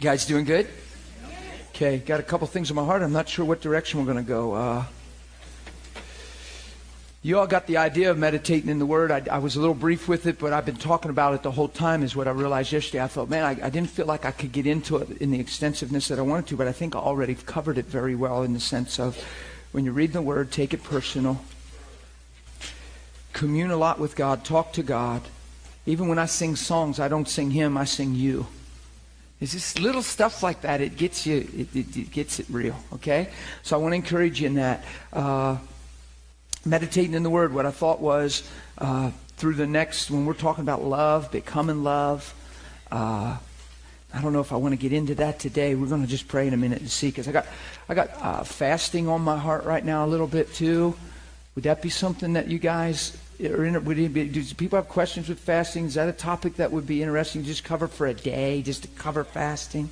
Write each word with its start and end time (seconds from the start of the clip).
Guys 0.00 0.24
doing 0.24 0.46
good? 0.46 0.66
Okay, 1.74 1.98
got 1.98 2.20
a 2.20 2.22
couple 2.22 2.46
things 2.46 2.70
in 2.70 2.76
my 2.76 2.82
heart. 2.82 3.02
I'm 3.02 3.12
not 3.12 3.28
sure 3.28 3.44
what 3.44 3.60
direction 3.60 4.00
we're 4.00 4.10
going 4.10 4.24
to 4.24 4.26
go. 4.26 4.54
Uh, 4.54 4.84
you 7.20 7.38
all 7.38 7.46
got 7.46 7.66
the 7.66 7.76
idea 7.76 8.10
of 8.10 8.16
meditating 8.16 8.70
in 8.70 8.78
the 8.78 8.86
Word. 8.86 9.10
I, 9.10 9.22
I, 9.30 9.36
was 9.36 9.56
a 9.56 9.60
little 9.60 9.74
brief 9.74 10.08
with 10.08 10.24
it, 10.24 10.38
but 10.38 10.54
I've 10.54 10.64
been 10.64 10.76
talking 10.76 11.10
about 11.10 11.34
it 11.34 11.42
the 11.42 11.50
whole 11.50 11.68
time, 11.68 12.02
is 12.02 12.16
what 12.16 12.28
I 12.28 12.30
realized 12.30 12.72
yesterday. 12.72 13.04
I 13.04 13.08
thought, 13.08 13.28
man, 13.28 13.44
I, 13.44 13.66
I 13.66 13.68
didn't 13.68 13.90
feel 13.90 14.06
like 14.06 14.24
I 14.24 14.30
could 14.30 14.52
get 14.52 14.66
into 14.66 14.96
it 14.96 15.18
in 15.18 15.30
the 15.32 15.38
extensiveness 15.38 16.08
that 16.08 16.18
I 16.18 16.22
wanted 16.22 16.46
to, 16.46 16.56
but 16.56 16.66
I 16.66 16.72
think 16.72 16.96
I 16.96 16.98
already 17.00 17.34
covered 17.34 17.76
it 17.76 17.84
very 17.84 18.14
well 18.14 18.42
in 18.42 18.54
the 18.54 18.60
sense 18.60 18.98
of 18.98 19.22
when 19.72 19.84
you 19.84 19.92
read 19.92 20.14
the 20.14 20.22
Word, 20.22 20.50
take 20.50 20.72
it 20.72 20.82
personal, 20.82 21.44
commune 23.34 23.70
a 23.70 23.76
lot 23.76 23.98
with 23.98 24.16
God, 24.16 24.46
talk 24.46 24.72
to 24.72 24.82
God. 24.82 25.20
Even 25.84 26.08
when 26.08 26.18
I 26.18 26.24
sing 26.24 26.56
songs, 26.56 26.98
I 26.98 27.08
don't 27.08 27.28
sing 27.28 27.50
Him, 27.50 27.76
I 27.76 27.84
sing 27.84 28.14
you. 28.14 28.46
It's 29.40 29.52
just 29.52 29.80
little 29.80 30.02
stuff 30.02 30.42
like 30.42 30.60
that. 30.62 30.80
It 30.80 30.96
gets 30.96 31.26
you, 31.26 31.48
it, 31.56 31.74
it, 31.74 31.96
it 31.96 32.10
gets 32.10 32.40
it 32.40 32.46
real, 32.50 32.76
okay? 32.92 33.28
So 33.62 33.76
I 33.76 33.80
want 33.80 33.92
to 33.92 33.96
encourage 33.96 34.40
you 34.40 34.48
in 34.48 34.54
that. 34.54 34.84
Uh, 35.12 35.56
meditating 36.66 37.14
in 37.14 37.22
the 37.22 37.30
Word, 37.30 37.54
what 37.54 37.64
I 37.64 37.70
thought 37.70 38.00
was 38.00 38.46
uh, 38.76 39.10
through 39.38 39.54
the 39.54 39.66
next, 39.66 40.10
when 40.10 40.26
we're 40.26 40.34
talking 40.34 40.60
about 40.62 40.84
love, 40.84 41.32
becoming 41.32 41.82
love, 41.82 42.34
uh, 42.92 43.38
I 44.12 44.20
don't 44.20 44.32
know 44.34 44.40
if 44.40 44.52
I 44.52 44.56
want 44.56 44.72
to 44.72 44.76
get 44.76 44.92
into 44.92 45.14
that 45.14 45.38
today. 45.38 45.74
We're 45.74 45.86
going 45.86 46.02
to 46.02 46.08
just 46.08 46.28
pray 46.28 46.46
in 46.46 46.52
a 46.52 46.58
minute 46.58 46.80
and 46.80 46.90
see, 46.90 47.08
because 47.08 47.28
I 47.28 47.32
got, 47.32 47.46
I 47.88 47.94
got 47.94 48.10
uh, 48.20 48.42
fasting 48.44 49.08
on 49.08 49.22
my 49.22 49.38
heart 49.38 49.64
right 49.64 49.84
now 49.84 50.04
a 50.04 50.08
little 50.08 50.26
bit 50.26 50.52
too. 50.52 50.94
Would 51.54 51.64
that 51.64 51.80
be 51.80 51.88
something 51.88 52.34
that 52.34 52.48
you 52.48 52.58
guys 52.58 53.16
or 53.42 53.80
would 53.80 53.98
it 53.98 54.12
be, 54.12 54.28
do 54.28 54.44
people 54.54 54.76
have 54.76 54.88
questions 54.88 55.28
with 55.28 55.38
fasting? 55.38 55.86
Is 55.86 55.94
that 55.94 56.08
a 56.08 56.12
topic 56.12 56.56
that 56.56 56.72
would 56.72 56.86
be 56.86 57.02
interesting 57.02 57.42
to 57.42 57.48
just 57.48 57.64
cover 57.64 57.88
for 57.88 58.06
a 58.06 58.14
day, 58.14 58.62
just 58.62 58.82
to 58.82 58.88
cover 58.88 59.24
fasting? 59.24 59.88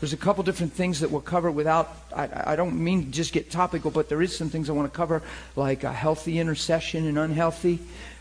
There's 0.00 0.12
a 0.12 0.16
couple 0.16 0.44
different 0.44 0.72
things 0.72 1.00
that 1.00 1.10
we'll 1.10 1.20
cover 1.20 1.50
without, 1.50 1.94
I, 2.14 2.52
I 2.52 2.56
don't 2.56 2.82
mean 2.82 3.10
just 3.10 3.32
get 3.32 3.50
topical, 3.50 3.90
but 3.90 4.08
there 4.08 4.22
is 4.22 4.36
some 4.36 4.48
things 4.48 4.70
I 4.70 4.72
want 4.72 4.90
to 4.90 4.96
cover, 4.96 5.22
like 5.56 5.84
a 5.84 5.92
healthy 5.92 6.38
intercession 6.38 7.06
and 7.06 7.18
unhealthy, 7.18 7.80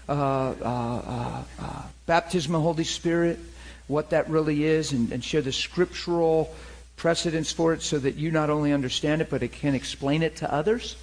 uh, 0.09 0.12
uh, 0.12 0.54
uh, 0.62 1.44
uh 1.59 1.84
baptism 2.06 2.56
of 2.56 2.62
Holy 2.62 2.84
Spirit, 2.84 3.40
what 3.88 4.09
that 4.09 4.30
really 4.30 4.64
is, 4.64 4.92
and, 4.92 5.12
and 5.12 5.24
share 5.24 5.42
the 5.42 5.52
scriptural 5.52 6.54
precedents 6.96 7.52
for 7.52 7.74
it 7.74 7.84
so 7.84 8.00
that 8.00 8.16
you 8.16 8.31
not 8.31 8.50
only 8.50 8.74
understand 8.74 9.22
it, 9.22 9.30
but 9.30 9.44
it 9.44 9.52
can 9.52 9.76
explain 9.76 10.24
it 10.24 10.38
to 10.38 10.52
others. 10.52 10.96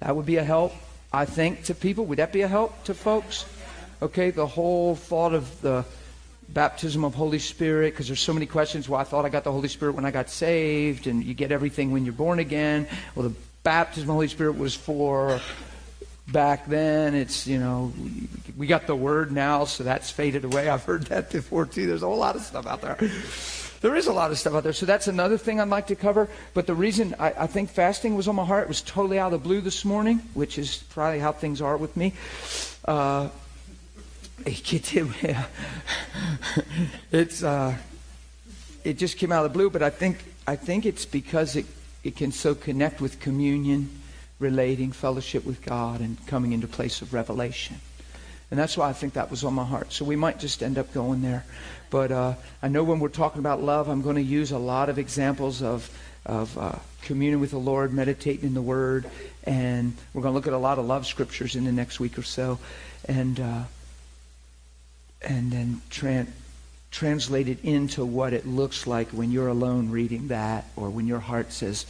That 0.00 0.16
would 0.16 0.26
be 0.26 0.36
a 0.36 0.44
help. 0.44 0.72
I 1.12 1.24
think, 1.24 1.64
to 1.64 1.74
people. 1.74 2.06
Would 2.06 2.18
that 2.18 2.32
be 2.32 2.42
a 2.42 2.48
help 2.48 2.84
to 2.84 2.94
folks? 2.94 3.44
Okay, 4.00 4.30
the 4.30 4.46
whole 4.46 4.94
thought 4.96 5.34
of 5.34 5.60
the 5.60 5.84
baptism 6.48 7.04
of 7.04 7.14
Holy 7.14 7.38
Spirit, 7.38 7.92
because 7.92 8.06
there's 8.06 8.20
so 8.20 8.32
many 8.32 8.46
questions. 8.46 8.88
Well, 8.88 9.00
I 9.00 9.04
thought 9.04 9.24
I 9.24 9.28
got 9.28 9.44
the 9.44 9.52
Holy 9.52 9.68
Spirit 9.68 9.94
when 9.94 10.04
I 10.04 10.10
got 10.10 10.30
saved, 10.30 11.06
and 11.06 11.22
you 11.22 11.34
get 11.34 11.52
everything 11.52 11.90
when 11.90 12.04
you're 12.04 12.12
born 12.12 12.38
again. 12.38 12.88
Well, 13.14 13.28
the 13.28 13.34
baptism 13.62 14.04
of 14.04 14.06
the 14.08 14.12
Holy 14.14 14.28
Spirit 14.28 14.56
was 14.56 14.74
for 14.74 15.40
back 16.28 16.66
then. 16.66 17.14
It's, 17.14 17.46
you 17.46 17.58
know, 17.58 17.92
we 18.56 18.66
got 18.66 18.86
the 18.86 18.96
word 18.96 19.32
now, 19.32 19.64
so 19.64 19.84
that's 19.84 20.10
faded 20.10 20.44
away. 20.44 20.68
I've 20.68 20.84
heard 20.84 21.02
that 21.04 21.30
before, 21.30 21.66
too. 21.66 21.86
There's 21.86 22.02
a 22.02 22.06
whole 22.06 22.18
lot 22.18 22.36
of 22.36 22.42
stuff 22.42 22.66
out 22.66 22.80
there. 22.80 22.96
There 23.80 23.96
is 23.96 24.06
a 24.06 24.12
lot 24.12 24.30
of 24.30 24.38
stuff 24.38 24.54
out 24.54 24.62
there. 24.62 24.74
So 24.74 24.84
that's 24.84 25.08
another 25.08 25.38
thing 25.38 25.58
I'd 25.58 25.68
like 25.68 25.86
to 25.86 25.96
cover. 25.96 26.28
But 26.52 26.66
the 26.66 26.74
reason 26.74 27.14
I, 27.18 27.32
I 27.38 27.46
think 27.46 27.70
fasting 27.70 28.14
was 28.14 28.28
on 28.28 28.36
my 28.36 28.44
heart 28.44 28.68
was 28.68 28.82
totally 28.82 29.18
out 29.18 29.32
of 29.32 29.42
the 29.42 29.48
blue 29.48 29.62
this 29.62 29.84
morning, 29.84 30.18
which 30.34 30.58
is 30.58 30.84
probably 30.90 31.18
how 31.18 31.32
things 31.32 31.62
are 31.62 31.76
with 31.76 31.96
me. 31.96 32.12
Uh, 32.84 33.30
it's 37.12 37.42
uh, 37.42 37.76
it 38.84 38.98
just 38.98 39.18
came 39.18 39.32
out 39.32 39.44
of 39.44 39.52
the 39.52 39.56
blue, 39.56 39.70
but 39.70 39.82
I 39.82 39.90
think 39.90 40.24
I 40.46 40.56
think 40.56 40.86
it's 40.86 41.04
because 41.04 41.56
it 41.56 41.66
it 42.02 42.16
can 42.16 42.32
so 42.32 42.54
connect 42.54 43.00
with 43.00 43.20
communion, 43.20 44.00
relating, 44.38 44.92
fellowship 44.92 45.44
with 45.44 45.62
God, 45.62 46.00
and 46.00 46.16
coming 46.26 46.52
into 46.52 46.66
place 46.66 47.02
of 47.02 47.12
revelation. 47.12 47.80
And 48.50 48.58
that's 48.58 48.76
why 48.76 48.88
I 48.88 48.92
think 48.92 49.14
that 49.14 49.30
was 49.30 49.44
on 49.44 49.54
my 49.54 49.64
heart. 49.64 49.92
So 49.92 50.04
we 50.04 50.16
might 50.16 50.40
just 50.40 50.62
end 50.62 50.76
up 50.76 50.92
going 50.92 51.22
there. 51.22 51.44
But 51.88 52.10
uh, 52.10 52.34
I 52.62 52.68
know 52.68 52.82
when 52.82 52.98
we're 52.98 53.08
talking 53.08 53.38
about 53.38 53.62
love, 53.62 53.88
I'm 53.88 54.02
going 54.02 54.16
to 54.16 54.22
use 54.22 54.50
a 54.52 54.58
lot 54.58 54.88
of 54.88 54.98
examples 54.98 55.62
of, 55.62 55.90
of 56.26 56.56
uh, 56.58 56.72
communion 57.02 57.40
with 57.40 57.50
the 57.50 57.58
Lord, 57.58 57.92
meditating 57.92 58.44
in 58.44 58.54
the 58.54 58.62
Word, 58.62 59.10
and 59.44 59.96
we're 60.12 60.22
going 60.22 60.32
to 60.32 60.36
look 60.36 60.46
at 60.46 60.52
a 60.52 60.58
lot 60.58 60.78
of 60.78 60.86
love 60.86 61.06
scriptures 61.06 61.56
in 61.56 61.64
the 61.64 61.72
next 61.72 62.00
week 62.00 62.18
or 62.18 62.22
so, 62.22 62.58
and 63.06 63.40
uh, 63.40 63.62
and 65.22 65.50
then 65.50 65.80
tra- 65.90 66.26
translate 66.90 67.48
it 67.48 67.62
into 67.64 68.04
what 68.04 68.32
it 68.32 68.46
looks 68.46 68.86
like 68.86 69.08
when 69.08 69.30
you're 69.30 69.48
alone 69.48 69.90
reading 69.90 70.28
that, 70.28 70.66
or 70.76 70.90
when 70.90 71.06
your 71.06 71.20
heart 71.20 71.52
says, 71.52 71.86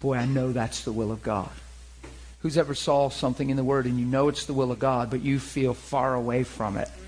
"Boy, 0.00 0.16
I 0.16 0.26
know 0.26 0.52
that's 0.52 0.84
the 0.84 0.92
will 0.92 1.12
of 1.12 1.22
God." 1.22 1.50
Who's 2.40 2.56
ever 2.56 2.74
saw 2.74 3.10
something 3.10 3.50
in 3.50 3.56
the 3.56 3.64
Word 3.64 3.86
and 3.86 3.98
you 3.98 4.06
know 4.06 4.28
it's 4.28 4.46
the 4.46 4.52
will 4.52 4.70
of 4.70 4.78
God, 4.78 5.10
but 5.10 5.22
you 5.22 5.40
feel 5.40 5.74
far 5.74 6.14
away 6.14 6.44
from 6.44 6.76
it? 6.76 6.90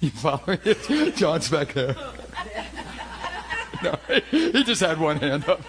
You 0.00 0.10
follow 0.10 0.56
it? 0.64 1.14
John's 1.16 1.50
back 1.50 1.72
there. 1.72 1.96
No, 3.80 3.94
he 4.32 4.64
just 4.64 4.80
had 4.80 4.98
one 4.98 5.18
hand 5.18 5.48
up. 5.48 5.60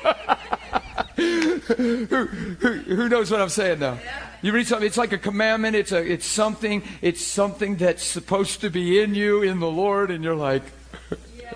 who, 1.15 1.57
who, 1.57 2.25
who 2.25 3.07
knows 3.07 3.29
what 3.29 3.39
I'm 3.39 3.49
saying 3.49 3.79
now? 3.79 3.99
You 4.41 4.51
read 4.51 4.65
something, 4.65 4.87
it's 4.87 4.97
like 4.97 5.11
a 5.11 5.19
commandment, 5.19 5.75
it's, 5.75 5.91
a, 5.91 6.03
it's 6.03 6.25
something, 6.25 6.81
it's 7.03 7.23
something 7.23 7.75
that's 7.75 8.03
supposed 8.03 8.61
to 8.61 8.71
be 8.71 8.99
in 8.99 9.13
you, 9.13 9.43
in 9.43 9.59
the 9.59 9.69
Lord, 9.69 10.09
and 10.09 10.23
you're 10.23 10.35
like, 10.35 10.63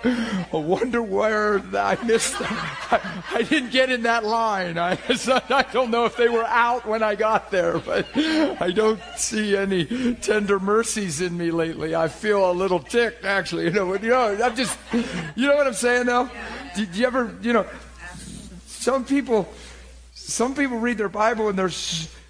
I 0.04 0.48
wonder 0.52 1.02
where 1.02 1.62
I 1.74 1.96
missed. 2.04 2.34
I, 2.38 3.00
I, 3.32 3.42
didn't 3.42 3.70
get 3.70 3.90
in 3.90 4.02
that 4.02 4.24
line. 4.24 4.76
I, 4.76 4.98
I 5.08 5.66
don't 5.72 5.90
know 5.90 6.04
if 6.04 6.16
they 6.16 6.28
were 6.28 6.44
out 6.44 6.86
when 6.86 7.02
I 7.02 7.14
got 7.14 7.50
there, 7.50 7.78
but 7.78 8.06
I 8.14 8.70
don't 8.70 9.00
see 9.16 9.56
any 9.56 10.14
tender 10.16 10.60
mercies 10.60 11.22
in 11.22 11.36
me 11.36 11.50
lately. 11.50 11.94
I 11.94 12.08
feel 12.08 12.50
a 12.50 12.52
little 12.52 12.80
ticked, 12.80 13.24
actually. 13.24 13.64
You 13.64 13.70
know, 13.70 13.86
what 13.86 14.02
you 14.02 14.10
know, 14.10 14.38
I'm 14.44 14.54
just, 14.54 14.78
you 14.92 15.48
know 15.48 15.56
what 15.56 15.66
I'm 15.66 15.74
saying, 15.74 16.06
though. 16.06 16.28
Did 16.76 16.94
you 16.94 17.06
ever, 17.06 17.34
you 17.40 17.54
know, 17.54 17.66
some 18.66 19.06
people, 19.06 19.48
some 20.12 20.54
people 20.54 20.78
read 20.78 20.98
their 20.98 21.08
Bible 21.08 21.48
and 21.48 21.58
they're 21.58 21.70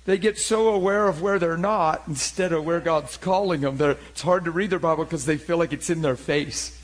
they 0.04 0.18
get 0.18 0.38
so 0.38 0.68
aware 0.68 1.08
of 1.08 1.22
where 1.22 1.38
they're 1.38 1.56
not 1.56 2.02
instead 2.06 2.52
of 2.52 2.64
where 2.64 2.80
God's 2.80 3.16
calling 3.16 3.62
them. 3.62 3.78
They're, 3.78 3.96
it's 4.10 4.20
hard 4.20 4.44
to 4.44 4.50
read 4.50 4.68
their 4.68 4.78
Bible 4.78 5.04
because 5.04 5.24
they 5.24 5.38
feel 5.38 5.56
like 5.56 5.72
it's 5.72 5.88
in 5.88 6.02
their 6.02 6.16
face. 6.16 6.78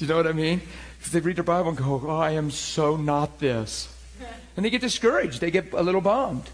Do 0.00 0.06
you 0.06 0.08
know 0.08 0.16
what 0.16 0.26
I 0.28 0.32
mean? 0.32 0.62
Because 0.96 1.12
they 1.12 1.20
read 1.20 1.36
their 1.36 1.44
Bible 1.44 1.68
and 1.68 1.76
go, 1.76 2.00
oh, 2.06 2.16
I 2.16 2.30
am 2.30 2.50
so 2.50 2.96
not 2.96 3.38
this. 3.38 3.94
And 4.56 4.64
they 4.64 4.70
get 4.70 4.80
discouraged. 4.80 5.42
They 5.42 5.50
get 5.50 5.74
a 5.74 5.82
little 5.82 6.00
bummed. 6.00 6.48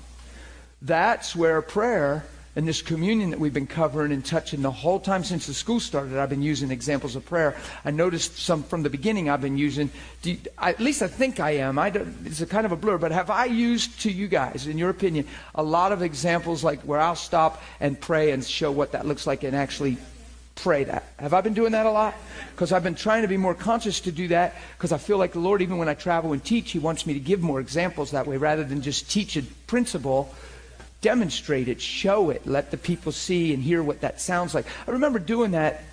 That's 0.83 1.37
where 1.37 1.63
prayer 1.63 2.25
and 2.57 2.67
this 2.67 2.83
communion 2.83 3.31
that 3.31 3.39
we've 3.39 3.55
been 3.55 3.69
covering 3.69 4.11
and 4.11 4.25
touching 4.25 4.63
the 4.63 4.71
whole 4.73 4.99
time 4.99 5.23
since 5.23 5.47
the 5.47 5.55
school 5.55 5.79
started, 5.79 6.19
I've 6.19 6.29
been 6.29 6.43
using 6.43 6.73
examples 6.73 7.15
of 7.15 7.25
prayer. 7.25 7.55
I 7.85 7.93
noticed 7.93 8.37
some 8.37 8.65
from 8.65 8.83
the 8.83 8.91
beginning 8.91 9.31
I've 9.31 9.41
been 9.41 9.59
using. 9.59 9.91
You, 10.25 10.39
at 10.59 10.81
least 10.81 11.03
I 11.03 11.07
think 11.07 11.39
I 11.39 11.53
am. 11.53 11.79
I 11.79 11.89
it's 12.25 12.41
a 12.41 12.47
kind 12.47 12.67
of 12.67 12.73
a 12.73 12.77
blur, 12.77 12.99
but 12.99 13.13
have 13.13 13.31
I 13.31 13.45
used 13.45 14.01
to 14.01 14.11
you 14.11 14.27
guys, 14.27 14.67
in 14.67 14.77
your 14.77 14.91
opinion, 14.91 15.29
a 15.55 15.63
lot 15.63 15.93
of 15.93 16.03
examples 16.03 16.65
like 16.65 16.81
where 16.81 16.99
I'll 16.99 17.15
stop 17.15 17.63
and 17.79 18.01
pray 18.01 18.33
and 18.33 18.45
show 18.45 18.73
what 18.73 18.91
that 18.93 19.07
looks 19.07 19.25
like 19.25 19.45
and 19.45 19.55
actually 19.55 19.99
pray 20.57 20.85
that. 20.85 21.05
Have 21.19 21.35
I 21.35 21.43
been 21.43 21.55
doing 21.55 21.73
that 21.73 21.87
a 21.87 21.91
lot? 21.91 22.15
Because 22.51 22.73
I've 22.73 22.83
been 22.83 22.95
trying 22.95 23.23
to 23.23 23.29
be 23.29 23.37
more 23.37 23.55
conscious 23.55 24.01
to 24.01 24.13
do 24.13 24.29
that 24.29 24.57
because 24.77 24.91
I 24.91 24.99
feel 24.99 25.19
like 25.19 25.33
the 25.33 25.39
Lord, 25.39 25.63
even 25.63 25.79
when 25.79 25.89
I 25.89 25.95
travel 25.95 26.33
and 26.33 26.43
teach, 26.43 26.73
He 26.73 26.79
wants 26.79 27.07
me 27.07 27.15
to 27.15 27.21
give 27.21 27.41
more 27.41 27.61
examples 27.61 28.11
that 28.11 28.27
way 28.27 28.37
rather 28.37 28.65
than 28.65 28.83
just 28.83 29.09
teach 29.11 29.37
a 29.37 29.43
principle. 29.67 30.35
Demonstrate 31.03 31.69
it, 31.69 31.81
show 31.81 32.31
it, 32.31 32.47
let 32.47 32.71
the 32.71 32.79
people 32.79 33.13
see 33.13 33.53
and 33.53 33.63
hear 33.63 33.83
what 33.83 34.01
that 34.01 34.21
sounds 34.21 34.55
like. 34.55 34.67
I 34.89 34.93
remember 34.93 35.19
doing 35.19 35.51
that, 35.53 35.85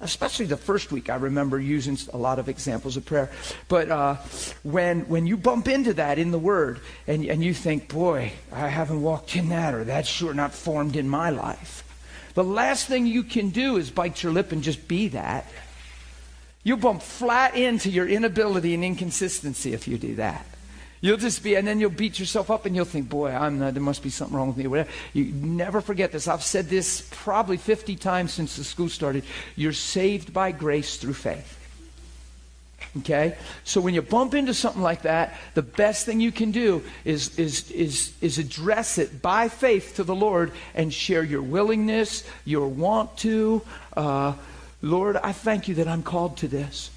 especially 0.00 0.46
the 0.46 0.56
first 0.56 0.90
week. 0.90 1.08
I 1.08 1.14
remember 1.14 1.58
using 1.60 1.96
a 2.12 2.18
lot 2.18 2.40
of 2.40 2.48
examples 2.48 2.96
of 2.96 3.06
prayer. 3.06 3.30
But 3.68 3.88
uh, 3.88 4.16
when 4.64 5.02
when 5.08 5.26
you 5.26 5.36
bump 5.36 5.68
into 5.68 5.94
that 5.94 6.18
in 6.18 6.32
the 6.32 6.40
Word 6.40 6.80
and 7.06 7.24
and 7.24 7.42
you 7.42 7.54
think, 7.54 7.88
boy, 7.88 8.32
I 8.52 8.68
haven't 8.68 9.00
walked 9.00 9.36
in 9.36 9.48
that, 9.50 9.74
or 9.74 9.84
that's 9.84 10.08
sure 10.08 10.34
not 10.34 10.52
formed 10.52 10.96
in 10.96 11.08
my 11.08 11.30
life 11.30 11.87
the 12.34 12.44
last 12.44 12.86
thing 12.86 13.06
you 13.06 13.22
can 13.22 13.50
do 13.50 13.76
is 13.76 13.90
bite 13.90 14.22
your 14.22 14.32
lip 14.32 14.52
and 14.52 14.62
just 14.62 14.88
be 14.88 15.08
that. 15.08 15.46
You'll 16.64 16.78
bump 16.78 17.02
flat 17.02 17.54
into 17.54 17.90
your 17.90 18.06
inability 18.06 18.74
and 18.74 18.84
inconsistency 18.84 19.72
if 19.72 19.88
you 19.88 19.98
do 19.98 20.16
that. 20.16 20.44
You'll 21.00 21.16
just 21.16 21.44
be, 21.44 21.54
and 21.54 21.66
then 21.66 21.78
you'll 21.78 21.90
beat 21.90 22.18
yourself 22.18 22.50
up 22.50 22.66
and 22.66 22.74
you'll 22.74 22.84
think, 22.84 23.08
boy, 23.08 23.30
I'm 23.30 23.60
not, 23.60 23.74
there 23.74 23.82
must 23.82 24.02
be 24.02 24.10
something 24.10 24.36
wrong 24.36 24.48
with 24.48 24.56
me. 24.56 24.66
Whatever. 24.66 24.90
You 25.12 25.26
never 25.26 25.80
forget 25.80 26.10
this. 26.10 26.26
I've 26.26 26.42
said 26.42 26.68
this 26.68 27.08
probably 27.12 27.56
50 27.56 27.94
times 27.96 28.32
since 28.32 28.56
the 28.56 28.64
school 28.64 28.88
started. 28.88 29.24
You're 29.54 29.72
saved 29.72 30.32
by 30.32 30.50
grace 30.50 30.96
through 30.96 31.14
faith. 31.14 31.57
Okay? 32.98 33.36
So 33.64 33.80
when 33.80 33.94
you 33.94 34.02
bump 34.02 34.34
into 34.34 34.54
something 34.54 34.82
like 34.82 35.02
that, 35.02 35.38
the 35.54 35.62
best 35.62 36.06
thing 36.06 36.20
you 36.20 36.32
can 36.32 36.50
do 36.50 36.82
is, 37.04 37.38
is, 37.38 37.70
is, 37.70 38.12
is 38.20 38.38
address 38.38 38.98
it 38.98 39.22
by 39.22 39.48
faith 39.48 39.94
to 39.96 40.04
the 40.04 40.14
Lord 40.14 40.52
and 40.74 40.92
share 40.92 41.22
your 41.22 41.42
willingness, 41.42 42.24
your 42.44 42.68
want 42.68 43.16
to. 43.18 43.62
Uh, 43.96 44.34
Lord, 44.82 45.16
I 45.16 45.32
thank 45.32 45.68
you 45.68 45.76
that 45.76 45.88
I'm 45.88 46.02
called 46.02 46.38
to 46.38 46.48
this. 46.48 46.90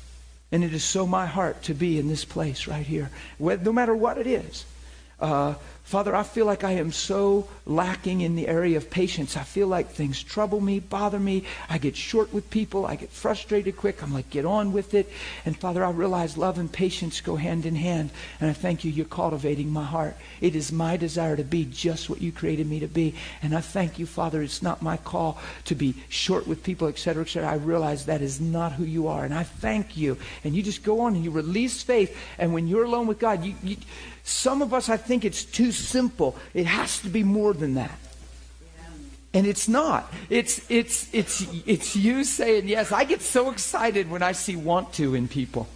And 0.51 0.63
it 0.63 0.73
is 0.73 0.83
so 0.83 1.07
my 1.07 1.25
heart 1.25 1.63
to 1.63 1.73
be 1.73 1.97
in 1.97 2.09
this 2.09 2.25
place 2.25 2.67
right 2.67 2.85
here, 2.85 3.09
no 3.39 3.71
matter 3.71 3.95
what 3.95 4.17
it 4.17 4.27
is. 4.27 4.65
Uh, 5.19 5.53
Father, 5.91 6.15
I 6.15 6.23
feel 6.23 6.45
like 6.45 6.63
I 6.63 6.71
am 6.71 6.93
so 6.93 7.49
lacking 7.65 8.21
in 8.21 8.37
the 8.37 8.47
area 8.47 8.77
of 8.77 8.89
patience. 8.89 9.35
I 9.35 9.43
feel 9.43 9.67
like 9.67 9.89
things 9.89 10.23
trouble 10.23 10.61
me, 10.61 10.79
bother 10.79 11.19
me. 11.19 11.43
I 11.69 11.79
get 11.79 11.97
short 11.97 12.33
with 12.33 12.49
people. 12.49 12.85
I 12.85 12.95
get 12.95 13.09
frustrated 13.09 13.75
quick. 13.75 14.01
I'm 14.01 14.13
like, 14.13 14.29
get 14.29 14.45
on 14.45 14.71
with 14.71 14.93
it. 14.93 15.11
And 15.43 15.57
Father, 15.57 15.83
I 15.83 15.91
realize 15.91 16.37
love 16.37 16.57
and 16.57 16.71
patience 16.71 17.19
go 17.19 17.35
hand 17.35 17.65
in 17.65 17.75
hand. 17.75 18.11
And 18.39 18.49
I 18.49 18.53
thank 18.53 18.85
you, 18.85 18.91
you're 18.91 19.05
cultivating 19.05 19.69
my 19.69 19.83
heart. 19.83 20.15
It 20.39 20.55
is 20.55 20.71
my 20.71 20.95
desire 20.95 21.35
to 21.35 21.43
be 21.43 21.65
just 21.65 22.09
what 22.09 22.21
you 22.21 22.31
created 22.31 22.69
me 22.69 22.79
to 22.79 22.87
be. 22.87 23.13
And 23.41 23.53
I 23.53 23.59
thank 23.59 23.99
you, 23.99 24.05
Father, 24.05 24.41
it's 24.41 24.61
not 24.61 24.81
my 24.81 24.95
call 24.95 25.41
to 25.65 25.75
be 25.75 25.95
short 26.07 26.47
with 26.47 26.63
people, 26.63 26.87
etc., 26.87 27.23
etc. 27.23 27.51
I 27.51 27.55
realize 27.55 28.05
that 28.05 28.21
is 28.21 28.39
not 28.39 28.71
who 28.71 28.85
you 28.85 29.09
are. 29.09 29.25
And 29.25 29.33
I 29.33 29.43
thank 29.43 29.97
you. 29.97 30.17
And 30.45 30.55
you 30.55 30.63
just 30.63 30.83
go 30.83 31.01
on 31.01 31.15
and 31.15 31.25
you 31.25 31.31
release 31.31 31.83
faith. 31.83 32.17
And 32.37 32.53
when 32.53 32.69
you're 32.69 32.85
alone 32.85 33.07
with 33.07 33.19
God, 33.19 33.43
you, 33.43 33.55
you 33.61 33.75
some 34.23 34.61
of 34.61 34.73
us, 34.73 34.89
I 34.89 34.97
think 34.97 35.25
it's 35.25 35.43
too 35.43 35.71
simple. 35.71 36.35
It 36.53 36.65
has 36.65 36.99
to 37.01 37.09
be 37.09 37.23
more 37.23 37.53
than 37.53 37.75
that. 37.75 37.97
And 39.33 39.47
it's 39.47 39.69
not. 39.69 40.11
It's, 40.29 40.69
it's, 40.69 41.13
it's, 41.13 41.45
it's 41.65 41.95
you 41.95 42.23
saying 42.23 42.67
yes. 42.67 42.91
I 42.91 43.05
get 43.05 43.21
so 43.21 43.49
excited 43.49 44.09
when 44.09 44.21
I 44.21 44.33
see 44.33 44.57
want 44.57 44.93
to 44.93 45.15
in 45.15 45.27
people. 45.27 45.67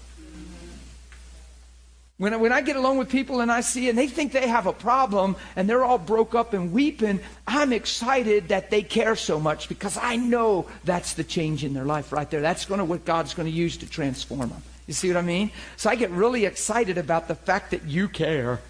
When 2.18 2.34
I, 2.34 2.38
when 2.38 2.54
I 2.54 2.62
get 2.62 2.78
along 2.78 2.98
with 2.98 3.10
people 3.10 3.42
and 3.42 3.52
I 3.52 3.60
see 3.60 3.90
and 3.90 3.98
they 3.98 4.08
think 4.08 4.32
they 4.32 4.48
have 4.48 4.68
a 4.68 4.74
problem 4.74 5.36
and 5.56 5.70
they're 5.70 5.84
all 5.84 5.98
broke 5.98 6.34
up 6.34 6.54
and 6.54 6.72
weeping, 6.72 7.20
I'm 7.46 7.74
excited 7.74 8.50
that 8.50 8.70
they 8.70 8.84
care 8.84 9.18
so 9.18 9.38
much 9.38 9.68
because 9.68 9.98
I 10.02 10.16
know 10.16 10.68
that's 10.86 11.14
the 11.14 11.26
change 11.26 11.66
in 11.66 11.74
their 11.74 11.84
life 11.84 12.14
right 12.14 12.30
there. 12.30 12.42
That's 12.42 12.66
going 12.66 12.80
to 12.80 12.86
what 12.86 13.04
God's 13.04 13.34
going 13.34 13.48
to 13.48 13.56
use 13.56 13.78
to 13.78 13.90
transform 13.90 14.50
them. 14.50 14.64
You 14.88 14.94
see 14.94 15.08
what 15.08 15.18
I 15.18 15.22
mean? 15.22 15.52
So 15.78 15.90
I 15.90 15.96
get 15.96 16.12
really 16.12 16.46
excited 16.46 16.98
about 16.98 17.28
the 17.28 17.36
fact 17.36 17.72
that 17.72 17.86
you 17.86 18.08
care. 18.08 18.62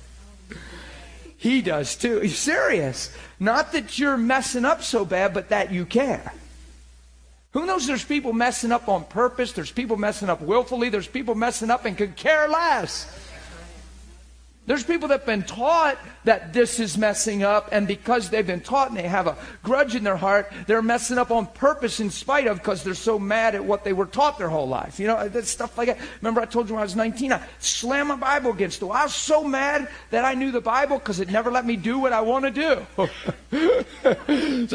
He 1.37 1.61
does 1.61 1.95
too. 1.95 2.19
He's 2.19 2.37
serious. 2.37 3.15
Not 3.39 3.73
that 3.73 3.99
you're 3.99 4.17
messing 4.17 4.65
up 4.65 4.81
so 4.81 5.05
bad, 5.05 5.33
but 5.33 5.49
that 5.49 5.71
you 5.71 5.85
care. 5.85 6.33
Who 7.51 7.65
knows 7.65 7.87
there's 7.87 8.03
people 8.03 8.33
messing 8.33 8.73
up 8.73 8.89
on 8.89 9.05
purpose, 9.05 9.53
there's 9.53 9.71
people 9.71 9.95
messing 9.95 10.29
up 10.29 10.41
willfully, 10.41 10.89
there's 10.89 11.07
people 11.07 11.35
messing 11.35 11.69
up 11.69 11.85
and 11.85 11.97
could 11.97 12.17
care 12.17 12.49
less. 12.49 13.07
There's 14.67 14.83
people 14.83 15.07
that 15.09 15.19
have 15.19 15.25
been 15.27 15.43
taught 15.43 15.99
that 16.23 16.51
this 16.51 16.79
is 16.79 16.97
messing 16.97 17.43
up, 17.43 17.69
and 17.71 17.87
because 17.87 18.31
they've 18.31 18.45
been 18.45 18.61
taught 18.61 18.89
and 18.89 18.97
they 18.97 19.03
have 19.03 19.27
a 19.27 19.37
grudge 19.61 19.93
in 19.93 20.03
their 20.03 20.17
heart, 20.17 20.51
they're 20.65 20.81
messing 20.81 21.19
up 21.19 21.29
on 21.29 21.45
purpose 21.45 21.99
in 21.99 22.09
spite 22.09 22.47
of 22.47 22.57
because 22.57 22.83
they're 22.83 22.95
so 22.95 23.19
mad 23.19 23.53
at 23.53 23.63
what 23.63 23.83
they 23.83 23.93
were 23.93 24.07
taught 24.07 24.39
their 24.39 24.49
whole 24.49 24.67
life. 24.67 24.99
You 24.99 25.05
know, 25.05 25.17
uh, 25.17 25.27
that 25.27 25.45
stuff 25.45 25.77
like 25.77 25.87
that. 25.87 25.99
Remember, 26.21 26.41
I 26.41 26.45
told 26.45 26.67
you 26.67 26.73
when 26.73 26.81
I 26.81 26.85
was 26.85 26.95
19, 26.95 27.31
I 27.31 27.43
slammed 27.59 28.09
my 28.09 28.15
Bible 28.15 28.51
against 28.51 28.79
the 28.79 28.87
wall. 28.87 28.97
I 28.97 29.03
was 29.03 29.13
so 29.13 29.43
mad 29.43 29.87
that 30.09 30.25
I 30.25 30.33
knew 30.33 30.51
the 30.51 30.61
Bible 30.61 30.97
because 30.97 31.19
it 31.19 31.29
never 31.29 31.51
let 31.51 31.65
me 31.65 31.75
do 31.75 31.99
what 31.99 32.11
I 32.11 32.21
want 32.21 32.45
to 32.45 32.51
do. 32.51 32.87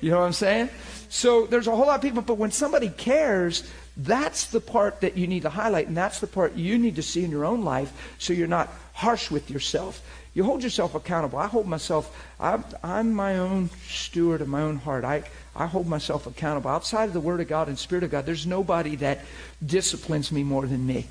you 0.00 0.10
know 0.10 0.20
what 0.20 0.26
I'm 0.26 0.32
saying? 0.32 0.70
So 1.10 1.46
there's 1.46 1.66
a 1.66 1.76
whole 1.76 1.86
lot 1.86 1.96
of 1.96 2.02
people, 2.02 2.22
but 2.22 2.38
when 2.38 2.50
somebody 2.50 2.88
cares, 2.88 3.70
that's 3.96 4.46
the 4.46 4.60
part 4.60 5.00
that 5.00 5.16
you 5.16 5.26
need 5.26 5.42
to 5.42 5.50
highlight, 5.50 5.88
and 5.88 5.96
that's 5.96 6.20
the 6.20 6.26
part 6.26 6.54
you 6.54 6.78
need 6.78 6.96
to 6.96 7.02
see 7.02 7.24
in 7.24 7.30
your 7.30 7.46
own 7.46 7.64
life 7.64 7.92
so 8.18 8.32
you're 8.32 8.46
not 8.46 8.68
harsh 8.92 9.30
with 9.30 9.50
yourself. 9.50 10.02
You 10.34 10.44
hold 10.44 10.62
yourself 10.62 10.94
accountable. 10.94 11.38
I 11.38 11.46
hold 11.46 11.66
myself, 11.66 12.14
I'm, 12.38 12.62
I'm 12.82 13.14
my 13.14 13.38
own 13.38 13.70
steward 13.88 14.42
of 14.42 14.48
my 14.48 14.60
own 14.60 14.76
heart. 14.76 15.02
I, 15.02 15.22
I 15.54 15.64
hold 15.66 15.86
myself 15.86 16.26
accountable. 16.26 16.70
Outside 16.70 17.04
of 17.04 17.14
the 17.14 17.20
Word 17.20 17.40
of 17.40 17.48
God 17.48 17.68
and 17.68 17.78
Spirit 17.78 18.04
of 18.04 18.10
God, 18.10 18.26
there's 18.26 18.46
nobody 18.46 18.96
that 18.96 19.24
disciplines 19.64 20.30
me 20.30 20.44
more 20.44 20.66
than 20.66 20.86
me. 20.86 21.06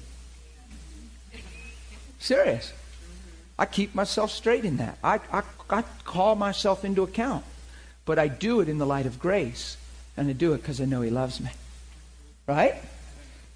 Serious. 2.20 2.72
I 3.58 3.66
keep 3.66 3.96
myself 3.96 4.30
straight 4.30 4.64
in 4.64 4.78
that. 4.78 5.00
I, 5.04 5.20
I, 5.32 5.42
I 5.72 5.82
call 6.04 6.36
myself 6.36 6.86
into 6.86 7.02
account. 7.02 7.46
But 8.06 8.20
I 8.20 8.28
do 8.28 8.60
it 8.60 8.70
in 8.70 8.78
the 8.78 8.86
light 8.86 9.08
of 9.08 9.20
grace. 9.20 9.78
And 10.18 10.30
I 10.30 10.34
do 10.34 10.54
it 10.54 10.58
because 10.58 10.80
I 10.80 10.86
know 10.86 11.02
He 11.02 11.10
loves 11.10 11.42
me. 11.42 11.50
Right? 12.48 12.76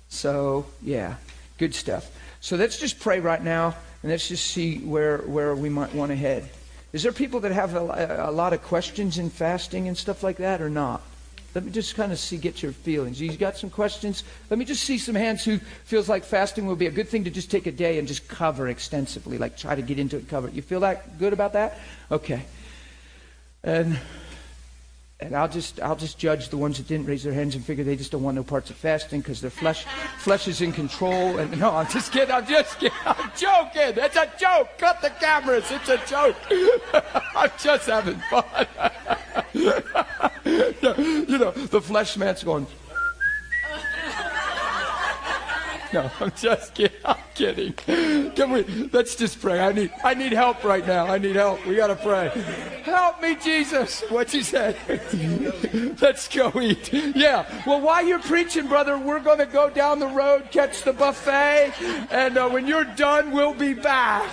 So, 0.10 0.66
yeah, 0.82 1.16
good 1.58 1.76
stuff. 1.76 2.10
So 2.42 2.56
let's 2.56 2.80
just 2.80 3.00
pray 3.00 3.20
right 3.20 3.44
now 3.44 3.76
and 4.02 4.12
let's 4.12 4.28
just 4.28 4.48
see 4.48 4.80
where, 4.80 5.20
where 5.20 5.56
we 5.56 5.70
might 5.70 5.94
want 5.94 6.10
to 6.12 6.16
head. 6.16 6.50
Is 6.94 7.04
there 7.04 7.12
people 7.12 7.42
that 7.42 7.52
have 7.52 7.76
a, 7.76 8.26
a 8.28 8.32
lot 8.32 8.54
of 8.54 8.64
questions 8.64 9.18
in 9.18 9.30
fasting 9.30 9.88
and 9.88 9.96
stuff 9.96 10.24
like 10.24 10.38
that 10.38 10.62
or 10.62 10.70
not? 10.70 11.02
Let 11.56 11.66
me 11.66 11.72
just 11.72 11.96
kind 11.96 12.12
of 12.12 12.20
see, 12.20 12.38
get 12.38 12.62
your 12.62 12.72
feelings. 12.72 13.20
You 13.20 13.36
got 13.36 13.58
some 13.58 13.70
questions? 13.70 14.24
Let 14.50 14.60
me 14.60 14.66
just 14.66 14.84
see 14.84 14.98
some 14.98 15.16
hands 15.16 15.44
who 15.44 15.58
feels 15.58 16.08
like 16.08 16.24
fasting 16.24 16.68
would 16.68 16.78
be 16.78 16.86
a 16.86 16.92
good 16.92 17.10
thing 17.10 17.24
to 17.24 17.32
just 17.32 17.50
take 17.50 17.66
a 17.66 17.72
day 17.72 17.98
and 17.98 18.08
just 18.08 18.28
cover 18.28 18.68
extensively, 18.68 19.38
like 19.38 19.58
try 19.58 19.76
to 19.76 19.82
get 19.82 19.98
into 19.98 20.18
it, 20.18 20.28
cover 20.28 20.48
it. 20.48 20.54
You 20.54 20.62
feel 20.62 20.80
that 20.82 21.18
good 21.18 21.34
about 21.34 21.54
that? 21.54 21.80
Okay. 22.12 22.44
And 23.64 24.00
and 25.22 25.36
I'll 25.36 25.50
just 25.50 25.82
I'll 25.82 25.96
just 25.96 26.18
judge 26.18 26.50
the 26.50 26.58
ones 26.58 26.78
that 26.78 26.88
didn't 26.88 27.06
raise 27.06 27.24
their 27.24 27.34
hands 27.34 27.56
and 27.56 27.64
figure 27.64 27.84
they 27.84 27.98
just 27.98 28.12
don't 28.12 28.24
want 28.24 28.36
no 28.36 28.44
parts 28.44 28.70
of 28.70 28.78
fasting 28.78 29.20
because 29.20 29.42
their 29.42 29.50
flesh 29.52 29.86
flesh 30.20 30.48
is 30.48 30.62
in 30.62 30.72
control. 30.72 31.38
And 31.38 31.60
no, 31.60 31.72
I'm 31.72 31.90
just 31.90 32.12
kidding. 32.14 32.34
I'm 32.34 32.48
just 32.48 32.80
kidding. 32.80 32.98
I'm 33.06 33.32
joking. 33.36 34.02
It's 34.04 34.16
a 34.16 34.32
joke. 34.40 34.70
Cut 34.78 35.02
the 35.02 35.10
cameras. 35.10 35.66
It's 35.72 35.90
a 35.90 35.98
joke. 36.08 36.38
I'm 37.36 37.52
just 37.60 37.90
having 37.90 38.20
fun. 38.30 38.68
you 39.54 41.38
know, 41.38 41.52
the 41.52 41.82
flesh 41.82 42.16
man's 42.16 42.44
going. 42.44 42.66
No, 45.94 46.12
I'm 46.20 46.32
just 46.36 46.76
kidding. 46.76 46.98
I'm 47.06 47.18
kidding. 47.34 47.74
Can 47.74 48.52
we? 48.52 48.64
Let's 48.94 49.16
just 49.16 49.42
pray. 49.42 49.60
I 49.60 49.72
need. 49.72 49.92
I 50.04 50.14
need 50.14 50.34
help 50.34 50.64
right 50.64 50.86
now. 50.86 51.08
I 51.08 51.18
need 51.18 51.36
help. 51.36 51.66
We 51.66 51.76
gotta 51.76 51.96
pray. 51.96 52.30
Help 52.84 53.22
me, 53.22 53.36
Jesus. 53.36 54.02
What 54.10 54.32
you 54.32 54.44
said? 54.44 54.78
let's 56.02 56.28
go 56.28 56.52
eat. 56.62 56.94
Yeah. 56.94 57.46
Well, 57.66 57.82
while 57.82 58.06
you're 58.06 58.20
preaching, 58.20 58.68
brother, 58.68 59.00
we're 59.00 59.20
gonna 59.20 59.48
go 59.48 59.70
down 59.70 59.98
the 60.00 60.08
road, 60.08 60.52
catch 60.52 60.84
the 60.84 60.94
buffet, 60.94 61.74
and 62.12 62.38
uh, 62.38 62.50
when 62.50 62.68
you're 62.68 62.86
done, 62.86 63.32
we'll 63.32 63.56
be 63.56 63.74
back. 63.74 64.30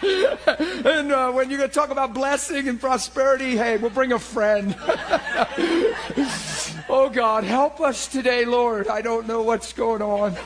and 0.46 1.10
uh, 1.10 1.32
when 1.32 1.50
you're 1.50 1.58
going 1.58 1.68
to 1.68 1.74
talk 1.74 1.90
about 1.90 2.14
blessing 2.14 2.68
and 2.68 2.80
prosperity, 2.80 3.56
hey, 3.56 3.78
we'll 3.78 3.90
bring 3.90 4.12
a 4.12 4.18
friend. 4.18 4.76
oh, 6.88 7.10
God, 7.12 7.42
help 7.42 7.80
us 7.80 8.06
today, 8.06 8.44
Lord. 8.44 8.86
I 8.86 9.02
don't 9.02 9.26
know 9.26 9.42
what's 9.42 9.72
going 9.72 10.02
on, 10.02 10.36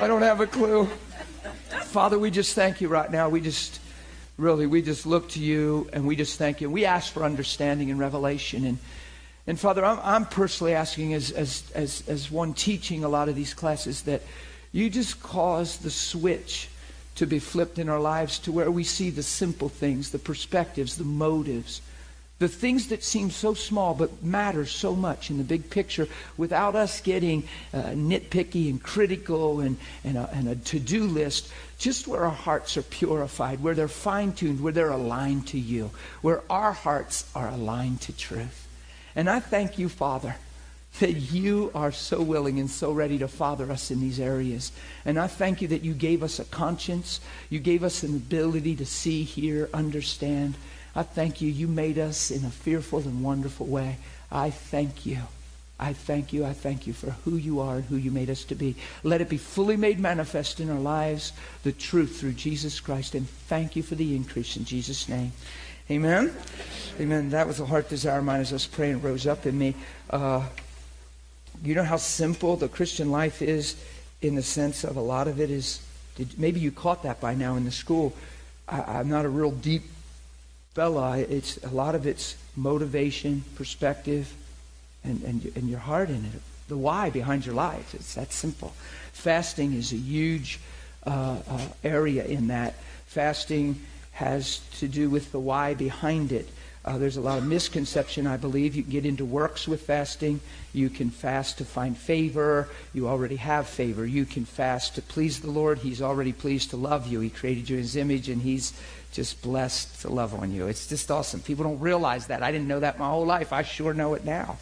I 0.00 0.06
don't 0.06 0.22
have 0.22 0.40
a 0.40 0.46
clue. 0.46 0.88
Father, 1.82 2.18
we 2.18 2.30
just 2.30 2.54
thank 2.54 2.80
you 2.80 2.88
right 2.88 3.10
now. 3.10 3.28
We 3.28 3.42
just, 3.42 3.78
really, 4.38 4.66
we 4.66 4.80
just 4.80 5.04
look 5.04 5.28
to 5.30 5.40
you 5.40 5.90
and 5.92 6.06
we 6.06 6.16
just 6.16 6.38
thank 6.38 6.62
you. 6.62 6.70
We 6.70 6.86
ask 6.86 7.12
for 7.12 7.24
understanding 7.24 7.90
and 7.90 8.00
revelation. 8.00 8.64
And, 8.64 8.78
and 9.46 9.60
Father, 9.60 9.84
I'm, 9.84 9.98
I'm 10.02 10.24
personally 10.24 10.72
asking, 10.72 11.12
as, 11.12 11.30
as, 11.30 11.70
as, 11.74 12.08
as 12.08 12.30
one 12.30 12.54
teaching 12.54 13.04
a 13.04 13.08
lot 13.08 13.28
of 13.28 13.36
these 13.36 13.52
classes, 13.52 14.02
that 14.02 14.22
you 14.72 14.88
just 14.88 15.22
cause 15.22 15.76
the 15.76 15.90
switch 15.90 16.70
to 17.16 17.26
be 17.26 17.38
flipped 17.38 17.78
in 17.78 17.88
our 17.88 18.00
lives 18.00 18.38
to 18.40 18.52
where 18.52 18.70
we 18.70 18.84
see 18.84 19.10
the 19.10 19.22
simple 19.22 19.68
things, 19.68 20.10
the 20.10 20.18
perspectives, 20.18 20.96
the 20.96 21.04
motives, 21.04 21.82
the 22.42 22.48
things 22.48 22.88
that 22.88 23.04
seem 23.04 23.30
so 23.30 23.54
small 23.54 23.94
but 23.94 24.22
matter 24.22 24.66
so 24.66 24.96
much 24.96 25.30
in 25.30 25.38
the 25.38 25.44
big 25.44 25.70
picture 25.70 26.08
without 26.36 26.74
us 26.74 27.00
getting 27.00 27.44
uh, 27.72 27.82
nitpicky 27.94 28.68
and 28.68 28.82
critical 28.82 29.60
and, 29.60 29.76
and 30.02 30.18
a, 30.18 30.28
and 30.32 30.48
a 30.48 30.56
to-do 30.56 31.04
list 31.04 31.52
just 31.78 32.08
where 32.08 32.24
our 32.24 32.30
hearts 32.30 32.76
are 32.76 32.82
purified 32.82 33.62
where 33.62 33.74
they're 33.74 33.86
fine-tuned 33.86 34.60
where 34.60 34.72
they're 34.72 34.90
aligned 34.90 35.46
to 35.46 35.58
you 35.58 35.88
where 36.20 36.42
our 36.50 36.72
hearts 36.72 37.30
are 37.32 37.48
aligned 37.48 38.00
to 38.00 38.12
truth. 38.12 38.66
And 39.14 39.30
i 39.30 39.38
thank 39.38 39.78
you 39.78 39.88
father 39.88 40.34
that 41.00 41.12
you 41.12 41.70
are 41.74 41.92
so 41.92 42.20
willing 42.20 42.58
and 42.58 42.70
so 42.70 42.92
ready 42.92 43.18
to 43.18 43.28
father 43.28 43.70
us 43.70 43.90
in 43.90 44.00
these 44.00 44.20
areas. 44.20 44.72
And 45.04 45.18
I 45.18 45.26
thank 45.26 45.62
you 45.62 45.68
that 45.68 45.82
you 45.82 45.94
gave 45.94 46.22
us 46.22 46.38
a 46.38 46.44
conscience. 46.44 47.20
You 47.48 47.60
gave 47.60 47.82
us 47.82 48.02
an 48.02 48.14
ability 48.14 48.76
to 48.76 48.86
see, 48.86 49.22
hear, 49.22 49.68
understand. 49.72 50.54
I 50.94 51.02
thank 51.02 51.40
you. 51.40 51.50
You 51.50 51.66
made 51.66 51.98
us 51.98 52.30
in 52.30 52.44
a 52.44 52.50
fearful 52.50 53.00
and 53.00 53.24
wonderful 53.24 53.66
way. 53.66 53.96
I 54.30 54.50
thank 54.50 55.06
you. 55.06 55.18
I 55.80 55.94
thank 55.94 56.32
you. 56.32 56.44
I 56.44 56.52
thank 56.52 56.86
you 56.86 56.92
for 56.92 57.10
who 57.24 57.36
you 57.36 57.58
are 57.60 57.76
and 57.76 57.84
who 57.86 57.96
you 57.96 58.10
made 58.10 58.30
us 58.30 58.44
to 58.44 58.54
be. 58.54 58.76
Let 59.02 59.20
it 59.20 59.28
be 59.28 59.38
fully 59.38 59.76
made 59.76 59.98
manifest 59.98 60.60
in 60.60 60.70
our 60.70 60.78
lives, 60.78 61.32
the 61.64 61.72
truth 61.72 62.20
through 62.20 62.34
Jesus 62.34 62.78
Christ. 62.78 63.14
And 63.14 63.28
thank 63.28 63.74
you 63.74 63.82
for 63.82 63.94
the 63.94 64.14
increase 64.14 64.56
in 64.56 64.64
Jesus' 64.64 65.08
name. 65.08 65.32
Amen. 65.90 66.32
Amen. 67.00 67.30
That 67.30 67.48
was 67.48 67.58
a 67.58 67.66
heart 67.66 67.88
desire 67.88 68.18
of 68.18 68.24
mine 68.24 68.40
as 68.40 68.52
I 68.52 68.54
was 68.54 68.66
praying, 68.66 69.02
rose 69.02 69.26
up 69.26 69.46
in 69.46 69.58
me. 69.58 69.74
Uh, 70.08 70.46
you 71.62 71.74
know 71.74 71.84
how 71.84 71.96
simple 71.96 72.56
the 72.56 72.68
Christian 72.68 73.10
life 73.10 73.40
is 73.40 73.76
in 74.20 74.34
the 74.34 74.42
sense 74.42 74.84
of 74.84 74.96
a 74.96 75.00
lot 75.00 75.28
of 75.28 75.40
it 75.40 75.50
is, 75.50 75.80
did, 76.16 76.38
maybe 76.38 76.60
you 76.60 76.70
caught 76.70 77.02
that 77.02 77.20
by 77.20 77.34
now 77.34 77.56
in 77.56 77.64
the 77.64 77.70
school. 77.70 78.14
I, 78.68 79.00
am 79.00 79.08
not 79.08 79.24
a 79.24 79.28
real 79.28 79.50
deep 79.50 79.82
fella. 80.74 81.18
It's, 81.18 81.62
a 81.64 81.68
lot 81.68 81.94
of 81.94 82.06
it's 82.06 82.36
motivation, 82.56 83.44
perspective, 83.56 84.32
and, 85.04 85.22
and, 85.22 85.52
and 85.56 85.68
your 85.68 85.80
heart 85.80 86.08
in 86.08 86.24
it. 86.24 86.42
the 86.68 86.76
why 86.76 87.10
behind 87.10 87.44
your 87.44 87.54
life. 87.54 87.94
It's 87.94 88.14
that 88.14 88.32
simple. 88.32 88.72
Fasting 89.12 89.74
is 89.74 89.92
a 89.92 89.96
huge 89.96 90.60
uh, 91.06 91.38
uh, 91.48 91.66
area 91.84 92.24
in 92.24 92.48
that. 92.48 92.74
Fasting 93.06 93.80
has 94.12 94.58
to 94.78 94.88
do 94.88 95.10
with 95.10 95.32
the 95.32 95.40
why 95.40 95.74
behind 95.74 96.32
it. 96.32 96.48
Uh, 96.84 96.98
there's 96.98 97.16
a 97.16 97.20
lot 97.20 97.38
of 97.38 97.46
misconception, 97.46 98.26
I 98.26 98.36
believe. 98.36 98.74
You 98.74 98.82
get 98.82 99.06
into 99.06 99.24
works 99.24 99.68
with 99.68 99.82
fasting. 99.82 100.40
You 100.72 100.90
can 100.90 101.10
fast 101.10 101.58
to 101.58 101.64
find 101.64 101.96
favor. 101.96 102.68
You 102.92 103.06
already 103.06 103.36
have 103.36 103.68
favor. 103.68 104.04
You 104.04 104.24
can 104.24 104.44
fast 104.44 104.96
to 104.96 105.02
please 105.02 105.40
the 105.40 105.50
Lord. 105.50 105.78
He's 105.78 106.02
already 106.02 106.32
pleased 106.32 106.70
to 106.70 106.76
love 106.76 107.06
you. 107.06 107.20
He 107.20 107.30
created 107.30 107.70
you 107.70 107.76
in 107.76 107.82
His 107.82 107.94
image, 107.94 108.28
and 108.28 108.42
He's 108.42 108.72
just 109.12 109.42
blessed 109.42 110.00
to 110.02 110.08
love 110.08 110.34
on 110.34 110.52
you. 110.52 110.66
It's 110.66 110.88
just 110.88 111.10
awesome. 111.10 111.40
People 111.40 111.64
don't 111.64 111.78
realize 111.78 112.26
that. 112.26 112.42
I 112.42 112.50
didn't 112.50 112.68
know 112.68 112.80
that 112.80 112.98
my 112.98 113.08
whole 113.08 113.26
life. 113.26 113.52
I 113.52 113.62
sure 113.62 113.94
know 113.94 114.14
it 114.14 114.24
now. 114.24 114.58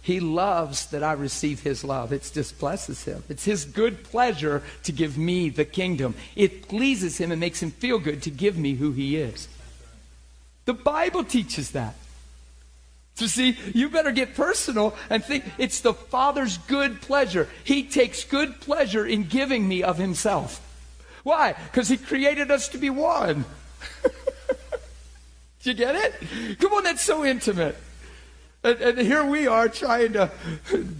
He 0.00 0.20
loves 0.20 0.86
that 0.86 1.02
I 1.02 1.12
receive 1.12 1.60
His 1.60 1.84
love. 1.84 2.10
It 2.10 2.30
just 2.32 2.58
blesses 2.58 3.04
Him. 3.04 3.22
It's 3.28 3.44
His 3.44 3.66
good 3.66 4.02
pleasure 4.02 4.62
to 4.84 4.92
give 4.92 5.18
me 5.18 5.50
the 5.50 5.64
kingdom. 5.66 6.14
It 6.36 6.68
pleases 6.68 7.18
Him 7.18 7.32
and 7.32 7.40
makes 7.40 7.62
Him 7.62 7.70
feel 7.70 7.98
good 7.98 8.22
to 8.22 8.30
give 8.30 8.56
me 8.56 8.74
who 8.74 8.92
He 8.92 9.16
is. 9.16 9.48
The 10.64 10.74
Bible 10.74 11.24
teaches 11.24 11.72
that. 11.72 11.94
So, 13.16 13.26
see, 13.26 13.56
you 13.72 13.90
better 13.90 14.10
get 14.10 14.34
personal 14.34 14.96
and 15.08 15.24
think 15.24 15.44
it's 15.56 15.80
the 15.80 15.94
Father's 15.94 16.58
good 16.58 17.00
pleasure. 17.00 17.48
He 17.62 17.84
takes 17.84 18.24
good 18.24 18.60
pleasure 18.60 19.06
in 19.06 19.24
giving 19.24 19.68
me 19.68 19.84
of 19.84 19.98
Himself. 19.98 20.60
Why? 21.22 21.52
Because 21.52 21.88
He 21.88 21.96
created 21.96 22.50
us 22.50 22.68
to 22.70 22.78
be 22.78 22.90
one. 22.90 23.44
Do 25.62 25.70
you 25.70 25.74
get 25.74 25.94
it? 25.94 26.58
Come 26.58 26.72
on, 26.72 26.82
that's 26.82 27.02
so 27.02 27.24
intimate. 27.24 27.76
And, 28.64 28.80
and, 28.80 28.98
here 28.98 29.22
we 29.22 29.46
are 29.46 29.68
trying 29.68 30.14
to 30.14 30.30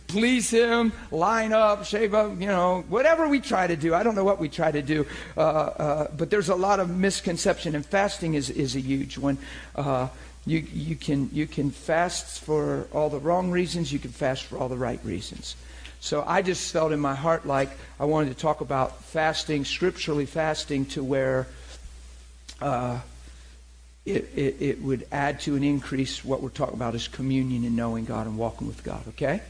please 0.06 0.50
him, 0.50 0.92
line 1.10 1.54
up, 1.54 1.86
shave 1.86 2.12
up, 2.12 2.38
you 2.38 2.46
know, 2.46 2.84
whatever 2.90 3.26
we 3.26 3.40
try 3.40 3.66
to 3.66 3.74
do. 3.74 3.94
I 3.94 4.02
don't 4.02 4.14
know 4.14 4.22
what 4.22 4.38
we 4.38 4.50
try 4.50 4.70
to 4.70 4.82
do, 4.82 5.06
uh, 5.34 5.40
uh, 5.40 6.08
but 6.14 6.28
there's 6.28 6.50
a 6.50 6.54
lot 6.54 6.78
of 6.78 6.90
misconception, 6.90 7.74
and 7.74 7.84
fasting 7.84 8.34
is, 8.34 8.50
is 8.50 8.76
a 8.76 8.80
huge 8.80 9.16
one. 9.16 9.38
Uh, 9.74 10.08
you, 10.44 10.58
you, 10.58 10.94
can, 10.94 11.30
you 11.32 11.46
can 11.46 11.70
fast 11.70 12.44
for 12.44 12.86
all 12.92 13.08
the 13.08 13.18
wrong 13.18 13.50
reasons, 13.50 13.90
you 13.90 13.98
can 13.98 14.10
fast 14.10 14.42
for 14.42 14.58
all 14.58 14.68
the 14.68 14.76
right 14.76 15.00
reasons. 15.02 15.56
So 16.00 16.22
I 16.26 16.42
just 16.42 16.70
felt 16.70 16.92
in 16.92 17.00
my 17.00 17.14
heart 17.14 17.46
like 17.46 17.70
I 17.98 18.04
wanted 18.04 18.28
to 18.28 18.38
talk 18.38 18.60
about 18.60 19.02
fasting, 19.04 19.64
scripturally 19.64 20.26
fasting, 20.26 20.84
to 20.86 21.02
where 21.02 21.46
uh, 22.60 23.00
it, 24.06 24.30
it, 24.34 24.56
it, 24.60 24.82
would 24.82 25.06
add 25.12 25.40
to 25.40 25.56
and 25.56 25.64
increase 25.64 26.22
what 26.24 26.42
we're 26.42 26.50
talking 26.50 26.74
about 26.74 26.94
is 26.94 27.08
communion 27.08 27.64
and 27.64 27.74
knowing 27.74 28.04
God 28.04 28.26
and 28.26 28.36
walking 28.36 28.66
with 28.66 28.84
God, 28.84 29.02
okay? 29.08 29.40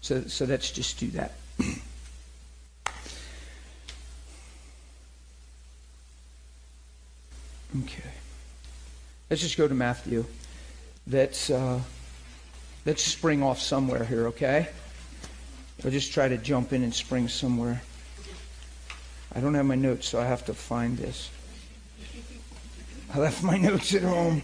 So, 0.00 0.22
so 0.22 0.46
let's 0.46 0.70
just 0.70 0.98
do 0.98 1.08
that. 1.08 1.34
okay. 7.82 8.10
Let's 9.28 9.42
just 9.42 9.58
go 9.58 9.68
to 9.68 9.74
Matthew. 9.74 10.24
Let's, 11.06 11.50
uh, 11.50 11.80
let's 12.86 13.02
spring 13.02 13.42
off 13.42 13.60
somewhere 13.60 14.04
here, 14.04 14.28
okay? 14.28 14.68
I'll 15.84 15.90
just 15.90 16.12
try 16.12 16.28
to 16.28 16.38
jump 16.38 16.72
in 16.72 16.82
and 16.82 16.94
spring 16.94 17.28
somewhere. 17.28 17.82
I 19.34 19.40
don't 19.40 19.52
have 19.52 19.66
my 19.66 19.74
notes, 19.74 20.08
so 20.08 20.18
I 20.18 20.24
have 20.24 20.46
to 20.46 20.54
find 20.54 20.96
this. 20.96 21.28
I 23.12 23.18
left 23.18 23.42
my 23.42 23.56
notes 23.56 23.94
at 23.94 24.02
home. 24.02 24.42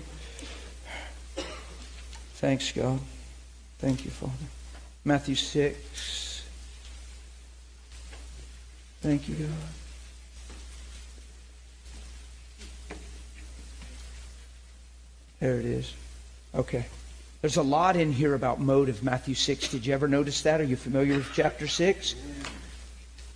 Thanks, 2.37 2.73
God. 2.73 3.00
Thank 3.78 4.04
you, 4.04 4.11
Father. 4.11 4.33
Matthew 5.04 5.35
6. 5.35 6.47
Thank 9.02 9.28
you, 9.28 9.35
God. 9.35 9.49
There 15.40 15.61
it 15.61 15.66
is. 15.66 15.92
Okay. 16.54 16.87
There's 17.42 17.59
a 17.59 17.62
lot 17.62 17.97
in 17.97 18.12
here 18.12 18.35
about 18.35 18.61
motive, 18.61 19.02
Matthew 19.02 19.35
6. 19.35 19.68
Did 19.68 19.85
you 19.85 19.92
ever 19.92 20.09
notice 20.09 20.40
that? 20.42 20.62
Are 20.62 20.64
you 20.64 20.76
familiar 20.76 21.16
with 21.16 21.30
chapter 21.35 21.68
6? 21.68 22.14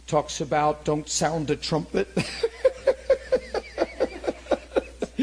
Talks 0.06 0.40
about 0.40 0.86
don't 0.86 1.06
sound 1.06 1.50
a 1.50 1.56
trumpet. 1.56 2.08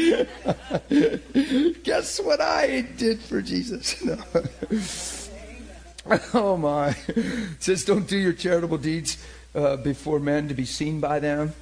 Guess 1.84 2.20
what 2.20 2.42
I 2.42 2.82
did 2.98 3.20
for 3.20 3.42
Jesus? 3.42 3.96
No. 4.06 4.18
oh 6.36 6.56
my. 6.56 6.96
It 7.08 7.64
says, 7.64 7.84
don't 7.84 8.08
do 8.08 8.18
your 8.18 8.34
charitable 8.34 8.78
deeds 8.78 9.18
uh, 9.56 9.78
before 9.78 10.20
men 10.20 10.48
to 10.50 10.54
be 10.54 10.66
seen 10.66 11.00
by 11.00 11.20
them. 11.20 11.54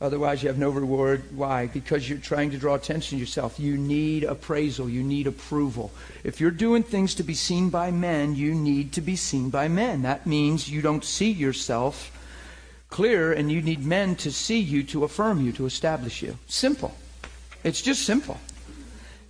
Otherwise, 0.00 0.42
you 0.42 0.48
have 0.48 0.58
no 0.58 0.70
reward. 0.70 1.24
Why? 1.36 1.66
Because 1.66 2.08
you're 2.08 2.18
trying 2.18 2.52
to 2.52 2.56
draw 2.56 2.76
attention 2.76 3.18
to 3.18 3.20
yourself. 3.20 3.58
You 3.58 3.76
need 3.76 4.22
appraisal. 4.22 4.88
You 4.88 5.02
need 5.02 5.26
approval. 5.26 5.90
If 6.22 6.40
you're 6.40 6.52
doing 6.52 6.84
things 6.84 7.16
to 7.16 7.24
be 7.24 7.34
seen 7.34 7.68
by 7.68 7.90
men, 7.90 8.36
you 8.36 8.54
need 8.54 8.92
to 8.92 9.00
be 9.00 9.16
seen 9.16 9.50
by 9.50 9.66
men. 9.66 10.02
That 10.02 10.24
means 10.24 10.70
you 10.70 10.82
don't 10.82 11.04
see 11.04 11.32
yourself 11.32 12.12
clear, 12.90 13.32
and 13.32 13.50
you 13.50 13.60
need 13.60 13.84
men 13.84 14.14
to 14.16 14.30
see 14.30 14.60
you, 14.60 14.84
to 14.84 15.02
affirm 15.02 15.44
you, 15.44 15.50
to 15.52 15.66
establish 15.66 16.22
you. 16.22 16.38
Simple. 16.46 16.94
It's 17.64 17.82
just 17.82 18.02
simple. 18.02 18.38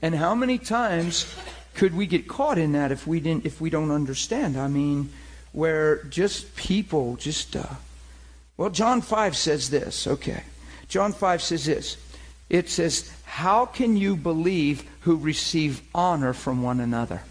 And 0.02 0.14
how 0.14 0.34
many 0.34 0.58
times 0.58 1.26
could 1.74 1.94
we 1.94 2.06
get 2.06 2.28
caught 2.28 2.58
in 2.58 2.72
that 2.72 2.92
if 2.92 3.06
we 3.06 3.20
didn't 3.20 3.46
if 3.46 3.60
we 3.60 3.70
don't 3.70 3.90
understand? 3.90 4.56
I 4.56 4.68
mean, 4.68 5.10
where 5.52 6.02
just 6.04 6.54
people 6.56 7.16
just 7.16 7.56
uh, 7.56 7.64
well, 8.56 8.70
John 8.70 9.00
5 9.00 9.36
says 9.36 9.70
this. 9.70 10.06
Okay. 10.06 10.42
John 10.88 11.12
5 11.12 11.42
says 11.42 11.64
this. 11.64 11.96
It 12.50 12.68
says, 12.68 13.12
"How 13.24 13.66
can 13.66 13.96
you 13.96 14.16
believe 14.16 14.84
who 15.00 15.16
receive 15.16 15.82
honor 15.94 16.32
from 16.32 16.62
one 16.62 16.80
another?" 16.80 17.22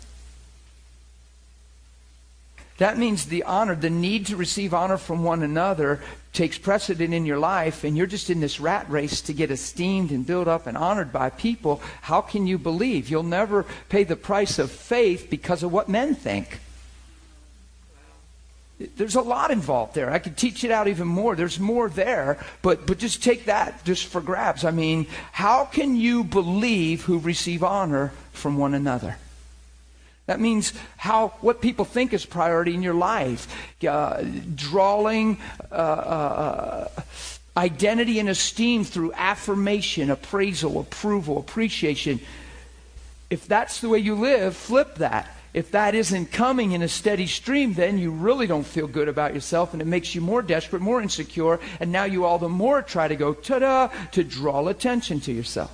That 2.77 2.97
means 2.97 3.25
the 3.25 3.43
honor, 3.43 3.75
the 3.75 3.89
need 3.89 4.27
to 4.27 4.35
receive 4.35 4.73
honor 4.73 4.97
from 4.97 5.23
one 5.23 5.41
another 5.41 6.01
takes 6.37 6.59
precedent 6.59 7.15
in 7.15 7.25
your 7.25 7.39
life, 7.39 7.83
and 7.83 7.97
you're 7.97 8.05
just 8.05 8.29
in 8.29 8.39
this 8.39 8.59
rat 8.59 8.87
race 8.91 9.21
to 9.21 9.33
get 9.33 9.49
esteemed 9.49 10.11
and 10.11 10.25
built 10.25 10.47
up 10.47 10.67
and 10.67 10.77
honored 10.77 11.11
by 11.11 11.31
people. 11.31 11.81
How 12.01 12.21
can 12.21 12.45
you 12.45 12.59
believe? 12.59 13.09
You'll 13.09 13.23
never 13.23 13.65
pay 13.89 14.03
the 14.03 14.15
price 14.15 14.59
of 14.59 14.71
faith 14.71 15.27
because 15.31 15.63
of 15.63 15.73
what 15.73 15.89
men 15.89 16.13
think. 16.13 16.59
There's 18.95 19.15
a 19.15 19.21
lot 19.21 19.49
involved 19.49 19.95
there. 19.95 20.11
I 20.11 20.19
could 20.19 20.37
teach 20.37 20.63
it 20.63 20.69
out 20.69 20.87
even 20.87 21.07
more. 21.07 21.35
There's 21.35 21.59
more 21.59 21.89
there, 21.89 22.37
but, 22.61 22.85
but 22.85 22.99
just 22.99 23.23
take 23.23 23.45
that 23.45 23.83
just 23.83 24.05
for 24.05 24.21
grabs. 24.21 24.63
I 24.63 24.69
mean, 24.69 25.07
how 25.31 25.65
can 25.65 25.95
you 25.95 26.23
believe 26.23 27.05
who 27.05 27.17
receive 27.17 27.63
honor 27.63 28.11
from 28.31 28.59
one 28.59 28.75
another? 28.75 29.17
That 30.27 30.39
means 30.41 30.73
how 30.97 31.29
what 31.41 31.61
people 31.61 31.85
think 31.85 32.13
is 32.13 32.25
priority 32.25 32.75
in 32.75 32.83
your 32.83 32.93
life, 32.93 33.47
uh, 33.87 34.23
drawing 34.55 35.39
uh, 35.71 35.75
uh, 35.75 36.87
identity 37.55 38.19
and 38.19 38.29
esteem 38.29 38.83
through 38.83 39.13
affirmation, 39.13 40.11
appraisal, 40.11 40.79
approval, 40.79 41.37
appreciation. 41.39 42.19
If 43.29 43.47
that's 43.47 43.81
the 43.81 43.89
way 43.89 43.99
you 43.99 44.15
live, 44.15 44.55
flip 44.55 44.95
that. 44.95 45.33
If 45.53 45.71
that 45.71 45.95
isn't 45.95 46.31
coming 46.31 46.73
in 46.73 46.81
a 46.81 46.87
steady 46.87 47.25
stream, 47.25 47.73
then 47.73 47.97
you 47.97 48.11
really 48.11 48.47
don't 48.47 48.65
feel 48.65 48.85
good 48.85 49.07
about 49.07 49.33
yourself, 49.33 49.73
and 49.73 49.81
it 49.81 49.85
makes 49.85 50.13
you 50.13 50.21
more 50.21 50.41
desperate, 50.41 50.81
more 50.81 51.01
insecure, 51.01 51.59
and 51.79 51.91
now 51.91 52.03
you 52.03 52.25
all 52.25 52.37
the 52.37 52.49
more 52.49 52.81
try 52.81 53.07
to 53.07 53.15
go 53.15 53.33
ta-da 53.33 53.87
to 54.11 54.23
draw 54.23 54.67
attention 54.67 55.19
to 55.21 55.31
yourself. 55.31 55.71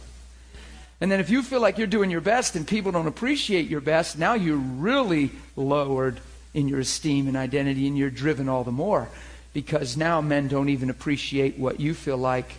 And 1.04 1.12
then 1.12 1.20
if 1.20 1.30
you 1.30 1.44
feel 1.44 1.60
like 1.60 1.78
you're 1.78 1.86
doing 1.86 2.10
your 2.10 2.22
best 2.22 2.56
and 2.56 2.66
people 2.66 2.94
don't 2.94 3.08
appreciate 3.08 3.68
your 3.68 3.82
best, 3.82 4.18
now 4.18 4.36
you're 4.36 4.56
really 4.56 5.32
lowered 5.58 6.22
in 6.54 6.70
your 6.70 6.80
esteem 6.80 7.28
and 7.28 7.36
identity 7.36 7.88
and 7.88 7.98
you're 7.98 8.10
driven 8.10 8.48
all 8.48 8.64
the 8.64 8.72
more 8.72 9.10
because 9.54 9.98
now 9.98 10.22
men 10.22 10.48
don't 10.48 10.70
even 10.70 10.90
appreciate 10.90 11.60
what 11.60 11.82
you 11.82 11.94
feel 11.94 12.16
like 12.16 12.54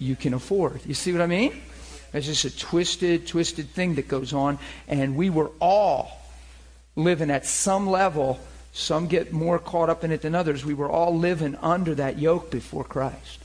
you 0.00 0.16
can 0.16 0.34
afford. 0.34 0.80
You 0.84 0.94
see 0.94 1.12
what 1.12 1.20
I 1.20 1.28
mean? 1.28 1.62
It's 2.12 2.26
just 2.26 2.44
a 2.44 2.58
twisted, 2.58 3.28
twisted 3.28 3.68
thing 3.68 3.94
that 3.94 4.08
goes 4.08 4.32
on. 4.32 4.58
And 4.88 5.14
we 5.14 5.30
were 5.30 5.52
all 5.60 6.10
living 6.96 7.30
at 7.30 7.46
some 7.46 7.88
level. 7.88 8.40
Some 8.72 9.06
get 9.06 9.32
more 9.32 9.60
caught 9.60 9.90
up 9.90 10.02
in 10.02 10.10
it 10.10 10.22
than 10.22 10.34
others. 10.34 10.64
We 10.64 10.74
were 10.74 10.90
all 10.90 11.16
living 11.16 11.54
under 11.62 11.94
that 11.94 12.18
yoke 12.18 12.50
before 12.50 12.82
Christ. 12.82 13.38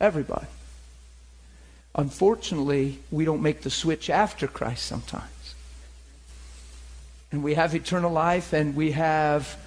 Everybody. 0.00 0.46
Unfortunately, 1.94 3.00
we 3.10 3.24
don't 3.24 3.42
make 3.42 3.62
the 3.62 3.70
switch 3.70 4.10
after 4.10 4.46
Christ 4.46 4.86
sometimes. 4.86 5.54
And 7.32 7.42
we 7.42 7.54
have 7.54 7.74
eternal 7.74 8.10
life 8.10 8.52
and 8.52 8.74
we 8.74 8.92
have 8.92 9.58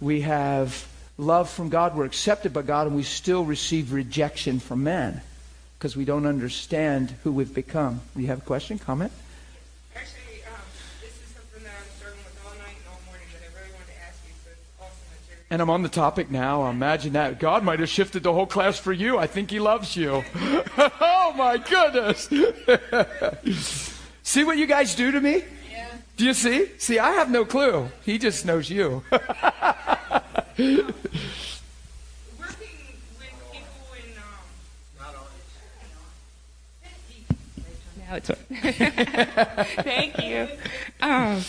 we 0.00 0.22
have 0.22 0.86
love 1.16 1.48
from 1.48 1.68
God, 1.68 1.94
we're 1.94 2.04
accepted 2.04 2.52
by 2.52 2.62
God, 2.62 2.86
and 2.86 2.96
we 2.96 3.02
still 3.02 3.44
receive 3.44 3.92
rejection 3.92 4.58
from 4.58 4.82
men 4.82 5.20
because 5.78 5.96
we 5.96 6.04
don't 6.04 6.26
understand 6.26 7.14
who 7.22 7.32
we've 7.32 7.54
become. 7.54 8.00
Do 8.14 8.22
you 8.22 8.28
have 8.28 8.38
a 8.38 8.44
question, 8.44 8.78
comment? 8.78 9.12
Actually, 9.94 10.42
um, 10.46 10.60
this 11.00 11.10
is 11.10 11.34
something 11.34 11.62
that 11.62 11.72
I'm 11.78 11.90
struggling 11.96 12.24
with 12.24 12.40
all 12.44 12.52
night 12.58 12.76
and 12.78 12.88
all 12.88 13.00
morning 13.06 13.26
that 13.32 13.42
I 13.42 13.60
really 13.60 13.72
wanted 13.74 13.92
to 13.92 14.02
ask 14.08 14.18
you. 14.26 14.32
And 15.50 15.62
I'm 15.62 15.70
on 15.70 15.82
the 15.82 15.88
topic 15.88 16.30
now. 16.30 16.68
Imagine 16.68 17.12
that. 17.12 17.38
God 17.38 17.62
might 17.62 17.80
have 17.80 17.88
shifted 17.88 18.22
the 18.22 18.32
whole 18.32 18.46
class 18.46 18.78
for 18.78 18.92
you. 18.92 19.18
I 19.18 19.26
think 19.26 19.50
He 19.50 19.60
loves 19.60 19.96
you. 19.96 20.24
oh 21.22 21.32
my 21.34 21.56
goodness. 21.56 22.28
see 24.22 24.44
what 24.44 24.58
you 24.58 24.66
guys 24.66 24.94
do 24.94 25.12
to 25.12 25.20
me? 25.20 25.44
Yeah. 25.70 25.88
Do 26.16 26.24
you 26.24 26.34
see? 26.34 26.70
See, 26.78 26.98
I 26.98 27.12
have 27.12 27.30
no 27.30 27.44
clue. 27.44 27.88
He 28.04 28.18
just 28.18 28.44
knows 28.44 28.68
you. 28.68 29.04
now 29.10 29.22
it's 38.12 38.30
Thank 39.82 40.18
you. 40.22 40.48
Um, 41.00 41.42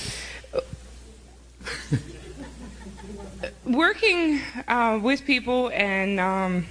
working 3.66 4.40
uh, 4.68 5.00
with 5.02 5.26
people 5.26 5.70
and 5.74 6.20
um, 6.20 6.68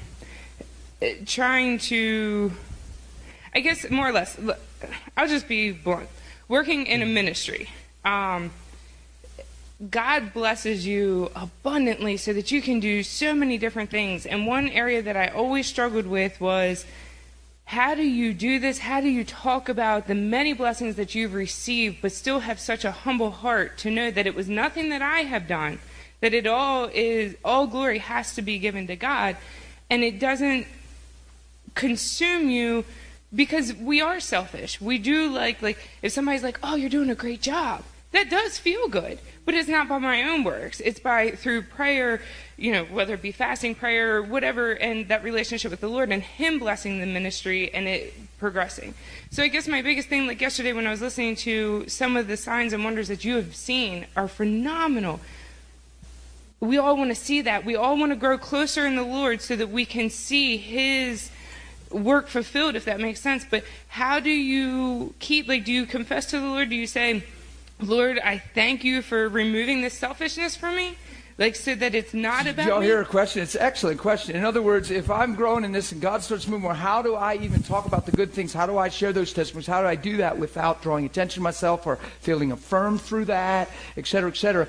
trying 1.27 1.79
to, 1.79 2.53
I 3.55 3.61
guess, 3.61 3.89
more 3.91 4.09
or 4.09 4.13
less, 4.13 4.39
I'll 5.17 5.29
just 5.29 5.49
be 5.49 5.73
blunt. 5.73 6.09
Working 6.49 6.87
in 6.87 7.03
a 7.03 7.07
ministry, 7.07 7.69
um, 8.05 8.51
God 9.91 10.33
blesses 10.33 10.87
you 10.87 11.31
abundantly 11.35 12.17
so 12.17 12.33
that 12.33 12.51
you 12.51 12.63
can 12.63 12.81
do 12.81 13.03
so 13.03 13.35
many 13.35 13.59
different 13.59 13.91
things. 13.91 14.27
And 14.27 14.47
one 14.47 14.69
area 14.69 15.03
that 15.03 15.17
I 15.17 15.29
always 15.29 15.67
struggled 15.67 16.07
with 16.07 16.41
was 16.41 16.85
how 17.65 17.95
do 17.95 18.03
you 18.03 18.35
do 18.35 18.59
this? 18.59 18.79
How 18.79 19.01
do 19.01 19.09
you 19.09 19.25
talk 19.25 19.69
about 19.69 20.07
the 20.07 20.15
many 20.15 20.53
blessings 20.53 20.97
that 20.97 21.15
you've 21.15 21.35
received, 21.35 22.03
but 22.03 22.13
still 22.13 22.41
have 22.41 22.61
such 22.61 22.85
a 22.85 22.91
humble 22.93 23.31
heart 23.31 23.79
to 23.79 23.91
know 23.91 24.11
that 24.11 24.27
it 24.27 24.35
was 24.35 24.49
nothing 24.49 24.91
that 24.91 25.03
I 25.03 25.21
have 25.21 25.47
done? 25.47 25.79
that 26.23 26.33
it 26.33 26.47
all 26.47 26.89
is 26.95 27.37
all 27.45 27.67
glory 27.67 27.99
has 27.99 28.35
to 28.37 28.43
be 28.43 28.59
given 28.59 28.87
to 28.87 28.97
God 28.97 29.37
and 29.91 30.03
it 30.03 30.19
doesn't 30.19 30.67
consume 31.75 32.49
you 32.49 32.85
because 33.35 33.75
we 33.75 34.01
are 34.01 34.21
selfish. 34.21 34.81
We 34.81 34.99
do 34.99 35.31
like 35.31 35.63
like 35.63 35.79
if 36.03 36.13
somebody's 36.13 36.43
like, 36.43 36.59
"Oh, 36.63 36.77
you're 36.77 36.91
doing 36.91 37.11
a 37.11 37.15
great 37.15 37.43
job." 37.43 37.85
That 38.13 38.29
does 38.29 38.59
feel 38.59 38.89
good, 38.89 39.21
but 39.47 39.55
it's 39.55 39.69
not 39.69 39.89
by 39.89 39.99
my 39.99 40.23
own 40.23 40.45
works. 40.45 40.81
It's 40.81 41.01
by 41.01 41.31
through 41.31 41.63
prayer, 41.63 42.21
you 42.59 42.71
know, 42.71 42.85
whether 42.85 43.15
it 43.15 43.23
be 43.23 43.33
fasting, 43.33 43.75
prayer, 43.75 44.23
whatever, 44.23 44.73
and 44.73 45.09
that 45.09 45.25
relationship 45.25 45.71
with 45.71 45.81
the 45.81 45.89
Lord 45.89 46.13
and 46.13 46.23
Him 46.23 46.59
blessing 46.59 47.01
the 47.01 47.07
ministry 47.07 47.73
and 47.73 47.89
it 47.89 48.15
progressing. 48.39 48.93
So 49.31 49.43
I 49.43 49.49
guess 49.49 49.67
my 49.67 49.81
biggest 49.81 50.09
thing, 50.09 50.27
like 50.27 50.43
yesterday 50.43 50.75
when 50.75 50.87
I 50.87 50.91
was 50.91 51.01
listening 51.01 51.37
to 51.37 51.89
some 51.89 52.19
of 52.19 52.27
the 52.27 52.37
signs 52.37 52.75
and 52.75 52.85
wonders 52.85 53.09
that 53.09 53.25
you 53.25 53.37
have 53.37 53.57
seen, 53.57 54.07
are 54.15 54.29
phenomenal 54.29 55.21
we 56.63 56.79
all 56.79 56.97
want 56.97 57.11
to 57.11 57.15
see 57.17 57.41
that. 57.43 57.65
We 57.65 57.75
all 57.75 57.99
want 57.99 58.13
to 58.13 58.17
grow 58.17 58.39
closer 58.39 58.87
in 58.87 58.95
the 58.95 59.03
Lord 59.03 59.43
so 59.43 59.57
that 59.57 59.71
we 59.71 59.85
can 59.85 60.09
see 60.09 60.57
His 60.57 61.29
work 61.93 62.29
fulfilled, 62.29 62.77
if 62.77 62.85
that 62.87 63.01
makes 63.01 63.21
sense. 63.21 63.45
But 63.49 63.65
how 63.89 64.21
do 64.21 64.31
you 64.31 65.15
keep, 65.19 65.49
like, 65.49 65.65
do 65.65 65.73
you 65.73 65.87
confess 65.87 66.27
to 66.27 66.41
the 66.41 66.47
Lord? 66.47 66.71
Do 66.71 66.77
you 66.77 66.87
say, 66.87 67.25
Lord, 67.81 68.19
I 68.19 68.39
thank 68.39 68.85
you 68.85 69.03
for 69.03 69.29
removing 69.29 69.83
this 69.83 69.95
selfishness 69.95 70.57
from 70.57 70.77
me? 70.77 70.97
Like, 71.39 71.57
so 71.57 71.75
that 71.75 71.95
it's 71.95 72.13
not 72.13 72.47
about. 72.47 72.67
Y'all 72.67 72.81
hear 72.81 73.01
a 73.01 73.07
question? 73.07 73.43
It's 73.43 73.55
an 73.55 73.63
excellent 73.63 73.99
question. 73.99 74.37
In 74.37 74.45
other 74.45 74.61
words, 74.61 74.91
if 74.91 75.11
I'm 75.11 75.35
growing 75.35 75.65
in 75.65 75.73
this 75.73 75.91
and 75.91 76.01
God 76.01 76.23
starts 76.23 76.47
moving 76.47 76.63
more, 76.63 76.75
how 76.75 77.01
do 77.01 77.15
I 77.15 77.37
even 77.37 77.63
talk 77.63 77.87
about 77.87 78.05
the 78.05 78.13
good 78.13 78.33
things? 78.33 78.53
How 78.53 78.67
do 78.67 78.77
I 78.77 78.91
share 78.91 79.15
those 79.15 79.33
testimonies? 79.33 79.67
How 79.67 79.81
do 79.81 79.89
I 79.89 79.95
do 79.97 80.19
that 80.19 80.39
without 80.39 80.83
drawing 80.83 81.07
attention 81.07 81.41
to 81.41 81.43
myself 81.43 81.87
or 81.87 81.97
feeling 82.21 82.53
affirmed 82.53 83.01
through 83.01 83.25
that, 83.25 83.71
et 83.97 84.07
cetera, 84.07 84.31
et 84.31 84.37
cetera? 84.37 84.69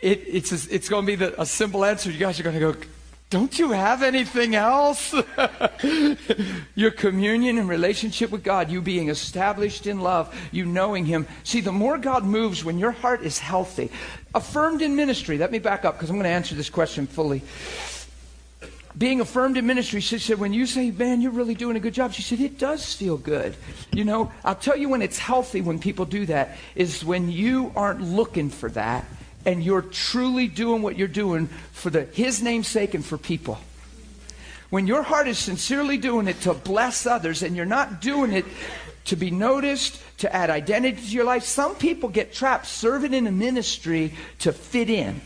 it, 0.00 0.22
it's, 0.26 0.52
a, 0.52 0.74
it's 0.74 0.88
going 0.88 1.04
to 1.04 1.06
be 1.06 1.16
the, 1.16 1.40
a 1.40 1.46
simple 1.46 1.84
answer. 1.84 2.10
You 2.10 2.18
guys 2.18 2.38
are 2.38 2.42
going 2.44 2.58
to 2.58 2.72
go, 2.72 2.80
don't 3.30 3.58
you 3.58 3.72
have 3.72 4.02
anything 4.02 4.54
else? 4.54 5.14
Your 6.74 6.90
communion 6.90 7.58
and 7.58 7.68
relationship 7.68 8.30
with 8.30 8.42
God, 8.42 8.70
you 8.70 8.80
being 8.80 9.10
established 9.10 9.86
in 9.86 10.00
love, 10.00 10.34
you 10.50 10.64
knowing 10.64 11.04
Him. 11.04 11.26
See, 11.44 11.60
the 11.60 11.72
more 11.72 11.98
God 11.98 12.24
moves 12.24 12.64
when 12.64 12.78
your 12.78 12.92
heart 12.92 13.22
is 13.22 13.38
healthy, 13.38 13.90
affirmed 14.34 14.80
in 14.80 14.96
ministry. 14.96 15.36
Let 15.36 15.52
me 15.52 15.58
back 15.58 15.84
up 15.84 15.96
because 15.96 16.08
I'm 16.08 16.16
going 16.16 16.24
to 16.24 16.30
answer 16.30 16.54
this 16.54 16.70
question 16.70 17.06
fully. 17.06 17.42
Being 18.96 19.20
affirmed 19.20 19.58
in 19.58 19.66
ministry, 19.66 20.00
she 20.00 20.18
said, 20.18 20.38
when 20.38 20.54
you 20.54 20.64
say, 20.64 20.90
man, 20.90 21.20
you're 21.20 21.30
really 21.30 21.54
doing 21.54 21.76
a 21.76 21.80
good 21.80 21.94
job, 21.94 22.14
she 22.14 22.22
said, 22.22 22.40
it 22.40 22.58
does 22.58 22.94
feel 22.94 23.18
good. 23.18 23.54
You 23.92 24.04
know, 24.04 24.32
I'll 24.42 24.56
tell 24.56 24.76
you 24.76 24.88
when 24.88 25.02
it's 25.02 25.18
healthy 25.18 25.60
when 25.60 25.78
people 25.78 26.06
do 26.06 26.24
that, 26.26 26.56
is 26.74 27.04
when 27.04 27.30
you 27.30 27.72
aren't 27.76 28.00
looking 28.00 28.48
for 28.48 28.70
that 28.70 29.04
and 29.48 29.64
you're 29.64 29.80
truly 29.80 30.46
doing 30.46 30.82
what 30.82 30.98
you're 30.98 31.08
doing 31.08 31.46
for 31.72 31.88
the, 31.88 32.02
His 32.04 32.42
name's 32.42 32.68
sake 32.68 32.92
and 32.92 33.02
for 33.02 33.16
people. 33.16 33.58
When 34.68 34.86
your 34.86 35.02
heart 35.02 35.26
is 35.26 35.38
sincerely 35.38 35.96
doing 35.96 36.28
it 36.28 36.42
to 36.42 36.52
bless 36.52 37.06
others 37.06 37.42
and 37.42 37.56
you're 37.56 37.64
not 37.64 38.02
doing 38.02 38.32
it 38.32 38.44
to 39.06 39.16
be 39.16 39.30
noticed, 39.30 40.02
to 40.18 40.30
add 40.36 40.50
identity 40.50 41.00
to 41.00 41.08
your 41.08 41.24
life, 41.24 41.44
some 41.44 41.76
people 41.76 42.10
get 42.10 42.34
trapped 42.34 42.66
serving 42.66 43.14
in 43.14 43.26
a 43.26 43.32
ministry 43.32 44.12
to 44.40 44.52
fit 44.52 44.90
in 44.90 45.18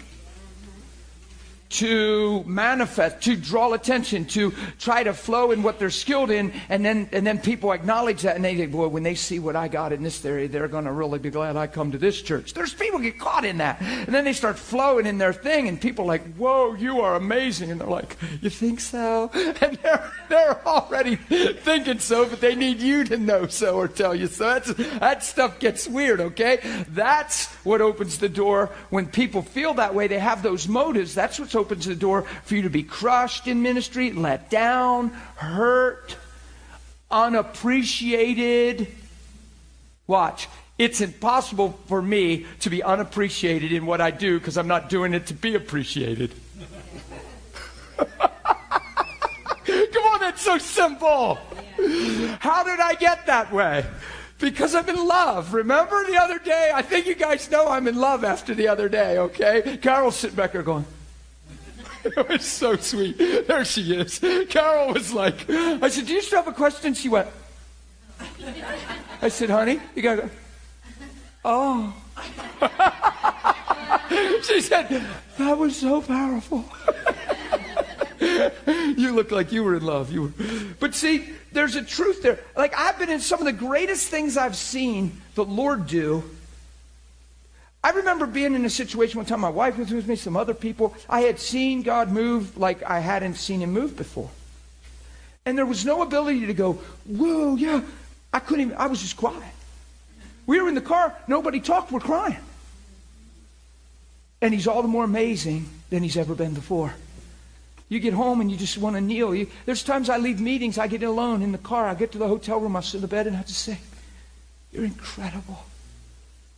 to 1.72 2.44
manifest, 2.44 3.22
to 3.22 3.36
draw 3.36 3.72
attention, 3.72 4.24
to 4.26 4.52
try 4.78 5.02
to 5.02 5.14
flow 5.14 5.50
in 5.52 5.62
what 5.62 5.78
they're 5.78 5.90
skilled 5.90 6.30
in, 6.30 6.52
and 6.68 6.84
then 6.84 7.08
and 7.12 7.26
then 7.26 7.38
people 7.38 7.72
acknowledge 7.72 8.22
that, 8.22 8.36
and 8.36 8.44
they 8.44 8.56
think, 8.56 8.72
boy, 8.72 8.88
when 8.88 9.02
they 9.02 9.14
see 9.14 9.38
what 9.38 9.56
I 9.56 9.68
got 9.68 9.92
in 9.92 10.02
this 10.02 10.24
area, 10.24 10.48
they're 10.48 10.68
to 10.68 10.92
really 10.92 11.18
be 11.18 11.30
glad 11.30 11.56
I 11.56 11.66
come 11.66 11.92
to 11.92 11.98
this 11.98 12.20
church. 12.20 12.54
There's 12.54 12.74
people 12.74 12.98
get 12.98 13.18
caught 13.18 13.44
in 13.44 13.58
that, 13.58 13.80
and 13.80 14.08
then 14.08 14.24
they 14.24 14.32
start 14.32 14.58
flowing 14.58 15.06
in 15.06 15.18
their 15.18 15.32
thing, 15.32 15.68
and 15.68 15.80
people 15.80 16.04
like, 16.04 16.34
whoa, 16.34 16.74
you 16.74 17.00
are 17.00 17.16
amazing, 17.16 17.70
and 17.70 17.80
they're 17.80 17.88
like, 17.88 18.16
you 18.40 18.50
think 18.50 18.80
so? 18.80 19.30
And 19.62 19.76
they're 19.76 20.12
they're 20.28 20.66
already 20.66 21.16
thinking 21.16 21.98
so, 21.98 22.26
but 22.26 22.40
they 22.40 22.54
need 22.54 22.80
you 22.80 23.04
to 23.04 23.16
know 23.16 23.46
so 23.46 23.76
or 23.76 23.86
tell 23.86 24.14
you 24.14 24.26
so. 24.26 24.44
That's 24.44 24.72
that 24.98 25.22
stuff 25.22 25.60
gets 25.60 25.86
weird, 25.86 26.20
okay? 26.20 26.58
That's 26.88 27.46
what 27.64 27.80
opens 27.80 28.18
the 28.18 28.28
door 28.28 28.70
when 28.90 29.06
people 29.06 29.42
feel 29.42 29.74
that 29.74 29.94
way. 29.94 30.08
They 30.08 30.18
have 30.18 30.42
those 30.42 30.66
motives. 30.66 31.14
That's 31.14 31.38
what's 31.38 31.54
opens 31.62 31.86
the 31.86 31.94
door 31.94 32.22
for 32.44 32.56
you 32.56 32.62
to 32.62 32.70
be 32.70 32.82
crushed 32.82 33.46
in 33.46 33.62
ministry, 33.62 34.12
let 34.12 34.50
down, 34.50 35.10
hurt, 35.36 36.16
unappreciated. 37.08 38.88
Watch. 40.08 40.48
It's 40.78 41.00
impossible 41.00 41.78
for 41.86 42.02
me 42.02 42.46
to 42.60 42.70
be 42.70 42.82
unappreciated 42.82 43.70
in 43.70 43.86
what 43.86 44.00
I 44.00 44.10
do 44.10 44.38
because 44.40 44.58
I'm 44.58 44.66
not 44.66 44.88
doing 44.88 45.14
it 45.14 45.26
to 45.26 45.34
be 45.34 45.54
appreciated. 45.54 46.32
Come 47.96 48.08
on, 50.04 50.20
that's 50.20 50.42
so 50.42 50.58
simple. 50.58 51.38
How 52.40 52.64
did 52.64 52.80
I 52.80 52.94
get 52.98 53.26
that 53.26 53.52
way? 53.52 53.84
Because 54.38 54.74
I'm 54.74 54.88
in 54.88 55.06
love. 55.06 55.54
Remember 55.54 56.04
the 56.04 56.20
other 56.20 56.40
day? 56.40 56.72
I 56.74 56.82
think 56.82 57.06
you 57.06 57.14
guys 57.14 57.48
know 57.48 57.68
I'm 57.68 57.86
in 57.86 57.96
love 57.96 58.24
after 58.24 58.52
the 58.52 58.66
other 58.66 58.88
day, 58.88 59.18
okay? 59.18 59.78
Carol's 59.80 60.16
sitting 60.16 60.34
back 60.34 60.50
there 60.50 60.64
going, 60.64 60.84
it 62.16 62.28
was 62.28 62.44
so 62.44 62.76
sweet. 62.76 63.16
There 63.46 63.64
she 63.64 63.94
is. 63.94 64.18
Carol 64.48 64.92
was 64.92 65.12
like, 65.12 65.48
I 65.48 65.88
said, 65.88 66.06
Do 66.06 66.12
you 66.12 66.22
still 66.22 66.42
have 66.42 66.52
a 66.52 66.56
question? 66.56 66.94
She 66.94 67.08
went, 67.08 67.28
I 69.20 69.28
said, 69.28 69.50
Honey, 69.50 69.80
you 69.94 70.02
got 70.02 70.16
to 70.16 70.22
go. 70.22 70.30
Oh. 71.44 71.94
she 74.42 74.60
said, 74.60 75.04
That 75.38 75.58
was 75.58 75.76
so 75.76 76.02
powerful. 76.02 76.64
you 78.20 79.12
look 79.12 79.30
like 79.30 79.52
you 79.52 79.62
were 79.62 79.76
in 79.76 79.84
love. 79.84 80.12
You 80.12 80.22
were. 80.22 80.32
But 80.80 80.94
see, 80.94 81.30
there's 81.52 81.76
a 81.76 81.84
truth 81.84 82.22
there. 82.22 82.40
Like, 82.56 82.76
I've 82.76 82.98
been 82.98 83.10
in 83.10 83.20
some 83.20 83.38
of 83.38 83.44
the 83.44 83.52
greatest 83.52 84.08
things 84.08 84.36
I've 84.36 84.56
seen 84.56 85.20
the 85.34 85.44
Lord 85.44 85.86
do 85.86 86.24
I 87.84 87.90
remember 87.90 88.26
being 88.26 88.54
in 88.54 88.64
a 88.64 88.70
situation 88.70 89.16
one 89.16 89.26
time, 89.26 89.40
my 89.40 89.48
wife 89.48 89.76
was 89.76 89.90
with 89.90 90.06
me, 90.06 90.14
some 90.14 90.36
other 90.36 90.54
people. 90.54 90.94
I 91.08 91.22
had 91.22 91.40
seen 91.40 91.82
God 91.82 92.10
move 92.10 92.56
like 92.56 92.82
I 92.84 93.00
hadn't 93.00 93.34
seen 93.34 93.60
him 93.60 93.72
move 93.72 93.96
before. 93.96 94.30
And 95.44 95.58
there 95.58 95.66
was 95.66 95.84
no 95.84 96.02
ability 96.02 96.46
to 96.46 96.54
go, 96.54 96.74
whoa, 97.06 97.56
yeah. 97.56 97.82
I 98.32 98.38
couldn't 98.38 98.66
even, 98.66 98.76
I 98.76 98.86
was 98.86 99.02
just 99.02 99.16
quiet. 99.16 99.42
We 100.46 100.60
were 100.60 100.68
in 100.68 100.74
the 100.74 100.80
car, 100.80 101.16
nobody 101.26 101.60
talked, 101.60 101.90
we're 101.90 102.00
crying. 102.00 102.38
And 104.40 104.54
he's 104.54 104.66
all 104.66 104.82
the 104.82 104.88
more 104.88 105.04
amazing 105.04 105.68
than 105.90 106.02
he's 106.02 106.16
ever 106.16 106.34
been 106.34 106.54
before. 106.54 106.94
You 107.88 108.00
get 108.00 108.14
home 108.14 108.40
and 108.40 108.50
you 108.50 108.56
just 108.56 108.78
want 108.78 108.96
to 108.96 109.00
kneel. 109.00 109.34
You, 109.34 109.48
there's 109.66 109.82
times 109.82 110.08
I 110.08 110.18
leave 110.18 110.40
meetings, 110.40 110.78
I 110.78 110.86
get 110.86 111.02
alone 111.02 111.42
in 111.42 111.52
the 111.52 111.58
car, 111.58 111.86
I 111.86 111.94
get 111.94 112.12
to 112.12 112.18
the 112.18 112.28
hotel 112.28 112.58
room, 112.58 112.76
I 112.76 112.80
sit 112.80 112.96
in 112.96 113.00
the 113.02 113.08
bed 113.08 113.26
and 113.26 113.36
I 113.36 113.42
just 113.42 113.60
say, 113.60 113.78
You're 114.72 114.84
incredible. 114.84 115.64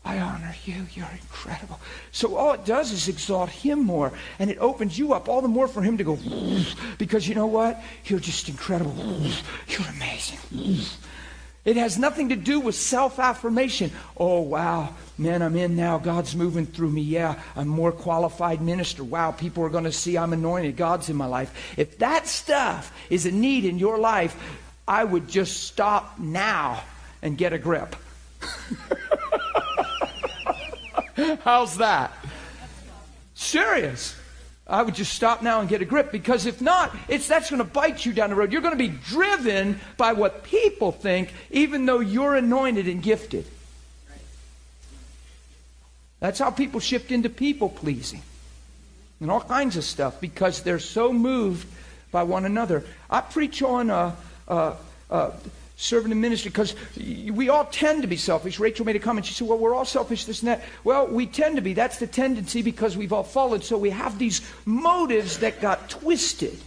I 0.05 0.19
honor 0.19 0.55
you. 0.65 0.87
You're 0.95 1.11
incredible. 1.11 1.81
So 2.13 2.37
all 2.37 2.53
it 2.53 2.65
does 2.65 2.93
is 2.93 3.09
exalt 3.09 3.49
him 3.49 3.85
more. 3.85 4.13
And 4.39 4.51
it 4.51 4.59
opens 4.59 4.99
you 4.99 5.15
up 5.15 5.29
all 5.29 5.41
the 5.41 5.49
more 5.49 5.67
for 5.67 5.83
him 5.83 5.97
to 5.99 6.05
go, 6.05 6.19
because 6.99 7.27
you 7.27 7.35
know 7.35 7.47
what? 7.47 7.83
You're 8.05 8.21
just 8.21 8.49
incredible. 8.49 8.95
You're 9.67 9.89
amazing. 9.89 10.85
It 11.65 11.77
has 11.77 11.99
nothing 11.99 12.29
to 12.29 12.37
do 12.37 12.61
with 12.61 12.75
self 12.75 13.19
affirmation. 13.19 13.91
Oh, 14.19 14.43
wow, 14.43 14.95
man, 15.17 15.41
I'm 15.41 15.57
in 15.57 15.77
now. 15.77 15.97
God's 15.97 16.37
moving 16.37 16.67
through 16.67 16.91
me. 16.91 17.01
Yeah, 17.01 17.41
I'm 17.57 17.69
more 17.69 17.91
qualified 17.91 18.61
minister. 18.61 19.03
Wow, 19.03 19.31
people 19.31 19.65
are 19.65 19.71
going 19.71 19.85
to 19.85 19.93
see 19.93 20.19
I'm 20.19 20.35
anointed. 20.35 20.77
God's 20.77 21.09
in 21.09 21.17
my 21.17 21.25
life. 21.25 21.75
If 21.79 21.99
that 21.99 22.27
stuff 22.27 22.93
is 23.09 23.25
a 23.25 23.31
need 23.31 23.65
in 23.65 23.79
your 23.79 23.97
life, 23.97 24.37
I 24.87 25.03
would 25.03 25.29
just 25.29 25.65
stop 25.65 26.19
now 26.19 26.83
and 27.23 27.39
get 27.39 27.55
a 27.55 27.59
grip. 27.59 27.97
How's 31.45 31.79
that? 31.79 32.13
Serious. 33.35 34.17
I 34.67 34.83
would 34.83 34.95
just 34.95 35.13
stop 35.13 35.43
now 35.43 35.61
and 35.61 35.69
get 35.69 35.83
a 35.83 35.85
grip 35.85 36.11
because 36.11 36.47
if 36.47 36.61
not, 36.61 36.95
it's 37.09 37.29
that's 37.29 37.51
going 37.51 37.59
to 37.59 37.69
bite 37.69 38.07
you 38.07 38.13
down 38.13 38.31
the 38.31 38.37
road. 38.37 38.51
You're 38.51 38.63
going 38.63 38.77
to 38.77 38.79
be 38.79 38.89
driven 38.89 39.79
by 39.97 40.15
what 40.15 40.45
people 40.45 40.91
think, 40.91 41.33
even 41.51 41.85
though 41.85 42.01
you're 42.01 42.35
anointed 42.35 42.89
and 42.89 43.03
gifted. 43.03 43.45
That's 46.21 46.39
how 46.39 46.51
people 46.51 46.81
shift 46.81 47.13
into 47.13 47.29
people 47.29 47.69
pleasing 47.69 48.23
and 49.21 49.31
all 49.31 49.43
kinds 49.43 49.77
of 49.77 49.85
stuff 49.85 50.21
because 50.21 50.63
they're 50.63 50.79
so 50.79 51.13
moved 51.13 51.69
by 52.11 52.23
one 52.23 52.47
another. 52.47 52.85
I 53.11 53.21
preach 53.21 53.63
on 53.63 53.91
uh, 53.91 54.17
uh, 54.49 54.77
uh, 55.11 55.31
serving 55.77 56.13
in 56.13 56.21
ministry 56.21 56.51
because 56.51 56.75
we 56.97 57.49
all 57.49 57.65
tend 57.67 58.03
to 58.03 58.09
be 58.09 58.17
selfish. 58.17 58.61
Rachel 58.61 58.85
made 58.85 58.97
a 58.97 59.01
comment. 59.01 59.27
She 59.27 59.35
said, 59.35 59.49
Well, 59.49 59.59
we're 59.59 59.75
all 59.75 59.85
selfish, 59.85 60.25
this 60.25 60.41
and 60.41 60.49
that. 60.49 60.63
Well, 60.85 61.07
we 61.07 61.27
tend 61.27 61.57
to 61.57 61.63
be. 61.63 61.75
That's 61.75 61.99
the 61.99 62.07
tendency 62.07 62.63
because 62.63 62.97
we've 62.97 63.13
all 63.13 63.25
fallen. 63.25 63.63
So 63.63 63.77
we 63.77 63.91
have 63.91 64.19
these 64.19 64.41
motives 64.65 65.39
that 65.39 65.61
got 65.61 65.91
twisted 65.91 66.59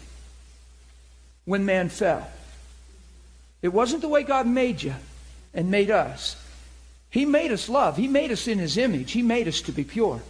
when 1.45 1.65
man 1.65 1.89
fell. 1.89 2.29
It 3.61 3.69
wasn't 3.69 4.01
the 4.01 4.09
way 4.09 4.23
God 4.23 4.45
made 4.45 4.83
you 4.83 4.93
and 5.53 5.71
made 5.71 5.89
us. 5.89 6.35
He 7.09 7.25
made 7.25 7.51
us 7.51 7.69
love, 7.69 7.97
He 7.97 8.07
made 8.07 8.31
us 8.31 8.47
in 8.47 8.59
His 8.59 8.77
image, 8.77 9.13
He 9.13 9.21
made 9.21 9.47
us 9.47 9.61
to 9.61 9.71
be 9.71 9.83
pure. 9.83 10.21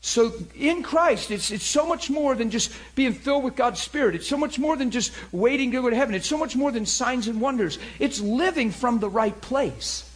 So 0.00 0.32
in 0.54 0.82
Christ, 0.82 1.30
it's, 1.30 1.50
it's 1.50 1.64
so 1.66 1.86
much 1.86 2.08
more 2.08 2.34
than 2.34 2.50
just 2.50 2.72
being 2.94 3.12
filled 3.12 3.44
with 3.44 3.56
God's 3.56 3.80
Spirit. 3.80 4.14
It's 4.14 4.28
so 4.28 4.36
much 4.36 4.58
more 4.58 4.76
than 4.76 4.90
just 4.90 5.12
waiting 5.32 5.72
to 5.72 5.82
go 5.82 5.90
to 5.90 5.96
heaven. 5.96 6.14
It's 6.14 6.28
so 6.28 6.38
much 6.38 6.54
more 6.54 6.70
than 6.70 6.86
signs 6.86 7.26
and 7.26 7.40
wonders. 7.40 7.78
It's 7.98 8.20
living 8.20 8.70
from 8.70 9.00
the 9.00 9.10
right 9.10 9.38
place. 9.40 10.08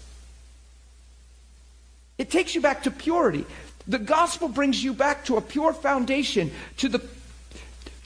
It 2.16 2.30
takes 2.30 2.54
you 2.54 2.60
back 2.60 2.84
to 2.84 2.90
purity. 2.90 3.44
The 3.88 3.98
gospel 3.98 4.48
brings 4.48 4.82
you 4.82 4.94
back 4.94 5.24
to 5.24 5.36
a 5.36 5.40
pure 5.40 5.72
foundation, 5.72 6.52
to 6.78 6.88
the 6.88 7.04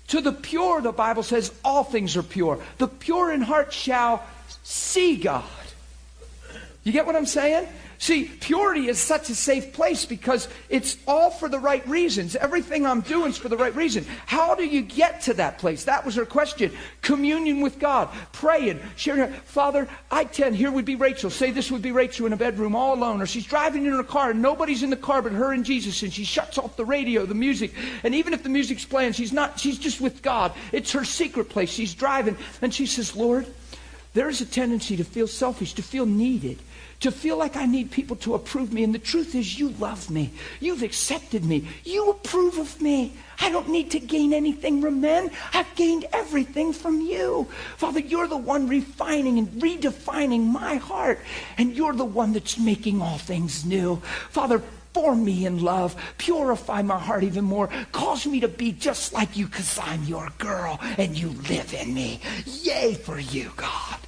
to 0.09 0.21
the 0.21 0.33
pure, 0.33 0.81
the 0.81 0.93
Bible 0.93 1.25
says, 1.25 1.53
all 1.65 1.83
things 1.83 2.17
are 2.17 2.23
pure. 2.23 2.61
The 2.79 2.87
pure 2.87 3.33
in 3.33 3.43
heart 3.43 3.73
shall 3.73 4.25
see 4.63 5.17
God. 5.17 5.45
You 6.85 6.93
get 6.93 7.07
what 7.07 7.17
I'm 7.17 7.27
saying? 7.27 7.67
See, 7.99 8.25
purity 8.25 8.89
is 8.89 8.99
such 8.99 9.31
a 9.31 9.35
safe 9.35 9.73
place 9.73 10.05
because 10.05 10.49
it's 10.69 10.99
all 11.07 11.31
for 11.31 11.49
the 11.49 11.59
right 11.59 11.87
reasons. 11.89 12.37
Everything 12.37 12.85
I'm 12.85 13.01
doing 13.01 13.31
is 13.31 13.39
for 13.39 13.49
the 13.49 13.57
right 13.57 13.75
reason. 13.75 14.05
How 14.27 14.55
do 14.55 14.65
you 14.65 14.83
get 14.83 15.23
to 15.23 15.35
that 15.35 15.59
place? 15.59 15.85
That 15.85 16.05
was 16.05 16.15
her 16.17 16.27
question. 16.27 16.73
Communion 17.01 17.63
with 17.63 17.79
God, 17.79 18.11
praying, 18.33 18.81
sharing. 18.97 19.33
Father, 19.33 19.89
I 20.11 20.25
tend, 20.25 20.57
here 20.57 20.71
would 20.71 20.85
be 20.85 20.97
Rachel. 20.97 21.31
Say 21.31 21.51
this 21.51 21.71
would 21.71 21.83
be 21.83 21.93
Rachel 21.93 22.27
in 22.27 22.33
a 22.33 22.37
bedroom 22.37 22.77
all 22.77 22.95
alone, 22.95 23.23
or 23.23 23.27
she's 23.27 23.47
driving 23.47 23.87
in 23.87 23.93
her 23.93 24.05
car 24.05 24.31
and 24.31 24.43
nobody's 24.43 24.83
in 24.83 24.91
the 24.91 24.97
car 24.97 25.23
but 25.23 25.33
her 25.33 25.53
and 25.53 25.65
Jesus, 25.65 26.03
and 26.03 26.13
she 26.13 26.25
shuts 26.25 26.59
off 26.59 26.77
the 26.77 26.85
radio, 26.85 27.25
the 27.25 27.35
music. 27.35 27.73
And 28.03 28.15
even 28.15 28.35
if 28.35 28.43
the 28.43 28.49
music's 28.51 28.85
playing, 28.85 29.13
she's 29.13 29.33
not, 29.33 29.59
she's 29.59 29.79
just 29.79 30.01
with 30.01 30.21
God. 30.23 30.53
It's 30.73 30.93
her 30.93 31.05
secret 31.05 31.49
place. 31.49 31.71
She's 31.71 31.95
driving, 31.95 32.37
and 32.61 32.75
she 32.75 32.85
says, 32.87 33.17
Lord, 33.17 33.47
there 34.13 34.29
is 34.29 34.41
a 34.41 34.47
tendency 34.47 34.97
to 34.97 35.05
feel 35.05 35.27
selfish, 35.27 35.75
to 35.75 35.83
feel 35.83 36.07
needed 36.07 36.59
to 37.01 37.11
feel 37.11 37.37
like 37.37 37.57
I 37.57 37.67
need 37.67 37.91
people 37.91 38.17
to 38.17 38.35
approve 38.35 38.73
me. 38.73 38.83
And 38.85 38.95
the 38.95 38.99
truth 38.99 39.35
is, 39.35 39.59
you 39.59 39.71
love 39.71 40.11
me. 40.11 40.31
You've 40.61 40.83
accepted 40.83 41.45
me. 41.45 41.69
You 41.85 42.11
approve 42.11 42.59
of 42.59 42.81
me. 42.81 43.13
I 43.41 43.51
don't 43.51 43.69
need 43.69 43.91
to 43.91 44.01
gain 44.01 44.33
anything 44.33 44.81
from 44.81 45.01
men. 45.01 45.31
I've 45.53 45.73
gained 45.75 46.07
everything 46.13 46.73
from 46.73 47.01
you. 47.01 47.49
Father, 47.77 48.01
you're 48.01 48.29
the 48.29 48.37
one 48.37 48.69
refining 48.69 49.39
and 49.39 49.49
redefining 49.63 50.47
my 50.47 50.77
heart. 50.77 51.21
And 51.59 51.77
you're 51.77 51.93
the 51.93 52.05
one 52.05 52.33
that's 52.33 52.59
making 52.59 53.03
all 53.03 53.19
things 53.19 53.65
new. 53.65 53.97
Father, 54.31 54.63
form 54.95 55.23
me 55.23 55.45
in 55.45 55.63
love. 55.63 55.95
Purify 56.17 56.81
my 56.81 56.99
heart 56.99 57.23
even 57.23 57.45
more. 57.45 57.69
Cause 57.93 58.27
me 58.27 58.41
to 58.41 58.49
be 58.49 58.73
just 58.73 59.13
like 59.13 59.37
you 59.37 59.45
because 59.47 59.79
I'm 59.79 60.03
your 60.05 60.31
girl 60.39 60.79
and 60.97 61.19
you 61.19 61.29
live 61.51 61.75
in 61.75 61.93
me. 61.93 62.21
Yay 62.47 62.95
for 62.95 63.19
you, 63.19 63.53
God. 63.57 63.99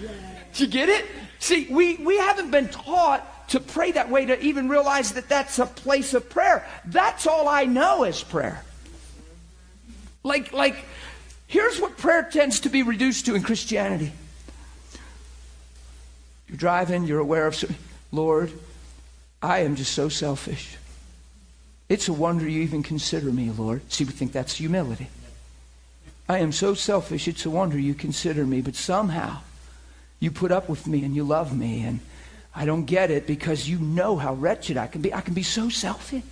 Did 0.00 0.35
you 0.60 0.66
get 0.66 0.88
it? 0.88 1.06
See, 1.38 1.66
we, 1.70 1.96
we 1.96 2.16
haven't 2.16 2.50
been 2.50 2.68
taught 2.68 3.48
to 3.50 3.60
pray 3.60 3.92
that 3.92 4.10
way 4.10 4.26
to 4.26 4.40
even 4.40 4.68
realize 4.68 5.12
that 5.12 5.28
that's 5.28 5.58
a 5.58 5.66
place 5.66 6.14
of 6.14 6.28
prayer. 6.28 6.66
That's 6.84 7.26
all 7.26 7.48
I 7.48 7.64
know 7.64 8.04
is 8.04 8.22
prayer. 8.22 8.62
Like, 10.22 10.52
like, 10.52 10.84
here's 11.46 11.80
what 11.80 11.96
prayer 11.96 12.28
tends 12.30 12.60
to 12.60 12.68
be 12.68 12.82
reduced 12.82 13.26
to 13.26 13.34
in 13.34 13.42
Christianity. 13.42 14.12
You're 16.48 16.56
driving, 16.56 17.04
you're 17.04 17.20
aware 17.20 17.46
of, 17.46 17.62
Lord, 18.10 18.52
I 19.42 19.60
am 19.60 19.76
just 19.76 19.92
so 19.92 20.08
selfish. 20.08 20.76
It's 21.88 22.08
a 22.08 22.12
wonder 22.12 22.48
you 22.48 22.62
even 22.62 22.82
consider 22.82 23.30
me, 23.30 23.50
Lord. 23.50 23.92
See, 23.92 24.04
we 24.04 24.10
think 24.10 24.32
that's 24.32 24.56
humility. 24.56 25.08
I 26.28 26.38
am 26.38 26.50
so 26.50 26.74
selfish, 26.74 27.28
it's 27.28 27.46
a 27.46 27.50
wonder 27.50 27.78
you 27.78 27.94
consider 27.94 28.44
me, 28.44 28.60
but 28.60 28.74
somehow 28.74 29.38
you 30.20 30.30
put 30.30 30.52
up 30.52 30.68
with 30.68 30.86
me 30.86 31.04
and 31.04 31.14
you 31.14 31.24
love 31.24 31.56
me. 31.56 31.82
And 31.82 32.00
I 32.54 32.64
don't 32.64 32.84
get 32.84 33.10
it 33.10 33.26
because 33.26 33.68
you 33.68 33.78
know 33.78 34.16
how 34.16 34.34
wretched 34.34 34.76
I 34.76 34.86
can 34.86 35.02
be. 35.02 35.12
I 35.12 35.20
can 35.20 35.34
be 35.34 35.42
so 35.42 35.68
selfish. 35.68 36.22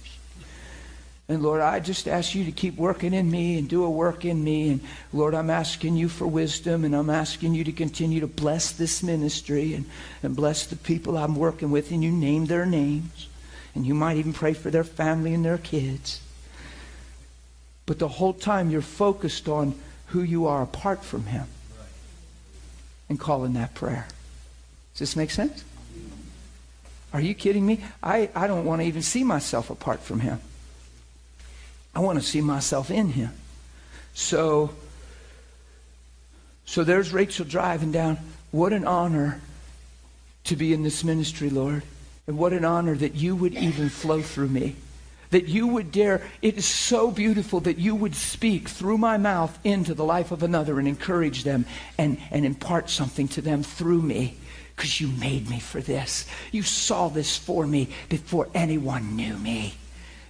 And 1.26 1.42
Lord, 1.42 1.62
I 1.62 1.80
just 1.80 2.06
ask 2.06 2.34
you 2.34 2.44
to 2.44 2.52
keep 2.52 2.76
working 2.76 3.14
in 3.14 3.30
me 3.30 3.58
and 3.58 3.66
do 3.66 3.84
a 3.84 3.90
work 3.90 4.26
in 4.26 4.44
me. 4.44 4.70
And 4.70 4.80
Lord, 5.12 5.34
I'm 5.34 5.48
asking 5.48 5.96
you 5.96 6.08
for 6.08 6.26
wisdom 6.26 6.84
and 6.84 6.94
I'm 6.94 7.08
asking 7.08 7.54
you 7.54 7.64
to 7.64 7.72
continue 7.72 8.20
to 8.20 8.26
bless 8.26 8.72
this 8.72 9.02
ministry 9.02 9.72
and, 9.72 9.86
and 10.22 10.36
bless 10.36 10.66
the 10.66 10.76
people 10.76 11.16
I'm 11.16 11.36
working 11.36 11.70
with. 11.70 11.90
And 11.92 12.04
you 12.04 12.10
name 12.10 12.46
their 12.46 12.66
names. 12.66 13.28
And 13.74 13.86
you 13.86 13.94
might 13.94 14.18
even 14.18 14.32
pray 14.32 14.52
for 14.52 14.70
their 14.70 14.84
family 14.84 15.34
and 15.34 15.44
their 15.44 15.58
kids. 15.58 16.20
But 17.86 17.98
the 17.98 18.08
whole 18.08 18.34
time 18.34 18.70
you're 18.70 18.82
focused 18.82 19.48
on 19.48 19.74
who 20.08 20.22
you 20.22 20.46
are 20.46 20.62
apart 20.62 21.04
from 21.04 21.24
Him 21.26 21.46
and 23.08 23.18
calling 23.18 23.54
that 23.54 23.74
prayer. 23.74 24.06
Does 24.92 25.00
this 25.00 25.16
make 25.16 25.30
sense? 25.30 25.64
Are 27.12 27.20
you 27.20 27.34
kidding 27.34 27.64
me? 27.64 27.80
I, 28.02 28.28
I 28.34 28.46
don't 28.46 28.64
want 28.64 28.82
to 28.82 28.86
even 28.86 29.02
see 29.02 29.24
myself 29.24 29.70
apart 29.70 30.00
from 30.00 30.20
Him. 30.20 30.40
I 31.94 32.00
want 32.00 32.18
to 32.18 32.24
see 32.24 32.40
myself 32.40 32.90
in 32.90 33.10
Him. 33.10 33.30
So, 34.14 34.74
so 36.64 36.82
there's 36.82 37.12
Rachel 37.12 37.44
driving 37.44 37.92
down. 37.92 38.18
What 38.50 38.72
an 38.72 38.84
honor 38.84 39.40
to 40.44 40.56
be 40.56 40.72
in 40.72 40.82
this 40.82 41.04
ministry, 41.04 41.50
Lord. 41.50 41.82
And 42.26 42.38
what 42.38 42.52
an 42.52 42.64
honor 42.64 42.94
that 42.96 43.14
you 43.14 43.36
would 43.36 43.54
even 43.54 43.88
flow 43.90 44.22
through 44.22 44.48
me 44.48 44.76
that 45.30 45.48
you 45.48 45.66
would 45.66 45.92
dare. 45.92 46.22
It 46.42 46.56
is 46.56 46.66
so 46.66 47.10
beautiful 47.10 47.60
that 47.60 47.78
you 47.78 47.94
would 47.94 48.14
speak 48.14 48.68
through 48.68 48.98
my 48.98 49.16
mouth 49.16 49.58
into 49.64 49.94
the 49.94 50.04
life 50.04 50.30
of 50.30 50.42
another 50.42 50.78
and 50.78 50.88
encourage 50.88 51.44
them 51.44 51.66
and, 51.98 52.18
and 52.30 52.44
impart 52.44 52.90
something 52.90 53.28
to 53.28 53.40
them 53.40 53.62
through 53.62 54.02
me 54.02 54.36
because 54.76 55.00
you 55.00 55.08
made 55.08 55.48
me 55.48 55.60
for 55.60 55.80
this. 55.80 56.26
You 56.50 56.62
saw 56.62 57.08
this 57.08 57.36
for 57.36 57.66
me 57.66 57.88
before 58.08 58.48
anyone 58.54 59.16
knew 59.16 59.36
me. 59.36 59.74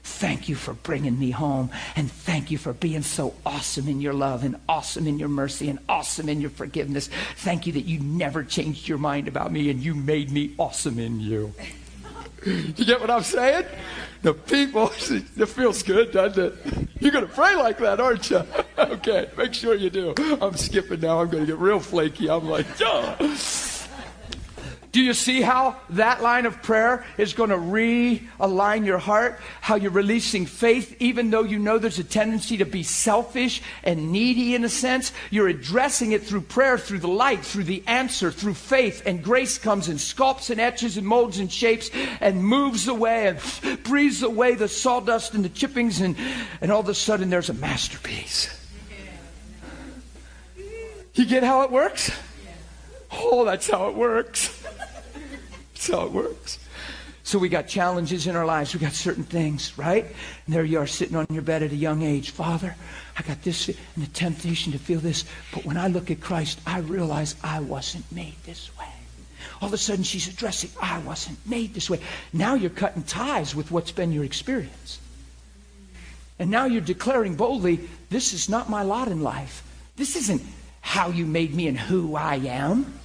Thank 0.05 0.51
you 0.51 0.55
for 0.55 0.75
bringing 0.75 1.19
me 1.19 1.31
home. 1.31 1.71
And 1.97 2.13
thank 2.13 2.51
you 2.51 2.59
for 2.59 2.75
being 2.75 3.01
so 3.03 3.35
awesome 3.47 3.89
in 3.89 4.03
your 4.03 4.13
love 4.13 4.45
and 4.45 4.57
awesome 4.69 5.07
in 5.07 5.19
your 5.19 5.31
mercy 5.31 5.71
and 5.71 5.79
awesome 5.89 6.29
in 6.29 6.43
your 6.43 6.51
forgiveness. 6.51 7.09
Thank 7.37 7.67
you 7.67 7.73
that 7.73 7.87
you 7.87 8.01
never 8.01 8.45
changed 8.45 8.87
your 8.87 8.99
mind 8.99 9.29
about 9.29 9.51
me 9.51 9.71
and 9.71 9.81
you 9.81 9.95
made 9.95 10.31
me 10.31 10.55
awesome 10.59 10.99
in 10.99 11.21
you. 11.21 11.55
you 12.77 12.85
get 12.85 13.01
what 13.01 13.11
I'm 13.11 13.23
saying? 13.23 13.67
the 14.25 14.33
people, 14.33 14.91
it 15.11 15.49
feels 15.49 15.83
good, 15.83 16.11
doesn't 16.11 16.43
it? 16.43 16.89
You're 16.99 17.13
going 17.13 17.27
to 17.27 17.33
pray 17.33 17.55
like 17.57 17.77
that, 17.79 18.01
aren't 18.01 18.31
you? 18.31 18.43
okay, 18.79 19.29
make 19.37 19.53
sure 19.53 19.75
you 19.75 19.91
do. 19.91 20.15
I'm 20.41 20.57
skipping 20.57 21.01
now. 21.01 21.21
I'm 21.21 21.29
going 21.29 21.45
to 21.45 21.47
get 21.47 21.59
real 21.59 21.79
flaky. 21.79 22.31
I'm 22.31 22.49
like, 22.49 22.79
Duh. 22.79 23.17
Do 24.95 25.03
you 25.03 25.13
see 25.13 25.43
how 25.43 25.75
that 25.91 26.23
line 26.23 26.47
of 26.47 26.63
prayer 26.63 27.05
is 27.19 27.33
going 27.33 27.51
to 27.51 27.57
realign 27.57 28.87
your 28.87 28.99
heart? 28.99 29.41
How 29.61 29.75
you're 29.75 29.91
releasing 29.91 30.47
faith, 30.47 30.95
even 31.01 31.31
though 31.31 31.43
you 31.43 31.59
know 31.59 31.79
there's 31.79 31.99
a 31.99 32.05
tendency 32.05 32.59
to 32.59 32.65
be 32.65 32.85
selfish 32.85 33.61
and 33.83 34.13
needy 34.13 34.55
in 34.55 34.63
a 34.63 34.69
sense? 34.69 35.11
You're 35.33 35.49
addressing 35.49 36.13
it 36.13 36.23
through 36.23 36.43
prayer, 36.43 36.79
through 36.79 37.01
the 37.01 37.09
light, 37.09 37.45
through 37.45 37.65
the 37.65 37.83
answer, 37.89 38.31
through 38.31 38.55
faith, 38.55 39.03
and 39.05 39.21
grace 39.21 39.59
comes 39.59 39.89
and 39.89 39.99
sculpts 39.99 40.51
and 40.51 40.61
etches 40.61 40.97
and 40.97 41.05
molds 41.05 41.41
and 41.41 41.51
shapes 41.51 41.91
and 42.21 42.45
moves 42.45 42.87
away 42.87 43.27
and 43.27 43.83
breathes 43.83 44.23
away 44.23 44.55
the 44.55 44.69
sawdust 44.69 45.35
and 45.35 45.45
the 45.45 45.49
chippings, 45.49 46.01
and, 46.01 46.17
and 46.61 46.71
all 46.71 46.79
of 46.79 46.89
a 46.89 46.95
sudden 46.95 47.31
there's 47.31 47.51
a 47.51 47.55
masterpiece. 47.55 48.49
You 51.15 51.27
get 51.27 51.43
how 51.43 51.63
it 51.63 51.73
works? 51.73 52.13
Oh, 53.11 53.45
that's 53.45 53.69
how 53.69 53.89
it 53.89 53.97
works. 53.97 54.64
That's 55.85 55.99
how 55.99 56.07
it 56.07 56.13
works. 56.13 56.59
So 57.25 57.39
we 57.39 57.49
got 57.49 57.69
challenges 57.69 58.27
in 58.27 58.37
our 58.37 58.45
lives. 58.45 58.75
We 58.75 58.81
got 58.81 58.93
certain 58.93 59.25
things, 59.25 59.77
right? 59.79 60.05
And 60.05 60.55
there 60.55 60.65
you 60.65 60.79
are 60.79 60.87
sitting 60.87 61.17
on 61.17 61.27
your 61.31 61.43
bed 61.43 61.63
at 61.63 61.73
a 61.73 61.77
young 61.77 62.03
age. 62.03 62.31
Father, 62.31 62.75
I 63.19 63.23
got 63.23 63.43
this 63.43 63.69
and 63.69 63.77
the 63.97 64.07
temptation 64.09 64.73
to 64.73 64.79
feel 64.79 65.01
this. 65.01 65.25
But 65.53 65.65
when 65.65 65.77
I 65.77 65.89
look 65.89 66.11
at 66.11 66.21
Christ, 66.21 66.61
I 66.67 66.81
realize 66.81 67.37
I 67.43 67.61
wasn't 67.61 68.11
made 68.13 68.35
this 68.45 68.71
way. 68.79 68.87
All 69.61 69.69
of 69.69 69.75
a 69.75 69.79
sudden 69.79 70.05
she's 70.05 70.29
addressing, 70.29 70.71
I 70.81 70.99
wasn't 71.01 71.39
made 71.47 71.73
this 71.75 71.89
way. 71.89 72.01
Now 72.33 72.55
you're 72.55 72.71
cutting 72.71 73.03
ties 73.03 73.55
with 73.55 73.71
what's 73.71 73.93
been 73.93 74.13
your 74.13 74.25
experience. 74.25 75.01
And 76.39 76.51
now 76.51 76.65
you're 76.67 76.83
declaring 76.83 77.37
boldly, 77.37 77.89
this 78.11 78.33
is 78.33 78.49
not 78.49 78.69
my 78.69 78.83
lot 78.83 79.09
in 79.09 79.23
life. 79.23 79.63
This 79.97 80.17
isn't 80.17 80.43
how 80.81 81.09
you 81.09 81.25
made 81.25 81.55
me 81.55 81.69
and 81.69 81.79
who 81.79 82.17
I 82.17 82.37
am. 82.37 82.99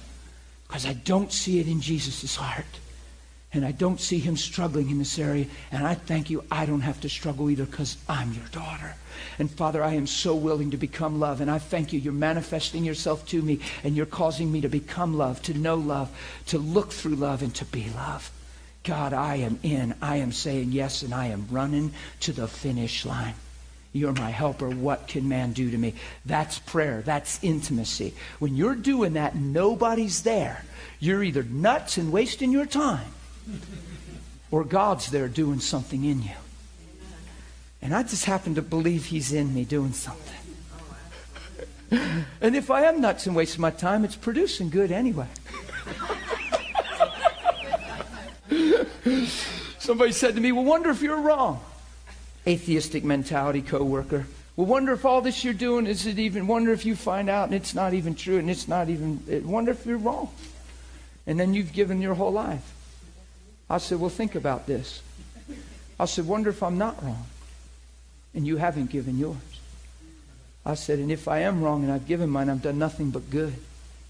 Because 0.70 0.86
I 0.86 0.92
don't 0.92 1.32
see 1.32 1.58
it 1.58 1.66
in 1.66 1.80
Jesus' 1.80 2.36
heart. 2.36 2.64
And 3.52 3.64
I 3.64 3.72
don't 3.72 4.00
see 4.00 4.20
him 4.20 4.36
struggling 4.36 4.88
in 4.88 5.00
this 5.00 5.18
area. 5.18 5.46
And 5.72 5.84
I 5.84 5.94
thank 5.94 6.30
you, 6.30 6.44
I 6.48 6.64
don't 6.64 6.82
have 6.82 7.00
to 7.00 7.08
struggle 7.08 7.50
either 7.50 7.64
because 7.64 7.96
I'm 8.08 8.32
your 8.32 8.46
daughter. 8.52 8.94
And 9.40 9.50
Father, 9.50 9.82
I 9.82 9.94
am 9.94 10.06
so 10.06 10.36
willing 10.36 10.70
to 10.70 10.76
become 10.76 11.18
love. 11.18 11.40
And 11.40 11.50
I 11.50 11.58
thank 11.58 11.92
you, 11.92 11.98
you're 11.98 12.12
manifesting 12.12 12.84
yourself 12.84 13.26
to 13.30 13.42
me 13.42 13.58
and 13.82 13.96
you're 13.96 14.06
causing 14.06 14.52
me 14.52 14.60
to 14.60 14.68
become 14.68 15.18
love, 15.18 15.42
to 15.42 15.54
know 15.54 15.74
love, 15.74 16.08
to 16.46 16.58
look 16.58 16.92
through 16.92 17.16
love, 17.16 17.42
and 17.42 17.52
to 17.56 17.64
be 17.64 17.90
love. 17.96 18.30
God, 18.84 19.12
I 19.12 19.36
am 19.36 19.58
in. 19.64 19.96
I 20.00 20.18
am 20.18 20.30
saying 20.30 20.70
yes, 20.70 21.02
and 21.02 21.12
I 21.12 21.26
am 21.26 21.48
running 21.50 21.92
to 22.20 22.32
the 22.32 22.46
finish 22.46 23.04
line. 23.04 23.34
You're 23.92 24.12
my 24.12 24.30
helper. 24.30 24.68
What 24.68 25.08
can 25.08 25.28
man 25.28 25.52
do 25.52 25.70
to 25.70 25.76
me? 25.78 25.94
That's 26.24 26.58
prayer. 26.60 27.02
That's 27.04 27.42
intimacy. 27.42 28.14
When 28.38 28.54
you're 28.54 28.76
doing 28.76 29.14
that, 29.14 29.34
nobody's 29.34 30.22
there. 30.22 30.64
You're 31.00 31.24
either 31.24 31.42
nuts 31.42 31.96
and 31.96 32.12
wasting 32.12 32.52
your 32.52 32.66
time 32.66 33.12
or 34.50 34.64
God's 34.64 35.10
there 35.10 35.28
doing 35.28 35.60
something 35.60 36.04
in 36.04 36.22
you. 36.22 36.30
And 37.82 37.94
I 37.94 38.02
just 38.02 38.26
happen 38.26 38.54
to 38.56 38.62
believe 38.62 39.06
He's 39.06 39.32
in 39.32 39.54
me 39.54 39.64
doing 39.64 39.92
something. 39.92 40.36
and 42.40 42.54
if 42.54 42.70
I 42.70 42.82
am 42.82 43.00
nuts 43.00 43.26
and 43.26 43.34
wasting 43.34 43.60
my 43.60 43.70
time, 43.70 44.04
it's 44.04 44.14
producing 44.16 44.70
good 44.70 44.92
anyway. 44.92 45.26
Somebody 49.78 50.12
said 50.12 50.34
to 50.36 50.40
me, 50.40 50.52
Well, 50.52 50.64
wonder 50.64 50.90
if 50.90 51.02
you're 51.02 51.20
wrong. 51.20 51.60
Atheistic 52.46 53.04
mentality 53.04 53.62
coworker. 53.62 54.26
Well, 54.56 54.66
wonder 54.66 54.92
if 54.92 55.04
all 55.04 55.20
this 55.20 55.44
you're 55.44 55.54
doing 55.54 55.86
is 55.86 56.06
it 56.06 56.18
even, 56.18 56.46
wonder 56.46 56.72
if 56.72 56.84
you 56.84 56.96
find 56.96 57.30
out 57.30 57.46
and 57.46 57.54
it's 57.54 57.74
not 57.74 57.94
even 57.94 58.14
true 58.14 58.38
and 58.38 58.50
it's 58.50 58.68
not 58.68 58.88
even, 58.88 59.20
wonder 59.48 59.72
if 59.72 59.86
you're 59.86 59.98
wrong. 59.98 60.30
And 61.26 61.38
then 61.38 61.54
you've 61.54 61.72
given 61.72 62.00
your 62.00 62.14
whole 62.14 62.32
life. 62.32 62.74
I 63.68 63.78
said, 63.78 64.00
Well, 64.00 64.10
think 64.10 64.34
about 64.34 64.66
this. 64.66 65.00
I 65.98 66.06
said, 66.06 66.26
Wonder 66.26 66.50
if 66.50 66.62
I'm 66.62 66.76
not 66.76 67.02
wrong. 67.04 67.26
And 68.34 68.46
you 68.46 68.56
haven't 68.56 68.90
given 68.90 69.16
yours. 69.16 69.36
I 70.66 70.74
said, 70.74 70.98
And 70.98 71.12
if 71.12 71.28
I 71.28 71.40
am 71.40 71.62
wrong 71.62 71.84
and 71.84 71.92
I've 71.92 72.06
given 72.06 72.30
mine, 72.30 72.50
I've 72.50 72.62
done 72.62 72.78
nothing 72.78 73.10
but 73.10 73.30
good 73.30 73.54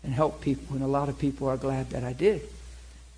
and 0.02 0.14
help 0.14 0.40
people. 0.40 0.76
And 0.76 0.84
a 0.84 0.88
lot 0.88 1.08
of 1.08 1.18
people 1.18 1.48
are 1.48 1.56
glad 1.56 1.90
that 1.90 2.04
I 2.04 2.12
did. 2.12 2.42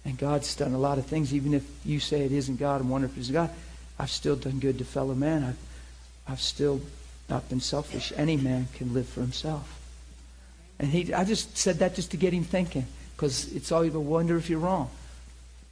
And 0.04 0.18
God's 0.18 0.54
done 0.56 0.72
a 0.72 0.78
lot 0.78 0.98
of 0.98 1.06
things, 1.06 1.32
even 1.32 1.54
if 1.54 1.64
you 1.84 2.00
say 2.00 2.22
it 2.22 2.32
isn't 2.32 2.58
God 2.58 2.80
and 2.80 2.90
wonder 2.90 3.06
if 3.06 3.16
it's 3.16 3.30
God. 3.30 3.50
I've 3.98 4.10
still 4.10 4.36
done 4.36 4.58
good 4.58 4.78
to 4.78 4.84
fellow 4.84 5.14
man. 5.14 5.44
I've, 5.44 6.32
I've 6.32 6.40
still 6.40 6.80
not 7.28 7.48
been 7.48 7.60
selfish. 7.60 8.12
Any 8.16 8.36
man 8.36 8.68
can 8.74 8.92
live 8.94 9.08
for 9.08 9.20
himself. 9.20 9.80
And 10.78 10.90
he, 10.90 11.14
I 11.14 11.24
just 11.24 11.56
said 11.56 11.78
that 11.78 11.94
just 11.94 12.10
to 12.10 12.16
get 12.16 12.32
him 12.32 12.44
thinking, 12.44 12.86
because 13.16 13.52
it's 13.52 13.70
all 13.70 13.84
you 13.84 13.92
wonder 13.98 14.36
if 14.36 14.50
you're 14.50 14.58
wrong. 14.58 14.90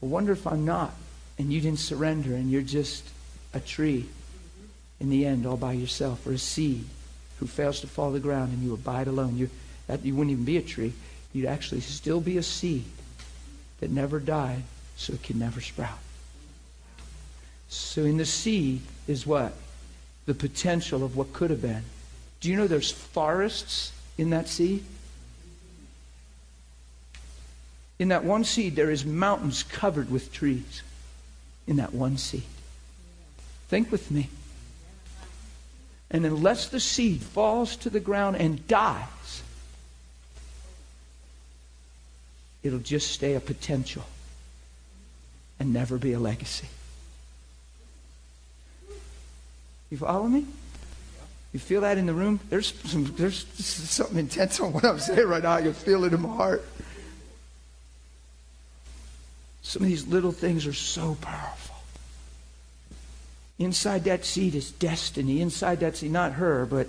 Well, 0.01 0.11
wonder 0.11 0.33
if 0.33 0.47
I'm 0.47 0.65
not, 0.65 0.95
and 1.39 1.53
you 1.53 1.61
didn't 1.61 1.81
surrender, 1.81 2.35
and 2.35 2.51
you're 2.51 2.63
just 2.63 3.05
a 3.53 3.61
tree 3.61 4.07
in 5.01 5.11
the 5.11 5.27
end 5.27 5.47
all 5.47 5.57
by 5.57 5.73
yourself, 5.73 6.27
or 6.27 6.33
a 6.33 6.39
seed 6.39 6.85
who 7.39 7.47
fails 7.47 7.81
to 7.81 7.87
fall 7.87 8.11
to 8.11 8.15
the 8.15 8.21
ground, 8.21 8.53
and 8.53 8.63
you 8.63 8.73
abide 8.73 9.09
alone. 9.09 9.37
you 9.37 9.51
that, 9.87 10.05
you 10.05 10.15
wouldn't 10.15 10.33
even 10.33 10.45
be 10.45 10.57
a 10.57 10.63
tree. 10.63 10.93
You'd 11.33 11.47
actually 11.47 11.81
still 11.81 12.21
be 12.21 12.37
a 12.39 12.43
seed 12.43 12.85
that 13.81 13.91
never 13.91 14.21
died, 14.21 14.63
so 14.97 15.15
it 15.15 15.23
could 15.23 15.37
never 15.37 15.61
sprout. 15.61 15.99
So 17.71 18.05
in 18.05 18.17
the 18.17 18.27
seed 18.27 18.83
is 19.07 19.27
what? 19.27 19.55
The 20.27 20.35
potential 20.35 21.05
of 21.05 21.17
what 21.17 21.33
could 21.33 21.51
have 21.51 21.63
been. 21.63 21.85
Do 22.41 22.51
you 22.51 22.57
know 22.57 22.67
there's 22.67 22.91
forests 22.91 23.93
in 24.19 24.31
that 24.31 24.49
seed? 24.49 24.85
In 28.01 28.09
that 28.09 28.25
one 28.25 28.43
seed, 28.45 28.75
there 28.75 28.91
is 28.91 29.05
mountains 29.05 29.63
covered 29.63 30.11
with 30.11 30.33
trees. 30.33 30.83
In 31.69 31.77
that 31.77 31.95
one 31.95 32.19
seed. 32.19 32.43
Think 33.69 33.93
with 33.93 34.11
me. 34.11 34.29
And 36.11 36.27
unless 36.27 36.69
the 36.69 36.81
seed 36.81 37.23
falls 37.23 37.77
to 37.77 37.91
the 37.91 38.01
ground 38.01 38.37
and 38.37 38.67
dies, 38.67 39.43
it'll 42.65 42.81
just 42.81 43.13
stay 43.13 43.35
a 43.35 43.41
potential 43.41 44.05
and 45.61 45.73
never 45.73 45.99
be 45.99 46.15
a 46.15 46.19
legacy. 46.19 46.67
You 49.91 49.97
follow 49.97 50.27
me? 50.27 50.47
You 51.53 51.59
feel 51.59 51.81
that 51.81 51.99
in 51.99 52.07
the 52.07 52.15
room? 52.15 52.39
There's 52.49 52.73
some, 52.85 53.13
there's 53.17 53.45
something 53.59 54.19
intense 54.19 54.61
on 54.61 54.73
what 54.73 54.85
I'm 54.85 55.01
saying 55.01 55.27
right 55.27 55.43
now. 55.43 55.59
Can 55.59 55.73
feel 55.73 56.05
it 56.05 56.13
in 56.13 56.23
my 56.23 56.29
heart. 56.29 56.65
Some 59.63 59.83
of 59.83 59.89
these 59.89 60.07
little 60.07 60.33
things 60.33 60.67
are 60.67 60.73
so 60.73 61.17
powerful. 61.21 61.77
Inside 63.59 64.05
that 64.05 64.25
seed 64.25 64.55
is 64.55 64.71
destiny. 64.71 65.41
Inside 65.41 65.81
that 65.81 65.97
seed, 65.97 66.13
not 66.13 66.33
her, 66.33 66.67
but 66.67 66.89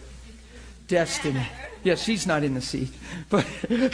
destiny. 0.87 1.45
Yeah, 1.83 1.95
she's 1.95 2.27
not 2.27 2.43
in 2.43 2.53
the 2.53 2.61
seed. 2.61 2.89
But 3.29 3.47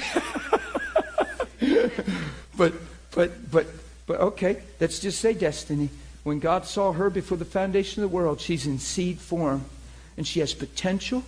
but 2.57 2.73
but 3.11 3.51
but 3.51 3.67
but 4.05 4.19
okay, 4.19 4.61
let's 4.79 4.99
just 4.99 5.19
say 5.21 5.33
destiny. 5.33 5.89
When 6.27 6.39
God 6.39 6.65
saw 6.65 6.91
her 6.91 7.09
before 7.09 7.37
the 7.37 7.45
foundation 7.45 8.03
of 8.03 8.09
the 8.09 8.13
world, 8.13 8.41
she's 8.41 8.67
in 8.67 8.79
seed 8.79 9.17
form 9.17 9.63
and 10.17 10.27
she 10.27 10.41
has 10.41 10.53
potential 10.53 11.23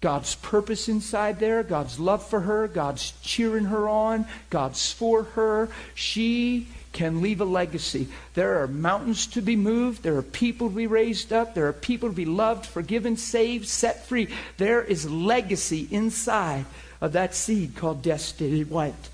God's 0.00 0.34
purpose 0.34 0.88
inside 0.88 1.38
there, 1.38 1.62
God's 1.62 2.00
love 2.00 2.26
for 2.26 2.40
her, 2.40 2.66
God's 2.66 3.12
cheering 3.22 3.66
her 3.66 3.88
on, 3.88 4.26
God's 4.50 4.90
for 4.90 5.22
her. 5.22 5.68
She 5.94 6.66
can 6.92 7.22
leave 7.22 7.40
a 7.40 7.44
legacy. 7.44 8.08
There 8.34 8.60
are 8.60 8.66
mountains 8.66 9.28
to 9.28 9.40
be 9.40 9.54
moved, 9.54 10.02
there 10.02 10.16
are 10.16 10.22
people 10.22 10.70
to 10.70 10.74
be 10.74 10.88
raised 10.88 11.32
up, 11.32 11.54
there 11.54 11.68
are 11.68 11.72
people 11.72 12.08
to 12.08 12.14
be 12.14 12.24
loved, 12.24 12.66
forgiven, 12.66 13.16
saved, 13.16 13.68
set 13.68 14.06
free. 14.06 14.26
There 14.56 14.82
is 14.82 15.08
legacy 15.08 15.86
inside 15.92 16.64
of 17.00 17.12
that 17.12 17.32
seed 17.32 17.76
called 17.76 18.02
destiny 18.02 18.64
white. 18.64 19.08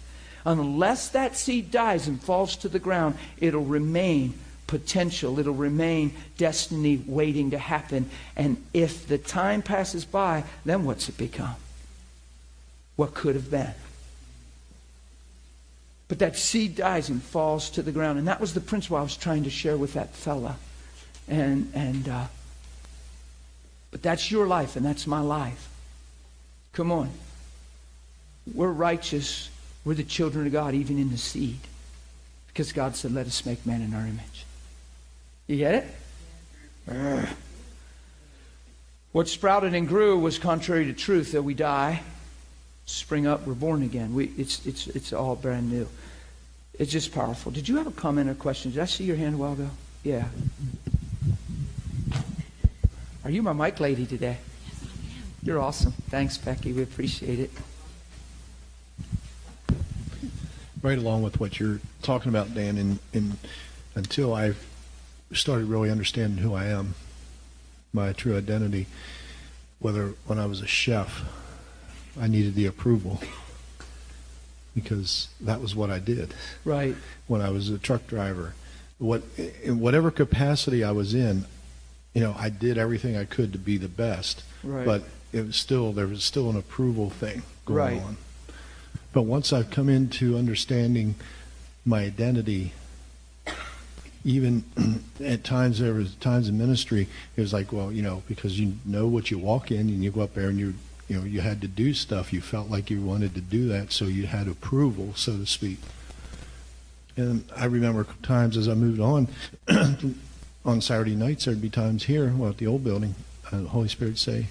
Unless 0.46 1.10
that 1.10 1.36
seed 1.36 1.70
dies 1.70 2.08
and 2.08 2.18
falls 2.18 2.56
to 2.56 2.70
the 2.70 2.78
ground, 2.78 3.18
it'll 3.38 3.66
remain 3.66 4.32
potential. 4.72 5.38
It'll 5.38 5.52
remain 5.52 6.14
destiny 6.38 7.04
waiting 7.06 7.50
to 7.50 7.58
happen. 7.58 8.08
And 8.36 8.56
if 8.72 9.06
the 9.06 9.18
time 9.18 9.60
passes 9.60 10.06
by, 10.06 10.44
then 10.64 10.86
what's 10.86 11.10
it 11.10 11.18
become? 11.18 11.56
What 12.96 13.12
could 13.12 13.34
have 13.34 13.50
been? 13.50 13.74
But 16.08 16.20
that 16.20 16.38
seed 16.38 16.74
dies 16.74 17.10
and 17.10 17.22
falls 17.22 17.68
to 17.70 17.82
the 17.82 17.92
ground. 17.92 18.18
And 18.18 18.28
that 18.28 18.40
was 18.40 18.54
the 18.54 18.62
principle 18.62 18.96
I 18.96 19.02
was 19.02 19.14
trying 19.14 19.44
to 19.44 19.50
share 19.50 19.76
with 19.76 19.92
that 19.92 20.14
fella. 20.14 20.56
And, 21.28 21.70
and, 21.74 22.08
uh, 22.08 22.24
but 23.90 24.00
that's 24.00 24.30
your 24.30 24.46
life 24.46 24.76
and 24.76 24.86
that's 24.86 25.06
my 25.06 25.20
life. 25.20 25.68
Come 26.72 26.90
on. 26.90 27.10
We're 28.54 28.72
righteous. 28.72 29.50
We're 29.84 29.96
the 29.96 30.02
children 30.02 30.46
of 30.46 30.52
God, 30.52 30.72
even 30.72 30.98
in 30.98 31.10
the 31.10 31.18
seed. 31.18 31.60
Because 32.46 32.72
God 32.72 32.96
said, 32.96 33.12
let 33.12 33.26
us 33.26 33.44
make 33.44 33.66
man 33.66 33.82
in 33.82 33.92
our 33.92 34.06
image. 34.06 34.31
You 35.52 35.58
get 35.58 35.74
it? 35.74 35.86
Urgh. 36.88 37.28
What 39.12 39.28
sprouted 39.28 39.74
and 39.74 39.86
grew 39.86 40.18
was 40.18 40.38
contrary 40.38 40.86
to 40.86 40.94
truth 40.94 41.32
that 41.32 41.42
we 41.42 41.52
die, 41.52 42.00
spring 42.86 43.26
up, 43.26 43.46
we're 43.46 43.52
born 43.52 43.82
again. 43.82 44.14
We, 44.14 44.32
it's, 44.38 44.64
it's, 44.64 44.86
it's 44.86 45.12
all 45.12 45.36
brand 45.36 45.70
new. 45.70 45.86
It's 46.78 46.90
just 46.90 47.12
powerful. 47.12 47.52
Did 47.52 47.68
you 47.68 47.76
have 47.76 47.86
a 47.86 47.90
comment 47.90 48.30
or 48.30 48.34
question? 48.34 48.70
Did 48.70 48.80
I 48.80 48.86
see 48.86 49.04
your 49.04 49.16
hand 49.16 49.34
a 49.34 49.36
while 49.36 49.52
ago? 49.52 49.68
Yeah. 50.02 50.24
Are 53.22 53.30
you 53.30 53.42
my 53.42 53.52
mic 53.52 53.78
lady 53.78 54.06
today? 54.06 54.38
You're 55.42 55.60
awesome. 55.60 55.92
Thanks, 56.08 56.38
Becky. 56.38 56.72
We 56.72 56.82
appreciate 56.82 57.38
it. 57.38 57.50
Right 60.80 60.96
along 60.96 61.20
with 61.20 61.40
what 61.40 61.60
you're 61.60 61.80
talking 62.00 62.30
about, 62.30 62.54
Dan, 62.54 62.78
and, 62.78 62.98
and 63.12 63.36
until 63.94 64.32
I've 64.32 64.71
started 65.34 65.66
really 65.66 65.90
understanding 65.90 66.38
who 66.42 66.54
I 66.54 66.66
am, 66.66 66.94
my 67.92 68.12
true 68.12 68.36
identity. 68.36 68.86
Whether 69.78 70.14
when 70.26 70.38
I 70.38 70.46
was 70.46 70.60
a 70.60 70.66
chef, 70.66 71.22
I 72.20 72.28
needed 72.28 72.54
the 72.54 72.66
approval 72.66 73.20
because 74.74 75.28
that 75.40 75.60
was 75.60 75.74
what 75.74 75.90
I 75.90 75.98
did 75.98 76.34
Right. 76.64 76.94
when 77.26 77.40
I 77.42 77.50
was 77.50 77.68
a 77.68 77.78
truck 77.78 78.06
driver. 78.06 78.54
What 78.98 79.22
in 79.62 79.80
whatever 79.80 80.10
capacity 80.10 80.84
I 80.84 80.92
was 80.92 81.14
in, 81.14 81.44
you 82.14 82.20
know, 82.20 82.34
I 82.38 82.48
did 82.48 82.78
everything 82.78 83.16
I 83.16 83.24
could 83.24 83.52
to 83.52 83.58
be 83.58 83.76
the 83.76 83.88
best. 83.88 84.44
Right. 84.62 84.86
But 84.86 85.02
it 85.32 85.46
was 85.46 85.56
still 85.56 85.92
there 85.92 86.06
was 86.06 86.22
still 86.22 86.48
an 86.48 86.56
approval 86.56 87.10
thing 87.10 87.42
going 87.64 87.78
Right. 87.98 88.02
on. 88.02 88.16
But 89.12 89.22
once 89.22 89.52
I've 89.52 89.70
come 89.70 89.88
into 89.88 90.38
understanding 90.38 91.16
my 91.84 92.04
identity, 92.04 92.72
even 94.24 94.64
at 95.24 95.44
times 95.44 95.78
there 95.78 95.94
was 95.94 96.14
times 96.16 96.48
in 96.48 96.58
ministry, 96.58 97.08
it 97.36 97.40
was 97.40 97.52
like, 97.52 97.72
well, 97.72 97.92
you 97.92 98.02
know, 98.02 98.22
because 98.28 98.58
you 98.58 98.74
know 98.84 99.06
what 99.06 99.30
you 99.30 99.38
walk 99.38 99.70
in 99.70 99.80
and 99.80 100.04
you 100.04 100.10
go 100.10 100.20
up 100.20 100.34
there 100.34 100.48
and 100.48 100.58
you 100.58 100.74
you 101.08 101.18
know 101.18 101.24
you 101.24 101.40
had 101.40 101.60
to 101.60 101.68
do 101.68 101.92
stuff. 101.94 102.32
You 102.32 102.40
felt 102.40 102.70
like 102.70 102.90
you 102.90 103.02
wanted 103.02 103.34
to 103.34 103.40
do 103.40 103.68
that, 103.68 103.92
so 103.92 104.06
you 104.06 104.26
had 104.26 104.48
approval, 104.48 105.12
so 105.14 105.36
to 105.36 105.46
speak. 105.46 105.78
And 107.16 107.44
I 107.54 107.66
remember 107.66 108.06
times 108.22 108.56
as 108.56 108.68
I 108.68 108.74
moved 108.74 109.00
on, 109.00 109.28
on 110.64 110.80
Saturday 110.80 111.14
nights, 111.14 111.44
there'd 111.44 111.60
be 111.60 111.68
times 111.68 112.04
here, 112.04 112.32
well, 112.34 112.50
at 112.50 112.56
the 112.56 112.66
old 112.66 112.84
building, 112.84 113.14
uh, 113.50 113.62
the 113.62 113.68
Holy 113.68 113.88
Spirit 113.88 114.12
would 114.12 114.18
say, 114.18 114.46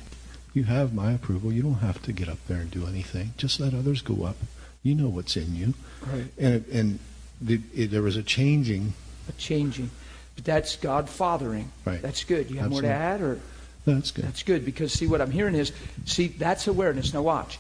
"You 0.54 0.66
have 0.66 0.94
my 0.94 1.14
approval. 1.14 1.52
You 1.52 1.64
don't 1.64 1.76
have 1.76 2.02
to 2.04 2.12
get 2.12 2.30
up 2.30 2.46
there 2.48 2.60
and 2.60 2.70
do 2.70 2.86
anything. 2.86 3.34
Just 3.38 3.60
let 3.60 3.74
others 3.74 4.02
go 4.02 4.24
up. 4.26 4.36
You 4.84 4.94
know 4.94 5.10
what's 5.10 5.36
in 5.36 5.56
you." 5.56 5.74
Right. 6.06 6.26
And 6.38 6.54
it, 6.56 6.68
and 6.68 7.00
the, 7.42 7.62
it, 7.74 7.92
there 7.92 8.04
was 8.04 8.18
a 8.18 8.24
changing. 8.24 8.94
A 9.30 9.32
changing. 9.34 9.90
But 10.36 10.46
that's 10.46 10.76
God 10.76 11.10
fathering. 11.10 11.72
Right. 11.86 12.02
That's 12.02 12.24
good. 12.24 12.50
You 12.50 12.60
have 12.60 12.72
more 12.72 12.82
to 12.82 12.88
add 12.88 13.22
or 13.22 13.40
That's 13.86 14.12
good. 14.12 14.26
That's 14.26 14.44
good 14.44 14.66
because 14.66 14.94
see 14.94 15.08
what 15.08 15.22
I'm 15.22 15.32
hearing 15.32 15.56
is 15.56 15.72
see 16.06 16.28
that's 16.28 16.68
awareness. 16.68 17.14
Now 17.14 17.22
watch. 17.22 17.60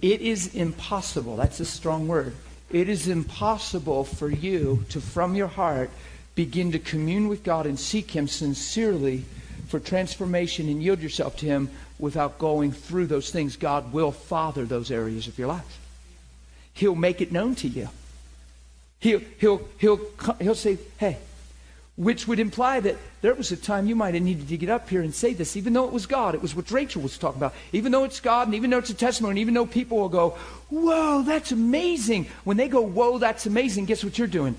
It 0.00 0.20
is 0.20 0.54
impossible. 0.54 1.36
That's 1.36 1.60
a 1.60 1.64
strong 1.64 2.06
word. 2.08 2.34
It 2.70 2.88
is 2.88 3.08
impossible 3.08 4.04
for 4.04 4.30
you 4.30 4.84
to 4.90 5.00
from 5.00 5.34
your 5.34 5.48
heart 5.48 5.90
begin 6.34 6.70
to 6.72 6.78
commune 6.78 7.28
with 7.28 7.42
God 7.42 7.66
and 7.66 7.78
seek 7.78 8.10
him 8.10 8.28
sincerely 8.28 9.24
for 9.68 9.80
transformation 9.80 10.68
and 10.68 10.82
yield 10.82 11.00
yourself 11.00 11.36
to 11.38 11.46
him 11.46 11.70
without 11.98 12.38
going 12.38 12.70
through 12.70 13.06
those 13.06 13.30
things. 13.30 13.56
God 13.56 13.92
will 13.92 14.12
father 14.12 14.64
those 14.64 14.90
areas 14.90 15.26
of 15.26 15.38
your 15.38 15.48
life. 15.48 15.80
He'll 16.74 16.94
make 16.94 17.20
it 17.20 17.32
known 17.32 17.54
to 17.56 17.68
you. 17.68 17.88
He'll, 19.00 19.20
he'll, 19.38 19.62
he'll, 19.78 20.00
he'll 20.40 20.54
say, 20.54 20.78
hey, 20.98 21.18
which 21.96 22.28
would 22.28 22.38
imply 22.38 22.80
that 22.80 22.96
there 23.22 23.34
was 23.34 23.50
a 23.50 23.56
time 23.56 23.86
you 23.86 23.96
might 23.96 24.14
have 24.14 24.22
needed 24.22 24.48
to 24.48 24.56
get 24.56 24.70
up 24.70 24.88
here 24.88 25.02
and 25.02 25.14
say 25.14 25.34
this, 25.34 25.56
even 25.56 25.72
though 25.72 25.84
it 25.84 25.92
was 25.92 26.06
God. 26.06 26.34
It 26.34 26.42
was 26.42 26.54
what 26.54 26.70
Rachel 26.70 27.02
was 27.02 27.18
talking 27.18 27.38
about. 27.40 27.54
Even 27.72 27.92
though 27.92 28.04
it's 28.04 28.20
God, 28.20 28.46
and 28.46 28.54
even 28.54 28.70
though 28.70 28.78
it's 28.78 28.90
a 28.90 28.94
testimony, 28.94 29.32
and 29.32 29.38
even 29.40 29.54
though 29.54 29.66
people 29.66 29.98
will 29.98 30.08
go, 30.08 30.30
whoa, 30.68 31.22
that's 31.22 31.52
amazing. 31.52 32.26
When 32.44 32.56
they 32.56 32.68
go, 32.68 32.80
whoa, 32.80 33.18
that's 33.18 33.46
amazing, 33.46 33.86
guess 33.86 34.04
what 34.04 34.18
you're 34.18 34.28
doing? 34.28 34.56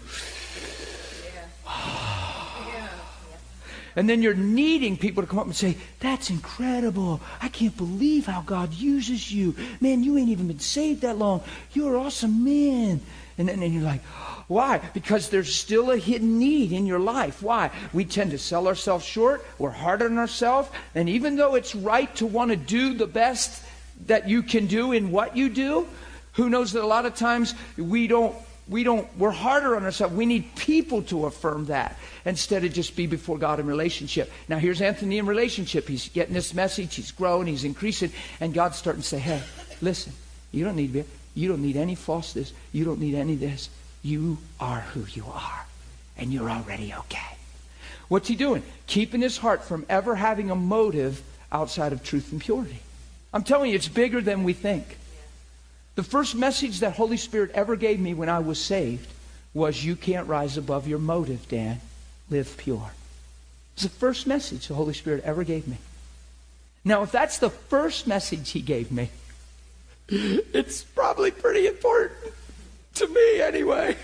And 3.95 4.07
then 4.07 4.21
you're 4.21 4.33
needing 4.33 4.95
people 4.95 5.23
to 5.23 5.27
come 5.27 5.39
up 5.39 5.45
and 5.45 5.55
say, 5.55 5.75
That's 5.99 6.29
incredible. 6.29 7.19
I 7.41 7.49
can't 7.49 7.75
believe 7.75 8.27
how 8.27 8.41
God 8.41 8.73
uses 8.73 9.29
you. 9.29 9.55
Man, 9.81 10.03
you 10.03 10.17
ain't 10.17 10.29
even 10.29 10.47
been 10.47 10.59
saved 10.59 11.01
that 11.01 11.17
long. 11.17 11.43
You're 11.73 11.97
an 11.97 12.05
awesome 12.05 12.43
man. 12.45 13.01
And 13.37 13.49
then 13.49 13.61
and 13.61 13.73
you're 13.73 13.83
like, 13.83 14.01
Why? 14.49 14.79
Because 14.95 15.29
there's 15.29 15.53
still 15.53 15.91
a 15.91 15.97
hidden 15.97 16.39
need 16.39 16.71
in 16.71 16.87
your 16.87 16.99
life. 16.99 17.43
Why? 17.43 17.69
We 17.93 18.03
tend 18.03 18.31
to 18.31 18.39
sell 18.39 18.67
ourselves 18.67 19.05
short. 19.05 19.45
We're 19.59 19.69
hard 19.69 20.01
on 20.01 20.17
ourselves. 20.17 20.69
And 20.95 21.07
even 21.07 21.35
though 21.35 21.53
it's 21.53 21.75
right 21.75 22.13
to 22.15 22.25
want 22.25 22.49
to 22.49 22.57
do 22.57 22.95
the 22.95 23.05
best 23.05 23.63
that 24.07 24.27
you 24.27 24.41
can 24.41 24.65
do 24.65 24.91
in 24.91 25.11
what 25.11 25.37
you 25.37 25.49
do, 25.49 25.87
who 26.33 26.49
knows 26.49 26.71
that 26.71 26.83
a 26.83 26.87
lot 26.87 27.05
of 27.05 27.13
times 27.13 27.53
we 27.77 28.07
don't 28.07 28.35
we 28.67 28.83
don't 28.83 29.07
we're 29.19 29.29
harder 29.29 29.75
on 29.75 29.83
ourselves 29.83 30.15
we 30.15 30.25
need 30.25 30.55
people 30.55 31.01
to 31.01 31.25
affirm 31.25 31.65
that 31.65 31.97
instead 32.23 32.63
of 32.63 32.71
just 32.71 32.95
be 32.95 33.07
before 33.07 33.35
god 33.35 33.59
in 33.59 33.65
relationship 33.65 34.31
now 34.47 34.59
here's 34.59 34.79
anthony 34.79 35.17
in 35.17 35.25
relationship 35.25 35.87
he's 35.87 36.09
getting 36.09 36.35
this 36.35 36.53
message 36.53 36.93
he's 36.93 37.11
growing 37.11 37.47
he's 37.47 37.63
increasing 37.63 38.11
and 38.39 38.53
god's 38.53 38.77
starting 38.77 39.01
to 39.01 39.07
say 39.07 39.17
hey 39.17 39.41
listen 39.81 40.13
you 40.51 40.63
don't 40.63 40.75
need 40.75 40.93
to 40.93 41.01
be 41.01 41.09
you 41.33 41.49
don't 41.49 41.63
need 41.63 41.77
any 41.77 41.95
falseness 41.95 42.53
you 42.71 42.85
don't 42.85 42.99
need 42.99 43.15
any 43.15 43.33
of 43.33 43.39
this 43.39 43.71
you 44.01 44.37
are 44.59 44.81
who 44.81 45.05
you 45.11 45.25
are 45.31 45.65
and 46.17 46.31
you're 46.33 46.49
already 46.49 46.93
okay 46.93 47.37
what's 48.07 48.27
he 48.27 48.35
doing 48.35 48.63
keeping 48.87 49.21
his 49.21 49.37
heart 49.37 49.63
from 49.63 49.85
ever 49.89 50.15
having 50.15 50.49
a 50.49 50.55
motive 50.55 51.21
outside 51.51 51.93
of 51.93 52.03
truth 52.03 52.31
and 52.31 52.41
purity 52.41 52.79
i'm 53.33 53.43
telling 53.43 53.69
you 53.69 53.75
it's 53.75 53.87
bigger 53.87 54.21
than 54.21 54.43
we 54.43 54.53
think 54.53 54.97
the 55.99 56.03
first 56.03 56.33
message 56.33 56.79
that 56.79 56.93
Holy 56.93 57.17
Spirit 57.17 57.51
ever 57.53 57.75
gave 57.75 57.99
me 57.99 58.13
when 58.13 58.29
I 58.29 58.39
was 58.39 58.57
saved 58.57 59.11
was 59.53 59.83
you 59.83 59.97
can't 59.97 60.29
rise 60.29 60.55
above 60.55 60.87
your 60.87 60.97
motive, 60.97 61.45
Dan. 61.49 61.81
Live 62.29 62.55
pure. 62.55 62.91
It's 63.73 63.83
the 63.83 63.89
first 63.89 64.25
message 64.25 64.69
the 64.69 64.75
Holy 64.75 64.93
Spirit 64.93 65.25
ever 65.25 65.43
gave 65.43 65.67
me. 65.67 65.75
Now, 66.85 67.03
if 67.03 67.11
that's 67.11 67.39
the 67.39 67.49
first 67.49 68.07
message 68.07 68.51
he 68.51 68.61
gave 68.61 68.93
me, 68.93 69.09
it's 70.07 70.83
probably 70.83 71.31
pretty 71.31 71.67
important 71.67 72.33
to 72.95 73.07
me 73.07 73.41
anyway. 73.41 73.97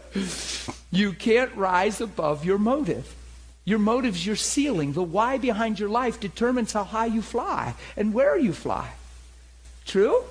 you 0.90 1.12
can't 1.12 1.54
rise 1.54 2.00
above 2.00 2.44
your 2.44 2.58
motive. 2.58 3.14
Your 3.64 3.78
motive's 3.78 4.26
your 4.26 4.36
ceiling. 4.36 4.92
The 4.92 5.02
why 5.02 5.38
behind 5.38 5.78
your 5.78 5.88
life 5.88 6.18
determines 6.18 6.72
how 6.72 6.84
high 6.84 7.06
you 7.06 7.22
fly 7.22 7.74
and 7.96 8.12
where 8.12 8.36
you 8.36 8.52
fly. 8.52 8.92
True? 9.86 10.24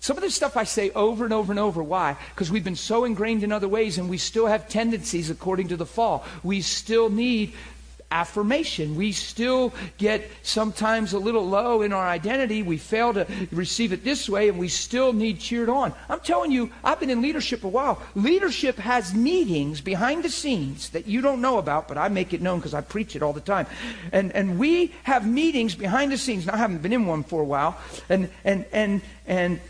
Some 0.00 0.16
of 0.16 0.22
this 0.22 0.34
stuff 0.34 0.56
I 0.56 0.64
say 0.64 0.90
over 0.90 1.24
and 1.24 1.32
over 1.32 1.52
and 1.52 1.60
over. 1.60 1.82
Why? 1.82 2.16
Because 2.34 2.50
we've 2.50 2.64
been 2.64 2.74
so 2.74 3.04
ingrained 3.04 3.44
in 3.44 3.52
other 3.52 3.68
ways 3.68 3.98
and 3.98 4.10
we 4.10 4.18
still 4.18 4.46
have 4.46 4.68
tendencies 4.68 5.30
according 5.30 5.68
to 5.68 5.76
the 5.76 5.86
fall. 5.86 6.24
We 6.42 6.60
still 6.60 7.08
need 7.08 7.52
affirmation. 8.12 8.94
We 8.94 9.10
still 9.12 9.72
get 9.96 10.30
sometimes 10.42 11.14
a 11.14 11.18
little 11.18 11.46
low 11.46 11.82
in 11.82 11.92
our 11.92 12.06
identity. 12.06 12.62
We 12.62 12.76
fail 12.76 13.14
to 13.14 13.26
receive 13.50 13.92
it 13.92 14.04
this 14.04 14.28
way 14.28 14.48
and 14.48 14.58
we 14.58 14.68
still 14.68 15.12
need 15.12 15.40
cheered 15.40 15.70
on. 15.70 15.94
I'm 16.08 16.20
telling 16.20 16.52
you, 16.52 16.70
I've 16.84 17.00
been 17.00 17.10
in 17.10 17.22
leadership 17.22 17.64
a 17.64 17.68
while. 17.68 18.00
Leadership 18.14 18.76
has 18.76 19.14
meetings 19.14 19.80
behind 19.80 20.22
the 20.22 20.28
scenes 20.28 20.90
that 20.90 21.06
you 21.06 21.22
don't 21.22 21.40
know 21.40 21.58
about, 21.58 21.88
but 21.88 21.96
I 21.96 22.08
make 22.08 22.34
it 22.34 22.42
known 22.42 22.58
because 22.58 22.74
I 22.74 22.82
preach 22.82 23.16
it 23.16 23.22
all 23.22 23.32
the 23.32 23.40
time. 23.40 23.66
And, 24.12 24.30
and 24.32 24.58
we 24.58 24.92
have 25.04 25.26
meetings 25.26 25.74
behind 25.74 26.12
the 26.12 26.18
scenes. 26.18 26.48
I 26.48 26.58
haven't 26.58 26.82
been 26.82 26.92
in 26.92 27.06
one 27.06 27.24
for 27.24 27.40
a 27.40 27.44
while. 27.44 27.78
And, 28.08 28.28
and, 28.44 28.66
and, 28.72 29.00
and, 29.26 29.60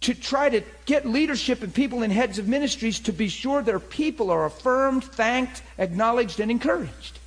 to 0.00 0.14
try 0.14 0.48
to 0.48 0.62
get 0.86 1.04
leadership 1.04 1.62
and 1.62 1.74
people 1.74 2.02
in 2.02 2.10
heads 2.10 2.38
of 2.38 2.48
ministries 2.48 3.00
to 3.00 3.12
be 3.12 3.28
sure 3.28 3.60
their 3.60 3.78
people 3.78 4.30
are 4.30 4.46
affirmed, 4.46 5.04
thanked, 5.04 5.60
acknowledged, 5.78 6.40
and 6.40 6.50
encouraged. 6.50 7.19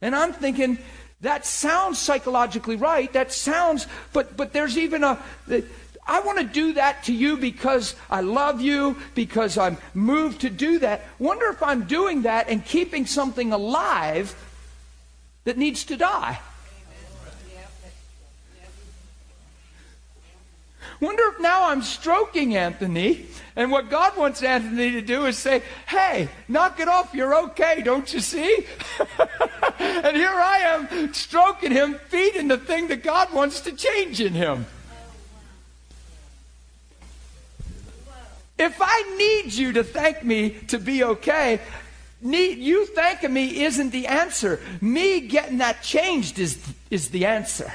And 0.00 0.14
I'm 0.14 0.32
thinking, 0.32 0.78
that 1.20 1.44
sounds 1.44 1.98
psychologically 1.98 2.76
right. 2.76 3.12
That 3.12 3.32
sounds, 3.32 3.86
but 4.12 4.36
but 4.36 4.52
there's 4.52 4.78
even 4.78 5.02
a. 5.02 5.18
I 6.06 6.20
want 6.20 6.38
to 6.38 6.44
do 6.44 6.72
that 6.74 7.04
to 7.04 7.12
you 7.12 7.36
because 7.36 7.94
I 8.08 8.22
love 8.22 8.62
you, 8.62 8.96
because 9.14 9.58
I'm 9.58 9.76
moved 9.92 10.40
to 10.40 10.50
do 10.50 10.78
that. 10.78 11.04
Wonder 11.18 11.48
if 11.48 11.62
I'm 11.62 11.84
doing 11.84 12.22
that 12.22 12.48
and 12.48 12.64
keeping 12.64 13.04
something 13.04 13.52
alive 13.52 14.34
that 15.44 15.58
needs 15.58 15.84
to 15.84 15.96
die. 15.96 16.40
Wonder 21.00 21.22
if 21.28 21.40
now 21.40 21.68
I'm 21.68 21.82
stroking 21.82 22.56
Anthony, 22.56 23.26
and 23.54 23.70
what 23.70 23.88
God 23.88 24.16
wants 24.16 24.42
Anthony 24.42 24.90
to 24.92 25.00
do 25.00 25.26
is 25.26 25.38
say, 25.38 25.62
Hey, 25.86 26.28
knock 26.48 26.80
it 26.80 26.88
off, 26.88 27.14
you're 27.14 27.36
okay, 27.50 27.82
don't 27.84 28.12
you 28.12 28.18
see? 28.18 28.66
and 29.78 30.16
here 30.16 30.28
I 30.28 30.58
am 30.58 31.14
stroking 31.14 31.70
him, 31.70 32.00
feeding 32.08 32.48
the 32.48 32.58
thing 32.58 32.88
that 32.88 33.04
God 33.04 33.32
wants 33.32 33.60
to 33.62 33.72
change 33.72 34.20
in 34.20 34.32
him. 34.32 34.66
If 38.58 38.78
I 38.80 39.16
need 39.16 39.52
you 39.52 39.72
to 39.74 39.84
thank 39.84 40.24
me 40.24 40.50
to 40.66 40.78
be 40.78 41.04
okay, 41.04 41.60
need 42.20 42.58
you 42.58 42.86
thanking 42.86 43.32
me 43.32 43.62
isn't 43.62 43.90
the 43.90 44.08
answer. 44.08 44.60
Me 44.80 45.20
getting 45.20 45.58
that 45.58 45.80
changed 45.84 46.40
is, 46.40 46.60
is 46.90 47.10
the 47.10 47.24
answer. 47.26 47.72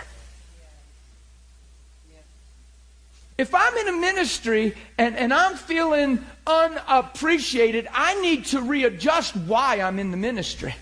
If 3.38 3.56
I'm 3.56 3.76
in 3.78 3.88
a 3.88 4.00
ministry 4.00 4.76
and, 4.98 5.16
and 5.18 5.34
I'm 5.34 5.56
feeling 5.56 6.24
unappreciated, 6.46 7.88
I 7.92 8.20
need 8.22 8.46
to 8.48 8.62
readjust 8.62 9.36
why 9.36 9.82
I'm 9.82 9.98
in 9.98 10.12
the 10.12 10.18
ministry. 10.18 10.76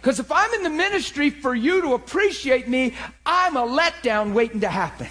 Because 0.00 0.18
if 0.18 0.30
I'm 0.30 0.52
in 0.54 0.64
the 0.64 0.70
ministry 0.70 1.30
for 1.30 1.54
you 1.54 1.80
to 1.82 1.94
appreciate 1.94 2.68
me, 2.68 2.94
I'm 3.24 3.56
a 3.56 3.62
letdown 3.62 4.32
waiting 4.32 4.60
to 4.60 4.68
happen. 4.68 5.06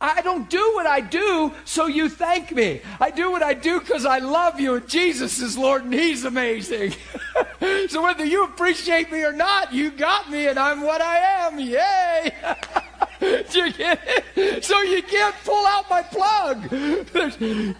I 0.00 0.20
don't 0.20 0.48
do 0.50 0.72
what 0.74 0.86
I 0.86 1.00
do 1.00 1.52
so 1.64 1.86
you 1.86 2.08
thank 2.08 2.52
me. 2.52 2.80
I 3.00 3.10
do 3.10 3.30
what 3.30 3.42
I 3.42 3.54
do 3.54 3.80
because 3.80 4.04
I 4.04 4.18
love 4.18 4.60
you 4.60 4.74
and 4.74 4.88
Jesus 4.88 5.40
is 5.40 5.56
Lord 5.56 5.84
and 5.84 5.94
He's 5.94 6.24
amazing. 6.24 6.94
so 7.88 8.02
whether 8.02 8.24
you 8.24 8.44
appreciate 8.44 9.10
me 9.10 9.24
or 9.24 9.32
not, 9.32 9.72
you 9.72 9.90
got 9.90 10.30
me 10.30 10.46
and 10.46 10.58
I'm 10.58 10.82
what 10.82 11.00
I 11.00 11.46
am. 11.46 11.58
Yay! 11.58 12.34
you 13.54 13.72
get 13.72 14.00
it? 14.36 14.64
So 14.64 14.80
you 14.82 15.02
can't 15.02 15.34
pull 15.44 15.66
out 15.66 15.88
my 15.88 16.02
plug. 16.02 16.68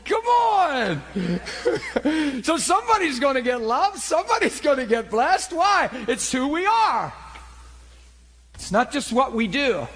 Come 0.04 0.26
on. 0.26 1.02
so 2.42 2.56
somebody's 2.56 3.18
going 3.18 3.34
to 3.34 3.42
get 3.42 3.60
loved. 3.60 3.98
Somebody's 3.98 4.60
going 4.60 4.78
to 4.78 4.86
get 4.86 5.10
blessed. 5.10 5.52
Why? 5.52 5.88
It's 6.08 6.30
who 6.30 6.48
we 6.48 6.66
are. 6.66 7.12
It's 8.54 8.72
not 8.72 8.92
just 8.92 9.12
what 9.12 9.32
we 9.32 9.46
do. 9.46 9.86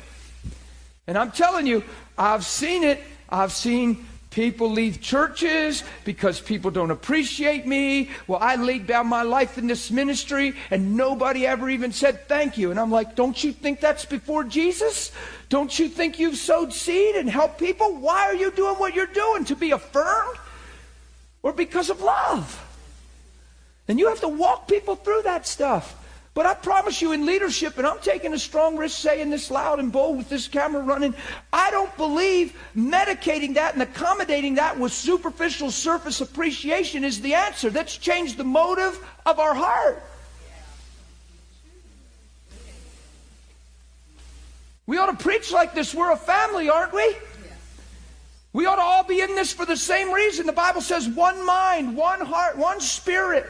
And 1.07 1.17
I'm 1.17 1.31
telling 1.31 1.67
you, 1.67 1.85
I've 2.17 2.45
seen 2.45 2.85
it. 2.85 3.03
I've 3.31 3.53
seen 3.53 4.07
People 4.31 4.71
leave 4.71 5.01
churches 5.01 5.83
because 6.05 6.39
people 6.39 6.71
don't 6.71 6.91
appreciate 6.91 7.67
me. 7.67 8.11
Well, 8.27 8.39
I 8.43 8.57
laid 8.57 8.87
down 8.87 9.07
my 9.07 9.23
life 9.23 9.57
in 9.57 9.67
this 9.67 9.91
ministry 9.91 10.55
and 10.71 10.97
nobody 10.97 11.47
ever 11.47 11.71
even 11.71 11.93
said 11.93 12.29
thank 12.29 12.59
you. 12.59 12.71
And 12.71 12.79
I'm 12.79 12.91
like, 12.91 13.17
don't 13.17 13.43
you 13.43 13.53
think 13.53 13.81
that's 13.81 14.05
before 14.05 14.45
Jesus? 14.45 15.13
Don't 15.49 15.77
you 15.79 15.89
think 15.89 16.19
you've 16.19 16.37
sowed 16.37 16.75
seed 16.75 17.17
and 17.17 17.29
helped 17.29 17.59
people? 17.59 17.97
Why 17.97 18.27
are 18.27 18.35
you 18.35 18.51
doing 18.51 18.75
what 18.75 18.95
you're 18.95 19.07
doing? 19.07 19.47
To 19.47 19.57
be 19.57 19.71
affirmed? 19.71 20.39
Or 21.43 21.55
because 21.55 21.89
of 21.89 22.03
love? 22.03 22.65
And 23.89 23.99
you 23.99 24.09
have 24.09 24.21
to 24.21 24.29
walk 24.29 24.69
people 24.69 24.95
through 24.95 25.23
that 25.23 25.47
stuff. 25.47 25.98
But 26.39 26.47
I 26.47 26.55
promise 26.55 27.03
you, 27.03 27.11
in 27.11 27.27
leadership, 27.27 27.79
and 27.79 27.85
I'm 27.85 27.99
taking 27.99 28.33
a 28.33 28.39
strong 28.39 28.77
risk 28.77 28.97
saying 29.01 29.29
this 29.29 29.51
loud 29.51 29.81
and 29.81 29.91
bold 29.91 30.19
with 30.19 30.29
this 30.29 30.47
camera 30.47 30.81
running, 30.81 31.13
I 31.53 31.73
don't 31.73 31.97
believe 31.97 32.57
medicating 32.77 33.55
that 33.55 33.73
and 33.73 33.83
accommodating 33.83 34.55
that 34.55 34.79
with 34.79 34.93
superficial 34.93 35.73
surface 35.73 36.21
appreciation 36.21 37.03
is 37.03 37.21
the 37.21 37.35
answer. 37.35 37.71
That's 37.71 37.97
changed 37.97 38.37
the 38.37 38.45
motive 38.45 39.05
of 39.27 39.41
our 39.41 39.53
heart. 39.53 40.01
We 44.87 44.97
ought 44.97 45.11
to 45.11 45.21
preach 45.21 45.51
like 45.51 45.75
this. 45.75 45.93
We're 45.93 46.13
a 46.13 46.17
family, 46.17 46.71
aren't 46.71 46.95
we? 46.95 47.17
We 48.53 48.67
ought 48.67 48.77
to 48.77 48.83
all 48.83 49.03
be 49.03 49.23
in 49.23 49.35
this 49.35 49.53
for 49.53 49.67
the 49.67 49.77
same 49.77 50.13
reason. 50.13 50.47
The 50.47 50.53
Bible 50.53 50.83
says 50.83 51.09
one 51.09 51.45
mind, 51.45 51.97
one 51.97 52.21
heart, 52.21 52.57
one 52.57 52.79
spirit. 52.81 53.45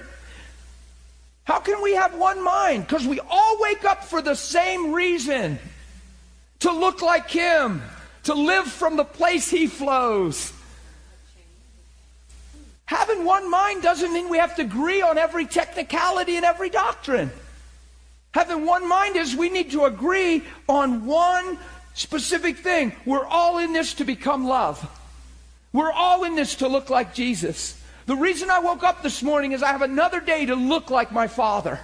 How 1.48 1.60
can 1.60 1.80
we 1.80 1.94
have 1.94 2.14
one 2.14 2.44
mind? 2.44 2.86
Because 2.86 3.06
we 3.06 3.20
all 3.20 3.56
wake 3.58 3.82
up 3.86 4.04
for 4.04 4.20
the 4.20 4.34
same 4.34 4.92
reason 4.92 5.58
to 6.58 6.70
look 6.70 7.00
like 7.00 7.30
Him, 7.30 7.80
to 8.24 8.34
live 8.34 8.66
from 8.66 8.98
the 8.98 9.04
place 9.04 9.48
He 9.48 9.66
flows. 9.66 10.52
Having 12.84 13.24
one 13.24 13.50
mind 13.50 13.82
doesn't 13.82 14.12
mean 14.12 14.28
we 14.28 14.36
have 14.36 14.56
to 14.56 14.62
agree 14.62 15.00
on 15.00 15.16
every 15.16 15.46
technicality 15.46 16.36
and 16.36 16.44
every 16.44 16.68
doctrine. 16.68 17.30
Having 18.34 18.66
one 18.66 18.86
mind 18.86 19.16
is 19.16 19.34
we 19.34 19.48
need 19.48 19.70
to 19.70 19.86
agree 19.86 20.44
on 20.68 21.06
one 21.06 21.56
specific 21.94 22.58
thing. 22.58 22.92
We're 23.06 23.24
all 23.24 23.56
in 23.56 23.72
this 23.72 23.94
to 23.94 24.04
become 24.04 24.46
love. 24.46 24.86
We're 25.72 25.92
all 25.92 26.24
in 26.24 26.34
this 26.34 26.56
to 26.56 26.68
look 26.68 26.90
like 26.90 27.14
Jesus. 27.14 27.77
The 28.08 28.16
reason 28.16 28.48
I 28.48 28.58
woke 28.60 28.84
up 28.84 29.02
this 29.02 29.22
morning 29.22 29.52
is 29.52 29.62
I 29.62 29.70
have 29.70 29.82
another 29.82 30.18
day 30.18 30.46
to 30.46 30.54
look 30.54 30.88
like 30.88 31.12
my 31.12 31.26
Father. 31.26 31.78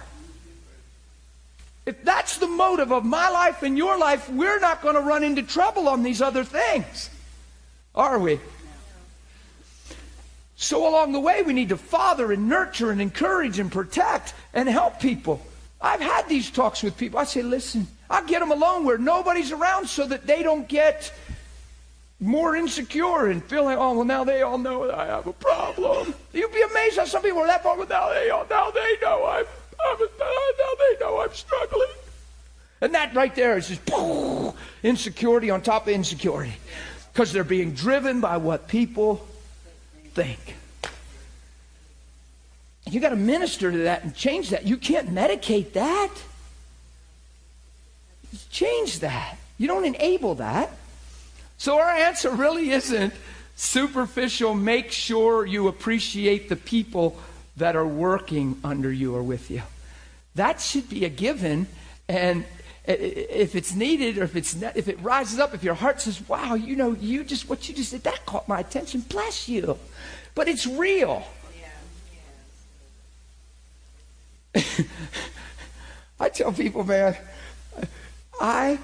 If 1.85 2.03
that's 2.03 2.39
the 2.39 2.47
motive 2.47 2.91
of 2.91 3.05
my 3.05 3.29
life 3.29 3.61
and 3.61 3.77
your 3.77 3.95
life, 3.95 4.27
we're 4.27 4.59
not 4.59 4.81
going 4.81 4.95
to 4.95 5.01
run 5.01 5.23
into 5.23 5.43
trouble 5.43 5.87
on 5.87 6.01
these 6.01 6.23
other 6.23 6.43
things, 6.43 7.11
are 7.93 8.17
we? 8.17 8.39
So, 10.55 10.89
along 10.89 11.11
the 11.11 11.19
way, 11.19 11.43
we 11.43 11.53
need 11.53 11.69
to 11.69 11.77
father 11.77 12.31
and 12.31 12.49
nurture 12.49 12.89
and 12.89 12.99
encourage 12.99 13.59
and 13.59 13.71
protect 13.71 14.33
and 14.51 14.67
help 14.67 14.99
people. 14.99 15.45
I've 15.79 16.01
had 16.01 16.27
these 16.27 16.49
talks 16.49 16.81
with 16.81 16.97
people. 16.97 17.19
I 17.19 17.25
say, 17.25 17.43
listen, 17.43 17.85
I 18.09 18.25
get 18.25 18.39
them 18.39 18.51
alone 18.51 18.83
where 18.83 18.97
nobody's 18.97 19.51
around 19.51 19.89
so 19.89 20.07
that 20.07 20.25
they 20.25 20.41
don't 20.41 20.67
get 20.67 21.13
more 22.25 22.55
insecure 22.55 23.27
and 23.27 23.43
feeling, 23.43 23.77
oh, 23.77 23.93
well, 23.93 24.05
now 24.05 24.23
they 24.23 24.41
all 24.41 24.57
know 24.57 24.87
that 24.87 24.95
I 24.95 25.05
have 25.05 25.27
a 25.27 25.33
problem. 25.33 26.13
You'd 26.33 26.51
be 26.51 26.61
amazed 26.61 26.97
how 26.97 27.05
some 27.05 27.21
people 27.21 27.39
are 27.39 27.47
that 27.47 27.63
far, 27.63 27.77
but 27.77 27.89
now 27.89 28.09
they, 28.09 28.29
all, 28.29 28.45
now 28.49 28.71
they 28.71 28.97
know 29.01 29.25
I'm, 29.25 29.45
I'm, 29.85 29.99
now 29.99 30.71
they 30.79 30.99
know 30.99 31.21
I'm 31.21 31.33
struggling. 31.33 31.87
And 32.81 32.93
that 32.93 33.15
right 33.15 33.33
there 33.33 33.57
is 33.57 33.69
just 33.69 33.85
poof, 33.85 34.53
insecurity 34.83 35.49
on 35.49 35.61
top 35.61 35.87
of 35.87 35.93
insecurity 35.93 36.53
because 37.13 37.31
they're 37.31 37.43
being 37.43 37.73
driven 37.73 38.21
by 38.21 38.37
what 38.37 38.67
people 38.67 39.25
think. 40.13 40.55
You 42.89 42.99
got 42.99 43.09
to 43.09 43.15
minister 43.15 43.71
to 43.71 43.77
that 43.79 44.03
and 44.03 44.15
change 44.15 44.49
that. 44.49 44.65
You 44.65 44.77
can't 44.77 45.09
medicate 45.09 45.73
that. 45.73 46.11
Change 48.51 48.99
that. 48.99 49.37
You 49.57 49.67
don't 49.67 49.85
enable 49.85 50.35
that. 50.35 50.69
So 51.57 51.79
our 51.79 51.89
answer 51.89 52.31
really 52.31 52.71
isn't 52.71 53.13
superficial, 53.55 54.53
make 54.53 54.91
sure 54.91 55.45
you 55.45 55.67
appreciate 55.67 56.49
the 56.49 56.55
people 56.55 57.17
that 57.57 57.75
are 57.75 57.87
working 57.87 58.59
under 58.63 58.91
you 58.91 59.15
or 59.15 59.23
with 59.23 59.49
you. 59.49 59.61
That 60.35 60.59
should 60.59 60.89
be 60.89 61.05
a 61.05 61.09
given. 61.09 61.67
And 62.09 62.43
if 62.85 63.55
it's 63.55 63.73
needed 63.73 64.17
or 64.17 64.23
if 64.23 64.35
it's 64.35 64.53
if 64.75 64.87
it 64.87 65.01
rises 65.01 65.39
up, 65.39 65.53
if 65.55 65.63
your 65.63 65.73
heart 65.73 66.01
says, 66.01 66.21
"Wow, 66.27 66.55
you 66.55 66.75
know, 66.75 66.91
you 66.91 67.23
just 67.23 67.49
what 67.49 67.67
you 67.67 67.75
just 67.75 67.91
did 67.91 68.03
that 68.03 68.25
caught 68.25 68.47
my 68.47 68.59
attention," 68.59 69.01
bless 69.01 69.47
you. 69.49 69.79
But 70.35 70.47
it's 70.47 70.67
real. 70.67 71.25
I 76.19 76.29
tell 76.29 76.51
people, 76.51 76.83
man, 76.83 77.17
I 78.39 78.79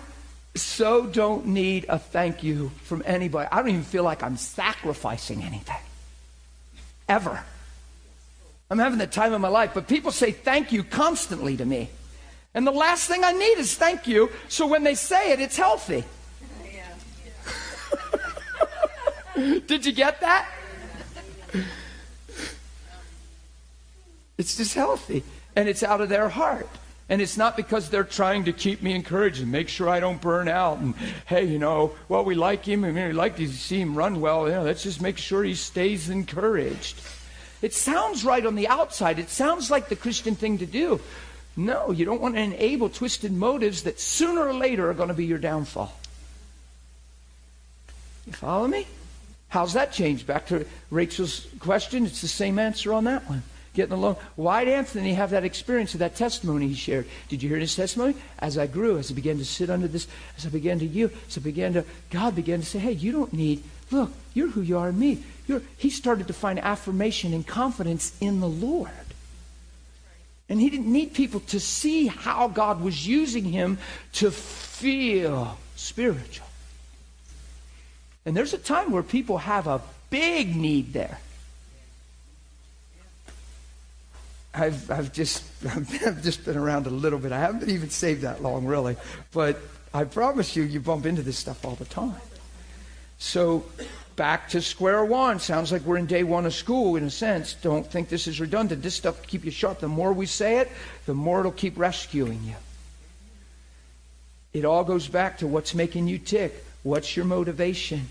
so 0.55 1.05
don't 1.05 1.47
need 1.47 1.85
a 1.87 1.97
thank 1.97 2.43
you 2.43 2.71
from 2.83 3.03
anybody. 3.05 3.47
I 3.51 3.57
don't 3.57 3.69
even 3.69 3.83
feel 3.83 4.03
like 4.03 4.21
I'm 4.21 4.37
sacrificing 4.37 5.43
anything. 5.43 5.77
Ever. 7.07 7.43
I'm 8.69 8.79
having 8.79 8.99
the 8.99 9.07
time 9.07 9.33
of 9.33 9.41
my 9.41 9.47
life, 9.47 9.71
but 9.73 9.87
people 9.87 10.11
say 10.11 10.31
thank 10.31 10.71
you 10.71 10.83
constantly 10.83 11.57
to 11.57 11.65
me. 11.65 11.89
And 12.53 12.67
the 12.67 12.71
last 12.71 13.07
thing 13.07 13.23
I 13.23 13.31
need 13.31 13.57
is 13.57 13.75
thank 13.75 14.07
you, 14.07 14.29
so 14.49 14.67
when 14.67 14.83
they 14.83 14.95
say 14.95 15.31
it, 15.31 15.39
it's 15.39 15.55
healthy. 15.55 16.03
Did 19.67 19.85
you 19.85 19.93
get 19.93 20.19
that? 20.19 20.49
It's 24.37 24.57
just 24.57 24.73
healthy, 24.73 25.23
and 25.55 25.69
it's 25.69 25.83
out 25.83 26.01
of 26.01 26.09
their 26.09 26.27
heart. 26.27 26.67
And 27.11 27.21
it's 27.21 27.35
not 27.35 27.57
because 27.57 27.89
they're 27.89 28.05
trying 28.05 28.45
to 28.45 28.53
keep 28.53 28.81
me 28.81 28.93
encouraged 28.95 29.41
and 29.41 29.51
make 29.51 29.67
sure 29.67 29.89
I 29.89 29.99
don't 29.99 30.21
burn 30.21 30.47
out. 30.47 30.77
And 30.77 30.95
hey, 31.25 31.43
you 31.43 31.59
know, 31.59 31.93
well, 32.07 32.23
we 32.23 32.35
like 32.35 32.63
him 32.63 32.85
and 32.85 32.95
we 32.95 33.11
like 33.11 33.35
to 33.35 33.49
see 33.49 33.81
him 33.81 33.95
run 33.95 34.21
well. 34.21 34.47
You 34.47 34.53
know, 34.53 34.63
let's 34.63 34.83
just 34.83 35.01
make 35.01 35.17
sure 35.17 35.43
he 35.43 35.53
stays 35.53 36.09
encouraged. 36.09 37.01
It 37.61 37.73
sounds 37.73 38.23
right 38.23 38.45
on 38.45 38.55
the 38.55 38.69
outside. 38.69 39.19
It 39.19 39.29
sounds 39.29 39.69
like 39.69 39.89
the 39.89 39.95
Christian 39.97 40.35
thing 40.35 40.59
to 40.59 40.65
do. 40.65 41.01
No, 41.57 41.91
you 41.91 42.05
don't 42.05 42.21
want 42.21 42.35
to 42.35 42.41
enable 42.41 42.87
twisted 42.87 43.33
motives 43.33 43.83
that 43.83 43.99
sooner 43.99 44.47
or 44.47 44.53
later 44.53 44.89
are 44.89 44.93
going 44.93 45.09
to 45.09 45.13
be 45.13 45.25
your 45.25 45.37
downfall. 45.37 45.93
You 48.25 48.31
follow 48.31 48.69
me? 48.69 48.87
How's 49.49 49.73
that 49.73 49.91
change? 49.91 50.25
Back 50.25 50.47
to 50.47 50.65
Rachel's 50.89 51.45
question, 51.59 52.05
it's 52.05 52.21
the 52.21 52.29
same 52.29 52.57
answer 52.57 52.93
on 52.93 53.03
that 53.03 53.27
one 53.27 53.43
getting 53.73 53.93
along. 53.93 54.17
Why 54.35 54.65
did 54.65 54.73
Anthony 54.73 55.13
have 55.13 55.29
that 55.29 55.43
experience 55.43 55.93
of 55.93 55.99
that 55.99 56.15
testimony 56.15 56.67
he 56.67 56.73
shared? 56.73 57.07
Did 57.29 57.41
you 57.41 57.49
hear 57.49 57.57
his 57.57 57.75
testimony? 57.75 58.15
As 58.39 58.57
I 58.57 58.67
grew, 58.67 58.97
as 58.97 59.11
I 59.11 59.13
began 59.13 59.37
to 59.37 59.45
sit 59.45 59.69
under 59.69 59.87
this, 59.87 60.07
as 60.37 60.45
I 60.45 60.49
began 60.49 60.79
to 60.79 60.85
you, 60.85 61.09
as 61.27 61.37
I 61.37 61.41
began 61.41 61.73
to, 61.73 61.85
God 62.09 62.35
began 62.35 62.59
to 62.59 62.65
say, 62.65 62.79
hey, 62.79 62.91
you 62.91 63.11
don't 63.11 63.33
need, 63.33 63.63
look, 63.89 64.11
you're 64.33 64.49
who 64.49 64.61
you 64.61 64.77
are 64.77 64.89
in 64.89 64.99
me. 64.99 65.23
You're, 65.47 65.61
he 65.77 65.89
started 65.89 66.27
to 66.27 66.33
find 66.33 66.59
affirmation 66.59 67.33
and 67.33 67.45
confidence 67.45 68.15
in 68.19 68.39
the 68.39 68.49
Lord. 68.49 68.89
And 70.49 70.59
he 70.59 70.69
didn't 70.69 70.91
need 70.91 71.13
people 71.13 71.39
to 71.47 71.59
see 71.61 72.07
how 72.07 72.49
God 72.49 72.81
was 72.81 73.07
using 73.07 73.45
him 73.45 73.77
to 74.13 74.31
feel 74.31 75.57
spiritual. 75.77 76.47
And 78.25 78.35
there's 78.35 78.53
a 78.53 78.57
time 78.57 78.91
where 78.91 79.01
people 79.01 79.37
have 79.39 79.65
a 79.65 79.81
big 80.09 80.55
need 80.55 80.91
there. 80.91 81.19
I've, 84.53 84.91
I've 84.91 85.13
just 85.13 85.43
I've 85.65 86.23
just 86.23 86.45
been 86.45 86.57
around 86.57 86.87
a 86.87 86.89
little 86.89 87.19
bit. 87.19 87.31
I 87.31 87.39
haven't 87.39 87.59
been 87.59 87.71
even 87.71 87.89
saved 87.89 88.21
that 88.21 88.41
long, 88.41 88.65
really. 88.65 88.97
But 89.31 89.59
I 89.93 90.03
promise 90.03 90.55
you, 90.55 90.63
you 90.63 90.79
bump 90.79 91.05
into 91.05 91.21
this 91.21 91.37
stuff 91.37 91.65
all 91.65 91.75
the 91.75 91.85
time. 91.85 92.21
So 93.17 93.65
back 94.15 94.49
to 94.49 94.61
square 94.61 95.05
one. 95.05 95.39
Sounds 95.39 95.71
like 95.71 95.83
we're 95.83 95.97
in 95.97 96.05
day 96.05 96.23
one 96.23 96.45
of 96.45 96.53
school 96.53 96.95
in 96.95 97.03
a 97.03 97.09
sense. 97.09 97.53
Don't 97.53 97.85
think 97.85 98.09
this 98.09 98.27
is 98.27 98.39
redundant. 98.39 98.81
This 98.81 98.95
stuff 98.95 99.25
keep 99.27 99.45
you 99.45 99.51
sharp. 99.51 99.79
The 99.79 99.87
more 99.87 100.11
we 100.13 100.25
say 100.25 100.57
it, 100.57 100.69
the 101.05 101.13
more 101.13 101.39
it'll 101.41 101.51
keep 101.51 101.77
rescuing 101.77 102.43
you. 102.43 102.55
It 104.53 104.65
all 104.65 104.83
goes 104.83 105.07
back 105.07 105.37
to 105.37 105.47
what's 105.47 105.73
making 105.73 106.07
you 106.07 106.17
tick. 106.17 106.65
What's 106.83 107.15
your 107.15 107.25
motivation? 107.25 108.09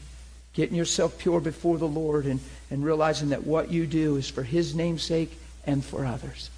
Getting 0.55 0.77
yourself 0.77 1.19
pure 1.19 1.41
before 1.41 1.77
the 1.77 1.89
Lord 1.89 2.25
and, 2.25 2.41
and 2.71 2.85
realizing 2.85 3.31
that 3.31 3.47
what 3.47 3.71
you 3.71 3.87
do 3.87 4.17
is 4.17 4.29
for 4.29 4.43
His 4.43 4.75
name's 4.75 5.03
sake 5.03 5.37
and 5.71 5.85
for 5.85 6.05
others. 6.05 6.51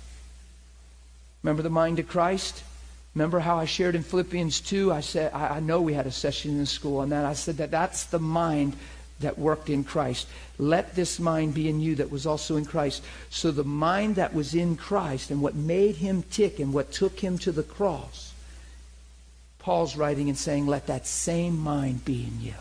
Remember 1.42 1.62
the 1.62 1.70
mind 1.70 1.98
of 1.98 2.08
Christ? 2.08 2.62
Remember 3.14 3.40
how 3.40 3.58
I 3.58 3.66
shared 3.66 3.94
in 3.94 4.02
Philippians 4.02 4.60
2? 4.60 4.92
I 4.92 5.00
said, 5.00 5.32
I, 5.34 5.56
I 5.56 5.60
know 5.60 5.80
we 5.80 5.92
had 5.92 6.06
a 6.06 6.12
session 6.12 6.58
in 6.58 6.66
school 6.66 6.98
on 6.98 7.10
that. 7.10 7.24
I 7.24 7.34
said 7.34 7.58
that 7.58 7.70
that's 7.70 8.04
the 8.04 8.18
mind 8.18 8.74
that 9.20 9.38
worked 9.38 9.68
in 9.68 9.84
Christ. 9.84 10.28
Let 10.58 10.94
this 10.94 11.20
mind 11.20 11.54
be 11.54 11.68
in 11.68 11.80
you 11.80 11.94
that 11.96 12.10
was 12.10 12.26
also 12.26 12.56
in 12.56 12.64
Christ. 12.64 13.04
So 13.30 13.50
the 13.50 13.64
mind 13.64 14.16
that 14.16 14.34
was 14.34 14.54
in 14.54 14.76
Christ 14.76 15.30
and 15.30 15.42
what 15.42 15.54
made 15.54 15.96
him 15.96 16.22
tick 16.24 16.58
and 16.58 16.72
what 16.72 16.92
took 16.92 17.20
him 17.20 17.38
to 17.38 17.52
the 17.52 17.62
cross, 17.62 18.32
Paul's 19.58 19.96
writing 19.96 20.28
and 20.28 20.38
saying, 20.38 20.66
let 20.66 20.86
that 20.86 21.06
same 21.06 21.58
mind 21.58 22.04
be 22.04 22.24
in 22.24 22.40
you. 22.40 22.54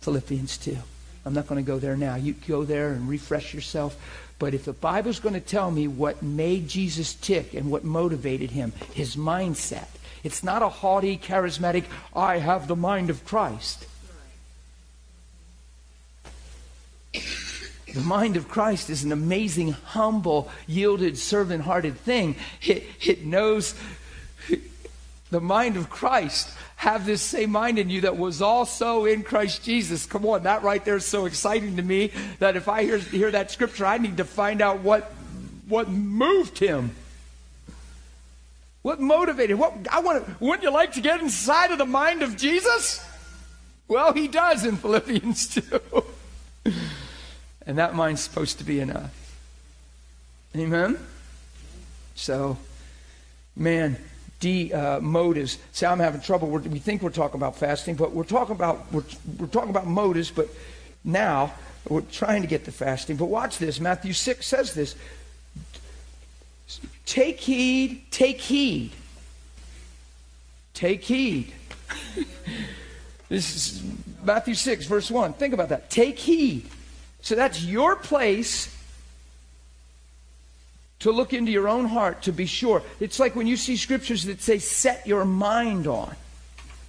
Philippians 0.00 0.58
2. 0.58 0.76
I'm 1.24 1.34
not 1.34 1.46
going 1.46 1.62
to 1.62 1.66
go 1.66 1.78
there 1.78 1.96
now. 1.96 2.14
You 2.14 2.32
go 2.32 2.64
there 2.64 2.92
and 2.92 3.08
refresh 3.08 3.52
yourself. 3.52 3.96
But 4.40 4.54
if 4.54 4.64
the 4.64 4.72
Bible's 4.72 5.20
going 5.20 5.34
to 5.34 5.40
tell 5.40 5.70
me 5.70 5.86
what 5.86 6.22
made 6.22 6.66
Jesus 6.66 7.12
tick 7.12 7.52
and 7.52 7.70
what 7.70 7.84
motivated 7.84 8.50
him, 8.50 8.72
his 8.94 9.14
mindset, 9.14 9.86
it's 10.24 10.42
not 10.42 10.62
a 10.62 10.68
haughty, 10.68 11.18
charismatic, 11.18 11.84
I 12.16 12.38
have 12.38 12.66
the 12.66 12.74
mind 12.74 13.10
of 13.10 13.24
Christ. 13.26 13.86
The 17.12 18.00
mind 18.00 18.38
of 18.38 18.48
Christ 18.48 18.88
is 18.88 19.04
an 19.04 19.12
amazing, 19.12 19.72
humble, 19.72 20.48
yielded, 20.66 21.18
servant 21.18 21.64
hearted 21.64 21.98
thing. 21.98 22.34
It, 22.62 22.84
it 23.02 23.26
knows 23.26 23.74
the 25.30 25.40
mind 25.40 25.76
of 25.76 25.88
Christ. 25.90 26.50
Have 26.76 27.06
this 27.06 27.22
same 27.22 27.50
mind 27.50 27.78
in 27.78 27.90
you 27.90 28.02
that 28.02 28.16
was 28.16 28.42
also 28.42 29.04
in 29.04 29.22
Christ 29.22 29.62
Jesus. 29.62 30.06
Come 30.06 30.26
on, 30.26 30.44
that 30.44 30.62
right 30.62 30.84
there 30.84 30.96
is 30.96 31.04
so 31.04 31.26
exciting 31.26 31.76
to 31.76 31.82
me 31.82 32.12
that 32.38 32.56
if 32.56 32.68
I 32.68 32.84
hear, 32.84 32.98
hear 32.98 33.30
that 33.30 33.50
scripture, 33.50 33.86
I 33.86 33.98
need 33.98 34.16
to 34.16 34.24
find 34.24 34.60
out 34.60 34.80
what, 34.80 35.12
what 35.68 35.88
moved 35.88 36.58
him. 36.58 36.92
What 38.82 38.98
motivated? 38.98 39.58
What 39.58 39.74
I 39.92 40.00
want 40.00 40.40
wouldn't 40.40 40.62
you 40.62 40.70
like 40.70 40.94
to 40.94 41.02
get 41.02 41.20
inside 41.20 41.70
of 41.70 41.78
the 41.78 41.84
mind 41.84 42.22
of 42.22 42.36
Jesus? 42.36 43.04
Well, 43.88 44.12
he 44.12 44.26
does 44.26 44.64
in 44.64 44.76
Philippians 44.78 45.54
2. 45.54 46.04
And 47.66 47.78
that 47.78 47.94
mind's 47.94 48.22
supposed 48.22 48.58
to 48.58 48.64
be 48.64 48.80
enough. 48.80 49.12
Amen? 50.56 50.98
So, 52.14 52.56
man, 53.54 53.96
D 54.40 54.72
uh, 54.72 55.00
motives. 55.00 55.58
See, 55.72 55.86
I'm 55.86 55.98
having 55.98 56.20
trouble. 56.20 56.48
We're, 56.48 56.60
we 56.60 56.78
think 56.78 57.02
we're 57.02 57.10
talking 57.10 57.38
about 57.38 57.56
fasting, 57.56 57.94
but 57.94 58.12
we're 58.12 58.24
talking 58.24 58.54
about 58.54 58.90
we're, 58.92 59.04
we're 59.38 59.46
talking 59.46 59.70
about 59.70 59.86
motives. 59.86 60.30
But 60.30 60.48
now 61.04 61.52
we're 61.88 62.00
trying 62.00 62.42
to 62.42 62.48
get 62.48 62.64
to 62.64 62.72
fasting. 62.72 63.16
But 63.16 63.26
watch 63.26 63.58
this. 63.58 63.80
Matthew 63.80 64.12
six 64.12 64.46
says 64.46 64.74
this. 64.74 64.96
Take 67.06 67.40
heed. 67.40 68.10
Take 68.10 68.40
heed. 68.40 68.92
Take 70.74 71.02
heed. 71.02 71.52
this 73.28 73.54
is 73.54 73.82
Matthew 74.24 74.54
six, 74.54 74.86
verse 74.86 75.10
one. 75.10 75.32
Think 75.34 75.54
about 75.54 75.68
that. 75.68 75.90
Take 75.90 76.18
heed 76.18 76.66
so 77.22 77.34
that's 77.34 77.62
your 77.62 77.96
place 77.96 78.74
to 81.00 81.10
look 81.10 81.32
into 81.32 81.50
your 81.50 81.68
own 81.68 81.86
heart 81.86 82.22
to 82.22 82.32
be 82.32 82.46
sure. 82.46 82.82
It's 83.00 83.18
like 83.18 83.34
when 83.34 83.46
you 83.46 83.56
see 83.56 83.76
scriptures 83.76 84.24
that 84.24 84.40
say, 84.40 84.58
set 84.58 85.06
your 85.06 85.24
mind 85.24 85.86
on. 85.86 86.14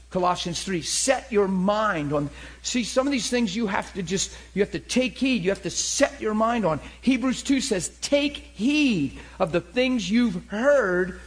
Colossians 0.09 0.61
3, 0.63 0.81
set 0.81 1.31
your 1.31 1.47
mind 1.47 2.11
on. 2.11 2.29
See, 2.63 2.83
some 2.83 3.07
of 3.07 3.11
these 3.13 3.29
things 3.29 3.55
you 3.55 3.67
have 3.67 3.93
to 3.93 4.03
just, 4.03 4.35
you 4.53 4.61
have 4.61 4.71
to 4.71 4.79
take 4.79 5.17
heed. 5.17 5.43
You 5.43 5.51
have 5.51 5.61
to 5.63 5.69
set 5.69 6.19
your 6.19 6.33
mind 6.33 6.65
on. 6.65 6.81
Hebrews 7.01 7.43
2 7.43 7.61
says, 7.61 7.89
take 8.01 8.35
heed 8.35 9.17
of 9.39 9.53
the 9.53 9.61
things 9.61 10.11
you've 10.11 10.45
heard, 10.47 11.21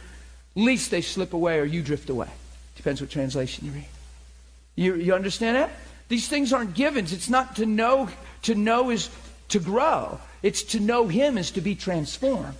lest 0.53 0.91
they 0.91 1.01
slip 1.01 1.33
away 1.33 1.59
or 1.59 1.65
you 1.65 1.81
drift 1.81 2.11
away. 2.11 2.29
Depends 2.75 3.01
what 3.01 3.09
translation 3.09 3.65
you 3.65 3.71
read. 3.71 3.87
You, 4.75 4.95
you 4.95 5.13
understand 5.15 5.55
that? 5.55 5.71
These 6.07 6.27
things 6.27 6.53
aren't 6.53 6.75
givens. 6.75 7.13
It's 7.13 7.29
not 7.29 7.55
to 7.55 7.65
know 7.65 8.09
to 8.43 8.53
know 8.53 8.91
is 8.91 9.09
to 9.49 9.59
grow, 9.59 10.19
it's 10.43 10.63
to 10.63 10.79
know 10.79 11.07
Him 11.07 11.37
is 11.37 11.51
to 11.51 11.61
be 11.61 11.75
transformed. 11.75 12.55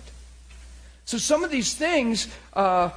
So 1.06 1.18
some 1.18 1.44
of 1.44 1.52
these 1.52 1.72
things, 1.72 2.26
uh, 2.52 2.90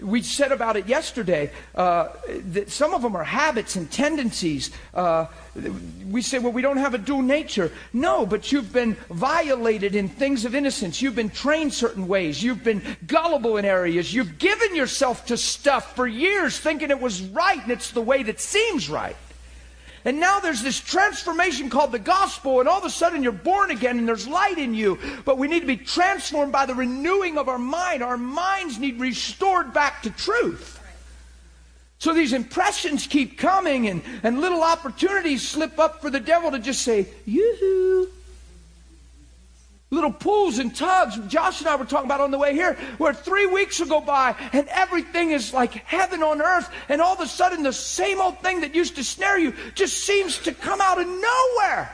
we 0.00 0.22
said 0.22 0.52
about 0.52 0.78
it 0.78 0.86
yesterday, 0.86 1.50
uh, 1.74 2.08
that 2.52 2.70
some 2.70 2.94
of 2.94 3.02
them 3.02 3.14
are 3.14 3.24
habits 3.24 3.76
and 3.76 3.90
tendencies. 3.90 4.70
Uh, 4.94 5.26
we 6.08 6.22
say, 6.22 6.38
well, 6.38 6.52
we 6.52 6.62
don't 6.62 6.78
have 6.78 6.94
a 6.94 6.98
dual 6.98 7.20
nature. 7.20 7.70
No, 7.92 8.24
but 8.24 8.52
you've 8.52 8.72
been 8.72 8.94
violated 9.10 9.94
in 9.94 10.08
things 10.08 10.46
of 10.46 10.54
innocence. 10.54 11.02
You've 11.02 11.14
been 11.14 11.28
trained 11.28 11.74
certain 11.74 12.08
ways. 12.08 12.42
You've 12.42 12.64
been 12.64 12.80
gullible 13.06 13.58
in 13.58 13.66
areas. 13.66 14.14
You've 14.14 14.38
given 14.38 14.74
yourself 14.74 15.26
to 15.26 15.36
stuff 15.36 15.94
for 15.94 16.06
years 16.06 16.58
thinking 16.58 16.88
it 16.88 17.00
was 17.00 17.20
right 17.20 17.62
and 17.62 17.70
it's 17.70 17.90
the 17.90 18.00
way 18.00 18.22
that 18.22 18.40
seems 18.40 18.88
right. 18.88 19.16
And 20.04 20.18
now 20.18 20.40
there's 20.40 20.62
this 20.62 20.80
transformation 20.80 21.70
called 21.70 21.92
the 21.92 21.98
gospel, 21.98 22.60
and 22.60 22.68
all 22.68 22.78
of 22.78 22.84
a 22.84 22.90
sudden 22.90 23.22
you're 23.22 23.32
born 23.32 23.70
again 23.70 23.98
and 23.98 24.08
there's 24.08 24.26
light 24.26 24.58
in 24.58 24.74
you. 24.74 24.98
But 25.24 25.38
we 25.38 25.48
need 25.48 25.60
to 25.60 25.66
be 25.66 25.76
transformed 25.76 26.52
by 26.52 26.66
the 26.66 26.74
renewing 26.74 27.38
of 27.38 27.48
our 27.48 27.58
mind. 27.58 28.02
Our 28.02 28.18
minds 28.18 28.78
need 28.78 28.98
restored 28.98 29.72
back 29.72 30.02
to 30.02 30.10
truth. 30.10 30.80
So 31.98 32.12
these 32.12 32.32
impressions 32.32 33.06
keep 33.06 33.38
coming, 33.38 33.86
and, 33.86 34.02
and 34.24 34.40
little 34.40 34.64
opportunities 34.64 35.46
slip 35.46 35.78
up 35.78 36.00
for 36.00 36.10
the 36.10 36.18
devil 36.18 36.50
to 36.50 36.58
just 36.58 36.82
say, 36.82 37.06
yoo-hoo 37.26 38.08
little 39.92 40.10
pools 40.10 40.58
and 40.58 40.74
tubs. 40.74 41.18
Josh 41.28 41.60
and 41.60 41.68
I 41.68 41.76
were 41.76 41.84
talking 41.84 42.06
about 42.06 42.20
on 42.20 42.32
the 42.32 42.38
way 42.38 42.54
here, 42.54 42.74
where 42.98 43.12
three 43.12 43.46
weeks 43.46 43.78
will 43.78 43.86
go 43.86 44.00
by 44.00 44.34
and 44.52 44.66
everything 44.68 45.30
is 45.30 45.52
like 45.52 45.74
heaven 45.74 46.22
on 46.22 46.42
earth, 46.42 46.68
and 46.88 47.00
all 47.00 47.14
of 47.14 47.20
a 47.20 47.26
sudden 47.26 47.62
the 47.62 47.72
same 47.72 48.20
old 48.20 48.40
thing 48.40 48.62
that 48.62 48.74
used 48.74 48.96
to 48.96 49.04
snare 49.04 49.38
you 49.38 49.54
just 49.74 50.04
seems 50.04 50.38
to 50.38 50.52
come 50.52 50.80
out 50.80 51.00
of 51.00 51.06
nowhere. 51.06 51.92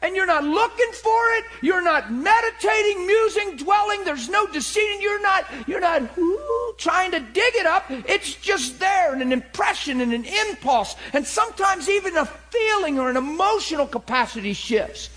And 0.00 0.14
you're 0.14 0.26
not 0.26 0.44
looking 0.44 0.92
for 0.92 1.28
it. 1.32 1.44
You're 1.60 1.82
not 1.82 2.12
meditating, 2.12 3.04
musing, 3.04 3.56
dwelling. 3.56 4.04
There's 4.04 4.28
no 4.28 4.46
deceiving. 4.46 5.02
You're 5.02 5.20
not, 5.20 5.44
you're 5.66 5.80
not 5.80 6.16
ooh, 6.16 6.74
trying 6.78 7.10
to 7.10 7.18
dig 7.18 7.54
it 7.56 7.66
up. 7.66 7.84
It's 7.90 8.36
just 8.36 8.78
there 8.78 9.12
and 9.12 9.20
an 9.20 9.32
impression 9.32 10.00
and 10.00 10.14
an 10.14 10.24
impulse. 10.24 10.94
And 11.12 11.26
sometimes 11.26 11.88
even 11.90 12.16
a 12.16 12.26
feeling 12.26 13.00
or 13.00 13.10
an 13.10 13.16
emotional 13.16 13.88
capacity 13.88 14.52
shifts. 14.52 15.10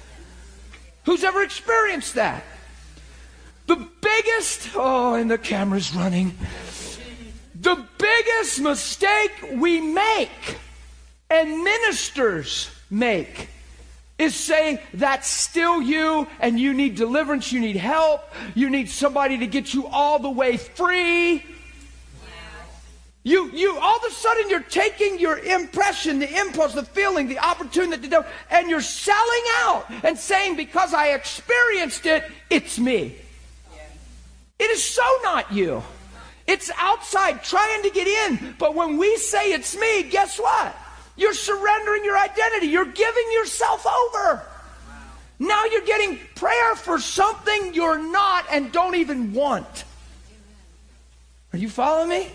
Who's 1.06 1.24
ever 1.24 1.44
experienced 1.44 2.16
that? 2.16 2.44
The 3.68 3.88
biggest, 4.02 4.70
oh, 4.76 5.16
and 5.16 5.30
the 5.30 5.38
camera's 5.38 5.94
running. 5.96 6.38
The 7.56 7.84
biggest 7.98 8.60
mistake 8.60 9.32
we 9.54 9.82
make 9.82 10.58
and 11.30 11.64
ministers 11.64 12.70
make 12.90 13.50
is 14.18 14.36
say 14.36 14.82
that's 14.94 15.28
still 15.28 15.82
you 15.82 16.28
and 16.40 16.60
you 16.60 16.74
need 16.74 16.96
deliverance, 16.96 17.52
you 17.52 17.60
need 17.60 17.76
help, 17.76 18.22
you 18.54 18.70
need 18.70 18.90
somebody 18.90 19.40
to 19.40 19.48
get 19.48 19.74
you 19.74 19.88
all 19.88 20.20
the 20.20 20.30
way 20.30 20.58
free. 20.58 21.44
You, 23.24 23.52
you, 23.52 23.78
all 23.78 23.98
of 23.98 24.04
a 24.08 24.12
sudden, 24.12 24.50
you're 24.50 24.62
taking 24.62 25.20
your 25.20 25.38
impression, 25.38 26.18
the 26.18 26.40
impulse, 26.40 26.74
the 26.74 26.84
feeling, 26.84 27.28
the 27.28 27.38
opportunity, 27.38 28.10
and 28.50 28.70
you're 28.70 28.82
selling 28.82 29.44
out 29.60 29.86
and 30.04 30.18
saying, 30.18 30.56
because 30.56 30.94
I 30.94 31.10
experienced 31.10 32.08
it, 32.08 32.24
it's 32.50 32.80
me. 32.80 33.16
It 34.58 34.72
is 34.72 34.84
so 34.84 35.04
not 35.24 35.52
you. 35.52 35.84
It's 36.48 36.72
outside 36.78 37.44
trying 37.44 37.84
to 37.84 37.92
get 37.92 38.08
in. 38.08 38.56
But 38.58 38.74
when 38.76 38.98
we 38.98 39.18
say 39.18 39.54
it's 39.54 39.78
me, 39.78 40.04
guess 40.04 40.40
what? 40.40 40.76
You're 41.16 41.34
surrendering 41.34 42.04
your 42.04 42.18
identity. 42.18 42.68
You're 42.68 42.86
giving 42.86 43.32
yourself 43.34 43.86
over. 43.86 44.44
Now 45.38 45.66
you're 45.66 45.86
getting 45.86 46.20
prayer 46.36 46.76
for 46.76 47.00
something 47.00 47.74
you're 47.74 48.00
not 48.00 48.46
and 48.52 48.72
don't 48.72 48.96
even 48.96 49.34
want. 49.34 49.84
Are 51.54 51.58
you 51.58 51.70
following 51.70 52.10
me? 52.10 52.32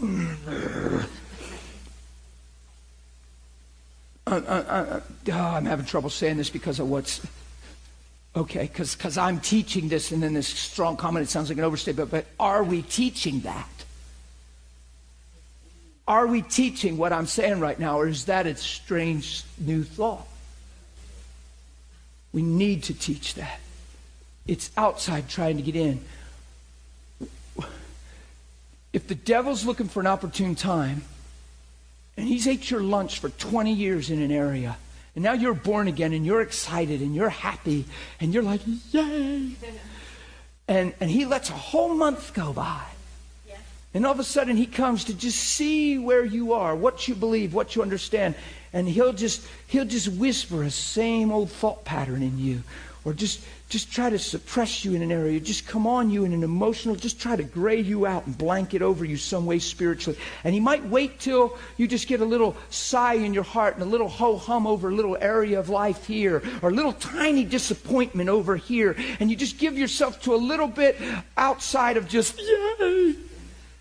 Uh, 0.00 1.02
uh, 4.26 5.00
oh, 5.32 5.32
I'm 5.32 5.64
having 5.64 5.86
trouble 5.86 6.10
saying 6.10 6.36
this 6.36 6.50
because 6.50 6.78
of 6.78 6.88
what's 6.88 7.20
okay, 8.36 8.70
because 8.72 9.18
I'm 9.18 9.40
teaching 9.40 9.88
this, 9.88 10.12
and 10.12 10.22
then 10.22 10.34
this 10.34 10.46
strong 10.46 10.96
comment, 10.96 11.24
it 11.24 11.30
sounds 11.30 11.48
like 11.48 11.58
an 11.58 11.64
overstatement, 11.64 12.10
but 12.10 12.26
are 12.38 12.62
we 12.62 12.82
teaching 12.82 13.40
that? 13.40 13.68
Are 16.06 16.26
we 16.26 16.42
teaching 16.42 16.96
what 16.96 17.12
I'm 17.12 17.26
saying 17.26 17.58
right 17.58 17.78
now, 17.78 17.98
or 17.98 18.06
is 18.06 18.26
that 18.26 18.46
a 18.46 18.54
strange 18.56 19.42
new 19.58 19.82
thought? 19.82 20.26
We 22.32 22.42
need 22.42 22.84
to 22.84 22.94
teach 22.94 23.34
that. 23.34 23.60
It's 24.46 24.70
outside 24.76 25.28
trying 25.28 25.56
to 25.56 25.62
get 25.62 25.74
in. 25.74 26.04
If 28.92 29.06
the 29.06 29.14
devil's 29.14 29.64
looking 29.64 29.88
for 29.88 30.00
an 30.00 30.06
opportune 30.06 30.54
time, 30.54 31.02
and 32.16 32.26
he's 32.26 32.46
ate 32.46 32.70
your 32.70 32.80
lunch 32.80 33.18
for 33.20 33.28
20 33.28 33.72
years 33.72 34.10
in 34.10 34.20
an 34.22 34.32
area, 34.32 34.76
And 35.18 35.24
now 35.24 35.32
you're 35.32 35.52
born 35.52 35.88
again 35.88 36.12
and 36.12 36.24
you're 36.24 36.42
excited 36.42 37.00
and 37.00 37.12
you're 37.12 37.28
happy 37.28 37.86
and 38.20 38.32
you're 38.32 38.44
like, 38.44 38.60
yay. 38.92 39.50
And, 40.68 40.92
and 41.00 41.10
he 41.10 41.24
lets 41.24 41.48
a 41.48 41.54
whole 41.54 41.94
month 41.94 42.34
go 42.34 42.52
by. 42.52 42.84
And 43.94 44.06
all 44.06 44.12
of 44.12 44.20
a 44.20 44.24
sudden 44.24 44.56
he 44.56 44.66
comes 44.66 45.04
to 45.04 45.14
just 45.14 45.38
see 45.38 45.98
where 45.98 46.24
you 46.24 46.52
are, 46.52 46.76
what 46.76 47.08
you 47.08 47.16
believe, 47.16 47.52
what 47.52 47.74
you 47.74 47.82
understand. 47.82 48.36
And 48.72 48.86
he'll 48.86 49.12
just, 49.12 49.44
he'll 49.66 49.86
just 49.86 50.06
whisper 50.06 50.62
a 50.62 50.70
same 50.70 51.32
old 51.32 51.50
thought 51.50 51.84
pattern 51.84 52.22
in 52.22 52.38
you. 52.38 52.62
Or 53.08 53.14
just, 53.14 53.40
just 53.70 53.90
try 53.90 54.10
to 54.10 54.18
suppress 54.18 54.84
you 54.84 54.92
in 54.92 55.00
an 55.00 55.10
area, 55.10 55.40
just 55.40 55.66
come 55.66 55.86
on 55.86 56.10
you 56.10 56.26
in 56.26 56.34
an 56.34 56.42
emotional, 56.42 56.94
just 56.94 57.18
try 57.18 57.36
to 57.36 57.42
gray 57.42 57.80
you 57.80 58.04
out 58.04 58.26
and 58.26 58.36
blanket 58.36 58.82
over 58.82 59.02
you 59.02 59.16
some 59.16 59.46
way 59.46 59.60
spiritually. 59.60 60.18
And 60.44 60.52
he 60.52 60.60
might 60.60 60.84
wait 60.84 61.18
till 61.18 61.56
you 61.78 61.88
just 61.88 62.06
get 62.06 62.20
a 62.20 62.24
little 62.26 62.54
sigh 62.68 63.14
in 63.14 63.32
your 63.32 63.44
heart 63.44 63.72
and 63.72 63.82
a 63.82 63.86
little 63.86 64.08
ho 64.08 64.36
hum 64.36 64.66
over 64.66 64.90
a 64.90 64.94
little 64.94 65.16
area 65.22 65.58
of 65.58 65.70
life 65.70 66.04
here, 66.04 66.42
or 66.60 66.68
a 66.68 66.74
little 66.74 66.92
tiny 66.92 67.46
disappointment 67.46 68.28
over 68.28 68.56
here, 68.56 68.94
and 69.20 69.30
you 69.30 69.36
just 69.36 69.56
give 69.56 69.78
yourself 69.78 70.20
to 70.24 70.34
a 70.34 70.36
little 70.36 70.68
bit 70.68 71.00
outside 71.38 71.96
of 71.96 72.06
just, 72.08 72.38
yay! 72.38 73.14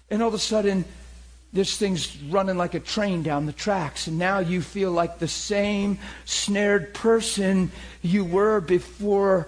And 0.09 0.21
all 0.21 0.29
of 0.29 0.35
a 0.35 0.39
sudden, 0.39 0.85
this 1.53 1.77
thing's 1.77 2.21
running 2.23 2.57
like 2.57 2.73
a 2.73 2.79
train 2.79 3.23
down 3.23 3.45
the 3.45 3.53
tracks, 3.53 4.07
and 4.07 4.17
now 4.17 4.39
you 4.39 4.61
feel 4.61 4.91
like 4.91 5.19
the 5.19 5.27
same 5.27 5.97
snared 6.25 6.93
person 6.93 7.71
you 8.01 8.25
were 8.25 8.59
before 8.59 9.47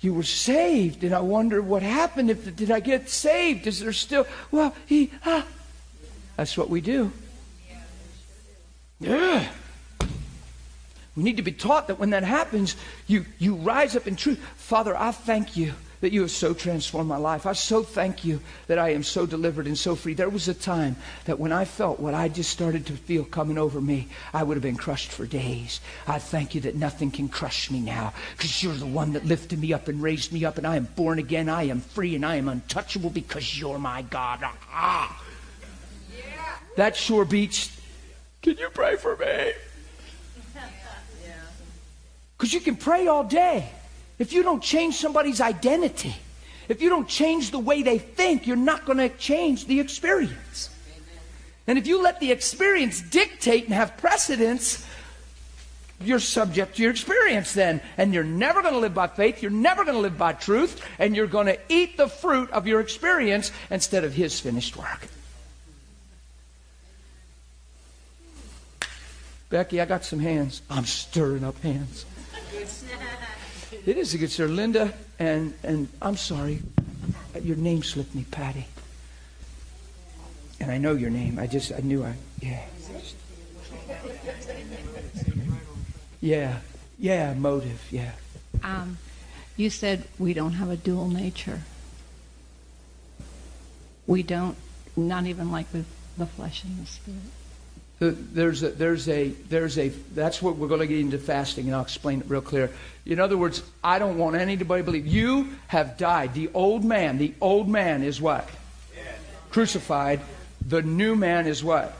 you 0.00 0.14
were 0.14 0.22
saved. 0.22 1.04
And 1.04 1.14
I 1.14 1.20
wonder 1.20 1.62
what 1.62 1.82
happened. 1.82 2.30
If 2.30 2.56
did 2.56 2.70
I 2.70 2.80
get 2.80 3.08
saved? 3.08 3.66
Is 3.66 3.80
there 3.80 3.92
still? 3.92 4.26
Well, 4.50 4.74
he. 4.86 5.10
Ah. 5.24 5.46
That's 6.36 6.56
what 6.56 6.68
we 6.68 6.80
do. 6.80 7.12
Yeah. 9.00 9.48
We 11.16 11.22
need 11.22 11.36
to 11.36 11.42
be 11.42 11.52
taught 11.52 11.86
that 11.88 11.98
when 11.98 12.10
that 12.10 12.24
happens, 12.24 12.74
you, 13.06 13.24
you 13.38 13.54
rise 13.54 13.94
up 13.94 14.08
in 14.08 14.16
truth. 14.16 14.38
Father, 14.56 14.96
I 14.96 15.12
thank 15.12 15.56
you 15.56 15.74
that 16.04 16.12
you 16.12 16.20
have 16.20 16.30
so 16.30 16.52
transformed 16.52 17.08
my 17.08 17.16
life. 17.16 17.46
I 17.46 17.54
so 17.54 17.82
thank 17.82 18.26
you 18.26 18.38
that 18.66 18.78
I 18.78 18.90
am 18.90 19.02
so 19.02 19.24
delivered 19.24 19.66
and 19.66 19.76
so 19.76 19.96
free. 19.96 20.12
There 20.12 20.28
was 20.28 20.48
a 20.48 20.52
time 20.52 20.96
that 21.24 21.40
when 21.40 21.50
I 21.50 21.64
felt 21.64 21.98
what 21.98 22.12
I 22.12 22.28
just 22.28 22.50
started 22.50 22.84
to 22.86 22.92
feel 22.92 23.24
coming 23.24 23.56
over 23.56 23.80
me, 23.80 24.08
I 24.34 24.42
would 24.42 24.58
have 24.58 24.62
been 24.62 24.76
crushed 24.76 25.10
for 25.10 25.24
days. 25.24 25.80
I 26.06 26.18
thank 26.18 26.54
you 26.54 26.60
that 26.60 26.74
nothing 26.74 27.10
can 27.10 27.30
crush 27.30 27.70
me 27.70 27.80
now 27.80 28.12
because 28.36 28.62
you're 28.62 28.74
the 28.74 28.84
one 28.84 29.14
that 29.14 29.24
lifted 29.24 29.58
me 29.58 29.72
up 29.72 29.88
and 29.88 30.02
raised 30.02 30.30
me 30.30 30.44
up, 30.44 30.58
and 30.58 30.66
I 30.66 30.76
am 30.76 30.84
born 30.94 31.18
again. 31.18 31.48
I 31.48 31.62
am 31.68 31.80
free 31.80 32.14
and 32.14 32.26
I 32.26 32.36
am 32.36 32.50
untouchable 32.50 33.08
because 33.08 33.58
you're 33.58 33.78
my 33.78 34.02
God. 34.02 34.40
Ah. 34.70 35.24
Yeah. 36.14 36.24
That 36.76 36.96
sure 36.96 37.24
beats. 37.24 37.74
Can 38.42 38.58
you 38.58 38.68
pray 38.68 38.96
for 38.96 39.16
me? 39.16 39.52
Because 42.36 42.52
you 42.52 42.60
can 42.60 42.76
pray 42.76 43.06
all 43.06 43.24
day. 43.24 43.70
If 44.18 44.32
you 44.32 44.42
don't 44.42 44.62
change 44.62 44.96
somebody's 44.96 45.40
identity, 45.40 46.14
if 46.68 46.80
you 46.80 46.88
don't 46.88 47.08
change 47.08 47.50
the 47.50 47.58
way 47.58 47.82
they 47.82 47.98
think, 47.98 48.46
you're 48.46 48.56
not 48.56 48.86
going 48.86 48.98
to 48.98 49.08
change 49.08 49.66
the 49.66 49.80
experience. 49.80 50.70
And 51.66 51.78
if 51.78 51.86
you 51.86 52.02
let 52.02 52.20
the 52.20 52.30
experience 52.30 53.00
dictate 53.00 53.64
and 53.64 53.74
have 53.74 53.96
precedence, 53.96 54.86
you're 56.00 56.18
subject 56.18 56.76
to 56.76 56.82
your 56.82 56.90
experience 56.90 57.54
then. 57.54 57.80
And 57.96 58.12
you're 58.12 58.24
never 58.24 58.62
going 58.62 58.74
to 58.74 58.80
live 58.80 58.94
by 58.94 59.06
faith, 59.06 59.42
you're 59.42 59.50
never 59.50 59.84
going 59.84 59.96
to 59.96 60.00
live 60.00 60.18
by 60.18 60.32
truth, 60.34 60.84
and 60.98 61.16
you're 61.16 61.26
going 61.26 61.46
to 61.46 61.58
eat 61.68 61.96
the 61.96 62.08
fruit 62.08 62.50
of 62.50 62.66
your 62.66 62.80
experience 62.80 63.50
instead 63.70 64.04
of 64.04 64.12
His 64.12 64.38
finished 64.38 64.76
work. 64.76 65.08
Becky, 69.50 69.80
I 69.80 69.84
got 69.84 70.04
some 70.04 70.18
hands. 70.18 70.62
I'm 70.68 70.84
stirring 70.84 71.44
up 71.44 71.60
hands. 71.62 72.04
It 73.86 73.98
is 73.98 74.14
a 74.14 74.18
good 74.18 74.30
sir. 74.30 74.46
Linda, 74.46 74.94
and, 75.18 75.52
and 75.62 75.88
I'm 76.00 76.16
sorry, 76.16 76.62
your 77.42 77.56
name 77.56 77.82
slipped 77.82 78.14
me, 78.14 78.24
Patty. 78.30 78.66
And 80.58 80.70
I 80.70 80.78
know 80.78 80.92
your 80.92 81.10
name. 81.10 81.38
I 81.38 81.46
just, 81.46 81.70
I 81.72 81.80
knew 81.80 82.02
I, 82.02 82.14
yeah. 82.40 82.64
Yeah, 86.22 86.60
yeah, 86.98 87.34
motive, 87.34 87.86
yeah. 87.90 88.12
Um, 88.62 88.96
you 89.58 89.68
said 89.68 90.04
we 90.18 90.32
don't 90.32 90.54
have 90.54 90.70
a 90.70 90.76
dual 90.76 91.08
nature. 91.08 91.60
We 94.06 94.22
don't, 94.22 94.56
not 94.96 95.26
even 95.26 95.50
like 95.52 95.66
with 95.74 95.86
the 96.16 96.24
flesh 96.24 96.64
and 96.64 96.82
the 96.82 96.86
spirit. 96.86 97.20
There's 98.10 98.62
a, 98.62 98.70
there's 98.70 99.08
a, 99.08 99.28
there's 99.48 99.78
a, 99.78 99.88
that's 99.88 100.42
what 100.42 100.56
we're 100.56 100.68
going 100.68 100.80
to 100.80 100.86
get 100.86 101.00
into 101.00 101.18
fasting, 101.18 101.66
and 101.66 101.74
I'll 101.74 101.82
explain 101.82 102.20
it 102.20 102.26
real 102.28 102.40
clear. 102.40 102.70
In 103.06 103.20
other 103.20 103.36
words, 103.36 103.62
I 103.82 103.98
don't 103.98 104.18
want 104.18 104.36
anybody 104.36 104.82
to 104.82 104.84
believe. 104.84 105.06
You 105.06 105.50
have 105.68 105.98
died. 105.98 106.34
The 106.34 106.50
old 106.54 106.84
man, 106.84 107.18
the 107.18 107.34
old 107.40 107.68
man 107.68 108.02
is 108.02 108.20
what? 108.20 108.48
Crucified. 109.50 110.20
The 110.66 110.82
new 110.82 111.14
man 111.14 111.46
is 111.46 111.62
what? 111.62 111.96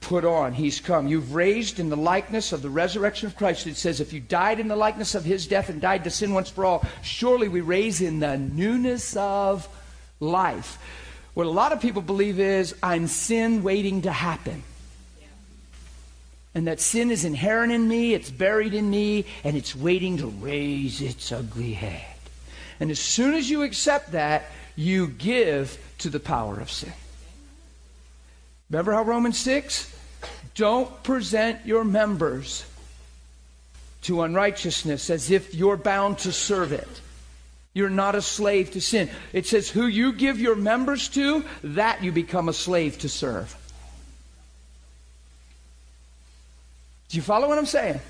Put 0.00 0.24
on. 0.24 0.52
He's 0.52 0.80
come. 0.80 1.08
You've 1.08 1.34
raised 1.34 1.80
in 1.80 1.88
the 1.88 1.96
likeness 1.96 2.52
of 2.52 2.62
the 2.62 2.70
resurrection 2.70 3.26
of 3.26 3.36
Christ. 3.36 3.66
It 3.66 3.76
says, 3.76 4.00
if 4.00 4.12
you 4.12 4.20
died 4.20 4.60
in 4.60 4.68
the 4.68 4.76
likeness 4.76 5.14
of 5.14 5.24
his 5.24 5.46
death 5.46 5.68
and 5.68 5.80
died 5.80 6.04
to 6.04 6.10
sin 6.10 6.32
once 6.32 6.48
for 6.48 6.64
all, 6.64 6.84
surely 7.02 7.48
we 7.48 7.60
raise 7.60 8.00
in 8.00 8.20
the 8.20 8.38
newness 8.38 9.16
of 9.16 9.68
life. 10.20 10.78
What 11.34 11.46
a 11.46 11.50
lot 11.50 11.72
of 11.72 11.80
people 11.80 12.02
believe 12.02 12.38
is, 12.38 12.74
I'm 12.82 13.08
sin 13.08 13.62
waiting 13.62 14.02
to 14.02 14.12
happen 14.12 14.62
and 16.56 16.66
that 16.66 16.80
sin 16.80 17.10
is 17.10 17.26
inherent 17.26 17.70
in 17.70 17.86
me, 17.86 18.14
it's 18.14 18.30
buried 18.30 18.72
in 18.72 18.88
me, 18.88 19.26
and 19.44 19.58
it's 19.58 19.76
waiting 19.76 20.16
to 20.16 20.26
raise 20.26 21.02
its 21.02 21.30
ugly 21.30 21.74
head. 21.74 22.16
And 22.80 22.90
as 22.90 22.98
soon 22.98 23.34
as 23.34 23.50
you 23.50 23.62
accept 23.62 24.12
that, 24.12 24.46
you 24.74 25.08
give 25.08 25.78
to 25.98 26.08
the 26.08 26.18
power 26.18 26.58
of 26.58 26.70
sin. 26.70 26.94
Remember 28.70 28.94
how 28.94 29.02
Romans 29.02 29.36
6? 29.36 29.94
Don't 30.54 31.02
present 31.02 31.66
your 31.66 31.84
members 31.84 32.64
to 34.04 34.22
unrighteousness 34.22 35.10
as 35.10 35.30
if 35.30 35.54
you're 35.54 35.76
bound 35.76 36.16
to 36.20 36.32
serve 36.32 36.72
it. 36.72 37.02
You're 37.74 37.90
not 37.90 38.14
a 38.14 38.22
slave 38.22 38.70
to 38.70 38.80
sin. 38.80 39.10
It 39.34 39.44
says, 39.44 39.68
who 39.68 39.86
you 39.86 40.14
give 40.14 40.40
your 40.40 40.56
members 40.56 41.08
to, 41.08 41.44
that 41.62 42.02
you 42.02 42.12
become 42.12 42.48
a 42.48 42.54
slave 42.54 42.98
to 43.00 43.10
serve. 43.10 43.54
Do 47.08 47.16
you 47.16 47.22
follow 47.22 47.48
what 47.48 47.58
I'm 47.58 47.66
saying? 47.66 48.00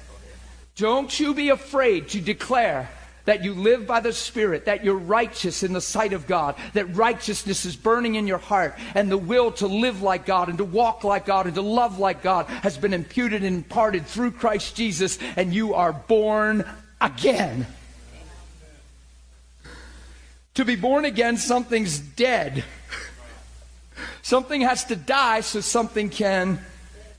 Don't 0.76 1.18
you 1.18 1.34
be 1.34 1.49
afraid 1.51 2.09
to 2.11 2.20
declare 2.20 2.90
that 3.24 3.42
you 3.42 3.55
live 3.55 3.86
by 3.86 4.01
the 4.01 4.12
Spirit, 4.12 4.66
that 4.66 4.84
you're 4.84 4.94
righteous 4.94 5.62
in 5.62 5.72
the 5.72 5.80
sight 5.80 6.12
of 6.12 6.26
God, 6.26 6.55
that 6.74 6.94
righteousness 6.94 7.64
is 7.64 7.74
burning 7.74 8.14
in 8.14 8.26
your 8.26 8.38
heart, 8.38 8.76
and 8.94 9.11
the 9.11 9.18
will 9.18 9.51
to 9.53 9.66
live 9.66 10.01
like 10.01 10.24
God 10.24 10.49
and 10.49 10.59
to 10.59 10.64
walk 10.64 11.03
like 11.03 11.26
God 11.26 11.47
and 11.47 11.55
to 11.57 11.62
love 11.62 11.99
like 11.99 12.22
God 12.22 12.47
has 12.47 12.78
been 12.78 12.94
imputed 12.94 13.42
and 13.42 13.57
imparted 13.57 14.07
through 14.07 14.30
Christ 14.30 14.76
Jesus, 14.76 15.18
and 15.34 15.53
you 15.53 15.74
are 15.74 15.92
born 15.92 16.64
again. 17.01 17.66
To 20.55 20.64
be 20.64 20.76
born 20.76 21.05
again, 21.05 21.36
something's 21.36 21.99
dead. 21.99 22.64
Something 24.22 24.61
has 24.62 24.84
to 24.84 24.97
die 24.97 25.40
so 25.40 25.61
something 25.61 26.11
can 26.11 26.61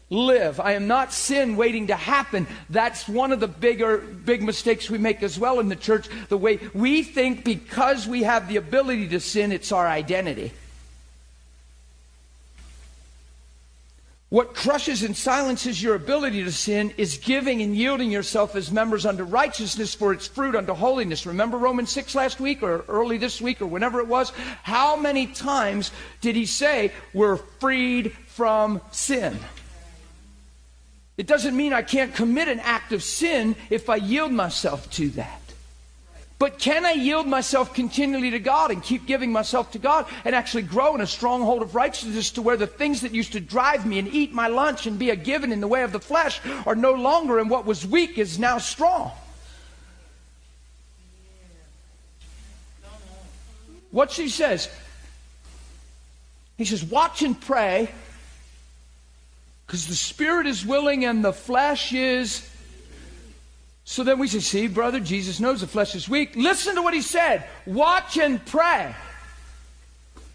live. 0.09 0.59
I 0.59 0.73
am 0.73 0.87
not 0.87 1.13
sin 1.13 1.55
waiting 1.55 1.87
to 1.87 1.95
happen. 1.95 2.47
That's 2.69 3.07
one 3.07 3.31
of 3.31 3.39
the 3.39 3.47
bigger, 3.47 3.97
big 3.97 4.41
mistakes 4.41 4.89
we 4.89 4.97
make 4.97 5.21
as 5.23 5.37
well 5.37 5.59
in 5.59 5.69
the 5.69 5.75
church. 5.75 6.07
The 6.29 6.37
way 6.37 6.59
we 6.73 7.03
think 7.03 7.43
because 7.43 8.07
we 8.07 8.23
have 8.23 8.47
the 8.47 8.57
ability 8.57 9.09
to 9.09 9.19
sin, 9.19 9.51
it's 9.51 9.71
our 9.71 9.87
identity. 9.87 10.51
What 14.29 14.53
crushes 14.53 15.03
and 15.03 15.15
silences 15.15 15.81
your 15.81 15.95
ability 15.95 16.43
to 16.43 16.51
sin 16.51 16.93
is 16.97 17.17
giving 17.17 17.61
and 17.61 17.73
yielding 17.73 18.11
yourself 18.11 18.57
as 18.57 18.69
members 18.69 19.05
unto 19.05 19.23
righteousness 19.23 19.93
for 19.93 20.11
its 20.11 20.27
fruit 20.27 20.53
unto 20.53 20.73
holiness. 20.73 21.25
Remember 21.25 21.57
Romans 21.57 21.91
6 21.91 22.13
last 22.13 22.41
week 22.41 22.61
or 22.61 22.83
early 22.89 23.17
this 23.17 23.39
week 23.39 23.61
or 23.61 23.67
whenever 23.67 24.01
it 24.01 24.07
was? 24.07 24.31
How 24.63 24.97
many 24.97 25.27
times 25.27 25.91
did 26.19 26.35
he 26.35 26.45
say 26.45 26.91
we're 27.13 27.37
freed 27.37 28.11
from 28.27 28.81
sin? 28.91 29.39
It 31.17 31.25
doesn't 31.25 31.57
mean 31.57 31.73
I 31.73 31.81
can't 31.81 32.13
commit 32.13 32.47
an 32.47 32.59
act 32.59 32.93
of 32.93 33.01
sin 33.01 33.55
if 33.69 33.89
I 33.89 33.95
yield 33.95 34.31
myself 34.31 34.89
to 34.91 35.09
that. 35.09 35.41
But 36.39 36.59
can 36.59 36.85
I 36.85 36.91
yield 36.91 37.25
myself 37.25 37.73
continually 37.73 38.29
to 38.29 38.39
God 38.39 38.69
and 38.69 38.83
keep 38.83 39.07
giving 39.07 39.31
myself 39.31 39.71
to 39.71 39.79
God 39.79 40.05
and 40.23 40.35
actually 40.35 40.61
grow 40.61 40.93
in 40.93 41.01
a 41.01 41.07
stronghold 41.07 41.63
of 41.63 41.73
righteousness 41.73 42.29
to 42.31 42.43
where 42.43 42.57
the 42.57 42.67
things 42.67 43.01
that 43.01 43.11
used 43.11 43.31
to 43.31 43.39
drive 43.39 43.87
me 43.87 43.97
and 43.97 44.07
eat 44.07 44.33
my 44.33 44.47
lunch 44.47 44.85
and 44.85 44.99
be 44.99 45.09
a 45.09 45.15
given 45.15 45.51
in 45.51 45.61
the 45.61 45.67
way 45.67 45.81
of 45.81 45.91
the 45.91 45.99
flesh 45.99 46.39
are 46.67 46.75
no 46.75 46.93
longer 46.93 47.39
and 47.39 47.49
what 47.49 47.65
was 47.65 47.87
weak 47.87 48.19
is 48.19 48.37
now 48.37 48.59
strong? 48.59 49.11
What 53.89 54.11
she 54.11 54.29
says, 54.29 54.69
he 56.55 56.65
says, 56.65 56.83
watch 56.83 57.23
and 57.23 57.39
pray 57.39 57.89
because 59.67 59.85
the 59.85 59.95
spirit 59.95 60.47
is 60.47 60.65
willing 60.65 61.03
and 61.03 61.23
the 61.23 61.33
flesh 61.33 61.93
is 61.93 62.49
So 63.83 64.03
then 64.03 64.19
we 64.19 64.27
say, 64.27 64.39
see, 64.39 64.67
brother, 64.67 64.99
Jesus 64.99 65.39
knows 65.39 65.61
the 65.61 65.67
flesh 65.67 65.95
is 65.95 66.09
weak. 66.09 66.35
Listen 66.35 66.75
to 66.75 66.81
what 66.81 66.93
he 66.93 67.01
said. 67.01 67.45
Watch 67.65 68.17
and 68.17 68.45
pray. 68.45 68.93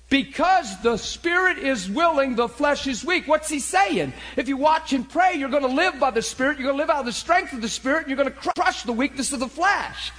Because 0.08 0.80
the 0.82 0.96
spirit 0.96 1.58
is 1.58 1.88
willing, 1.88 2.34
the 2.34 2.48
flesh 2.48 2.86
is 2.86 3.04
weak. 3.04 3.28
What's 3.28 3.50
he 3.50 3.60
saying? 3.60 4.14
If 4.36 4.48
you 4.48 4.56
watch 4.56 4.94
and 4.94 5.08
pray, 5.08 5.34
you're 5.34 5.50
going 5.50 5.62
to 5.62 5.68
live 5.68 6.00
by 6.00 6.10
the 6.10 6.22
spirit, 6.22 6.58
you're 6.58 6.66
going 6.66 6.78
to 6.78 6.82
live 6.82 6.90
out 6.90 7.00
of 7.00 7.06
the 7.06 7.12
strength 7.12 7.52
of 7.52 7.60
the 7.60 7.68
spirit, 7.68 8.06
and 8.06 8.08
you're 8.08 8.16
going 8.16 8.32
to 8.32 8.52
crush 8.54 8.84
the 8.84 8.92
weakness 8.92 9.32
of 9.32 9.40
the 9.40 9.48
flesh. 9.48 10.12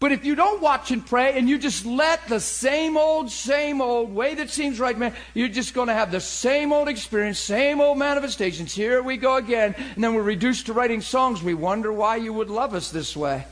But 0.00 0.12
if 0.12 0.24
you 0.24 0.36
don't 0.36 0.62
watch 0.62 0.92
and 0.92 1.04
pray 1.04 1.36
and 1.36 1.48
you 1.48 1.58
just 1.58 1.84
let 1.84 2.28
the 2.28 2.38
same 2.38 2.96
old, 2.96 3.32
same 3.32 3.80
old 3.80 4.14
way 4.14 4.36
that 4.36 4.48
seems 4.48 4.78
right, 4.78 4.96
man, 4.96 5.12
you're 5.34 5.48
just 5.48 5.74
going 5.74 5.88
to 5.88 5.94
have 5.94 6.12
the 6.12 6.20
same 6.20 6.72
old 6.72 6.88
experience, 6.88 7.40
same 7.40 7.80
old 7.80 7.98
manifestations. 7.98 8.72
Here 8.72 9.02
we 9.02 9.16
go 9.16 9.36
again. 9.36 9.74
And 9.96 10.04
then 10.04 10.14
we're 10.14 10.22
reduced 10.22 10.66
to 10.66 10.72
writing 10.72 11.00
songs. 11.00 11.42
We 11.42 11.54
wonder 11.54 11.92
why 11.92 12.16
you 12.16 12.32
would 12.32 12.48
love 12.48 12.74
us 12.74 12.92
this 12.92 13.16
way. 13.16 13.44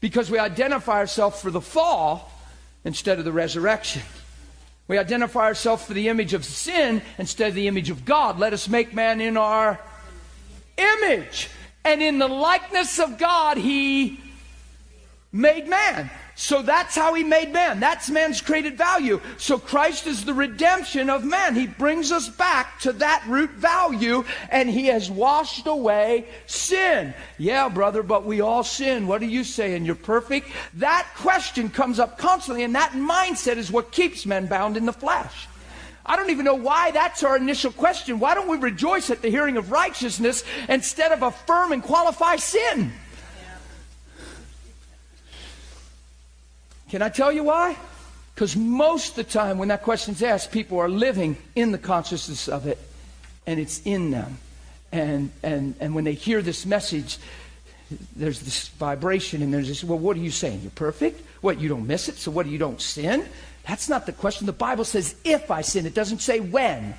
Because 0.00 0.30
we 0.30 0.38
identify 0.38 0.98
ourselves 0.98 1.40
for 1.40 1.50
the 1.50 1.62
fall 1.62 2.30
instead 2.84 3.18
of 3.18 3.24
the 3.24 3.32
resurrection. 3.32 4.02
We 4.88 4.98
identify 4.98 5.44
ourselves 5.44 5.84
for 5.84 5.94
the 5.94 6.08
image 6.08 6.34
of 6.34 6.44
sin 6.44 7.00
instead 7.16 7.48
of 7.48 7.54
the 7.54 7.66
image 7.66 7.88
of 7.88 8.04
God. 8.04 8.38
Let 8.38 8.52
us 8.52 8.68
make 8.68 8.92
man 8.92 9.22
in 9.22 9.38
our 9.38 9.80
image. 10.76 11.48
And 11.88 12.02
in 12.02 12.18
the 12.18 12.28
likeness 12.28 12.98
of 12.98 13.16
God, 13.16 13.56
he 13.56 14.20
made 15.32 15.66
man. 15.66 16.10
So 16.34 16.60
that's 16.60 16.94
how 16.94 17.14
he 17.14 17.24
made 17.24 17.50
man. 17.50 17.80
That's 17.80 18.10
man's 18.10 18.42
created 18.42 18.76
value. 18.76 19.22
So 19.38 19.58
Christ 19.58 20.06
is 20.06 20.22
the 20.22 20.34
redemption 20.34 21.08
of 21.08 21.24
man. 21.24 21.54
He 21.54 21.66
brings 21.66 22.12
us 22.12 22.28
back 22.28 22.78
to 22.80 22.92
that 22.92 23.24
root 23.26 23.52
value 23.52 24.22
and 24.50 24.68
he 24.68 24.88
has 24.88 25.10
washed 25.10 25.66
away 25.66 26.26
sin. 26.46 27.14
Yeah, 27.38 27.70
brother, 27.70 28.02
but 28.02 28.26
we 28.26 28.42
all 28.42 28.64
sin. 28.64 29.06
What 29.06 29.22
are 29.22 29.24
you 29.24 29.42
saying? 29.42 29.86
You're 29.86 29.94
perfect? 29.94 30.50
That 30.74 31.08
question 31.16 31.70
comes 31.70 31.98
up 31.98 32.18
constantly 32.18 32.64
and 32.64 32.74
that 32.74 32.92
mindset 32.92 33.56
is 33.56 33.72
what 33.72 33.92
keeps 33.92 34.26
men 34.26 34.46
bound 34.46 34.76
in 34.76 34.84
the 34.84 34.92
flesh. 34.92 35.47
I 36.08 36.16
don't 36.16 36.30
even 36.30 36.46
know 36.46 36.54
why 36.54 36.90
that's 36.90 37.22
our 37.22 37.36
initial 37.36 37.70
question. 37.70 38.18
Why 38.18 38.34
don't 38.34 38.48
we 38.48 38.56
rejoice 38.56 39.10
at 39.10 39.20
the 39.20 39.28
hearing 39.28 39.58
of 39.58 39.70
righteousness 39.70 40.42
instead 40.66 41.12
of 41.12 41.22
affirm 41.22 41.72
and 41.72 41.82
qualify 41.82 42.36
sin? 42.36 42.92
Can 46.88 47.02
I 47.02 47.10
tell 47.10 47.30
you 47.30 47.44
why? 47.44 47.76
Because 48.34 48.56
most 48.56 49.10
of 49.10 49.16
the 49.16 49.24
time 49.24 49.58
when 49.58 49.68
that 49.68 49.82
question's 49.82 50.22
asked, 50.22 50.50
people 50.50 50.78
are 50.78 50.88
living 50.88 51.36
in 51.54 51.72
the 51.72 51.78
consciousness 51.78 52.48
of 52.48 52.66
it, 52.66 52.78
and 53.46 53.60
it's 53.60 53.82
in 53.84 54.10
them. 54.10 54.38
And, 54.90 55.30
and, 55.42 55.74
and 55.80 55.94
when 55.94 56.04
they 56.04 56.14
hear 56.14 56.40
this 56.40 56.64
message, 56.64 57.18
there's 58.16 58.40
this 58.40 58.68
vibration, 58.68 59.42
and 59.42 59.52
there's 59.52 59.68
this, 59.68 59.84
well, 59.84 59.98
what 59.98 60.16
are 60.16 60.20
you 60.20 60.30
saying? 60.30 60.60
You're 60.62 60.70
perfect? 60.70 61.20
What, 61.42 61.60
you 61.60 61.68
don't 61.68 61.86
miss 61.86 62.08
it? 62.08 62.16
So 62.16 62.30
what, 62.30 62.46
do 62.46 62.52
you 62.52 62.58
don't 62.58 62.80
sin? 62.80 63.26
That's 63.68 63.88
not 63.88 64.06
the 64.06 64.12
question. 64.12 64.46
The 64.46 64.52
Bible 64.52 64.84
says 64.84 65.14
if 65.24 65.50
I 65.50 65.60
sin, 65.60 65.84
it 65.84 65.94
doesn't 65.94 66.20
say 66.20 66.40
when. 66.40 66.94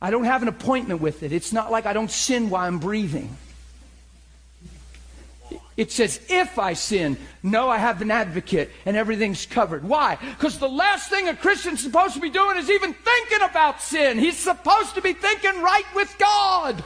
I 0.00 0.10
don't 0.10 0.24
have 0.24 0.42
an 0.42 0.48
appointment 0.48 1.00
with 1.00 1.22
it. 1.22 1.32
It's 1.32 1.52
not 1.52 1.72
like 1.72 1.84
I 1.84 1.92
don't 1.92 2.10
sin 2.10 2.48
while 2.48 2.66
I'm 2.66 2.78
breathing. 2.78 3.36
It 5.76 5.90
says, 5.90 6.20
if 6.28 6.58
I 6.58 6.74
sin, 6.74 7.16
no, 7.42 7.68
I 7.68 7.78
have 7.78 8.02
an 8.02 8.10
advocate 8.10 8.70
and 8.86 8.96
everything's 8.96 9.46
covered. 9.46 9.82
Why? 9.82 10.16
Because 10.16 10.58
the 10.58 10.68
last 10.68 11.10
thing 11.10 11.28
a 11.28 11.34
Christian's 11.34 11.82
supposed 11.82 12.14
to 12.14 12.20
be 12.20 12.30
doing 12.30 12.56
is 12.56 12.70
even 12.70 12.92
thinking 12.92 13.48
about 13.48 13.80
sin. 13.82 14.18
He's 14.18 14.36
supposed 14.36 14.94
to 14.94 15.00
be 15.00 15.12
thinking 15.12 15.62
right 15.62 15.86
with 15.94 16.14
God. 16.18 16.84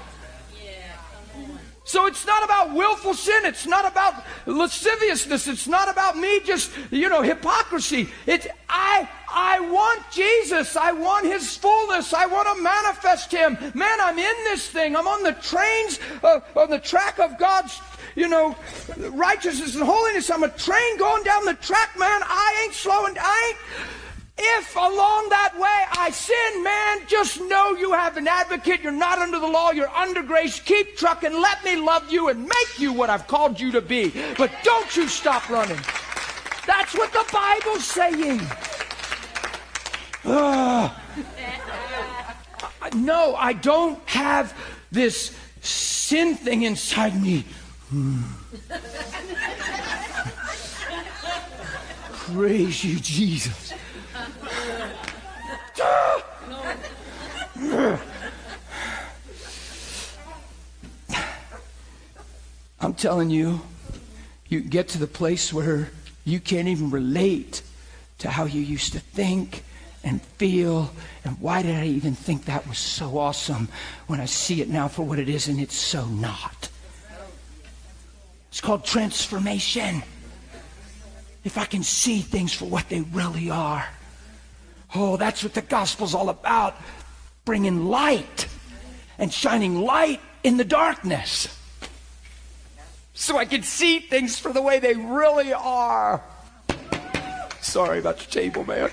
So 1.85 2.07
it's 2.07 2.27
not 2.27 2.43
about 2.43 2.75
willful 2.75 3.13
sin. 3.13 3.45
It's 3.45 3.67
not 3.67 3.87
about 3.87 4.25
lasciviousness. 4.47 5.47
It's 5.47 5.69
not 5.69 5.91
about 5.91 6.17
me 6.17 6.41
just, 6.41 6.71
you 6.91 7.11
know, 7.11 7.21
hypocrisy. 7.21 8.09
It's, 8.27 8.47
I, 8.71 9.07
I 9.31 9.61
want 9.61 10.03
Jesus. 10.11 10.77
I 10.77 10.93
want 10.93 11.27
His 11.27 11.57
fullness. 11.59 12.15
I 12.15 12.25
want 12.25 12.49
to 12.57 12.63
manifest 12.63 13.31
Him. 13.31 13.59
Man, 13.75 14.01
I'm 14.01 14.19
in 14.19 14.35
this 14.45 14.67
thing. 14.67 14.97
I'm 14.97 15.07
on 15.07 15.23
the 15.23 15.33
trains, 15.33 16.01
on 16.23 16.71
the 16.71 16.79
track 16.79 17.19
of 17.19 17.39
God's 17.39 17.79
you 18.17 18.29
know, 18.29 18.57
righteousness 18.97 19.75
and 19.75 19.85
holiness. 19.85 20.31
I'm 20.31 20.45
a 20.45 20.49
train 20.49 20.99
going 20.99 21.25
down 21.25 21.45
the 21.45 21.55
track, 21.55 21.99
man. 21.99 22.21
I 22.25 22.63
ain't 22.65 22.75
slowing. 22.75 23.17
I 23.19 23.53
ain't. 23.53 23.59
If 24.37 24.75
along 24.75 25.29
that 25.29 25.55
way 25.55 25.85
I 25.93 26.11
sin, 26.11 26.65
man, 26.65 27.07
just 27.07 27.41
know 27.41 27.77
you 27.77 27.93
have 27.93 28.17
an 28.17 28.27
advocate. 28.27 28.83
You're 28.83 28.91
not 28.91 29.19
under 29.19 29.39
the 29.39 29.47
law. 29.47 29.71
You're 29.71 29.89
under 29.91 30.23
grace. 30.23 30.59
Keep 30.59 30.97
trucking. 30.97 31.33
Let 31.41 31.65
me 31.65 31.77
love 31.77 32.11
you 32.11 32.29
and 32.29 32.43
make 32.43 32.79
you 32.79 32.93
what 32.93 33.11
I've 33.11 33.29
called 33.29 33.61
you 33.61 33.71
to 33.73 33.81
be. 33.81 34.13
But 34.37 34.51
don't 34.65 34.97
you 34.97 35.07
stop 35.07 35.49
running. 35.49 35.79
That's 36.67 36.95
what 36.95 37.13
the 37.13 37.25
Bible's 37.33 37.85
saying. 37.85 38.41
Uh, 40.25 40.91
no, 42.97 43.37
I 43.37 43.53
don't 43.53 44.01
have 44.09 44.57
this 44.91 45.37
sin 45.61 46.35
thing 46.35 46.63
inside 46.63 47.21
me. 47.23 47.45
Praise 52.33 52.83
you, 52.83 52.99
Jesus. 52.99 53.75
I'm 62.81 62.93
telling 62.93 63.31
you, 63.31 63.63
you 64.49 64.61
get 64.61 64.89
to 64.89 64.99
the 64.99 65.07
place 65.07 65.53
where 65.53 65.91
you 66.25 66.39
can't 66.39 66.69
even 66.69 66.91
relate 66.91 67.63
to 68.19 68.29
how 68.29 68.45
you 68.45 68.61
used 68.61 68.93
to 68.93 69.01
think 69.01 69.65
and 70.05 70.21
feel 70.21 70.93
and 71.25 71.41
why 71.41 71.63
did 71.63 71.75
I 71.75 71.87
even 71.87 72.15
think 72.15 72.45
that 72.45 72.69
was 72.69 72.79
so 72.79 73.17
awesome 73.17 73.69
when 74.07 74.21
I 74.21 74.27
see 74.27 74.61
it 74.61 74.69
now 74.69 74.89
for 74.89 75.03
what 75.03 75.19
it 75.19 75.29
is 75.29 75.49
and 75.49 75.59
it's 75.59 75.75
so 75.75 76.05
not. 76.07 76.69
It's 78.51 78.61
called 78.61 78.85
transformation. 78.85 80.03
If 81.43 81.59
I 81.59 81.65
can 81.65 81.83
see 81.83 82.21
things 82.21 82.53
for 82.53 82.67
what 82.67 82.89
they 82.89 83.01
really 83.01 83.51
are. 83.51 83.87
Oh, 84.95 85.17
that's 85.17 85.43
what 85.43 85.55
the 85.55 85.63
gospel's 85.63 86.15
all 86.15 86.29
about. 86.29 86.77
Bringing 87.45 87.87
light 87.87 88.47
and 89.19 89.33
shining 89.33 89.81
light 89.81 90.21
in 90.43 90.57
the 90.57 90.65
darkness. 90.65 91.49
So 93.13 93.37
I 93.39 93.45
can 93.45 93.63
see 93.63 93.99
things 93.99 94.39
for 94.39 94.53
the 94.53 94.63
way 94.63 94.79
they 94.79 94.95
really 94.95 95.53
are. 95.53 96.23
Sorry 97.61 97.99
about 97.99 98.19
your 98.21 98.31
table, 98.31 98.65
man. 98.65 98.91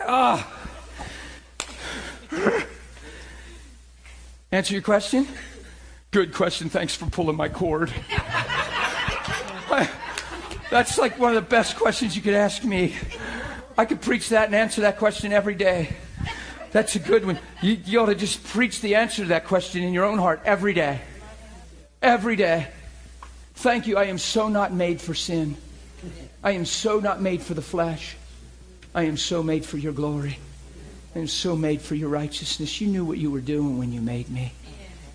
ah. 0.00 0.58
Answer 4.52 4.74
your 4.74 4.82
question? 4.82 5.26
Good 6.10 6.34
question. 6.34 6.68
Thanks 6.68 6.94
for 6.94 7.06
pulling 7.06 7.36
my 7.36 7.48
cord. 7.48 7.92
That's 10.72 10.96
like 10.96 11.18
one 11.18 11.36
of 11.36 11.44
the 11.44 11.50
best 11.50 11.76
questions 11.76 12.16
you 12.16 12.22
could 12.22 12.32
ask 12.32 12.64
me. 12.64 12.94
I 13.76 13.84
could 13.84 14.00
preach 14.00 14.30
that 14.30 14.46
and 14.46 14.54
answer 14.54 14.80
that 14.80 14.96
question 14.96 15.30
every 15.30 15.54
day. 15.54 15.94
That's 16.70 16.96
a 16.96 16.98
good 16.98 17.26
one. 17.26 17.38
You, 17.60 17.76
you 17.84 18.00
ought 18.00 18.06
to 18.06 18.14
just 18.14 18.42
preach 18.42 18.80
the 18.80 18.94
answer 18.94 19.20
to 19.20 19.28
that 19.28 19.44
question 19.44 19.82
in 19.82 19.92
your 19.92 20.06
own 20.06 20.16
heart 20.16 20.40
every 20.46 20.72
day. 20.72 21.02
Every 22.00 22.36
day. 22.36 22.68
Thank 23.56 23.86
you. 23.86 23.98
I 23.98 24.04
am 24.04 24.16
so 24.16 24.48
not 24.48 24.72
made 24.72 24.98
for 24.98 25.12
sin. 25.12 25.56
I 26.42 26.52
am 26.52 26.64
so 26.64 27.00
not 27.00 27.20
made 27.20 27.42
for 27.42 27.52
the 27.52 27.60
flesh. 27.60 28.16
I 28.94 29.02
am 29.02 29.18
so 29.18 29.42
made 29.42 29.66
for 29.66 29.76
your 29.76 29.92
glory. 29.92 30.38
I 31.14 31.18
am 31.18 31.28
so 31.28 31.54
made 31.54 31.82
for 31.82 31.96
your 31.96 32.08
righteousness. 32.08 32.80
You 32.80 32.86
knew 32.86 33.04
what 33.04 33.18
you 33.18 33.30
were 33.30 33.42
doing 33.42 33.76
when 33.76 33.92
you 33.92 34.00
made 34.00 34.30
me 34.30 34.54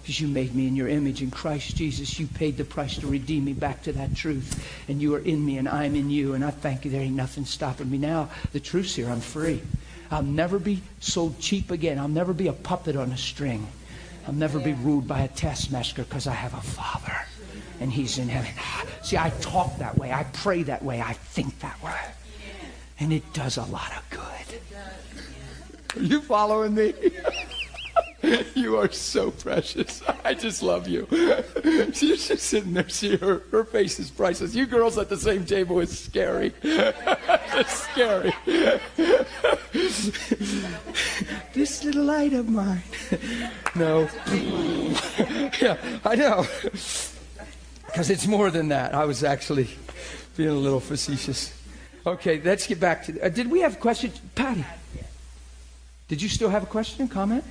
because 0.08 0.22
you 0.22 0.30
made 0.30 0.56
me 0.56 0.68
in 0.68 0.76
your 0.78 0.88
image 0.88 1.22
in 1.22 1.30
Christ 1.30 1.76
Jesus. 1.76 2.18
You 2.18 2.28
paid 2.28 2.56
the 2.56 2.64
price 2.64 2.96
to 3.00 3.08
redeem 3.08 3.44
me 3.44 3.52
back 3.52 3.84
to 3.84 3.92
that 3.92 4.16
truth. 4.16 4.66
And 4.88 5.02
you 5.02 5.14
are 5.16 5.20
in 5.20 5.46
me 5.46 5.58
and 5.58 5.68
I'm 5.68 5.98
in 5.98 6.10
you. 6.10 6.34
And 6.34 6.46
I 6.46 6.52
thank 6.52 6.86
you. 6.86 6.92
There 6.92 7.02
ain't 7.02 7.14
nothing 7.14 7.44
stopping 7.44 7.92
me 7.92 7.98
now. 7.98 8.30
The 8.54 8.62
truth's 8.62 8.96
here. 8.96 9.10
I'm 9.10 9.20
free. 9.20 9.62
I'll 10.10 10.24
never 10.24 10.60
be 10.60 10.82
sold 11.02 11.42
cheap 11.42 11.72
again. 11.72 12.00
I'll 12.00 12.08
never 12.08 12.32
be 12.32 12.48
a 12.48 12.54
puppet 12.54 12.96
on 12.96 13.12
a 13.12 13.18
string. 13.18 13.68
I'll 14.26 14.34
never 14.34 14.62
be 14.62 14.72
ruled 14.72 15.10
by 15.10 15.20
a 15.20 15.28
taskmaster 15.28 16.04
because 16.04 16.26
I 16.26 16.34
have 16.36 16.54
a 16.54 16.62
father 16.62 17.18
and 17.82 17.92
he's 17.92 18.18
in 18.18 18.30
heaven. 18.30 18.52
See, 19.04 19.18
I 19.18 19.32
talk 19.42 19.78
that 19.80 19.98
way. 19.98 20.14
I 20.14 20.24
pray 20.32 20.64
that 20.64 20.86
way. 20.86 21.02
I 21.02 21.12
think 21.12 21.60
that 21.60 21.84
way. 21.84 22.00
And 23.02 23.12
it 23.12 23.34
does 23.34 23.58
a 23.58 23.66
lot 23.66 23.92
of 23.92 24.10
good. 24.10 25.98
Are 25.98 26.06
you 26.06 26.22
following 26.22 26.76
me? 26.76 26.94
you 28.56 28.78
are 28.78 28.92
so 28.92 29.32
precious. 29.32 30.02
I 30.24 30.34
just 30.34 30.64
love 30.64 30.88
you. 30.88 31.08
She's 31.94 32.28
just 32.28 32.44
sitting 32.44 32.74
there. 32.74 32.90
See, 32.90 33.16
her, 33.18 33.44
her 33.52 33.64
face 33.64 34.00
is 34.00 34.10
priceless. 34.10 34.56
You 34.56 34.66
girls 34.66 34.98
at 34.98 35.10
the 35.10 35.18
same 35.18 35.46
table 35.46 35.80
is 35.80 35.98
scary. 35.98 36.54
it's 36.62 37.74
scary. 37.92 38.34
this 41.54 41.84
little 41.84 42.04
light 42.04 42.34
of 42.34 42.50
mine. 42.50 42.84
no. 43.76 44.10
yeah, 45.62 45.78
I 46.04 46.16
know. 46.16 46.46
Because 47.86 48.10
it's 48.10 48.28
more 48.28 48.52
than 48.52 48.70
that. 48.70 48.94
I 48.94 49.06
was 49.06 49.24
actually 49.24 49.70
being 50.36 50.50
a 50.50 50.54
little 50.54 50.80
facetious. 50.80 51.54
Okay, 52.06 52.42
let's 52.44 52.68
get 52.68 52.80
back 52.80 53.06
to. 53.06 53.20
Uh, 53.22 53.30
did 53.30 53.50
we 53.50 53.62
have 53.62 53.74
a 53.74 53.80
question? 53.80 54.12
Patty? 54.36 54.66
Did 56.08 56.22
you 56.22 56.30
still 56.30 56.50
have 56.50 56.64
a 56.64 56.68
question, 56.68 57.08
comment? 57.10 57.44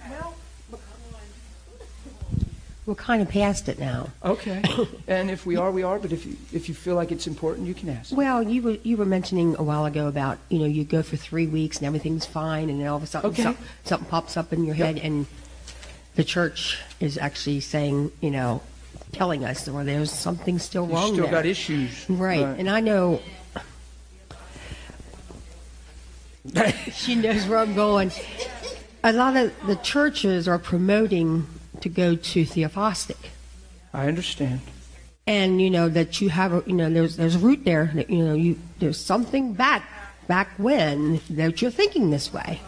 We're 2.86 2.94
kind 2.94 3.20
of 3.20 3.28
past 3.28 3.68
it 3.68 3.80
now. 3.80 4.10
Okay. 4.24 4.62
and 5.08 5.28
if 5.28 5.44
we 5.44 5.56
are, 5.56 5.72
we 5.72 5.82
are. 5.82 5.98
But 5.98 6.12
if 6.12 6.24
you 6.24 6.36
if 6.52 6.68
you 6.68 6.74
feel 6.74 6.94
like 6.94 7.10
it's 7.10 7.26
important, 7.26 7.66
you 7.66 7.74
can 7.74 7.88
ask. 7.88 8.16
Well, 8.16 8.42
you 8.44 8.62
were 8.62 8.78
you 8.84 8.96
were 8.96 9.04
mentioning 9.04 9.56
a 9.58 9.62
while 9.64 9.84
ago 9.86 10.06
about 10.06 10.38
you 10.50 10.60
know 10.60 10.66
you 10.66 10.84
go 10.84 11.02
for 11.02 11.16
three 11.16 11.48
weeks 11.48 11.78
and 11.78 11.86
everything's 11.86 12.24
fine, 12.26 12.70
and 12.70 12.80
then 12.80 12.86
all 12.86 12.96
of 12.96 13.02
a 13.02 13.06
sudden 13.06 13.30
Okay. 13.30 13.42
some- 13.42 13.58
something 13.84 14.08
pops 14.08 14.36
up 14.36 14.52
in 14.52 14.64
your 14.64 14.76
head, 14.76 14.98
and 14.98 15.26
the 16.14 16.22
church 16.24 16.78
is 17.00 17.18
actually 17.18 17.58
saying 17.60 18.12
you 18.20 18.30
know 18.30 18.62
telling 19.12 19.44
us 19.44 19.66
or 19.68 19.82
there's 19.82 20.12
something 20.12 20.58
still 20.58 20.86
You 20.86 20.94
wrong 20.94 21.12
still 21.12 21.24
there. 21.24 21.32
got 21.32 21.46
issues. 21.46 22.08
Right. 22.08 22.40
And 22.58 22.70
I 22.70 22.80
know 22.80 23.20
she 26.92 27.14
knows 27.16 27.46
where 27.46 27.58
I'm 27.58 27.74
going. 27.74 28.12
A 29.02 29.12
lot 29.12 29.36
of 29.36 29.52
the 29.66 29.76
churches 29.76 30.46
are 30.48 30.58
promoting 30.58 31.46
to 31.80 31.88
go 31.88 32.16
to 32.16 32.44
Theophostic. 32.44 33.30
I 33.92 34.08
understand. 34.08 34.60
And 35.26 35.60
you 35.60 35.70
know 35.70 35.88
that 35.88 36.20
you 36.20 36.28
have 36.28 36.52
a 36.52 36.62
you 36.66 36.74
know 36.74 36.88
there's 36.88 37.16
there's 37.16 37.34
a 37.34 37.40
root 37.40 37.64
there 37.64 37.90
that 37.94 38.10
you 38.10 38.24
know 38.24 38.34
you 38.34 38.58
there's 38.78 38.98
something 38.98 39.54
back 39.54 39.82
back 40.28 40.50
when 40.56 41.20
that 41.30 41.60
you're 41.60 41.70
thinking 41.70 42.10
this 42.10 42.32
way. 42.32 42.60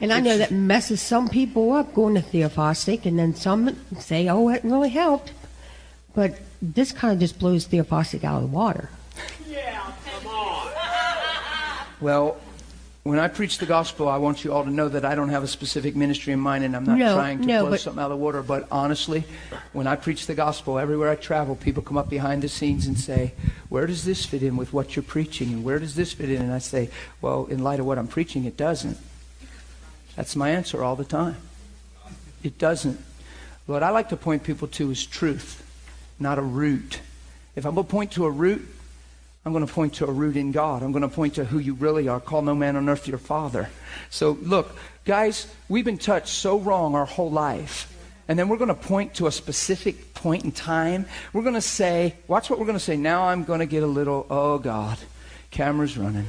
And 0.00 0.12
I 0.12 0.18
know 0.18 0.36
that 0.36 0.50
messes 0.50 1.00
some 1.00 1.28
people 1.28 1.72
up 1.72 1.94
going 1.94 2.16
to 2.16 2.22
Theophostic 2.22 3.06
and 3.06 3.16
then 3.20 3.36
some 3.36 3.76
say, 4.00 4.28
Oh, 4.28 4.48
it 4.48 4.64
really 4.64 4.88
helped 4.88 5.30
but 6.14 6.38
this 6.60 6.92
kind 6.92 7.12
of 7.12 7.20
just 7.20 7.38
blows 7.38 7.66
Theophostic 7.66 8.24
out 8.24 8.42
of 8.42 8.50
the 8.50 8.54
water. 8.54 8.90
Yeah, 9.48 9.92
come 10.04 10.26
on. 10.28 10.72
Well, 12.00 12.36
when 13.04 13.18
I 13.18 13.26
preach 13.26 13.58
the 13.58 13.66
gospel, 13.66 14.08
I 14.08 14.16
want 14.18 14.44
you 14.44 14.52
all 14.52 14.62
to 14.62 14.70
know 14.70 14.88
that 14.88 15.04
I 15.04 15.16
don't 15.16 15.30
have 15.30 15.42
a 15.42 15.48
specific 15.48 15.96
ministry 15.96 16.32
in 16.32 16.38
mind, 16.38 16.62
and 16.62 16.76
I'm 16.76 16.84
not 16.84 16.98
No, 16.98 17.16
trying 17.16 17.40
to 17.40 17.46
no, 17.46 17.62
blow 17.62 17.70
but- 17.70 17.80
something 17.80 18.00
out 18.00 18.12
of 18.12 18.18
the 18.18 18.24
water. 18.24 18.42
But 18.42 18.68
honestly, 18.70 19.24
when 19.72 19.88
I 19.88 19.96
preach 19.96 20.26
the 20.28 20.34
gospel, 20.34 20.78
everywhere 20.78 21.10
I 21.10 21.16
travel, 21.16 21.56
people 21.56 21.82
come 21.82 21.98
up 21.98 22.08
behind 22.08 22.42
the 22.42 22.48
scenes 22.48 22.86
and 22.86 22.96
say, 22.96 23.34
"Where 23.68 23.88
does 23.88 24.04
this 24.04 24.24
fit 24.24 24.42
in 24.44 24.56
with 24.56 24.72
what 24.72 24.94
you're 24.94 25.02
preaching? 25.02 25.48
And 25.52 25.64
where 25.64 25.80
does 25.80 25.96
this 25.96 26.12
fit 26.12 26.30
in?" 26.30 26.40
And 26.40 26.52
I 26.52 26.58
say, 26.58 26.90
"Well, 27.20 27.46
in 27.46 27.64
light 27.64 27.80
of 27.80 27.86
what 27.86 27.98
I'm 27.98 28.06
preaching, 28.06 28.44
it 28.44 28.56
doesn't." 28.56 28.98
That's 30.14 30.36
my 30.36 30.50
answer 30.50 30.84
all 30.84 30.94
the 30.94 31.04
time. 31.04 31.36
It 32.44 32.56
doesn't. 32.58 33.00
What 33.66 33.82
I 33.82 33.90
like 33.90 34.10
to 34.10 34.16
point 34.16 34.44
people 34.44 34.68
to 34.68 34.90
is 34.92 35.04
truth, 35.04 35.62
not 36.20 36.38
a 36.38 36.42
root. 36.42 37.00
If 37.56 37.64
I'm 37.64 37.74
going 37.74 37.86
to 37.86 37.90
point 37.90 38.12
to 38.12 38.26
a 38.26 38.30
root, 38.30 38.68
I'm 39.44 39.52
going 39.52 39.66
to 39.66 39.72
point 39.72 39.94
to 39.94 40.06
a 40.06 40.12
root 40.12 40.36
in 40.36 40.52
God. 40.52 40.82
I'm 40.82 40.92
going 40.92 41.02
to 41.02 41.08
point 41.08 41.34
to 41.34 41.44
who 41.44 41.58
you 41.58 41.74
really 41.74 42.06
are. 42.06 42.20
Call 42.20 42.42
no 42.42 42.54
man 42.54 42.76
on 42.76 42.88
earth 42.88 43.08
your 43.08 43.18
father. 43.18 43.68
So, 44.08 44.38
look, 44.40 44.76
guys, 45.04 45.52
we've 45.68 45.84
been 45.84 45.98
touched 45.98 46.28
so 46.28 46.60
wrong 46.60 46.94
our 46.94 47.06
whole 47.06 47.30
life. 47.30 47.88
And 48.28 48.38
then 48.38 48.48
we're 48.48 48.56
going 48.56 48.68
to 48.68 48.74
point 48.74 49.14
to 49.14 49.26
a 49.26 49.32
specific 49.32 50.14
point 50.14 50.44
in 50.44 50.52
time. 50.52 51.06
We're 51.32 51.42
going 51.42 51.54
to 51.54 51.60
say, 51.60 52.14
watch 52.28 52.50
what 52.50 52.60
we're 52.60 52.66
going 52.66 52.78
to 52.78 52.84
say. 52.84 52.96
Now 52.96 53.24
I'm 53.24 53.42
going 53.42 53.58
to 53.58 53.66
get 53.66 53.82
a 53.82 53.86
little, 53.86 54.26
oh 54.30 54.58
God, 54.58 54.96
camera's 55.50 55.98
running. 55.98 56.28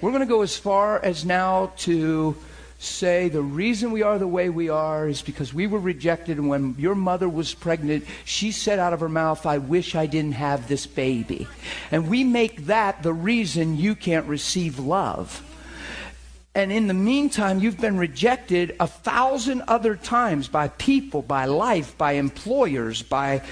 We're 0.00 0.10
going 0.10 0.20
to 0.20 0.26
go 0.26 0.42
as 0.42 0.56
far 0.56 1.02
as 1.02 1.24
now 1.24 1.72
to 1.78 2.36
say 2.84 3.28
the 3.28 3.42
reason 3.42 3.90
we 3.90 4.02
are 4.02 4.18
the 4.18 4.26
way 4.26 4.48
we 4.48 4.68
are 4.68 5.08
is 5.08 5.22
because 5.22 5.52
we 5.52 5.66
were 5.66 5.78
rejected. 5.78 6.38
And 6.38 6.48
when 6.48 6.74
your 6.78 6.94
mother 6.94 7.28
was 7.28 7.54
pregnant, 7.54 8.04
she 8.24 8.52
said 8.52 8.78
out 8.78 8.92
of 8.92 9.00
her 9.00 9.08
mouth, 9.08 9.46
I 9.46 9.58
wish 9.58 9.94
I 9.94 10.06
didn't 10.06 10.32
have 10.32 10.68
this 10.68 10.86
baby. 10.86 11.46
And 11.90 12.08
we 12.08 12.24
make 12.24 12.66
that 12.66 13.02
the 13.02 13.12
reason 13.12 13.76
you 13.76 13.94
can't 13.94 14.26
receive 14.26 14.78
love. 14.78 15.42
And 16.54 16.70
in 16.70 16.86
the 16.86 16.94
meantime, 16.94 17.58
you've 17.58 17.80
been 17.80 17.98
rejected 17.98 18.76
a 18.78 18.86
thousand 18.86 19.62
other 19.66 19.96
times 19.96 20.46
by 20.46 20.68
people, 20.68 21.22
by 21.22 21.46
life, 21.46 21.98
by 21.98 22.12
employers, 22.12 23.02
by 23.02 23.42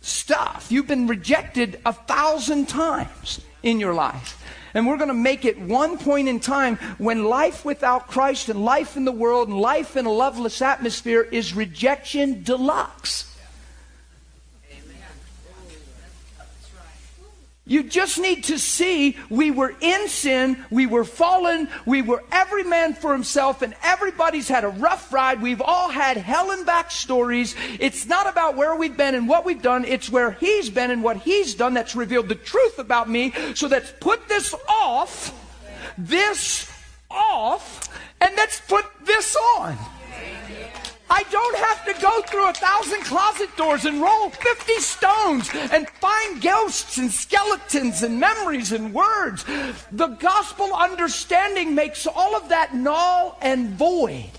stuff. 0.00 0.66
You've 0.70 0.88
been 0.88 1.06
rejected 1.06 1.80
a 1.86 1.92
thousand 1.92 2.68
times 2.68 3.40
in 3.62 3.78
your 3.78 3.94
life. 3.94 4.37
And 4.78 4.86
we're 4.86 4.96
going 4.96 5.08
to 5.08 5.14
make 5.14 5.44
it 5.44 5.58
one 5.58 5.98
point 5.98 6.28
in 6.28 6.38
time 6.38 6.76
when 6.98 7.24
life 7.24 7.64
without 7.64 8.06
Christ 8.06 8.48
and 8.48 8.64
life 8.64 8.96
in 8.96 9.04
the 9.04 9.10
world 9.10 9.48
and 9.48 9.58
life 9.58 9.96
in 9.96 10.06
a 10.06 10.12
loveless 10.12 10.62
atmosphere 10.62 11.22
is 11.22 11.52
rejection 11.52 12.44
deluxe. 12.44 13.36
You 17.68 17.82
just 17.82 18.18
need 18.18 18.44
to 18.44 18.58
see 18.58 19.16
we 19.28 19.50
were 19.50 19.74
in 19.80 20.08
sin, 20.08 20.64
we 20.70 20.86
were 20.86 21.04
fallen, 21.04 21.68
we 21.84 22.00
were 22.00 22.24
every 22.32 22.64
man 22.64 22.94
for 22.94 23.12
himself, 23.12 23.60
and 23.60 23.74
everybody's 23.84 24.48
had 24.48 24.64
a 24.64 24.70
rough 24.70 25.12
ride. 25.12 25.42
We've 25.42 25.60
all 25.60 25.90
had 25.90 26.16
hell 26.16 26.50
and 26.50 26.64
back 26.64 26.90
stories. 26.90 27.54
It's 27.78 28.06
not 28.06 28.26
about 28.26 28.56
where 28.56 28.74
we've 28.74 28.96
been 28.96 29.14
and 29.14 29.28
what 29.28 29.44
we've 29.44 29.60
done, 29.60 29.84
it's 29.84 30.10
where 30.10 30.32
he's 30.32 30.70
been 30.70 30.90
and 30.90 31.04
what 31.04 31.18
he's 31.18 31.54
done 31.54 31.74
that's 31.74 31.94
revealed 31.94 32.28
the 32.28 32.34
truth 32.34 32.78
about 32.78 33.08
me. 33.08 33.34
So 33.54 33.68
let's 33.68 33.92
put 34.00 34.28
this 34.28 34.54
off, 34.66 35.32
this 35.98 36.72
off, 37.10 37.88
and 38.20 38.34
let's 38.34 38.60
put 38.62 38.86
this 39.04 39.36
on. 39.58 39.76
I 41.10 41.22
don't 41.30 41.56
have 41.56 41.84
to 41.86 42.02
go 42.02 42.22
through 42.22 42.48
a 42.48 42.52
thousand 42.52 43.02
closet 43.02 43.48
doors 43.56 43.84
and 43.84 44.00
roll 44.00 44.30
50 44.30 44.74
stones 44.74 45.50
and 45.54 45.88
find 45.88 46.42
ghosts 46.42 46.98
and 46.98 47.10
skeletons 47.10 48.02
and 48.02 48.20
memories 48.20 48.72
and 48.72 48.92
words. 48.92 49.44
The 49.90 50.08
gospel 50.08 50.74
understanding 50.74 51.74
makes 51.74 52.06
all 52.06 52.36
of 52.36 52.48
that 52.50 52.74
null 52.74 53.38
and 53.40 53.70
void. 53.70 54.30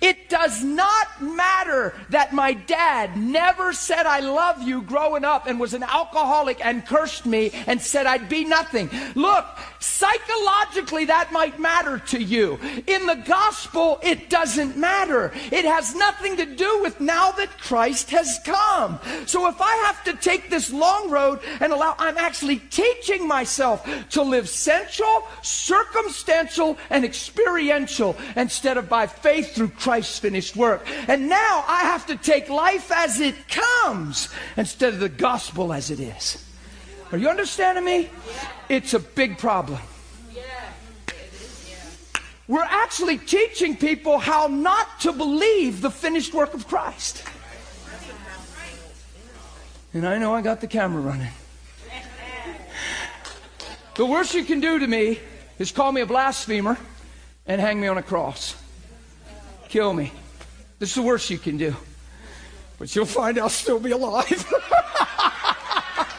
It 0.00 0.28
does 0.28 0.62
not 0.62 1.20
matter 1.20 1.94
that 2.10 2.32
my 2.32 2.52
dad 2.52 3.16
never 3.16 3.72
said 3.72 4.06
I 4.06 4.20
love 4.20 4.62
you 4.62 4.82
growing 4.82 5.24
up 5.24 5.46
and 5.46 5.58
was 5.58 5.74
an 5.74 5.82
alcoholic 5.82 6.64
and 6.64 6.86
cursed 6.86 7.26
me 7.26 7.50
and 7.66 7.80
said 7.80 8.06
I'd 8.06 8.28
be 8.28 8.44
nothing. 8.44 8.90
Look, 9.14 9.44
psychologically 9.80 11.06
that 11.06 11.32
might 11.32 11.58
matter 11.58 11.98
to 11.98 12.22
you. 12.22 12.58
In 12.86 13.06
the 13.06 13.22
gospel, 13.26 13.98
it 14.02 14.30
doesn't 14.30 14.76
matter. 14.76 15.32
It 15.50 15.64
has 15.64 15.94
nothing 15.94 16.36
to 16.36 16.46
do 16.46 16.80
with 16.82 17.00
now 17.00 17.32
that 17.32 17.58
Christ 17.58 18.10
has 18.10 18.38
come. 18.44 19.00
So 19.26 19.48
if 19.48 19.60
I 19.60 19.74
have 19.86 20.04
to 20.04 20.14
take 20.14 20.48
this 20.48 20.72
long 20.72 21.10
road 21.10 21.40
and 21.60 21.72
allow, 21.72 21.96
I'm 21.98 22.18
actually 22.18 22.58
teaching 22.58 23.26
myself 23.26 23.88
to 24.10 24.22
live 24.22 24.48
sensual, 24.48 25.26
circumstantial, 25.42 26.78
and 26.90 27.04
experiential 27.04 28.16
instead 28.36 28.76
of 28.76 28.88
by 28.88 29.06
faith 29.06 29.57
through 29.58 29.68
Christ's 29.70 30.20
finished 30.20 30.54
work. 30.54 30.86
And 31.08 31.28
now 31.28 31.64
I 31.66 31.80
have 31.80 32.06
to 32.06 32.16
take 32.16 32.48
life 32.48 32.92
as 32.92 33.18
it 33.18 33.34
comes 33.48 34.28
instead 34.56 34.94
of 34.94 35.00
the 35.00 35.08
gospel 35.08 35.72
as 35.72 35.90
it 35.90 35.98
is. 35.98 36.44
Are 37.10 37.18
you 37.18 37.28
understanding 37.28 37.84
me? 37.84 38.08
It's 38.68 38.94
a 38.94 39.00
big 39.00 39.36
problem. 39.36 39.80
We're 42.46 42.62
actually 42.62 43.18
teaching 43.18 43.76
people 43.76 44.18
how 44.18 44.46
not 44.46 45.00
to 45.00 45.12
believe 45.12 45.82
the 45.82 45.90
finished 45.90 46.32
work 46.32 46.54
of 46.54 46.66
Christ. 46.66 47.24
And 49.92 50.06
I 50.06 50.18
know 50.18 50.34
I 50.34 50.40
got 50.40 50.60
the 50.60 50.68
camera 50.68 51.02
running. 51.02 51.32
The 53.96 54.06
worst 54.06 54.34
you 54.34 54.44
can 54.44 54.60
do 54.60 54.78
to 54.78 54.86
me 54.86 55.18
is 55.58 55.72
call 55.72 55.90
me 55.90 56.00
a 56.00 56.06
blasphemer 56.06 56.78
and 57.44 57.60
hang 57.60 57.80
me 57.80 57.88
on 57.88 57.98
a 57.98 58.02
cross. 58.02 58.54
Kill 59.68 59.92
me. 59.92 60.12
This 60.78 60.90
is 60.90 60.94
the 60.94 61.02
worst 61.02 61.28
you 61.30 61.38
can 61.38 61.56
do. 61.58 61.76
But 62.78 62.94
you'll 62.94 63.06
find 63.06 63.38
I'll 63.38 63.48
still 63.48 63.80
be 63.80 63.90
alive. 63.90 64.52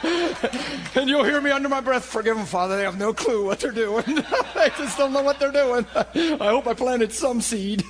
and 0.96 1.10
you'll 1.10 1.24
hear 1.24 1.42
me 1.42 1.50
under 1.50 1.70
my 1.70 1.82
breath, 1.82 2.06
forgive 2.06 2.38
them, 2.38 2.46
Father. 2.46 2.78
They 2.78 2.84
have 2.84 3.00
no 3.00 3.14
clue 3.14 3.46
what 3.46 3.60
they're 3.60 3.72
doing. 3.72 4.04
they 4.56 4.70
just 4.78 4.98
don't 4.98 5.14
know 5.14 5.24
what 5.24 5.40
they're 5.40 5.52
doing. 5.52 5.86
I 5.96 6.50
hope 6.50 6.68
I 6.68 6.74
planted 6.74 7.12
some 7.12 7.42
seed. 7.42 7.84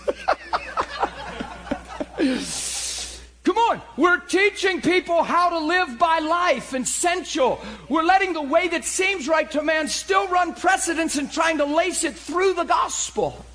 Come 3.43 3.57
on, 3.57 3.81
we're 3.97 4.19
teaching 4.19 4.81
people 4.81 5.23
how 5.23 5.49
to 5.49 5.59
live 5.59 5.97
by 5.97 6.19
life 6.19 6.73
and 6.73 6.87
sensual. 6.87 7.59
We're 7.87 8.03
letting 8.03 8.33
the 8.33 8.41
way 8.41 8.67
that 8.67 8.85
seems 8.85 9.27
right 9.27 9.49
to 9.51 9.63
man 9.63 9.87
still 9.87 10.27
run 10.27 10.53
precedence 10.53 11.17
and 11.17 11.31
trying 11.31 11.57
to 11.57 11.65
lace 11.65 12.03
it 12.03 12.15
through 12.15 12.53
the 12.53 12.65
gospel. 12.65 13.45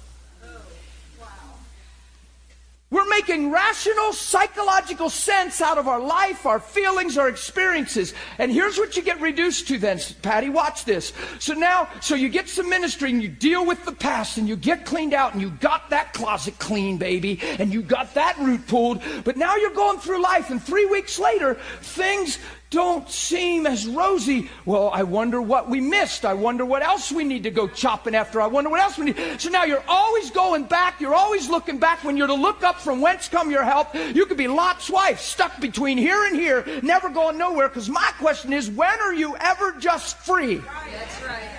We're 2.94 3.08
making 3.08 3.50
rational 3.50 4.12
psychological 4.12 5.10
sense 5.10 5.60
out 5.60 5.78
of 5.78 5.88
our 5.88 5.98
life, 5.98 6.46
our 6.46 6.60
feelings, 6.60 7.18
our 7.18 7.28
experiences. 7.28 8.14
And 8.38 8.52
here's 8.52 8.78
what 8.78 8.96
you 8.96 9.02
get 9.02 9.20
reduced 9.20 9.66
to 9.66 9.78
then, 9.78 9.98
Patty. 10.22 10.48
Watch 10.48 10.84
this. 10.84 11.12
So 11.40 11.54
now, 11.54 11.88
so 12.00 12.14
you 12.14 12.28
get 12.28 12.48
some 12.48 12.68
ministry 12.70 13.10
and 13.10 13.20
you 13.20 13.26
deal 13.26 13.66
with 13.66 13.84
the 13.84 13.90
past 13.90 14.38
and 14.38 14.48
you 14.48 14.54
get 14.54 14.86
cleaned 14.86 15.12
out 15.12 15.32
and 15.32 15.42
you 15.42 15.50
got 15.50 15.90
that 15.90 16.12
closet 16.12 16.56
clean, 16.60 16.96
baby, 16.96 17.40
and 17.58 17.72
you 17.72 17.82
got 17.82 18.14
that 18.14 18.38
root 18.38 18.64
pulled. 18.68 19.02
But 19.24 19.36
now 19.36 19.56
you're 19.56 19.74
going 19.74 19.98
through 19.98 20.22
life 20.22 20.50
and 20.50 20.62
three 20.62 20.86
weeks 20.86 21.18
later, 21.18 21.54
things 21.80 22.38
don't 22.74 23.08
seem 23.08 23.66
as 23.66 23.86
rosy. 23.86 24.50
Well, 24.66 24.90
I 24.92 25.04
wonder 25.04 25.40
what 25.40 25.70
we 25.70 25.80
missed. 25.80 26.24
I 26.24 26.34
wonder 26.34 26.64
what 26.64 26.82
else 26.82 27.10
we 27.10 27.24
need 27.24 27.44
to 27.44 27.50
go 27.50 27.68
chopping 27.68 28.14
after. 28.14 28.40
I 28.40 28.46
wonder 28.46 28.68
what 28.68 28.80
else 28.80 28.98
we 28.98 29.06
need. 29.06 29.40
So 29.40 29.48
now 29.48 29.64
you're 29.64 29.84
always 29.88 30.30
going 30.30 30.64
back. 30.64 31.00
You're 31.00 31.14
always 31.14 31.48
looking 31.48 31.78
back. 31.78 32.04
When 32.04 32.16
you're 32.16 32.26
to 32.26 32.34
look 32.34 32.62
up 32.62 32.80
from 32.80 33.00
whence 33.00 33.28
come 33.28 33.50
your 33.50 33.64
help, 33.64 33.94
you 33.94 34.26
could 34.26 34.36
be 34.36 34.48
Lot's 34.48 34.90
wife, 34.90 35.20
stuck 35.20 35.60
between 35.60 35.96
here 35.96 36.26
and 36.26 36.36
here, 36.36 36.66
never 36.82 37.08
going 37.08 37.38
nowhere. 37.38 37.68
Because 37.68 37.88
my 37.88 38.10
question 38.18 38.52
is, 38.52 38.68
when 38.68 39.00
are 39.00 39.14
you 39.14 39.36
ever 39.36 39.72
just 39.78 40.18
free? 40.18 40.56
That's 40.56 41.22
right. 41.22 41.50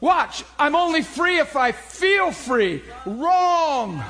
Watch, 0.00 0.42
I'm 0.58 0.74
only 0.74 1.02
free 1.02 1.38
if 1.38 1.54
I 1.54 1.70
feel 1.70 2.32
free. 2.32 2.82
Wrong. 3.06 4.02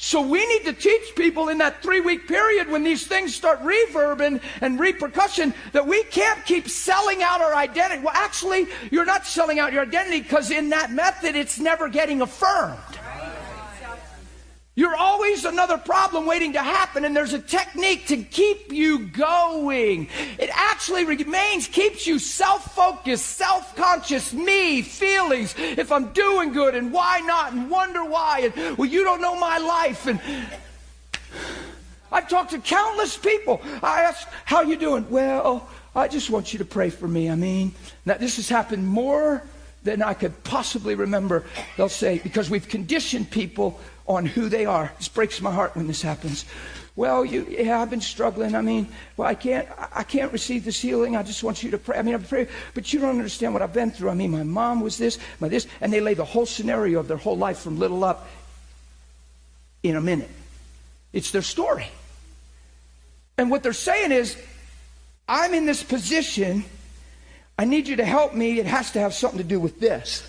So 0.00 0.22
we 0.22 0.46
need 0.46 0.64
to 0.64 0.72
teach 0.72 1.16
people 1.16 1.48
in 1.48 1.58
that 1.58 1.82
three 1.82 2.00
week 2.00 2.28
period 2.28 2.70
when 2.70 2.84
these 2.84 3.04
things 3.04 3.34
start 3.34 3.60
reverbing 3.64 4.40
and 4.60 4.78
repercussion 4.78 5.52
that 5.72 5.84
we 5.84 6.04
can't 6.04 6.44
keep 6.46 6.68
selling 6.68 7.20
out 7.20 7.40
our 7.40 7.52
identity. 7.56 8.04
Well, 8.04 8.14
actually, 8.14 8.68
you're 8.92 9.04
not 9.04 9.26
selling 9.26 9.58
out 9.58 9.72
your 9.72 9.82
identity 9.82 10.20
because 10.20 10.52
in 10.52 10.68
that 10.68 10.92
method, 10.92 11.34
it's 11.34 11.58
never 11.58 11.88
getting 11.88 12.22
affirmed. 12.22 12.97
You're 14.78 14.94
always 14.94 15.44
another 15.44 15.76
problem 15.76 16.24
waiting 16.24 16.52
to 16.52 16.62
happen, 16.62 17.04
and 17.04 17.16
there's 17.16 17.32
a 17.32 17.40
technique 17.40 18.06
to 18.06 18.18
keep 18.18 18.72
you 18.72 19.08
going. 19.08 20.06
It 20.38 20.50
actually 20.52 21.04
remains, 21.04 21.66
keeps 21.66 22.06
you 22.06 22.20
self 22.20 22.76
focused, 22.76 23.26
self 23.26 23.74
conscious, 23.74 24.32
me, 24.32 24.82
feelings, 24.82 25.56
if 25.58 25.90
I'm 25.90 26.12
doing 26.12 26.52
good, 26.52 26.76
and 26.76 26.92
why 26.92 27.18
not, 27.18 27.54
and 27.54 27.68
wonder 27.68 28.04
why, 28.04 28.52
and 28.54 28.78
well, 28.78 28.88
you 28.88 29.02
don't 29.02 29.20
know 29.20 29.34
my 29.34 29.58
life. 29.58 30.06
And 30.06 30.20
I've 32.12 32.28
talked 32.28 32.52
to 32.52 32.60
countless 32.60 33.18
people. 33.18 33.60
I 33.82 34.02
ask, 34.02 34.28
How 34.44 34.62
you 34.62 34.76
doing? 34.76 35.10
Well, 35.10 35.68
I 35.92 36.06
just 36.06 36.30
want 36.30 36.52
you 36.52 36.60
to 36.60 36.64
pray 36.64 36.90
for 36.90 37.08
me. 37.08 37.28
I 37.28 37.34
mean, 37.34 37.74
now 38.06 38.14
this 38.14 38.36
has 38.36 38.48
happened 38.48 38.86
more 38.86 39.42
than 39.82 40.02
I 40.02 40.14
could 40.14 40.44
possibly 40.44 40.94
remember. 40.94 41.44
They'll 41.76 41.88
say, 41.88 42.18
because 42.18 42.50
we've 42.50 42.68
conditioned 42.68 43.30
people 43.30 43.80
on 44.08 44.24
who 44.26 44.48
they 44.48 44.66
are. 44.66 44.90
This 44.98 45.08
breaks 45.08 45.40
my 45.40 45.52
heart 45.52 45.76
when 45.76 45.86
this 45.86 46.02
happens. 46.02 46.46
Well, 46.96 47.24
you, 47.24 47.46
yeah, 47.48 47.80
I've 47.80 47.90
been 47.90 48.00
struggling. 48.00 48.56
I 48.56 48.62
mean, 48.62 48.88
well, 49.16 49.28
I 49.28 49.34
can't, 49.34 49.68
I 49.94 50.02
can't 50.02 50.32
receive 50.32 50.64
this 50.64 50.80
healing. 50.80 51.14
I 51.14 51.22
just 51.22 51.44
want 51.44 51.62
you 51.62 51.70
to 51.70 51.78
pray. 51.78 51.96
I 51.96 52.02
mean, 52.02 52.16
I 52.16 52.18
pray, 52.18 52.48
but 52.74 52.92
you 52.92 52.98
don't 52.98 53.10
understand 53.10 53.52
what 53.52 53.62
I've 53.62 53.72
been 53.72 53.92
through. 53.92 54.10
I 54.10 54.14
mean, 54.14 54.32
my 54.32 54.42
mom 54.42 54.80
was 54.80 54.98
this, 54.98 55.18
my 55.38 55.48
this, 55.48 55.68
and 55.80 55.92
they 55.92 56.00
lay 56.00 56.14
the 56.14 56.24
whole 56.24 56.46
scenario 56.46 56.98
of 56.98 57.06
their 57.06 57.16
whole 57.16 57.36
life 57.36 57.58
from 57.60 57.78
little 57.78 58.02
up 58.02 58.28
in 59.84 59.94
a 59.94 60.00
minute. 60.00 60.30
It's 61.12 61.30
their 61.30 61.42
story. 61.42 61.86
And 63.36 63.50
what 63.50 63.62
they're 63.62 63.72
saying 63.72 64.10
is, 64.10 64.36
I'm 65.28 65.54
in 65.54 65.66
this 65.66 65.84
position. 65.84 66.64
I 67.56 67.64
need 67.64 67.86
you 67.86 67.96
to 67.96 68.04
help 68.04 68.34
me. 68.34 68.58
It 68.58 68.66
has 68.66 68.90
to 68.92 69.00
have 69.00 69.14
something 69.14 69.38
to 69.38 69.44
do 69.44 69.60
with 69.60 69.78
this. 69.78 70.27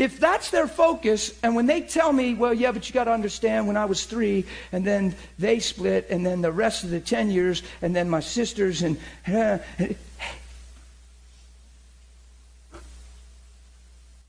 If 0.00 0.18
that's 0.18 0.48
their 0.48 0.66
focus, 0.66 1.38
and 1.42 1.54
when 1.54 1.66
they 1.66 1.82
tell 1.82 2.10
me, 2.10 2.32
well, 2.32 2.54
yeah, 2.54 2.72
but 2.72 2.88
you 2.88 2.94
got 2.94 3.04
to 3.04 3.12
understand 3.12 3.66
when 3.66 3.76
I 3.76 3.84
was 3.84 4.06
three, 4.06 4.46
and 4.72 4.82
then 4.82 5.14
they 5.38 5.58
split, 5.58 6.06
and 6.08 6.24
then 6.24 6.40
the 6.40 6.50
rest 6.50 6.84
of 6.84 6.90
the 6.90 7.00
10 7.00 7.30
years, 7.30 7.62
and 7.82 7.94
then 7.94 8.08
my 8.08 8.20
sisters, 8.20 8.80
and. 8.80 8.96
Uh, 9.30 9.58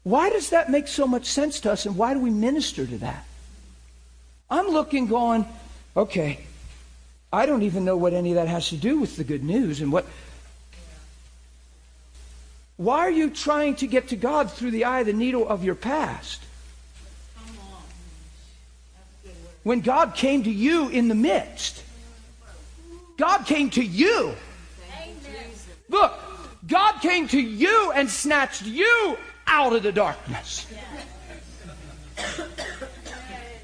why 0.04 0.30
does 0.30 0.50
that 0.50 0.70
make 0.70 0.90
so 0.90 1.08
much 1.08 1.26
sense 1.26 1.62
to 1.62 1.72
us, 1.72 1.86
and 1.86 1.96
why 1.96 2.14
do 2.14 2.20
we 2.20 2.32
minister 2.32 2.86
to 2.86 2.98
that? 2.98 3.26
I'm 4.50 4.68
looking, 4.68 5.08
going, 5.08 5.46
okay, 5.96 6.42
I 7.32 7.46
don't 7.46 7.64
even 7.64 7.86
know 7.86 7.96
what 7.96 8.12
any 8.14 8.32
of 8.32 8.36
that 8.36 8.50
has 8.50 8.68
to 8.72 8.76
do 8.76 9.00
with 9.00 9.16
the 9.16 9.24
good 9.24 9.46
news 9.46 9.80
and 9.80 9.90
what 9.90 10.06
why 12.82 13.02
are 13.02 13.12
you 13.12 13.30
trying 13.30 13.76
to 13.76 13.86
get 13.86 14.08
to 14.08 14.16
God 14.16 14.52
through 14.52 14.72
the 14.72 14.86
eye 14.86 15.02
of 15.02 15.06
the 15.06 15.14
needle 15.14 15.48
of 15.48 15.64
your 15.64 15.76
past? 15.76 16.42
When 19.62 19.82
God 19.82 20.16
came 20.16 20.42
to 20.46 20.50
you 20.50 20.90
in 20.90 21.08
the 21.08 21.14
midst, 21.14 21.84
God 23.18 23.46
came 23.46 23.70
to 23.72 23.84
you. 23.84 24.34
Look, 25.90 26.12
God 26.68 26.94
came 27.02 27.28
to 27.28 27.40
you 27.40 27.92
and 27.94 28.10
snatched 28.10 28.66
you 28.66 29.16
out 29.46 29.74
of 29.74 29.84
the 29.84 29.92
darkness. 29.92 30.66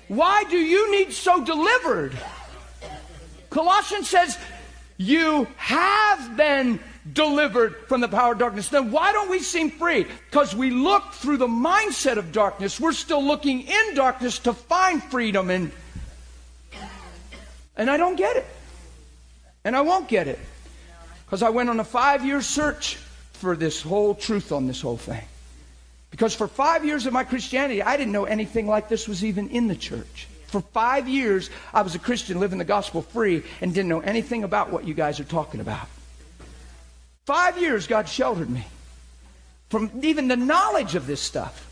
Why 0.09 0.43
do 0.43 0.57
you 0.57 0.91
need 0.91 1.11
so 1.11 1.43
delivered? 1.43 2.15
Colossians 3.49 4.07
says, 4.07 4.38
You 4.97 5.47
have 5.55 6.38
been 6.38 6.80
delivered 7.14 7.76
from 7.88 8.01
the 8.01 8.08
power 8.08 8.34
of 8.34 8.39
darkness. 8.39 8.70
Then 8.70 8.91
why 8.91 9.12
don't 9.12 9.30
we 9.30 9.39
seem 9.39 9.72
free? 9.72 10.05
Because 10.30 10.55
we 10.55 10.72
look 10.72 11.14
through 11.14 11.38
the 11.38 11.47
mindset 11.47 12.18
of 12.18 12.32
darkness. 12.32 12.80
We're 12.80 12.91
still 12.93 13.24
looking 13.24 13.62
in 13.62 13.95
darkness 13.95 14.39
to 14.39 14.53
find 14.53 15.03
freedom 15.03 15.49
and 15.49 15.72
and 17.76 17.91
I 17.91 17.97
don't 17.97 18.16
get 18.16 18.36
it. 18.36 18.45
And 19.64 19.76
I 19.76 19.82
won't 19.82 20.08
get 20.08 20.28
it. 20.28 20.39
Because 21.26 21.43
I 21.43 21.49
went 21.49 21.70
on 21.70 21.80
a 21.80 21.84
five 21.84 22.26
year 22.26 22.41
search 22.41 22.95
for 23.34 23.55
this 23.55 23.82
whole 23.82 24.16
truth 24.16 24.51
on 24.51 24.66
this 24.66 24.82
whole 24.82 24.97
thing. 24.97 25.24
Because 26.10 26.34
for 26.34 26.47
five 26.47 26.86
years 26.86 27.05
of 27.05 27.14
my 27.14 27.24
Christianity, 27.24 27.84
I 27.84 27.97
didn't 27.97 28.14
know 28.14 28.26
anything 28.26 28.66
like 28.68 28.89
this 28.89 29.08
was 29.08 29.24
even 29.24 29.49
in 29.49 29.68
the 29.68 29.76
church. 29.76 30.28
For 30.47 30.62
five 30.62 31.08
years, 31.08 31.49
I 31.74 31.82
was 31.82 31.93
a 31.93 31.99
Christian 31.99 32.39
living 32.39 32.58
the 32.58 32.66
gospel 32.66 33.01
free 33.01 33.43
and 33.62 33.74
didn't 33.74 33.89
know 33.89 33.99
anything 33.99 34.43
about 34.43 34.72
what 34.72 34.88
you 34.88 34.93
guys 34.93 35.20
are 35.20 35.26
talking 35.26 35.60
about. 35.60 35.88
Five 37.28 37.59
years, 37.59 37.88
God 37.88 38.07
sheltered 38.07 38.49
me 38.49 38.65
from 39.67 39.91
even 40.01 40.30
the 40.30 40.38
knowledge 40.38 40.95
of 40.95 41.07
this 41.07 41.19
stuff. 41.19 41.65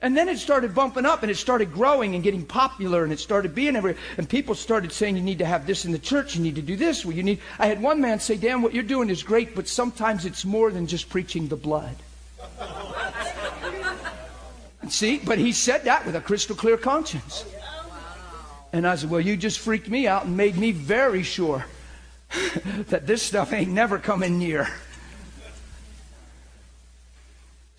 And 0.00 0.16
then 0.16 0.28
it 0.28 0.38
started 0.38 0.72
bumping 0.72 1.04
up 1.04 1.24
and 1.24 1.32
it 1.32 1.36
started 1.36 1.72
growing 1.72 2.14
and 2.14 2.22
getting 2.22 2.44
popular 2.44 3.02
and 3.02 3.12
it 3.12 3.18
started 3.18 3.56
being 3.56 3.74
everywhere. 3.74 4.00
And 4.18 4.28
people 4.28 4.54
started 4.54 4.92
saying, 4.92 5.16
you 5.16 5.22
need 5.22 5.38
to 5.38 5.44
have 5.44 5.66
this 5.66 5.84
in 5.84 5.90
the 5.90 5.98
church. 5.98 6.36
You 6.36 6.44
need 6.44 6.54
to 6.54 6.62
do 6.62 6.76
this. 6.76 7.04
Well, 7.04 7.16
you 7.16 7.24
need. 7.24 7.40
I 7.58 7.66
had 7.66 7.82
one 7.82 8.00
man 8.00 8.20
say, 8.20 8.36
Dan, 8.36 8.62
what 8.62 8.72
you're 8.72 8.84
doing 8.84 9.10
is 9.10 9.24
great, 9.24 9.56
but 9.56 9.66
sometimes 9.66 10.24
it's 10.24 10.44
more 10.44 10.70
than 10.70 10.86
just 10.86 11.10
preaching 11.10 11.48
the 11.48 11.56
blood. 11.56 11.96
See, 14.88 15.18
but 15.18 15.38
he 15.38 15.50
said 15.50 15.86
that 15.86 16.06
with 16.06 16.14
a 16.14 16.20
crystal 16.20 16.54
clear 16.54 16.76
conscience. 16.76 17.44
And 18.72 18.86
I 18.86 18.94
said, 18.94 19.10
well, 19.10 19.20
you 19.20 19.36
just 19.36 19.58
freaked 19.58 19.88
me 19.88 20.06
out 20.06 20.26
and 20.26 20.36
made 20.36 20.56
me 20.56 20.70
very 20.70 21.24
sure 21.24 21.64
that 22.88 23.06
this 23.06 23.22
stuff 23.22 23.52
ain't 23.52 23.70
never 23.70 23.98
coming 23.98 24.38
near. 24.38 24.68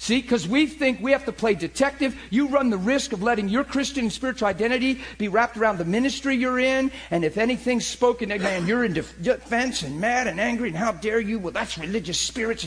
See, 0.02 0.22
because 0.22 0.48
we 0.48 0.66
think 0.66 1.02
we 1.02 1.12
have 1.12 1.26
to 1.26 1.34
play 1.34 1.56
detective. 1.56 2.18
You 2.30 2.48
run 2.48 2.70
the 2.70 2.78
risk 2.78 3.12
of 3.12 3.22
letting 3.22 3.50
your 3.50 3.66
Christian 3.66 4.06
and 4.06 4.14
spiritual 4.14 4.48
identity 4.48 5.02
be 5.18 5.28
wrapped 5.28 5.58
around 5.58 5.78
the 5.78 5.84
ministry 5.84 6.38
you're 6.38 6.58
in. 6.58 6.90
And 7.12 7.26
if 7.26 7.38
anything's 7.38 7.86
spoken, 7.86 8.30
man, 8.30 8.66
you're 8.66 8.86
in 8.86 8.94
defense 8.94 9.84
and 9.84 10.00
mad 10.00 10.28
and 10.28 10.40
angry, 10.40 10.70
and 10.70 10.78
how 10.78 10.94
dare 10.94 11.20
you? 11.20 11.38
Well, 11.38 11.52
that's 11.52 11.78
religious 11.78 12.18
spirits. 12.18 12.66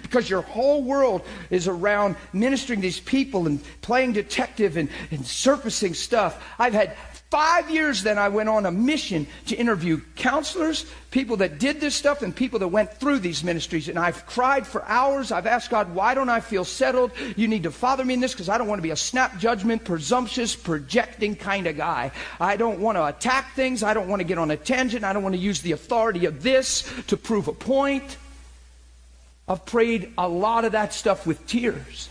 Because 0.00 0.30
your 0.30 0.40
whole 0.40 0.82
world 0.82 1.26
is 1.50 1.68
around 1.68 2.16
ministering 2.32 2.80
these 2.80 3.00
people 3.00 3.46
and 3.46 3.62
playing 3.82 4.14
detective 4.14 4.78
and, 4.78 4.88
and 5.10 5.26
surfacing 5.26 5.92
stuff. 5.92 6.42
I've 6.58 6.72
had 6.72 6.96
Five 7.30 7.70
years 7.70 8.04
then, 8.04 8.18
I 8.18 8.28
went 8.28 8.48
on 8.48 8.66
a 8.66 8.70
mission 8.70 9.26
to 9.46 9.56
interview 9.56 10.00
counselors, 10.14 10.86
people 11.10 11.38
that 11.38 11.58
did 11.58 11.80
this 11.80 11.96
stuff, 11.96 12.22
and 12.22 12.34
people 12.34 12.60
that 12.60 12.68
went 12.68 12.94
through 12.94 13.18
these 13.18 13.42
ministries. 13.42 13.88
And 13.88 13.98
I've 13.98 14.24
cried 14.26 14.64
for 14.64 14.84
hours. 14.84 15.32
I've 15.32 15.46
asked 15.46 15.68
God, 15.68 15.92
why 15.92 16.14
don't 16.14 16.28
I 16.28 16.38
feel 16.38 16.64
settled? 16.64 17.10
You 17.34 17.48
need 17.48 17.64
to 17.64 17.72
father 17.72 18.04
me 18.04 18.14
in 18.14 18.20
this 18.20 18.32
because 18.32 18.48
I 18.48 18.58
don't 18.58 18.68
want 18.68 18.78
to 18.78 18.84
be 18.84 18.92
a 18.92 18.96
snap 18.96 19.38
judgment, 19.38 19.84
presumptuous, 19.84 20.54
projecting 20.54 21.34
kind 21.34 21.66
of 21.66 21.76
guy. 21.76 22.12
I 22.38 22.56
don't 22.56 22.78
want 22.78 22.96
to 22.96 23.06
attack 23.06 23.54
things. 23.56 23.82
I 23.82 23.92
don't 23.92 24.08
want 24.08 24.20
to 24.20 24.24
get 24.24 24.38
on 24.38 24.52
a 24.52 24.56
tangent. 24.56 25.02
I 25.02 25.12
don't 25.12 25.24
want 25.24 25.34
to 25.34 25.40
use 25.40 25.62
the 25.62 25.72
authority 25.72 26.26
of 26.26 26.44
this 26.44 26.88
to 27.08 27.16
prove 27.16 27.48
a 27.48 27.52
point. 27.52 28.18
I've 29.48 29.66
prayed 29.66 30.12
a 30.16 30.28
lot 30.28 30.64
of 30.64 30.72
that 30.72 30.94
stuff 30.94 31.26
with 31.26 31.44
tears. 31.48 32.08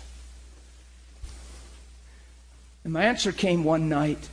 And 2.83 2.91
my 2.91 3.05
answer 3.05 3.31
came 3.31 3.63
one 3.63 3.87
night 3.87 4.29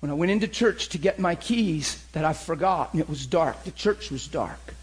when 0.00 0.10
I 0.10 0.14
went 0.14 0.32
into 0.32 0.48
church 0.48 0.88
to 0.90 0.98
get 0.98 1.18
my 1.18 1.34
keys 1.34 2.02
that 2.12 2.24
I 2.24 2.32
forgot, 2.32 2.92
and 2.92 3.00
it 3.00 3.08
was 3.08 3.26
dark. 3.26 3.64
The 3.64 3.70
church 3.70 4.10
was 4.10 4.26
dark. 4.26 4.74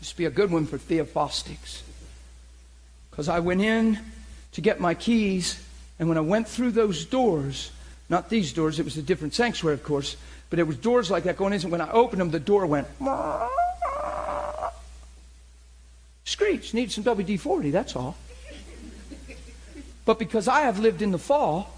This 0.00 0.12
would 0.12 0.18
be 0.18 0.24
a 0.24 0.30
good 0.30 0.50
one 0.50 0.66
for 0.66 0.78
Theophostics. 0.78 1.82
Because 3.10 3.28
I 3.28 3.40
went 3.40 3.60
in 3.60 3.98
to 4.52 4.60
get 4.60 4.80
my 4.80 4.94
keys, 4.94 5.62
and 5.98 6.08
when 6.08 6.18
I 6.18 6.22
went 6.22 6.48
through 6.48 6.72
those 6.72 7.04
doors, 7.04 7.70
not 8.08 8.30
these 8.30 8.52
doors, 8.52 8.78
it 8.78 8.84
was 8.84 8.96
a 8.96 9.02
different 9.02 9.34
sanctuary, 9.34 9.74
of 9.74 9.84
course, 9.84 10.16
but 10.48 10.58
it 10.58 10.66
was 10.66 10.76
doors 10.76 11.10
like 11.10 11.24
that 11.24 11.36
going 11.36 11.52
in, 11.52 11.60
and 11.62 11.72
when 11.72 11.80
I 11.80 11.90
opened 11.90 12.20
them, 12.20 12.30
the 12.30 12.40
door 12.40 12.66
went. 12.66 12.86
Screech, 16.24 16.72
need 16.72 16.90
some 16.90 17.04
WD 17.04 17.38
40, 17.38 17.70
that's 17.70 17.94
all. 17.94 18.16
But 20.04 20.18
because 20.18 20.48
I 20.48 20.62
have 20.62 20.78
lived 20.78 21.02
in 21.02 21.12
the 21.12 21.18
fall, 21.18 21.73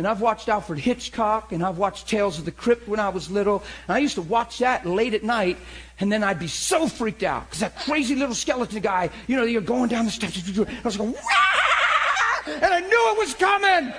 and 0.00 0.08
I've 0.08 0.22
watched 0.22 0.48
Alfred 0.48 0.78
Hitchcock, 0.78 1.52
and 1.52 1.62
I've 1.62 1.76
watched 1.76 2.08
Tales 2.08 2.38
of 2.38 2.46
the 2.46 2.50
Crypt 2.50 2.88
when 2.88 2.98
I 2.98 3.10
was 3.10 3.30
little, 3.30 3.62
and 3.86 3.94
I 3.94 3.98
used 3.98 4.14
to 4.14 4.22
watch 4.22 4.56
that 4.60 4.86
late 4.86 5.12
at 5.12 5.22
night, 5.22 5.58
and 5.98 6.10
then 6.10 6.24
I'd 6.24 6.38
be 6.38 6.46
so 6.46 6.88
freaked 6.88 7.22
out 7.22 7.44
because 7.44 7.60
that 7.60 7.78
crazy 7.80 8.14
little 8.14 8.34
skeleton 8.34 8.80
guy, 8.80 9.10
you 9.26 9.36
know, 9.36 9.42
you're 9.42 9.60
going 9.60 9.90
down 9.90 10.06
the 10.06 10.10
steps, 10.10 10.38
I 10.58 10.80
was 10.82 10.96
going, 10.96 11.12
Wah! 11.12 12.50
and 12.50 12.72
I 12.72 12.80
knew 12.80 13.12
it 13.12 13.18
was 13.18 13.34
coming. 13.34 13.92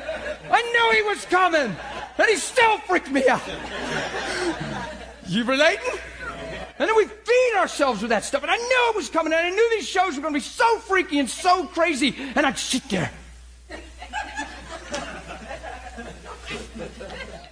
I 0.49 0.62
knew 0.64 1.04
he 1.04 1.08
was 1.08 1.24
coming, 1.26 1.76
and 2.18 2.28
he 2.28 2.36
still 2.36 2.80
freaked 2.80 3.12
me 3.12 3.28
out. 3.28 3.43
You 5.28 5.43
relating? 5.43 5.99
And 6.80 6.89
then 6.89 6.97
we 6.97 7.06
feed 7.06 7.54
ourselves 7.58 8.02
with 8.02 8.10
that 8.10 8.24
stuff. 8.24 8.41
And 8.41 8.49
I 8.49 8.58
knew 8.58 8.89
it 8.89 8.95
was 8.95 9.10
coming. 9.12 9.34
And 9.34 9.45
I 9.45 9.52
knew 9.52 9.70
these 9.70 9.88
shows 9.88 10.16
were 10.16 10.24
going 10.24 10.34
to 10.34 10.39
be 10.39 10.43
so 10.43 10.80
freaky 10.80 11.20
and 11.20 11.30
so 11.30 11.68
crazy. 11.68 12.16
And 12.34 12.43
I'd 12.43 12.58
sit 12.58 12.89
there. 12.89 13.12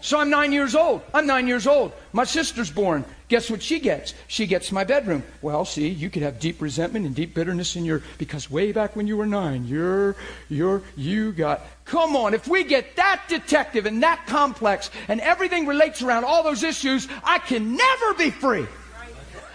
So 0.09 0.17
I'm 0.19 0.31
nine 0.31 0.51
years 0.51 0.73
old. 0.73 1.03
I'm 1.13 1.27
nine 1.27 1.47
years 1.47 1.67
old. 1.67 1.91
My 2.13 2.23
sister's 2.23 2.71
born. 2.71 3.05
Guess 3.27 3.51
what 3.51 3.61
she 3.61 3.79
gets? 3.79 4.15
She 4.27 4.47
gets 4.47 4.71
my 4.71 4.83
bedroom. 4.83 5.21
Well, 5.43 5.65
see, 5.65 5.87
you 5.87 6.09
could 6.09 6.23
have 6.23 6.39
deep 6.39 6.63
resentment 6.63 7.05
and 7.05 7.13
deep 7.13 7.35
bitterness 7.35 7.75
in 7.75 7.85
your 7.85 8.01
because 8.17 8.49
way 8.49 8.71
back 8.71 8.95
when 8.95 9.05
you 9.05 9.17
were 9.17 9.27
nine, 9.27 9.67
you're 9.67 10.15
you're 10.49 10.81
you 10.97 11.31
got 11.31 11.61
come 11.85 12.15
on, 12.15 12.33
if 12.33 12.47
we 12.47 12.63
get 12.63 12.95
that 12.95 13.21
detective 13.27 13.85
and 13.85 14.01
that 14.01 14.25
complex 14.25 14.89
and 15.09 15.21
everything 15.21 15.67
relates 15.67 16.01
around 16.01 16.23
all 16.23 16.41
those 16.41 16.63
issues, 16.63 17.07
I 17.23 17.37
can 17.37 17.75
never 17.75 18.15
be 18.15 18.31
free. 18.31 18.65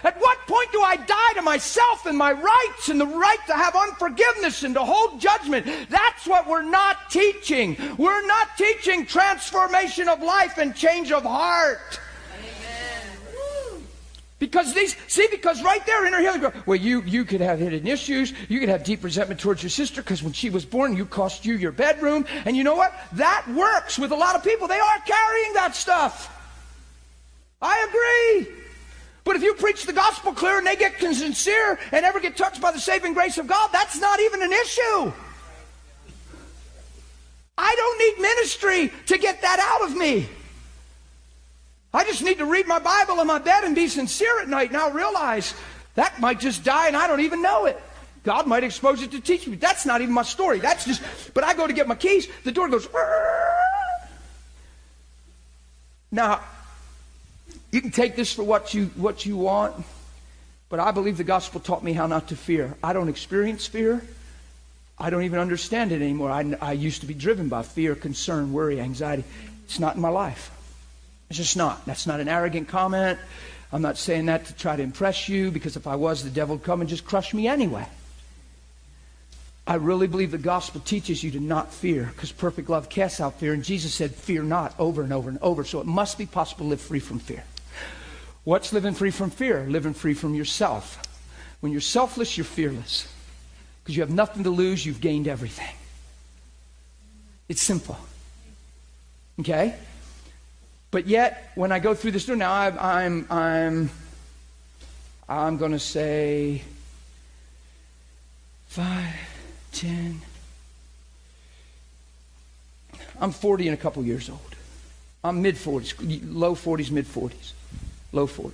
At 0.05 0.21
what 0.21 0.39
point 0.47 0.71
do 0.71 0.83
I 0.83 0.97
die 0.97 1.33
to 1.35 1.43
myself 1.43 2.05
and 2.05 2.17
my 2.17 2.33
rights 2.33 2.91
and 2.91 3.01
the 3.01 3.07
right 3.07 3.39
to 3.47 3.55
have 3.55 3.75
unforgiveness 3.75 4.63
and 4.63 4.75
to 4.75 4.85
hold 4.85 5.19
judgment? 5.19 5.67
That's 5.89 6.27
what 6.27 6.47
we're 6.47 6.63
not 6.63 7.11
teaching. 7.11 7.77
We're 7.97 8.27
not 8.27 8.49
teaching 8.59 9.07
transformation 9.07 10.11
of 10.11 10.23
life 10.23 10.59
and 10.59 10.77
change 10.77 11.11
of 11.11 11.23
heart. 11.23 12.01
Because 14.39 14.75
these, 14.75 14.95
see, 15.09 15.27
because 15.31 15.63
right 15.63 15.85
there 15.87 16.05
in 16.07 16.13
her 16.13 16.21
healing, 16.21 16.53
well, 16.67 16.77
you, 16.77 17.01
you 17.05 17.25
could 17.25 17.41
have 17.41 17.61
hidden 17.61 17.87
issues. 17.87 18.35
You 18.51 18.61
could 18.61 18.69
have 18.69 18.85
deep 18.85 19.03
resentment 19.03 19.41
towards 19.41 19.63
your 19.63 19.71
sister 19.71 20.03
because 20.03 20.23
when 20.23 20.35
she 20.35 20.51
was 20.51 20.67
born, 20.67 20.95
you 20.95 21.07
cost 21.07 21.47
you 21.47 21.55
your 21.55 21.73
bedroom. 21.73 22.27
And 22.45 22.55
you 22.55 22.63
know 22.63 22.75
what? 22.75 22.93
That 23.13 23.47
works 23.49 23.99
with 23.99 24.13
a 24.13 24.17
lot 24.17 24.35
of 24.35 24.45
people. 24.45 24.69
They 24.69 24.79
are 24.79 24.99
carrying 25.07 25.55
that 25.55 25.75
stuff. 25.75 26.31
I 27.63 28.43
agree. 28.45 28.64
But 29.25 29.37
if 29.37 29.43
you 29.43 29.55
preach 29.55 29.87
the 29.87 29.93
gospel 29.93 30.33
clear 30.33 30.59
and 30.59 30.67
they 30.67 30.77
get 30.77 31.01
sincere 31.01 31.79
and 31.93 32.05
ever 32.05 32.21
get 32.21 32.37
touched 32.37 32.61
by 32.61 32.73
the 32.73 32.79
saving 32.79 33.15
grace 33.15 33.39
of 33.39 33.47
God, 33.47 33.71
that's 33.73 33.99
not 33.99 34.21
even 34.21 34.43
an 34.43 34.53
issue. 34.53 35.13
I 37.57 37.75
don't 37.75 37.99
need 37.99 38.23
ministry 38.23 38.93
to 39.07 39.19
get 39.19 39.41
that 39.41 39.59
out 39.61 39.89
of 39.89 39.97
me. 39.97 40.29
I 41.95 42.05
just 42.05 42.23
need 42.23 42.39
to 42.39 42.45
read 42.45 42.67
my 42.67 42.81
Bible 42.81 43.21
in 43.21 43.27
my 43.27 43.39
bed 43.39 43.65
and 43.65 43.75
be 43.75 43.89
sincere 43.89 44.41
at 44.41 44.49
night. 44.49 44.69
And 44.69 44.77
I'll 44.77 44.91
realize 44.91 45.55
that 45.95 46.21
might 46.21 46.41
just 46.41 46.65
die 46.65 46.89
and 46.89 46.97
I 46.97 47.07
don't 47.07 47.21
even 47.21 47.41
know 47.41 47.67
it. 47.67 47.81
God 48.25 48.47
might 48.47 48.65
expose 48.65 49.03
it 49.03 49.13
to 49.13 49.21
teach 49.21 49.47
me. 49.47 49.57
That's 49.57 49.87
not 49.87 50.01
even 50.01 50.13
my 50.13 50.23
story. 50.23 50.59
That's 50.59 50.85
just, 50.85 51.03
but 51.35 51.45
I 51.45 51.55
go 51.55 51.67
to 51.67 51.73
get 51.73 51.87
my 51.87 51.95
keys, 51.95 52.27
the 52.43 52.53
door 52.53 52.69
goes, 52.69 52.89
now, 56.11 56.41
you 57.75 57.81
can 57.81 57.91
take 57.91 58.15
this 58.15 58.33
for 58.33 58.45
what 58.45 58.73
you, 58.73 58.87
what 58.95 59.27
you 59.27 59.37
want, 59.37 59.85
but 60.69 60.79
I 60.79 60.93
believe 60.93 61.17
the 61.17 61.25
gospel 61.25 61.61
taught 61.61 61.83
me 61.83 61.93
how 61.93 62.07
not 62.07 62.29
to 62.29 62.37
fear. 62.37 62.73
I 62.85 62.93
don't 62.93 63.09
experience 63.09 63.67
fear. 63.67 64.01
I 64.97 65.11
don't 65.11 65.25
even 65.25 65.41
understand 65.41 65.91
it 65.91 66.01
anymore. 66.01 66.31
I, 66.31 66.55
I 66.61 66.73
used 66.75 67.01
to 67.01 67.09
be 67.09 67.15
driven 67.15 67.49
by 67.49 67.63
fear, 67.63 67.97
concern, 67.97 68.53
worry, 68.53 68.81
anxiety. 68.81 69.25
It's 69.65 69.81
not 69.81 69.97
in 69.97 70.01
my 70.01 70.09
life. 70.09 70.53
It's 71.29 71.37
just 71.37 71.57
not. 71.57 71.85
That's 71.85 72.07
not 72.07 72.21
an 72.21 72.29
arrogant 72.29 72.69
comment. 72.69 73.19
I'm 73.73 73.83
not 73.83 73.99
saying 73.99 74.27
that 74.27 74.45
to 74.45 74.55
try 74.55 74.77
to 74.77 74.83
impress 74.85 75.29
you 75.29 75.51
because 75.51 75.75
if 75.75 75.89
I 75.89 75.97
was, 75.97 76.23
the 76.23 76.31
devil 76.31 76.55
would 76.55 76.65
come 76.65 76.81
and 76.81 76.89
just 76.89 77.05
crush 77.05 77.35
me 77.35 77.49
anyway. 77.49 77.89
I 79.67 79.75
really 79.77 80.07
believe 80.07 80.31
the 80.31 80.39
gospel 80.39 80.81
teaches 80.81 81.25
you 81.25 81.33
to 81.33 81.41
not 81.41 81.75
fear 81.75 82.13
because 82.15 82.31
perfect 82.31 82.71
love 82.71 82.89
casts 82.89 83.21
out 83.21 83.41
fear. 83.41 83.53
And 83.53 83.65
Jesus 83.65 83.93
said, 83.93 84.15
Fear 84.15 84.45
not 84.45 84.77
over 84.79 85.03
and 85.03 85.13
over 85.13 85.29
and 85.29 85.41
over. 85.43 85.65
So 85.65 85.81
it 85.81 85.87
must 85.87 86.19
be 86.19 86.27
possible 86.27 86.67
to 86.67 86.71
live 86.71 86.81
free 86.81 87.01
from 87.01 87.19
fear. 87.19 87.43
What's 88.45 88.75
living 88.75 88.93
free 88.93 89.11
from 89.11 89.31
fear? 89.31 89.67
Living 89.69 89.95
free 89.95 90.13
from 90.15 90.35
yourself. 90.35 91.01
When 91.61 91.73
you're 91.73 91.81
selfless, 91.81 92.37
you're 92.37 92.45
fearless. 92.45 93.09
Because 93.83 93.97
you 93.97 94.03
have 94.03 94.11
nothing 94.11 94.45
to 94.45 94.51
lose, 94.51 94.85
you've 94.85 95.01
gained 95.01 95.29
everything. 95.29 95.75
It's 97.49 97.63
simple. 97.63 97.97
Okay? 99.41 99.75
But 100.91 101.07
yet, 101.07 101.53
when 101.55 101.73
I 101.73 101.79
go 101.79 101.95
through 101.95 102.13
this 102.13 102.27
door, 102.27 102.37
now 102.37 102.53
I'm, 102.53 102.79
I'm, 102.79 103.27
I'm, 103.31 103.91
I'm 105.29 105.57
going 105.57 105.73
to 105.73 105.79
say 105.79 106.63
five, 108.67 109.15
ten. 109.73 110.21
I'm 113.21 113.33
40 113.33 113.69
and 113.69 113.79
a 113.79 113.81
couple 113.81 114.05
years 114.05 114.29
old. 114.29 114.41
I'm 115.23 115.41
mid 115.41 115.55
40s, 115.55 116.21
low 116.31 116.55
40s, 116.55 116.91
mid 116.91 117.07
40s 117.07 117.53
low 118.15 118.27
40s. 118.27 118.53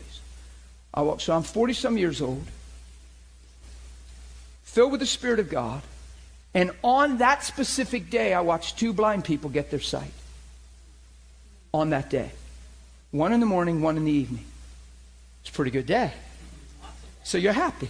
I 0.93 1.03
walk, 1.03 1.21
so 1.21 1.35
I'm 1.35 1.43
40 1.43 1.73
some 1.75 1.97
years 1.97 2.21
old, 2.21 2.45
filled 4.65 4.91
with 4.91 5.01
the 5.01 5.07
Spirit 5.07 5.39
of 5.39 5.49
God, 5.49 5.83
and 6.53 6.73
on 6.83 7.19
that 7.19 7.45
specific 7.45 8.11
day, 8.11 8.35
I 8.35 8.41
watched 8.41 8.79
two 8.79 8.93
blind 8.93 9.25
people 9.25 9.51
get 9.51 9.71
their 9.71 9.81
sight. 9.81 10.13
On 11.73 11.91
that 11.91 12.11
day. 12.11 12.33
One 13.13 13.33
in 13.33 13.39
the 13.39 13.47
morning, 13.47 13.81
one 13.81 13.97
in 13.97 14.05
the 14.05 14.13
evening. 14.13 14.45
It's 15.43 15.51
a 15.51 15.53
pretty 15.53 15.71
good 15.71 15.87
day. 15.87 16.13
So 17.23 17.39
you're 17.39 17.53
happy. 17.53 17.89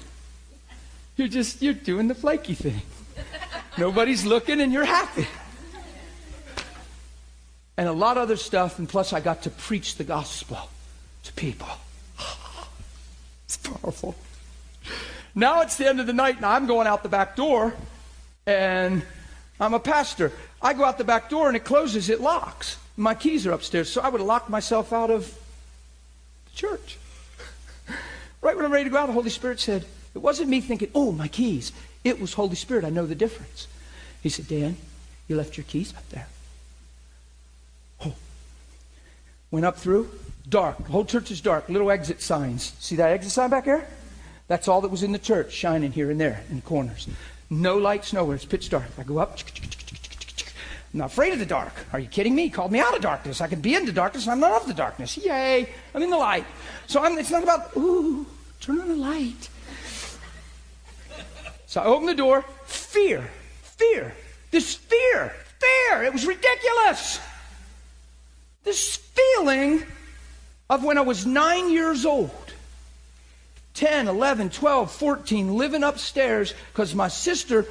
You're 1.17 1.29
just, 1.29 1.63
you're 1.63 1.73
doing 1.73 2.09
the 2.09 2.15
flaky 2.15 2.55
thing. 2.55 2.83
Nobody's 3.79 4.27
looking 4.27 4.61
and 4.61 4.71
you're 4.73 4.85
happy. 4.85 5.27
And 7.79 7.89
a 7.89 7.93
lot 7.93 8.19
of 8.19 8.25
other 8.25 8.37
stuff, 8.37 8.79
and 8.79 8.87
plus 8.87 9.15
I 9.15 9.21
got 9.21 9.43
to 9.45 9.51
preach 9.51 9.97
the 9.97 10.05
gospel 10.05 10.59
to 11.25 11.33
people. 11.33 11.69
It's 13.47 13.57
powerful. 13.57 14.15
Now 15.35 15.63
it's 15.63 15.77
the 15.77 15.89
end 15.89 15.99
of 15.99 16.07
the 16.07 16.13
night, 16.13 16.37
and 16.37 16.47
I'm 16.47 16.69
going 16.69 16.87
out 16.87 17.03
the 17.03 17.09
back 17.09 17.35
door, 17.35 17.75
and 18.47 19.03
I'm 19.59 19.75
a 19.75 19.81
pastor. 19.81 20.31
I 20.63 20.73
go 20.73 20.85
out 20.85 20.99
the 20.99 21.05
back 21.05 21.31
door, 21.31 21.49
and 21.49 21.57
it 21.57 21.65
closes, 21.65 22.11
it 22.11 22.21
locks. 22.21 22.79
My 22.97 23.15
keys 23.15 23.49
are 23.49 23.53
upstairs, 23.53 23.91
so 23.91 24.03
I 24.03 24.09
would 24.09 24.21
have 24.21 24.29
locked 24.29 24.51
myself 24.51 24.93
out 24.93 25.11
of 25.11 25.37
the 26.45 26.57
church. 26.57 26.97
Right 28.43 28.57
when 28.57 28.65
I'm 28.65 28.73
ready 28.73 28.85
to 28.85 28.91
go 28.91 28.97
out, 28.97 29.07
the 29.07 29.13
Holy 29.13 29.31
Spirit 29.31 29.61
said, 29.61 29.85
It 30.15 30.19
wasn't 30.19 30.49
me 30.49 30.61
thinking, 30.61 30.91
oh, 30.95 31.13
my 31.13 31.29
keys. 31.29 31.73
It 32.05 32.21
was 32.21 32.33
Holy 32.33 32.55
Spirit. 32.55 32.85
I 32.85 32.91
know 32.91 33.05
the 33.05 33.15
difference. 33.15 33.67
He 34.23 34.29
said, 34.29 34.49
Dan, 34.49 34.77
you 35.29 35.37
left 35.37 35.57
your 35.57 35.65
keys 35.65 35.95
up 35.95 36.09
there. 36.09 36.27
Oh. 38.05 38.15
Went 39.51 39.67
up 39.67 39.77
through, 39.77 40.11
Dark. 40.51 40.79
The 40.79 40.91
whole 40.91 41.05
church 41.05 41.31
is 41.31 41.41
dark. 41.41 41.69
Little 41.69 41.91
exit 41.91 42.21
signs. 42.21 42.75
See 42.81 42.97
that 42.97 43.13
exit 43.13 43.33
sign 43.33 43.51
back 43.51 43.65
there? 43.65 43.87
That's 44.49 44.67
all 44.67 44.81
that 44.81 44.91
was 44.91 45.05
in 45.05 45.13
the 45.13 45.19
church, 45.19 45.53
shining 45.53 45.93
here 45.93 46.11
and 46.11 46.21
there 46.21 46.43
in 46.51 46.57
the 46.57 46.63
corners. 46.63 47.09
No 47.49 47.79
lights 47.79 48.13
nowhere. 48.13 48.35
It's 48.35 48.45
pitch 48.45 48.69
dark. 48.69 48.87
I 48.99 49.05
go 49.05 49.19
up. 49.19 49.39
I'm 50.93 50.99
not 50.99 51.13
afraid 51.13 51.33
of 51.33 51.39
the 51.39 51.47
dark. 51.47 51.73
Are 51.93 52.01
you 52.01 52.09
kidding 52.09 52.35
me? 52.35 52.45
He 52.45 52.51
called 52.51 52.73
me 52.73 52.81
out 52.81 52.97
of 52.97 53.01
darkness. 53.01 53.41
I 53.41 53.47
can 53.47 53.61
be 53.61 53.77
in 53.77 53.87
the 53.87 53.93
darkness, 53.93 54.27
I'm 54.27 54.41
not 54.41 54.61
of 54.61 54.67
the 54.67 54.75
darkness. 54.75 55.17
Yay! 55.17 55.69
I'm 55.95 56.03
in 56.03 56.11
the 56.11 56.17
light. 56.17 56.45
So 56.89 57.01
I'm, 57.01 57.17
it's 57.17 57.31
not 57.31 57.45
about, 57.45 57.77
ooh, 57.77 58.27
turn 58.61 58.81
on 58.81 58.89
the 58.89 58.97
light. 58.97 59.49
So 61.67 61.81
I 61.81 61.85
open 61.85 62.07
the 62.07 62.15
door. 62.15 62.45
Fear. 62.65 63.31
Fear. 63.63 64.13
This 64.51 64.75
fear. 64.75 65.33
Fear. 65.61 66.03
It 66.03 66.13
was 66.13 66.27
ridiculous. 66.27 67.21
This 68.65 68.97
feeling 68.97 69.85
of 70.71 70.85
when 70.85 70.97
I 70.97 71.03
was 71.03 71.27
nine 71.27 71.71
years 71.71 72.07
old. 72.07 72.31
10, 73.75 74.09
11, 74.09 74.51
12, 74.51 74.91
14, 74.91 75.57
living 75.57 75.83
upstairs 75.83 76.55
because 76.73 76.95
my 76.95 77.09
sister 77.09 77.67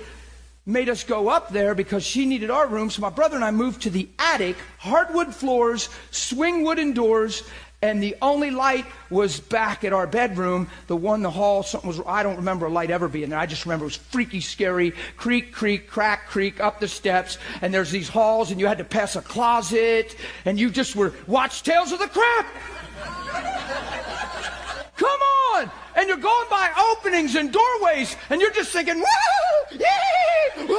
made 0.66 0.90
us 0.90 1.04
go 1.04 1.30
up 1.30 1.50
there 1.50 1.74
because 1.74 2.06
she 2.06 2.26
needed 2.26 2.52
our 2.52 2.68
room. 2.68 2.90
So 2.90 3.02
my 3.02 3.10
brother 3.10 3.36
and 3.36 3.44
I 3.44 3.52
moved 3.52 3.84
to 3.84 3.90
the 3.90 4.08
attic, 4.20 4.58
hardwood 4.78 5.34
floors, 5.34 5.90
swing 6.12 6.64
wooden 6.64 6.94
doors, 6.94 7.44
and 7.82 8.04
the 8.04 8.18
only 8.22 8.52
light 8.52 8.86
was 9.10 9.40
back 9.40 9.86
at 9.86 9.94
our 9.94 10.06
bedroom. 10.06 10.68
The 10.88 10.98
one 10.98 11.20
in 11.20 11.24
the 11.24 11.32
hall, 11.32 11.64
something 11.64 11.88
was, 11.88 12.02
I 12.06 12.24
don't 12.24 12.36
remember 12.36 12.66
a 12.66 12.70
light 12.70 12.92
ever 12.92 13.08
being 13.08 13.30
there. 13.30 13.40
I 13.40 13.46
just 13.46 13.66
remember 13.66 13.86
it 13.86 13.88
was 13.88 13.96
freaky, 13.96 14.42
scary. 14.42 14.92
Creak, 15.16 15.54
creak, 15.54 15.88
crack, 15.88 16.28
creak, 16.28 16.60
up 16.60 16.82
the 16.82 16.90
steps. 16.90 17.38
And 17.62 17.74
there's 17.74 17.92
these 17.92 18.10
halls, 18.10 18.52
and 18.52 18.60
you 18.60 18.68
had 18.68 18.80
to 18.80 18.84
pass 18.84 19.16
a 19.16 19.22
closet, 19.22 20.18
and 20.44 20.60
you 20.60 20.70
just 20.70 20.96
were, 20.96 21.14
watch 21.26 21.64
Tales 21.64 21.94
of 21.94 22.00
the 22.00 22.08
Crypt. 22.08 22.50
Come 24.96 25.22
on! 25.54 25.72
And 25.96 26.08
you're 26.08 26.18
going 26.18 26.50
by 26.50 26.72
openings 26.92 27.36
and 27.36 27.52
doorways, 27.52 28.16
and 28.30 28.42
you're 28.42 28.52
just 28.52 28.72
thinking, 28.72 29.00
woo! 29.00 29.78
Yee! 29.78 30.68
Woo! 30.68 30.78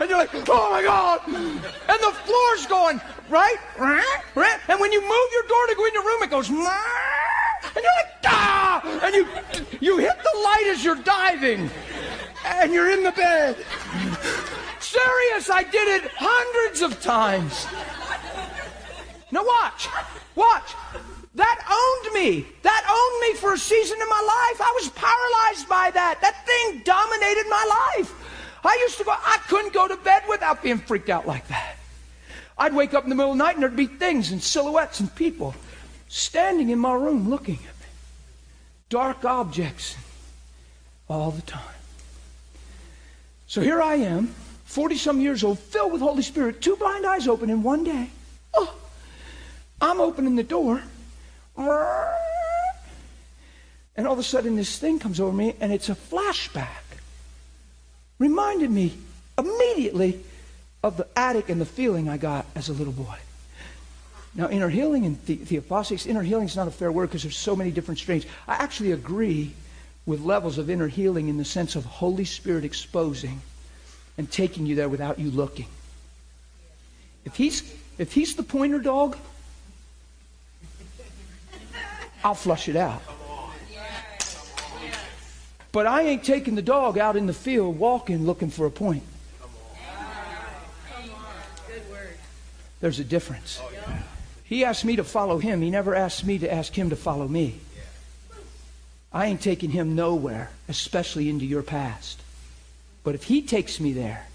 And 0.00 0.08
you're 0.08 0.18
like, 0.18 0.30
oh 0.48 0.70
my 0.70 0.82
God! 0.82 1.20
And 1.26 2.00
the 2.00 2.12
floor's 2.24 2.66
going, 2.66 3.00
right? 3.28 3.56
Right? 3.78 4.58
And 4.68 4.80
when 4.80 4.92
you 4.92 5.00
move 5.00 5.32
your 5.32 5.42
door 5.48 5.66
to 5.68 5.74
go 5.76 5.84
in 5.86 5.94
your 5.94 6.04
room, 6.04 6.22
it 6.22 6.30
goes, 6.30 6.48
and 6.48 6.58
you're 7.76 7.84
like, 7.84 8.12
ah! 8.26 9.00
And 9.04 9.14
you, 9.14 9.26
you 9.80 9.98
hit 9.98 10.16
the 10.16 10.38
light 10.40 10.66
as 10.68 10.84
you're 10.84 10.96
diving, 10.96 11.70
and 12.44 12.72
you're 12.72 12.90
in 12.90 13.02
the 13.02 13.12
bed. 13.12 13.56
Serious, 14.80 15.50
I 15.50 15.62
did 15.62 16.02
it 16.02 16.10
hundreds 16.16 16.82
of 16.82 17.00
times. 17.00 17.66
Now 19.30 19.44
watch, 19.44 19.88
watch. 20.34 20.74
That 21.34 21.58
owned 21.70 22.14
me. 22.14 22.46
That 22.62 22.84
owned 22.88 23.20
me 23.22 23.40
for 23.40 23.54
a 23.54 23.58
season 23.58 23.98
in 24.00 24.08
my 24.08 24.50
life. 24.50 24.60
I 24.60 24.72
was 24.74 24.90
paralyzed 24.90 25.68
by 25.68 25.90
that. 25.92 26.20
That 26.20 26.46
thing 26.46 26.82
dominated 26.84 27.48
my 27.48 27.96
life. 27.96 28.14
I 28.64 28.78
used 28.82 28.98
to 28.98 29.04
go, 29.04 29.12
I 29.12 29.38
couldn't 29.48 29.72
go 29.72 29.88
to 29.88 29.96
bed 29.96 30.22
without 30.28 30.62
being 30.62 30.78
freaked 30.78 31.08
out 31.08 31.26
like 31.26 31.48
that. 31.48 31.76
I'd 32.58 32.74
wake 32.74 32.94
up 32.94 33.04
in 33.04 33.10
the 33.10 33.16
middle 33.16 33.32
of 33.32 33.38
the 33.38 33.44
night 33.44 33.54
and 33.54 33.62
there'd 33.62 33.74
be 33.74 33.86
things 33.86 34.30
and 34.30 34.42
silhouettes 34.42 35.00
and 35.00 35.12
people 35.14 35.54
standing 36.08 36.70
in 36.70 36.78
my 36.78 36.92
room 36.92 37.28
looking 37.28 37.56
at 37.56 37.60
me. 37.60 37.86
Dark 38.88 39.24
objects 39.24 39.96
all 41.08 41.30
the 41.30 41.42
time. 41.42 41.62
So 43.46 43.62
here 43.62 43.82
I 43.82 43.94
am, 43.96 44.28
40 44.66 44.96
some 44.96 45.20
years 45.20 45.42
old, 45.42 45.58
filled 45.58 45.92
with 45.92 46.02
Holy 46.02 46.22
Spirit, 46.22 46.60
two 46.60 46.76
blind 46.76 47.04
eyes 47.04 47.26
open 47.26 47.50
in 47.50 47.62
one 47.62 47.84
day. 47.84 48.10
Oh, 48.54 48.74
I'm 49.80 50.00
opening 50.00 50.36
the 50.36 50.42
door 50.42 50.82
and 51.56 51.66
all 54.06 54.12
of 54.12 54.18
a 54.18 54.22
sudden, 54.22 54.56
this 54.56 54.78
thing 54.78 54.98
comes 54.98 55.20
over 55.20 55.36
me, 55.36 55.54
and 55.60 55.72
it's 55.72 55.88
a 55.88 55.94
flashback. 55.94 56.68
Reminded 58.18 58.70
me 58.70 58.96
immediately 59.38 60.20
of 60.82 60.96
the 60.96 61.06
attic 61.16 61.48
and 61.48 61.60
the 61.60 61.66
feeling 61.66 62.08
I 62.08 62.16
got 62.16 62.46
as 62.54 62.68
a 62.68 62.72
little 62.72 62.92
boy. 62.92 63.18
Now, 64.34 64.48
inner 64.48 64.68
healing 64.68 65.04
and 65.04 65.22
the, 65.26 65.36
theophostic, 65.36 66.06
inner 66.06 66.22
healing 66.22 66.46
is 66.46 66.56
not 66.56 66.66
a 66.66 66.70
fair 66.70 66.90
word 66.90 67.08
because 67.08 67.22
there's 67.22 67.36
so 67.36 67.54
many 67.54 67.70
different 67.70 67.98
strains. 67.98 68.24
I 68.48 68.54
actually 68.54 68.92
agree 68.92 69.52
with 70.06 70.20
levels 70.20 70.58
of 70.58 70.70
inner 70.70 70.88
healing 70.88 71.28
in 71.28 71.36
the 71.36 71.44
sense 71.44 71.76
of 71.76 71.84
Holy 71.84 72.24
Spirit 72.24 72.64
exposing 72.64 73.42
and 74.16 74.30
taking 74.30 74.66
you 74.66 74.74
there 74.74 74.88
without 74.88 75.18
you 75.18 75.30
looking. 75.30 75.66
If 77.24 77.36
he's, 77.36 77.74
if 77.98 78.12
he's 78.12 78.34
the 78.34 78.42
pointer 78.42 78.78
dog, 78.78 79.16
I'll 82.24 82.34
flush 82.34 82.68
it 82.68 82.76
out. 82.76 83.02
But 85.72 85.86
I 85.86 86.02
ain't 86.02 86.22
taking 86.22 86.54
the 86.54 86.62
dog 86.62 86.98
out 86.98 87.16
in 87.16 87.26
the 87.26 87.32
field 87.32 87.78
walking 87.78 88.26
looking 88.26 88.50
for 88.50 88.66
a 88.66 88.70
point. 88.70 89.02
There's 92.80 92.98
a 92.98 93.04
difference. 93.04 93.60
He 94.44 94.64
asked 94.64 94.84
me 94.84 94.96
to 94.96 95.04
follow 95.04 95.38
him. 95.38 95.62
He 95.62 95.70
never 95.70 95.94
asked 95.94 96.26
me 96.26 96.38
to 96.38 96.52
ask 96.52 96.76
him 96.76 96.90
to 96.90 96.96
follow 96.96 97.26
me. 97.26 97.60
I 99.12 99.26
ain't 99.26 99.40
taking 99.40 99.70
him 99.70 99.94
nowhere, 99.94 100.50
especially 100.68 101.28
into 101.28 101.46
your 101.46 101.62
past. 101.62 102.20
But 103.04 103.14
if 103.14 103.24
he 103.24 103.42
takes 103.42 103.80
me 103.80 103.92
there, 103.92 104.26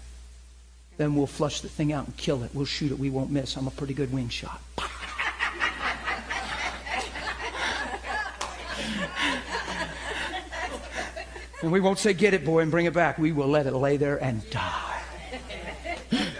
then 0.96 1.14
we'll 1.14 1.26
flush 1.26 1.60
the 1.60 1.68
thing 1.68 1.92
out 1.92 2.06
and 2.06 2.16
kill 2.16 2.42
it. 2.42 2.50
We'll 2.52 2.64
shoot 2.64 2.90
it. 2.90 2.98
We 2.98 3.10
won't 3.10 3.30
miss. 3.30 3.56
I'm 3.56 3.66
a 3.66 3.70
pretty 3.70 3.94
good 3.94 4.12
wing 4.12 4.28
shot. 4.28 4.60
And 11.62 11.72
we 11.72 11.80
won't 11.80 11.98
say, 11.98 12.12
get 12.12 12.34
it, 12.34 12.44
boy, 12.44 12.60
and 12.60 12.70
bring 12.70 12.86
it 12.86 12.92
back. 12.92 13.18
We 13.18 13.32
will 13.32 13.48
let 13.48 13.66
it 13.66 13.74
lay 13.74 13.96
there 13.96 14.22
and 14.22 14.48
die. 14.50 15.02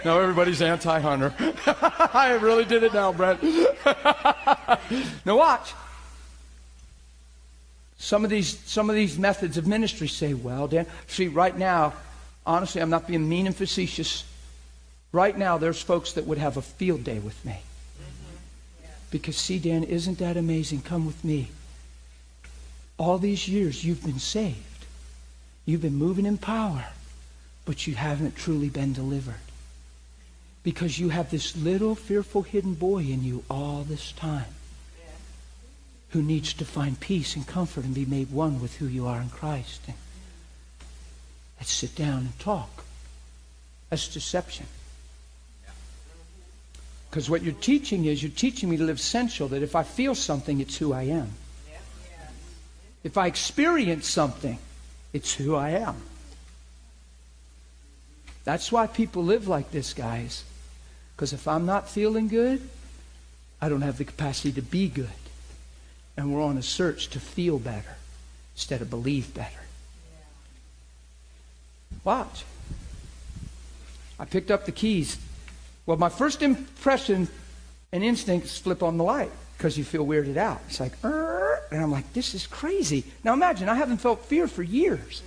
now 0.05 0.19
everybody's 0.19 0.61
anti 0.61 0.99
hunter. 0.99 1.33
I 2.13 2.37
really 2.41 2.65
did 2.65 2.83
it 2.83 2.93
now, 2.93 3.11
Brett. 3.11 3.41
now 5.25 5.37
watch. 5.37 5.73
Some 7.97 8.23
of 8.23 8.29
these 8.29 8.57
some 8.59 8.89
of 8.89 8.95
these 8.95 9.19
methods 9.19 9.57
of 9.57 9.67
ministry 9.67 10.07
say, 10.07 10.33
well, 10.33 10.67
Dan, 10.67 10.85
see, 11.07 11.27
right 11.27 11.55
now, 11.57 11.93
honestly, 12.45 12.81
I'm 12.81 12.89
not 12.89 13.07
being 13.07 13.27
mean 13.27 13.45
and 13.45 13.55
facetious. 13.55 14.23
Right 15.11 15.37
now, 15.37 15.57
there's 15.57 15.81
folks 15.81 16.13
that 16.13 16.25
would 16.25 16.37
have 16.37 16.55
a 16.55 16.61
field 16.61 17.03
day 17.03 17.19
with 17.19 17.43
me. 17.43 17.59
Because, 19.11 19.35
see, 19.37 19.59
Dan, 19.59 19.83
isn't 19.83 20.19
that 20.19 20.37
amazing? 20.37 20.81
Come 20.81 21.05
with 21.05 21.23
me. 21.25 21.49
All 22.97 23.17
these 23.17 23.47
years 23.47 23.83
you've 23.83 24.03
been 24.03 24.19
saved. 24.19 24.68
You've 25.69 25.83
been 25.83 25.97
moving 25.97 26.25
in 26.25 26.39
power, 26.39 26.83
but 27.63 27.85
you 27.85 27.93
haven't 27.93 28.35
truly 28.35 28.69
been 28.69 28.91
delivered. 28.91 29.35
Because 30.63 30.97
you 30.97 31.09
have 31.09 31.29
this 31.29 31.55
little 31.55 31.93
fearful 31.93 32.41
hidden 32.41 32.73
boy 32.73 33.03
in 33.03 33.23
you 33.23 33.43
all 33.51 33.83
this 33.83 34.11
time 34.13 34.55
who 36.09 36.23
needs 36.23 36.53
to 36.53 36.65
find 36.65 36.99
peace 36.99 37.35
and 37.35 37.45
comfort 37.45 37.83
and 37.85 37.93
be 37.93 38.05
made 38.05 38.31
one 38.31 38.59
with 38.59 38.77
who 38.77 38.87
you 38.87 39.05
are 39.05 39.21
in 39.21 39.29
Christ. 39.29 39.81
And 39.85 39.95
let's 41.59 41.71
sit 41.71 41.95
down 41.95 42.21
and 42.21 42.39
talk. 42.39 42.83
That's 43.91 44.07
deception. 44.07 44.65
Because 47.11 47.29
what 47.29 47.43
you're 47.43 47.53
teaching 47.53 48.05
is 48.05 48.23
you're 48.23 48.31
teaching 48.31 48.71
me 48.71 48.77
to 48.77 48.83
live 48.83 48.99
sensual, 48.99 49.49
that 49.49 49.61
if 49.61 49.75
I 49.75 49.83
feel 49.83 50.15
something, 50.15 50.61
it's 50.61 50.77
who 50.77 50.93
I 50.93 51.03
am. 51.03 51.29
If 53.03 53.19
I 53.19 53.27
experience 53.27 54.07
something, 54.07 54.57
it's 55.13 55.33
who 55.33 55.55
I 55.55 55.71
am. 55.71 55.95
That's 58.43 58.71
why 58.71 58.87
people 58.87 59.23
live 59.23 59.47
like 59.47 59.71
this, 59.71 59.93
guys. 59.93 60.43
Because 61.15 61.33
if 61.33 61.47
I'm 61.47 61.65
not 61.65 61.89
feeling 61.89 62.27
good, 62.27 62.67
I 63.61 63.69
don't 63.69 63.81
have 63.81 63.97
the 63.97 64.05
capacity 64.05 64.51
to 64.53 64.61
be 64.61 64.87
good. 64.87 65.07
And 66.15 66.33
we're 66.33 66.43
on 66.43 66.57
a 66.57 66.63
search 66.63 67.09
to 67.09 67.19
feel 67.19 67.59
better 67.59 67.95
instead 68.55 68.81
of 68.81 68.89
believe 68.89 69.33
better. 69.33 69.59
Watch. 72.03 72.45
I 74.19 74.25
picked 74.25 74.51
up 74.51 74.65
the 74.65 74.71
keys. 74.71 75.17
Well, 75.85 75.97
my 75.97 76.09
first 76.09 76.41
impression 76.41 77.27
and 77.91 78.03
instinct 78.03 78.45
is 78.45 78.57
flip 78.57 78.83
on 78.83 78.97
the 78.97 79.03
light 79.03 79.31
because 79.59 79.77
you 79.77 79.83
feel 79.83 80.05
weirded 80.05 80.37
out. 80.37 80.61
It's 80.69 80.79
like, 80.79 80.93
and 81.03 81.83
I'm 81.83 81.91
like, 81.91 82.13
this 82.13 82.33
is 82.33 82.47
crazy. 82.47 83.03
Now 83.25 83.33
imagine, 83.33 83.67
I 83.67 83.75
haven't 83.75 83.97
felt 83.97 84.23
fear 84.23 84.47
for 84.47 84.63
years. 84.63 85.21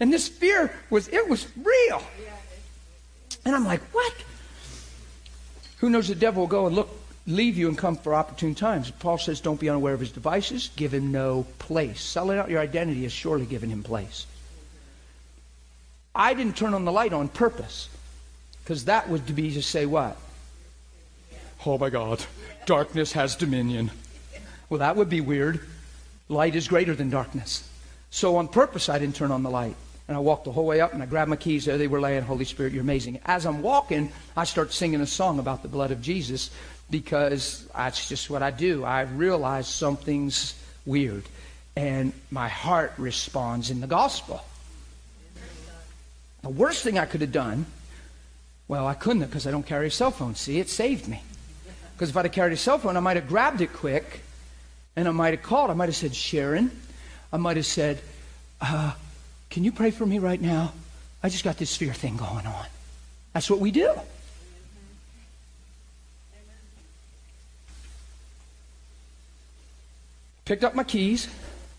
And 0.00 0.12
this 0.12 0.26
fear 0.26 0.72
was, 0.90 1.06
it 1.06 1.28
was 1.28 1.46
real. 1.56 2.02
And 3.44 3.54
I'm 3.54 3.64
like, 3.64 3.80
what? 3.92 4.12
Who 5.78 5.88
knows 5.88 6.08
the 6.08 6.16
devil 6.16 6.42
will 6.42 6.48
go 6.48 6.66
and 6.66 6.74
look, 6.74 6.88
leave 7.28 7.56
you 7.56 7.68
and 7.68 7.78
come 7.78 7.94
for 7.94 8.12
opportune 8.12 8.56
times. 8.56 8.90
Paul 8.90 9.18
says, 9.18 9.40
don't 9.40 9.60
be 9.60 9.70
unaware 9.70 9.94
of 9.94 10.00
his 10.00 10.10
devices. 10.10 10.70
Give 10.74 10.92
him 10.92 11.12
no 11.12 11.46
place. 11.60 12.02
Selling 12.02 12.40
out 12.40 12.50
your 12.50 12.60
identity 12.60 13.04
is 13.04 13.12
surely 13.12 13.46
giving 13.46 13.70
him 13.70 13.84
place. 13.84 14.26
I 16.12 16.34
didn't 16.34 16.56
turn 16.56 16.74
on 16.74 16.84
the 16.84 16.92
light 16.92 17.12
on 17.12 17.28
purpose. 17.28 17.88
Because 18.64 18.86
that 18.86 19.08
would 19.08 19.36
be 19.36 19.54
to 19.54 19.62
say 19.62 19.86
what? 19.86 20.16
Oh 21.64 21.78
my 21.78 21.88
God 21.88 22.26
darkness 22.66 23.12
has 23.12 23.36
dominion. 23.36 23.90
Well, 24.68 24.80
that 24.80 24.96
would 24.96 25.08
be 25.08 25.20
weird. 25.20 25.60
Light 26.28 26.56
is 26.56 26.68
greater 26.68 26.94
than 26.94 27.08
darkness. 27.08 27.68
So 28.10 28.36
on 28.36 28.48
purpose, 28.48 28.88
I 28.88 28.98
didn't 28.98 29.16
turn 29.16 29.30
on 29.30 29.42
the 29.42 29.50
light. 29.50 29.76
And 30.08 30.16
I 30.16 30.20
walked 30.20 30.44
the 30.44 30.52
whole 30.52 30.66
way 30.66 30.80
up 30.80 30.92
and 30.92 31.02
I 31.02 31.06
grabbed 31.06 31.30
my 31.30 31.36
keys. 31.36 31.64
There 31.64 31.78
they 31.78 31.88
were 31.88 32.00
laying. 32.00 32.22
Holy 32.22 32.44
Spirit, 32.44 32.72
you're 32.72 32.82
amazing. 32.82 33.20
As 33.24 33.44
I'm 33.44 33.62
walking, 33.62 34.12
I 34.36 34.44
start 34.44 34.72
singing 34.72 35.00
a 35.00 35.06
song 35.06 35.38
about 35.38 35.62
the 35.62 35.68
blood 35.68 35.90
of 35.90 36.00
Jesus 36.00 36.50
because 36.90 37.66
that's 37.74 38.08
just 38.08 38.30
what 38.30 38.42
I 38.42 38.52
do. 38.52 38.84
I 38.84 39.02
realize 39.02 39.66
something's 39.66 40.54
weird. 40.84 41.24
And 41.74 42.12
my 42.30 42.48
heart 42.48 42.92
responds 42.98 43.70
in 43.70 43.80
the 43.80 43.86
gospel. 43.88 44.44
The 46.42 46.48
worst 46.48 46.84
thing 46.84 46.98
I 46.98 47.06
could 47.06 47.20
have 47.22 47.32
done, 47.32 47.66
well, 48.68 48.86
I 48.86 48.94
couldn't 48.94 49.22
have 49.22 49.30
because 49.30 49.48
I 49.48 49.50
don't 49.50 49.66
carry 49.66 49.88
a 49.88 49.90
cell 49.90 50.12
phone. 50.12 50.36
See, 50.36 50.60
it 50.60 50.70
saved 50.70 51.08
me. 51.08 51.20
Because 51.96 52.10
if 52.10 52.16
I'd 52.16 52.26
have 52.26 52.32
carried 52.32 52.52
a 52.52 52.58
cell 52.58 52.76
phone, 52.76 52.94
I 52.96 53.00
might 53.00 53.16
have 53.16 53.26
grabbed 53.26 53.62
it 53.62 53.72
quick 53.72 54.20
and 54.96 55.08
I 55.08 55.12
might 55.12 55.32
have 55.32 55.42
called. 55.42 55.70
I 55.70 55.74
might 55.74 55.86
have 55.86 55.96
said, 55.96 56.14
Sharon. 56.14 56.70
I 57.32 57.38
might 57.38 57.56
have 57.56 57.64
said, 57.64 58.00
uh, 58.60 58.92
Can 59.48 59.64
you 59.64 59.72
pray 59.72 59.90
for 59.90 60.04
me 60.04 60.18
right 60.18 60.40
now? 60.40 60.72
I 61.22 61.30
just 61.30 61.42
got 61.42 61.56
this 61.56 61.74
fear 61.74 61.94
thing 61.94 62.18
going 62.18 62.46
on. 62.46 62.66
That's 63.32 63.48
what 63.48 63.60
we 63.60 63.70
do. 63.70 63.94
picked 70.46 70.62
up 70.62 70.74
my 70.74 70.84
keys. 70.84 71.28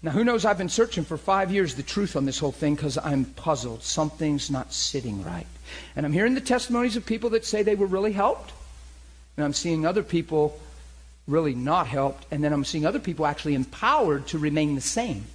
Now, 0.03 0.11
who 0.11 0.23
knows? 0.23 0.45
I've 0.45 0.57
been 0.59 0.69
searching 0.69 1.03
for 1.03 1.17
five 1.17 1.51
years 1.51 1.73
the 1.73 1.83
truth 1.83 2.15
on 2.15 2.25
this 2.25 2.37
whole 2.37 2.51
thing 2.51 2.75
because 2.75 2.97
I'm 2.97 3.25
puzzled. 3.25 3.81
Something's 3.81 4.51
not 4.51 4.71
sitting 4.71 5.23
right. 5.23 5.47
And 5.95 6.05
I'm 6.05 6.13
hearing 6.13 6.35
the 6.35 6.41
testimonies 6.41 6.95
of 6.95 7.05
people 7.05 7.31
that 7.31 7.45
say 7.45 7.63
they 7.63 7.75
were 7.75 7.87
really 7.87 8.11
helped. 8.11 8.51
And 9.37 9.45
I'm 9.45 9.53
seeing 9.53 9.85
other 9.85 10.03
people 10.03 10.59
really 11.27 11.55
not 11.55 11.87
helped. 11.87 12.25
And 12.31 12.43
then 12.43 12.51
I'm 12.51 12.65
seeing 12.65 12.85
other 12.85 12.99
people 12.99 13.25
actually 13.25 13.55
empowered 13.55 14.27
to 14.27 14.37
remain 14.37 14.75
the 14.75 14.81
same. 14.81 15.25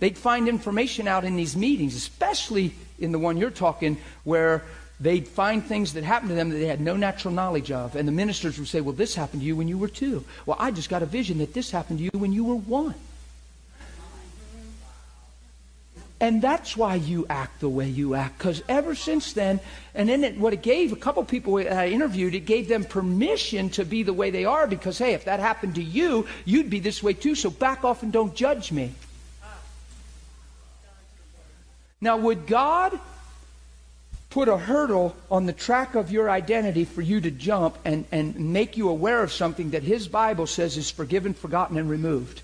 They'd 0.00 0.18
find 0.18 0.48
information 0.48 1.06
out 1.06 1.24
in 1.24 1.36
these 1.36 1.56
meetings, 1.56 1.94
especially 1.94 2.74
in 2.98 3.12
the 3.12 3.18
one 3.18 3.36
you're 3.36 3.50
talking, 3.50 3.98
where 4.24 4.64
they'd 4.98 5.28
find 5.28 5.64
things 5.64 5.92
that 5.92 6.04
happened 6.04 6.30
to 6.30 6.34
them 6.34 6.50
that 6.50 6.56
they 6.56 6.66
had 6.66 6.80
no 6.80 6.96
natural 6.96 7.34
knowledge 7.34 7.70
of. 7.70 7.94
And 7.94 8.08
the 8.08 8.12
ministers 8.12 8.58
would 8.58 8.68
say, 8.68 8.80
Well, 8.80 8.94
this 8.94 9.14
happened 9.14 9.42
to 9.42 9.46
you 9.46 9.54
when 9.54 9.68
you 9.68 9.78
were 9.78 9.88
two. 9.88 10.24
Well, 10.46 10.56
I 10.58 10.70
just 10.70 10.88
got 10.88 11.02
a 11.02 11.06
vision 11.06 11.38
that 11.38 11.54
this 11.54 11.70
happened 11.70 11.98
to 11.98 12.04
you 12.04 12.10
when 12.14 12.32
you 12.32 12.44
were 12.44 12.56
one. 12.56 12.94
And 16.22 16.40
that's 16.40 16.76
why 16.76 16.94
you 16.94 17.26
act 17.28 17.58
the 17.58 17.68
way 17.68 17.88
you 17.88 18.14
act. 18.14 18.38
Because 18.38 18.62
ever 18.68 18.94
since 18.94 19.32
then, 19.32 19.58
and 19.92 20.08
then 20.08 20.22
it, 20.22 20.38
what 20.38 20.52
it 20.52 20.62
gave 20.62 20.92
a 20.92 20.96
couple 20.96 21.24
people 21.24 21.56
I 21.56 21.88
interviewed, 21.88 22.36
it 22.36 22.46
gave 22.46 22.68
them 22.68 22.84
permission 22.84 23.70
to 23.70 23.84
be 23.84 24.04
the 24.04 24.12
way 24.12 24.30
they 24.30 24.44
are. 24.44 24.68
Because, 24.68 24.98
hey, 24.98 25.14
if 25.14 25.24
that 25.24 25.40
happened 25.40 25.74
to 25.74 25.82
you, 25.82 26.28
you'd 26.44 26.70
be 26.70 26.78
this 26.78 27.02
way 27.02 27.12
too. 27.12 27.34
So 27.34 27.50
back 27.50 27.84
off 27.84 28.04
and 28.04 28.12
don't 28.12 28.36
judge 28.36 28.70
me. 28.70 28.92
Now, 32.00 32.18
would 32.18 32.46
God 32.46 32.96
put 34.30 34.46
a 34.46 34.56
hurdle 34.56 35.16
on 35.28 35.46
the 35.46 35.52
track 35.52 35.96
of 35.96 36.12
your 36.12 36.30
identity 36.30 36.84
for 36.84 37.02
you 37.02 37.20
to 37.20 37.32
jump 37.32 37.76
and, 37.84 38.04
and 38.12 38.52
make 38.52 38.76
you 38.76 38.88
aware 38.90 39.24
of 39.24 39.32
something 39.32 39.70
that 39.70 39.82
His 39.82 40.06
Bible 40.06 40.46
says 40.46 40.76
is 40.76 40.88
forgiven, 40.88 41.34
forgotten, 41.34 41.76
and 41.78 41.90
removed? 41.90 42.42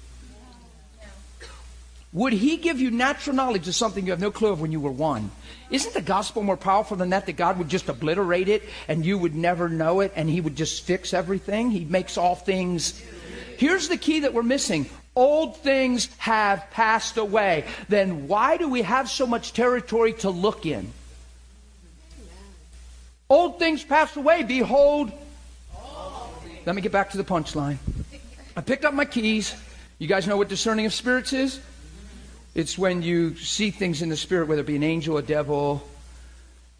Would 2.13 2.33
he 2.33 2.57
give 2.57 2.81
you 2.81 2.91
natural 2.91 3.37
knowledge 3.37 3.69
of 3.69 3.75
something 3.75 4.07
you 4.07 4.13
have 4.13 4.21
no 4.21 4.31
clue 4.31 4.51
of 4.51 4.61
when 4.61 4.73
you 4.73 4.81
were 4.81 4.91
one? 4.91 5.31
Isn't 5.71 5.93
the 5.93 6.01
gospel 6.01 6.43
more 6.43 6.57
powerful 6.57 6.97
than 6.97 7.11
that? 7.11 7.27
That 7.27 7.37
God 7.37 7.59
would 7.59 7.69
just 7.69 7.89
obliterate 7.89 8.49
it 8.49 8.63
and 8.89 9.05
you 9.05 9.19
would 9.19 9.35
never 9.35 9.69
know 9.69 10.01
it 10.01 10.13
and 10.17 10.29
he 10.29 10.41
would 10.41 10.57
just 10.57 10.85
fix 10.85 11.13
everything? 11.13 11.71
He 11.71 11.85
makes 11.85 12.17
all 12.17 12.35
things. 12.35 13.03
Here's 13.59 13.89
the 13.89 13.99
key 13.99 14.21
that 14.21 14.33
we're 14.33 14.43
missing. 14.43 14.89
Old 15.15 15.59
things 15.59 16.09
have 16.17 16.71
passed 16.71 17.19
away. 17.19 17.65
Then 17.89 18.27
why 18.27 18.57
do 18.57 18.69
we 18.69 18.83
have 18.83 19.11
so 19.11 19.27
much 19.27 19.53
territory 19.53 20.15
to 20.15 20.31
look 20.31 20.65
in? 20.65 20.91
Old 23.29 23.59
things 23.59 23.85
passed 23.85 24.17
away. 24.17 24.45
Behold. 24.45 25.13
Let 26.65 26.75
me 26.75 26.81
get 26.81 26.93
back 26.93 27.11
to 27.11 27.19
the 27.19 27.25
punchline. 27.25 27.77
I 28.57 28.63
picked 28.63 28.87
up 28.87 28.95
my 28.95 29.05
keys. 29.05 29.55
You 29.99 30.07
guys 30.07 30.27
know 30.27 30.37
what 30.39 30.49
discerning 30.49 30.87
of 30.87 30.95
spirits 30.95 31.33
is? 31.35 31.61
It's 32.59 32.77
when 32.77 33.03
you 33.03 33.37
see 33.37 33.71
things 33.71 34.03
in 34.03 34.09
the 34.09 34.17
spirit, 34.17 34.49
whether 34.49 34.63
it 34.63 34.67
be 34.67 34.75
an 34.75 34.83
angel, 34.83 35.15
or 35.15 35.21
a 35.21 35.23
devil, 35.23 35.81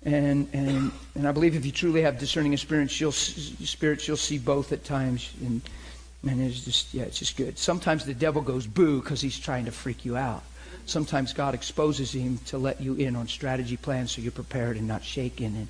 and 0.03 0.49
and 0.53 0.91
and 1.15 1.29
I 1.29 1.31
believe 1.31 1.55
if 1.55 1.65
you 1.65 1.71
truly 1.71 2.03
have 2.03 2.19
discerning 2.19 2.57
spirits, 2.57 3.01
you'll 3.01 3.13
spirits 3.13 4.09
you'll 4.09 4.17
see 4.17 4.39
both 4.39 4.73
at 4.73 4.83
times, 4.83 5.33
and 5.41 5.63
and 6.29 6.41
it's 6.43 6.65
just 6.65 6.93
yeah, 6.93 7.05
it's 7.05 7.21
just 7.21 7.37
good. 7.37 7.59
Sometimes 7.59 8.05
the 8.05 8.13
devil 8.13 8.43
goes 8.43 8.67
boo 8.67 9.01
because 9.01 9.21
he's 9.21 9.39
trying 9.39 9.67
to 9.67 9.71
freak 9.71 10.05
you 10.05 10.17
out. 10.17 10.43
Sometimes 10.87 11.33
God 11.33 11.55
exposes 11.55 12.11
him 12.11 12.39
to 12.47 12.59
let 12.59 12.81
you 12.81 12.95
in 12.95 13.15
on 13.15 13.29
strategy 13.29 13.77
plans 13.77 14.11
so 14.11 14.21
you're 14.21 14.33
prepared 14.33 14.79
and 14.79 14.89
not 14.89 15.05
shaken. 15.05 15.55
And 15.55 15.69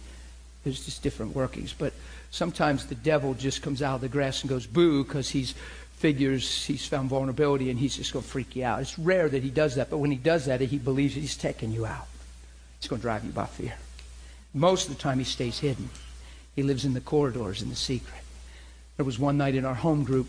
there's 0.65 0.87
just 0.87 1.03
different 1.03 1.35
workings. 1.35 1.75
But 1.75 1.93
sometimes 2.31 2.87
the 2.87 2.95
devil 2.95 3.35
just 3.35 3.61
comes 3.61 3.83
out 3.83 3.97
of 3.97 4.01
the 4.01 4.09
grass 4.09 4.41
and 4.41 4.49
goes 4.49 4.67
boo 4.67 5.05
because 5.05 5.29
he's 5.29 5.55
figures 5.99 6.65
he's 6.65 6.87
found 6.87 7.11
vulnerability 7.11 7.71
and 7.71 7.79
he's 7.79 7.97
just 7.97 8.13
going 8.13 8.23
to 8.23 8.29
freak 8.31 8.55
you 8.55 8.65
out. 8.65 8.81
It's 8.81 8.99
rare 8.99 9.29
that 9.29 9.43
he 9.43 9.51
does 9.51 9.75
that, 9.75 9.91
but 9.91 9.99
when 9.99 10.13
he 10.13 10.17
does 10.17 10.47
that, 10.47 10.61
he 10.61 10.79
believes 10.79 11.15
he's 11.15 11.37
taking 11.37 11.73
you 11.73 11.87
out. 11.87 12.07
It's 12.79 12.87
going 12.87 13.01
to 13.01 13.03
drive 13.03 13.25
you 13.25 13.33
by 13.33 13.47
fear. 13.47 13.75
Most 14.55 14.89
of 14.89 14.95
the 14.95 15.03
time, 15.03 15.19
he 15.19 15.25
stays 15.25 15.59
hidden. 15.59 15.91
He 16.55 16.63
lives 16.63 16.85
in 16.85 16.95
the 16.95 17.01
corridors 17.01 17.63
in 17.63 17.69
the 17.69 17.77
secret. 17.77 18.23
There 18.97 19.05
was 19.05 19.19
one 19.19 19.37
night 19.37 19.57
in 19.57 19.65
our 19.65 19.75
home 19.75 20.05
group 20.05 20.29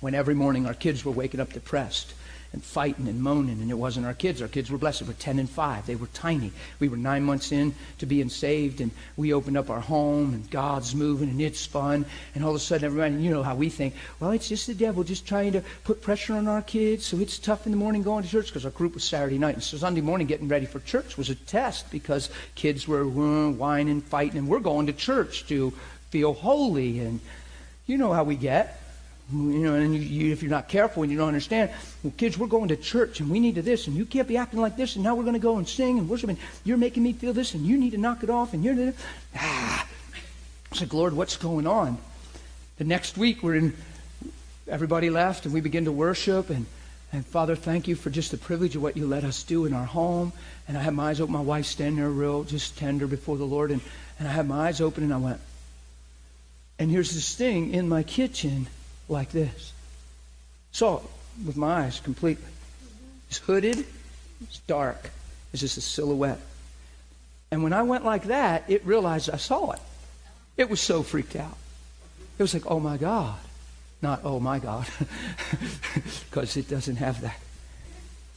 when 0.00 0.14
every 0.14 0.34
morning 0.34 0.66
our 0.66 0.74
kids 0.74 1.04
were 1.04 1.12
waking 1.12 1.40
up 1.40 1.52
depressed 1.52 2.14
and 2.52 2.64
fighting 2.64 3.08
and 3.08 3.20
moaning, 3.20 3.60
and 3.60 3.70
it 3.70 3.78
wasn't 3.78 4.06
our 4.06 4.14
kids. 4.14 4.40
Our 4.40 4.48
kids 4.48 4.70
were 4.70 4.78
blessed. 4.78 5.00
They 5.00 5.06
were 5.06 5.12
10 5.12 5.38
and 5.38 5.50
5. 5.50 5.86
They 5.86 5.96
were 5.96 6.06
tiny. 6.08 6.50
We 6.80 6.88
were 6.88 6.96
nine 6.96 7.22
months 7.22 7.52
in 7.52 7.74
to 7.98 8.06
being 8.06 8.30
saved, 8.30 8.80
and 8.80 8.90
we 9.16 9.34
opened 9.34 9.58
up 9.58 9.68
our 9.68 9.80
home, 9.80 10.32
and 10.32 10.50
God's 10.50 10.94
moving, 10.94 11.28
and 11.28 11.40
it's 11.40 11.66
fun. 11.66 12.06
And 12.34 12.42
all 12.42 12.50
of 12.50 12.56
a 12.56 12.60
sudden, 12.60 12.86
everybody, 12.86 13.22
you 13.22 13.30
know 13.30 13.42
how 13.42 13.54
we 13.54 13.68
think, 13.68 13.94
well, 14.18 14.30
it's 14.30 14.48
just 14.48 14.66
the 14.66 14.74
devil 14.74 15.04
just 15.04 15.26
trying 15.26 15.52
to 15.52 15.62
put 15.84 16.00
pressure 16.00 16.34
on 16.34 16.48
our 16.48 16.62
kids, 16.62 17.04
so 17.04 17.18
it's 17.18 17.38
tough 17.38 17.66
in 17.66 17.72
the 17.72 17.78
morning 17.78 18.02
going 18.02 18.24
to 18.24 18.30
church 18.30 18.46
because 18.46 18.64
our 18.64 18.70
group 18.70 18.94
was 18.94 19.04
Saturday 19.04 19.38
night. 19.38 19.54
And 19.54 19.62
so 19.62 19.76
Sunday 19.76 20.00
morning 20.00 20.26
getting 20.26 20.48
ready 20.48 20.66
for 20.66 20.80
church 20.80 21.18
was 21.18 21.28
a 21.28 21.34
test 21.34 21.90
because 21.90 22.30
kids 22.54 22.88
were 22.88 23.02
uh, 23.02 23.50
whining, 23.50 24.00
fighting, 24.00 24.38
and 24.38 24.48
we're 24.48 24.60
going 24.60 24.86
to 24.86 24.92
church 24.92 25.46
to 25.48 25.72
feel 26.10 26.32
holy. 26.32 27.00
And 27.00 27.20
you 27.86 27.98
know 27.98 28.12
how 28.12 28.24
we 28.24 28.36
get. 28.36 28.87
You 29.30 29.58
know, 29.58 29.74
and 29.74 29.94
you, 29.94 30.00
you, 30.00 30.32
if 30.32 30.42
you're 30.42 30.50
not 30.50 30.68
careful 30.68 31.02
and 31.02 31.12
you 31.12 31.18
don't 31.18 31.28
understand, 31.28 31.70
well, 32.02 32.12
kids, 32.16 32.38
we're 32.38 32.46
going 32.46 32.68
to 32.68 32.76
church 32.76 33.20
and 33.20 33.28
we 33.28 33.40
need 33.40 33.56
to 33.56 33.62
this, 33.62 33.86
and 33.86 33.94
you 33.94 34.06
can't 34.06 34.26
be 34.26 34.38
acting 34.38 34.60
like 34.60 34.76
this, 34.76 34.94
and 34.94 35.04
now 35.04 35.14
we're 35.14 35.24
going 35.24 35.34
to 35.34 35.38
go 35.38 35.58
and 35.58 35.68
sing 35.68 35.98
and 35.98 36.08
worship, 36.08 36.30
and 36.30 36.38
you're 36.64 36.78
making 36.78 37.02
me 37.02 37.12
feel 37.12 37.34
this, 37.34 37.52
and 37.52 37.66
you 37.66 37.76
need 37.76 37.90
to 37.90 37.98
knock 37.98 38.22
it 38.22 38.30
off, 38.30 38.54
and 38.54 38.64
you're. 38.64 38.94
Ah. 39.36 39.86
I 40.70 40.76
said, 40.76 40.92
Lord, 40.92 41.12
what's 41.14 41.36
going 41.36 41.66
on? 41.66 41.98
The 42.78 42.84
next 42.84 43.18
week, 43.18 43.42
we're 43.42 43.56
in. 43.56 43.76
Everybody 44.66 45.08
left, 45.08 45.46
and 45.46 45.54
we 45.54 45.60
begin 45.60 45.86
to 45.86 45.92
worship, 45.92 46.50
and 46.50 46.66
and 47.12 47.24
Father, 47.24 47.56
thank 47.56 47.88
you 47.88 47.96
for 47.96 48.10
just 48.10 48.30
the 48.30 48.36
privilege 48.36 48.76
of 48.76 48.82
what 48.82 48.96
you 48.96 49.06
let 49.06 49.24
us 49.24 49.42
do 49.42 49.64
in 49.64 49.72
our 49.72 49.84
home. 49.84 50.32
And 50.66 50.76
I 50.76 50.82
had 50.82 50.92
my 50.92 51.08
eyes 51.08 51.20
open. 51.20 51.32
My 51.32 51.40
wife 51.40 51.64
standing 51.64 51.96
there 51.96 52.10
real, 52.10 52.44
just 52.44 52.76
tender 52.76 53.06
before 53.06 53.38
the 53.38 53.46
Lord. 53.46 53.70
And, 53.70 53.80
and 54.18 54.28
I 54.28 54.30
had 54.30 54.46
my 54.46 54.68
eyes 54.68 54.80
open 54.80 55.04
and 55.04 55.14
I 55.14 55.16
went, 55.16 55.40
and 56.78 56.90
here's 56.90 57.14
this 57.14 57.34
thing 57.34 57.72
in 57.72 57.88
my 57.88 58.02
kitchen 58.02 58.66
like 59.08 59.30
this. 59.30 59.72
Saw 60.72 60.98
it 60.98 61.04
with 61.44 61.56
my 61.56 61.84
eyes 61.84 62.00
completely. 62.00 62.44
It's 63.28 63.38
hooded, 63.38 63.84
it's 64.42 64.58
dark, 64.66 65.10
it's 65.52 65.60
just 65.60 65.78
a 65.78 65.80
silhouette. 65.80 66.40
And 67.50 67.62
when 67.62 67.72
I 67.72 67.82
went 67.82 68.04
like 68.04 68.24
that, 68.24 68.64
it 68.68 68.84
realized 68.84 69.30
I 69.30 69.36
saw 69.36 69.72
it. 69.72 69.80
It 70.56 70.68
was 70.68 70.80
so 70.80 71.02
freaked 71.02 71.36
out. 71.36 71.56
It 72.38 72.42
was 72.42 72.54
like, 72.54 72.66
oh 72.66 72.80
my 72.80 72.96
God. 72.96 73.38
Not, 74.00 74.20
oh 74.22 74.38
my 74.38 74.60
God, 74.60 74.86
because 76.30 76.56
it 76.56 76.68
doesn't 76.68 76.96
have 76.96 77.20
that. 77.22 77.40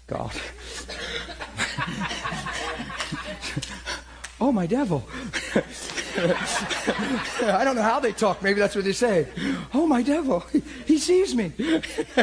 God. 0.07 0.31
oh, 4.41 4.51
my 4.51 4.65
devil. 4.65 5.07
I 6.17 7.61
don't 7.63 7.75
know 7.75 7.81
how 7.81 7.99
they 7.99 8.11
talk. 8.11 8.41
Maybe 8.41 8.59
that's 8.59 8.75
what 8.75 8.83
they 8.83 8.93
say. 8.93 9.27
Oh, 9.73 9.87
my 9.87 10.01
devil. 10.01 10.45
He 10.85 10.97
sees 10.97 11.33
me. 11.33 11.53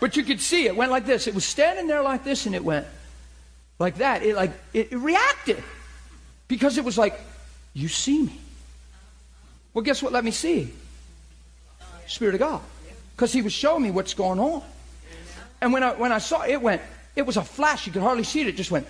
but 0.00 0.16
you 0.16 0.24
could 0.24 0.40
see 0.40 0.66
it 0.66 0.74
went 0.74 0.90
like 0.90 1.06
this. 1.06 1.26
It 1.26 1.34
was 1.34 1.44
standing 1.44 1.86
there 1.86 2.02
like 2.02 2.24
this 2.24 2.46
and 2.46 2.54
it 2.54 2.64
went 2.64 2.86
like 3.78 3.96
that. 3.96 4.22
It 4.22 4.34
like 4.34 4.50
it, 4.72 4.92
it 4.92 4.98
reacted 4.98 5.62
because 6.48 6.78
it 6.78 6.84
was 6.84 6.98
like, 6.98 7.20
you 7.74 7.88
see 7.88 8.22
me. 8.22 8.40
Well, 9.72 9.82
guess 9.82 10.02
what 10.02 10.12
let 10.12 10.24
me 10.24 10.32
see? 10.32 10.72
Spirit 12.06 12.34
of 12.34 12.40
God. 12.40 12.60
Because 13.14 13.32
he 13.32 13.42
was 13.42 13.52
showing 13.52 13.82
me 13.82 13.90
what's 13.90 14.14
going 14.14 14.40
on. 14.40 14.62
And 15.60 15.72
when 15.72 15.84
I 15.84 15.92
when 15.92 16.10
I 16.10 16.18
saw 16.18 16.42
it, 16.42 16.50
it 16.50 16.62
went, 16.62 16.82
it 17.14 17.22
was 17.22 17.36
a 17.36 17.44
flash. 17.44 17.86
You 17.86 17.92
could 17.92 18.02
hardly 18.02 18.24
see 18.24 18.40
it. 18.40 18.48
It 18.48 18.56
just 18.56 18.70
went 18.70 18.86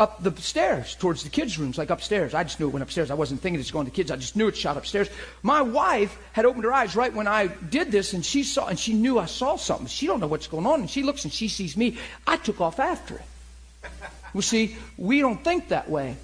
up 0.00 0.22
the 0.22 0.34
stairs 0.40 0.94
towards 0.94 1.22
the 1.24 1.28
kids' 1.28 1.58
rooms, 1.58 1.76
like 1.76 1.90
upstairs. 1.90 2.32
I 2.32 2.42
just 2.42 2.58
knew 2.58 2.68
it 2.68 2.72
went 2.72 2.82
upstairs. 2.82 3.10
I 3.10 3.14
wasn't 3.14 3.42
thinking 3.42 3.60
it's 3.60 3.70
going 3.70 3.84
to 3.84 3.92
kids. 3.92 4.10
I 4.10 4.16
just 4.16 4.34
knew 4.34 4.48
it 4.48 4.56
shot 4.56 4.78
upstairs. 4.78 5.10
My 5.42 5.60
wife 5.60 6.18
had 6.32 6.46
opened 6.46 6.64
her 6.64 6.72
eyes 6.72 6.96
right 6.96 7.12
when 7.12 7.28
I 7.28 7.48
did 7.48 7.92
this, 7.92 8.14
and 8.14 8.24
she 8.24 8.42
saw, 8.42 8.66
and 8.66 8.78
she 8.78 8.94
knew 8.94 9.18
I 9.18 9.26
saw 9.26 9.56
something. 9.56 9.86
She 9.86 10.06
don't 10.06 10.18
know 10.18 10.26
what's 10.26 10.46
going 10.46 10.64
on, 10.64 10.80
and 10.80 10.90
she 10.90 11.02
looks 11.02 11.24
and 11.24 11.32
she 11.32 11.48
sees 11.48 11.76
me. 11.76 11.98
I 12.26 12.38
took 12.38 12.62
off 12.62 12.80
after 12.80 13.16
it. 13.16 13.90
Well, 14.32 14.40
see, 14.40 14.76
we 14.96 15.20
don't 15.20 15.44
think 15.44 15.68
that 15.68 15.90
way 15.90 16.16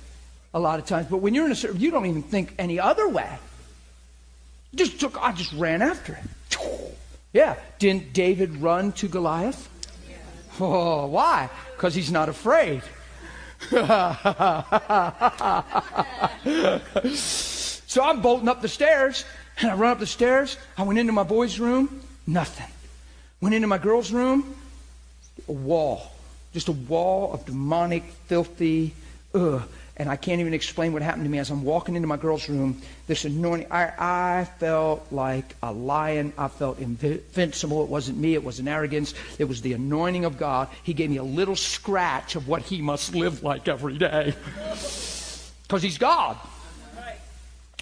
a 0.55 0.59
lot 0.59 0.79
of 0.79 0.87
times, 0.87 1.09
but 1.11 1.19
when 1.19 1.35
you're 1.35 1.45
in 1.45 1.53
a 1.53 1.57
certain, 1.57 1.79
you 1.79 1.91
don't 1.91 2.07
even 2.07 2.23
think 2.23 2.55
any 2.59 2.81
other 2.81 3.07
way. 3.07 3.29
Just 4.75 4.99
took, 4.99 5.23
I 5.23 5.33
just 5.33 5.53
ran 5.53 5.83
after 5.83 6.15
it. 6.15 6.97
Yeah, 7.35 7.57
didn't 7.79 8.15
David 8.15 8.57
run 8.57 8.93
to 8.93 9.09
Goliath? 9.09 9.69
Oh, 10.59 11.07
why? 11.09 11.51
Because 11.77 11.95
he's 11.95 12.11
not 12.11 12.31
afraid. 12.31 12.81
so 17.15 18.03
I'm 18.03 18.21
bolting 18.21 18.49
up 18.49 18.63
the 18.63 18.69
stairs, 18.69 19.25
and 19.59 19.71
I 19.71 19.75
run 19.75 19.93
up 19.93 19.99
the 19.99 20.07
stairs. 20.07 20.57
I 20.77 20.83
went 20.83 20.99
into 20.99 21.13
my 21.13 21.23
boys' 21.23 21.59
room, 21.59 22.03
nothing. 22.27 22.67
Went 23.41 23.55
into 23.55 23.69
my 23.69 23.79
girls' 23.79 24.13
room, 24.13 24.57
a 25.49 25.53
wall. 25.53 26.13
Just 26.53 26.69
a 26.69 26.73
wall 26.73 27.33
of 27.33 27.45
demonic, 27.45 28.05
filthy, 28.27 28.95
ugh. 29.35 29.63
And 29.99 30.11
I 30.11 30.17
can't 30.17 30.41
even 30.41 30.53
explain 30.53 30.93
what 30.93 31.03
happened 31.03 31.25
to 31.25 31.31
me 31.31 31.39
as 31.39 31.51
I'm 31.51 31.65
walking 31.65 31.97
into 31.97 32.07
my 32.07 32.19
girl's 32.19 32.49
room. 32.49 32.83
This 33.07 33.25
anointing, 33.25 33.69
I, 33.71 33.93
I 33.99 34.45
felt 34.59 35.07
like 35.11 35.57
a 35.63 35.73
lion. 35.73 36.35
I 36.37 36.49
felt 36.49 36.79
invincible. 36.79 37.83
It 37.83 37.89
wasn't 37.89 38.19
me. 38.19 38.35
It 38.35 38.45
wasn't 38.45 38.69
arrogance. 38.69 39.15
It 39.39 39.45
was 39.45 39.63
the 39.63 39.73
anointing 39.73 40.27
of 40.27 40.37
God. 40.37 40.69
He 40.83 40.93
gave 40.93 41.09
me 41.09 41.17
a 41.17 41.25
little 41.25 41.57
scratch 41.57 42.37
of 42.37 42.47
what 42.47 42.63
he 42.63 42.83
must 42.83 43.15
live 43.15 43.43
like 43.43 43.69
every 43.69 43.99
day. 43.99 44.35
Because 45.67 45.83
he's 45.83 45.99
God. 45.99 46.37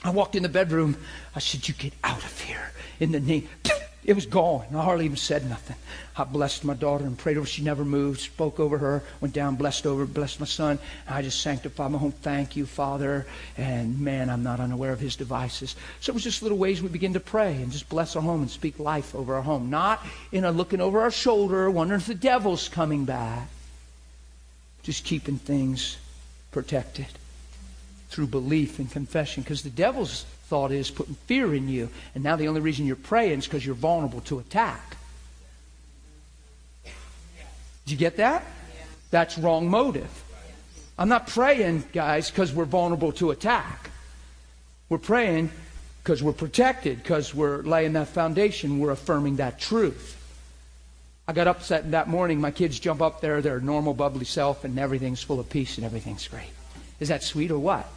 I 0.04 0.10
walked 0.10 0.36
in 0.36 0.42
the 0.42 0.48
bedroom. 0.48 0.96
I 1.36 1.38
said, 1.38 1.68
You 1.68 1.74
get 1.74 1.92
out 2.02 2.24
of 2.24 2.40
here 2.40 2.72
in 2.98 3.12
the 3.12 3.20
name. 3.20 3.46
It 4.04 4.14
was 4.14 4.26
gone. 4.26 4.66
I 4.74 4.82
hardly 4.82 5.06
even 5.06 5.16
said 5.16 5.48
nothing. 5.48 5.76
I 6.16 6.24
blessed 6.24 6.62
my 6.62 6.74
daughter 6.74 7.04
and 7.04 7.18
prayed 7.18 7.38
over. 7.38 7.46
She 7.46 7.62
never 7.62 7.84
moved. 7.86 8.20
Spoke 8.20 8.60
over 8.60 8.76
her. 8.76 9.02
Went 9.22 9.32
down, 9.32 9.56
blessed 9.56 9.86
over, 9.86 10.04
blessed 10.04 10.40
my 10.40 10.46
son. 10.46 10.78
I 11.08 11.22
just 11.22 11.40
sanctified 11.40 11.90
my 11.90 11.98
home. 11.98 12.12
Thank 12.12 12.54
you, 12.54 12.66
Father. 12.66 13.26
And 13.56 13.98
man, 14.00 14.28
I'm 14.28 14.42
not 14.42 14.60
unaware 14.60 14.92
of 14.92 15.00
his 15.00 15.16
devices. 15.16 15.74
So 16.00 16.12
it 16.12 16.14
was 16.14 16.22
just 16.22 16.42
little 16.42 16.58
ways 16.58 16.82
we 16.82 16.88
begin 16.90 17.14
to 17.14 17.20
pray 17.20 17.54
and 17.54 17.72
just 17.72 17.88
bless 17.88 18.14
our 18.14 18.22
home 18.22 18.42
and 18.42 18.50
speak 18.50 18.78
life 18.78 19.14
over 19.14 19.36
our 19.36 19.42
home. 19.42 19.70
Not 19.70 20.04
in 20.32 20.44
a 20.44 20.52
looking 20.52 20.82
over 20.82 21.00
our 21.00 21.10
shoulder, 21.10 21.70
wondering 21.70 22.00
if 22.00 22.06
the 22.06 22.14
devil's 22.14 22.68
coming 22.68 23.06
back. 23.06 23.48
Just 24.82 25.04
keeping 25.04 25.38
things 25.38 25.96
protected 26.52 27.06
through 28.10 28.26
belief 28.26 28.78
and 28.78 28.90
confession. 28.90 29.42
Because 29.42 29.62
the 29.62 29.70
devil's 29.70 30.26
thought 30.48 30.72
is 30.72 30.90
putting 30.90 31.14
fear 31.14 31.54
in 31.54 31.68
you. 31.68 31.88
And 32.14 32.22
now 32.22 32.36
the 32.36 32.48
only 32.48 32.60
reason 32.60 32.86
you're 32.86 32.96
praying 32.96 33.40
is 33.40 33.44
because 33.44 33.64
you're 33.64 33.74
vulnerable 33.74 34.20
to 34.22 34.38
attack. 34.38 34.96
Do 36.84 37.92
you 37.92 37.96
get 37.96 38.16
that? 38.16 38.44
That's 39.10 39.36
wrong 39.38 39.68
motive. 39.68 40.10
I'm 40.98 41.08
not 41.08 41.26
praying, 41.26 41.84
guys, 41.92 42.30
because 42.30 42.52
we're 42.52 42.64
vulnerable 42.64 43.12
to 43.12 43.30
attack. 43.30 43.90
We're 44.88 44.98
praying 44.98 45.50
because 46.02 46.22
we're 46.22 46.32
protected, 46.32 47.02
because 47.02 47.34
we're 47.34 47.62
laying 47.62 47.94
that 47.94 48.08
foundation, 48.08 48.78
we're 48.78 48.90
affirming 48.90 49.36
that 49.36 49.58
truth. 49.58 50.20
I 51.26 51.32
got 51.32 51.48
upset 51.48 51.90
that 51.92 52.08
morning. 52.08 52.40
My 52.40 52.50
kids 52.50 52.78
jump 52.78 53.00
up 53.00 53.22
there, 53.22 53.40
their 53.40 53.58
normal, 53.58 53.94
bubbly 53.94 54.26
self, 54.26 54.64
and 54.64 54.78
everything's 54.78 55.22
full 55.22 55.40
of 55.40 55.48
peace 55.48 55.78
and 55.78 55.84
everything's 55.86 56.28
great. 56.28 56.50
Is 57.00 57.08
that 57.08 57.22
sweet 57.22 57.50
or 57.50 57.58
what? 57.58 57.88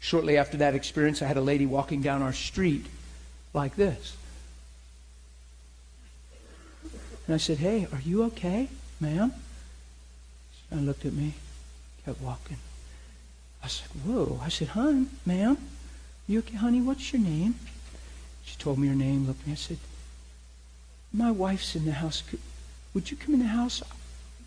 Shortly 0.00 0.38
after 0.38 0.56
that 0.56 0.74
experience, 0.74 1.20
I 1.20 1.26
had 1.26 1.36
a 1.36 1.42
lady 1.42 1.66
walking 1.66 2.00
down 2.00 2.22
our 2.22 2.32
street 2.32 2.86
like 3.52 3.76
this. 3.76 4.16
And 7.26 7.34
I 7.34 7.36
said, 7.36 7.58
Hey, 7.58 7.86
are 7.92 8.00
you 8.00 8.24
okay, 8.24 8.68
ma'am? 8.98 9.32
She 10.70 10.76
looked 10.76 11.04
at 11.04 11.12
me, 11.12 11.34
kept 12.04 12.20
walking. 12.22 12.56
I 13.62 13.68
said, 13.68 13.88
Whoa. 14.04 14.40
I 14.42 14.48
said, 14.48 14.68
Hun, 14.68 15.10
ma'am, 15.26 15.58
you 16.26 16.38
okay, 16.40 16.56
honey? 16.56 16.80
What's 16.80 17.12
your 17.12 17.20
name? 17.20 17.54
She 18.44 18.56
told 18.56 18.78
me 18.78 18.88
her 18.88 18.94
name, 18.94 19.26
looked 19.26 19.42
at 19.42 19.46
me. 19.48 19.52
I 19.52 19.56
said, 19.56 19.78
My 21.12 21.30
wife's 21.30 21.76
in 21.76 21.84
the 21.84 21.92
house. 21.92 22.22
Would 22.94 23.10
you 23.10 23.16
come 23.18 23.34
in 23.34 23.40
the 23.40 23.46
house? 23.46 23.82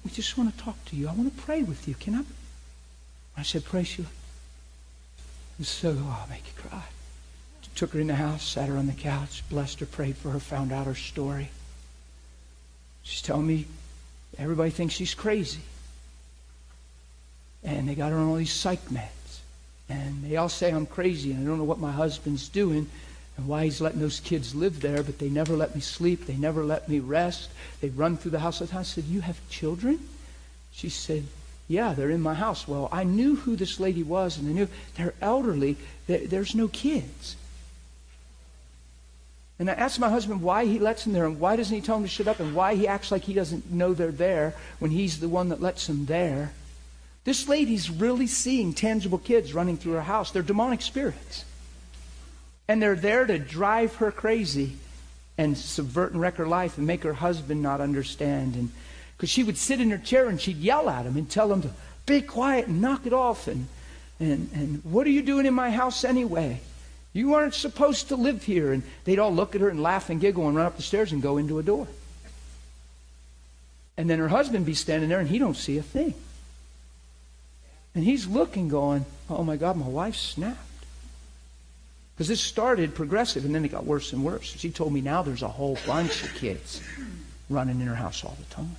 We 0.03 0.09
just 0.11 0.35
want 0.37 0.57
to 0.57 0.63
talk 0.63 0.83
to 0.85 0.95
you. 0.95 1.07
I 1.07 1.13
want 1.13 1.33
to 1.33 1.41
pray 1.43 1.61
with 1.61 1.87
you. 1.87 1.93
Can 1.93 2.15
I? 2.15 2.23
I 3.37 3.43
said, 3.43 3.63
Pray, 3.63 3.83
Sheila. 3.83 4.09
And 5.63 5.67
so, 5.69 5.95
oh, 5.97 6.19
I'll 6.19 6.29
make 6.29 6.43
you 6.45 6.69
cry. 6.69 6.83
Took 7.75 7.93
her 7.93 8.01
in 8.01 8.07
the 8.07 8.15
house, 8.15 8.43
sat 8.43 8.67
her 8.67 8.75
on 8.75 8.87
the 8.87 8.91
couch, 8.91 9.43
blessed 9.49 9.79
her, 9.79 9.85
prayed 9.85 10.17
for 10.17 10.29
her, 10.31 10.39
found 10.41 10.73
out 10.73 10.87
her 10.87 10.93
story. 10.93 11.51
She's 13.03 13.21
telling 13.21 13.47
me 13.47 13.67
everybody 14.37 14.71
thinks 14.71 14.93
she's 14.93 15.13
crazy. 15.13 15.61
And 17.63 17.87
they 17.87 17.95
got 17.95 18.11
her 18.11 18.17
on 18.17 18.27
all 18.27 18.35
these 18.35 18.51
psych 18.51 18.83
meds. 18.89 19.39
And 19.87 20.25
they 20.25 20.35
all 20.35 20.49
say 20.49 20.69
I'm 20.69 20.85
crazy 20.85 21.31
and 21.31 21.41
I 21.41 21.47
don't 21.47 21.59
know 21.59 21.63
what 21.63 21.79
my 21.79 21.93
husband's 21.93 22.49
doing 22.49 22.89
and 23.37 23.47
why 23.47 23.63
he's 23.63 23.79
letting 23.79 24.01
those 24.01 24.19
kids 24.19 24.53
live 24.53 24.81
there, 24.81 25.01
but 25.01 25.17
they 25.17 25.29
never 25.29 25.55
let 25.55 25.75
me 25.75 25.79
sleep. 25.79 26.25
They 26.25 26.35
never 26.35 26.65
let 26.65 26.89
me 26.89 26.99
rest. 26.99 27.49
They 27.79 27.87
run 27.87 28.17
through 28.17 28.31
the 28.31 28.39
house 28.39 28.59
all 28.59 28.67
the 28.67 28.73
time. 28.73 28.81
I 28.81 28.83
said, 28.83 29.05
You 29.05 29.21
have 29.21 29.39
children? 29.49 30.09
She 30.73 30.89
said, 30.89 31.23
yeah, 31.67 31.93
they're 31.93 32.09
in 32.09 32.21
my 32.21 32.33
house. 32.33 32.67
Well, 32.67 32.89
I 32.91 33.03
knew 33.03 33.35
who 33.35 33.55
this 33.55 33.79
lady 33.79 34.03
was, 34.03 34.37
and 34.37 34.49
I 34.49 34.51
knew 34.51 34.67
they're 34.95 35.13
elderly. 35.21 35.77
There's 36.07 36.55
no 36.55 36.67
kids. 36.67 37.35
And 39.59 39.69
I 39.69 39.73
asked 39.73 39.99
my 39.99 40.09
husband 40.09 40.41
why 40.41 40.65
he 40.65 40.79
lets 40.79 41.03
them 41.03 41.13
there, 41.13 41.25
and 41.25 41.39
why 41.39 41.55
doesn't 41.55 41.73
he 41.73 41.81
tell 41.81 41.95
them 41.95 42.03
to 42.03 42.09
shut 42.09 42.27
up, 42.27 42.39
and 42.39 42.53
why 42.55 42.75
he 42.75 42.87
acts 42.87 43.11
like 43.11 43.23
he 43.23 43.33
doesn't 43.33 43.71
know 43.71 43.93
they're 43.93 44.11
there 44.11 44.55
when 44.79 44.91
he's 44.91 45.19
the 45.19 45.29
one 45.29 45.49
that 45.49 45.61
lets 45.61 45.87
them 45.87 46.05
there. 46.05 46.51
This 47.23 47.47
lady's 47.47 47.89
really 47.89 48.27
seeing 48.27 48.73
tangible 48.73 49.19
kids 49.19 49.53
running 49.53 49.77
through 49.77 49.93
her 49.93 50.01
house. 50.01 50.31
They're 50.31 50.41
demonic 50.41 50.81
spirits. 50.81 51.45
And 52.67 52.81
they're 52.81 52.95
there 52.95 53.25
to 53.25 53.39
drive 53.39 53.95
her 53.95 54.11
crazy 54.11 54.73
and 55.37 55.57
subvert 55.57 56.11
and 56.11 56.19
wreck 56.19 56.35
her 56.35 56.47
life 56.47 56.77
and 56.77 56.85
make 56.85 57.03
her 57.03 57.13
husband 57.13 57.61
not 57.61 57.79
understand. 57.79 58.55
And 58.55 58.71
because 59.23 59.31
she 59.31 59.45
would 59.45 59.57
sit 59.57 59.79
in 59.79 59.89
her 59.89 59.97
chair 59.97 60.27
and 60.27 60.41
she'd 60.41 60.57
yell 60.57 60.89
at 60.89 61.05
him 61.05 61.15
and 61.15 61.29
tell 61.29 61.49
him 61.49 61.61
to 61.61 61.69
be 62.05 62.19
quiet 62.19 62.67
and 62.67 62.81
knock 62.81 63.05
it 63.05 63.13
off. 63.13 63.47
And, 63.47 63.69
and, 64.19 64.49
and 64.53 64.83
what 64.83 65.07
are 65.07 65.11
you 65.11 65.21
doing 65.21 65.45
in 65.45 65.53
my 65.53 65.71
house 65.71 66.03
anyway? 66.03 66.59
You 67.13 67.33
aren't 67.33 67.53
supposed 67.53 68.09
to 68.09 68.17
live 68.17 68.43
here. 68.43 68.73
And 68.73 68.83
they'd 69.05 69.19
all 69.19 69.33
look 69.33 69.55
at 69.55 69.61
her 69.61 69.69
and 69.69 69.81
laugh 69.81 70.09
and 70.09 70.19
giggle 70.19 70.45
and 70.49 70.57
run 70.57 70.65
up 70.65 70.75
the 70.75 70.83
stairs 70.83 71.13
and 71.13 71.21
go 71.21 71.37
into 71.37 71.57
a 71.57 71.63
door. 71.63 71.87
And 73.95 74.09
then 74.09 74.19
her 74.19 74.27
husband 74.27 74.65
be 74.65 74.73
standing 74.73 75.07
there 75.07 75.21
and 75.21 75.29
he 75.29 75.39
don't 75.39 75.55
see 75.55 75.77
a 75.77 75.83
thing. 75.83 76.13
And 77.95 78.03
he's 78.03 78.27
looking, 78.27 78.67
going, 78.67 79.05
oh 79.29 79.45
my 79.45 79.55
God, 79.55 79.77
my 79.77 79.87
wife 79.87 80.17
snapped. 80.17 80.59
Because 82.13 82.27
this 82.27 82.41
started 82.41 82.93
progressive 82.93 83.45
and 83.45 83.55
then 83.55 83.63
it 83.63 83.69
got 83.69 83.85
worse 83.85 84.11
and 84.11 84.21
worse. 84.21 84.43
She 84.43 84.69
told 84.69 84.91
me 84.91 84.99
now 84.99 85.21
there's 85.21 85.43
a 85.43 85.47
whole 85.47 85.77
bunch 85.87 86.25
of 86.25 86.33
kids 86.35 86.81
running 87.49 87.79
in 87.79 87.87
her 87.87 87.95
house 87.95 88.25
all 88.25 88.35
the 88.37 88.53
time. 88.53 88.75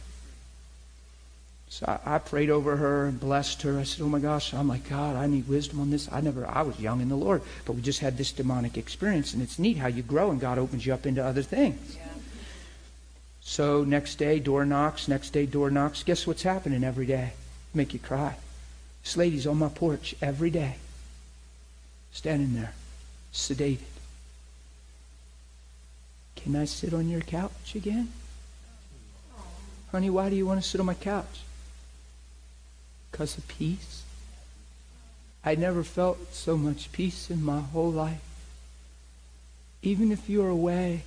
So 1.74 1.86
I, 2.06 2.14
I, 2.14 2.18
prayed 2.18 2.50
over 2.50 2.76
her 2.76 3.06
and 3.06 3.18
blessed 3.18 3.62
her. 3.62 3.80
I 3.80 3.82
said, 3.82 4.04
Oh 4.04 4.08
my 4.08 4.20
gosh, 4.20 4.54
oh 4.54 4.58
I'm 4.58 4.68
like, 4.68 4.88
God, 4.88 5.16
I 5.16 5.26
need 5.26 5.48
wisdom 5.48 5.80
on 5.80 5.90
this. 5.90 6.08
I 6.12 6.20
never, 6.20 6.46
I 6.46 6.62
was 6.62 6.78
young 6.78 7.00
in 7.00 7.08
the 7.08 7.16
Lord, 7.16 7.42
but 7.64 7.72
we 7.72 7.82
just 7.82 7.98
had 7.98 8.16
this 8.16 8.30
demonic 8.30 8.78
experience. 8.78 9.34
And 9.34 9.42
it's 9.42 9.58
neat 9.58 9.78
how 9.78 9.88
you 9.88 10.04
grow 10.04 10.30
and 10.30 10.40
God 10.40 10.56
opens 10.56 10.86
you 10.86 10.94
up 10.94 11.04
into 11.04 11.24
other 11.24 11.42
things. 11.42 11.96
Yeah. 11.96 12.06
So 13.40 13.82
next 13.82 14.18
day, 14.18 14.38
door 14.38 14.64
knocks. 14.64 15.08
Next 15.08 15.30
day, 15.30 15.46
door 15.46 15.68
knocks. 15.68 16.04
Guess 16.04 16.28
what's 16.28 16.44
happening 16.44 16.84
every 16.84 17.06
day? 17.06 17.32
Make 17.74 17.92
you 17.92 17.98
cry. 17.98 18.36
This 19.02 19.16
lady's 19.16 19.44
on 19.44 19.58
my 19.58 19.68
porch 19.68 20.14
every 20.22 20.50
day, 20.50 20.76
standing 22.12 22.54
there, 22.54 22.74
sedated. 23.32 23.80
Can 26.36 26.54
I 26.54 26.66
sit 26.66 26.94
on 26.94 27.08
your 27.08 27.22
couch 27.22 27.74
again? 27.74 28.12
Honey, 29.90 30.10
why 30.10 30.30
do 30.30 30.36
you 30.36 30.46
want 30.46 30.62
to 30.62 30.68
sit 30.68 30.78
on 30.78 30.86
my 30.86 30.94
couch? 30.94 31.40
Because 33.14 33.38
of 33.38 33.46
peace. 33.46 34.02
I 35.44 35.54
never 35.54 35.84
felt 35.84 36.34
so 36.34 36.56
much 36.56 36.90
peace 36.90 37.30
in 37.30 37.44
my 37.44 37.60
whole 37.60 37.92
life. 37.92 38.20
Even 39.82 40.10
if 40.10 40.28
you're 40.28 40.48
away, 40.48 41.04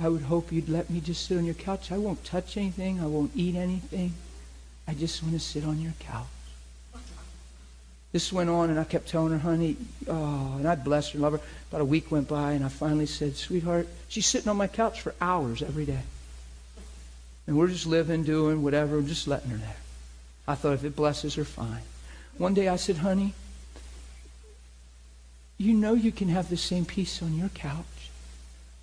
I 0.00 0.08
would 0.08 0.22
hope 0.22 0.50
you'd 0.50 0.70
let 0.70 0.88
me 0.88 1.00
just 1.00 1.26
sit 1.26 1.36
on 1.36 1.44
your 1.44 1.52
couch. 1.52 1.92
I 1.92 1.98
won't 1.98 2.24
touch 2.24 2.56
anything. 2.56 3.02
I 3.02 3.06
won't 3.06 3.32
eat 3.34 3.54
anything. 3.54 4.14
I 4.88 4.94
just 4.94 5.22
want 5.22 5.34
to 5.34 5.40
sit 5.40 5.62
on 5.62 5.78
your 5.78 5.92
couch. 6.00 6.24
This 8.12 8.32
went 8.32 8.48
on, 8.48 8.70
and 8.70 8.80
I 8.80 8.84
kept 8.84 9.08
telling 9.08 9.32
her, 9.34 9.38
honey, 9.38 9.76
oh, 10.08 10.54
and 10.56 10.66
I 10.66 10.74
blessed 10.74 11.12
her 11.12 11.16
and 11.16 11.22
love 11.22 11.32
her. 11.34 11.40
About 11.68 11.82
a 11.82 11.84
week 11.84 12.10
went 12.10 12.28
by, 12.28 12.52
and 12.52 12.64
I 12.64 12.70
finally 12.70 13.04
said, 13.04 13.36
sweetheart, 13.36 13.88
she's 14.08 14.24
sitting 14.24 14.48
on 14.48 14.56
my 14.56 14.68
couch 14.68 15.02
for 15.02 15.14
hours 15.20 15.60
every 15.60 15.84
day. 15.84 16.02
And 17.46 17.58
we're 17.58 17.68
just 17.68 17.86
living, 17.86 18.22
doing 18.22 18.62
whatever, 18.62 19.02
just 19.02 19.28
letting 19.28 19.50
her 19.50 19.58
there. 19.58 19.76
I 20.46 20.54
thought 20.54 20.74
if 20.74 20.84
it 20.84 20.96
blesses 20.96 21.34
her, 21.36 21.44
fine. 21.44 21.82
One 22.38 22.54
day 22.54 22.68
I 22.68 22.76
said, 22.76 22.96
honey, 22.98 23.34
you 25.58 25.74
know 25.74 25.94
you 25.94 26.10
can 26.10 26.28
have 26.28 26.48
the 26.48 26.56
same 26.56 26.84
peace 26.84 27.22
on 27.22 27.36
your 27.36 27.50
couch. 27.50 28.10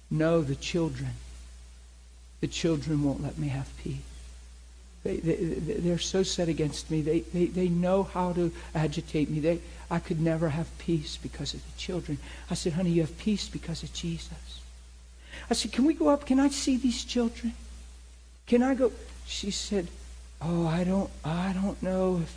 No, 0.10 0.41
the 0.41 0.56
children. 0.56 1.11
The 2.41 2.48
children 2.48 3.03
won't 3.03 3.22
let 3.22 3.38
me 3.38 3.49
have 3.49 3.69
peace. 3.84 3.98
They, 5.03 5.18
they, 5.18 5.36
they're 5.36 5.98
so 5.98 6.23
set 6.23 6.49
against 6.49 6.91
me. 6.91 7.02
They, 7.02 7.22
they, 7.22 7.45
they 7.45 7.68
know 7.69 8.03
how 8.03 8.34
to 8.34 8.52
agitate 8.76 9.30
me. 9.30 9.40
They, 9.40 9.60
I 9.90 9.99
could 9.99 10.19
never 10.22 10.49
have 10.49 10.77
peace 10.77 11.18
because 11.18 11.53
of 11.53 11.61
the 11.65 11.77
children. 11.77 12.18
I 12.49 12.53
said, 12.53 12.73
honey, 12.73 12.91
you 12.91 13.02
have 13.02 13.18
peace 13.18 13.48
because 13.48 13.84
of 13.84 13.94
Jesus. 13.94 14.61
I 15.49 15.53
said, 15.53 15.72
can 15.72 15.86
we 15.86 15.94
go 15.94 16.10
up? 16.10 16.26
Can 16.26 16.40
I 16.40 16.49
see 16.49 16.77
these 16.77 17.03
children? 17.03 17.53
Can 18.45 18.61
I 18.61 18.76
go? 18.76 18.91
She 19.26 19.52
said, 19.52 19.88
oh, 20.41 20.67
I 20.67 20.83
don't, 20.83 21.09
I 21.23 21.53
don't 21.53 21.81
know 21.81 22.21
if, 22.23 22.35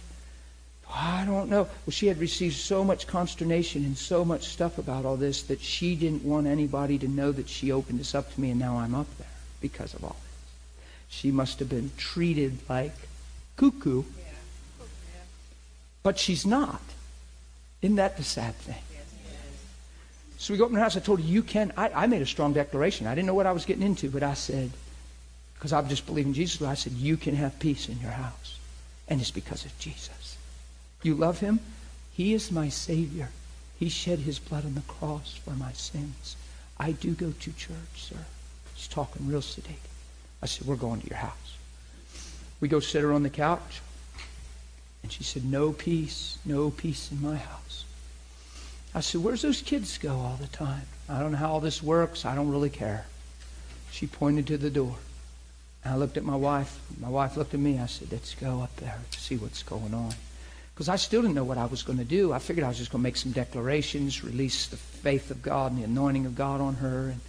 I 0.95 1.25
don't 1.25 1.49
know. 1.49 1.63
Well, 1.63 1.91
she 1.91 2.07
had 2.07 2.19
received 2.19 2.57
so 2.57 2.85
much 2.85 3.07
consternation 3.07 3.85
and 3.85 3.97
so 3.97 4.25
much 4.25 4.49
stuff 4.49 4.79
about 4.79 5.05
all 5.05 5.17
this 5.17 5.43
that 5.45 5.61
she 5.61 5.95
didn't 5.95 6.25
want 6.25 6.47
anybody 6.47 6.99
to 6.99 7.09
know 7.09 7.33
that 7.33 7.49
she 7.49 7.73
opened 7.73 8.01
this 8.01 8.15
up 8.15 8.33
to 8.35 8.41
me, 8.41 8.51
and 8.51 8.61
now 8.61 8.79
I'm 8.79 8.95
up 8.95 9.07
there 9.19 9.27
because 9.61 9.95
of 9.95 10.05
all 10.05 10.17
this. 10.21 10.87
She 11.09 11.31
must 11.31 11.59
have 11.61 11.69
been 11.69 11.91
treated 11.97 12.59
like 12.69 12.95
cuckoo. 13.57 14.03
But 16.03 16.19
she's 16.19 16.45
not. 16.45 16.83
Isn't 17.81 17.97
that 17.97 18.17
the 18.17 18.25
sad 18.25 18.55
thing? 18.57 18.83
So 20.39 20.53
we 20.53 20.59
go 20.59 20.65
up 20.65 20.71
in 20.71 20.75
the 20.75 20.81
house. 20.81 20.97
I 20.97 21.01
told 21.01 21.21
her, 21.21 21.27
You 21.27 21.43
can. 21.43 21.73
I, 21.77 21.91
I 21.91 22.07
made 22.07 22.23
a 22.23 22.27
strong 22.27 22.53
declaration. 22.53 23.07
I 23.07 23.15
didn't 23.15 23.27
know 23.27 23.35
what 23.35 23.47
I 23.47 23.53
was 23.53 23.65
getting 23.65 23.85
into, 23.85 24.11
but 24.11 24.25
I 24.25 24.35
said, 24.35 24.73
Because 25.63 25.73
I 25.73 25.81
just 25.83 26.07
believe 26.07 26.27
in 26.27 26.35
Jesus, 26.35 26.61
I 26.61 26.75
said, 26.75 26.95
You 26.95 27.17
can 27.17 27.37
have 27.37 27.57
peace 27.61 27.89
in 27.89 28.01
your 28.01 28.11
house. 28.11 28.59
And 29.07 29.21
it's 29.21 29.31
because 29.31 29.65
of 29.65 29.79
Jesus. 29.79 30.37
You 31.05 31.15
love 31.15 31.39
him? 31.39 31.61
He 32.15 32.35
is 32.35 32.51
my 32.51 32.69
Savior. 32.69 33.29
He 33.79 33.89
shed 33.89 34.19
his 34.19 34.41
blood 34.41 34.65
on 34.65 34.75
the 34.75 34.81
cross 34.81 35.37
for 35.37 35.53
my 35.53 35.71
sins. 35.71 36.35
I 36.79 36.91
do 36.91 37.13
go 37.13 37.31
to 37.31 37.53
church, 37.53 37.77
sir. 37.95 38.17
She's 38.75 38.89
talking 38.89 39.29
real 39.29 39.41
sedate. 39.41 39.77
I 40.43 40.47
said, 40.47 40.67
We're 40.67 40.75
going 40.75 41.01
to 41.01 41.07
your 41.07 41.19
house. 41.19 41.57
We 42.61 42.67
go 42.67 42.81
sit 42.81 43.03
her 43.03 43.13
on 43.13 43.23
the 43.23 43.31
couch. 43.31 43.83
And 45.05 45.13
she 45.13 45.23
said, 45.23 45.45
No 45.45 45.71
peace, 45.71 46.39
no 46.45 46.71
peace 46.71 47.13
in 47.13 47.23
my 47.23 47.37
house. 47.37 47.85
I 48.97 49.01
said, 49.01 49.23
Where's 49.23 49.43
those 49.43 49.63
kids 49.63 49.97
go 49.97 50.17
all 50.17 50.39
the 50.41 50.49
time? 50.49 50.89
I 51.09 51.21
don't 51.21 51.31
know 51.31 51.39
how 51.39 51.53
all 51.53 51.61
this 51.61 51.85
works. 51.85 52.25
I 52.25 52.35
don't 52.35 52.51
really 52.51 52.69
care. 52.69 53.07
She 53.93 54.09
pointed 54.09 54.49
to 54.49 54.59
the 54.59 54.69
door. 54.69 54.97
And 55.85 55.95
I 55.95 55.97
looked 55.97 56.17
at 56.17 56.25
my 56.25 56.37
wife. 56.37 56.79
My 57.01 57.09
wife 57.09 57.37
looked 57.37 57.55
at 57.55 57.61
me. 57.61 57.79
I 57.79 57.87
said, 57.87 58.09
Let's 58.13 58.35
go 58.35 58.61
up 58.61 58.75
there 58.77 58.99
to 59.11 59.21
see 59.21 59.37
what's 59.37 59.63
going 59.63 59.95
on. 59.95 60.13
Because 60.75 60.89
I 60.89 60.97
still 60.97 61.23
didn't 61.23 61.35
know 61.35 61.45
what 61.45 61.59
I 61.59 61.67
was 61.67 61.83
going 61.83 61.99
to 61.99 62.05
do. 62.05 62.33
I 62.33 62.39
figured 62.39 62.65
I 62.65 62.69
was 62.69 62.79
just 62.79 62.91
going 62.91 63.01
to 63.01 63.05
make 63.05 63.17
some 63.17 63.33
declarations, 63.33 64.25
release 64.25 64.69
the 64.69 64.77
faith 64.77 65.31
of 65.31 65.43
God 65.43 65.73
and 65.73 65.81
the 65.81 65.85
anointing 65.85 66.25
of 66.25 66.35
God 66.35 66.61
on 66.61 66.77
her. 66.77 67.11
And 67.11 67.21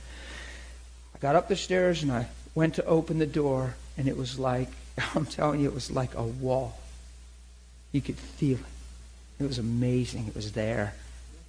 I 1.16 1.20
got 1.20 1.36
up 1.36 1.50
the 1.50 1.56
stairs 1.56 2.04
and 2.04 2.12
I 2.12 2.28
went 2.56 2.76
to 2.76 2.86
open 2.86 3.20
the 3.20 3.26
door, 3.26 3.76
and 3.98 4.08
it 4.08 4.16
was 4.16 4.40
like, 4.40 4.70
I'm 5.16 5.26
telling 5.26 5.60
you, 5.60 5.68
it 5.68 5.74
was 5.74 5.92
like 5.92 6.16
a 6.16 6.24
wall. 6.24 6.78
You 7.92 8.02
could 8.02 8.18
feel 8.18 8.58
it. 8.58 9.44
It 9.44 9.48
was 9.48 9.60
amazing. 9.60 10.28
It 10.28 10.36
was 10.36 10.54
there. 10.54 10.94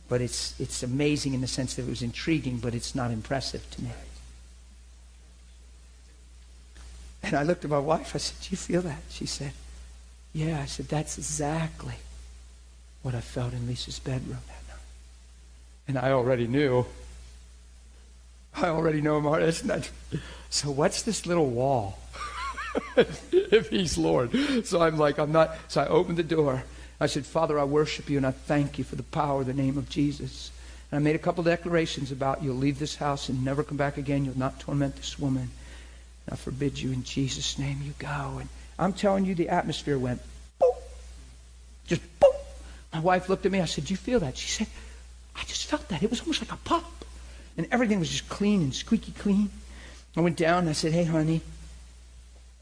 But 0.09 0.20
it's, 0.20 0.59
it's 0.60 0.82
amazing 0.82 1.35
in 1.35 1.40
the 1.40 1.47
sense 1.47 1.74
that 1.74 1.82
it 1.82 1.89
was 1.89 2.02
intriguing, 2.02 2.59
but 2.59 2.74
it's 2.74 2.94
not 2.94 3.10
impressive 3.10 3.68
to 3.72 3.82
me. 3.82 3.90
And 7.28 7.36
I 7.36 7.42
looked 7.42 7.64
at 7.64 7.70
my 7.70 7.78
wife. 7.78 8.14
I 8.14 8.18
said, 8.18 8.40
Do 8.42 8.48
you 8.51 8.56
feel 8.56 8.82
that? 8.82 9.02
She 9.10 9.26
said, 9.26 9.52
Yeah. 10.32 10.60
I 10.60 10.66
said, 10.66 10.88
That's 10.88 11.18
exactly 11.18 11.94
what 13.02 13.14
I 13.14 13.20
felt 13.20 13.52
in 13.52 13.66
Lisa's 13.66 13.98
bedroom 13.98 14.38
that 14.46 14.68
night. 14.68 14.82
And 15.88 15.98
I 15.98 16.12
already 16.12 16.46
knew. 16.46 16.86
I 18.56 18.68
already 18.68 19.01
know 19.01 19.18
him. 19.18 19.24
Not, 19.64 19.90
so 20.48 20.70
what's 20.70 21.02
this 21.02 21.26
little 21.26 21.51
wall? 21.51 21.98
if 22.96 23.68
he's 23.70 23.98
Lord. 23.98 24.32
So 24.64 24.80
I'm 24.80 24.96
like, 24.96 25.18
I'm 25.18 25.32
not. 25.32 25.56
So 25.68 25.82
I 25.82 25.86
opened 25.86 26.18
the 26.18 26.22
door. 26.22 26.64
I 27.01 27.06
said, 27.06 27.26
Father, 27.26 27.59
I 27.59 27.64
worship 27.64 28.09
you 28.09 28.16
and 28.16 28.26
I 28.26 28.30
thank 28.30 28.78
you 28.78 28.84
for 28.84 28.96
the 28.96 29.02
power 29.02 29.40
of 29.40 29.46
the 29.46 29.55
name 29.55 29.76
of 29.76 29.88
Jesus. 29.88 30.51
And 30.90 31.01
I 31.01 31.02
made 31.02 31.16
a 31.16 31.20
couple 31.20 31.42
declarations 31.42 32.12
about 32.12 32.42
you'll 32.42 32.56
leave 32.56 32.78
this 32.78 32.96
house 32.96 33.28
and 33.28 33.44
never 33.44 33.64
come 33.64 33.76
back 33.76 33.96
again. 33.96 34.24
You'll 34.24 34.38
not 34.38 34.60
torment 34.60 34.96
this 34.96 35.18
woman. 35.18 35.51
I 36.30 36.36
forbid 36.36 36.80
you 36.80 36.92
in 36.92 37.05
Jesus' 37.05 37.59
name 37.59 37.80
you 37.82 37.92
go. 37.98 38.38
And 38.40 38.48
I'm 38.78 38.92
telling 38.92 39.24
you, 39.24 39.34
the 39.34 39.48
atmosphere 39.48 39.98
went 39.98 40.20
boom. 40.59 40.72
Just 41.86 42.02
boom. 42.20 42.32
My 42.92 43.01
wife 43.01 43.28
looked 43.28 43.44
at 43.46 43.52
me. 43.52 43.60
I 43.60 43.66
said, 43.66 43.84
Do 43.84 43.92
you 43.92 43.98
feel 43.98 44.20
that? 44.20 44.36
She 44.36 44.48
said, 44.48 44.66
I 45.36 45.42
just 45.44 45.66
felt 45.66 45.88
that. 45.88 46.02
It 46.02 46.10
was 46.10 46.20
almost 46.20 46.40
like 46.40 46.52
a 46.52 46.56
pop. 46.64 47.05
And 47.56 47.66
everything 47.70 48.01
was 48.01 48.10
just 48.10 48.28
clean 48.28 48.62
and 48.62 48.74
squeaky 48.74 49.12
clean. 49.12 49.51
I 50.16 50.20
went 50.20 50.36
down 50.36 50.60
and 50.60 50.68
I 50.68 50.72
said, 50.72 50.92
Hey, 50.92 51.05
honey, 51.05 51.40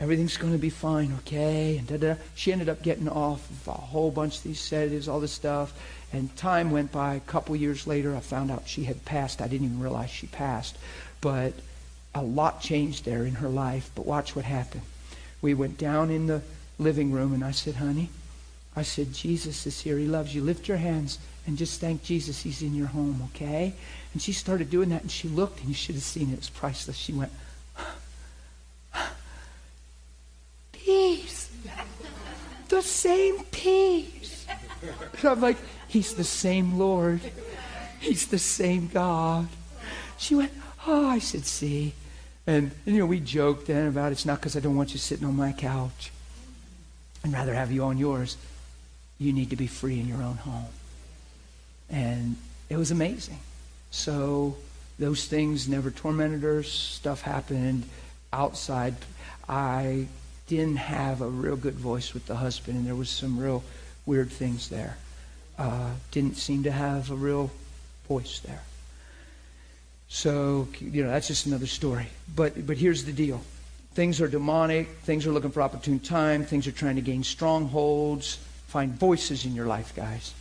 everything's 0.01 0.36
going 0.36 0.52
to 0.52 0.59
be 0.59 0.70
fine, 0.70 1.12
okay? 1.20 1.78
And 1.78 1.86
da 1.86 1.97
da. 1.97 2.14
She 2.34 2.52
ended 2.52 2.68
up 2.68 2.82
getting 2.82 3.09
off 3.09 3.48
of 3.48 3.68
a 3.68 3.72
whole 3.72 4.10
bunch 4.10 4.39
of 4.39 4.43
these 4.43 4.60
sedatives, 4.60 5.09
all 5.09 5.20
this 5.20 5.32
stuff. 5.32 5.72
And 6.12 6.34
time 6.36 6.70
went 6.70 6.93
by. 6.93 7.14
A 7.14 7.20
couple 7.20 7.55
years 7.56 7.86
later, 7.86 8.14
I 8.14 8.20
found 8.20 8.51
out 8.51 8.66
she 8.66 8.84
had 8.84 9.05
passed. 9.05 9.40
I 9.40 9.48
didn't 9.48 9.66
even 9.66 9.80
realize 9.80 10.10
she 10.10 10.26
passed. 10.26 10.76
But 11.20 11.55
a 12.14 12.22
lot 12.22 12.60
changed 12.60 13.05
there 13.05 13.24
in 13.24 13.36
her 13.36 13.48
life. 13.48 13.90
But 13.94 14.06
watch 14.06 14.36
what 14.36 14.44
happened. 14.44 14.82
We 15.40 15.55
went 15.55 15.78
down 15.78 16.10
in 16.10 16.26
the 16.26 16.43
living 16.78 17.10
room, 17.12 17.32
and 17.32 17.44
I 17.44 17.51
said, 17.51 17.76
honey, 17.76 18.10
I 18.74 18.82
said, 18.82 19.12
Jesus 19.12 19.66
is 19.66 19.80
here. 19.80 19.98
He 19.98 20.06
loves 20.06 20.34
you. 20.34 20.43
Lift 20.43 20.68
your 20.68 20.76
hands 20.78 21.18
and 21.47 21.59
just 21.59 21.80
thank 21.80 22.02
Jesus. 22.02 22.43
He's 22.43 22.62
in 22.62 22.74
your 22.74 22.86
home, 22.86 23.28
okay? 23.34 23.74
And 24.12 24.22
she 24.22 24.32
started 24.32 24.70
doing 24.70 24.90
that, 24.90 25.02
and 25.02 25.10
she 25.10 25.28
looked, 25.28 25.60
and 25.60 25.68
you 25.68 25.74
should 25.74 25.94
have 25.94 26.05
seen 26.05 26.30
it. 26.30 26.34
It 26.34 26.39
was 26.39 26.51
priceless. 26.51 26.97
She 26.97 27.12
went, 27.12 27.32
peace. 30.72 31.51
The 32.68 32.82
same 32.82 33.44
peace. 33.51 34.47
And 35.18 35.24
I'm 35.24 35.40
like, 35.40 35.59
He's 35.89 36.14
the 36.14 36.24
same 36.24 36.78
Lord. 36.78 37.20
He's 38.01 38.26
the 38.26 38.39
same 38.39 38.89
God. 38.89 39.48
She 40.16 40.34
went, 40.34 40.52
Oh, 40.86 41.06
I 41.06 41.18
should 41.18 41.44
See. 41.44 41.94
And, 42.47 42.73
and 42.86 42.94
you 42.94 43.01
know, 43.01 43.06
we 43.06 43.20
joked 43.20 43.66
then 43.66 43.86
about 43.86 44.12
it's 44.12 44.27
not 44.27 44.40
because 44.40 44.56
I 44.56 44.60
don't 44.60 44.77
want 44.77 44.93
you 44.93 44.98
sitting 44.98 45.27
on 45.27 45.36
my 45.36 45.52
couch. 45.52 46.10
I'd 47.24 47.32
rather 47.32 47.55
have 47.55 47.70
you 47.70 47.85
on 47.85 47.98
yours. 47.98 48.36
You 49.19 49.32
need 49.32 49.51
to 49.51 49.56
be 49.56 49.69
free 49.69 50.01
in 50.01 50.09
your 50.09 50.23
own 50.23 50.36
home. 50.36 50.66
And 51.89 52.36
it 52.69 52.77
was 52.77 52.90
amazing. 52.90 53.39
So 53.90 54.56
those 54.98 55.27
things 55.27 55.69
never 55.69 55.90
tormented 55.90 56.43
her. 56.43 56.62
Stuff 56.62 57.23
happened 57.23 57.85
outside. 58.32 58.97
I 59.48 60.06
didn't 60.48 60.77
have 60.77 61.20
a 61.20 61.28
real 61.28 61.56
good 61.56 61.74
voice 61.74 62.14
with 62.14 62.27
the 62.27 62.36
husband, 62.36 62.78
and 62.78 62.86
there 62.86 62.94
was 62.94 63.09
some 63.09 63.39
real 63.39 63.62
weird 64.06 64.31
things 64.31 64.69
there. 64.69 64.97
Uh, 65.59 65.90
didn't 66.10 66.36
seem 66.36 66.64
to 66.64 66.73
have 66.73 67.10
a 67.10 67.14
real 67.14 67.51
voice 68.09 68.40
there. 68.40 68.62
So, 70.12 70.68
you 70.78 71.02
know, 71.02 71.10
that's 71.10 71.26
just 71.26 71.47
another 71.47 71.66
story. 71.66 72.06
But, 72.36 72.66
but 72.66 72.76
here's 72.76 73.06
the 73.06 73.14
deal 73.14 73.40
things 73.94 74.20
are 74.20 74.28
demonic, 74.28 74.89
things 75.05 75.26
are 75.26 75.32
looking 75.32 75.51
for 75.51 75.62
opportune 75.62 76.01
time, 76.01 76.44
things 76.44 76.66
are 76.66 76.72
trying 76.72 76.97
to 76.97 77.02
gain 77.02 77.24
strongholds. 77.24 78.36
Find 78.66 78.93
voices 78.93 79.47
in 79.47 79.55
your 79.55 79.66
life, 79.66 79.94
guys. 79.97 80.34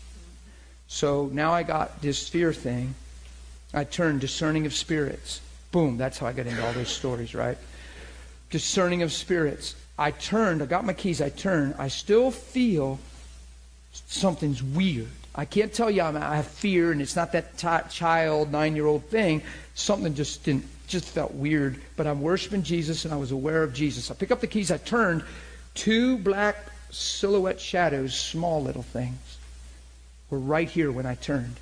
So 0.89 1.30
now 1.31 1.53
I 1.53 1.64
got 1.64 2.02
this 2.02 2.27
fear 2.27 2.52
thing. 2.52 2.95
I 3.73 3.85
turned 3.85 4.19
discerning 4.19 4.65
of 4.65 4.73
spirits. 4.73 5.39
Boom, 5.72 5.98
that's 5.98 6.18
how 6.18 6.27
I 6.27 6.34
got 6.34 6.48
into 6.48 6.65
all 6.65 6.73
those 6.73 6.89
stories, 6.89 7.34
right? 7.34 7.57
Discerning 8.49 9.03
of 9.03 9.14
spirits. 9.14 9.76
I 9.98 10.11
turned, 10.11 10.61
I 10.61 10.65
got 10.65 10.85
my 10.85 10.93
keys, 10.93 11.22
I 11.22 11.30
turned. 11.30 11.76
I 11.77 11.88
still 11.88 12.30
feel 12.30 12.99
something's 13.93 14.61
weird. 14.61 15.07
I 15.34 15.45
can't 15.45 15.74
tell 15.74 15.90
you 15.90 16.02
I'm, 16.02 16.18
i 16.18 16.36
have 16.36 16.48
fear, 16.48 16.91
and 16.91 17.02
it's 17.02 17.16
not 17.16 17.32
that 17.32 17.58
t- 17.58 17.90
child, 17.90 18.52
nine 18.52 18.76
year 18.76 18.86
old 18.86 19.06
thing. 19.06 19.41
Something 19.76 20.14
just 20.14 20.44
didn't, 20.44 20.66
just 20.88 21.08
felt 21.08 21.34
weird. 21.34 21.82
But 21.95 22.08
I'm 22.08 22.22
worshiping 22.22 22.64
Jesus, 22.64 23.06
and 23.06 23.14
I 23.14 23.18
was 23.18 23.32
aware 23.32 23.64
of 23.64 23.74
Jesus. 23.74 24.12
I 24.12 24.14
pick 24.16 24.32
up 24.32 24.41
the 24.41 24.48
keys, 24.48 24.72
I 24.72 24.78
turned. 24.78 25.24
Two 25.74 26.18
black 26.18 26.58
silhouette 26.90 27.62
shadows, 27.62 28.14
small 28.14 28.62
little 28.62 28.84
things, 28.84 29.38
were 30.30 30.40
right 30.40 30.70
here 30.70 30.91
when 30.91 31.06
I 31.06 31.16
turned. 31.16 31.56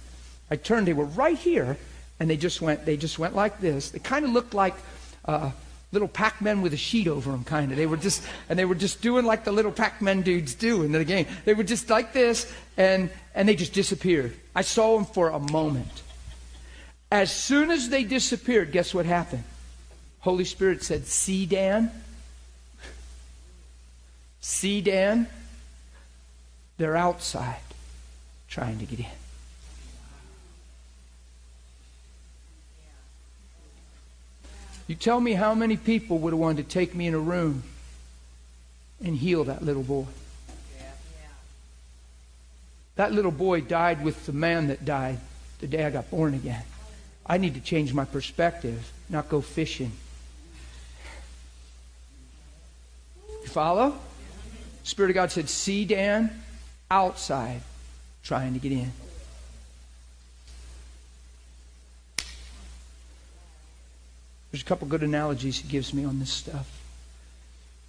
I 0.50 0.56
turned, 0.56 0.88
they 0.88 0.94
were 0.94 1.06
right 1.06 1.38
here, 1.38 1.78
and 2.20 2.28
they 2.28 2.38
just 2.38 2.62
went, 2.62 2.86
they 2.86 2.98
just 2.98 3.20
went 3.20 3.36
like 3.36 3.60
this. 3.62 3.92
They 3.92 4.00
kind 4.00 4.26
of 4.26 4.32
looked 4.32 4.56
like. 4.56 4.76
Uh, 5.26 5.52
little 5.92 6.08
Pac-Men 6.08 6.62
with 6.62 6.74
a 6.74 6.78
sheet 6.78 7.08
over 7.08 7.32
them, 7.32 7.44
kind 7.44 7.72
of. 7.72 7.78
They 7.78 7.88
were 7.88 7.98
just, 7.98 8.24
and 8.48 8.60
they 8.60 8.66
were 8.66 8.76
just 8.76 9.02
doing 9.02 9.26
like 9.26 9.44
the 9.44 9.52
little 9.52 9.72
Pac-Men 9.72 10.22
dudes 10.22 10.54
do 10.54 10.84
in 10.84 10.92
the 10.92 11.04
game. 11.04 11.26
They 11.46 11.54
were 11.54 11.64
just 11.64 11.90
like 11.90 12.14
this, 12.14 12.52
and 12.78 13.10
and 13.34 13.48
they 13.48 13.56
just 13.56 13.74
disappeared. 13.74 14.36
I 14.56 14.62
saw 14.62 14.96
them 14.96 15.06
for 15.06 15.30
a 15.30 15.40
moment. 15.40 16.04
As 17.12 17.32
soon 17.32 17.72
as 17.72 17.90
they 17.90 18.04
disappeared, 18.04 18.72
guess 18.72 18.94
what 18.94 19.06
happened? 19.06 19.44
Holy 20.20 20.46
Spirit 20.46 20.84
said, 20.84 21.08
"See, 21.08 21.46
Dan. 21.46 21.92
See, 24.42 24.82
Dan. 24.82 25.28
They're 26.78 26.96
outside, 26.96 27.60
trying 28.48 28.80
to 28.80 28.86
get 28.86 29.00
in." 29.00 29.06
You 34.90 34.96
tell 34.96 35.22
me 35.22 35.34
how 35.34 35.54
many 35.54 35.78
people 35.78 36.18
would 36.18 36.34
have 36.34 36.40
wanted 36.40 36.68
to 36.68 36.74
take 36.74 36.96
me 36.96 37.06
in 37.06 37.14
a 37.14 37.20
room 37.20 37.62
and 39.06 39.16
heal 39.16 39.44
that 39.44 39.64
little 39.64 39.84
boy. 39.84 40.08
That 42.96 43.12
little 43.12 43.30
boy 43.30 43.62
died 43.62 44.04
with 44.04 44.26
the 44.26 44.34
man 44.34 44.70
that 44.70 44.86
died 44.86 45.20
the 45.60 45.68
day 45.68 45.86
I 45.86 45.92
got 45.92 46.10
born 46.10 46.34
again. 46.34 46.64
I 47.24 47.38
need 47.38 47.54
to 47.54 47.60
change 47.62 47.94
my 47.94 48.04
perspective, 48.04 48.92
not 49.10 49.30
go 49.30 49.42
fishing. 49.42 49.92
You 53.44 53.48
follow? 53.48 53.96
Spirit 54.82 55.12
of 55.12 55.16
God 55.16 55.32
said, 55.32 55.50
See 55.50 55.86
Dan 55.86 56.32
outside 56.90 57.62
trying 58.24 58.54
to 58.54 58.60
get 58.60 58.72
in. 58.72 58.92
There's 64.52 64.62
a 64.62 64.66
couple 64.66 64.88
good 64.88 65.04
analogies 65.04 65.60
he 65.60 65.68
gives 65.68 65.94
me 65.94 66.06
on 66.06 66.20
this 66.20 66.32
stuff. 66.32 66.68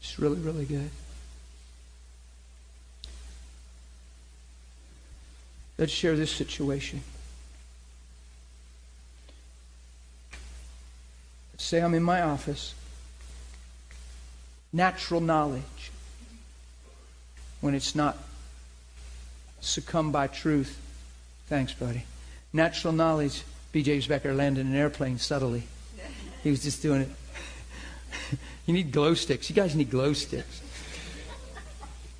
It's 0.00 0.18
really, 0.18 0.38
really 0.38 0.64
good. 0.64 0.90
Let's 5.78 5.92
share 5.92 6.16
this 6.16 6.30
situation. 6.30 7.02
Say 11.56 11.80
I'm 11.80 11.94
in 11.94 12.02
my 12.02 12.20
office. 12.20 12.74
Natural 14.72 15.20
knowledge. 15.20 15.90
When 17.60 17.74
it's 17.74 17.94
not 17.94 18.18
succumb 19.60 20.12
by 20.12 20.26
truth. 20.26 20.78
Thanks, 21.48 21.72
buddy. 21.72 22.04
Natural 22.52 22.92
knowledge. 22.92 23.42
B.J. 23.72 24.00
Becker 24.08 24.34
landed 24.34 24.66
an 24.66 24.74
airplane 24.74 25.18
subtly. 25.18 25.62
He 26.42 26.50
was 26.50 26.62
just 26.62 26.82
doing 26.82 27.02
it. 27.02 27.08
you 28.66 28.74
need 28.74 28.92
glow 28.92 29.14
sticks. 29.14 29.50
You 29.50 29.56
guys 29.56 29.74
need 29.74 29.90
glow 29.90 30.12
sticks. 30.12 30.62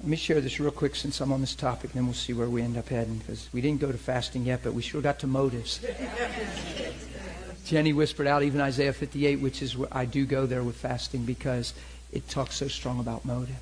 Let 0.01 0.09
me 0.09 0.17
share 0.17 0.41
this 0.41 0.59
real 0.59 0.71
quick 0.71 0.97
since 0.97 1.21
I'm 1.21 1.31
on 1.31 1.43
this 1.43 1.55
topic, 1.55 1.91
and 1.91 1.95
then 1.95 2.07
we'll 2.07 2.15
see 2.15 2.33
where 2.33 2.49
we 2.49 2.63
end 2.63 2.79
up 2.79 2.89
heading 2.89 3.19
because 3.19 3.49
we 3.53 3.61
didn't 3.61 3.81
go 3.81 3.93
to 3.93 3.99
fasting 3.99 4.47
yet, 4.47 4.61
but 4.63 4.73
we 4.73 4.81
sure 4.81 5.03
got 5.03 5.19
to 5.21 5.27
motives. 5.27 5.81
Jenny 7.67 7.93
whispered 7.93 8.27
out 8.27 8.43
even 8.43 8.61
Isaiah 8.61 8.95
58, 8.95 9.41
which 9.41 9.61
is 9.61 9.77
where 9.77 9.89
I 9.93 10.07
do 10.07 10.25
go 10.25 10.47
there 10.47 10.63
with 10.63 10.77
fasting 10.77 11.25
because 11.25 11.75
it 12.13 12.29
talks 12.29 12.57
so 12.57 12.67
strong 12.67 12.99
about 12.99 13.25
motive. 13.25 13.61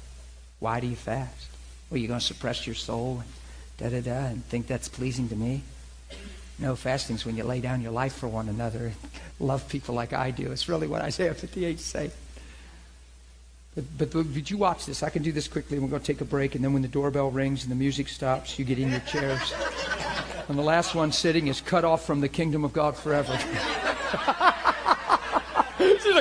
Why 0.60 0.80
do 0.80 0.86
you 0.86 0.96
fast? 0.96 1.48
Well, 1.90 1.98
you're 1.98 2.08
going 2.08 2.20
to 2.20 2.26
suppress 2.26 2.66
your 2.66 2.76
soul 2.76 3.22
and 3.22 3.28
da 3.78 3.88
da 3.88 4.00
da 4.00 4.26
and 4.26 4.44
think 4.44 4.66
that's 4.66 4.88
pleasing 4.88 5.28
to 5.28 5.36
me. 5.36 5.62
No, 6.58 6.74
fasting's 6.74 7.24
when 7.24 7.36
you 7.36 7.44
lay 7.44 7.60
down 7.60 7.80
your 7.80 7.92
life 7.92 8.14
for 8.14 8.26
one 8.26 8.48
another 8.48 8.86
and 8.86 8.94
love 9.38 9.68
people 9.68 9.94
like 9.94 10.12
I 10.12 10.32
do. 10.32 10.50
It's 10.50 10.68
really 10.68 10.88
what 10.88 11.02
Isaiah 11.02 11.34
58 11.34 11.78
say. 11.78 12.10
But, 13.74 14.10
but, 14.10 14.34
but 14.34 14.50
you 14.50 14.58
watch 14.58 14.86
this. 14.86 15.04
I 15.04 15.10
can 15.10 15.22
do 15.22 15.30
this 15.30 15.46
quickly. 15.46 15.78
We're 15.78 15.86
going 15.86 16.02
to 16.02 16.06
take 16.06 16.20
a 16.20 16.24
break, 16.24 16.56
and 16.56 16.64
then 16.64 16.72
when 16.72 16.82
the 16.82 16.88
doorbell 16.88 17.30
rings 17.30 17.62
and 17.62 17.70
the 17.70 17.76
music 17.76 18.08
stops, 18.08 18.58
you 18.58 18.64
get 18.64 18.80
in 18.80 18.90
your 18.90 19.00
chairs. 19.00 19.54
And 20.48 20.58
the 20.58 20.62
last 20.62 20.96
one 20.96 21.12
sitting 21.12 21.46
is 21.46 21.60
cut 21.60 21.84
off 21.84 22.04
from 22.04 22.20
the 22.20 22.28
kingdom 22.28 22.64
of 22.64 22.72
God 22.72 22.96
forever. 22.96 23.32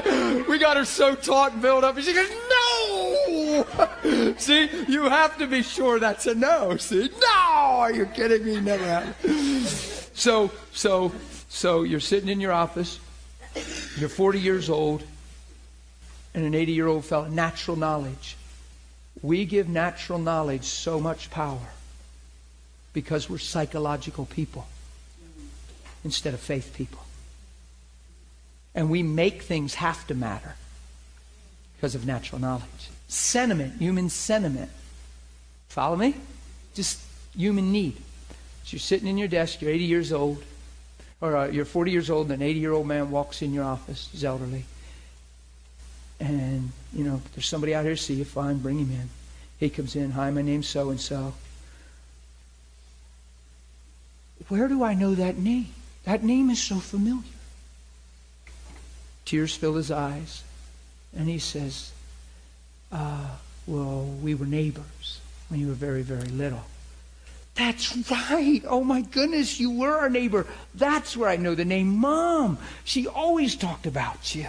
like, 0.04 0.48
we 0.48 0.60
got 0.60 0.78
her 0.78 0.86
so 0.86 1.16
taut 1.16 1.54
and 1.54 1.62
built 1.62 1.84
up, 1.84 1.96
and 1.96 2.06
she 2.06 2.14
goes, 2.14 2.30
"No!" 2.30 4.36
See, 4.38 4.70
you 4.88 5.04
have 5.04 5.38
to 5.40 5.48
be 5.48 5.64
sure 5.64 6.00
that's 6.00 6.28
a 6.28 6.36
no. 6.36 6.78
See, 6.78 7.10
no, 7.20 7.28
are 7.28 7.92
you 7.92 8.06
kidding 8.06 8.46
me? 8.46 8.62
Never 8.62 8.86
happened. 8.86 9.97
So, 10.18 10.50
so, 10.74 11.12
so 11.48 11.84
you're 11.84 12.00
sitting 12.00 12.28
in 12.28 12.42
your 12.42 12.52
office. 12.52 13.00
You're 14.00 14.10
40 14.10 14.40
years 14.40 14.68
old 14.68 15.04
and 16.34 16.44
an 16.44 16.56
80 16.56 16.72
year 16.72 16.88
old 16.88 17.06
fellow, 17.06 17.28
natural 17.28 17.78
knowledge. 17.78 18.36
We 19.22 19.46
give 19.46 19.70
natural 19.70 20.18
knowledge 20.18 20.64
so 20.64 21.00
much 21.00 21.30
power 21.30 21.68
because 22.94 23.30
we're 23.30 23.38
psychological 23.38 24.26
people 24.26 24.66
instead 26.04 26.34
of 26.34 26.40
faith 26.40 26.74
people. 26.76 27.04
And 28.74 28.90
we 28.90 29.04
make 29.04 29.44
things 29.44 29.76
have 29.76 30.06
to 30.08 30.16
matter 30.16 30.56
because 31.76 31.94
of 31.94 32.08
natural 32.08 32.42
knowledge. 32.42 32.90
Sentiment, 33.08 33.80
human 33.80 34.10
sentiment. 34.10 34.72
Follow 35.70 35.96
me? 35.96 36.16
Just 36.74 37.00
human 37.36 37.72
need. 37.72 37.98
So 38.68 38.76
you're 38.76 38.80
sitting 38.80 39.08
in 39.08 39.18
your 39.18 39.28
desk, 39.28 39.62
you're 39.62 39.72
80 39.72 39.84
years 39.84 40.14
old, 40.14 40.44
or 41.22 41.36
uh, 41.36 41.48
you're 41.48 41.66
40 41.66 41.90
years 41.90 42.12
old, 42.12 42.30
and 42.32 42.42
an 42.42 42.48
80 42.48 42.60
year 42.60 42.74
old 42.74 42.86
man 42.86 43.10
walks 43.10 43.42
in 43.42 43.54
your 43.54 43.64
office, 43.64 44.10
he's 44.12 44.24
elderly 44.24 44.66
and, 46.20 46.72
you 46.94 47.04
know, 47.04 47.22
there's 47.34 47.46
somebody 47.46 47.76
out 47.76 47.86
here 47.86 47.96
to 47.96 48.02
see 48.02 48.16
you, 48.16 48.26
fine, 48.26 48.58
bring 48.58 48.80
him 48.80 48.92
in. 48.92 49.10
He 49.60 49.70
comes 49.70 49.96
in, 49.96 50.12
hi, 50.12 50.30
my 50.32 50.42
name's 50.42 50.68
so 50.68 50.90
and 50.90 51.00
so. 51.00 51.34
Where 54.48 54.68
do 54.68 54.84
I 54.84 54.94
know 54.94 55.16
that 55.16 55.38
name? 55.38 55.68
That 56.06 56.24
name 56.24 56.50
is 56.50 56.62
so 56.62 56.78
familiar. 56.78 57.24
Tears 59.26 59.56
fill 59.56 59.76
his 59.76 59.92
eyes, 59.92 60.44
and 61.16 61.28
he 61.28 61.38
says, 61.38 61.92
uh, 62.92 63.28
Well, 63.66 64.06
we 64.22 64.34
were 64.36 64.46
neighbors 64.46 65.20
when 65.50 65.60
you 65.60 65.68
were 65.68 65.74
very, 65.74 66.02
very 66.02 66.30
little. 66.30 66.64
That's 67.58 67.98
right. 68.12 68.62
Oh 68.68 68.84
my 68.84 69.02
goodness, 69.02 69.60
you 69.60 69.72
were 69.72 69.98
our 69.98 70.10
neighbor. 70.10 70.46
That's 70.76 71.18
where 71.18 71.30
I 71.30 71.38
know 71.38 71.56
the 71.56 71.66
name 71.66 71.88
Mom. 71.88 72.60
She 72.84 73.08
always 73.08 73.56
talked 73.56 73.88
about 73.88 74.36
you. 74.36 74.48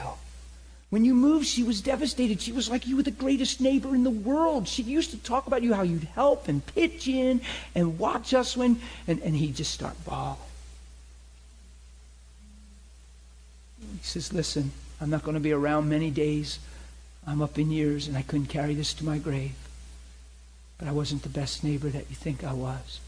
When 0.91 1.05
you 1.05 1.15
moved, 1.15 1.47
she 1.47 1.63
was 1.63 1.81
devastated. 1.81 2.41
She 2.41 2.53
was 2.53 2.71
like, 2.71 2.87
You 2.87 2.97
were 2.97 3.03
the 3.03 3.11
greatest 3.11 3.61
neighbor 3.61 3.95
in 3.95 4.05
the 4.05 4.11
world. 4.11 4.69
She 4.69 4.83
used 4.83 5.11
to 5.11 5.19
talk 5.19 5.47
about 5.47 5.63
you, 5.63 5.75
how 5.75 5.83
you'd 5.83 6.05
help 6.05 6.49
and 6.49 6.65
pitch 6.75 7.09
in 7.09 7.41
and 7.75 7.99
watch 7.99 8.35
us 8.35 8.57
when. 8.57 8.81
And, 9.07 9.21
and 9.21 9.35
he'd 9.35 9.57
just 9.57 9.73
start 9.73 9.95
bawling. 10.05 10.37
He 13.81 13.99
says, 14.03 14.33
Listen, 14.33 14.71
I'm 15.01 15.11
not 15.11 15.23
going 15.23 15.35
to 15.35 15.41
be 15.41 15.53
around 15.53 15.89
many 15.89 16.11
days. 16.11 16.59
I'm 17.27 17.43
up 17.43 17.59
in 17.59 17.71
years 17.71 18.09
and 18.09 18.17
I 18.17 18.23
couldn't 18.23 18.47
carry 18.47 18.75
this 18.75 18.95
to 18.95 19.05
my 19.05 19.19
grave. 19.19 19.68
But 20.79 20.89
I 20.89 20.93
wasn't 20.93 21.23
the 21.23 21.29
best 21.29 21.65
neighbor 21.65 21.89
that 21.89 22.07
you 22.09 22.17
think 22.17 22.45
I 22.45 22.53
was. 22.53 23.01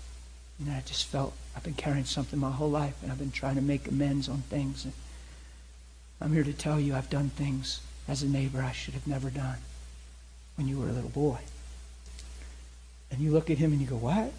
And 0.59 0.71
I 0.71 0.83
just 0.85 1.07
felt 1.07 1.33
I've 1.57 1.63
been 1.63 1.75
carrying 1.75 2.05
something 2.05 2.39
my 2.39 2.51
whole 2.51 2.71
life 2.71 2.97
and 3.03 3.11
I've 3.11 3.19
been 3.19 3.31
trying 3.31 3.55
to 3.55 3.63
make 3.63 3.89
amends 3.89 4.29
on 4.29 4.39
things. 4.43 4.85
And, 4.85 4.93
I'm 6.21 6.33
here 6.33 6.45
to 6.45 6.53
tell 6.53 6.79
you 6.79 6.95
I've 6.95 7.09
done 7.09 7.31
things 7.31 7.81
as 8.07 8.23
a 8.23 8.29
neighbor 8.29 8.61
I 8.61 8.73
should 8.73 8.95
have 8.95 9.07
never 9.07 9.31
done 9.31 9.57
when 10.57 10.69
you 10.69 10.79
were 10.79 10.89
a 10.89 10.93
little 10.93 11.11
boy. 11.11 11.39
And 13.11 13.21
you 13.21 13.31
look 13.31 13.51
at 13.51 13.59
him 13.59 13.73
and 13.73 13.81
you 13.81 13.87
go, 13.87 13.97
What? 13.97 14.33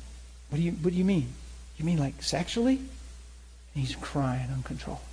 What 0.50 0.58
do 0.58 0.62
you 0.62 0.72
what 0.74 0.92
do 0.92 0.98
you 0.98 1.06
mean? 1.06 1.30
You 1.78 1.86
mean 1.86 1.98
like 1.98 2.22
sexually? 2.22 2.78
And 2.78 3.86
he's 3.86 3.96
crying 3.96 4.50
uncontrollably. 4.52 5.08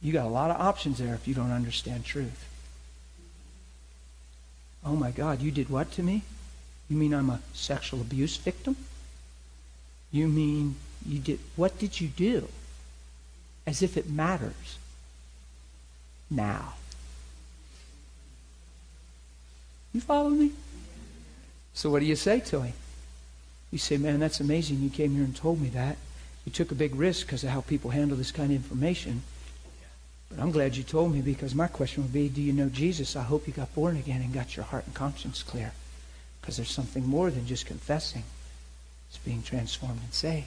You 0.00 0.12
got 0.12 0.26
a 0.26 0.30
lot 0.30 0.50
of 0.50 0.60
options 0.60 0.98
there 0.98 1.14
if 1.14 1.26
you 1.28 1.34
don't 1.34 1.50
understand 1.50 2.04
truth. 2.04 2.46
Oh 4.88 4.96
my 4.96 5.10
God, 5.10 5.40
you 5.40 5.50
did 5.50 5.68
what 5.68 5.92
to 5.92 6.02
me? 6.02 6.22
You 6.88 6.96
mean 6.96 7.12
I'm 7.12 7.30
a 7.30 7.40
sexual 7.52 8.00
abuse 8.00 8.36
victim? 8.36 8.74
You 10.10 10.26
mean 10.26 10.76
you 11.06 11.18
did 11.18 11.38
what 11.54 11.78
did 11.78 12.00
you 12.00 12.08
do? 12.08 12.48
as 13.68 13.82
if 13.82 13.98
it 13.98 14.08
matters 14.08 14.78
now. 16.30 16.72
You 19.92 20.00
follow 20.00 20.30
me? 20.30 20.52
So 21.74 21.90
what 21.90 22.00
do 22.00 22.06
you 22.06 22.16
say 22.16 22.40
to 22.40 22.62
him? 22.62 22.72
You 23.70 23.76
say, 23.76 23.98
man, 23.98 24.20
that's 24.20 24.40
amazing. 24.40 24.80
You 24.80 24.88
came 24.88 25.14
here 25.14 25.22
and 25.22 25.36
told 25.36 25.60
me 25.60 25.68
that. 25.68 25.98
You 26.46 26.52
took 26.52 26.72
a 26.72 26.74
big 26.74 26.94
risk 26.94 27.26
because 27.26 27.44
of 27.44 27.50
how 27.50 27.60
people 27.60 27.90
handle 27.90 28.16
this 28.16 28.32
kind 28.32 28.50
of 28.50 28.56
information. 28.56 29.22
But 30.28 30.40
I'm 30.40 30.50
glad 30.50 30.76
you 30.76 30.82
told 30.82 31.12
me 31.12 31.20
because 31.20 31.54
my 31.54 31.68
question 31.68 32.02
would 32.02 32.12
be, 32.12 32.28
do 32.28 32.42
you 32.42 32.52
know 32.52 32.68
Jesus? 32.68 33.16
I 33.16 33.22
hope 33.22 33.46
you 33.46 33.52
got 33.52 33.74
born 33.74 33.96
again 33.96 34.20
and 34.20 34.32
got 34.32 34.56
your 34.56 34.64
heart 34.64 34.84
and 34.86 34.94
conscience 34.94 35.42
clear. 35.42 35.72
Because 36.40 36.56
there's 36.56 36.70
something 36.70 37.06
more 37.06 37.30
than 37.30 37.46
just 37.46 37.66
confessing. 37.66 38.24
It's 39.08 39.18
being 39.18 39.42
transformed 39.42 40.00
and 40.02 40.12
saved. 40.12 40.46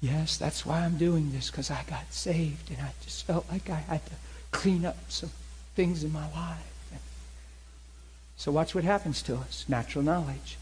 Yes, 0.00 0.36
that's 0.36 0.66
why 0.66 0.80
I'm 0.80 0.96
doing 0.96 1.32
this, 1.32 1.50
because 1.50 1.70
I 1.70 1.82
got 1.88 2.12
saved 2.12 2.70
and 2.70 2.80
I 2.80 2.90
just 3.04 3.24
felt 3.24 3.46
like 3.50 3.70
I 3.70 3.76
had 3.76 4.04
to 4.06 4.12
clean 4.50 4.84
up 4.84 4.96
some 5.08 5.30
things 5.74 6.04
in 6.04 6.12
my 6.12 6.30
life. 6.32 6.68
So 8.36 8.50
watch 8.50 8.74
what 8.74 8.82
happens 8.82 9.22
to 9.22 9.36
us. 9.36 9.64
Natural 9.68 10.02
knowledge. 10.02 10.56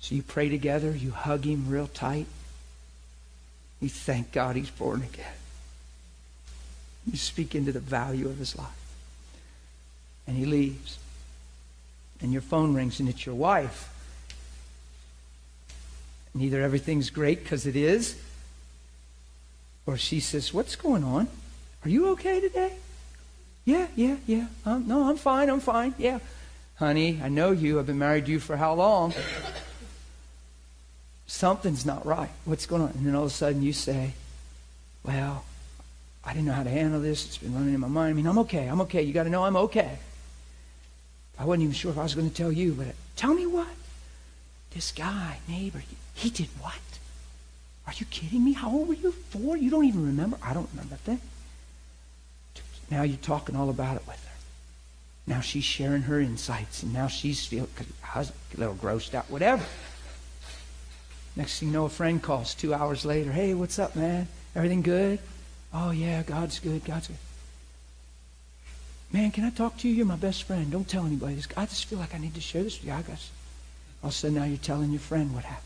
So 0.00 0.14
you 0.14 0.22
pray 0.22 0.50
together, 0.50 0.94
you 0.94 1.12
hug 1.12 1.44
him 1.44 1.66
real 1.66 1.86
tight. 1.86 2.26
You 3.80 3.88
thank 3.88 4.32
God 4.32 4.56
he's 4.56 4.68
born 4.68 5.02
again. 5.02 5.37
You 7.10 7.16
speak 7.16 7.54
into 7.54 7.72
the 7.72 7.80
value 7.80 8.26
of 8.26 8.38
his 8.38 8.56
life. 8.56 8.68
And 10.26 10.36
he 10.36 10.44
leaves. 10.44 10.98
And 12.20 12.32
your 12.32 12.42
phone 12.42 12.74
rings 12.74 13.00
and 13.00 13.08
it's 13.08 13.24
your 13.24 13.34
wife. 13.34 13.92
And 16.34 16.42
either 16.42 16.62
everything's 16.62 17.10
great 17.10 17.42
because 17.42 17.66
it 17.66 17.76
is, 17.76 18.20
or 19.86 19.96
she 19.96 20.20
says, 20.20 20.52
What's 20.52 20.76
going 20.76 21.02
on? 21.02 21.28
Are 21.84 21.88
you 21.88 22.08
okay 22.10 22.40
today? 22.40 22.72
Yeah, 23.64 23.86
yeah, 23.96 24.16
yeah. 24.26 24.46
Um, 24.66 24.86
no, 24.86 25.08
I'm 25.08 25.16
fine, 25.16 25.48
I'm 25.48 25.60
fine. 25.60 25.94
Yeah. 25.98 26.18
Honey, 26.76 27.20
I 27.22 27.28
know 27.28 27.50
you. 27.50 27.78
I've 27.78 27.86
been 27.86 27.98
married 27.98 28.26
to 28.26 28.32
you 28.32 28.40
for 28.40 28.56
how 28.56 28.74
long? 28.74 29.14
Something's 31.26 31.84
not 31.84 32.06
right. 32.06 32.30
What's 32.44 32.66
going 32.66 32.82
on? 32.82 32.90
And 32.90 33.06
then 33.06 33.14
all 33.14 33.24
of 33.24 33.30
a 33.30 33.34
sudden 33.34 33.62
you 33.62 33.72
say, 33.72 34.12
Well, 35.04 35.44
I 36.28 36.34
didn't 36.34 36.44
know 36.44 36.52
how 36.52 36.62
to 36.62 36.68
handle 36.68 37.00
this. 37.00 37.24
It's 37.24 37.38
been 37.38 37.54
running 37.54 37.72
in 37.72 37.80
my 37.80 37.88
mind. 37.88 38.10
I 38.10 38.12
mean, 38.12 38.26
I'm 38.26 38.36
okay. 38.40 38.66
I'm 38.66 38.82
okay. 38.82 39.00
You 39.00 39.14
got 39.14 39.22
to 39.22 39.30
know 39.30 39.44
I'm 39.44 39.56
okay. 39.56 39.98
I 41.38 41.46
wasn't 41.46 41.62
even 41.62 41.74
sure 41.74 41.90
if 41.90 41.96
I 41.96 42.02
was 42.02 42.14
going 42.14 42.28
to 42.28 42.36
tell 42.36 42.52
you, 42.52 42.74
but 42.74 42.88
tell 43.16 43.32
me 43.32 43.46
what? 43.46 43.68
This 44.72 44.92
guy, 44.92 45.38
neighbor, 45.48 45.82
he 46.14 46.28
did 46.28 46.48
what? 46.60 46.74
Are 47.86 47.94
you 47.96 48.04
kidding 48.06 48.44
me? 48.44 48.52
How 48.52 48.70
old 48.70 48.88
were 48.88 48.94
you? 48.94 49.10
Four? 49.10 49.56
You 49.56 49.70
don't 49.70 49.86
even 49.86 50.04
remember? 50.04 50.36
I 50.42 50.52
don't 50.52 50.68
remember 50.72 50.96
a 50.96 50.98
thing. 50.98 51.20
Now 52.90 53.04
you're 53.04 53.16
talking 53.16 53.56
all 53.56 53.70
about 53.70 53.96
it 53.96 54.06
with 54.06 54.22
her. 54.22 54.36
Now 55.26 55.40
she's 55.40 55.64
sharing 55.64 56.02
her 56.02 56.20
insights, 56.20 56.82
and 56.82 56.92
now 56.92 57.06
she's 57.06 57.46
feeling 57.46 57.70
a 58.14 58.26
little 58.54 58.74
grossed 58.74 59.14
out, 59.14 59.30
whatever. 59.30 59.64
Next 61.36 61.60
thing 61.60 61.68
you 61.68 61.72
know, 61.72 61.86
a 61.86 61.88
friend 61.88 62.22
calls 62.22 62.54
two 62.54 62.74
hours 62.74 63.06
later. 63.06 63.32
Hey, 63.32 63.54
what's 63.54 63.78
up, 63.78 63.96
man? 63.96 64.28
Everything 64.54 64.82
good? 64.82 65.20
Oh, 65.72 65.90
yeah, 65.90 66.22
God's 66.22 66.58
good. 66.58 66.84
God's 66.84 67.08
good. 67.08 67.16
Man, 69.12 69.30
can 69.30 69.44
I 69.44 69.50
talk 69.50 69.76
to 69.78 69.88
you? 69.88 69.94
You're 69.94 70.06
my 70.06 70.16
best 70.16 70.42
friend. 70.42 70.70
Don't 70.70 70.88
tell 70.88 71.06
anybody. 71.06 71.34
This. 71.34 71.48
I 71.56 71.66
just 71.66 71.86
feel 71.86 71.98
like 71.98 72.14
I 72.14 72.18
need 72.18 72.34
to 72.34 72.40
share 72.40 72.62
this 72.62 72.78
with 72.78 72.86
you. 72.86 72.92
I 72.92 73.02
guess. 73.02 73.30
All 74.02 74.08
of 74.08 74.14
a 74.14 74.16
sudden, 74.16 74.36
now 74.36 74.44
you're 74.44 74.58
telling 74.58 74.90
your 74.90 75.00
friend 75.00 75.34
what 75.34 75.44
happened. 75.44 75.64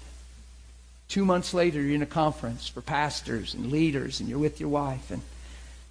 Two 1.08 1.24
months 1.24 1.52
later, 1.52 1.80
you're 1.82 1.94
in 1.94 2.02
a 2.02 2.06
conference 2.06 2.68
for 2.68 2.80
pastors 2.80 3.52
and 3.54 3.70
leaders, 3.70 4.20
and 4.20 4.28
you're 4.28 4.38
with 4.38 4.60
your 4.60 4.70
wife, 4.70 5.10
and 5.10 5.22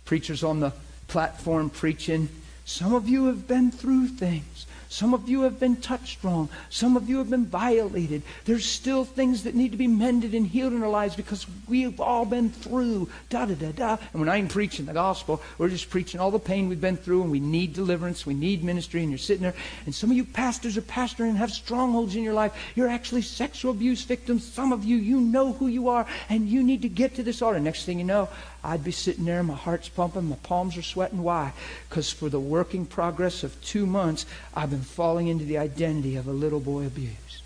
preachers 0.06 0.44
on 0.44 0.60
the 0.60 0.74
platform 1.08 1.70
preaching. 1.70 2.30
Some 2.66 2.94
of 2.94 3.08
you 3.08 3.26
have 3.26 3.48
been 3.48 3.70
through 3.72 4.08
things. 4.08 4.66
Some 4.92 5.14
of 5.14 5.30
you 5.30 5.44
have 5.44 5.58
been 5.58 5.78
touched 5.78 6.22
wrong. 6.22 6.50
Some 6.70 6.98
of 6.98 7.08
you 7.08 7.20
have 7.20 7.30
been 7.30 7.46
violated. 7.46 8.24
There's 8.44 8.66
still 8.66 9.06
things 9.06 9.44
that 9.44 9.56
need 9.56 9.72
to 9.72 9.78
be 9.78 9.88
mended 9.88 10.34
and 10.34 10.46
healed 10.46 10.74
in 10.74 10.84
our 10.84 10.90
lives 10.90 11.16
because 11.16 11.48
we've 11.70 12.02
all 12.02 12.26
been 12.26 12.50
through. 12.50 13.08
Da 13.30 13.46
da 13.46 13.54
da 13.54 13.72
da. 13.72 13.98
And 14.12 14.20
when 14.20 14.28
I'm 14.28 14.50
preaching 14.50 14.86
the 14.86 14.92
gospel, 14.92 15.42
we're 15.58 15.70
just 15.70 15.90
preaching 15.90 16.20
all 16.20 16.30
the 16.30 16.40
pain 16.40 16.68
we've 16.68 16.82
been 16.82 16.98
through, 16.98 17.22
and 17.22 17.32
we 17.32 17.40
need 17.40 17.72
deliverance, 17.72 18.26
we 18.26 18.34
need 18.34 18.66
ministry, 18.66 19.02
and 19.02 19.10
you're 19.10 19.18
sitting 19.18 19.44
there. 19.44 19.54
And 19.86 19.96
some 19.96 20.12
of 20.12 20.18
you 20.18 20.26
pastors 20.26 20.76
are 20.76 20.82
pastoring 20.82 21.30
and 21.30 21.38
have 21.38 21.52
strongholds 21.52 22.18
in 22.18 22.24
your 22.24 22.34
life. 22.34 22.52
You're 22.76 22.90
actually 22.90 23.22
sexual 23.22 23.72
abuse 23.72 24.04
victims. 24.04 24.46
Some 24.46 24.74
of 24.74 24.84
you, 24.84 24.98
you 24.98 25.22
know 25.22 25.54
who 25.54 25.68
you 25.68 25.88
are, 25.88 26.06
and 26.28 26.50
you 26.50 26.64
need 26.64 26.82
to 26.82 26.90
get 26.90 27.16
to 27.16 27.24
this 27.24 27.42
altar. 27.42 27.62
Next 27.62 27.86
thing 27.86 27.98
you 27.98 28.04
know, 28.04 28.28
I'd 28.64 28.84
be 28.84 28.92
sitting 28.92 29.26
there, 29.26 29.42
my 29.42 29.56
heart's 29.56 29.90
pumping, 29.90 30.26
my 30.26 30.36
palms 30.44 30.78
are 30.78 30.84
sweating. 30.84 31.24
Why? 31.24 31.54
Because 31.90 32.12
for 32.12 32.30
the 32.30 32.40
working 32.40 32.86
progress 32.86 33.44
of 33.44 33.60
two 33.64 33.88
months, 33.88 34.26
I've 34.54 34.70
been 34.70 34.81
falling 34.86 35.28
into 35.28 35.46
the 35.46 35.58
identity 35.58 36.16
of 36.16 36.28
a 36.28 36.32
little 36.32 36.60
boy 36.60 36.86
abused. 36.86 37.42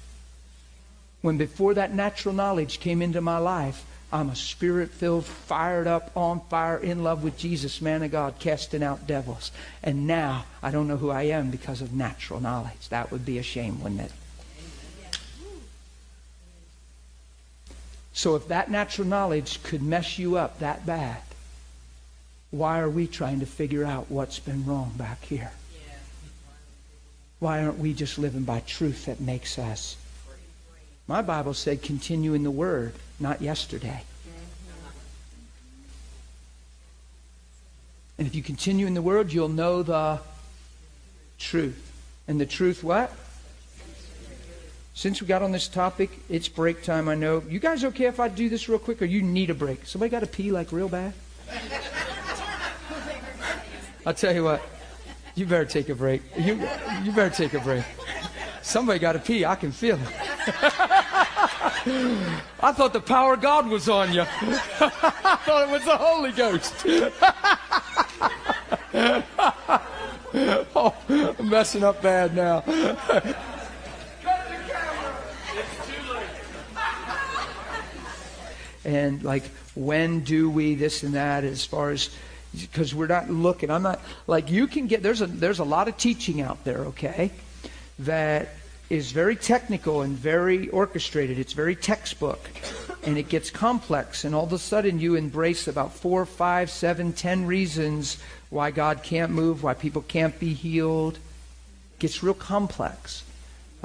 When 1.22 1.38
before 1.38 1.74
that 1.74 1.94
natural 1.94 2.36
knowledge 2.36 2.80
came 2.80 3.02
into 3.02 3.22
my 3.22 3.38
life, 3.38 3.84
I'm 4.12 4.30
a 4.30 4.36
spirit 4.36 4.92
filled, 4.92 5.26
fired 5.26 5.88
up, 5.88 6.12
on 6.16 6.40
fire, 6.50 6.78
in 6.78 7.04
love 7.04 7.24
with 7.24 7.38
Jesus, 7.38 7.82
man 7.82 8.04
of 8.04 8.12
God, 8.12 8.36
casting 8.40 8.84
out 8.84 9.08
devils. 9.08 9.52
And 9.84 10.08
now 10.08 10.46
I 10.62 10.72
don't 10.72 10.88
know 10.88 10.98
who 10.98 11.10
I 11.10 11.24
am 11.24 11.50
because 11.50 11.82
of 11.82 11.94
natural 11.94 12.40
knowledge. 12.40 12.90
That 12.90 13.12
would 13.12 13.26
be 13.26 13.40
a 13.40 13.44
shame, 13.44 13.82
wouldn't 13.82 14.02
it? 14.02 14.12
So 18.14 18.36
if 18.36 18.48
that 18.48 18.72
natural 18.72 19.08
knowledge 19.08 19.62
could 19.64 19.82
mess 19.82 20.18
you 20.18 20.38
up 20.38 20.60
that 20.60 20.86
bad, 20.86 21.22
why 22.52 22.80
are 22.80 22.90
we 22.90 23.08
trying 23.08 23.42
to 23.42 23.46
figure 23.46 23.84
out 23.84 24.10
what's 24.10 24.40
been 24.40 24.66
wrong 24.66 24.94
back 24.96 25.26
here? 25.26 25.52
Why 27.40 27.64
aren't 27.64 27.80
we 27.80 27.94
just 27.94 28.18
living 28.18 28.44
by 28.44 28.62
truth 28.62 29.06
that 29.06 29.20
makes 29.20 29.60
us? 29.60 29.98
My 31.08 31.22
Bible 31.22 31.54
said 31.54 31.82
continue 31.82 32.34
in 32.34 32.44
the 32.44 32.52
Word, 32.52 32.94
not 33.20 33.42
yesterday. 33.42 34.04
And 38.18 38.26
if 38.26 38.34
you 38.34 38.42
continue 38.42 38.88
in 38.88 38.94
the 38.94 39.02
Word, 39.02 39.34
you'll 39.34 39.50
know 39.50 39.84
the 39.84 40.20
truth. 41.38 41.92
And 42.28 42.40
the 42.40 42.46
truth 42.46 42.84
what? 42.84 43.12
Since 44.94 45.22
we 45.22 45.28
got 45.28 45.42
on 45.42 45.52
this 45.52 45.68
topic, 45.68 46.10
it's 46.30 46.48
break 46.48 46.82
time, 46.82 47.10
I 47.10 47.16
know. 47.16 47.44
You 47.50 47.60
guys 47.60 47.84
okay 47.84 48.06
if 48.06 48.22
I 48.22 48.30
do 48.30 48.48
this 48.48 48.70
real 48.70 48.80
quick, 48.80 49.02
or 49.02 49.06
you 49.06 49.22
need 49.22 49.50
a 49.50 49.54
break? 49.54 49.86
Somebody 49.86 50.10
got 50.10 50.22
to 50.22 50.28
pee 50.28 50.54
like 50.54 50.72
real 50.72 50.88
bad? 50.88 51.14
I'll 54.06 54.14
tell 54.14 54.34
you 54.34 54.46
what, 54.46 54.62
you 55.36 55.46
better 55.46 55.66
take 55.66 55.90
a 55.90 55.96
break. 55.96 56.22
You, 56.38 56.56
you 57.04 57.12
better 57.12 57.30
take 57.30 57.54
a 57.54 57.60
break. 57.60 57.84
Somebody 58.62 59.00
got 59.00 59.14
to 59.14 59.20
pee, 59.20 59.46
I 59.46 59.56
can 59.56 59.72
feel 59.72 59.96
it. 59.96 60.08
I 62.62 62.72
thought 62.72 62.94
the 62.94 63.02
power 63.02 63.34
of 63.34 63.42
God 63.42 63.68
was 63.68 63.90
on 63.90 64.14
you. 64.14 64.22
I 64.22 65.40
thought 65.46 65.68
it 65.68 65.70
was 65.70 65.86
the 65.86 65.98
Holy 65.98 66.32
Ghost. 66.32 66.74
oh, 70.76 70.96
I'm 71.40 71.50
messing 71.50 71.84
up 71.84 72.02
bad 72.02 72.36
now. 72.36 72.64
and 78.84 79.24
like 79.24 79.44
when 79.76 80.22
do 80.22 80.50
we 80.50 80.76
this 80.76 81.04
and 81.04 81.14
that 81.16 81.44
as 81.44 81.66
far 81.66 81.92
as 81.92 82.10
because 82.62 82.94
we're 82.94 83.08
not 83.08 83.30
looking 83.30 83.70
i'm 83.70 83.84
not 83.84 84.00
like 84.28 84.50
you 84.50 84.68
can 84.68 84.88
get 84.88 85.04
there's 85.04 85.22
a 85.22 85.28
there's 85.28 85.60
a 85.60 85.64
lot 85.64 85.88
of 85.88 85.98
teaching 85.98 86.42
out 86.42 86.64
there 86.64 86.86
okay 86.86 87.32
that 88.00 88.50
is 88.90 89.12
very 89.12 89.36
technical 89.36 90.02
and 90.02 90.18
very 90.18 90.70
orchestrated 90.70 91.40
it's 91.40 91.54
very 91.54 91.76
textbook 91.76 92.50
and 93.04 93.18
it 93.18 93.30
gets 93.30 93.50
complex 93.50 94.24
and 94.24 94.34
all 94.36 94.46
of 94.46 94.54
a 94.54 94.60
sudden 94.60 95.00
you 95.00 95.16
embrace 95.16 95.68
about 95.68 95.94
four 95.94 96.26
five 96.26 96.70
seven 96.70 97.14
ten 97.14 97.46
reasons 97.46 98.18
why 98.50 98.72
god 98.72 99.04
can't 99.04 99.32
move 99.32 99.64
why 99.64 99.74
people 99.74 100.02
can't 100.04 100.40
be 100.40 100.54
healed 100.54 101.16
it 101.16 102.00
gets 102.00 102.22
real 102.22 102.34
complex 102.34 103.24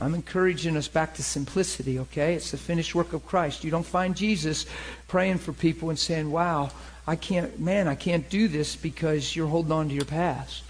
I'm 0.01 0.15
encouraging 0.15 0.79
us 0.79 0.89
back 0.89 1.15
to 1.15 1.23
simplicity, 1.23 1.99
okay? 1.99 2.35
It's 2.35 2.53
the 2.53 2.57
finished 2.57 2.95
work 2.95 3.13
of 3.13 3.27
Christ. 3.27 3.65
You 3.65 3.71
don't 3.71 3.85
find 3.85 4.17
Jesus 4.17 4.65
praying 5.09 5.39
for 5.39 5.53
people 5.53 5.91
and 5.91 5.99
saying, 5.99 6.31
wow, 6.31 6.71
I 7.11 7.17
can't, 7.17 7.59
man, 7.59 7.89
I 7.89 7.97
can't 7.97 8.31
do 8.31 8.47
this 8.47 8.77
because 8.77 9.35
you're 9.35 9.49
holding 9.49 9.73
on 9.73 9.89
to 9.89 9.95
your 9.95 10.05
past. 10.05 10.63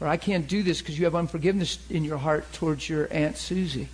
Or 0.00 0.08
I 0.08 0.16
can't 0.16 0.48
do 0.48 0.62
this 0.62 0.80
because 0.80 0.98
you 0.98 1.04
have 1.04 1.14
unforgiveness 1.14 1.78
in 1.90 2.02
your 2.02 2.16
heart 2.16 2.50
towards 2.54 2.88
your 2.88 3.08
Aunt 3.12 3.36
Susie. 3.36 3.88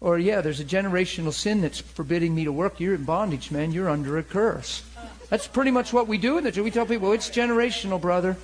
Or, 0.00 0.16
yeah, 0.16 0.40
there's 0.40 0.60
a 0.60 0.64
generational 0.64 1.32
sin 1.32 1.62
that's 1.62 1.80
forbidding 1.80 2.32
me 2.32 2.44
to 2.44 2.52
work. 2.52 2.78
You're 2.78 2.94
in 2.94 3.02
bondage, 3.02 3.50
man. 3.50 3.72
You're 3.72 3.90
under 3.90 4.16
a 4.16 4.22
curse. 4.22 4.84
That's 5.30 5.48
pretty 5.48 5.72
much 5.72 5.92
what 5.92 6.06
we 6.06 6.16
do 6.16 6.38
in 6.38 6.44
the 6.44 6.52
church. 6.52 6.62
We 6.62 6.70
tell 6.70 6.86
people, 6.86 7.10
it's 7.10 7.28
generational, 7.28 8.00
brother. 8.00 8.36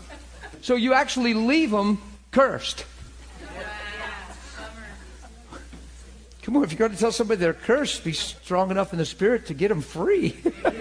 So 0.63 0.75
you 0.75 0.93
actually 0.93 1.35
leave 1.35 1.71
them 1.71 2.03
cursed. 2.33 2.85
Come 6.51 6.56
on, 6.56 6.64
if 6.64 6.72
you're 6.72 6.81
going 6.81 6.90
to 6.90 6.98
tell 6.98 7.12
somebody 7.12 7.39
they're 7.39 7.55
cursed, 7.55 8.02
be 8.02 8.12
strong 8.12 8.72
enough 8.72 8.93
in 8.93 8.98
the 8.98 9.06
spirit 9.06 9.47
to 9.47 9.55
get 9.55 9.68
them 9.68 9.81
free. 9.81 10.36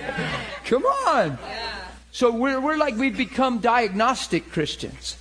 Come 0.66 0.84
on. 0.84 1.38
So 2.12 2.32
we're, 2.32 2.60
we're 2.60 2.76
like 2.76 2.96
we've 2.96 3.16
become 3.16 3.60
diagnostic 3.60 4.52
Christians. 4.52 5.16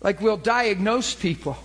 Like 0.00 0.22
we'll 0.22 0.38
diagnose 0.38 1.14
people. 1.14 1.58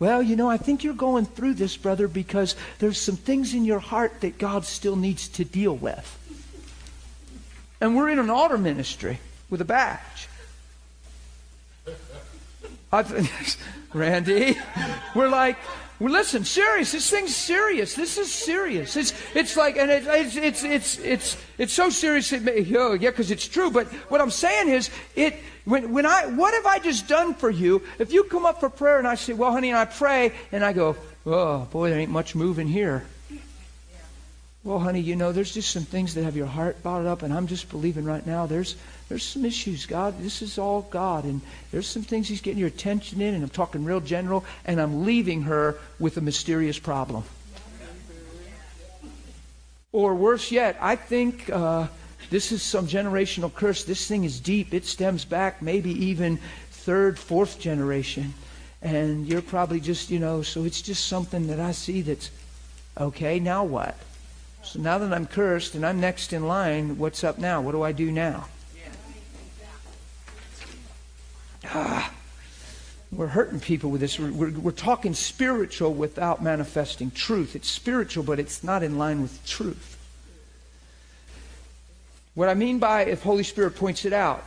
Well, 0.00 0.20
you 0.20 0.34
know, 0.34 0.50
I 0.50 0.56
think 0.56 0.82
you're 0.82 0.94
going 0.94 1.26
through 1.26 1.54
this, 1.54 1.76
brother, 1.76 2.08
because 2.08 2.56
there's 2.80 3.00
some 3.00 3.16
things 3.16 3.54
in 3.54 3.64
your 3.64 3.78
heart 3.78 4.20
that 4.22 4.36
God 4.36 4.64
still 4.64 4.96
needs 4.96 5.28
to 5.28 5.44
deal 5.44 5.76
with. 5.76 6.18
And 7.80 7.94
we're 7.94 8.08
in 8.08 8.18
an 8.18 8.30
altar 8.30 8.58
ministry 8.58 9.20
with 9.48 9.60
a 9.60 9.64
badge. 9.64 10.28
I've, 12.90 13.56
Randy, 13.94 14.56
we're 15.14 15.28
like, 15.28 15.56
well, 16.00 16.12
listen, 16.12 16.44
serious. 16.44 16.90
This 16.92 17.08
thing's 17.08 17.36
serious. 17.36 17.94
This 17.94 18.18
is 18.18 18.32
serious. 18.32 18.96
It's 18.96 19.12
it's 19.34 19.56
like, 19.56 19.76
and 19.76 19.90
it, 19.90 20.04
it's 20.06 20.36
it's 20.36 20.64
it's 20.64 20.98
it's 20.98 21.36
it's 21.56 21.72
so 21.72 21.88
serious. 21.88 22.32
It 22.32 22.42
may, 22.42 22.66
oh, 22.76 22.94
yeah, 22.94 23.10
because 23.10 23.30
it's 23.30 23.46
true. 23.46 23.70
But 23.70 23.86
what 24.10 24.20
I'm 24.20 24.30
saying 24.30 24.68
is, 24.70 24.90
it 25.14 25.36
when 25.64 25.92
when 25.92 26.04
I 26.04 26.26
what 26.26 26.52
have 26.52 26.66
I 26.66 26.80
just 26.80 27.06
done 27.06 27.34
for 27.34 27.48
you? 27.48 27.82
If 28.00 28.12
you 28.12 28.24
come 28.24 28.44
up 28.44 28.58
for 28.58 28.68
prayer 28.68 28.98
and 28.98 29.06
I 29.06 29.14
say, 29.14 29.34
well, 29.34 29.52
honey, 29.52 29.70
and 29.70 29.78
I 29.78 29.84
pray, 29.84 30.32
and 30.50 30.64
I 30.64 30.72
go, 30.72 30.96
oh 31.26 31.60
boy, 31.66 31.90
there 31.90 32.00
ain't 32.00 32.10
much 32.10 32.34
moving 32.34 32.66
here. 32.66 33.04
Well, 34.64 34.78
honey, 34.78 35.00
you 35.00 35.14
know, 35.14 35.30
there's 35.30 35.52
just 35.52 35.70
some 35.70 35.84
things 35.84 36.14
that 36.14 36.24
have 36.24 36.36
your 36.36 36.46
heart 36.46 36.82
bottled 36.82 37.06
up, 37.06 37.22
and 37.22 37.34
I'm 37.34 37.46
just 37.46 37.68
believing 37.68 38.04
right 38.04 38.26
now. 38.26 38.46
There's 38.46 38.76
there's 39.08 39.22
some 39.22 39.44
issues, 39.44 39.86
God. 39.86 40.18
This 40.20 40.40
is 40.40 40.58
all 40.58 40.82
God. 40.82 41.24
And 41.24 41.40
there's 41.70 41.86
some 41.86 42.02
things 42.02 42.28
He's 42.28 42.40
getting 42.40 42.58
your 42.58 42.68
attention 42.68 43.20
in, 43.20 43.34
and 43.34 43.42
I'm 43.42 43.50
talking 43.50 43.84
real 43.84 44.00
general, 44.00 44.44
and 44.64 44.80
I'm 44.80 45.04
leaving 45.04 45.42
her 45.42 45.76
with 45.98 46.16
a 46.16 46.20
mysterious 46.20 46.78
problem. 46.78 47.24
Or 49.92 50.14
worse 50.14 50.50
yet, 50.50 50.76
I 50.80 50.96
think 50.96 51.48
uh, 51.50 51.86
this 52.30 52.50
is 52.50 52.62
some 52.62 52.88
generational 52.88 53.52
curse. 53.52 53.84
This 53.84 54.08
thing 54.08 54.24
is 54.24 54.40
deep. 54.40 54.74
It 54.74 54.86
stems 54.86 55.24
back 55.24 55.62
maybe 55.62 55.90
even 56.06 56.38
third, 56.70 57.18
fourth 57.18 57.60
generation. 57.60 58.34
And 58.82 59.26
you're 59.26 59.42
probably 59.42 59.80
just, 59.80 60.10
you 60.10 60.18
know, 60.18 60.42
so 60.42 60.64
it's 60.64 60.82
just 60.82 61.06
something 61.06 61.46
that 61.46 61.60
I 61.60 61.72
see 61.72 62.02
that's 62.02 62.30
okay, 62.98 63.38
now 63.38 63.64
what? 63.64 63.96
So 64.62 64.80
now 64.80 64.98
that 64.98 65.12
I'm 65.12 65.26
cursed 65.26 65.74
and 65.74 65.86
I'm 65.86 66.00
next 66.00 66.32
in 66.32 66.48
line, 66.48 66.98
what's 66.98 67.22
up 67.22 67.38
now? 67.38 67.60
What 67.60 67.72
do 67.72 67.82
I 67.82 67.92
do 67.92 68.10
now? 68.10 68.48
Ah, 71.66 72.12
we're 73.12 73.26
hurting 73.26 73.60
people 73.60 73.90
with 73.90 74.00
this. 74.00 74.18
We're, 74.18 74.32
we're, 74.32 74.50
we're, 74.50 74.70
talking 74.72 75.14
spiritual 75.14 75.94
without 75.94 76.42
manifesting 76.42 77.10
truth. 77.10 77.54
It's 77.54 77.70
spiritual, 77.70 78.24
but 78.24 78.38
it's 78.38 78.64
not 78.64 78.82
in 78.82 78.98
line 78.98 79.22
with 79.22 79.44
truth. 79.46 79.98
What 82.34 82.48
I 82.48 82.54
mean 82.54 82.78
by 82.78 83.04
if 83.04 83.22
Holy 83.22 83.44
Spirit 83.44 83.76
points 83.76 84.04
it 84.04 84.12
out, 84.12 84.44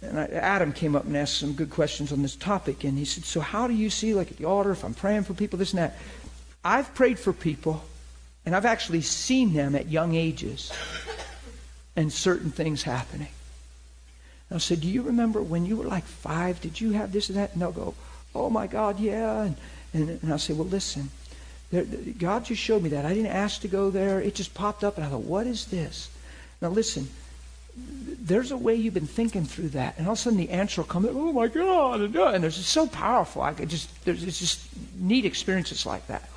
and 0.00 0.18
I, 0.20 0.26
Adam 0.26 0.72
came 0.72 0.94
up 0.94 1.04
and 1.04 1.16
asked 1.16 1.38
some 1.38 1.54
good 1.54 1.70
questions 1.70 2.12
on 2.12 2.22
this 2.22 2.36
topic, 2.36 2.84
and 2.84 2.96
he 2.96 3.04
said, 3.04 3.24
"So 3.24 3.40
how 3.40 3.66
do 3.66 3.74
you 3.74 3.90
see, 3.90 4.14
like 4.14 4.30
at 4.30 4.36
the 4.36 4.44
altar, 4.44 4.70
if 4.70 4.84
I'm 4.84 4.94
praying 4.94 5.24
for 5.24 5.34
people, 5.34 5.58
this 5.58 5.72
and 5.72 5.78
that?" 5.78 5.98
I've 6.64 6.94
prayed 6.94 7.18
for 7.18 7.32
people, 7.32 7.84
and 8.46 8.54
I've 8.54 8.64
actually 8.64 9.02
seen 9.02 9.52
them 9.52 9.74
at 9.74 9.88
young 9.88 10.14
ages, 10.14 10.72
and 11.96 12.12
certain 12.12 12.50
things 12.50 12.84
happening. 12.84 13.28
And 14.54 14.60
I 14.60 14.62
said, 14.62 14.82
"Do 14.82 14.86
you 14.86 15.02
remember 15.02 15.42
when 15.42 15.66
you 15.66 15.76
were 15.76 15.84
like 15.84 16.04
five? 16.04 16.60
Did 16.60 16.80
you 16.80 16.92
have 16.92 17.10
this 17.10 17.28
and 17.28 17.36
that?" 17.36 17.52
And 17.54 17.60
they'll 17.60 17.72
go, 17.72 17.92
"Oh 18.36 18.48
my 18.48 18.68
God, 18.68 19.00
yeah." 19.00 19.42
And 19.42 19.56
and, 19.92 20.08
and 20.22 20.30
I'll 20.30 20.38
say, 20.38 20.54
"Well, 20.54 20.68
listen." 20.68 21.10
There, 21.72 21.82
God 22.16 22.44
just 22.44 22.62
showed 22.62 22.80
me 22.80 22.90
that. 22.90 23.04
I 23.04 23.14
didn't 23.14 23.32
ask 23.32 23.62
to 23.62 23.68
go 23.68 23.90
there. 23.90 24.20
It 24.20 24.36
just 24.36 24.54
popped 24.54 24.84
up, 24.84 24.96
and 24.96 25.04
I 25.04 25.08
thought, 25.08 25.22
what 25.22 25.48
is 25.48 25.64
this? 25.64 26.08
Now, 26.62 26.68
listen, 26.68 27.08
there's 27.76 28.52
a 28.52 28.56
way 28.56 28.76
you've 28.76 28.94
been 28.94 29.08
thinking 29.08 29.44
through 29.44 29.70
that, 29.70 29.98
and 29.98 30.06
all 30.06 30.12
of 30.12 30.18
a 30.20 30.22
sudden 30.22 30.38
the 30.38 30.50
answer 30.50 30.82
will 30.82 30.86
come. 30.86 31.04
Oh 31.04 31.32
my 31.32 31.48
God! 31.48 32.02
And 32.02 32.16
uh, 32.16 32.38
there's 32.38 32.58
just 32.58 32.70
so 32.70 32.86
powerful. 32.86 33.42
I 33.42 33.54
could 33.54 33.70
just 33.70 34.04
there's 34.04 34.22
it's 34.22 34.38
just 34.38 34.68
neat 35.00 35.24
experiences 35.24 35.84
like 35.84 36.06
that. 36.06 36.30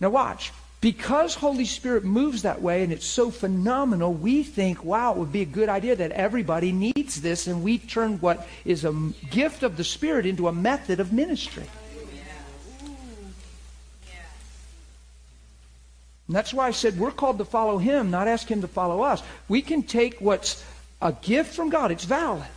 Now 0.00 0.10
watch. 0.10 0.50
Because 0.80 1.34
Holy 1.34 1.64
Spirit 1.64 2.04
moves 2.04 2.42
that 2.42 2.60
way 2.60 2.84
and 2.84 2.92
it's 2.92 3.06
so 3.06 3.30
phenomenal, 3.30 4.12
we 4.12 4.42
think, 4.42 4.84
wow, 4.84 5.12
it 5.12 5.16
would 5.16 5.32
be 5.32 5.42
a 5.42 5.46
good 5.46 5.68
idea 5.68 5.96
that 5.96 6.12
everybody 6.12 6.70
needs 6.70 7.20
this, 7.22 7.46
and 7.46 7.62
we 7.62 7.78
turn 7.78 8.20
what 8.20 8.46
is 8.64 8.84
a 8.84 8.92
gift 9.30 9.62
of 9.62 9.76
the 9.76 9.84
Spirit 9.84 10.26
into 10.26 10.48
a 10.48 10.52
method 10.52 11.00
of 11.00 11.12
ministry. 11.12 11.64
And 16.28 16.34
that's 16.34 16.52
why 16.52 16.66
I 16.66 16.72
said 16.72 16.98
we're 16.98 17.12
called 17.12 17.38
to 17.38 17.44
follow 17.44 17.78
him, 17.78 18.10
not 18.10 18.28
ask 18.28 18.48
him 18.48 18.60
to 18.60 18.68
follow 18.68 19.02
us. 19.02 19.22
We 19.48 19.62
can 19.62 19.82
take 19.82 20.18
what's 20.20 20.64
a 21.00 21.12
gift 21.12 21.54
from 21.54 21.70
God, 21.70 21.90
it's 21.90 22.04
valid. 22.04 22.48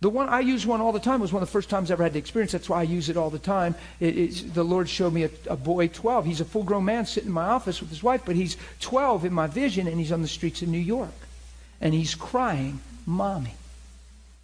The 0.00 0.08
one 0.08 0.30
I 0.30 0.40
use 0.40 0.66
one 0.66 0.80
all 0.80 0.92
the 0.92 1.00
time 1.00 1.20
it 1.20 1.22
was 1.22 1.32
one 1.32 1.42
of 1.42 1.48
the 1.48 1.52
first 1.52 1.68
times 1.68 1.90
I 1.90 1.92
ever 1.92 2.04
had 2.04 2.14
the 2.14 2.18
experience. 2.18 2.52
That's 2.52 2.70
why 2.70 2.80
I 2.80 2.84
use 2.84 3.10
it 3.10 3.18
all 3.18 3.28
the 3.28 3.38
time. 3.38 3.74
It, 4.00 4.54
the 4.54 4.64
Lord 4.64 4.88
showed 4.88 5.12
me 5.12 5.24
a, 5.24 5.30
a, 5.46 5.56
boy, 5.56 5.88
12. 5.88 6.24
He's 6.24 6.40
a 6.40 6.46
full 6.46 6.62
grown 6.62 6.86
man 6.86 7.04
sitting 7.04 7.28
in 7.28 7.34
my 7.34 7.44
office 7.44 7.80
with 7.80 7.90
his 7.90 8.02
wife, 8.02 8.22
but 8.24 8.34
he's 8.34 8.56
12 8.80 9.26
in 9.26 9.32
my 9.34 9.46
vision, 9.46 9.86
and 9.86 9.98
he's 9.98 10.12
on 10.12 10.22
the 10.22 10.28
streets 10.28 10.62
of 10.62 10.68
New 10.68 10.78
York. 10.78 11.10
And 11.82 11.92
he's 11.92 12.14
crying, 12.14 12.80
Mommy. 13.04 13.54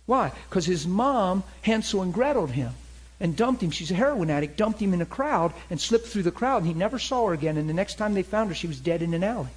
Why? 0.04 0.30
Because 0.48 0.66
his 0.66 0.86
mom, 0.86 1.42
Hansel 1.62 2.02
and 2.02 2.12
Gretel 2.12 2.46
him 2.46 2.72
and 3.18 3.34
dumped 3.34 3.62
him. 3.62 3.70
She's 3.70 3.90
a 3.90 3.94
heroin 3.94 4.28
addict, 4.28 4.58
dumped 4.58 4.80
him 4.80 4.92
in 4.92 5.00
a 5.00 5.06
crowd 5.06 5.54
and 5.70 5.80
slipped 5.80 6.06
through 6.06 6.24
the 6.24 6.30
crowd, 6.30 6.58
and 6.58 6.66
he 6.66 6.74
never 6.74 6.98
saw 6.98 7.28
her 7.28 7.32
again. 7.32 7.56
And 7.56 7.68
the 7.68 7.74
next 7.74 7.96
time 7.96 8.12
they 8.12 8.22
found 8.22 8.50
her, 8.50 8.54
she 8.54 8.66
was 8.66 8.78
dead 8.78 9.00
in 9.00 9.14
an 9.14 9.24
alley. 9.24 9.50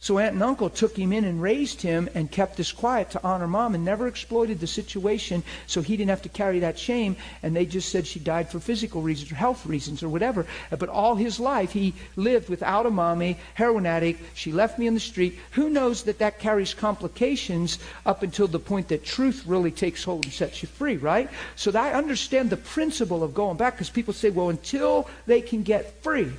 So 0.00 0.18
aunt 0.18 0.34
and 0.34 0.42
uncle 0.44 0.70
took 0.70 0.96
him 0.96 1.12
in 1.12 1.24
and 1.24 1.42
raised 1.42 1.82
him 1.82 2.08
and 2.14 2.30
kept 2.30 2.56
this 2.56 2.70
quiet 2.70 3.10
to 3.10 3.24
honor 3.24 3.48
mom 3.48 3.74
and 3.74 3.84
never 3.84 4.06
exploited 4.06 4.60
the 4.60 4.66
situation 4.68 5.42
so 5.66 5.82
he 5.82 5.96
didn't 5.96 6.10
have 6.10 6.22
to 6.22 6.28
carry 6.28 6.60
that 6.60 6.78
shame. 6.78 7.16
And 7.42 7.54
they 7.54 7.66
just 7.66 7.88
said 7.88 8.06
she 8.06 8.20
died 8.20 8.48
for 8.48 8.60
physical 8.60 9.02
reasons 9.02 9.32
or 9.32 9.34
health 9.34 9.66
reasons 9.66 10.04
or 10.04 10.08
whatever. 10.08 10.46
But 10.70 10.88
all 10.88 11.16
his 11.16 11.40
life 11.40 11.72
he 11.72 11.94
lived 12.14 12.48
without 12.48 12.86
a 12.86 12.90
mommy, 12.90 13.38
heroin 13.54 13.86
addict. 13.86 14.22
She 14.34 14.52
left 14.52 14.78
me 14.78 14.86
in 14.86 14.94
the 14.94 15.00
street. 15.00 15.36
Who 15.52 15.68
knows 15.68 16.04
that 16.04 16.20
that 16.20 16.38
carries 16.38 16.74
complications 16.74 17.80
up 18.06 18.22
until 18.22 18.46
the 18.46 18.60
point 18.60 18.88
that 18.88 19.04
truth 19.04 19.44
really 19.46 19.72
takes 19.72 20.04
hold 20.04 20.24
and 20.24 20.32
sets 20.32 20.62
you 20.62 20.68
free, 20.68 20.96
right? 20.96 21.28
So 21.56 21.72
I 21.76 21.92
understand 21.92 22.50
the 22.50 22.56
principle 22.56 23.24
of 23.24 23.34
going 23.34 23.56
back 23.56 23.74
because 23.74 23.90
people 23.90 24.14
say, 24.14 24.30
well, 24.30 24.50
until 24.50 25.08
they 25.26 25.40
can 25.40 25.64
get 25.64 26.00
free. 26.04 26.30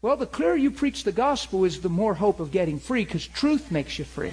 Well, 0.00 0.16
the 0.16 0.26
clearer 0.26 0.54
you 0.54 0.70
preach 0.70 1.02
the 1.02 1.10
gospel 1.10 1.64
is 1.64 1.80
the 1.80 1.88
more 1.88 2.14
hope 2.14 2.38
of 2.38 2.52
getting 2.52 2.78
free 2.78 3.04
because 3.04 3.26
truth 3.26 3.72
makes 3.72 3.98
you 3.98 4.04
free. 4.04 4.32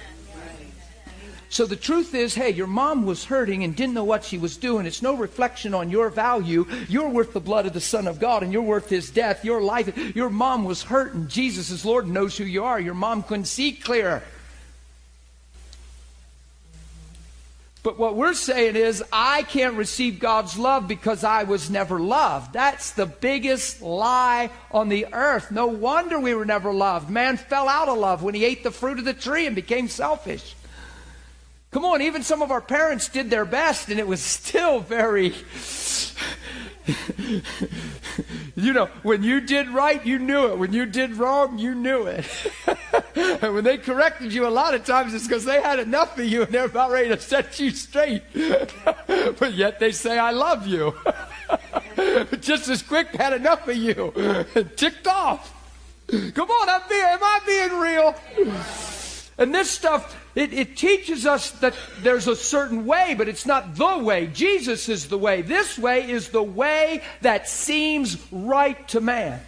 So 1.48 1.66
the 1.66 1.74
truth 1.74 2.14
is, 2.14 2.34
hey, 2.36 2.50
your 2.50 2.68
mom 2.68 3.04
was 3.04 3.24
hurting 3.24 3.64
and 3.64 3.74
didn't 3.74 3.94
know 3.94 4.04
what 4.04 4.24
she 4.24 4.38
was 4.38 4.56
doing. 4.56 4.86
It's 4.86 5.02
no 5.02 5.14
reflection 5.14 5.74
on 5.74 5.90
your 5.90 6.08
value. 6.08 6.66
You're 6.88 7.08
worth 7.08 7.32
the 7.32 7.40
blood 7.40 7.66
of 7.66 7.72
the 7.72 7.80
Son 7.80 8.06
of 8.06 8.20
God 8.20 8.44
and 8.44 8.52
you're 8.52 8.62
worth 8.62 8.88
his 8.88 9.10
death, 9.10 9.44
your 9.44 9.60
life. 9.60 10.14
Your 10.14 10.30
mom 10.30 10.64
was 10.64 10.82
hurting. 10.82 11.26
Jesus 11.26 11.70
is 11.70 11.84
Lord 11.84 12.06
knows 12.06 12.36
who 12.36 12.44
you 12.44 12.62
are. 12.62 12.78
Your 12.78 12.94
mom 12.94 13.24
couldn't 13.24 13.46
see 13.46 13.72
clear. 13.72 14.22
But 17.86 18.00
what 18.00 18.16
we're 18.16 18.34
saying 18.34 18.74
is, 18.74 19.00
I 19.12 19.44
can't 19.44 19.76
receive 19.76 20.18
God's 20.18 20.58
love 20.58 20.88
because 20.88 21.22
I 21.22 21.44
was 21.44 21.70
never 21.70 22.00
loved. 22.00 22.52
That's 22.52 22.90
the 22.90 23.06
biggest 23.06 23.80
lie 23.80 24.50
on 24.72 24.88
the 24.88 25.06
earth. 25.12 25.52
No 25.52 25.68
wonder 25.68 26.18
we 26.18 26.34
were 26.34 26.44
never 26.44 26.72
loved. 26.72 27.08
Man 27.08 27.36
fell 27.36 27.68
out 27.68 27.88
of 27.88 27.96
love 27.96 28.24
when 28.24 28.34
he 28.34 28.44
ate 28.44 28.64
the 28.64 28.72
fruit 28.72 28.98
of 28.98 29.04
the 29.04 29.14
tree 29.14 29.46
and 29.46 29.54
became 29.54 29.86
selfish. 29.86 30.56
Come 31.70 31.84
on, 31.84 32.02
even 32.02 32.24
some 32.24 32.42
of 32.42 32.50
our 32.50 32.60
parents 32.60 33.08
did 33.08 33.30
their 33.30 33.44
best, 33.44 33.88
and 33.88 34.00
it 34.00 34.08
was 34.08 34.20
still 34.20 34.80
very 34.80 35.32
you 38.56 38.72
know, 38.72 38.86
when 39.02 39.22
you 39.22 39.40
did 39.40 39.68
right, 39.68 40.04
you 40.04 40.18
knew 40.18 40.48
it. 40.48 40.58
When 40.58 40.72
you 40.72 40.86
did 40.86 41.16
wrong, 41.16 41.58
you 41.58 41.74
knew 41.74 42.06
it. 42.06 42.26
and 43.16 43.54
when 43.54 43.64
they 43.64 43.78
corrected 43.78 44.32
you, 44.32 44.46
a 44.46 44.48
lot 44.48 44.74
of 44.74 44.84
times 44.84 45.14
it's 45.14 45.26
because 45.26 45.44
they 45.44 45.60
had 45.60 45.78
enough 45.78 46.18
of 46.18 46.24
you 46.24 46.42
and 46.42 46.52
they're 46.52 46.66
about 46.66 46.90
ready 46.90 47.08
to 47.08 47.20
set 47.20 47.58
you 47.58 47.70
straight. 47.70 48.22
but 49.06 49.54
yet 49.54 49.80
they 49.80 49.92
say, 49.92 50.18
I 50.18 50.30
love 50.30 50.66
you. 50.66 50.94
Just 52.40 52.68
as 52.68 52.82
quick, 52.82 53.08
had 53.16 53.32
enough 53.32 53.66
of 53.66 53.76
you. 53.76 54.12
Ticked 54.76 55.06
off. 55.06 55.52
Come 56.08 56.50
on, 56.50 56.68
I'm 56.68 56.88
being, 56.88 57.02
am 57.02 57.18
I 57.22 57.40
being 57.46 57.80
real? 57.80 58.14
And 59.38 59.54
this 59.54 59.70
stuff, 59.70 60.16
it, 60.36 60.52
it, 60.52 60.76
teaches 60.76 61.24
us 61.24 61.50
that 61.52 61.74
there's 62.02 62.28
a 62.28 62.36
certain 62.36 62.84
way, 62.84 63.14
but 63.16 63.26
it's 63.26 63.46
not 63.46 63.74
the 63.74 63.98
way. 63.98 64.26
Jesus 64.26 64.88
is 64.88 65.08
the 65.08 65.16
way. 65.16 65.40
This 65.40 65.78
way 65.78 66.08
is 66.08 66.28
the 66.28 66.42
way 66.42 67.02
that 67.22 67.48
seems 67.48 68.18
right 68.30 68.86
to 68.88 69.00
man. 69.00 69.40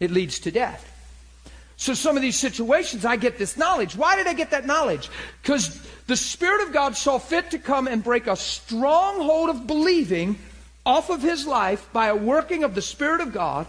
It 0.00 0.10
leads 0.10 0.38
to 0.40 0.50
death. 0.50 0.90
So, 1.76 1.92
some 1.92 2.16
of 2.16 2.22
these 2.22 2.38
situations, 2.38 3.04
I 3.04 3.16
get 3.16 3.36
this 3.36 3.58
knowledge. 3.58 3.96
Why 3.96 4.16
did 4.16 4.26
I 4.26 4.32
get 4.32 4.50
that 4.52 4.64
knowledge? 4.64 5.10
Because 5.42 5.86
the 6.06 6.16
Spirit 6.16 6.66
of 6.66 6.72
God 6.72 6.96
saw 6.96 7.18
fit 7.18 7.50
to 7.50 7.58
come 7.58 7.86
and 7.86 8.02
break 8.02 8.26
a 8.26 8.36
stronghold 8.36 9.50
of 9.50 9.66
believing 9.66 10.38
off 10.86 11.10
of 11.10 11.20
his 11.20 11.46
life 11.46 11.86
by 11.92 12.06
a 12.06 12.16
working 12.16 12.64
of 12.64 12.74
the 12.74 12.82
Spirit 12.82 13.20
of 13.20 13.32
God 13.32 13.66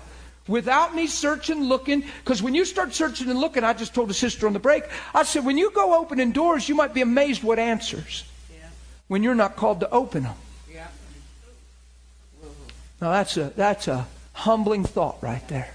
without 0.48 0.96
me 0.96 1.08
searching, 1.08 1.64
looking. 1.64 2.04
Because 2.24 2.42
when 2.42 2.56
you 2.56 2.66
start 2.66 2.94
searching 2.94 3.30
and 3.30 3.40
looking, 3.40 3.64
I 3.64 3.74
just 3.74 3.94
told 3.94 4.10
a 4.10 4.14
sister 4.14 4.48
on 4.48 4.54
the 4.54 4.60
break, 4.60 4.84
I 5.14 5.24
said, 5.24 5.46
when 5.46 5.58
you 5.58 5.72
go 5.72 6.00
opening 6.00 6.32
doors, 6.32 6.70
you 6.70 6.76
might 6.76 6.94
be 6.94 7.02
amazed 7.02 7.44
what 7.44 7.60
answers 7.60 8.24
yeah. 8.52 8.68
when 9.08 9.24
you're 9.24 9.36
not 9.36 9.56
called 9.56 9.80
to 9.82 9.90
open 9.90 10.24
them. 10.24 10.36
Yeah. 10.72 10.88
Now 13.02 13.12
that's 13.12 13.38
a 13.38 13.52
that's 13.56 13.88
a 13.88 14.08
humbling 14.34 14.84
thought 14.84 15.18
right 15.22 15.46
there. 15.48 15.72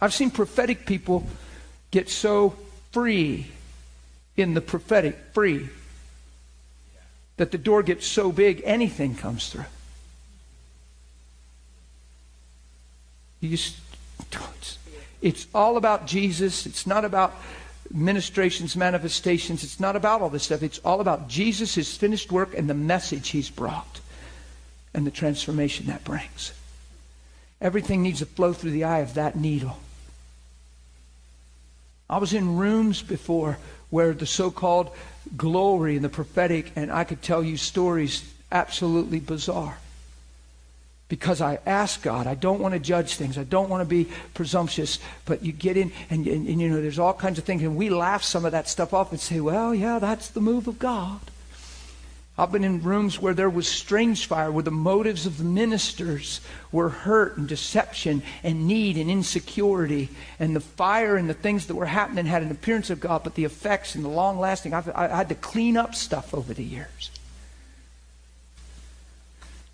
I've 0.00 0.12
seen 0.12 0.32
prophetic 0.32 0.84
people 0.84 1.24
get 1.92 2.10
so 2.10 2.56
free 2.90 3.46
in 4.36 4.54
the 4.54 4.60
prophetic, 4.60 5.16
free 5.32 5.68
that 7.36 7.50
the 7.50 7.58
door 7.58 7.82
gets 7.82 8.06
so 8.06 8.30
big 8.32 8.62
anything 8.64 9.14
comes 9.14 9.48
through. 9.48 9.64
You 13.40 13.50
just, 13.50 13.76
it's, 14.32 14.78
it's 15.20 15.46
all 15.54 15.76
about 15.76 16.06
Jesus. 16.06 16.66
It's 16.66 16.86
not 16.86 17.04
about 17.04 17.34
ministrations, 17.92 18.76
manifestations. 18.76 19.64
It's 19.64 19.80
not 19.80 19.96
about 19.96 20.22
all 20.22 20.30
this 20.30 20.44
stuff. 20.44 20.62
It's 20.62 20.78
all 20.80 21.00
about 21.00 21.28
Jesus, 21.28 21.74
his 21.74 21.96
finished 21.96 22.32
work, 22.32 22.56
and 22.56 22.68
the 22.68 22.74
message 22.74 23.30
he's 23.30 23.50
brought 23.50 24.00
and 24.94 25.06
the 25.06 25.10
transformation 25.10 25.86
that 25.86 26.04
brings. 26.04 26.52
Everything 27.60 28.02
needs 28.02 28.18
to 28.18 28.26
flow 28.26 28.52
through 28.52 28.72
the 28.72 28.84
eye 28.84 28.98
of 28.98 29.14
that 29.14 29.36
needle. 29.36 29.78
I 32.10 32.18
was 32.18 32.34
in 32.34 32.56
rooms 32.56 33.02
before 33.02 33.58
where 33.88 34.12
the 34.12 34.26
so 34.26 34.50
called 34.50 34.90
glory 35.36 35.96
and 35.96 36.04
the 36.04 36.08
prophetic, 36.08 36.72
and 36.76 36.90
I 36.92 37.04
could 37.04 37.22
tell 37.22 37.42
you 37.42 37.56
stories 37.56 38.24
absolutely 38.50 39.20
bizarre. 39.20 39.78
Because 41.08 41.42
I 41.42 41.58
ask 41.66 42.02
God, 42.02 42.26
I 42.26 42.34
don't 42.34 42.60
want 42.60 42.72
to 42.72 42.80
judge 42.80 43.16
things. 43.16 43.36
I 43.36 43.44
don't 43.44 43.68
want 43.68 43.82
to 43.82 43.88
be 43.88 44.08
presumptuous. 44.32 44.98
But 45.26 45.42
you 45.44 45.52
get 45.52 45.76
in, 45.76 45.92
and, 46.08 46.26
and, 46.26 46.48
and 46.48 46.60
you 46.60 46.70
know, 46.70 46.80
there's 46.80 46.98
all 46.98 47.12
kinds 47.12 47.38
of 47.38 47.44
things, 47.44 47.62
and 47.62 47.76
we 47.76 47.90
laugh 47.90 48.22
some 48.22 48.46
of 48.46 48.52
that 48.52 48.66
stuff 48.66 48.94
off 48.94 49.10
and 49.10 49.20
say, 49.20 49.40
well, 49.40 49.74
yeah, 49.74 49.98
that's 49.98 50.28
the 50.28 50.40
move 50.40 50.68
of 50.68 50.78
God. 50.78 51.20
I've 52.38 52.50
been 52.50 52.64
in 52.64 52.82
rooms 52.82 53.20
where 53.20 53.34
there 53.34 53.50
was 53.50 53.68
strange 53.68 54.26
fire, 54.26 54.50
where 54.50 54.62
the 54.62 54.70
motives 54.70 55.26
of 55.26 55.36
the 55.36 55.44
ministers 55.44 56.40
were 56.70 56.88
hurt 56.88 57.36
and 57.36 57.46
deception 57.46 58.22
and 58.42 58.66
need 58.66 58.96
and 58.96 59.10
insecurity. 59.10 60.08
And 60.38 60.56
the 60.56 60.60
fire 60.60 61.16
and 61.16 61.28
the 61.28 61.34
things 61.34 61.66
that 61.66 61.74
were 61.74 61.86
happening 61.86 62.24
had 62.24 62.42
an 62.42 62.50
appearance 62.50 62.88
of 62.88 63.00
God, 63.00 63.22
but 63.22 63.34
the 63.34 63.44
effects 63.44 63.94
and 63.94 64.02
the 64.02 64.08
long 64.08 64.38
lasting, 64.38 64.72
I've, 64.72 64.88
I 64.94 65.08
had 65.08 65.28
to 65.28 65.34
clean 65.34 65.76
up 65.76 65.94
stuff 65.94 66.32
over 66.32 66.54
the 66.54 66.64
years. 66.64 67.10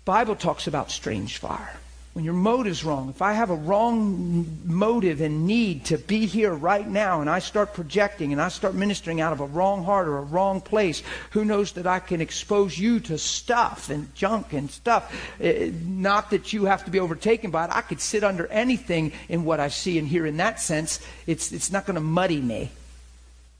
Bible 0.03 0.35
talks 0.35 0.67
about 0.67 0.91
strange 0.91 1.37
fire. 1.37 1.79
When 2.13 2.25
your 2.25 2.33
motive's 2.33 2.83
wrong, 2.83 3.09
if 3.09 3.21
I 3.21 3.33
have 3.33 3.51
a 3.51 3.55
wrong 3.55 4.59
motive 4.65 5.21
and 5.21 5.45
need 5.45 5.85
to 5.85 5.97
be 5.97 6.25
here 6.25 6.51
right 6.51 6.87
now 6.87 7.21
and 7.21 7.29
I 7.29 7.37
start 7.37 7.73
projecting 7.73 8.31
and 8.31 8.41
I 8.41 8.49
start 8.49 8.73
ministering 8.73 9.21
out 9.21 9.31
of 9.31 9.41
a 9.41 9.45
wrong 9.45 9.83
heart 9.83 10.07
or 10.07 10.17
a 10.17 10.23
wrong 10.23 10.59
place, 10.59 11.03
who 11.31 11.45
knows 11.45 11.73
that 11.73 11.85
I 11.85 11.99
can 11.99 12.19
expose 12.19 12.77
you 12.79 12.99
to 13.01 13.17
stuff 13.19 13.91
and 13.91 14.13
junk 14.15 14.53
and 14.53 14.71
stuff? 14.71 15.15
Eh, 15.39 15.71
not 15.85 16.31
that 16.31 16.51
you 16.51 16.65
have 16.65 16.83
to 16.85 16.91
be 16.91 16.99
overtaken 16.99 17.51
by 17.51 17.65
it. 17.65 17.71
I 17.71 17.81
could 17.81 18.01
sit 18.01 18.23
under 18.23 18.47
anything 18.47 19.11
in 19.29 19.45
what 19.45 19.59
I 19.59 19.67
see 19.67 19.99
and 19.99 20.07
hear 20.07 20.25
in 20.25 20.37
that 20.37 20.59
sense. 20.59 20.99
It's, 21.27 21.51
it's 21.51 21.71
not 21.71 21.85
going 21.85 21.95
to 21.95 22.01
muddy 22.01 22.41
me. 22.41 22.71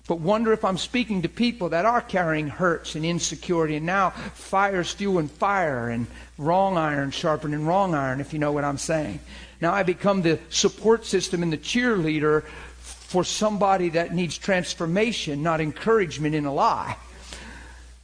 But 0.09 0.21
wonder 0.21 0.51
if 0.53 0.65
I'm 0.65 0.79
speaking 0.79 1.21
to 1.21 1.29
people 1.29 1.69
that 1.69 1.85
are 1.85 2.01
carrying 2.01 2.47
hurts 2.47 2.95
and 2.95 3.05
insecurity, 3.05 3.75
and 3.75 3.85
now 3.85 4.09
fire's 4.09 4.91
fueling 4.91 5.27
fire, 5.27 5.87
and 5.87 6.07
wrong 6.39 6.79
iron 6.79 7.11
sharpening 7.11 7.67
wrong 7.67 7.93
iron, 7.93 8.19
if 8.19 8.33
you 8.33 8.39
know 8.39 8.51
what 8.51 8.63
I'm 8.63 8.79
saying. 8.79 9.19
Now 9.61 9.71
I 9.71 9.83
become 9.83 10.23
the 10.23 10.39
support 10.49 11.05
system 11.05 11.43
and 11.43 11.53
the 11.53 11.59
cheerleader 11.59 12.43
for 12.79 13.23
somebody 13.23 13.89
that 13.89 14.11
needs 14.11 14.35
transformation, 14.35 15.43
not 15.43 15.61
encouragement 15.61 16.33
in 16.33 16.45
a 16.45 16.53
lie. 16.55 16.97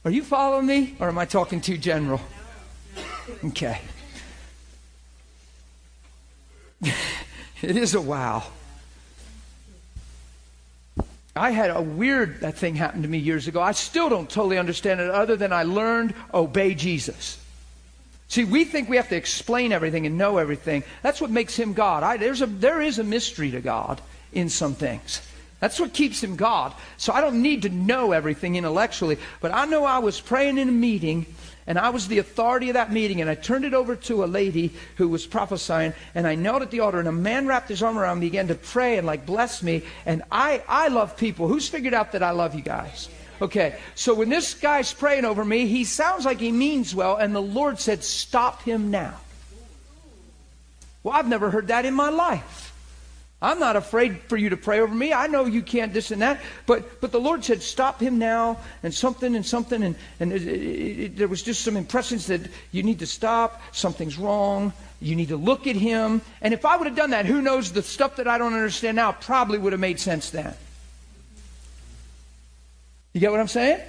Are 0.04 0.10
you 0.12 0.22
following 0.22 0.66
me, 0.66 0.94
or 1.00 1.08
am 1.08 1.18
I 1.18 1.24
talking 1.24 1.60
too 1.60 1.76
general? 1.76 2.20
Okay. 3.46 3.80
it 6.82 7.76
is 7.76 7.96
a 7.96 8.00
wow. 8.00 8.44
I 11.36 11.50
had 11.50 11.70
a 11.70 11.82
weird 11.82 12.40
that 12.40 12.56
thing 12.56 12.74
happen 12.74 13.02
to 13.02 13.08
me 13.08 13.18
years 13.18 13.46
ago. 13.46 13.60
I 13.60 13.72
still 13.72 14.08
don't 14.08 14.28
totally 14.28 14.58
understand 14.58 15.00
it 15.00 15.10
other 15.10 15.36
than 15.36 15.52
I 15.52 15.64
learned 15.64 16.14
obey 16.32 16.74
Jesus. 16.74 17.38
See, 18.28 18.44
we 18.44 18.64
think 18.64 18.88
we 18.88 18.96
have 18.96 19.08
to 19.10 19.16
explain 19.16 19.70
everything 19.72 20.06
and 20.06 20.18
know 20.18 20.38
everything. 20.38 20.82
That's 21.02 21.20
what 21.20 21.30
makes 21.30 21.56
him 21.56 21.74
God. 21.74 22.02
I, 22.02 22.16
there's 22.16 22.42
a, 22.42 22.46
there 22.46 22.80
is 22.80 22.98
a 22.98 23.04
mystery 23.04 23.50
to 23.52 23.60
God 23.60 24.00
in 24.32 24.48
some 24.48 24.74
things. 24.74 25.22
That's 25.60 25.80
what 25.80 25.92
keeps 25.92 26.22
him 26.22 26.36
God. 26.36 26.74
So 26.96 27.12
I 27.12 27.20
don't 27.20 27.40
need 27.40 27.62
to 27.62 27.68
know 27.68 28.12
everything 28.12 28.56
intellectually, 28.56 29.18
but 29.40 29.54
I 29.54 29.64
know 29.64 29.84
I 29.84 29.98
was 29.98 30.20
praying 30.20 30.58
in 30.58 30.68
a 30.68 30.72
meeting 30.72 31.26
and 31.66 31.78
I 31.78 31.90
was 31.90 32.06
the 32.06 32.18
authority 32.18 32.70
of 32.70 32.74
that 32.74 32.92
meeting, 32.92 33.20
and 33.20 33.28
I 33.28 33.34
turned 33.34 33.64
it 33.64 33.74
over 33.74 33.96
to 33.96 34.24
a 34.24 34.26
lady 34.26 34.72
who 34.96 35.08
was 35.08 35.26
prophesying, 35.26 35.94
and 36.14 36.26
I 36.26 36.34
knelt 36.36 36.62
at 36.62 36.70
the 36.70 36.80
altar, 36.80 37.00
and 37.00 37.08
a 37.08 37.12
man 37.12 37.46
wrapped 37.46 37.68
his 37.68 37.82
arm 37.82 37.98
around 37.98 38.20
me, 38.20 38.26
began 38.26 38.48
to 38.48 38.54
pray 38.54 38.98
and 38.98 39.06
like 39.06 39.26
bless 39.26 39.62
me. 39.62 39.82
And 40.04 40.22
I, 40.30 40.62
I 40.68 40.88
love 40.88 41.16
people. 41.16 41.48
Who's 41.48 41.68
figured 41.68 41.94
out 41.94 42.12
that 42.12 42.22
I 42.22 42.30
love 42.30 42.54
you 42.54 42.62
guys? 42.62 43.08
Okay, 43.42 43.76
so 43.94 44.14
when 44.14 44.30
this 44.30 44.54
guy's 44.54 44.92
praying 44.94 45.24
over 45.24 45.44
me, 45.44 45.66
he 45.66 45.84
sounds 45.84 46.24
like 46.24 46.40
he 46.40 46.52
means 46.52 46.94
well, 46.94 47.16
and 47.16 47.34
the 47.34 47.42
Lord 47.42 47.78
said, 47.78 48.02
Stop 48.02 48.62
him 48.62 48.90
now. 48.90 49.14
Well, 51.02 51.14
I've 51.14 51.28
never 51.28 51.50
heard 51.50 51.68
that 51.68 51.84
in 51.84 51.94
my 51.94 52.08
life. 52.08 52.65
I'm 53.42 53.60
not 53.60 53.76
afraid 53.76 54.22
for 54.28 54.36
you 54.38 54.48
to 54.48 54.56
pray 54.56 54.80
over 54.80 54.94
me. 54.94 55.12
I 55.12 55.26
know 55.26 55.44
you 55.44 55.60
can't 55.60 55.92
this 55.92 56.10
and 56.10 56.22
that. 56.22 56.40
But, 56.64 57.02
but 57.02 57.12
the 57.12 57.20
Lord 57.20 57.44
said, 57.44 57.62
stop 57.62 58.00
him 58.00 58.18
now, 58.18 58.58
and 58.82 58.94
something 58.94 59.36
and 59.36 59.44
something. 59.44 59.82
And, 59.82 59.94
and 60.18 60.32
it, 60.32 60.42
it, 60.42 61.00
it, 61.00 61.16
there 61.16 61.28
was 61.28 61.42
just 61.42 61.62
some 61.62 61.76
impressions 61.76 62.26
that 62.28 62.40
you 62.72 62.82
need 62.82 63.00
to 63.00 63.06
stop. 63.06 63.60
Something's 63.72 64.16
wrong. 64.16 64.72
You 65.00 65.14
need 65.14 65.28
to 65.28 65.36
look 65.36 65.66
at 65.66 65.76
him. 65.76 66.22
And 66.40 66.54
if 66.54 66.64
I 66.64 66.76
would 66.76 66.86
have 66.86 66.96
done 66.96 67.10
that, 67.10 67.26
who 67.26 67.42
knows, 67.42 67.72
the 67.72 67.82
stuff 67.82 68.16
that 68.16 68.26
I 68.26 68.38
don't 68.38 68.54
understand 68.54 68.96
now 68.96 69.12
probably 69.12 69.58
would 69.58 69.74
have 69.74 69.80
made 69.80 70.00
sense 70.00 70.30
then. 70.30 70.54
You 73.12 73.20
get 73.20 73.30
what 73.30 73.40
I'm 73.40 73.48
saying? 73.48 73.80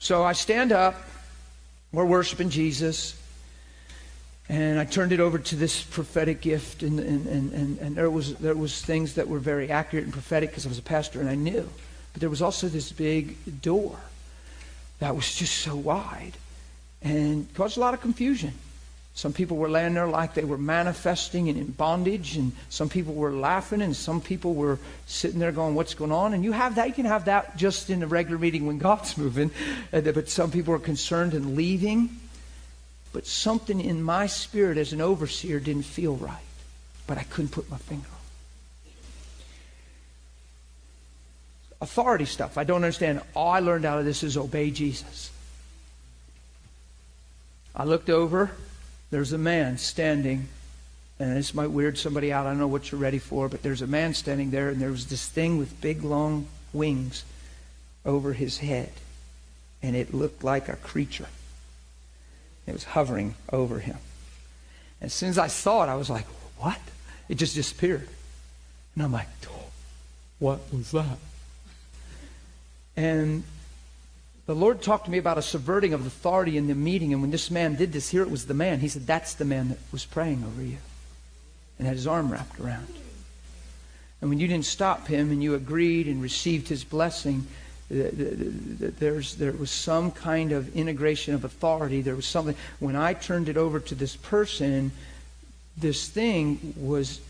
So 0.00 0.24
I 0.24 0.32
stand 0.32 0.72
up. 0.72 0.96
We're 1.92 2.04
worshiping 2.04 2.50
Jesus. 2.50 3.16
And 4.52 4.78
I 4.78 4.84
turned 4.84 5.12
it 5.12 5.20
over 5.20 5.38
to 5.38 5.56
this 5.56 5.82
prophetic 5.82 6.42
gift, 6.42 6.82
and, 6.82 7.00
and, 7.00 7.26
and, 7.26 7.78
and, 7.78 7.96
there, 7.96 8.10
was, 8.10 8.34
there 8.34 8.54
was 8.54 8.82
things 8.82 9.14
that 9.14 9.26
were 9.26 9.38
very 9.38 9.70
accurate 9.70 10.04
and 10.04 10.12
prophetic 10.12 10.50
because 10.50 10.66
I 10.66 10.68
was 10.68 10.78
a 10.78 10.82
pastor 10.82 11.20
and 11.20 11.30
I 11.30 11.36
knew. 11.36 11.66
But 12.12 12.20
there 12.20 12.28
was 12.28 12.42
also 12.42 12.68
this 12.68 12.92
big 12.92 13.62
door 13.62 13.98
that 14.98 15.16
was 15.16 15.34
just 15.34 15.56
so 15.56 15.74
wide 15.74 16.34
and 17.00 17.48
caused 17.54 17.78
a 17.78 17.80
lot 17.80 17.94
of 17.94 18.02
confusion. 18.02 18.52
Some 19.14 19.32
people 19.32 19.56
were 19.56 19.70
laying 19.70 19.94
there 19.94 20.06
like 20.06 20.34
they 20.34 20.44
were 20.44 20.58
manifesting 20.58 21.48
and 21.48 21.56
in 21.56 21.70
bondage, 21.70 22.36
and 22.36 22.52
some 22.68 22.90
people 22.90 23.14
were 23.14 23.32
laughing, 23.32 23.80
and 23.80 23.96
some 23.96 24.20
people 24.20 24.52
were 24.52 24.78
sitting 25.06 25.38
there 25.38 25.52
going, 25.52 25.74
What's 25.74 25.94
going 25.94 26.12
on? 26.12 26.34
And 26.34 26.44
you 26.44 26.52
have 26.52 26.74
that, 26.74 26.88
you 26.88 26.94
can 26.94 27.06
have 27.06 27.24
that 27.24 27.56
just 27.56 27.88
in 27.88 28.02
a 28.02 28.06
regular 28.06 28.38
meeting 28.38 28.66
when 28.66 28.76
God's 28.76 29.16
moving. 29.18 29.50
Uh, 29.94 30.02
but 30.02 30.28
some 30.28 30.50
people 30.50 30.74
are 30.74 30.78
concerned 30.78 31.32
and 31.32 31.56
leaving. 31.56 32.18
But 33.12 33.26
something 33.26 33.80
in 33.80 34.02
my 34.02 34.26
spirit 34.26 34.78
as 34.78 34.92
an 34.92 35.00
overseer 35.00 35.60
didn't 35.60 35.82
feel 35.82 36.16
right. 36.16 36.40
But 37.06 37.18
I 37.18 37.24
couldn't 37.24 37.50
put 37.50 37.70
my 37.70 37.76
finger 37.76 38.06
on 38.06 38.18
it. 38.86 38.92
Authority 41.82 42.24
stuff. 42.24 42.56
I 42.56 42.64
don't 42.64 42.76
understand. 42.76 43.20
All 43.34 43.50
I 43.50 43.58
learned 43.58 43.84
out 43.84 43.98
of 43.98 44.04
this 44.04 44.22
is 44.22 44.36
obey 44.36 44.70
Jesus. 44.70 45.30
I 47.74 47.84
looked 47.84 48.08
over. 48.08 48.50
There's 49.10 49.32
a 49.32 49.38
man 49.38 49.78
standing. 49.78 50.48
And 51.18 51.36
this 51.36 51.54
might 51.54 51.70
weird 51.70 51.98
somebody 51.98 52.32
out. 52.32 52.46
I 52.46 52.50
don't 52.50 52.58
know 52.58 52.66
what 52.66 52.90
you're 52.90 53.00
ready 53.00 53.18
for. 53.18 53.48
But 53.48 53.62
there's 53.62 53.82
a 53.82 53.86
man 53.86 54.14
standing 54.14 54.50
there. 54.50 54.70
And 54.70 54.80
there 54.80 54.90
was 54.90 55.06
this 55.06 55.28
thing 55.28 55.58
with 55.58 55.80
big, 55.80 56.02
long 56.02 56.46
wings 56.72 57.24
over 58.06 58.32
his 58.32 58.58
head. 58.58 58.92
And 59.82 59.96
it 59.96 60.14
looked 60.14 60.44
like 60.44 60.68
a 60.68 60.76
creature. 60.76 61.26
It 62.66 62.72
was 62.72 62.84
hovering 62.84 63.34
over 63.52 63.78
him. 63.80 63.98
As 65.00 65.12
soon 65.12 65.30
as 65.30 65.38
I 65.38 65.48
saw 65.48 65.82
it, 65.82 65.88
I 65.88 65.96
was 65.96 66.08
like, 66.08 66.26
what? 66.58 66.78
It 67.28 67.36
just 67.36 67.54
disappeared. 67.54 68.08
And 68.94 69.04
I'm 69.04 69.12
like, 69.12 69.26
what 70.42 70.60
was 70.72 70.90
that? 70.90 71.18
And 72.96 73.44
the 74.46 74.56
Lord 74.56 74.82
talked 74.82 75.04
to 75.04 75.10
me 75.12 75.18
about 75.18 75.38
a 75.38 75.42
subverting 75.42 75.94
of 75.94 76.04
authority 76.04 76.56
in 76.56 76.66
the 76.66 76.74
meeting. 76.74 77.12
And 77.12 77.22
when 77.22 77.30
this 77.30 77.48
man 77.48 77.76
did 77.76 77.92
this, 77.92 78.08
here 78.08 78.22
it 78.22 78.30
was 78.30 78.46
the 78.46 78.54
man. 78.54 78.80
He 78.80 78.88
said, 78.88 79.06
That's 79.06 79.34
the 79.34 79.44
man 79.44 79.68
that 79.68 79.78
was 79.92 80.04
praying 80.04 80.42
over 80.44 80.60
you 80.60 80.78
and 81.78 81.86
had 81.86 81.96
his 81.96 82.08
arm 82.08 82.32
wrapped 82.32 82.58
around. 82.58 82.88
And 84.20 84.30
when 84.30 84.40
you 84.40 84.48
didn't 84.48 84.64
stop 84.64 85.06
him 85.06 85.30
and 85.30 85.44
you 85.44 85.54
agreed 85.54 86.08
and 86.08 86.20
received 86.20 86.66
his 86.66 86.82
blessing, 86.82 87.46
there's, 87.92 89.34
there 89.34 89.52
was 89.52 89.70
some 89.70 90.10
kind 90.10 90.52
of 90.52 90.74
integration 90.74 91.34
of 91.34 91.44
authority. 91.44 92.00
There 92.00 92.16
was 92.16 92.26
something. 92.26 92.56
When 92.80 92.96
I 92.96 93.12
turned 93.12 93.48
it 93.48 93.56
over 93.56 93.80
to 93.80 93.94
this 93.94 94.16
person, 94.16 94.92
this 95.76 96.08
thing 96.08 96.74
was 96.76 97.20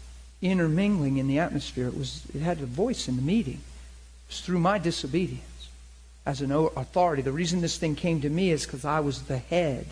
intermingling 0.40 1.16
in 1.16 1.26
the 1.26 1.40
atmosphere. 1.40 1.88
It, 1.88 1.96
was, 1.96 2.22
it 2.34 2.42
had 2.42 2.60
a 2.60 2.66
voice 2.66 3.08
in 3.08 3.16
the 3.16 3.22
meeting. 3.22 3.54
It 3.54 4.28
was 4.28 4.40
through 4.40 4.60
my 4.60 4.78
disobedience 4.78 5.42
as 6.24 6.40
an 6.40 6.52
authority. 6.52 7.22
The 7.22 7.32
reason 7.32 7.60
this 7.60 7.76
thing 7.76 7.96
came 7.96 8.20
to 8.20 8.30
me 8.30 8.52
is 8.52 8.64
because 8.64 8.84
I 8.84 9.00
was 9.00 9.22
the 9.22 9.38
head. 9.38 9.86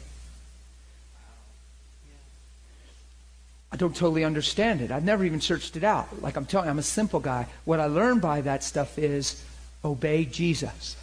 I 3.72 3.76
don't 3.76 3.94
totally 3.94 4.24
understand 4.24 4.80
it. 4.80 4.90
I've 4.90 5.04
never 5.04 5.24
even 5.24 5.40
searched 5.40 5.76
it 5.76 5.84
out. 5.84 6.22
Like 6.22 6.36
I'm 6.36 6.46
telling 6.46 6.66
you, 6.66 6.70
I'm 6.70 6.78
a 6.78 6.82
simple 6.82 7.20
guy. 7.20 7.46
What 7.64 7.80
I 7.80 7.86
learned 7.86 8.20
by 8.20 8.40
that 8.42 8.62
stuff 8.62 8.98
is 8.98 9.44
obey 9.84 10.24
Jesus. 10.24 10.96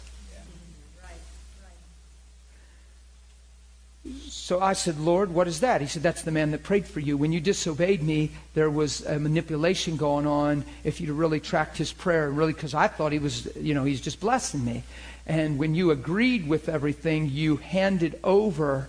So 4.48 4.60
I 4.60 4.72
said, 4.72 4.98
Lord, 4.98 5.30
what 5.30 5.46
is 5.46 5.60
that? 5.60 5.82
He 5.82 5.86
said, 5.86 6.02
That's 6.02 6.22
the 6.22 6.30
man 6.30 6.52
that 6.52 6.62
prayed 6.62 6.86
for 6.86 7.00
you. 7.00 7.18
When 7.18 7.32
you 7.32 7.40
disobeyed 7.40 8.02
me, 8.02 8.30
there 8.54 8.70
was 8.70 9.04
a 9.04 9.18
manipulation 9.18 9.98
going 9.98 10.26
on 10.26 10.64
if 10.84 11.02
you'd 11.02 11.10
really 11.10 11.38
tracked 11.38 11.76
his 11.76 11.92
prayer, 11.92 12.30
really, 12.30 12.54
because 12.54 12.72
I 12.72 12.88
thought 12.88 13.12
he 13.12 13.18
was, 13.18 13.54
you 13.56 13.74
know, 13.74 13.84
he's 13.84 14.00
just 14.00 14.20
blessing 14.20 14.64
me. 14.64 14.84
And 15.26 15.58
when 15.58 15.74
you 15.74 15.90
agreed 15.90 16.48
with 16.48 16.70
everything, 16.70 17.28
you 17.28 17.56
handed 17.56 18.18
over 18.24 18.88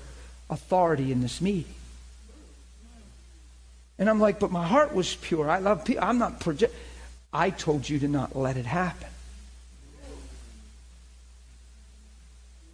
authority 0.49 1.11
in 1.11 1.19
this 1.19 1.41
meeting. 1.41 1.75
And 3.97 4.09
I'm 4.09 4.21
like, 4.21 4.39
but 4.39 4.51
my 4.51 4.65
heart 4.65 4.95
was 4.95 5.15
pure. 5.15 5.49
I 5.49 5.59
love 5.59 5.83
people. 5.83 6.05
I'm 6.05 6.17
not 6.17 6.39
project. 6.39 6.73
I 7.33 7.49
told 7.49 7.89
you 7.89 7.99
to 7.99 8.07
not 8.07 8.33
let 8.33 8.55
it 8.55 8.65
happen. 8.65 9.09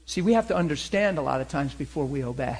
See, 0.06 0.22
we 0.22 0.34
have 0.34 0.48
to 0.50 0.56
understand 0.56 1.18
a 1.18 1.22
lot 1.22 1.42
of 1.42 1.50
times 1.50 1.74
before 1.74 2.06
we 2.06 2.24
obey. 2.24 2.60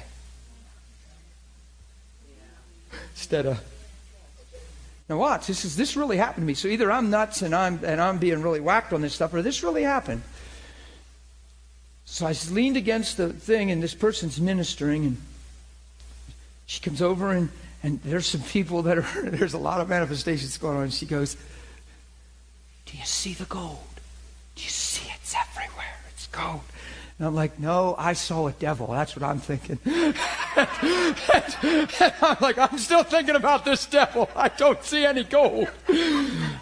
Instead 3.14 3.46
of 3.46 3.60
now 5.08 5.18
watch, 5.18 5.46
this 5.46 5.64
is 5.64 5.76
this 5.76 5.96
really 5.96 6.16
happened 6.16 6.42
to 6.42 6.46
me. 6.46 6.54
So 6.54 6.66
either 6.68 6.90
I'm 6.90 7.10
nuts 7.10 7.42
and 7.42 7.54
I'm 7.54 7.80
and 7.84 8.00
I'm 8.00 8.18
being 8.18 8.42
really 8.42 8.60
whacked 8.60 8.92
on 8.92 9.00
this 9.02 9.14
stuff, 9.14 9.32
or 9.32 9.42
this 9.42 9.62
really 9.62 9.82
happened. 9.82 10.22
So 12.06 12.26
I 12.26 12.34
leaned 12.50 12.76
against 12.76 13.16
the 13.16 13.32
thing, 13.32 13.70
and 13.70 13.82
this 13.82 13.94
person's 13.94 14.40
ministering, 14.40 15.04
and 15.04 15.16
she 16.66 16.80
comes 16.80 17.02
over, 17.02 17.32
and, 17.32 17.50
and 17.82 18.00
there's 18.02 18.26
some 18.26 18.42
people 18.42 18.82
that 18.82 18.98
are, 18.98 19.06
there's 19.30 19.54
a 19.54 19.58
lot 19.58 19.80
of 19.80 19.88
manifestations 19.88 20.56
going 20.56 20.76
on. 20.76 20.84
And 20.84 20.92
she 20.92 21.04
goes, 21.04 21.36
Do 22.86 22.96
you 22.96 23.04
see 23.04 23.34
the 23.34 23.44
gold? 23.44 23.78
Do 24.54 24.62
you 24.62 24.70
see 24.70 25.10
it's 25.14 25.34
everywhere? 25.34 25.96
It's 26.10 26.28
gold. 26.28 26.60
And 27.18 27.28
I'm 27.28 27.34
like, 27.34 27.58
no, 27.58 27.94
I 27.96 28.12
saw 28.12 28.46
a 28.48 28.52
devil. 28.52 28.88
That's 28.88 29.16
what 29.16 29.22
I'm 29.22 29.38
thinking. 29.38 29.78
and, 29.86 30.14
and 31.64 32.14
I'm 32.20 32.36
like, 32.40 32.58
I'm 32.58 32.76
still 32.78 33.04
thinking 33.04 33.36
about 33.36 33.64
this 33.64 33.86
devil. 33.86 34.28
I 34.36 34.48
don't 34.48 34.82
see 34.84 35.06
any 35.06 35.24
gold. 35.24 35.68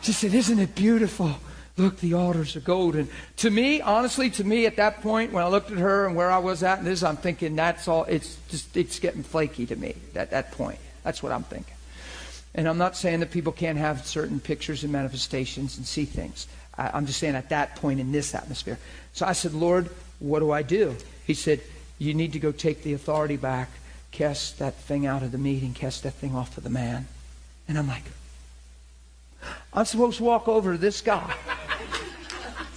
She 0.02 0.12
said, 0.12 0.32
Isn't 0.32 0.60
it 0.60 0.74
beautiful? 0.74 1.34
Look, 1.76 1.98
the 1.98 2.14
altars 2.14 2.54
are 2.54 2.60
gold. 2.60 2.94
And 2.94 3.08
to 3.38 3.50
me, 3.50 3.80
honestly, 3.80 4.30
to 4.30 4.44
me 4.44 4.64
at 4.66 4.76
that 4.76 5.02
point, 5.02 5.32
when 5.32 5.42
I 5.42 5.48
looked 5.48 5.72
at 5.72 5.78
her 5.78 6.06
and 6.06 6.14
where 6.14 6.30
I 6.30 6.38
was 6.38 6.62
at 6.62 6.78
and 6.78 6.86
this, 6.86 7.02
I'm 7.02 7.16
thinking 7.16 7.56
that's 7.56 7.88
all, 7.88 8.04
it's 8.04 8.36
just, 8.48 8.76
it's 8.76 9.00
getting 9.00 9.24
flaky 9.24 9.66
to 9.66 9.74
me 9.74 9.96
at 10.14 10.30
that 10.30 10.52
point. 10.52 10.78
That's 11.02 11.20
what 11.20 11.32
I'm 11.32 11.42
thinking. 11.42 11.74
And 12.54 12.68
I'm 12.68 12.78
not 12.78 12.96
saying 12.96 13.18
that 13.20 13.32
people 13.32 13.50
can't 13.50 13.78
have 13.78 14.06
certain 14.06 14.38
pictures 14.38 14.84
and 14.84 14.92
manifestations 14.92 15.76
and 15.76 15.84
see 15.84 16.04
things. 16.04 16.46
I, 16.78 16.90
I'm 16.94 17.06
just 17.06 17.18
saying 17.18 17.34
at 17.34 17.48
that 17.48 17.74
point 17.74 17.98
in 17.98 18.12
this 18.12 18.36
atmosphere. 18.36 18.78
So 19.12 19.26
I 19.26 19.32
said, 19.32 19.52
Lord, 19.52 19.90
what 20.24 20.40
do 20.40 20.50
I 20.50 20.62
do? 20.62 20.96
He 21.26 21.34
said, 21.34 21.60
You 21.98 22.14
need 22.14 22.32
to 22.32 22.38
go 22.38 22.52
take 22.52 22.82
the 22.82 22.94
authority 22.94 23.36
back, 23.36 23.70
cast 24.10 24.58
that 24.58 24.74
thing 24.74 25.06
out 25.06 25.22
of 25.22 25.32
the 25.32 25.38
meeting, 25.38 25.74
cast 25.74 26.02
that 26.02 26.14
thing 26.14 26.34
off 26.34 26.56
of 26.56 26.64
the 26.64 26.70
man. 26.70 27.06
And 27.68 27.78
I'm 27.78 27.88
like, 27.88 28.04
I'm 29.72 29.84
supposed 29.84 30.18
to 30.18 30.24
walk 30.24 30.48
over 30.48 30.72
to 30.72 30.78
this 30.78 31.00
guy 31.00 31.34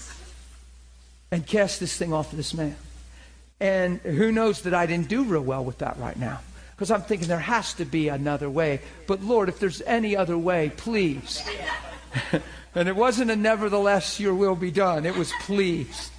and 1.31 1.45
cast 1.45 1.79
this 1.79 1.95
thing 1.95 2.13
off 2.13 2.31
of 2.31 2.37
this 2.37 2.53
man. 2.53 2.75
And 3.59 3.99
who 4.01 4.31
knows 4.31 4.61
that 4.61 4.73
I 4.73 4.85
didn't 4.85 5.07
do 5.07 5.23
real 5.23 5.41
well 5.41 5.63
with 5.63 5.79
that 5.79 5.97
right 5.97 6.17
now. 6.17 6.39
Because 6.75 6.91
I'm 6.91 7.01
thinking 7.01 7.27
there 7.27 7.39
has 7.39 7.73
to 7.75 7.85
be 7.85 8.07
another 8.07 8.49
way. 8.49 8.81
But 9.07 9.23
Lord, 9.23 9.49
if 9.49 9.59
there's 9.59 9.81
any 9.81 10.15
other 10.15 10.37
way, 10.37 10.71
please. 10.77 11.43
and 12.75 12.87
it 12.87 12.95
wasn't 12.95 13.31
a 13.31 13.35
nevertheless, 13.35 14.19
your 14.19 14.35
will 14.35 14.55
be 14.55 14.69
done. 14.69 15.05
It 15.05 15.15
was 15.15 15.31
please. 15.41 16.11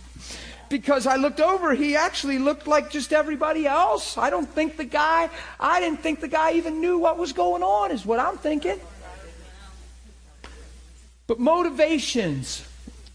Because 0.69 1.07
I 1.07 1.17
looked 1.17 1.41
over, 1.41 1.75
he 1.75 1.97
actually 1.97 2.39
looked 2.39 2.67
like 2.67 2.91
just 2.91 3.13
everybody 3.13 3.67
else. 3.67 4.19
I 4.19 4.29
don't 4.29 4.49
think 4.49 4.77
the 4.77 4.85
guy, 4.85 5.31
I 5.59 5.81
didn't 5.81 6.01
think 6.01 6.21
the 6.21 6.29
guy 6.29 6.53
even 6.53 6.81
knew 6.81 6.99
what 6.99 7.17
was 7.17 7.33
going 7.33 7.63
on, 7.63 7.91
is 7.91 8.05
what 8.05 8.21
I'm 8.21 8.37
thinking. 8.37 8.79
But 11.27 11.39
motivations, 11.39 12.65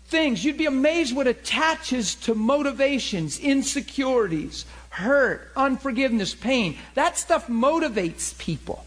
things, 0.06 0.44
you'd 0.44 0.58
be 0.58 0.66
amazed 0.66 1.16
what 1.16 1.28
attaches 1.28 2.16
to 2.16 2.36
motivations, 2.36 3.40
insecurities, 3.40 4.66
hurt, 4.90 5.52
unforgiveness, 5.56 6.36
pain. 6.36 6.78
That 6.94 7.18
stuff 7.18 7.48
motivates 7.48 8.38
people. 8.38 8.86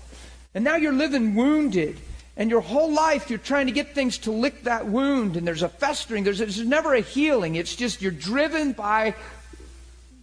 And 0.55 0.65
now 0.65 0.77
you're 0.77 0.93
living 0.93 1.35
wounded. 1.35 1.99
And 2.37 2.51
your 2.51 2.61
whole 2.61 2.93
life 2.93 3.31
you're 3.31 3.39
trying 3.39 3.67
to 3.67 3.73
get 3.73 3.95
things 3.95 4.19
to 4.19 4.31
lick 4.31 4.65
that 4.65 4.87
wound, 4.87 5.37
and 5.37 5.47
there's 5.47 5.63
a 5.63 5.69
festering. 5.69 6.25
There's, 6.25 6.39
there's 6.39 6.61
never 6.61 6.95
a 6.95 7.01
healing. 7.01 7.55
It's 7.55 7.75
just 7.75 8.03
you're 8.03 8.13
driven 8.13 8.73
by 8.73 9.15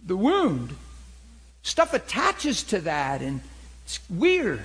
the 0.06 0.16
wound. 0.16 0.74
Stuff 1.62 1.94
attaches 1.94 2.62
to 2.64 2.80
that, 2.80 3.20
and 3.22 3.40
it's 3.84 3.98
weird. 4.08 4.62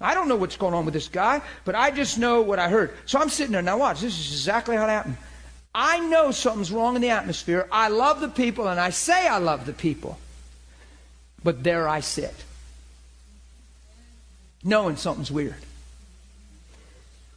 I 0.00 0.14
don't 0.14 0.28
know 0.28 0.36
what's 0.36 0.56
going 0.56 0.74
on 0.74 0.84
with 0.84 0.94
this 0.94 1.08
guy, 1.08 1.40
but 1.64 1.74
I 1.74 1.90
just 1.90 2.18
know 2.18 2.42
what 2.42 2.58
I 2.58 2.68
heard. 2.68 2.94
So 3.06 3.18
I'm 3.18 3.30
sitting 3.30 3.52
there. 3.52 3.62
Now, 3.62 3.78
watch. 3.78 4.00
This 4.00 4.18
is 4.18 4.32
exactly 4.32 4.76
how 4.76 4.84
it 4.84 4.90
happened. 4.90 5.16
I 5.74 6.00
know 6.00 6.30
something's 6.30 6.72
wrong 6.72 6.96
in 6.96 7.02
the 7.02 7.10
atmosphere. 7.10 7.68
I 7.70 7.88
love 7.88 8.20
the 8.20 8.28
people, 8.28 8.66
and 8.66 8.80
I 8.80 8.90
say 8.90 9.28
I 9.28 9.38
love 9.38 9.66
the 9.66 9.72
people. 9.72 10.18
But 11.44 11.62
there 11.62 11.86
I 11.86 12.00
sit, 12.00 12.34
knowing 14.64 14.96
something's 14.96 15.30
weird. 15.30 15.54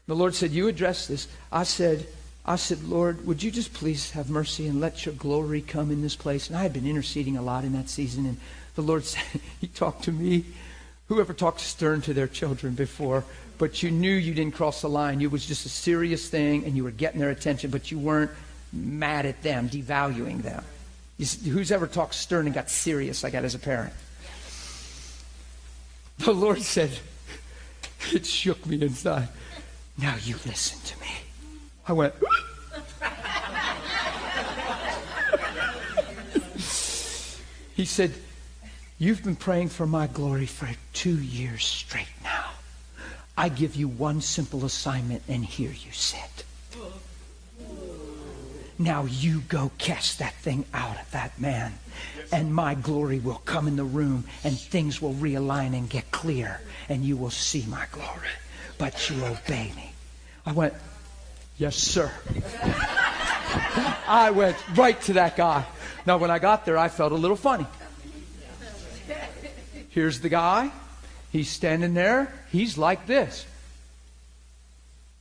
The 0.09 0.15
Lord 0.15 0.33
said, 0.33 0.49
You 0.49 0.67
address 0.67 1.05
this. 1.05 1.27
I 1.51 1.61
said, 1.61 2.07
I 2.43 2.55
said, 2.55 2.83
Lord, 2.83 3.27
would 3.27 3.43
you 3.43 3.51
just 3.51 3.73
please 3.73 4.09
have 4.11 4.27
mercy 4.27 4.65
and 4.65 4.81
let 4.81 5.05
your 5.05 5.13
glory 5.13 5.61
come 5.61 5.91
in 5.91 6.01
this 6.01 6.15
place? 6.15 6.47
And 6.47 6.57
I 6.57 6.63
had 6.63 6.73
been 6.73 6.87
interceding 6.87 7.37
a 7.37 7.43
lot 7.43 7.63
in 7.63 7.73
that 7.73 7.89
season, 7.89 8.25
and 8.25 8.37
the 8.73 8.81
Lord 8.81 9.03
said, 9.05 9.39
He 9.61 9.67
talked 9.67 10.05
to 10.05 10.11
me. 10.11 10.45
Whoever 11.09 11.31
talked 11.31 11.59
stern 11.59 12.01
to 12.01 12.15
their 12.15 12.27
children 12.27 12.73
before, 12.73 13.23
but 13.59 13.83
you 13.83 13.91
knew 13.91 14.09
you 14.09 14.33
didn't 14.33 14.55
cross 14.55 14.81
the 14.81 14.89
line. 14.89 15.21
It 15.21 15.29
was 15.29 15.45
just 15.45 15.67
a 15.67 15.69
serious 15.69 16.27
thing, 16.27 16.65
and 16.65 16.75
you 16.75 16.83
were 16.83 16.91
getting 16.91 17.19
their 17.19 17.29
attention, 17.29 17.69
but 17.69 17.91
you 17.91 17.99
weren't 17.99 18.31
mad 18.73 19.27
at 19.27 19.43
them, 19.43 19.69
devaluing 19.69 20.41
them. 20.41 20.63
Who's 21.19 21.71
ever 21.71 21.85
talked 21.85 22.15
stern 22.15 22.47
and 22.47 22.55
got 22.55 22.71
serious 22.71 23.21
like 23.21 23.33
that 23.33 23.45
as 23.45 23.53
a 23.53 23.59
parent? 23.59 23.93
The 26.17 26.33
Lord 26.33 26.63
said, 26.63 26.97
it 28.11 28.25
shook 28.25 28.65
me 28.65 28.81
inside. 28.81 29.29
Now 30.01 30.15
you 30.23 30.35
listen 30.45 30.79
to 30.85 30.99
me. 31.01 31.11
I 31.87 31.93
went, 31.93 32.13
He 37.75 37.85
said, 37.85 38.13
You've 38.97 39.23
been 39.23 39.37
praying 39.37 39.69
for 39.69 39.87
my 39.87 40.07
glory 40.07 40.45
for 40.45 40.69
two 40.91 41.17
years 41.17 41.65
straight 41.65 42.11
now. 42.23 42.51
I 43.37 43.47
give 43.47 43.75
you 43.77 43.87
one 43.87 44.19
simple 44.19 44.65
assignment, 44.65 45.23
and 45.29 45.45
here 45.45 45.71
you 45.71 45.91
sit. 45.93 46.43
Now 48.77 49.05
you 49.05 49.41
go 49.41 49.71
cast 49.77 50.19
that 50.19 50.33
thing 50.35 50.65
out 50.73 50.99
of 50.99 51.09
that 51.11 51.39
man, 51.39 51.79
and 52.31 52.53
my 52.53 52.75
glory 52.75 53.19
will 53.19 53.41
come 53.45 53.67
in 53.67 53.77
the 53.77 53.85
room, 53.85 54.25
and 54.43 54.59
things 54.59 55.01
will 55.01 55.13
realign 55.13 55.73
and 55.73 55.89
get 55.89 56.11
clear, 56.11 56.61
and 56.89 57.05
you 57.05 57.15
will 57.15 57.29
see 57.29 57.65
my 57.67 57.85
glory. 57.91 58.27
But 58.77 59.09
you 59.09 59.23
obey 59.23 59.71
me. 59.75 59.88
I 60.45 60.51
went, 60.51 60.73
Yes, 61.59 61.75
sir. 61.75 62.09
I 64.07 64.31
went 64.33 64.55
right 64.77 64.99
to 65.01 65.13
that 65.13 65.35
guy. 65.35 65.65
Now, 66.05 66.17
when 66.17 66.31
I 66.31 66.39
got 66.39 66.65
there, 66.65 66.77
I 66.77 66.87
felt 66.87 67.11
a 67.11 67.15
little 67.15 67.35
funny. 67.35 67.67
Here's 69.89 70.21
the 70.21 70.29
guy. 70.29 70.71
He's 71.31 71.49
standing 71.49 71.93
there. 71.93 72.33
He's 72.49 72.77
like 72.77 73.05
this. 73.07 73.45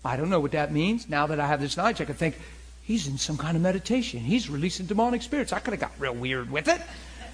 I 0.05 0.16
don't 0.16 0.31
know 0.31 0.39
what 0.39 0.53
that 0.53 0.73
means. 0.73 1.09
Now 1.09 1.27
that 1.27 1.40
I 1.40 1.49
have 1.49 1.61
this 1.61 1.77
knowledge, 1.77 2.01
I 2.01 2.05
can 2.05 2.15
think, 2.15 2.39
he's 2.85 3.09
in 3.09 3.19
some 3.19 3.36
kind 3.36 3.57
of 3.57 3.62
meditation. 3.62 4.20
He's 4.20 4.49
releasing 4.49 4.86
demonic 4.86 5.23
spirits. 5.23 5.53
I 5.53 5.59
could 5.59 5.73
have 5.73 5.81
got 5.81 5.93
real 5.99 6.15
weird 6.15 6.53
with 6.53 6.69
it. 6.69 6.81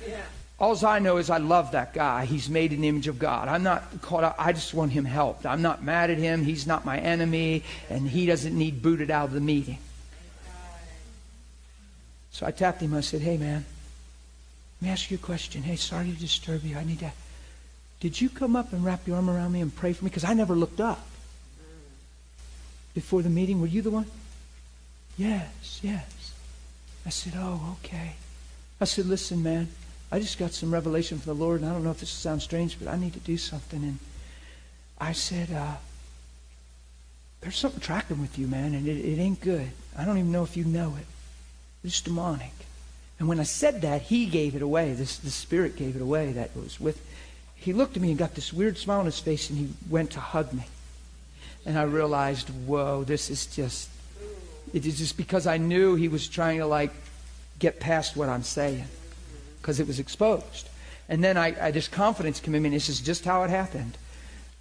Yeah. 0.08 0.22
All 0.60 0.86
I 0.86 1.00
know 1.00 1.16
is 1.16 1.30
I 1.30 1.38
love 1.38 1.72
that 1.72 1.92
guy. 1.94 2.26
He's 2.26 2.48
made 2.48 2.72
in 2.72 2.82
the 2.82 2.88
image 2.88 3.08
of 3.08 3.18
God. 3.18 3.48
I'm 3.48 3.64
not 3.64 4.00
caught 4.02 4.22
up. 4.22 4.36
I 4.38 4.52
just 4.52 4.72
want 4.72 4.92
him 4.92 5.04
helped. 5.04 5.46
I'm 5.46 5.62
not 5.62 5.82
mad 5.82 6.10
at 6.10 6.18
him. 6.18 6.44
He's 6.44 6.66
not 6.66 6.84
my 6.84 6.98
enemy, 6.98 7.64
and 7.90 8.08
he 8.08 8.26
doesn't 8.26 8.56
need 8.56 8.80
booted 8.80 9.10
out 9.10 9.26
of 9.26 9.32
the 9.32 9.40
meeting. 9.40 9.78
So 12.30 12.46
I 12.46 12.52
tapped 12.52 12.80
him. 12.80 12.94
I 12.94 13.00
said, 13.00 13.20
Hey, 13.20 13.36
man, 13.36 13.64
let 14.80 14.86
me 14.86 14.92
ask 14.92 15.10
you 15.10 15.16
a 15.16 15.20
question. 15.20 15.62
Hey, 15.62 15.76
sorry 15.76 16.12
to 16.12 16.18
disturb 16.18 16.64
you. 16.64 16.76
I 16.76 16.84
need 16.84 17.00
to. 17.00 17.12
Did 17.98 18.20
you 18.20 18.28
come 18.28 18.54
up 18.54 18.72
and 18.72 18.84
wrap 18.84 19.06
your 19.06 19.16
arm 19.16 19.30
around 19.30 19.52
me 19.52 19.60
and 19.60 19.74
pray 19.74 19.92
for 19.92 20.04
me? 20.04 20.10
Because 20.10 20.24
I 20.24 20.34
never 20.34 20.54
looked 20.54 20.80
up 20.80 21.04
before 22.92 23.22
the 23.22 23.30
meeting. 23.30 23.60
Were 23.60 23.66
you 23.66 23.82
the 23.82 23.90
one? 23.90 24.06
Yes, 25.16 25.80
yes. 25.82 26.32
I 27.04 27.10
said, 27.10 27.34
Oh, 27.36 27.76
okay. 27.84 28.14
I 28.80 28.84
said, 28.84 29.06
Listen, 29.06 29.42
man, 29.42 29.68
I 30.14 30.20
just 30.20 30.38
got 30.38 30.52
some 30.52 30.72
revelation 30.72 31.18
from 31.18 31.36
the 31.36 31.44
Lord, 31.44 31.60
and 31.60 31.68
I 31.68 31.72
don't 31.72 31.82
know 31.82 31.90
if 31.90 31.98
this 31.98 32.08
sounds 32.08 32.44
strange, 32.44 32.78
but 32.78 32.86
I 32.86 32.96
need 32.96 33.14
to 33.14 33.18
do 33.18 33.36
something. 33.36 33.82
And 33.82 33.98
I 34.96 35.10
said, 35.10 35.50
uh, 35.50 35.74
There's 37.40 37.56
something 37.56 37.80
tracking 37.80 38.20
with 38.20 38.38
you, 38.38 38.46
man, 38.46 38.74
and 38.74 38.86
it, 38.86 38.96
it 38.96 39.18
ain't 39.18 39.40
good. 39.40 39.68
I 39.98 40.04
don't 40.04 40.16
even 40.18 40.30
know 40.30 40.44
if 40.44 40.56
you 40.56 40.62
know 40.62 40.94
it. 41.00 41.06
It's 41.82 42.00
demonic. 42.00 42.52
And 43.18 43.26
when 43.26 43.40
I 43.40 43.42
said 43.42 43.82
that, 43.82 44.02
he 44.02 44.26
gave 44.26 44.54
it 44.54 44.62
away. 44.62 44.92
This 44.92 45.16
the 45.16 45.30
spirit 45.30 45.74
gave 45.74 45.96
it 45.96 46.02
away 46.02 46.30
that 46.30 46.54
was 46.54 46.78
with. 46.78 47.04
He 47.56 47.72
looked 47.72 47.96
at 47.96 48.02
me 48.02 48.10
and 48.10 48.18
got 48.18 48.36
this 48.36 48.52
weird 48.52 48.78
smile 48.78 49.00
on 49.00 49.06
his 49.06 49.18
face, 49.18 49.50
and 49.50 49.58
he 49.58 49.68
went 49.90 50.12
to 50.12 50.20
hug 50.20 50.52
me. 50.52 50.66
And 51.66 51.76
I 51.76 51.82
realized, 51.82 52.50
whoa, 52.50 53.02
this 53.02 53.30
is 53.30 53.46
just 53.46 53.88
it 54.72 54.86
is 54.86 54.96
just 54.96 55.16
because 55.16 55.48
I 55.48 55.56
knew 55.56 55.96
he 55.96 56.06
was 56.06 56.28
trying 56.28 56.58
to 56.58 56.66
like 56.66 56.92
get 57.58 57.80
past 57.80 58.16
what 58.16 58.28
I'm 58.28 58.44
saying 58.44 58.86
because 59.64 59.80
it 59.80 59.86
was 59.86 59.98
exposed. 59.98 60.68
And 61.08 61.24
then 61.24 61.38
I, 61.38 61.68
I 61.68 61.70
this 61.70 61.88
confidence 61.88 62.38
came 62.38 62.54
in 62.54 62.62
me, 62.62 62.66
and 62.66 62.76
this 62.76 62.90
is 62.90 63.00
just 63.00 63.24
how 63.24 63.44
it 63.44 63.50
happened. 63.50 63.96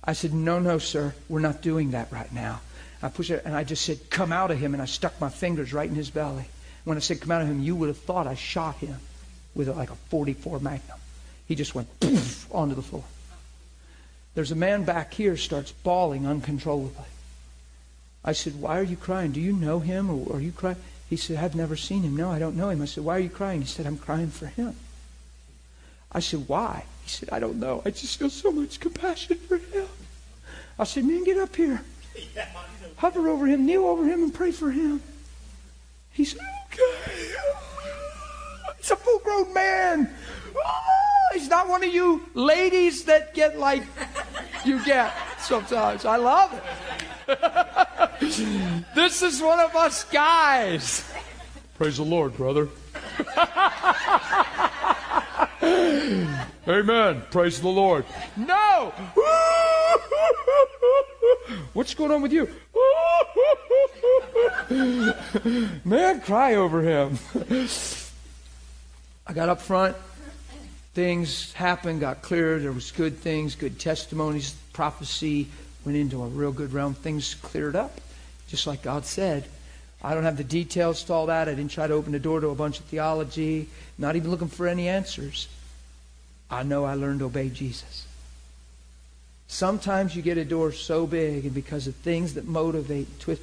I 0.02 0.14
said, 0.14 0.34
No, 0.34 0.60
no, 0.60 0.78
sir, 0.78 1.14
we're 1.28 1.42
not 1.42 1.62
doing 1.62 1.92
that 1.92 2.10
right 2.10 2.32
now. 2.32 2.62
I 3.02 3.10
pushed 3.10 3.32
it, 3.32 3.42
and 3.44 3.54
I 3.54 3.66
just 3.66 3.84
said, 3.84 4.10
Come 4.10 4.32
out 4.32 4.50
of 4.50 4.60
him, 4.60 4.74
and 4.74 4.82
I 4.82 4.86
stuck 4.86 5.20
my 5.20 5.28
fingers 5.28 5.74
right 5.74 5.90
in 5.90 5.96
his 5.96 6.10
belly. 6.10 6.46
When 6.86 6.96
I 6.96 7.02
said, 7.02 7.20
Come 7.20 7.32
out 7.32 7.42
of 7.42 7.50
him, 7.50 7.62
you 7.62 7.76
would 7.76 7.90
have 7.90 7.98
thought 7.98 8.28
I 8.28 8.36
shot 8.36 8.76
him 8.76 8.96
with 9.54 9.68
like 9.68 9.92
a 9.92 9.96
44 9.96 10.60
Magnum. 10.60 10.98
He 11.48 11.56
just 11.56 11.76
went 11.76 12.00
poof 12.00 12.48
onto 12.56 12.74
the 12.74 12.82
floor. 12.82 13.04
There's 14.36 14.52
a 14.52 14.56
man 14.56 14.86
back 14.86 15.14
here 15.14 15.36
starts 15.36 15.74
bawling 15.74 16.26
uncontrollably. 16.26 17.06
I 18.24 18.32
said, 18.32 18.62
Why 18.62 18.80
are 18.80 18.84
you 18.84 18.96
crying? 18.96 19.32
Do 19.32 19.42
you 19.42 19.52
know 19.52 19.80
him 19.80 20.10
or 20.10 20.38
are 20.38 20.40
you 20.40 20.54
crying? 20.54 20.78
He 21.10 21.18
said, 21.18 21.44
I've 21.44 21.56
never 21.56 21.76
seen 21.76 22.04
him. 22.04 22.16
No, 22.16 22.32
I 22.32 22.40
don't 22.40 22.56
know 22.56 22.70
him. 22.70 22.82
I 22.82 22.86
said, 22.86 23.04
Why 23.04 23.18
are 23.18 23.20
you 23.20 23.30
crying? 23.30 23.62
He 23.62 23.68
said, 23.68 23.86
I'm 23.86 23.98
crying 23.98 24.30
for 24.30 24.48
him. 24.48 24.76
I 26.14 26.20
said, 26.20 26.48
Why? 26.48 26.86
He 27.04 27.10
said, 27.10 27.30
I 27.32 27.40
don't 27.40 27.60
know. 27.60 27.82
I 27.86 27.90
just 27.90 28.18
feel 28.18 28.30
so 28.30 28.52
much 28.52 28.80
compassion 28.80 29.38
for 29.38 29.58
him. 29.58 29.88
I 30.78 30.84
said, 30.84 31.06
Man, 31.06 31.24
get 31.24 31.38
up 31.38 31.56
here. 31.56 31.82
Hover 32.98 33.28
over 33.30 33.48
him, 33.48 33.66
kneel 33.66 33.86
over 33.86 34.06
him, 34.06 34.24
and 34.24 34.34
pray 34.34 34.52
for 34.52 34.72
him. 34.72 35.02
He 36.12 36.26
said, 36.26 36.42
Okay. 36.68 37.34
He's 38.78 38.92
a 38.92 38.96
full 38.96 39.20
grown 39.20 39.54
man. 39.54 40.14
Oh, 40.56 41.30
he's 41.34 41.48
not 41.48 41.70
one 41.70 41.84
of 41.84 41.94
you 41.94 42.22
ladies 42.34 43.06
that 43.06 43.34
get 43.34 43.58
like 43.58 43.84
you 44.66 44.84
get 44.84 45.14
sometimes. 45.40 46.06
I 46.06 46.18
love 46.18 46.54
it. 46.54 46.64
this 48.96 49.22
is 49.22 49.42
one 49.42 49.60
of 49.60 49.76
us 49.76 50.04
guys. 50.06 51.10
Praise 51.78 51.98
the 51.98 52.04
Lord, 52.04 52.36
brother. 52.36 52.68
Amen. 56.68 57.24
Praise 57.32 57.62
the 57.62 57.70
Lord. 57.70 58.06
No. 58.36 58.92
What's 61.74 61.94
going 61.94 62.12
on 62.12 62.22
with 62.22 62.34
you? 62.34 62.50
Man, 65.86 66.20
cry 66.22 66.56
over 66.56 66.82
him. 66.82 67.18
I 69.26 69.34
got 69.34 69.48
up 69.48 69.62
front. 69.62 69.96
Things 70.94 71.54
happened, 71.54 72.02
got 72.02 72.22
clear. 72.22 72.60
There 72.60 72.74
was 72.74 72.92
good 72.92 73.18
things, 73.18 73.56
good 73.56 73.80
testimonies. 73.80 74.56
Prophecy 74.74 75.48
went 75.86 75.98
into 75.98 76.22
a 76.24 76.28
real 76.28 76.52
good 76.52 76.74
realm. 76.74 76.94
Things 76.94 77.36
cleared 77.36 77.76
up, 77.76 78.02
just 78.48 78.68
like 78.68 78.82
God 78.84 79.06
said. 79.06 79.46
I 80.04 80.14
don't 80.14 80.24
have 80.24 80.38
the 80.38 80.44
details 80.44 81.04
to 81.06 81.14
all 81.14 81.28
that. 81.28 81.48
I 81.48 81.54
didn't 81.54 81.72
try 81.72 81.88
to 81.88 81.94
open 81.94 82.12
the 82.12 82.20
door 82.20 82.42
to 82.42 82.50
a 82.50 82.56
bunch 82.56 82.80
of 82.80 82.86
theology, 82.86 83.70
not 83.98 84.16
even 84.16 84.30
looking 84.32 84.50
for 84.50 84.68
any 84.68 84.90
answers. 84.90 85.48
I 86.52 86.64
know 86.64 86.84
I 86.84 86.96
learned 86.96 87.20
to 87.20 87.26
obey 87.26 87.50
Jesus. 87.50 88.06
Sometimes 89.48 90.16
you 90.16 90.22
get 90.22 90.38
a 90.38 90.44
door 90.44 90.72
so 90.72 91.08
big, 91.08 91.46
and 91.46 91.54
because 91.54 91.88
of 91.88 91.96
things 91.96 92.34
that 92.34 92.46
motivate, 92.46 93.20
twist, 93.20 93.42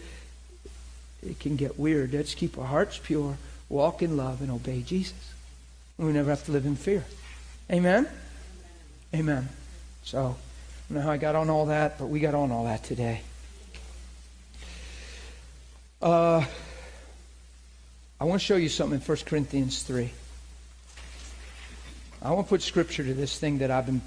it 1.27 1.39
can 1.39 1.57
get 1.57 1.79
weird. 1.79 2.13
Let's 2.13 2.35
keep 2.35 2.59
our 2.59 2.67
hearts 2.67 2.99
pure, 3.03 3.37
walk 3.69 4.03
in 4.03 4.17
love, 4.17 4.43
and 4.43 4.51
obey 4.51 4.83
Jesus. 4.83 5.33
And 5.97 6.07
we 6.07 6.13
never 6.13 6.31
have 6.31 6.45
to 6.45 6.53
live 6.53 6.67
in 6.67 6.77
fear. 6.77 7.05
Amen? 7.71 8.07
Amen. 9.15 9.49
So, 10.03 10.19
I 10.19 10.93
don't 10.93 10.99
know 10.99 11.01
how 11.03 11.13
I 11.13 11.17
got 11.17 11.37
on 11.37 11.49
all 11.49 11.67
that, 11.67 11.99
but 11.99 12.07
we 12.07 12.21
got 12.21 12.35
on 12.35 12.51
all 12.51 12.65
that 12.65 12.85
today. 12.85 13.23
Uh, 16.03 16.43
I 18.19 18.25
want 18.25 18.41
to 18.41 18.47
show 18.47 18.57
you 18.57 18.71
something 18.71 18.99
in 18.99 19.05
1 19.05 19.19
Corinthians 19.27 19.83
3. 19.83 20.11
I 22.23 22.33
want 22.33 22.47
to 22.47 22.49
put 22.49 22.63
scripture 22.63 23.05
to 23.05 23.13
this 23.13 23.39
thing 23.39 23.59
that 23.59 23.71
I've 23.71 23.85
been 23.85 24.01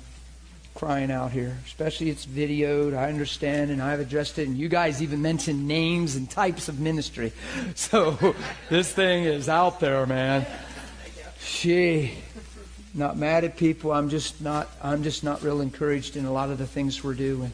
crying 0.74 1.12
out 1.12 1.32
here. 1.32 1.56
Especially 1.68 2.10
it's 2.10 2.26
videoed, 2.26 2.98
I 2.98 3.10
understand, 3.10 3.70
and 3.70 3.80
I've 3.80 4.00
addressed 4.00 4.40
it, 4.40 4.48
and 4.48 4.58
you 4.58 4.70
guys 4.70 5.04
even 5.04 5.22
mentioned 5.22 5.68
names 5.68 6.16
and 6.16 6.28
types 6.28 6.68
of 6.68 6.80
ministry. 6.80 7.32
So 7.76 8.36
this 8.70 8.92
thing 8.92 9.26
is 9.26 9.48
out 9.48 9.80
there, 9.80 10.08
man. 10.08 10.48
She 11.40 12.14
not 12.96 13.18
mad 13.18 13.44
at 13.44 13.58
people. 13.58 13.92
I'm 13.92 14.10
just 14.10 14.42
not 14.42 14.70
I'm 14.82 15.04
just 15.04 15.24
not 15.24 15.44
real 15.44 15.62
encouraged 15.62 16.18
in 16.18 16.26
a 16.26 16.32
lot 16.32 16.50
of 16.50 16.58
the 16.58 16.68
things 16.68 17.04
we're 17.04 17.14
doing. 17.14 17.52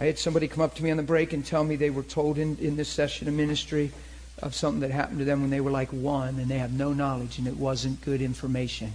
I 0.00 0.06
had 0.06 0.18
somebody 0.18 0.48
come 0.48 0.62
up 0.62 0.74
to 0.76 0.82
me 0.82 0.90
on 0.90 0.96
the 0.96 1.02
break 1.02 1.34
and 1.34 1.44
tell 1.44 1.62
me 1.62 1.76
they 1.76 1.90
were 1.90 2.02
told 2.02 2.38
in, 2.38 2.56
in 2.56 2.74
this 2.74 2.88
session 2.88 3.28
of 3.28 3.34
ministry 3.34 3.92
of 4.40 4.54
something 4.54 4.80
that 4.80 4.90
happened 4.90 5.18
to 5.18 5.26
them 5.26 5.42
when 5.42 5.50
they 5.50 5.60
were 5.60 5.70
like 5.70 5.90
one 5.90 6.38
and 6.38 6.48
they 6.48 6.56
have 6.56 6.72
no 6.72 6.94
knowledge 6.94 7.36
and 7.36 7.46
it 7.46 7.58
wasn't 7.58 8.00
good 8.00 8.22
information. 8.22 8.94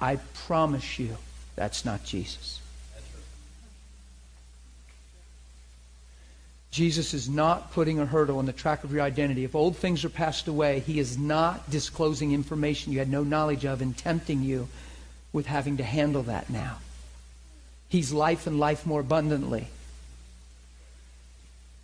I 0.00 0.20
promise 0.46 1.00
you 1.00 1.16
that's 1.56 1.84
not 1.84 2.04
Jesus. 2.04 2.60
Jesus 6.70 7.14
is 7.14 7.28
not 7.28 7.72
putting 7.72 7.98
a 7.98 8.06
hurdle 8.06 8.38
on 8.38 8.46
the 8.46 8.52
track 8.52 8.84
of 8.84 8.92
your 8.92 9.02
identity. 9.02 9.42
If 9.42 9.56
old 9.56 9.76
things 9.76 10.04
are 10.04 10.08
passed 10.08 10.46
away, 10.46 10.78
he 10.78 11.00
is 11.00 11.18
not 11.18 11.68
disclosing 11.68 12.30
information 12.30 12.92
you 12.92 13.00
had 13.00 13.10
no 13.10 13.24
knowledge 13.24 13.66
of 13.66 13.82
and 13.82 13.96
tempting 13.96 14.44
you 14.44 14.68
with 15.32 15.46
having 15.46 15.78
to 15.78 15.82
handle 15.82 16.22
that 16.24 16.48
now. 16.48 16.78
He's 17.88 18.12
life 18.12 18.46
and 18.46 18.60
life 18.60 18.86
more 18.86 19.00
abundantly. 19.00 19.66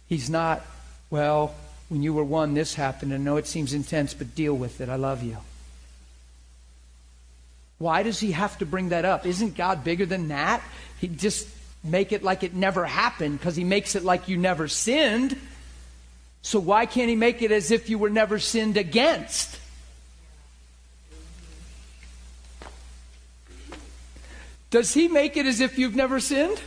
He's 0.09 0.29
not, 0.29 0.63
well, 1.11 1.55
when 1.89 2.03
you 2.03 2.13
were 2.13 2.25
one, 2.25 2.55
this 2.55 2.75
happened. 2.75 3.13
I 3.13 3.17
know 3.17 3.37
it 3.37 3.47
seems 3.47 3.73
intense, 3.73 4.15
but 4.15 4.35
deal 4.35 4.55
with 4.55 4.81
it. 4.81 4.89
I 4.89 4.97
love 4.97 5.23
you. 5.23 5.37
Why 7.79 8.03
does 8.03 8.21
he 8.21 8.33
have 8.33 8.59
to 8.59 8.67
bring 8.67 8.91
that 8.91 9.05
up? 9.05 9.27
Isn't 9.27 9.57
God 9.57 9.85
bigger 9.85 10.07
than 10.07 10.29
that? 10.29 10.63
He 11.01 11.09
just 11.09 11.49
make 11.83 12.13
it 12.13 12.23
like 12.23 12.43
it 12.43 12.55
never 12.55 12.87
happened 12.87 13.39
because 13.39 13.57
he 13.57 13.65
makes 13.65 13.95
it 13.95 14.05
like 14.05 14.29
you 14.29 14.37
never 14.37 14.69
sinned. 14.69 15.37
So 16.43 16.59
why 16.59 16.87
can't 16.87 17.09
he 17.09 17.17
make 17.17 17.43
it 17.43 17.51
as 17.51 17.71
if 17.71 17.91
you 17.91 17.99
were 17.99 18.11
never 18.11 18.39
sinned 18.39 18.77
against? 18.77 19.59
Does 24.71 24.93
he 24.93 25.09
make 25.09 25.37
it 25.37 25.47
as 25.47 25.61
if 25.61 25.79
you've 25.79 25.95
never 25.95 26.21
sinned? 26.21 26.61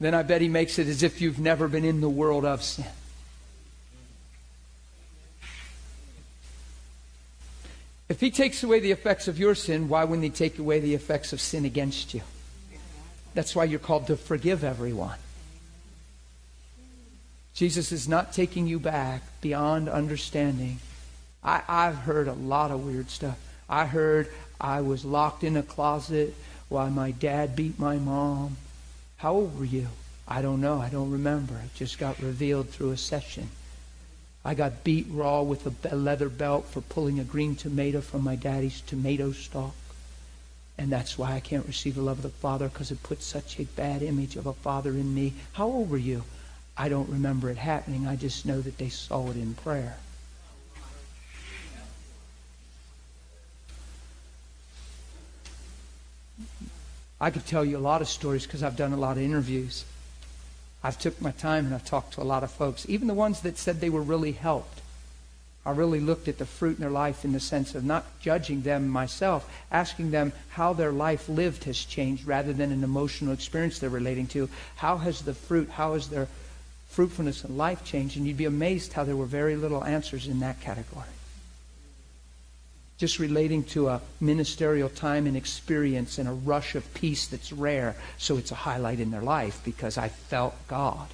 Then 0.00 0.14
I 0.14 0.22
bet 0.22 0.40
he 0.40 0.48
makes 0.48 0.78
it 0.78 0.86
as 0.86 1.02
if 1.02 1.20
you've 1.20 1.38
never 1.38 1.68
been 1.68 1.84
in 1.84 2.00
the 2.00 2.08
world 2.08 2.44
of 2.44 2.62
sin. 2.62 2.86
If 8.08 8.20
he 8.20 8.30
takes 8.30 8.62
away 8.62 8.80
the 8.80 8.90
effects 8.90 9.28
of 9.28 9.38
your 9.38 9.54
sin, 9.54 9.88
why 9.88 10.04
wouldn't 10.04 10.24
he 10.24 10.30
take 10.30 10.58
away 10.58 10.80
the 10.80 10.94
effects 10.94 11.32
of 11.32 11.40
sin 11.40 11.64
against 11.64 12.12
you? 12.12 12.20
That's 13.34 13.56
why 13.56 13.64
you're 13.64 13.78
called 13.78 14.08
to 14.08 14.16
forgive 14.16 14.62
everyone. 14.62 15.18
Jesus 17.54 17.92
is 17.92 18.08
not 18.08 18.32
taking 18.32 18.66
you 18.66 18.78
back 18.78 19.22
beyond 19.40 19.88
understanding. 19.88 20.80
I, 21.42 21.62
I've 21.68 21.96
heard 21.96 22.28
a 22.28 22.32
lot 22.32 22.70
of 22.70 22.84
weird 22.84 23.10
stuff. 23.10 23.38
I 23.68 23.86
heard 23.86 24.28
I 24.60 24.80
was 24.80 25.04
locked 25.04 25.44
in 25.44 25.56
a 25.56 25.62
closet 25.62 26.34
while 26.68 26.90
my 26.90 27.10
dad 27.10 27.56
beat 27.56 27.78
my 27.78 27.96
mom. 27.96 28.56
How 29.16 29.32
old 29.34 29.58
were 29.58 29.64
you? 29.64 29.88
I 30.26 30.42
don't 30.42 30.60
know. 30.60 30.80
I 30.80 30.88
don't 30.88 31.10
remember. 31.10 31.54
It 31.54 31.74
just 31.74 31.98
got 31.98 32.18
revealed 32.20 32.70
through 32.70 32.92
a 32.92 32.96
session. 32.96 33.48
I 34.44 34.54
got 34.54 34.84
beat 34.84 35.06
raw 35.10 35.42
with 35.42 35.66
a 35.90 35.96
leather 35.96 36.28
belt 36.28 36.66
for 36.66 36.80
pulling 36.82 37.18
a 37.18 37.24
green 37.24 37.56
tomato 37.56 38.00
from 38.00 38.22
my 38.22 38.36
daddy's 38.36 38.80
tomato 38.82 39.32
stalk. 39.32 39.74
And 40.76 40.90
that's 40.90 41.16
why 41.16 41.32
I 41.32 41.40
can't 41.40 41.66
receive 41.66 41.94
the 41.94 42.02
love 42.02 42.18
of 42.18 42.22
the 42.24 42.28
Father 42.28 42.68
because 42.68 42.90
it 42.90 43.02
puts 43.02 43.24
such 43.24 43.58
a 43.58 43.64
bad 43.64 44.02
image 44.02 44.36
of 44.36 44.46
a 44.46 44.52
father 44.52 44.90
in 44.90 45.14
me. 45.14 45.32
How 45.52 45.66
old 45.66 45.88
were 45.88 45.96
you? 45.96 46.24
I 46.76 46.88
don't 46.88 47.08
remember 47.08 47.48
it 47.50 47.56
happening. 47.56 48.06
I 48.06 48.16
just 48.16 48.44
know 48.44 48.60
that 48.60 48.78
they 48.78 48.88
saw 48.88 49.30
it 49.30 49.36
in 49.36 49.54
prayer. 49.54 49.96
I 57.20 57.30
could 57.30 57.46
tell 57.46 57.64
you 57.64 57.78
a 57.78 57.78
lot 57.78 58.02
of 58.02 58.08
stories 58.08 58.44
because 58.44 58.62
I've 58.62 58.76
done 58.76 58.92
a 58.92 58.96
lot 58.96 59.16
of 59.16 59.22
interviews. 59.22 59.84
I've 60.82 60.98
took 60.98 61.20
my 61.20 61.30
time 61.30 61.64
and 61.66 61.74
I've 61.74 61.84
talked 61.84 62.14
to 62.14 62.22
a 62.22 62.24
lot 62.24 62.42
of 62.42 62.50
folks, 62.50 62.84
even 62.88 63.08
the 63.08 63.14
ones 63.14 63.40
that 63.40 63.56
said 63.56 63.80
they 63.80 63.90
were 63.90 64.02
really 64.02 64.32
helped. 64.32 64.80
I 65.66 65.70
really 65.70 66.00
looked 66.00 66.28
at 66.28 66.36
the 66.36 66.44
fruit 66.44 66.76
in 66.76 66.82
their 66.82 66.90
life 66.90 67.24
in 67.24 67.32
the 67.32 67.40
sense 67.40 67.74
of 67.74 67.84
not 67.84 68.04
judging 68.20 68.60
them 68.62 68.86
myself, 68.88 69.50
asking 69.70 70.10
them 70.10 70.34
how 70.50 70.74
their 70.74 70.92
life 70.92 71.26
lived 71.26 71.64
has 71.64 71.82
changed 71.82 72.26
rather 72.26 72.52
than 72.52 72.70
an 72.70 72.84
emotional 72.84 73.32
experience 73.32 73.78
they're 73.78 73.88
relating 73.88 74.26
to. 74.28 74.50
How 74.76 74.98
has 74.98 75.22
the 75.22 75.32
fruit, 75.32 75.70
how 75.70 75.94
has 75.94 76.08
their 76.08 76.28
fruitfulness 76.90 77.44
in 77.44 77.56
life 77.56 77.82
changed? 77.82 78.18
And 78.18 78.26
you'd 78.26 78.36
be 78.36 78.44
amazed 78.44 78.92
how 78.92 79.04
there 79.04 79.16
were 79.16 79.24
very 79.24 79.56
little 79.56 79.82
answers 79.82 80.26
in 80.26 80.40
that 80.40 80.60
category 80.60 81.13
just 82.98 83.18
relating 83.18 83.64
to 83.64 83.88
a 83.88 84.00
ministerial 84.20 84.88
time 84.88 85.26
and 85.26 85.36
experience 85.36 86.18
and 86.18 86.28
a 86.28 86.32
rush 86.32 86.74
of 86.74 86.94
peace 86.94 87.26
that's 87.26 87.52
rare. 87.52 87.96
So 88.18 88.36
it's 88.38 88.52
a 88.52 88.54
highlight 88.54 89.00
in 89.00 89.10
their 89.10 89.22
life 89.22 89.60
because 89.64 89.98
I 89.98 90.08
felt 90.08 90.54
God. 90.68 91.08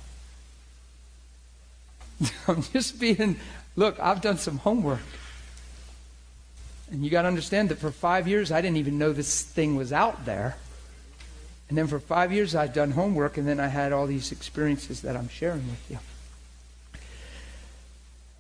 I'm 2.49 2.63
just 2.63 3.01
being, 3.01 3.37
look, 3.77 3.99
I've 3.99 4.21
done 4.21 4.37
some 4.37 4.59
homework. 4.59 5.01
And 6.91 7.05
you 7.05 7.11
got 7.11 7.23
to 7.23 7.29
understand 7.29 7.69
that 7.71 7.79
for 7.79 7.91
five 7.91 8.29
years, 8.29 8.53
I 8.53 8.61
didn't 8.61 8.79
even 8.79 8.99
know 8.99 9.13
this 9.13 9.43
thing 9.43 9.77
was 9.77 9.93
out 9.93 10.25
there. 10.27 10.57
And 11.69 11.79
then 11.79 11.87
for 11.87 12.01
five 12.01 12.33
years, 12.33 12.57
I'd 12.57 12.73
done 12.73 12.91
homework, 12.91 13.37
and 13.37 13.47
then 13.47 13.61
I 13.61 13.69
had 13.69 13.93
all 13.93 14.09
these 14.09 14.33
experiences 14.33 15.03
that 15.03 15.17
I'm 15.17 15.29
sharing 15.29 15.69
with 15.69 15.87
you. 15.89 15.99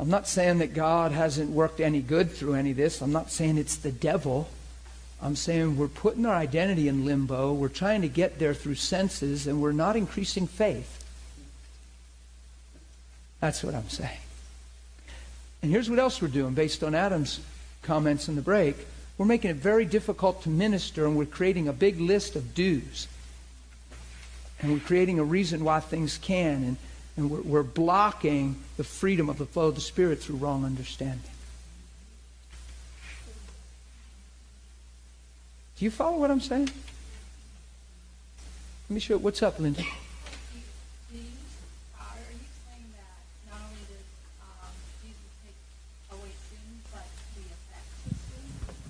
I'm 0.01 0.09
not 0.09 0.27
saying 0.27 0.59
that 0.59 0.73
God 0.73 1.13
hasn't 1.13 1.51
worked 1.51 1.79
any 1.79 2.01
good 2.01 2.31
through 2.31 2.55
any 2.55 2.71
of 2.71 2.79
this. 2.79 3.03
I'm 3.03 3.13
not 3.13 3.31
saying 3.31 3.59
it's 3.59 3.77
the 3.77 3.93
devil. 3.93 4.49
I'm 5.21 5.37
saying 5.37 5.77
we're 5.77 5.89
putting 5.89 6.25
our 6.25 6.35
identity 6.35 6.89
in 6.89 7.05
limbo. 7.05 7.53
We're 7.53 7.69
trying 7.69 8.01
to 8.01 8.09
get 8.09 8.39
there 8.39 8.55
through 8.55 8.77
senses, 8.77 9.47
and 9.47 9.61
we're 9.61 9.73
not 9.73 9.97
increasing 9.97 10.47
faith. 10.47 11.05
That's 13.41 13.63
what 13.63 13.75
I'm 13.75 13.91
saying. 13.91 14.17
And 15.61 15.71
here's 15.71 15.91
what 15.91 15.99
else 15.99 16.23
we're 16.23 16.29
doing 16.29 16.55
based 16.55 16.83
on 16.83 16.95
Adam's 16.95 17.41
comments 17.83 18.27
in 18.27 18.37
the 18.37 18.43
break. 18.43 18.77
We're 19.19 19.27
making 19.27 19.51
it 19.51 19.57
very 19.57 19.85
difficult 19.85 20.45
to 20.45 20.49
minister, 20.49 21.05
and 21.05 21.15
we're 21.15 21.27
creating 21.27 21.69
a 21.69 21.75
big 21.75 22.01
list 22.01 22.37
of 22.37 22.55
do's. 22.55 23.07
And 24.63 24.73
we're 24.73 24.81
creating 24.81 25.19
a 25.19 25.25
reason 25.25 25.63
why 25.63 25.81
things 25.81 26.17
can. 26.17 26.65
And 26.65 26.77
and 27.21 27.31
we're, 27.31 27.43
we're 27.43 27.63
blocking 27.63 28.57
the 28.79 28.85
freedom 28.85 29.29
of 29.29 29.37
the 29.37 29.45
flow 29.45 29.69
of 29.69 29.75
the 29.75 29.81
Spirit 29.81 30.21
through 30.21 30.37
wrong 30.37 30.65
understanding. 30.65 31.21
Do 35.77 35.85
you 35.85 35.91
follow 35.91 36.17
what 36.19 36.31
I'm 36.31 36.41
saying? 36.41 36.71
Let 38.89 38.95
me 38.95 39.01
show 39.01 39.15
you. 39.15 39.19
What's 39.19 39.43
up, 39.43 39.59
Linda? 39.59 39.83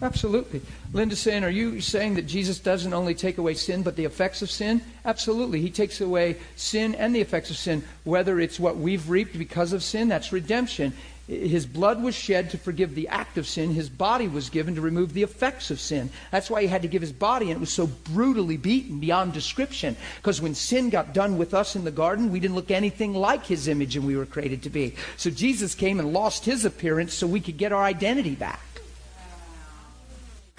Absolutely. 0.03 0.63
Linda's 0.95 1.21
saying, 1.21 1.45
Are 1.45 1.51
you 1.51 1.81
saying 1.81 2.15
that 2.15 2.27
Jesus 2.27 2.59
doesn't 2.59 2.95
only 2.95 3.15
take 3.15 3.37
away 3.37 3.55
sin, 3.55 3.83
but 3.83 3.97
the 3.97 4.07
effects 4.07 4.41
of 4.41 4.51
sin? 4.51 4.81
Absolutely. 5.05 5.61
He 5.61 5.71
takes 5.71 6.01
away 6.01 6.37
sin 6.57 6.95
and 6.95 7.15
the 7.15 7.21
effects 7.21 7.51
of 7.51 7.57
sin. 7.57 7.83
Whether 8.05 8.41
it's 8.41 8.59
what 8.59 8.79
we've 8.79 9.11
reaped 9.11 9.39
because 9.39 9.75
of 9.75 9.83
sin, 9.83 10.09
that's 10.09 10.33
redemption. 10.33 10.95
His 11.29 11.65
blood 11.65 12.03
was 12.03 12.17
shed 12.17 12.51
to 12.51 12.59
forgive 12.59 12.95
the 12.95 13.07
act 13.07 13.39
of 13.39 13.47
sin. 13.47 13.73
His 13.73 13.89
body 13.89 14.27
was 14.27 14.51
given 14.51 14.75
to 14.75 14.81
remove 14.81 15.13
the 15.13 15.23
effects 15.23 15.71
of 15.71 15.79
sin. 15.79 16.11
That's 16.33 16.51
why 16.51 16.63
he 16.63 16.67
had 16.67 16.83
to 16.83 16.89
give 16.89 17.03
his 17.03 17.13
body, 17.13 17.51
and 17.51 17.59
it 17.59 17.61
was 17.61 17.73
so 17.73 17.87
brutally 17.87 18.57
beaten 18.57 18.99
beyond 18.99 19.33
description. 19.33 19.97
Because 20.17 20.43
when 20.43 20.57
sin 20.57 20.91
got 20.91 21.15
done 21.15 21.39
with 21.39 21.55
us 21.55 21.77
in 21.77 21.85
the 21.85 21.93
garden, 21.93 22.33
we 22.33 22.41
didn't 22.41 22.57
look 22.57 22.73
anything 22.73 23.15
like 23.15 23.47
his 23.47 23.69
image 23.69 23.95
and 23.95 24.07
we 24.07 24.17
were 24.17 24.27
created 24.27 24.63
to 24.65 24.71
be. 24.71 24.97
So 25.17 25.31
Jesus 25.31 25.77
came 25.77 26.01
and 26.01 26.13
lost 26.13 26.47
his 26.47 26.65
appearance 26.65 27.15
so 27.15 27.29
we 27.29 27.41
could 27.41 27.59
get 27.59 27.73
our 27.73 27.85
identity 27.85 28.35
back. 28.35 28.61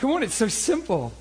Come 0.01 0.13
on, 0.13 0.23
it's 0.23 0.33
so 0.33 0.47
simple. 0.47 1.13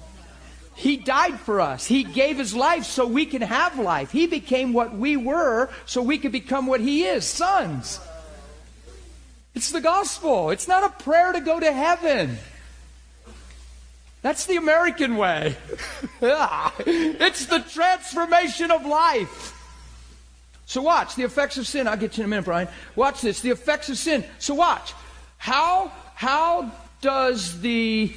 He 0.75 0.97
died 0.97 1.39
for 1.39 1.61
us. 1.61 1.85
He 1.85 2.03
gave 2.03 2.39
his 2.39 2.55
life 2.55 2.87
so 2.87 3.07
we 3.07 3.27
can 3.27 3.43
have 3.43 3.79
life. 3.79 4.11
He 4.11 4.27
became 4.27 4.73
what 4.73 4.97
we 4.97 5.19
were 5.19 5.69
so 5.85 6.01
we 6.01 6.17
could 6.17 6.33
become 6.33 6.67
what 6.67 6.81
he 6.81 7.05
is 7.05 7.27
sons. 7.27 8.01
It's 9.55 9.71
the 9.71 9.83
gospel. 9.83 10.49
It's 10.49 10.67
not 10.67 10.83
a 10.83 11.03
prayer 11.05 11.31
to 11.31 11.43
go 11.43 11.61
to 11.61 11.71
heaven. 11.71 12.39
That's 14.23 14.47
the 14.47 14.57
American 14.57 15.19
way. 15.19 15.59
it's 16.23 17.45
the 17.47 17.59
transformation 17.59 18.71
of 18.71 18.87
life. 18.87 19.59
So, 20.65 20.81
watch 20.81 21.17
the 21.17 21.25
effects 21.25 21.59
of 21.59 21.67
sin. 21.67 21.87
I'll 21.87 21.99
get 21.99 22.17
you 22.17 22.23
in 22.23 22.29
a 22.29 22.31
minute, 22.31 22.47
Brian. 22.47 22.69
Watch 22.97 23.21
this 23.21 23.43
the 23.43 23.51
effects 23.51 23.91
of 23.91 23.99
sin. 23.99 24.25
So, 24.39 24.55
watch. 24.55 24.95
How, 25.37 25.93
how 26.15 26.73
does 27.03 27.61
the 27.61 28.15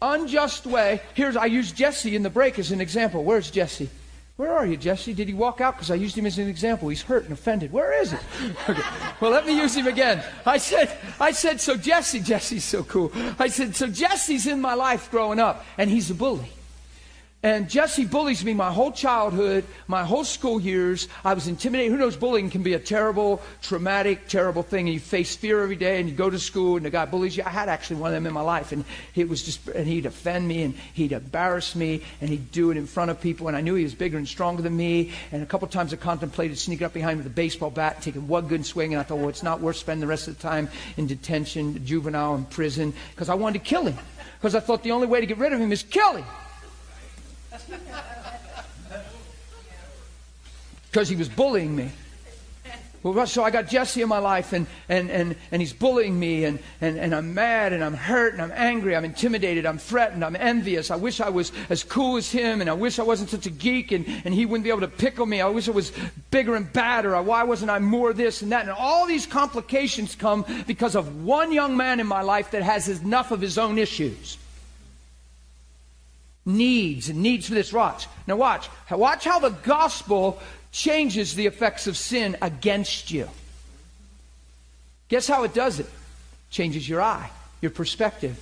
unjust 0.00 0.66
way. 0.66 1.00
Here's, 1.14 1.36
I 1.36 1.46
use 1.46 1.72
Jesse 1.72 2.16
in 2.16 2.22
the 2.22 2.30
break 2.30 2.58
as 2.58 2.72
an 2.72 2.80
example. 2.80 3.24
Where's 3.24 3.50
Jesse? 3.50 3.88
Where 4.36 4.52
are 4.52 4.66
you, 4.66 4.76
Jesse? 4.76 5.14
Did 5.14 5.28
he 5.28 5.34
walk 5.34 5.62
out? 5.62 5.76
Because 5.76 5.90
I 5.90 5.94
used 5.94 6.16
him 6.16 6.26
as 6.26 6.38
an 6.38 6.46
example. 6.46 6.90
He's 6.90 7.00
hurt 7.00 7.24
and 7.24 7.32
offended. 7.32 7.72
Where 7.72 7.98
is 8.00 8.10
he? 8.10 8.18
Okay. 8.68 8.82
Well, 9.20 9.30
let 9.30 9.46
me 9.46 9.56
use 9.56 9.74
him 9.74 9.86
again. 9.86 10.22
I 10.44 10.58
said, 10.58 10.94
I 11.18 11.32
said, 11.32 11.60
so 11.60 11.76
Jesse, 11.76 12.20
Jesse's 12.20 12.64
so 12.64 12.84
cool. 12.84 13.12
I 13.38 13.48
said, 13.48 13.74
so 13.74 13.86
Jesse's 13.86 14.46
in 14.46 14.60
my 14.60 14.74
life 14.74 15.10
growing 15.10 15.38
up, 15.38 15.64
and 15.78 15.88
he's 15.88 16.10
a 16.10 16.14
bully. 16.14 16.50
And 17.42 17.68
Jesse 17.70 18.06
bullies 18.06 18.44
me 18.44 18.54
my 18.54 18.72
whole 18.72 18.90
childhood, 18.90 19.64
my 19.86 20.02
whole 20.02 20.24
school 20.24 20.58
years. 20.58 21.06
I 21.24 21.34
was 21.34 21.46
intimidated. 21.46 21.92
Who 21.92 21.98
knows, 21.98 22.16
bullying 22.16 22.50
can 22.50 22.64
be 22.64 22.72
a 22.72 22.78
terrible, 22.80 23.40
traumatic, 23.62 24.26
terrible 24.26 24.64
thing. 24.64 24.86
And 24.86 24.94
you 24.94 24.98
face 24.98 25.36
fear 25.36 25.62
every 25.62 25.76
day 25.76 26.00
and 26.00 26.08
you 26.08 26.14
go 26.14 26.28
to 26.28 26.40
school 26.40 26.76
and 26.76 26.84
the 26.84 26.90
guy 26.90 27.04
bullies 27.04 27.36
you. 27.36 27.44
I 27.46 27.50
had 27.50 27.68
actually 27.68 27.96
one 28.00 28.08
of 28.08 28.14
them 28.14 28.26
in 28.26 28.32
my 28.32 28.40
life. 28.40 28.72
And 28.72 28.84
it 29.14 29.28
was 29.28 29.44
just, 29.44 29.68
and 29.68 29.86
he'd 29.86 30.06
offend 30.06 30.48
me 30.48 30.62
and 30.62 30.74
he'd 30.94 31.12
embarrass 31.12 31.76
me 31.76 32.02
and 32.20 32.30
he'd 32.30 32.50
do 32.50 32.72
it 32.72 32.76
in 32.78 32.86
front 32.86 33.12
of 33.12 33.20
people. 33.20 33.46
And 33.48 33.56
I 33.56 33.60
knew 33.60 33.74
he 33.74 33.84
was 33.84 33.94
bigger 33.94 34.16
and 34.16 34.26
stronger 34.26 34.62
than 34.62 34.76
me. 34.76 35.12
And 35.30 35.40
a 35.42 35.46
couple 35.46 35.68
times 35.68 35.92
I 35.92 35.96
contemplated 35.96 36.58
sneaking 36.58 36.86
up 36.86 36.94
behind 36.94 37.12
him 37.12 37.18
with 37.18 37.26
a 37.28 37.36
baseball 37.36 37.70
bat, 37.70 38.02
taking 38.02 38.26
one 38.26 38.48
good 38.48 38.66
swing. 38.66 38.94
And 38.94 39.00
I 39.00 39.04
thought, 39.04 39.18
well, 39.18 39.28
it's 39.28 39.44
not 39.44 39.60
worth 39.60 39.76
spending 39.76 40.00
the 40.00 40.08
rest 40.08 40.26
of 40.26 40.36
the 40.36 40.42
time 40.42 40.68
in 40.96 41.06
detention, 41.06 41.84
juvenile, 41.86 42.34
in 42.34 42.46
prison, 42.46 42.92
because 43.10 43.28
I 43.28 43.34
wanted 43.34 43.60
to 43.60 43.64
kill 43.64 43.84
him. 43.84 43.96
Because 44.38 44.56
I 44.56 44.60
thought 44.60 44.82
the 44.82 44.92
only 44.92 45.06
way 45.06 45.20
to 45.20 45.26
get 45.26 45.38
rid 45.38 45.52
of 45.52 45.60
him 45.60 45.70
is 45.70 45.84
kill 45.84 46.14
him. 46.14 46.24
Because 50.90 51.10
he 51.10 51.16
was 51.16 51.28
bullying 51.28 51.76
me. 51.76 51.90
So 53.26 53.44
I 53.44 53.50
got 53.50 53.68
Jesse 53.68 54.02
in 54.02 54.08
my 54.08 54.18
life, 54.18 54.52
and, 54.52 54.66
and, 54.88 55.10
and, 55.10 55.36
and 55.52 55.62
he's 55.62 55.72
bullying 55.72 56.18
me, 56.18 56.44
and, 56.44 56.58
and, 56.80 56.98
and 56.98 57.14
I'm 57.14 57.34
mad, 57.34 57.72
and 57.72 57.84
I'm 57.84 57.94
hurt, 57.94 58.32
and 58.32 58.42
I'm 58.42 58.50
angry, 58.52 58.96
I'm 58.96 59.04
intimidated, 59.04 59.64
I'm 59.64 59.78
threatened, 59.78 60.24
I'm 60.24 60.34
envious. 60.34 60.90
I 60.90 60.96
wish 60.96 61.20
I 61.20 61.28
was 61.28 61.52
as 61.70 61.84
cool 61.84 62.16
as 62.16 62.32
him, 62.32 62.60
and 62.60 62.68
I 62.68 62.72
wish 62.72 62.98
I 62.98 63.04
wasn't 63.04 63.30
such 63.30 63.46
a 63.46 63.50
geek, 63.50 63.92
and, 63.92 64.06
and 64.24 64.34
he 64.34 64.44
wouldn't 64.44 64.64
be 64.64 64.70
able 64.70 64.80
to 64.80 64.88
pickle 64.88 65.26
me. 65.26 65.40
I 65.40 65.48
wish 65.48 65.68
I 65.68 65.72
was 65.72 65.92
bigger 66.32 66.56
and 66.56 66.72
badder. 66.72 67.20
Why 67.22 67.44
wasn't 67.44 67.70
I 67.70 67.78
more 67.78 68.12
this 68.12 68.42
and 68.42 68.50
that? 68.50 68.62
And 68.62 68.70
all 68.70 69.06
these 69.06 69.26
complications 69.26 70.16
come 70.16 70.44
because 70.66 70.96
of 70.96 71.24
one 71.24 71.52
young 71.52 71.76
man 71.76 72.00
in 72.00 72.06
my 72.06 72.22
life 72.22 72.50
that 72.52 72.62
has 72.62 72.88
enough 72.88 73.30
of 73.30 73.40
his 73.40 73.58
own 73.58 73.78
issues 73.78 74.38
needs 76.46 77.08
and 77.10 77.22
needs 77.22 77.48
for 77.48 77.54
this. 77.54 77.72
Watch. 77.72 78.06
Now, 78.26 78.36
watch. 78.36 78.70
Watch 78.90 79.24
how 79.24 79.40
the 79.40 79.50
gospel 79.50 80.40
changes 80.72 81.34
the 81.34 81.46
effects 81.46 81.86
of 81.86 81.96
sin 81.96 82.36
against 82.40 83.10
you. 83.10 83.28
Guess 85.08 85.26
how 85.26 85.44
it 85.44 85.52
does 85.52 85.80
it? 85.80 85.86
Changes 86.50 86.88
your 86.88 87.02
eye, 87.02 87.30
your 87.60 87.70
perspective. 87.70 88.38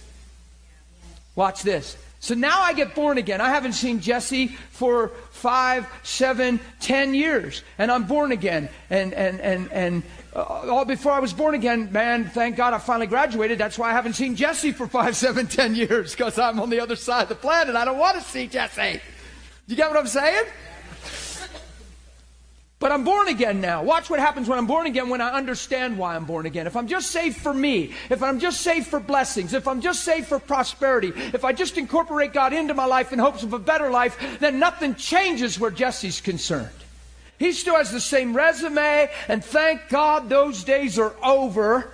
Watch 1.34 1.62
this. 1.62 1.96
So 2.20 2.34
now 2.34 2.62
I 2.62 2.72
get 2.72 2.94
born 2.94 3.18
again. 3.18 3.42
I 3.42 3.50
haven't 3.50 3.74
seen 3.74 4.00
Jesse 4.00 4.48
for 4.48 5.08
five, 5.30 5.86
seven, 6.02 6.58
ten 6.80 7.14
years. 7.14 7.62
And 7.76 7.90
I'm 7.90 8.04
born 8.04 8.32
again. 8.32 8.70
And, 8.88 9.12
and, 9.12 9.40
and, 9.40 9.70
and 9.72 10.02
uh, 10.34 10.42
all 10.42 10.84
before 10.84 11.12
I 11.12 11.20
was 11.20 11.32
born 11.32 11.54
again, 11.54 11.92
man, 11.92 12.24
thank 12.24 12.56
God 12.56 12.74
I 12.74 12.78
finally 12.78 13.06
graduated. 13.06 13.58
That's 13.58 13.78
why 13.78 13.90
I 13.90 13.92
haven't 13.92 14.14
seen 14.14 14.34
Jesse 14.34 14.72
for 14.72 14.86
five, 14.86 15.16
seven, 15.26 15.46
ten 15.46 15.74
years, 15.74 16.12
because 16.12 16.38
I'm 16.38 16.58
on 16.60 16.70
the 16.70 16.80
other 16.80 16.96
side 16.96 17.24
of 17.24 17.28
the 17.28 17.34
planet. 17.34 17.76
I 17.76 17.84
don't 17.84 17.98
want 17.98 18.18
to 18.18 18.22
see 18.22 18.46
Jesse. 18.46 19.00
You 19.66 19.76
get 19.76 19.88
what 19.88 19.98
I'm 19.98 20.06
saying? 20.06 20.44
But 22.80 22.92
I'm 22.92 23.04
born 23.04 23.28
again 23.28 23.62
now. 23.62 23.82
Watch 23.82 24.10
what 24.10 24.18
happens 24.18 24.46
when 24.46 24.58
I'm 24.58 24.66
born 24.66 24.86
again 24.86 25.08
when 25.08 25.22
I 25.22 25.30
understand 25.30 25.96
why 25.96 26.16
I'm 26.16 26.26
born 26.26 26.44
again. 26.44 26.66
If 26.66 26.76
I'm 26.76 26.86
just 26.86 27.12
saved 27.12 27.38
for 27.38 27.54
me, 27.54 27.94
if 28.10 28.22
I'm 28.22 28.38
just 28.38 28.60
saved 28.60 28.88
for 28.88 29.00
blessings, 29.00 29.54
if 29.54 29.66
I'm 29.66 29.80
just 29.80 30.04
saved 30.04 30.26
for 30.26 30.38
prosperity, 30.38 31.12
if 31.32 31.46
I 31.46 31.54
just 31.54 31.78
incorporate 31.78 32.34
God 32.34 32.52
into 32.52 32.74
my 32.74 32.84
life 32.84 33.10
in 33.10 33.18
hopes 33.18 33.42
of 33.42 33.54
a 33.54 33.58
better 33.58 33.88
life, 33.90 34.38
then 34.38 34.58
nothing 34.58 34.96
changes 34.96 35.58
where 35.58 35.70
Jesse's 35.70 36.20
concerned. 36.20 36.83
He 37.44 37.52
still 37.52 37.76
has 37.76 37.90
the 37.90 38.00
same 38.00 38.34
resume, 38.34 39.10
and 39.28 39.44
thank 39.44 39.90
God 39.90 40.30
those 40.30 40.64
days 40.64 40.98
are 40.98 41.14
over. 41.22 41.92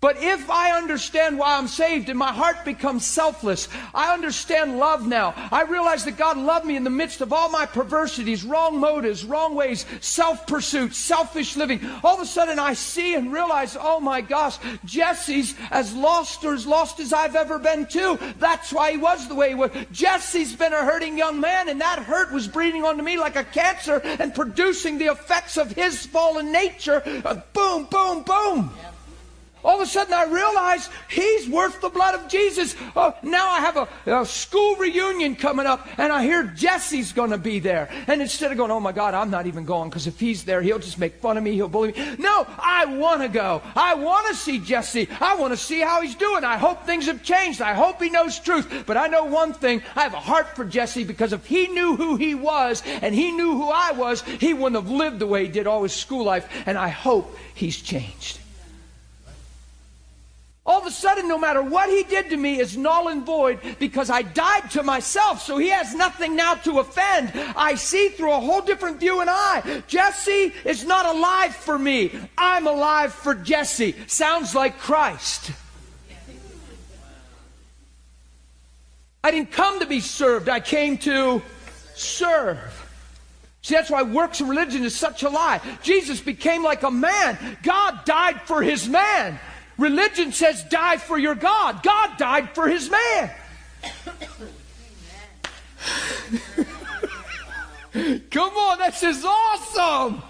But 0.00 0.16
if 0.20 0.48
I 0.48 0.76
understand 0.78 1.38
why 1.38 1.56
I'm 1.56 1.66
saved 1.66 2.08
and 2.08 2.16
my 2.16 2.32
heart 2.32 2.64
becomes 2.64 3.04
selfless, 3.04 3.68
I 3.92 4.14
understand 4.14 4.78
love 4.78 5.04
now. 5.04 5.34
I 5.50 5.62
realize 5.62 6.04
that 6.04 6.16
God 6.16 6.36
loved 6.36 6.66
me 6.66 6.76
in 6.76 6.84
the 6.84 6.90
midst 6.90 7.20
of 7.20 7.32
all 7.32 7.48
my 7.50 7.66
perversities, 7.66 8.44
wrong 8.44 8.78
motives, 8.78 9.24
wrong 9.24 9.56
ways, 9.56 9.86
self 10.00 10.46
pursuit, 10.46 10.94
selfish 10.94 11.56
living. 11.56 11.80
All 12.04 12.14
of 12.14 12.20
a 12.20 12.26
sudden 12.26 12.60
I 12.60 12.74
see 12.74 13.16
and 13.16 13.32
realize, 13.32 13.76
oh 13.78 13.98
my 13.98 14.20
gosh, 14.20 14.58
Jesse's 14.84 15.56
as 15.72 15.92
lost 15.92 16.44
or 16.44 16.54
as 16.54 16.64
lost 16.64 17.00
as 17.00 17.12
I've 17.12 17.34
ever 17.34 17.58
been 17.58 17.84
too. 17.84 18.20
That's 18.38 18.72
why 18.72 18.92
he 18.92 18.98
was 18.98 19.26
the 19.26 19.34
way 19.34 19.48
he 19.48 19.54
was. 19.56 19.72
Jesse's 19.90 20.54
been 20.54 20.74
a 20.74 20.84
hurting 20.84 21.18
young 21.18 21.40
man 21.40 21.68
and 21.68 21.80
that 21.80 21.98
hurt 21.98 22.32
was 22.32 22.46
breeding 22.46 22.84
onto 22.84 23.02
me 23.02 23.18
like 23.18 23.34
a 23.34 23.42
cancer 23.42 24.00
and 24.04 24.32
producing 24.32 24.98
the 24.98 25.06
effects 25.06 25.56
of 25.56 25.72
his 25.72 26.06
fallen 26.06 26.52
nature. 26.52 27.02
Uh, 27.24 27.40
boom, 27.52 27.88
boom, 27.90 28.22
boom. 28.22 28.70
Yeah. 28.76 28.90
All 29.64 29.76
of 29.76 29.80
a 29.80 29.86
sudden, 29.86 30.14
I 30.14 30.24
realize 30.24 30.88
he's 31.10 31.48
worth 31.48 31.80
the 31.80 31.88
blood 31.88 32.14
of 32.14 32.28
Jesus. 32.28 32.76
Oh, 32.94 33.14
now 33.22 33.48
I 33.50 33.60
have 33.60 33.76
a, 33.76 33.88
a 34.20 34.26
school 34.26 34.76
reunion 34.76 35.36
coming 35.36 35.66
up, 35.66 35.88
and 35.98 36.12
I 36.12 36.22
hear 36.22 36.44
Jesse's 36.44 37.12
going 37.12 37.30
to 37.30 37.38
be 37.38 37.58
there. 37.58 37.90
And 38.06 38.22
instead 38.22 38.52
of 38.52 38.58
going, 38.58 38.70
oh 38.70 38.80
my 38.80 38.92
God, 38.92 39.14
I'm 39.14 39.30
not 39.30 39.46
even 39.46 39.64
going 39.64 39.90
because 39.90 40.06
if 40.06 40.20
he's 40.20 40.44
there, 40.44 40.62
he'll 40.62 40.78
just 40.78 40.98
make 40.98 41.16
fun 41.16 41.36
of 41.36 41.42
me, 41.42 41.52
he'll 41.52 41.68
bully 41.68 41.92
me. 41.92 42.16
No, 42.18 42.46
I 42.58 42.84
want 42.86 43.22
to 43.22 43.28
go. 43.28 43.62
I 43.74 43.94
want 43.94 44.28
to 44.28 44.34
see 44.34 44.58
Jesse. 44.58 45.08
I 45.20 45.36
want 45.36 45.52
to 45.52 45.56
see 45.56 45.80
how 45.80 46.02
he's 46.02 46.14
doing. 46.14 46.44
I 46.44 46.56
hope 46.56 46.84
things 46.84 47.06
have 47.06 47.22
changed. 47.22 47.60
I 47.60 47.74
hope 47.74 48.00
he 48.00 48.10
knows 48.10 48.38
truth. 48.38 48.84
But 48.86 48.96
I 48.96 49.08
know 49.08 49.24
one 49.24 49.52
thing 49.52 49.82
I 49.96 50.02
have 50.02 50.14
a 50.14 50.20
heart 50.20 50.54
for 50.54 50.64
Jesse 50.64 51.04
because 51.04 51.32
if 51.32 51.44
he 51.46 51.68
knew 51.68 51.96
who 51.96 52.16
he 52.16 52.34
was 52.34 52.82
and 52.86 53.14
he 53.14 53.32
knew 53.32 53.52
who 53.52 53.68
I 53.68 53.92
was, 53.92 54.22
he 54.22 54.54
wouldn't 54.54 54.82
have 54.82 54.90
lived 54.90 55.18
the 55.18 55.26
way 55.26 55.46
he 55.46 55.50
did 55.50 55.66
all 55.66 55.82
his 55.82 55.92
school 55.92 56.24
life. 56.24 56.48
And 56.66 56.78
I 56.78 56.88
hope 56.88 57.36
he's 57.54 57.76
changed. 57.80 58.37
All 60.68 60.80
of 60.80 60.86
a 60.86 60.90
sudden, 60.90 61.26
no 61.26 61.38
matter 61.38 61.62
what 61.62 61.88
he 61.88 62.02
did 62.02 62.28
to 62.28 62.36
me 62.36 62.60
is 62.60 62.76
null 62.76 63.08
and 63.08 63.24
void 63.24 63.58
because 63.78 64.10
I 64.10 64.20
died 64.20 64.70
to 64.72 64.82
myself, 64.82 65.40
so 65.40 65.56
he 65.56 65.70
has 65.70 65.94
nothing 65.94 66.36
now 66.36 66.56
to 66.56 66.80
offend. 66.80 67.32
I 67.56 67.74
see 67.74 68.10
through 68.10 68.34
a 68.34 68.40
whole 68.40 68.60
different 68.60 69.00
view 69.00 69.22
and 69.22 69.30
eye. 69.30 69.82
Jesse 69.86 70.52
is 70.66 70.84
not 70.84 71.06
alive 71.06 71.56
for 71.56 71.78
me. 71.78 72.12
I'm 72.36 72.66
alive 72.66 73.14
for 73.14 73.34
Jesse. 73.34 73.94
Sounds 74.08 74.54
like 74.54 74.78
Christ. 74.78 75.52
I 79.24 79.30
didn't 79.30 79.52
come 79.52 79.80
to 79.80 79.86
be 79.86 80.00
served, 80.00 80.50
I 80.50 80.60
came 80.60 80.98
to 80.98 81.40
serve. 81.94 82.58
See, 83.62 83.74
that's 83.74 83.90
why 83.90 84.02
works 84.02 84.42
of 84.42 84.50
religion 84.50 84.84
is 84.84 84.94
such 84.94 85.22
a 85.22 85.30
lie. 85.30 85.62
Jesus 85.82 86.20
became 86.20 86.62
like 86.62 86.82
a 86.82 86.90
man. 86.90 87.58
God 87.62 88.04
died 88.04 88.42
for 88.42 88.62
his 88.62 88.86
man. 88.86 89.40
Religion 89.78 90.32
says 90.32 90.64
die 90.64 90.98
for 90.98 91.16
your 91.16 91.34
God. 91.36 91.82
God 91.82 92.18
died 92.18 92.50
for 92.54 92.68
his 92.68 92.90
man. 92.90 93.30
Come 98.30 98.54
on, 98.54 98.78
that's 98.78 99.00
just 99.00 99.24
awesome. 99.24 100.22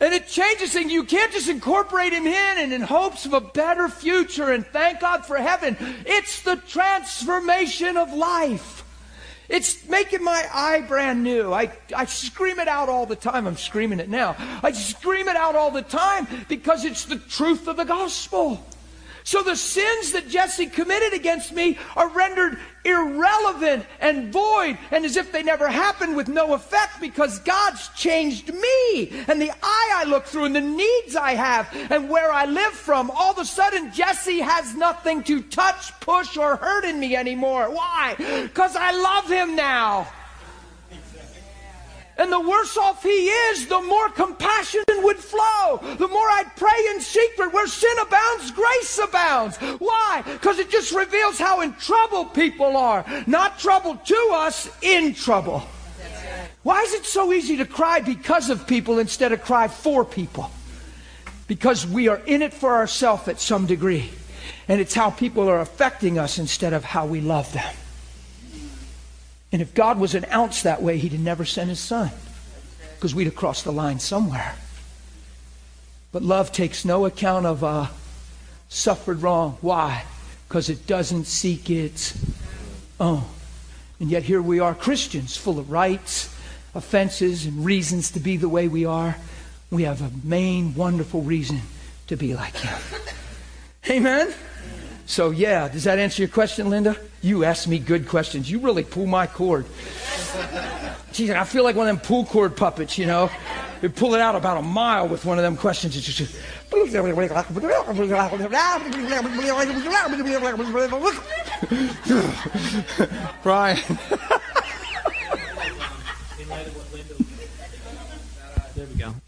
And 0.00 0.14
it 0.14 0.26
changes 0.26 0.72
things. 0.72 0.90
You 0.90 1.04
can't 1.04 1.30
just 1.30 1.48
incorporate 1.50 2.14
him 2.14 2.26
in 2.26 2.58
and 2.58 2.72
in 2.72 2.80
hopes 2.80 3.26
of 3.26 3.34
a 3.34 3.40
better 3.40 3.88
future 3.88 4.50
and 4.50 4.66
thank 4.66 5.00
God 5.00 5.26
for 5.26 5.36
heaven. 5.36 5.76
It's 6.06 6.42
the 6.42 6.56
transformation 6.56 7.98
of 7.98 8.12
life. 8.12 8.82
It's 9.50 9.88
making 9.88 10.22
my 10.22 10.48
eye 10.54 10.82
brand 10.82 11.24
new. 11.24 11.52
I, 11.52 11.72
I 11.94 12.04
scream 12.04 12.60
it 12.60 12.68
out 12.68 12.88
all 12.88 13.04
the 13.04 13.16
time. 13.16 13.48
I'm 13.48 13.56
screaming 13.56 13.98
it 13.98 14.08
now. 14.08 14.36
I 14.62 14.70
scream 14.70 15.26
it 15.26 15.34
out 15.34 15.56
all 15.56 15.72
the 15.72 15.82
time 15.82 16.28
because 16.48 16.84
it's 16.84 17.04
the 17.04 17.16
truth 17.16 17.66
of 17.66 17.76
the 17.76 17.84
gospel. 17.84 18.64
So 19.24 19.42
the 19.42 19.56
sins 19.56 20.12
that 20.12 20.28
Jesse 20.28 20.66
committed 20.66 21.14
against 21.14 21.52
me 21.52 21.78
are 21.96 22.08
rendered 22.08 22.58
irrelevant 22.84 23.84
and 24.00 24.32
void 24.32 24.78
and 24.90 25.04
as 25.04 25.16
if 25.16 25.32
they 25.32 25.42
never 25.42 25.68
happened 25.68 26.16
with 26.16 26.28
no 26.28 26.54
effect 26.54 27.00
because 27.00 27.38
God's 27.40 27.88
changed 27.90 28.52
me 28.52 29.10
and 29.28 29.40
the 29.40 29.50
eye 29.50 29.92
I 29.96 30.04
look 30.06 30.24
through 30.24 30.44
and 30.44 30.56
the 30.56 30.60
needs 30.60 31.16
I 31.16 31.32
have 31.32 31.68
and 31.90 32.08
where 32.08 32.32
I 32.32 32.46
live 32.46 32.72
from. 32.72 33.10
All 33.10 33.32
of 33.32 33.38
a 33.38 33.44
sudden, 33.44 33.92
Jesse 33.92 34.40
has 34.40 34.74
nothing 34.74 35.22
to 35.24 35.42
touch, 35.42 35.98
push, 36.00 36.36
or 36.36 36.56
hurt 36.56 36.84
in 36.84 36.98
me 36.98 37.16
anymore. 37.16 37.70
Why? 37.70 38.14
Because 38.42 38.76
I 38.76 38.92
love 38.92 39.28
him 39.28 39.56
now. 39.56 40.08
And 42.20 42.30
the 42.30 42.38
worse 42.38 42.76
off 42.76 43.02
he 43.02 43.28
is, 43.28 43.66
the 43.66 43.80
more 43.80 44.10
compassion 44.10 44.84
would 44.88 45.16
flow. 45.16 45.80
The 45.96 46.06
more 46.06 46.28
I'd 46.28 46.54
pray 46.54 46.86
in 46.90 47.00
secret. 47.00 47.50
Where 47.50 47.66
sin 47.66 47.96
abounds, 47.98 48.50
grace 48.50 48.98
abounds. 48.98 49.56
Why? 49.56 50.22
Because 50.26 50.58
it 50.58 50.68
just 50.68 50.92
reveals 50.92 51.38
how 51.38 51.62
in 51.62 51.72
trouble 51.76 52.26
people 52.26 52.76
are. 52.76 53.06
Not 53.26 53.58
trouble 53.58 53.96
to 53.96 54.30
us, 54.34 54.68
in 54.82 55.14
trouble. 55.14 55.62
Why 56.62 56.82
is 56.82 56.92
it 56.92 57.06
so 57.06 57.32
easy 57.32 57.56
to 57.56 57.64
cry 57.64 58.00
because 58.00 58.50
of 58.50 58.66
people 58.66 58.98
instead 58.98 59.32
of 59.32 59.40
cry 59.40 59.66
for 59.68 60.04
people? 60.04 60.50
Because 61.46 61.86
we 61.86 62.08
are 62.08 62.20
in 62.26 62.42
it 62.42 62.52
for 62.52 62.74
ourselves 62.74 63.28
at 63.28 63.40
some 63.40 63.64
degree. 63.64 64.10
And 64.68 64.78
it's 64.78 64.94
how 64.94 65.08
people 65.08 65.48
are 65.48 65.60
affecting 65.60 66.18
us 66.18 66.38
instead 66.38 66.74
of 66.74 66.84
how 66.84 67.06
we 67.06 67.22
love 67.22 67.50
them. 67.54 67.74
And 69.52 69.60
if 69.60 69.74
God 69.74 69.98
was 69.98 70.14
an 70.14 70.26
ounce 70.32 70.62
that 70.62 70.82
way, 70.82 70.98
He'd 70.98 71.12
have 71.12 71.20
never 71.20 71.44
sent 71.44 71.68
His 71.68 71.80
Son 71.80 72.10
because 72.94 73.14
we'd 73.14 73.24
have 73.24 73.34
crossed 73.34 73.64
the 73.64 73.72
line 73.72 73.98
somewhere. 73.98 74.54
But 76.12 76.22
love 76.22 76.52
takes 76.52 76.84
no 76.84 77.06
account 77.06 77.46
of 77.46 77.64
uh, 77.64 77.86
suffered 78.68 79.22
wrong. 79.22 79.56
Why? 79.60 80.04
Because 80.48 80.68
it 80.68 80.86
doesn't 80.86 81.24
seek 81.24 81.70
its 81.70 82.18
own. 82.98 83.24
And 84.00 84.10
yet 84.10 84.22
here 84.22 84.42
we 84.42 84.60
are, 84.60 84.74
Christians, 84.74 85.36
full 85.36 85.58
of 85.58 85.70
rights, 85.70 86.34
offenses, 86.74 87.46
and 87.46 87.64
reasons 87.64 88.10
to 88.12 88.20
be 88.20 88.36
the 88.36 88.48
way 88.48 88.68
we 88.68 88.84
are. 88.84 89.16
We 89.70 89.84
have 89.84 90.02
a 90.02 90.10
main, 90.24 90.74
wonderful 90.74 91.22
reason 91.22 91.60
to 92.08 92.16
be 92.16 92.34
like 92.34 92.56
Him. 92.56 92.78
Amen? 93.88 94.32
So, 95.10 95.30
yeah, 95.30 95.66
does 95.66 95.82
that 95.84 95.98
answer 95.98 96.22
your 96.22 96.28
question, 96.28 96.70
Linda? 96.70 96.96
You 97.20 97.42
ask 97.42 97.66
me 97.66 97.80
good 97.80 98.06
questions. 98.06 98.48
You 98.48 98.60
really 98.60 98.84
pull 98.84 99.06
my 99.06 99.26
cord. 99.26 99.66
Geez, 101.10 101.30
I 101.30 101.42
feel 101.42 101.64
like 101.64 101.74
one 101.74 101.88
of 101.88 101.96
them 101.96 102.06
pull 102.06 102.24
cord 102.24 102.56
puppets, 102.56 102.96
you 102.96 103.06
know. 103.06 103.28
You 103.82 103.88
pull 103.88 104.14
it 104.14 104.20
out 104.20 104.36
about 104.36 104.58
a 104.58 104.62
mile 104.62 105.08
with 105.08 105.24
one 105.24 105.36
of 105.36 105.42
them 105.42 105.56
questions. 105.56 105.96
It's 105.96 106.06
just. 106.06 106.36
Brian. 113.42 113.98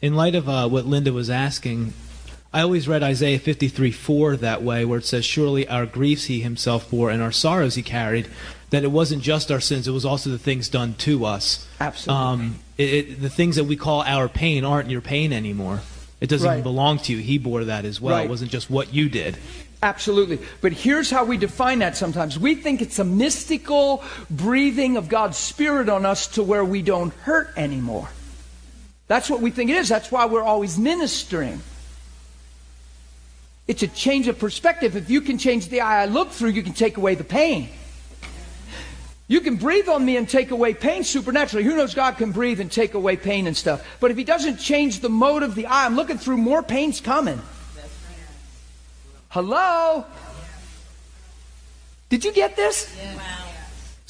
In 0.00 0.14
light 0.14 0.36
of 0.36 0.48
uh, 0.48 0.68
what 0.68 0.86
Linda 0.86 1.12
was 1.12 1.28
asking, 1.28 1.92
I 2.54 2.60
always 2.60 2.86
read 2.86 3.02
Isaiah 3.02 3.38
53 3.38 3.90
4 3.92 4.36
that 4.38 4.62
way, 4.62 4.84
where 4.84 4.98
it 4.98 5.04
says, 5.06 5.24
Surely 5.24 5.66
our 5.68 5.86
griefs 5.86 6.24
he 6.24 6.40
himself 6.40 6.90
bore 6.90 7.10
and 7.10 7.22
our 7.22 7.32
sorrows 7.32 7.74
he 7.76 7.82
carried. 7.82 8.28
That 8.70 8.84
it 8.84 8.90
wasn't 8.90 9.22
just 9.22 9.50
our 9.52 9.60
sins, 9.60 9.86
it 9.86 9.90
was 9.90 10.04
also 10.06 10.30
the 10.30 10.38
things 10.38 10.68
done 10.70 10.94
to 10.98 11.26
us. 11.26 11.66
Absolutely. 11.78 12.24
Um, 12.24 12.54
it, 12.78 12.94
it, 12.94 13.20
the 13.20 13.28
things 13.28 13.56
that 13.56 13.64
we 13.64 13.76
call 13.76 14.00
our 14.02 14.28
pain 14.28 14.64
aren't 14.64 14.88
your 14.88 15.02
pain 15.02 15.32
anymore. 15.32 15.80
It 16.22 16.28
doesn't 16.28 16.46
Right. 16.46 16.54
even 16.54 16.62
belong 16.62 16.98
to 17.00 17.12
you. 17.12 17.18
He 17.18 17.36
bore 17.36 17.64
that 17.64 17.84
as 17.84 18.00
well. 18.00 18.16
Right. 18.16 18.24
It 18.26 18.30
wasn't 18.30 18.50
just 18.50 18.70
what 18.70 18.94
you 18.94 19.08
did. 19.10 19.36
Absolutely. 19.82 20.38
But 20.60 20.72
here's 20.72 21.10
how 21.10 21.24
we 21.24 21.36
define 21.36 21.80
that 21.80 21.96
sometimes. 21.96 22.38
We 22.38 22.54
think 22.54 22.80
it's 22.80 22.98
a 22.98 23.04
mystical 23.04 24.02
breathing 24.30 24.96
of 24.96 25.08
God's 25.08 25.36
Spirit 25.36 25.88
on 25.88 26.06
us 26.06 26.28
to 26.28 26.42
where 26.42 26.64
we 26.64 26.80
don't 26.80 27.12
hurt 27.12 27.52
anymore. 27.56 28.08
That's 29.08 29.28
what 29.28 29.40
we 29.40 29.50
think 29.50 29.68
it 29.70 29.76
is. 29.76 29.88
That's 29.88 30.10
why 30.12 30.24
we're 30.26 30.44
always 30.44 30.78
ministering. 30.78 31.60
It's 33.66 33.82
a 33.82 33.88
change 33.88 34.28
of 34.28 34.38
perspective. 34.38 34.96
If 34.96 35.08
you 35.08 35.20
can 35.20 35.38
change 35.38 35.68
the 35.68 35.80
eye 35.80 36.02
I 36.02 36.06
look 36.06 36.30
through, 36.30 36.50
you 36.50 36.62
can 36.62 36.72
take 36.72 36.96
away 36.96 37.14
the 37.14 37.24
pain. 37.24 37.68
You 39.28 39.40
can 39.40 39.56
breathe 39.56 39.88
on 39.88 40.04
me 40.04 40.16
and 40.16 40.28
take 40.28 40.50
away 40.50 40.74
pain 40.74 41.04
supernaturally. 41.04 41.64
Who 41.64 41.76
knows 41.76 41.94
God 41.94 42.16
can 42.16 42.32
breathe 42.32 42.60
and 42.60 42.70
take 42.70 42.94
away 42.94 43.16
pain 43.16 43.46
and 43.46 43.56
stuff. 43.56 43.86
But 44.00 44.10
if 44.10 44.16
He 44.16 44.24
doesn't 44.24 44.58
change 44.58 45.00
the 45.00 45.08
mode 45.08 45.42
of 45.42 45.54
the 45.54 45.66
eye, 45.66 45.86
I'm 45.86 45.96
looking 45.96 46.18
through, 46.18 46.38
more 46.38 46.62
pain's 46.62 47.00
coming. 47.00 47.40
Hello? 49.28 50.04
Did 52.10 52.24
you 52.26 52.32
get 52.32 52.56
this? 52.56 52.94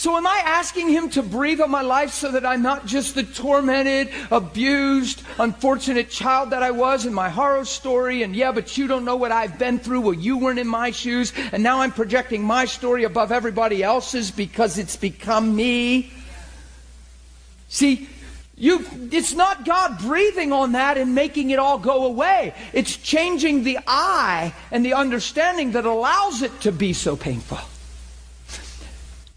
So, 0.03 0.17
am 0.17 0.27
I 0.27 0.43
asking 0.45 0.89
Him 0.89 1.11
to 1.11 1.23
breathe 1.23 1.61
on 1.61 1.71
my 1.71 1.83
life 1.83 2.11
so 2.11 2.33
that 2.33 2.45
I'm 2.45 2.61
not 2.61 2.87
just 2.87 3.15
the 3.15 3.23
tormented, 3.23 4.11
abused, 4.33 5.23
unfortunate 5.39 6.11
child 6.11 6.51
that 6.51 6.61
I 6.61 6.73
was 6.73 7.07
in 7.07 7.15
my 7.15 7.29
horror 7.29 7.65
story? 7.65 8.25
And 8.25 8.35
yeah, 8.35 8.51
but 8.51 8.77
you 8.77 8.89
don't 8.89 9.05
know 9.05 9.15
what 9.15 9.31
I've 9.31 9.61
been 9.61 9.79
through. 9.79 10.01
Well, 10.01 10.15
you 10.15 10.39
weren't 10.39 10.59
in 10.59 10.67
my 10.67 10.91
shoes. 10.91 11.33
And 11.53 11.63
now 11.63 11.83
I'm 11.83 11.93
projecting 11.93 12.43
my 12.43 12.65
story 12.65 13.05
above 13.05 13.31
everybody 13.31 13.85
else's 13.85 14.33
because 14.33 14.77
it's 14.77 14.97
become 14.97 15.55
me. 15.55 16.13
See, 17.69 18.09
you, 18.57 18.85
it's 19.13 19.35
not 19.35 19.65
God 19.65 20.01
breathing 20.01 20.53
on 20.53 20.73
that 20.73 20.99
and 20.99 21.15
making 21.15 21.51
it 21.51 21.61
all 21.61 21.79
go 21.79 22.07
away. 22.07 22.55
It's 22.73 22.97
changing 22.97 23.63
the 23.63 23.79
eye 23.87 24.53
and 24.73 24.85
the 24.85 24.95
understanding 24.95 25.71
that 25.73 25.85
allows 25.85 26.43
it 26.43 26.63
to 26.63 26.73
be 26.73 26.93
so 26.93 27.15
painful. 27.15 27.61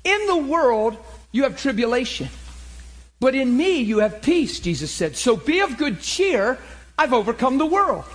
In 0.05 0.27
the 0.27 0.37
world, 0.37 0.97
you 1.33 1.43
have 1.43 1.57
tribulation. 1.57 2.29
But 3.19 3.35
in 3.35 3.57
me, 3.57 3.79
you 3.79 3.99
have 3.99 4.21
peace, 4.21 4.59
Jesus 4.59 4.91
said. 4.91 5.17
So 5.17 5.35
be 5.35 5.59
of 5.59 5.77
good 5.77 5.99
cheer. 5.99 6.57
I've 6.97 7.11
overcome 7.11 7.57
the 7.57 7.65
world. 7.65 8.05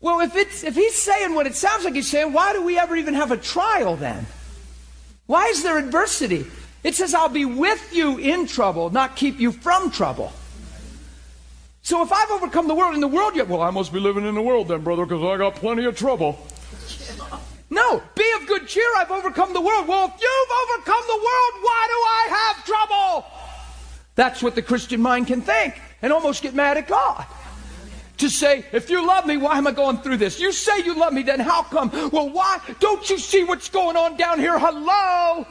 Well, 0.00 0.20
if, 0.20 0.34
it's, 0.34 0.64
if 0.64 0.74
he's 0.74 0.94
saying 0.94 1.34
what 1.34 1.46
it 1.46 1.54
sounds 1.54 1.84
like 1.84 1.94
he's 1.94 2.08
saying, 2.08 2.32
why 2.32 2.54
do 2.54 2.62
we 2.62 2.78
ever 2.78 2.96
even 2.96 3.14
have 3.14 3.30
a 3.30 3.36
trial 3.36 3.96
then? 3.96 4.26
Why 5.26 5.46
is 5.48 5.62
there 5.62 5.78
adversity? 5.78 6.46
It 6.82 6.94
says, 6.94 7.12
I'll 7.12 7.28
be 7.28 7.44
with 7.44 7.94
you 7.94 8.16
in 8.18 8.46
trouble, 8.46 8.88
not 8.88 9.16
keep 9.16 9.38
you 9.38 9.52
from 9.52 9.90
trouble. 9.90 10.32
So 11.82 12.02
if 12.02 12.12
I've 12.12 12.30
overcome 12.30 12.68
the 12.68 12.74
world 12.74 12.94
in 12.94 13.00
the 13.00 13.08
world 13.08 13.36
yet, 13.36 13.48
well, 13.48 13.62
I 13.62 13.70
must 13.70 13.92
be 13.92 14.00
living 14.00 14.24
in 14.24 14.34
the 14.34 14.42
world 14.42 14.68
then, 14.68 14.82
brother, 14.82 15.04
because 15.04 15.22
I 15.22 15.36
got 15.36 15.56
plenty 15.56 15.84
of 15.84 15.96
trouble. 15.96 16.38
No, 17.70 18.02
be 18.16 18.30
of 18.40 18.48
good 18.48 18.66
cheer. 18.66 18.86
I've 18.98 19.12
overcome 19.12 19.52
the 19.52 19.60
world. 19.60 19.86
Well, 19.86 20.06
if 20.06 20.20
you've 20.20 20.76
overcome 20.76 21.04
the 21.06 21.16
world, 21.16 21.62
why 21.62 21.86
do 21.86 21.94
I 21.94 22.26
have 22.36 22.64
trouble? 22.64 23.26
That's 24.16 24.42
what 24.42 24.56
the 24.56 24.62
Christian 24.62 25.00
mind 25.00 25.28
can 25.28 25.40
think 25.40 25.80
and 26.02 26.12
almost 26.12 26.42
get 26.42 26.52
mad 26.52 26.76
at 26.76 26.88
God. 26.88 27.24
To 28.18 28.28
say, 28.28 28.66
if 28.72 28.90
you 28.90 29.06
love 29.06 29.24
me, 29.24 29.36
why 29.38 29.56
am 29.56 29.66
I 29.66 29.72
going 29.72 29.98
through 29.98 30.18
this? 30.18 30.38
You 30.40 30.52
say 30.52 30.84
you 30.84 30.94
love 30.94 31.12
me, 31.12 31.22
then 31.22 31.40
how 31.40 31.62
come? 31.62 31.90
Well, 32.12 32.28
why? 32.28 32.58
Don't 32.80 33.08
you 33.08 33.18
see 33.18 33.44
what's 33.44 33.70
going 33.70 33.96
on 33.96 34.16
down 34.16 34.38
here? 34.40 34.58
Hello? 34.58 35.46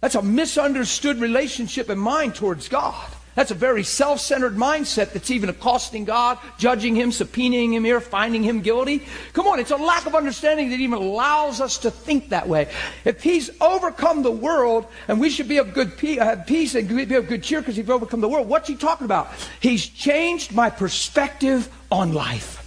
That's 0.00 0.16
a 0.16 0.22
misunderstood 0.22 1.18
relationship 1.18 1.90
in 1.90 1.98
mind 1.98 2.34
towards 2.34 2.68
God. 2.68 3.08
That's 3.36 3.50
a 3.50 3.54
very 3.54 3.84
self 3.84 4.18
centered 4.18 4.56
mindset 4.56 5.12
that's 5.12 5.30
even 5.30 5.50
accosting 5.50 6.06
God, 6.06 6.38
judging 6.58 6.96
Him, 6.96 7.10
subpoenaing 7.10 7.72
Him 7.72 7.84
here, 7.84 8.00
finding 8.00 8.42
Him 8.42 8.62
guilty. 8.62 9.04
Come 9.34 9.46
on, 9.46 9.60
it's 9.60 9.70
a 9.70 9.76
lack 9.76 10.06
of 10.06 10.14
understanding 10.14 10.70
that 10.70 10.80
even 10.80 10.98
allows 10.98 11.60
us 11.60 11.76
to 11.78 11.90
think 11.90 12.30
that 12.30 12.48
way. 12.48 12.68
If 13.04 13.22
He's 13.22 13.50
overcome 13.60 14.22
the 14.22 14.32
world, 14.32 14.86
and 15.06 15.20
we 15.20 15.28
should 15.28 15.48
be 15.48 15.58
of 15.58 15.74
good 15.74 15.98
pe- 15.98 16.18
peace 16.46 16.74
and 16.74 16.88
be 16.88 17.14
of 17.14 17.28
good 17.28 17.42
cheer 17.42 17.60
because 17.60 17.76
He's 17.76 17.88
overcome 17.88 18.22
the 18.22 18.28
world, 18.28 18.48
what's 18.48 18.68
He 18.68 18.74
talking 18.74 19.04
about? 19.04 19.30
He's 19.60 19.86
changed 19.86 20.52
my 20.54 20.70
perspective 20.70 21.68
on 21.92 22.14
life 22.14 22.62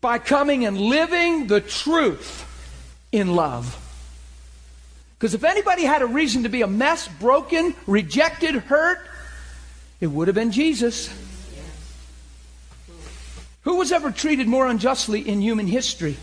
by 0.00 0.18
coming 0.18 0.64
and 0.64 0.80
living 0.80 1.46
the 1.46 1.60
truth 1.60 2.46
in 3.12 3.34
love. 3.34 3.84
Because 5.18 5.34
if 5.34 5.42
anybody 5.42 5.82
had 5.82 6.00
a 6.00 6.06
reason 6.06 6.44
to 6.44 6.48
be 6.48 6.62
a 6.62 6.68
mess, 6.68 7.08
broken, 7.08 7.74
rejected, 7.88 8.54
hurt, 8.54 9.00
it 10.00 10.06
would 10.06 10.28
have 10.28 10.36
been 10.36 10.52
Jesus. 10.52 11.10
Who 13.62 13.76
was 13.78 13.90
ever 13.90 14.12
treated 14.12 14.46
more 14.46 14.68
unjustly 14.68 15.28
in 15.28 15.40
human 15.40 15.66
history 15.66 16.16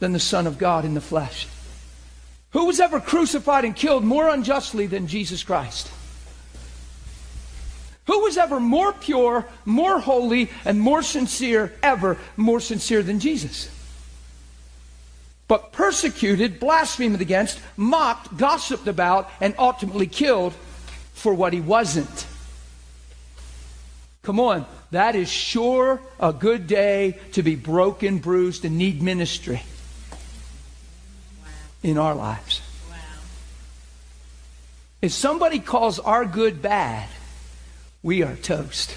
than 0.00 0.12
the 0.12 0.20
Son 0.20 0.46
of 0.46 0.58
God 0.58 0.84
in 0.84 0.92
the 0.92 1.00
flesh? 1.00 1.48
Who 2.50 2.66
was 2.66 2.78
ever 2.78 3.00
crucified 3.00 3.64
and 3.64 3.74
killed 3.74 4.04
more 4.04 4.28
unjustly 4.28 4.86
than 4.86 5.06
Jesus 5.06 5.42
Christ? 5.42 5.90
Who 8.06 8.20
was 8.20 8.36
ever 8.36 8.60
more 8.60 8.92
pure, 8.92 9.46
more 9.64 9.98
holy, 9.98 10.50
and 10.64 10.78
more 10.78 11.02
sincere, 11.02 11.72
ever 11.82 12.18
more 12.36 12.60
sincere 12.60 13.02
than 13.02 13.18
Jesus? 13.18 13.70
But 15.48 15.72
persecuted, 15.72 16.58
blasphemed 16.58 17.20
against, 17.20 17.60
mocked, 17.76 18.36
gossiped 18.36 18.88
about, 18.88 19.30
and 19.40 19.54
ultimately 19.58 20.06
killed 20.06 20.54
for 21.14 21.34
what 21.34 21.52
he 21.52 21.60
wasn't. 21.60 22.26
Come 24.22 24.40
on, 24.40 24.66
that 24.90 25.14
is 25.14 25.30
sure 25.30 26.00
a 26.18 26.32
good 26.32 26.66
day 26.66 27.18
to 27.32 27.44
be 27.44 27.54
broken, 27.54 28.18
bruised, 28.18 28.64
and 28.64 28.76
need 28.76 29.00
ministry 29.00 29.62
in 31.82 31.96
our 31.96 32.14
lives. 32.14 32.60
If 35.00 35.12
somebody 35.12 35.60
calls 35.60 36.00
our 36.00 36.24
good 36.24 36.60
bad, 36.60 37.08
we 38.02 38.22
are 38.24 38.34
toast. 38.34 38.96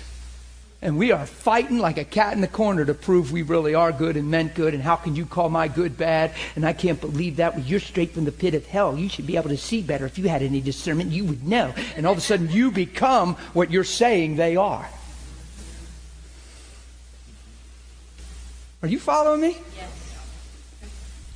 And 0.81 0.97
we 0.97 1.11
are 1.11 1.25
fighting 1.25 1.79
like 1.79 1.97
a 1.97 2.05
cat 2.05 2.33
in 2.33 2.41
the 2.41 2.47
corner 2.47 2.85
to 2.85 2.93
prove 2.93 3.33
we 3.33 3.41
really 3.41 3.75
are 3.75 3.91
good 3.91 4.15
and 4.15 4.31
meant 4.31 4.55
good. 4.55 4.73
And 4.73 4.81
how 4.81 4.95
can 4.95 5.13
you 5.13 5.25
call 5.25 5.49
my 5.49 5.67
good 5.67 5.97
bad? 5.97 6.33
And 6.55 6.65
I 6.65 6.71
can't 6.71 7.01
believe 7.01 7.35
that. 7.35 7.55
Well, 7.55 7.65
you're 7.65 7.81
straight 7.81 8.11
from 8.11 8.23
the 8.23 8.31
pit 8.31 8.53
of 8.53 8.65
hell. 8.65 8.97
You 8.97 9.09
should 9.09 9.27
be 9.27 9.35
able 9.35 9.49
to 9.49 9.57
see 9.57 9.81
better. 9.81 10.05
If 10.05 10.17
you 10.17 10.29
had 10.29 10.41
any 10.41 10.61
discernment, 10.61 11.11
you 11.11 11.25
would 11.25 11.45
know. 11.45 11.73
And 11.97 12.05
all 12.05 12.13
of 12.13 12.17
a 12.17 12.21
sudden, 12.21 12.49
you 12.49 12.71
become 12.71 13.35
what 13.53 13.71
you're 13.71 13.83
saying 13.83 14.37
they 14.37 14.55
are. 14.55 14.87
Are 18.81 18.87
you 18.87 18.99
following 18.99 19.41
me? 19.41 19.57
Yes. 19.75 20.15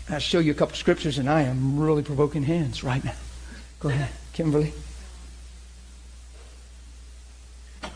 I'll 0.09 0.19
show 0.19 0.39
you 0.39 0.51
a 0.51 0.55
couple 0.55 0.75
scriptures, 0.77 1.17
and 1.17 1.29
I 1.29 1.41
am 1.41 1.77
really 1.77 2.03
provoking 2.03 2.43
hands 2.43 2.81
right 2.81 3.03
now. 3.03 3.15
Go 3.81 3.89
ahead, 3.89 4.09
Kimberly. 4.31 4.71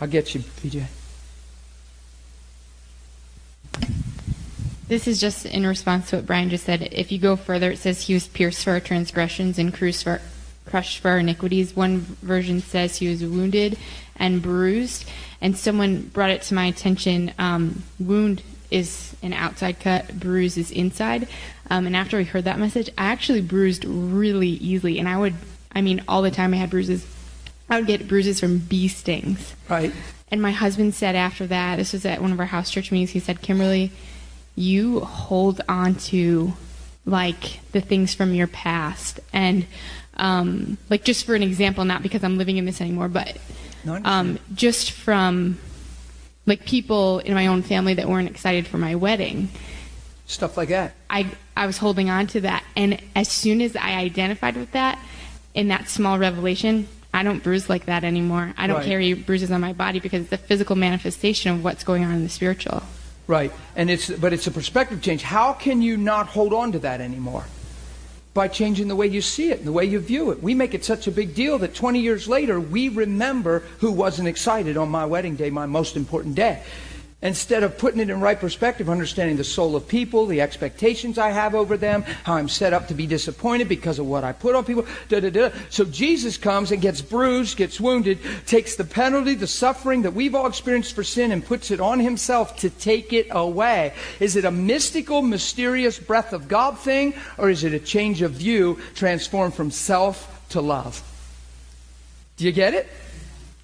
I'll 0.02 0.10
get 0.10 0.36
you, 0.36 0.42
PJ. 0.42 0.84
This 4.88 5.08
is 5.08 5.20
just 5.20 5.46
in 5.46 5.66
response 5.66 6.10
to 6.10 6.18
what 6.18 6.26
Brian 6.26 6.50
just 6.50 6.66
said. 6.66 6.90
If 6.94 7.12
you 7.12 7.20
go 7.20 7.36
further, 7.36 7.72
it 7.72 7.80
says 7.80 8.04
he 8.04 8.14
was 8.14 8.28
pierced 8.28 8.64
for 8.64 8.72
our 8.72 8.80
transgressions 8.80 9.60
and 9.60 9.74
crushed 9.74 10.04
for, 10.04 10.22
crushed 10.66 11.00
for 11.00 11.10
our 11.10 11.20
iniquities. 11.20 11.76
One 11.76 12.00
version 12.00 12.62
says 12.62 12.96
he 12.96 13.10
was 13.10 13.24
wounded 13.24 13.78
and 14.16 14.42
bruised. 14.42 15.06
And 15.42 15.58
someone 15.58 16.04
brought 16.04 16.30
it 16.30 16.42
to 16.44 16.54
my 16.54 16.66
attention. 16.66 17.34
Um, 17.38 17.84
wound 18.00 18.44
is 18.72 19.16
an 19.22 19.34
outside 19.34 19.80
cut, 19.80 20.20
bruise 20.20 20.58
is 20.58 20.72
inside. 20.72 21.28
Um, 21.70 21.86
and 21.86 21.96
after 21.96 22.18
we 22.18 22.24
heard 22.24 22.46
that 22.46 22.60
message, 22.60 22.90
I 22.98 23.06
actually 23.08 23.42
bruised 23.42 23.84
really 23.86 24.50
easily. 24.50 25.00
And 25.00 25.08
I 25.08 25.18
would, 25.18 25.36
I 25.74 25.82
mean, 25.82 26.04
all 26.08 26.22
the 26.22 26.32
time 26.32 26.54
I 26.54 26.58
had 26.58 26.70
bruises. 26.70 27.06
I 27.70 27.78
would 27.78 27.88
get 27.88 28.08
bruises 28.08 28.40
from 28.40 28.60
bee 28.60 28.88
stings. 28.88 29.54
Right. 29.68 29.92
And 30.32 30.42
my 30.42 30.52
husband 30.52 30.94
said 30.96 31.16
after 31.16 31.46
that, 31.48 31.76
this 31.76 31.94
was 31.94 32.06
at 32.06 32.22
one 32.22 32.32
of 32.32 32.40
our 32.40 32.46
house 32.46 32.72
church 32.72 32.92
meetings, 32.92 33.12
he 33.12 33.20
said, 33.20 33.42
Kimberly, 33.42 33.92
you 34.58 35.00
hold 35.02 35.62
on 35.70 35.96
to 35.96 36.52
like 37.06 37.60
the 37.72 37.80
things 37.80 38.14
from 38.14 38.34
your 38.34 38.48
past. 38.48 39.22
And 39.32 39.66
um, 40.18 40.78
like 40.90 41.04
just 41.04 41.26
for 41.26 41.36
an 41.36 41.44
example 41.44 41.86
not 41.86 42.02
because 42.02 42.24
i'm 42.24 42.40
living 42.40 42.58
in 42.58 42.66
this 42.66 42.82
anymore 42.82 43.08
but 43.08 43.38
um, 44.04 44.40
just 44.56 44.92
from 44.92 45.60
like 46.48 46.66
people 46.66 47.20
in 47.20 47.34
my 47.34 47.48
own 47.48 47.62
family 47.62 47.94
that 47.94 48.10
weren't 48.10 48.28
excited 48.30 48.66
for 48.68 48.78
my 48.78 48.96
wedding. 48.96 49.50
Stuff 50.26 50.58
like 50.58 50.70
that. 50.70 50.94
I 51.10 51.28
i 51.56 51.68
was 51.68 51.78
holding 51.78 52.10
on 52.10 52.28
to 52.28 52.42
that. 52.42 52.64
And 52.76 53.00
as 53.16 53.30
soon 53.30 53.62
as 53.62 53.76
i 53.76 53.92
identified 53.94 54.58
with 54.58 54.72
that 54.72 55.00
in 55.54 55.68
that 55.70 55.88
small 55.88 56.18
revelation 56.20 56.88
i 57.14 57.22
don't 57.24 57.44
bruise 57.44 57.70
like 57.70 57.86
that 57.86 58.04
anymore. 58.04 58.54
I 58.58 58.66
don't 58.68 58.78
Right. 58.78 58.86
carry 58.88 59.14
bruises 59.14 59.52
on 59.52 59.62
my 59.62 59.74
body 59.74 60.00
because 60.00 60.24
it's 60.24 60.34
a 60.34 60.38
physical 60.38 60.76
manifestation 60.76 61.52
of 61.54 61.64
what's 61.64 61.84
going 61.84 62.04
on 62.04 62.14
in 62.14 62.24
the 62.24 62.30
spiritual 62.30 62.82
Right. 63.28 63.52
And 63.76 63.90
it's 63.90 64.10
but 64.10 64.32
it's 64.34 64.48
a 64.48 64.52
perspective 64.52 65.02
change. 65.02 65.22
How 65.22 65.54
can 65.54 65.82
you 65.82 65.98
not 65.98 66.28
hold 66.28 66.54
on 66.54 66.72
to 66.72 66.80
that 66.80 67.02
anymore? 67.02 67.46
By 68.34 68.48
changing 68.48 68.88
the 68.88 68.96
way 68.96 69.08
you 69.08 69.22
see 69.22 69.52
it 69.52 69.58
and 69.58 69.68
the 69.68 69.72
way 69.72 69.86
you 69.86 70.00
view 70.00 70.32
it. 70.32 70.42
We 70.42 70.54
make 70.54 70.74
it 70.74 70.86
such 70.86 71.08
a 71.08 71.12
big 71.12 71.36
deal 71.36 71.58
that 71.60 71.76
20 71.76 72.00
years 72.00 72.28
later 72.28 72.60
we 72.60 72.88
remember 72.88 73.64
who 73.80 73.92
wasn't 73.92 74.28
excited 74.28 74.78
on 74.78 74.90
my 74.90 75.06
wedding 75.06 75.36
day, 75.36 75.50
my 75.50 75.66
most 75.66 75.98
important 75.98 76.36
day. 76.36 76.64
Instead 77.20 77.64
of 77.64 77.80
putting 77.80 78.00
it 78.00 78.12
in 78.12 78.22
right 78.22 78.40
perspective, 78.40 78.92
understanding 78.92 79.38
the 79.38 79.44
soul 79.44 79.76
of 79.76 79.88
people, 79.88 80.28
the 80.28 80.40
expectations 80.40 81.18
I 81.18 81.32
have 81.32 81.56
over 81.56 81.76
them, 81.76 82.04
how 82.04 82.36
I'm 82.36 82.48
set 82.48 82.74
up 82.74 82.90
to 82.90 82.94
be 82.94 83.08
disappointed 83.08 83.68
because 83.68 83.98
of 83.98 84.06
what 84.06 84.24
I 84.24 84.34
put 84.34 84.54
on 84.54 84.64
people, 84.64 84.86
da 85.10 85.20
da 85.20 85.32
da. 85.32 85.50
So 85.72 85.84
Jesus 85.84 86.38
comes 86.38 86.72
and 86.72 86.80
gets 86.80 87.02
bruised, 87.02 87.58
gets 87.58 87.82
wounded, 87.82 88.20
takes 88.46 88.76
the 88.76 88.84
penalty, 88.84 89.34
the 89.34 89.48
suffering 89.48 90.04
that 90.04 90.14
we've 90.14 90.36
all 90.36 90.46
experienced 90.46 90.94
for 90.94 91.04
sin, 91.04 91.32
and 91.32 91.44
puts 91.44 91.72
it 91.72 91.80
on 91.80 92.00
himself 92.00 92.56
to 92.58 92.70
take 92.70 93.12
it 93.14 93.26
away. 93.32 93.94
Is 94.20 94.36
it 94.36 94.46
a 94.46 94.52
mystical, 94.52 95.24
mysterious 95.24 95.98
breath 95.98 96.34
of 96.34 96.48
God 96.48 96.78
thing, 96.78 97.16
or 97.40 97.50
is 97.50 97.64
it 97.64 97.74
a 97.74 97.80
change 97.80 98.22
of 98.22 98.34
view 98.34 98.80
transformed 98.94 99.56
from 99.56 99.72
self 99.72 100.48
to 100.50 100.62
love? 100.62 101.02
Do 102.38 102.46
you 102.46 102.52
get 102.52 102.76
it? 102.76 102.88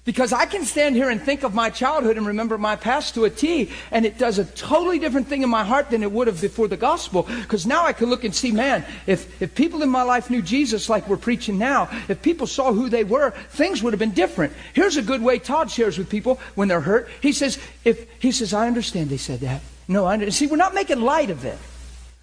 Because 0.04 0.34
I 0.34 0.44
can 0.44 0.66
stand 0.66 0.96
here 0.96 1.08
and 1.08 1.20
think 1.20 1.44
of 1.44 1.54
my 1.54 1.70
childhood 1.70 2.18
and 2.18 2.26
remember 2.26 2.58
my 2.58 2.76
past 2.76 3.14
to 3.14 3.24
a 3.24 3.30
T, 3.30 3.70
and 3.90 4.04
it 4.04 4.18
does 4.18 4.38
a 4.38 4.44
totally 4.44 4.98
different 4.98 5.28
thing 5.28 5.42
in 5.42 5.48
my 5.48 5.64
heart 5.64 5.88
than 5.88 6.02
it 6.02 6.12
would 6.12 6.26
have 6.26 6.42
before 6.42 6.68
the 6.68 6.76
gospel. 6.76 7.22
Because 7.22 7.66
now 7.66 7.86
I 7.86 7.94
can 7.94 8.10
look 8.10 8.22
and 8.22 8.34
see, 8.34 8.52
man, 8.52 8.84
if, 9.06 9.40
if 9.40 9.54
people 9.54 9.82
in 9.82 9.88
my 9.88 10.02
life 10.02 10.28
knew 10.28 10.42
Jesus 10.42 10.90
like 10.90 11.08
we're 11.08 11.16
preaching 11.16 11.56
now, 11.56 11.88
if 12.08 12.20
people 12.20 12.46
saw 12.46 12.70
who 12.70 12.90
they 12.90 13.02
were, 13.02 13.30
things 13.30 13.82
would 13.82 13.94
have 13.94 14.00
been 14.00 14.12
different. 14.12 14.52
Here's 14.74 14.98
a 14.98 15.02
good 15.02 15.22
way 15.22 15.38
Todd 15.38 15.70
shares 15.70 15.96
with 15.96 16.10
people 16.10 16.38
when 16.54 16.68
they're 16.68 16.82
hurt. 16.82 17.08
He 17.22 17.32
says, 17.32 17.58
if 17.84 18.06
he 18.20 18.30
says, 18.30 18.52
I 18.52 18.66
understand 18.66 19.08
they 19.08 19.16
said 19.16 19.40
that. 19.40 19.62
No, 19.88 20.04
I 20.04 20.14
understand. 20.14 20.34
See, 20.34 20.46
we're 20.48 20.56
not 20.56 20.74
making 20.74 21.00
light 21.00 21.30
of 21.30 21.46
it, 21.46 21.58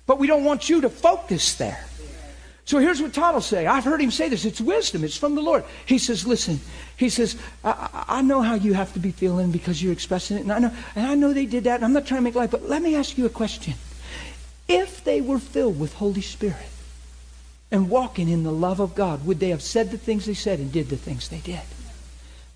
but 0.05 0.19
we 0.19 0.27
don't 0.27 0.43
want 0.43 0.69
you 0.69 0.81
to 0.81 0.89
focus 0.89 1.55
there. 1.55 1.83
So 2.63 2.77
here's 2.77 3.01
what 3.01 3.13
Todd 3.13 3.33
will 3.33 3.41
say. 3.41 3.65
I've 3.65 3.83
heard 3.83 3.99
him 3.99 4.11
say 4.11 4.29
this. 4.29 4.45
It's 4.45 4.61
wisdom. 4.61 5.03
It's 5.03 5.17
from 5.17 5.35
the 5.35 5.41
Lord. 5.41 5.63
He 5.85 5.97
says, 5.97 6.27
listen, 6.27 6.59
he 7.01 7.09
says, 7.09 7.35
I, 7.63 8.05
I 8.07 8.21
know 8.21 8.41
how 8.41 8.53
you 8.53 8.73
have 8.73 8.93
to 8.93 8.99
be 8.99 9.11
feeling 9.11 9.51
because 9.51 9.81
you're 9.81 9.91
expressing 9.91 10.37
it. 10.37 10.41
And 10.41 10.51
I 10.51 10.59
know, 10.59 10.71
and 10.95 11.07
I 11.07 11.15
know 11.15 11.33
they 11.33 11.47
did 11.47 11.63
that. 11.63 11.75
And 11.75 11.85
I'm 11.85 11.93
not 11.93 12.05
trying 12.05 12.19
to 12.19 12.23
make 12.23 12.35
light, 12.35 12.51
but 12.51 12.69
let 12.69 12.81
me 12.81 12.95
ask 12.95 13.17
you 13.17 13.25
a 13.25 13.29
question. 13.29 13.73
If 14.67 15.03
they 15.03 15.19
were 15.19 15.39
filled 15.39 15.79
with 15.79 15.95
Holy 15.95 16.21
Spirit 16.21 16.69
and 17.71 17.89
walking 17.89 18.29
in 18.29 18.43
the 18.43 18.51
love 18.51 18.79
of 18.79 18.93
God, 18.93 19.25
would 19.25 19.39
they 19.39 19.49
have 19.49 19.63
said 19.63 19.89
the 19.89 19.97
things 19.97 20.27
they 20.27 20.35
said 20.35 20.59
and 20.59 20.71
did 20.71 20.89
the 20.89 20.95
things 20.95 21.27
they 21.27 21.39
did? 21.39 21.61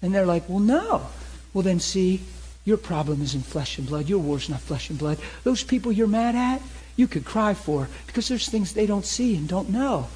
And 0.02 0.14
they're 0.14 0.26
like, 0.28 0.48
well, 0.48 0.60
no. 0.60 1.08
Well, 1.54 1.64
then 1.64 1.80
see, 1.80 2.22
your 2.66 2.78
problem 2.78 3.24
isn't 3.24 3.46
flesh 3.46 3.80
and 3.80 3.88
blood. 3.88 4.08
Your 4.08 4.20
war's 4.20 4.48
not 4.48 4.62
flesh 4.62 4.92
and 4.92 5.00
blood. 5.00 5.18
Those 5.44 5.64
people 5.64 5.92
you're 5.92 6.08
mad 6.08 6.36
at, 6.36 6.62
you 6.96 7.08
could 7.08 7.26
cry 7.26 7.56
for 7.56 7.90
because 8.06 8.28
there's 8.28 8.48
things 8.48 8.74
they 8.74 8.86
don't 8.86 9.06
see 9.06 9.36
and 9.36 9.48
don't 9.48 9.70
know. 9.70 10.08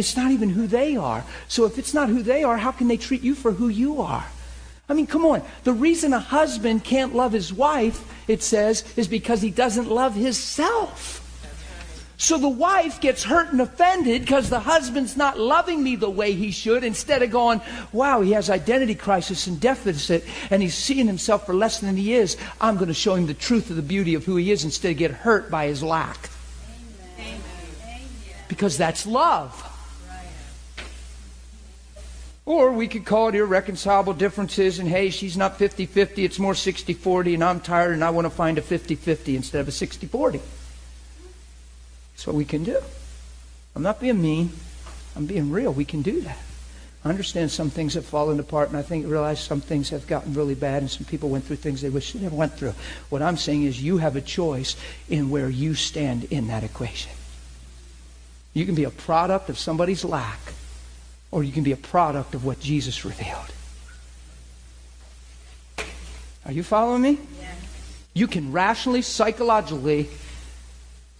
It's 0.00 0.16
not 0.16 0.32
even 0.32 0.48
who 0.48 0.66
they 0.66 0.96
are. 0.96 1.24
So 1.46 1.66
if 1.66 1.78
it's 1.78 1.94
not 1.94 2.08
who 2.08 2.22
they 2.22 2.42
are, 2.42 2.56
how 2.56 2.72
can 2.72 2.88
they 2.88 2.96
treat 2.96 3.22
you 3.22 3.34
for 3.34 3.52
who 3.52 3.68
you 3.68 4.00
are? 4.00 4.26
I 4.88 4.94
mean, 4.94 5.06
come 5.06 5.24
on. 5.24 5.42
The 5.62 5.72
reason 5.72 6.12
a 6.12 6.18
husband 6.18 6.82
can't 6.82 7.14
love 7.14 7.32
his 7.32 7.52
wife, 7.52 8.02
it 8.26 8.42
says, 8.42 8.82
is 8.96 9.06
because 9.06 9.42
he 9.42 9.50
doesn't 9.50 9.88
love 9.88 10.14
himself. 10.14 11.18
So 12.16 12.38
the 12.38 12.48
wife 12.48 13.00
gets 13.00 13.24
hurt 13.24 13.52
and 13.52 13.60
offended 13.60 14.22
because 14.22 14.50
the 14.50 14.60
husband's 14.60 15.16
not 15.16 15.38
loving 15.38 15.82
me 15.82 15.96
the 15.96 16.10
way 16.10 16.32
he 16.32 16.50
should. 16.50 16.82
Instead 16.82 17.22
of 17.22 17.30
going, 17.30 17.60
wow, 17.92 18.20
he 18.20 18.32
has 18.32 18.50
identity 18.50 18.94
crisis 18.94 19.46
and 19.46 19.60
deficit 19.60 20.24
and 20.50 20.62
he's 20.62 20.74
seeing 20.74 21.06
himself 21.06 21.46
for 21.46 21.54
less 21.54 21.80
than 21.80 21.96
he 21.96 22.14
is. 22.14 22.36
I'm 22.60 22.76
going 22.76 22.88
to 22.88 22.94
show 22.94 23.14
him 23.14 23.26
the 23.26 23.34
truth 23.34 23.70
of 23.70 23.76
the 23.76 23.82
beauty 23.82 24.14
of 24.14 24.24
who 24.24 24.36
he 24.36 24.50
is 24.50 24.64
instead 24.64 24.92
of 24.92 24.98
get 24.98 25.10
hurt 25.10 25.50
by 25.50 25.66
his 25.66 25.82
lack. 25.82 26.30
Because 28.48 28.76
that's 28.76 29.06
love. 29.06 29.69
Or 32.50 32.72
we 32.72 32.88
could 32.88 33.04
call 33.04 33.28
it 33.28 33.36
irreconcilable 33.36 34.12
differences 34.12 34.80
and 34.80 34.88
hey, 34.88 35.10
she's 35.10 35.36
not 35.36 35.56
50 35.56 35.86
50, 35.86 36.24
it's 36.24 36.40
more 36.40 36.56
60 36.56 36.94
40, 36.94 37.34
and 37.34 37.44
I'm 37.44 37.60
tired 37.60 37.92
and 37.92 38.02
I 38.02 38.10
want 38.10 38.24
to 38.24 38.30
find 38.30 38.58
a 38.58 38.60
50 38.60 38.96
50 38.96 39.36
instead 39.36 39.60
of 39.60 39.68
a 39.68 39.70
60 39.70 40.08
40. 40.08 40.40
That's 42.12 42.26
what 42.26 42.34
we 42.34 42.44
can 42.44 42.64
do. 42.64 42.80
I'm 43.76 43.84
not 43.84 44.00
being 44.00 44.20
mean. 44.20 44.50
I'm 45.14 45.26
being 45.26 45.52
real. 45.52 45.72
We 45.72 45.84
can 45.84 46.02
do 46.02 46.22
that. 46.22 46.38
I 47.04 47.10
understand 47.10 47.52
some 47.52 47.70
things 47.70 47.94
have 47.94 48.04
fallen 48.04 48.40
apart, 48.40 48.68
and 48.70 48.76
I 48.76 48.82
think 48.82 49.06
realize 49.06 49.38
some 49.38 49.60
things 49.60 49.90
have 49.90 50.08
gotten 50.08 50.34
really 50.34 50.56
bad, 50.56 50.82
and 50.82 50.90
some 50.90 51.04
people 51.04 51.28
went 51.28 51.44
through 51.44 51.56
things 51.56 51.80
they 51.80 51.88
wish 51.88 52.14
they 52.14 52.18
never 52.18 52.34
went 52.34 52.54
through. 52.54 52.74
What 53.10 53.22
I'm 53.22 53.36
saying 53.36 53.62
is, 53.62 53.80
you 53.80 53.98
have 53.98 54.16
a 54.16 54.20
choice 54.20 54.74
in 55.08 55.30
where 55.30 55.48
you 55.48 55.74
stand 55.74 56.24
in 56.24 56.48
that 56.48 56.64
equation. 56.64 57.12
You 58.54 58.66
can 58.66 58.74
be 58.74 58.84
a 58.84 58.90
product 58.90 59.50
of 59.50 59.56
somebody's 59.56 60.04
lack, 60.04 60.40
or 61.30 61.44
you 61.44 61.52
can 61.52 61.62
be 61.62 61.72
a 61.72 61.76
product 61.76 62.34
of 62.34 62.44
what 62.44 62.60
Jesus 62.60 63.04
revealed. 63.04 63.52
Are 66.44 66.52
you 66.52 66.62
following 66.62 67.02
me? 67.02 67.18
You 68.12 68.26
can 68.26 68.50
rationally, 68.50 69.02
psychologically 69.02 70.08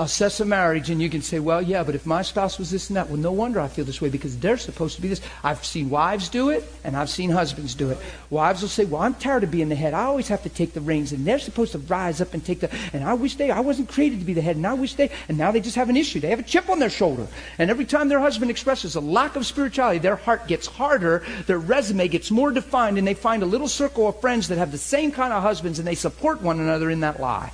assess 0.00 0.40
a 0.40 0.44
marriage 0.44 0.90
and 0.90 1.00
you 1.00 1.10
can 1.10 1.22
say, 1.22 1.38
well, 1.38 1.60
yeah, 1.60 1.82
but 1.82 1.94
if 1.94 2.06
my 2.06 2.22
spouse 2.22 2.58
was 2.58 2.70
this 2.70 2.88
and 2.88 2.96
that, 2.96 3.08
well, 3.08 3.18
no 3.18 3.32
wonder 3.32 3.60
I 3.60 3.68
feel 3.68 3.84
this 3.84 4.00
way 4.00 4.08
because 4.08 4.38
they're 4.38 4.56
supposed 4.56 4.96
to 4.96 5.02
be 5.02 5.08
this. 5.08 5.20
I've 5.44 5.64
seen 5.64 5.90
wives 5.90 6.28
do 6.28 6.50
it 6.50 6.64
and 6.84 6.96
I've 6.96 7.10
seen 7.10 7.30
husbands 7.30 7.74
do 7.74 7.90
it. 7.90 7.98
Wives 8.30 8.62
will 8.62 8.68
say, 8.68 8.84
well, 8.84 9.02
I'm 9.02 9.14
tired 9.14 9.44
of 9.44 9.50
being 9.50 9.68
the 9.68 9.74
head. 9.74 9.94
I 9.94 10.04
always 10.04 10.28
have 10.28 10.42
to 10.44 10.48
take 10.48 10.72
the 10.72 10.80
reins 10.80 11.12
and 11.12 11.26
they're 11.26 11.38
supposed 11.38 11.72
to 11.72 11.78
rise 11.78 12.20
up 12.20 12.34
and 12.34 12.44
take 12.44 12.60
the, 12.60 12.70
and 12.92 13.04
I 13.04 13.14
wish 13.14 13.36
they, 13.36 13.50
I 13.50 13.60
wasn't 13.60 13.88
created 13.88 14.20
to 14.20 14.24
be 14.24 14.34
the 14.34 14.40
head 14.40 14.56
and 14.56 14.66
I 14.66 14.74
wish 14.74 14.94
they, 14.94 15.10
and 15.28 15.36
now 15.36 15.50
they 15.50 15.60
just 15.60 15.76
have 15.76 15.90
an 15.90 15.96
issue. 15.96 16.20
They 16.20 16.30
have 16.30 16.40
a 16.40 16.44
chip 16.44 16.68
on 16.70 16.78
their 16.78 16.90
shoulder. 16.90 17.26
And 17.58 17.70
every 17.70 17.84
time 17.84 18.08
their 18.08 18.20
husband 18.20 18.50
expresses 18.50 18.94
a 18.94 19.00
lack 19.00 19.36
of 19.36 19.44
spirituality, 19.44 19.98
their 19.98 20.16
heart 20.16 20.46
gets 20.46 20.66
harder, 20.66 21.22
their 21.46 21.58
resume 21.58 22.08
gets 22.08 22.30
more 22.30 22.50
defined, 22.50 22.98
and 22.98 23.06
they 23.06 23.14
find 23.14 23.42
a 23.42 23.46
little 23.46 23.68
circle 23.68 24.08
of 24.08 24.20
friends 24.20 24.48
that 24.48 24.58
have 24.58 24.72
the 24.72 24.78
same 24.78 25.12
kind 25.12 25.32
of 25.32 25.42
husbands 25.42 25.78
and 25.78 25.86
they 25.86 25.94
support 25.94 26.40
one 26.40 26.58
another 26.58 26.90
in 26.90 27.00
that 27.00 27.20
lie. 27.20 27.52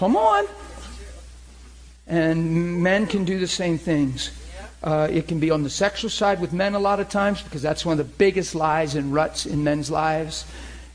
Come 0.00 0.16
on. 0.16 0.46
And 2.06 2.82
men 2.82 3.06
can 3.06 3.26
do 3.26 3.38
the 3.38 3.46
same 3.46 3.76
things. 3.76 4.30
Uh, 4.82 5.08
it 5.10 5.28
can 5.28 5.38
be 5.38 5.50
on 5.50 5.62
the 5.62 5.68
sexual 5.68 6.08
side 6.08 6.40
with 6.40 6.54
men 6.54 6.72
a 6.72 6.78
lot 6.78 7.00
of 7.00 7.10
times 7.10 7.42
because 7.42 7.60
that's 7.60 7.84
one 7.84 8.00
of 8.00 8.06
the 8.06 8.14
biggest 8.14 8.54
lies 8.54 8.94
and 8.94 9.12
ruts 9.12 9.44
in 9.44 9.62
men's 9.62 9.90
lives. 9.90 10.46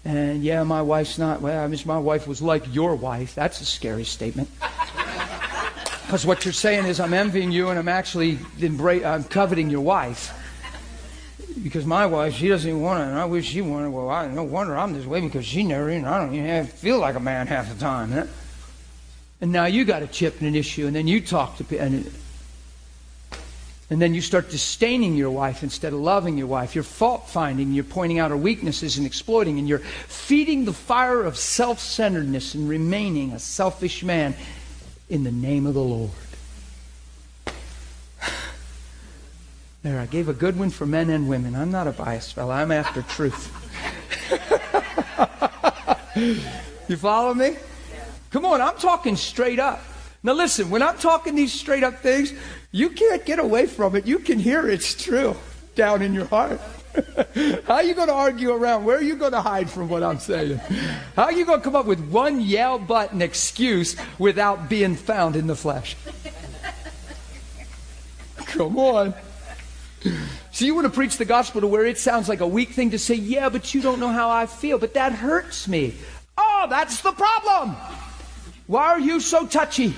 And 0.06 0.42
yeah, 0.42 0.64
my 0.64 0.82
wife's 0.82 1.20
not, 1.20 1.40
well, 1.40 1.64
I 1.64 1.68
wish 1.68 1.86
my 1.86 2.00
wife 2.00 2.28
was 2.28 2.42
like 2.42 2.74
your 2.74 2.96
wife. 2.96 3.36
That's 3.36 3.62
a 3.62 3.66
scary 3.66 4.06
statement. 4.06 4.50
Because 6.06 6.24
what 6.24 6.46
you're 6.46 6.54
saying 6.54 6.86
is, 6.86 7.00
I'm 7.00 7.16
envying 7.16 7.52
you 7.52 7.70
and 7.70 7.80
I'm 7.80 7.88
actually 7.88 8.36
embra- 8.60 9.04
I'm 9.04 9.24
coveting 9.24 9.72
your 9.72 9.82
wife. 9.82 10.32
Because 11.64 11.84
my 11.84 12.06
wife, 12.06 12.36
she 12.36 12.48
doesn't 12.48 12.70
even 12.70 12.84
want 12.84 13.02
it, 13.02 13.08
and 13.08 13.18
I 13.18 13.26
wish 13.26 13.46
she 13.46 13.62
wanted. 13.62 13.90
Well, 13.90 14.12
I 14.12 14.28
no 14.28 14.44
wonder 14.44 14.78
I'm 14.78 14.94
this 14.94 15.08
way 15.08 15.22
because 15.22 15.48
she 15.48 15.64
never 15.64 15.90
even, 15.90 16.06
I 16.06 16.20
don't 16.20 16.36
even 16.36 16.68
feel 16.68 17.00
like 17.00 17.16
a 17.16 17.20
man 17.20 17.48
half 17.48 17.74
the 17.74 17.80
time. 17.80 18.12
Huh? 18.12 18.26
And 19.42 19.52
now 19.52 19.66
you 19.66 19.86
got 19.86 20.02
a 20.02 20.08
chip 20.08 20.40
and 20.40 20.48
an 20.48 20.56
issue, 20.56 20.88
and 20.88 20.96
then 20.96 21.08
you 21.08 21.22
talk 21.22 21.58
to 21.58 21.64
people. 21.64 21.86
And, 21.86 22.12
and 23.90 24.02
then 24.02 24.16
you 24.16 24.22
start 24.22 24.50
disdaining 24.50 25.16
your 25.16 25.30
wife 25.30 25.62
instead 25.62 25.94
of 25.94 26.00
loving 26.00 26.38
your 26.38 26.48
wife. 26.48 26.74
You're 26.74 26.84
fault 26.84 27.30
finding, 27.30 27.72
you're 27.74 27.84
pointing 27.84 28.18
out 28.18 28.32
her 28.32 28.38
weaknesses 28.38 28.98
and 28.98 29.06
exploiting, 29.06 29.60
and 29.60 29.68
you're 29.68 29.80
feeding 29.80 30.66
the 30.66 30.74
fire 30.74 31.22
of 31.24 31.38
self 31.38 31.80
centeredness 31.80 32.56
and 32.56 32.68
remaining 32.68 33.34
a 33.34 33.40
selfish 33.40 34.04
man 34.04 34.36
in 35.10 35.24
the 35.24 35.32
name 35.32 35.68
of 35.68 35.74
the 35.74 35.84
Lord. 35.84 36.12
There, 39.84 40.00
I 40.00 40.08
gave 40.08 40.30
a 40.30 40.34
good 40.34 40.58
one 40.58 40.72
for 40.72 40.88
men 40.88 41.12
and 41.12 41.30
women. 41.30 41.56
I'm 41.56 41.70
not 41.70 41.86
a 41.86 41.92
biased 41.92 42.34
fellow, 42.34 42.52
I'm 42.52 42.72
after 42.72 43.04
truth. 43.04 43.52
you 46.88 46.98
follow 46.98 47.36
me? 47.36 47.56
Come 48.32 48.46
on, 48.46 48.62
I'm 48.62 48.78
talking 48.78 49.16
straight 49.16 49.60
up. 49.60 49.82
Now 50.24 50.34
listen, 50.34 50.70
when 50.70 50.82
I'm 50.82 50.98
talking 50.98 51.36
these 51.36 51.54
straight 51.54 51.84
up 51.84 52.00
things, 52.00 52.34
you 52.72 52.90
can't 52.90 53.24
get 53.26 53.40
away 53.40 53.68
from 53.68 53.96
it. 53.96 54.08
You 54.08 54.20
can 54.20 54.40
hear 54.40 54.68
it's 54.68 54.96
true 54.96 55.36
down 55.76 56.02
in 56.02 56.14
your 56.14 56.26
heart. 56.26 56.60
How 57.66 57.76
are 57.76 57.84
you 57.84 57.94
going 57.94 58.08
to 58.08 58.14
argue 58.14 58.52
around? 58.52 58.86
Where 58.86 58.98
are 58.98 59.04
you 59.04 59.16
going 59.16 59.34
to 59.34 59.42
hide 59.42 59.70
from 59.70 59.90
what 59.90 60.02
I'm 60.02 60.20
saying? 60.20 60.58
How 61.16 61.26
are 61.26 61.32
you 61.32 61.46
going 61.46 61.60
to 61.60 61.64
come 61.64 61.76
up 61.76 61.86
with 61.86 62.00
one 62.10 62.42
yell 62.42 62.80
button 62.80 63.22
excuse 63.22 63.96
without 64.18 64.70
being 64.70 64.96
found 64.96 65.36
in 65.36 65.48
the 65.48 65.56
flesh? 65.56 65.96
Come 68.38 68.80
on. 68.80 69.14
So 70.52 70.64
you 70.64 70.74
want 70.74 70.86
to 70.86 70.94
preach 70.94 71.18
the 71.18 71.26
gospel 71.26 71.62
to 71.62 71.68
where 71.68 71.86
it 71.86 71.98
sounds 71.98 72.30
like 72.30 72.40
a 72.40 72.48
weak 72.48 72.70
thing 72.70 72.92
to 72.92 73.00
say, 73.00 73.16
yeah, 73.16 73.50
but 73.50 73.74
you 73.74 73.82
don't 73.82 74.00
know 74.00 74.10
how 74.10 74.30
I 74.30 74.46
feel, 74.46 74.78
but 74.78 74.94
that 74.94 75.12
hurts 75.12 75.68
me. 75.68 75.96
Oh, 76.38 76.68
that's 76.70 77.02
the 77.02 77.12
problem. 77.12 77.76
Why 78.68 78.88
are 78.88 79.00
you 79.00 79.20
so 79.20 79.46
touchy? 79.46 79.94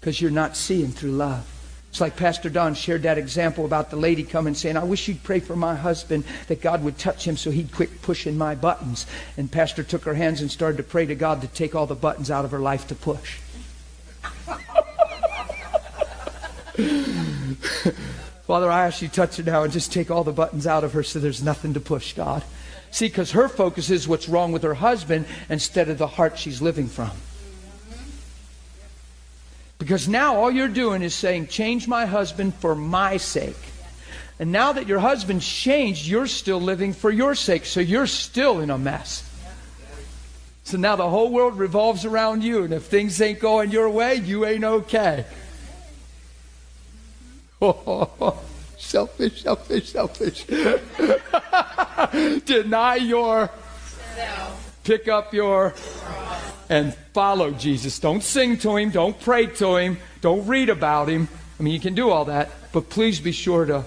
Because 0.00 0.20
you're 0.20 0.30
not 0.30 0.56
seeing 0.56 0.88
through 0.88 1.12
love. 1.12 1.50
It's 1.94 2.00
like 2.00 2.16
Pastor 2.16 2.50
Don 2.50 2.74
shared 2.74 3.04
that 3.04 3.18
example 3.18 3.64
about 3.64 3.90
the 3.90 3.96
lady 3.96 4.24
coming 4.24 4.54
saying, 4.54 4.76
I 4.76 4.82
wish 4.82 5.06
you'd 5.06 5.22
pray 5.22 5.38
for 5.38 5.54
my 5.54 5.76
husband 5.76 6.24
that 6.48 6.60
God 6.60 6.82
would 6.82 6.98
touch 6.98 7.24
him 7.26 7.36
so 7.36 7.52
he'd 7.52 7.70
quit 7.70 8.02
pushing 8.02 8.36
my 8.36 8.56
buttons. 8.56 9.06
And 9.36 9.50
Pastor 9.50 9.84
took 9.84 10.02
her 10.02 10.14
hands 10.14 10.40
and 10.40 10.50
started 10.50 10.76
to 10.78 10.82
pray 10.82 11.06
to 11.06 11.14
God 11.14 11.40
to 11.42 11.46
take 11.46 11.76
all 11.76 11.86
the 11.86 11.94
buttons 11.94 12.32
out 12.32 12.44
of 12.44 12.50
her 12.50 12.58
life 12.58 12.88
to 12.88 12.96
push. 12.96 13.38
Father, 18.46 18.70
I 18.70 18.86
ask 18.86 19.00
you 19.00 19.06
to 19.06 19.14
touch 19.14 19.36
her 19.36 19.44
now 19.44 19.62
and 19.62 19.72
just 19.72 19.92
take 19.92 20.10
all 20.10 20.24
the 20.24 20.32
buttons 20.32 20.66
out 20.66 20.82
of 20.82 20.94
her 20.94 21.04
so 21.04 21.20
there's 21.20 21.44
nothing 21.44 21.74
to 21.74 21.80
push, 21.80 22.12
God. 22.14 22.42
See, 22.94 23.08
because 23.08 23.32
her 23.32 23.48
focus 23.48 23.90
is 23.90 24.06
what's 24.06 24.28
wrong 24.28 24.52
with 24.52 24.62
her 24.62 24.74
husband 24.74 25.26
instead 25.48 25.88
of 25.88 25.98
the 25.98 26.06
heart 26.06 26.38
she's 26.38 26.62
living 26.62 26.86
from. 26.86 27.10
Because 29.78 30.06
now 30.06 30.36
all 30.36 30.48
you're 30.48 30.68
doing 30.68 31.02
is 31.02 31.12
saying, 31.12 31.48
change 31.48 31.88
my 31.88 32.06
husband 32.06 32.54
for 32.54 32.76
my 32.76 33.16
sake. 33.16 33.58
And 34.38 34.52
now 34.52 34.74
that 34.74 34.86
your 34.86 35.00
husband's 35.00 35.44
changed, 35.44 36.06
you're 36.06 36.28
still 36.28 36.60
living 36.60 36.92
for 36.92 37.10
your 37.10 37.34
sake. 37.34 37.64
So 37.64 37.80
you're 37.80 38.06
still 38.06 38.60
in 38.60 38.70
a 38.70 38.78
mess. 38.78 39.28
So 40.62 40.78
now 40.78 40.94
the 40.94 41.10
whole 41.10 41.32
world 41.32 41.58
revolves 41.58 42.04
around 42.04 42.44
you. 42.44 42.62
And 42.62 42.72
if 42.72 42.84
things 42.84 43.20
ain't 43.20 43.40
going 43.40 43.72
your 43.72 43.90
way, 43.90 44.14
you 44.14 44.46
ain't 44.46 44.62
okay. 44.62 45.24
Oh, 47.60 48.44
selfish, 48.76 49.42
selfish, 49.42 49.92
selfish. 49.92 50.44
Deny 52.44 52.96
your, 52.96 53.50
pick 54.84 55.08
up 55.08 55.34
your, 55.34 55.74
and 56.68 56.94
follow 57.12 57.50
Jesus. 57.50 57.98
Don't 57.98 58.22
sing 58.22 58.58
to 58.58 58.76
him. 58.76 58.90
Don't 58.90 59.18
pray 59.20 59.46
to 59.46 59.76
him. 59.76 59.98
Don't 60.20 60.46
read 60.46 60.68
about 60.68 61.08
him. 61.08 61.28
I 61.58 61.62
mean, 61.62 61.72
you 61.72 61.80
can 61.80 61.94
do 61.94 62.10
all 62.10 62.26
that, 62.26 62.50
but 62.72 62.90
please 62.90 63.20
be 63.20 63.32
sure 63.32 63.64
to 63.64 63.84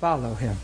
follow 0.00 0.34
him. 0.34 0.56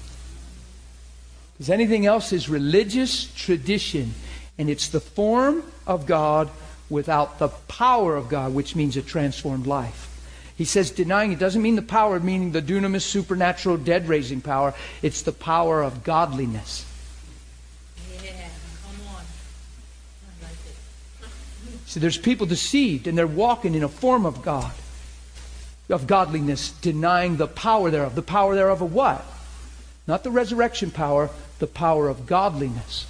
Because 1.52 1.70
anything 1.70 2.04
else 2.04 2.32
is 2.32 2.48
religious 2.48 3.32
tradition, 3.34 4.14
and 4.58 4.68
it's 4.68 4.88
the 4.88 5.00
form 5.00 5.62
of 5.86 6.06
God 6.06 6.50
without 6.90 7.38
the 7.38 7.48
power 7.48 8.16
of 8.16 8.28
God, 8.28 8.54
which 8.54 8.76
means 8.76 8.96
a 8.96 9.02
transformed 9.02 9.66
life. 9.66 10.13
He 10.56 10.64
says 10.64 10.90
denying 10.90 11.32
it 11.32 11.38
doesn't 11.38 11.62
mean 11.62 11.74
the 11.74 11.82
power, 11.82 12.20
meaning 12.20 12.52
the 12.52 12.62
dunamis, 12.62 13.02
supernatural, 13.02 13.76
dead 13.76 14.08
raising 14.08 14.40
power. 14.40 14.72
It's 15.02 15.22
the 15.22 15.32
power 15.32 15.82
of 15.82 16.04
godliness. 16.04 16.86
Yeah, 18.22 18.30
come 18.30 19.06
on. 19.16 19.24
See, 21.86 21.98
there's 21.98 22.18
people 22.18 22.46
deceived 22.46 23.08
and 23.08 23.18
they're 23.18 23.26
walking 23.26 23.74
in 23.74 23.82
a 23.82 23.88
form 23.88 24.24
of 24.24 24.42
God, 24.42 24.72
of 25.90 26.06
godliness, 26.06 26.70
denying 26.70 27.36
the 27.36 27.48
power 27.48 27.90
thereof. 27.90 28.14
The 28.14 28.22
power 28.22 28.54
thereof 28.54 28.80
of 28.80 28.92
what? 28.92 29.24
Not 30.06 30.22
the 30.22 30.30
resurrection 30.30 30.92
power, 30.92 31.30
the 31.58 31.66
power 31.66 32.08
of 32.08 32.26
godliness 32.26 33.06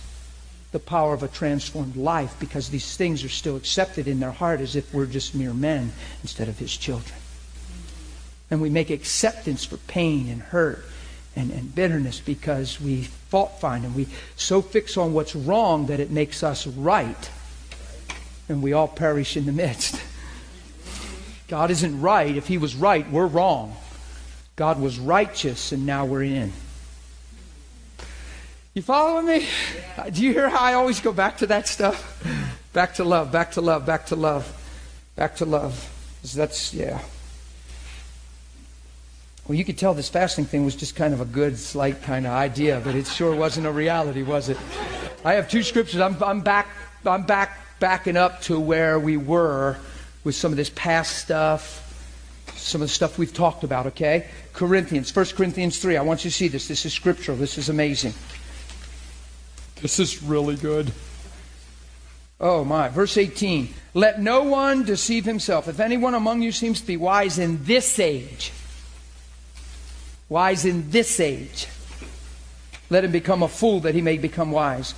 the 0.73 0.81
power 0.81 1.14
of 1.14 1.23
a 1.23 1.28
transformed 1.28 1.94
life 1.94 2.34
because 2.40 2.68
these 2.68 2.97
things 2.97 3.23
are 3.23 3.28
still 3.28 3.55
accepted 3.55 4.08
in 4.08 4.18
their 4.18 4.32
heart 4.32 4.60
as 4.60 4.74
if 4.74 4.92
we're 4.92 5.06
just 5.06 5.32
mere 5.32 5.55
men 5.55 5.92
instead 6.23 6.48
of 6.48 6.58
his 6.58 6.76
children. 6.76 7.16
And 8.55 8.62
we 8.62 8.70
make 8.70 8.91
acceptance 8.91 9.65
for 9.65 9.78
pain 9.78 10.28
and 10.28 10.41
hurt 10.41 10.84
and, 11.34 11.50
and 11.50 11.74
bitterness 11.74 12.20
because 12.20 12.81
we 12.81 13.02
fault 13.02 13.60
find 13.60 13.84
and 13.84 13.97
we 13.97 14.07
so 14.36 14.62
fix 14.62 14.97
on 14.97 15.12
what's 15.12 15.34
wrong 15.34 15.86
that 15.86 15.99
it 15.99 16.12
makes 16.12 16.44
us 16.44 16.65
right. 16.65 17.31
And 18.49 18.62
we 18.62 18.73
all 18.73 18.86
perish 18.86 19.36
in 19.36 19.47
the 19.47 19.50
midst. 19.50 20.00
God 21.49 21.73
isn't 21.73 22.00
right. 22.00 22.36
If 22.36 22.47
He 22.47 22.57
was 22.57 22.76
right, 22.76 23.10
we're 23.10 23.26
wrong. 23.26 23.74
God 24.55 24.81
was 24.81 25.00
righteous, 25.00 25.73
and 25.73 25.84
now 25.84 26.05
we're 26.05 26.23
in. 26.23 26.52
You 28.73 28.83
following 28.83 29.26
me? 29.26 29.49
Do 30.12 30.23
you 30.23 30.33
hear 30.33 30.49
how 30.49 30.60
I 30.60 30.74
always 30.74 31.00
go 31.00 31.12
back 31.12 31.39
to 31.39 31.49
that 31.49 31.66
stuff? 31.66 32.24
Back 32.73 32.94
to 32.94 33.05
love, 33.05 33.33
back 33.33 33.50
to 33.52 33.60
love, 33.60 33.84
back 33.84 34.07
to 34.07 34.15
love, 34.15 34.47
back 35.16 35.34
to 35.39 35.44
love. 35.44 35.91
That's, 36.36 36.73
yeah. 36.73 37.02
Well, 39.47 39.58
you 39.58 39.64
could 39.64 39.76
tell 39.76 39.92
this 39.92 40.08
fasting 40.08 40.47
thing 40.47 40.64
was 40.64 40.74
just 40.74 40.97
kind 40.97 41.12
of 41.12 41.20
a 41.20 41.26
good, 41.26 41.58
slight 41.58 42.02
kind 42.02 42.26
of 42.26 42.32
idea, 42.32 42.81
but 42.82 42.94
it 42.94 43.06
sure 43.06 43.34
wasn't 43.34 43.66
a 43.66 43.70
reality, 43.70 44.23
was 44.23 44.48
it? 44.48 44.56
I 45.23 45.34
have 45.34 45.50
two 45.50 45.62
scriptures. 45.62 46.00
I'm, 46.00 46.16
I'm 46.23 46.40
back. 46.40 46.66
I'm 47.05 47.24
back, 47.24 47.78
backing 47.78 48.16
up 48.16 48.40
to 48.42 48.58
where 48.58 48.98
we 48.98 49.18
were 49.18 49.76
with 50.24 50.34
some 50.34 50.50
of 50.50 50.56
this 50.56 50.70
past 50.70 51.18
stuff, 51.18 51.82
some 52.56 52.81
of 52.81 52.89
the 52.89 52.94
stuff 52.94 53.18
we've 53.18 53.34
talked 53.34 53.64
about. 53.64 53.86
Okay, 53.89 54.26
Corinthians, 54.55 55.14
1 55.14 55.26
Corinthians 55.36 55.78
three. 55.78 55.98
I 55.98 56.02
want 56.02 56.24
you 56.24 56.31
to 56.31 56.36
see 56.36 56.48
this. 56.48 56.66
This 56.66 56.86
is 56.86 56.94
scriptural. 56.94 57.36
This 57.36 57.58
is 57.58 57.68
amazing. 57.68 58.14
This 59.82 60.00
is 60.00 60.23
really 60.23 60.56
good. 60.56 60.90
Oh 62.40 62.64
my. 62.64 62.89
Verse 62.89 63.18
18. 63.18 63.74
Let 63.92 64.23
no 64.23 64.44
one 64.44 64.84
deceive 64.84 65.26
himself. 65.26 65.68
If 65.68 65.81
anyone 65.81 66.14
among 66.14 66.40
you 66.40 66.50
seems 66.50 66.81
to 66.81 66.86
be 66.86 66.97
wise 66.97 67.39
in 67.39 67.62
this 67.64 67.98
age, 67.98 68.50
wise 70.28 70.65
in 70.65 70.91
this 70.91 71.20
age. 71.20 71.67
Let 72.91 73.05
him 73.05 73.12
become 73.12 73.43
a 73.43 73.49
fool 73.49 73.81
that 73.81 73.94
he 73.94 74.03
may 74.03 74.19
become 74.19 74.51
wise. 74.53 74.94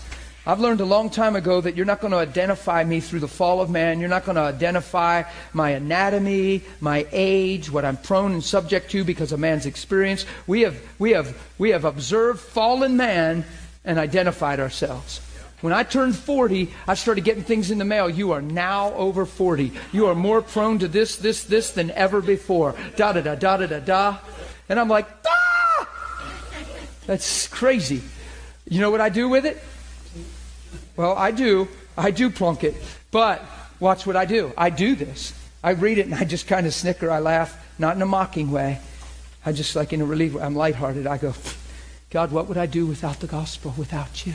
I've 0.48 0.60
learned 0.60 0.80
a 0.80 0.84
long 0.84 1.10
time 1.10 1.34
ago 1.34 1.60
that 1.60 1.74
you're 1.74 1.84
not 1.84 2.00
going 2.00 2.12
to 2.12 2.18
identify 2.18 2.84
me 2.84 3.00
through 3.00 3.18
the 3.18 3.28
fall 3.28 3.60
of 3.60 3.68
man. 3.68 3.98
You're 3.98 4.08
not 4.08 4.24
going 4.24 4.36
to 4.36 4.42
identify 4.42 5.24
my 5.52 5.70
anatomy, 5.70 6.62
my 6.80 7.04
age, 7.10 7.68
what 7.68 7.84
I'm 7.84 7.96
prone 7.96 8.32
and 8.32 8.44
subject 8.44 8.92
to 8.92 9.02
because 9.02 9.32
of 9.32 9.40
man's 9.40 9.66
experience. 9.66 10.24
We 10.46 10.60
have, 10.60 10.80
we 11.00 11.10
have, 11.10 11.36
we 11.58 11.70
have 11.70 11.84
observed 11.84 12.38
fallen 12.38 12.96
man 12.96 13.44
and 13.84 13.98
identified 13.98 14.60
ourselves. 14.60 15.20
When 15.62 15.72
I 15.72 15.82
turned 15.82 16.14
40, 16.14 16.72
I 16.86 16.94
started 16.94 17.24
getting 17.24 17.42
things 17.42 17.72
in 17.72 17.78
the 17.78 17.84
mail. 17.84 18.08
You 18.08 18.30
are 18.30 18.42
now 18.42 18.92
over 18.92 19.26
40. 19.26 19.72
You 19.90 20.06
are 20.06 20.14
more 20.14 20.42
prone 20.42 20.78
to 20.78 20.86
this, 20.86 21.16
this, 21.16 21.42
this 21.42 21.72
than 21.72 21.90
ever 21.90 22.20
before. 22.20 22.76
Da 22.94 23.12
da 23.12 23.20
da 23.20 23.34
da 23.34 23.56
da 23.56 23.66
da 23.66 23.80
da. 23.80 24.18
And 24.68 24.80
I'm 24.80 24.88
like, 24.88 25.08
ah! 25.26 25.88
That's 27.06 27.48
crazy. 27.48 28.02
You 28.68 28.80
know 28.80 28.90
what 28.90 29.00
I 29.00 29.08
do 29.08 29.28
with 29.28 29.46
it? 29.46 29.62
Well, 30.96 31.16
I 31.16 31.30
do. 31.30 31.68
I 31.96 32.10
do 32.10 32.30
plunk 32.30 32.64
it. 32.64 32.74
But 33.10 33.42
watch 33.78 34.06
what 34.06 34.16
I 34.16 34.24
do. 34.24 34.52
I 34.56 34.70
do 34.70 34.96
this. 34.96 35.32
I 35.62 35.70
read 35.70 35.98
it 35.98 36.06
and 36.06 36.14
I 36.14 36.24
just 36.24 36.46
kind 36.46 36.66
of 36.66 36.74
snicker. 36.74 37.10
I 37.10 37.20
laugh, 37.20 37.56
not 37.78 37.96
in 37.96 38.02
a 38.02 38.06
mocking 38.06 38.50
way. 38.50 38.80
I 39.44 39.52
just 39.52 39.76
like 39.76 39.92
in 39.92 40.00
a 40.00 40.04
relief. 40.04 40.36
I'm 40.36 40.56
lighthearted. 40.56 41.06
I 41.06 41.18
go, 41.18 41.34
God, 42.10 42.32
what 42.32 42.48
would 42.48 42.58
I 42.58 42.66
do 42.66 42.86
without 42.86 43.20
the 43.20 43.26
gospel, 43.26 43.74
without 43.76 44.26
you? 44.26 44.34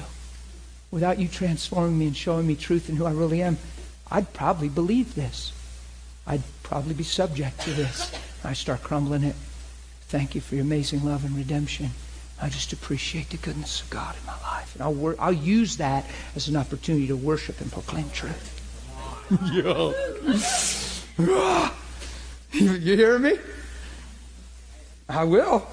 Without 0.92 1.19
you 1.19 1.27
transforming 1.27 1.98
me 1.98 2.08
and 2.08 2.16
showing 2.16 2.48
me 2.48 2.56
truth 2.56 2.90
and 2.90 2.98
who 2.98 3.06
I 3.06 3.11
really 3.11 3.42
am, 3.42 3.58
I'd 4.10 4.34
probably 4.34 4.69
believe 4.69 5.16
this. 5.16 5.53
I'd 6.27 6.43
probably 6.64 6.93
be 6.93 7.03
subject 7.03 7.61
to 7.61 7.72
this. 7.72 8.14
I 8.43 8.53
start 8.53 8.84
crumbling 8.84 9.24
it. 9.24 9.35
Thank 10.11 10.35
you 10.35 10.41
for 10.41 10.56
your 10.56 10.65
amazing 10.65 11.06
love 11.06 11.23
and 11.23 11.38
redemption. 11.38 11.91
I 12.41 12.49
just 12.49 12.73
appreciate 12.73 13.30
the 13.30 13.38
goodness 13.38 13.81
of 13.81 13.90
God 13.90 14.14
in 14.19 14.25
my 14.25 14.38
life. 14.41 14.75
And 14.75 14.83
I'll, 14.83 14.93
wor- 14.93 15.15
I'll 15.17 15.31
use 15.31 15.77
that 15.77 16.06
as 16.35 16.49
an 16.49 16.57
opportunity 16.57 17.07
to 17.07 17.15
worship 17.15 17.61
and 17.61 17.72
proclaim 17.72 18.09
truth. 18.09 18.59
Yo. 19.53 19.93
you, 22.51 22.72
you 22.73 22.98
hear 22.98 23.17
me? 23.19 23.38
I 25.07 25.23
will. 25.23 25.65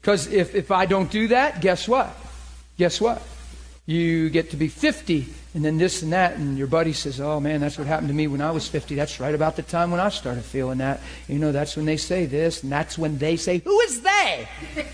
Because 0.00 0.28
if, 0.28 0.54
if 0.54 0.70
I 0.70 0.86
don't 0.86 1.10
do 1.10 1.26
that, 1.26 1.60
guess 1.60 1.88
what? 1.88 2.16
Guess 2.78 3.00
what? 3.00 3.20
You 3.86 4.30
get 4.30 4.50
to 4.52 4.56
be 4.56 4.68
50, 4.68 5.26
and 5.52 5.62
then 5.62 5.76
this 5.76 6.02
and 6.02 6.14
that, 6.14 6.36
and 6.36 6.56
your 6.56 6.66
buddy 6.66 6.94
says, 6.94 7.20
Oh 7.20 7.38
man, 7.38 7.60
that's 7.60 7.76
what 7.76 7.86
happened 7.86 8.08
to 8.08 8.14
me 8.14 8.26
when 8.26 8.40
I 8.40 8.50
was 8.50 8.66
50. 8.66 8.94
That's 8.94 9.20
right 9.20 9.34
about 9.34 9.56
the 9.56 9.62
time 9.62 9.90
when 9.90 10.00
I 10.00 10.08
started 10.08 10.42
feeling 10.42 10.78
that. 10.78 11.00
You 11.28 11.38
know, 11.38 11.52
that's 11.52 11.76
when 11.76 11.84
they 11.84 11.98
say 11.98 12.24
this, 12.24 12.62
and 12.62 12.72
that's 12.72 12.96
when 12.96 13.18
they 13.18 13.36
say, 13.36 13.58
Who 13.58 13.80
is 13.80 14.00
they? 14.00 14.48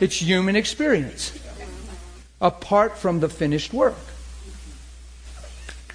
it's 0.00 0.16
human 0.16 0.56
experience, 0.56 1.38
apart 2.42 2.98
from 2.98 3.20
the 3.20 3.30
finished 3.30 3.72
work. 3.72 3.96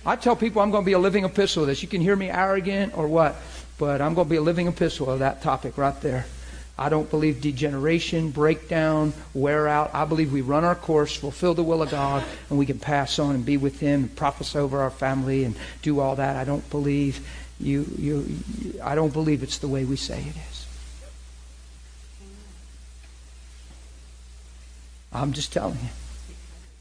I 0.08 0.16
tell 0.16 0.36
people 0.36 0.64
I'm 0.64 0.72
going 0.72 0.84
to 0.84 0.86
be 0.86 0.94
a 0.94 1.00
living 1.00 1.24
epistle 1.24 1.64
of 1.64 1.68
this. 1.68 1.84
You 1.84 1.88
can 1.88 2.02
hear 2.02 2.16
me 2.16 2.32
arrogant 2.32 2.98
or 2.98 3.08
what, 3.08 3.36
but 3.78 4.02
I'm 4.02 4.16
going 4.16 4.26
to 4.28 4.30
be 4.30 4.38
a 4.38 4.42
living 4.42 4.68
epistle 4.68 5.10
of 5.10 5.20
that 5.20 5.44
topic 5.44 5.78
right 5.78 6.00
there. 6.02 6.26
I 6.78 6.90
don't 6.90 7.10
believe 7.10 7.40
degeneration, 7.40 8.32
breakdown, 8.32 9.14
wear 9.34 9.68
out. 9.68 9.92
I 9.94 10.04
believe 10.04 10.34
we 10.34 10.42
run 10.42 10.66
our 10.66 10.76
course, 10.76 11.16
fulfill 11.16 11.54
the 11.54 11.64
will 11.64 11.82
of 11.82 11.90
God, 11.90 12.24
and 12.50 12.60
we 12.60 12.66
can 12.66 12.80
pass 12.80 13.18
on 13.18 13.34
and 13.34 13.46
be 13.46 13.56
with 13.56 13.80
Him 13.80 14.02
and 14.02 14.16
prophesy 14.16 14.60
over 14.60 14.82
our 14.82 14.90
family 14.90 15.46
and 15.46 15.56
do 15.82 16.02
all 16.02 16.18
that. 16.18 16.36
I 16.36 16.44
don't 16.44 16.70
believe 16.70 17.26
you. 17.62 17.86
You. 17.98 18.40
I 18.84 18.94
don't 18.96 19.14
believe 19.14 19.42
it's 19.42 19.60
the 19.60 19.70
way 19.70 19.86
we 19.86 19.96
say 19.96 20.20
it 20.20 20.36
is. 20.50 20.68
I'm 25.14 25.32
just 25.32 25.54
telling 25.54 25.80
you. 25.82 25.90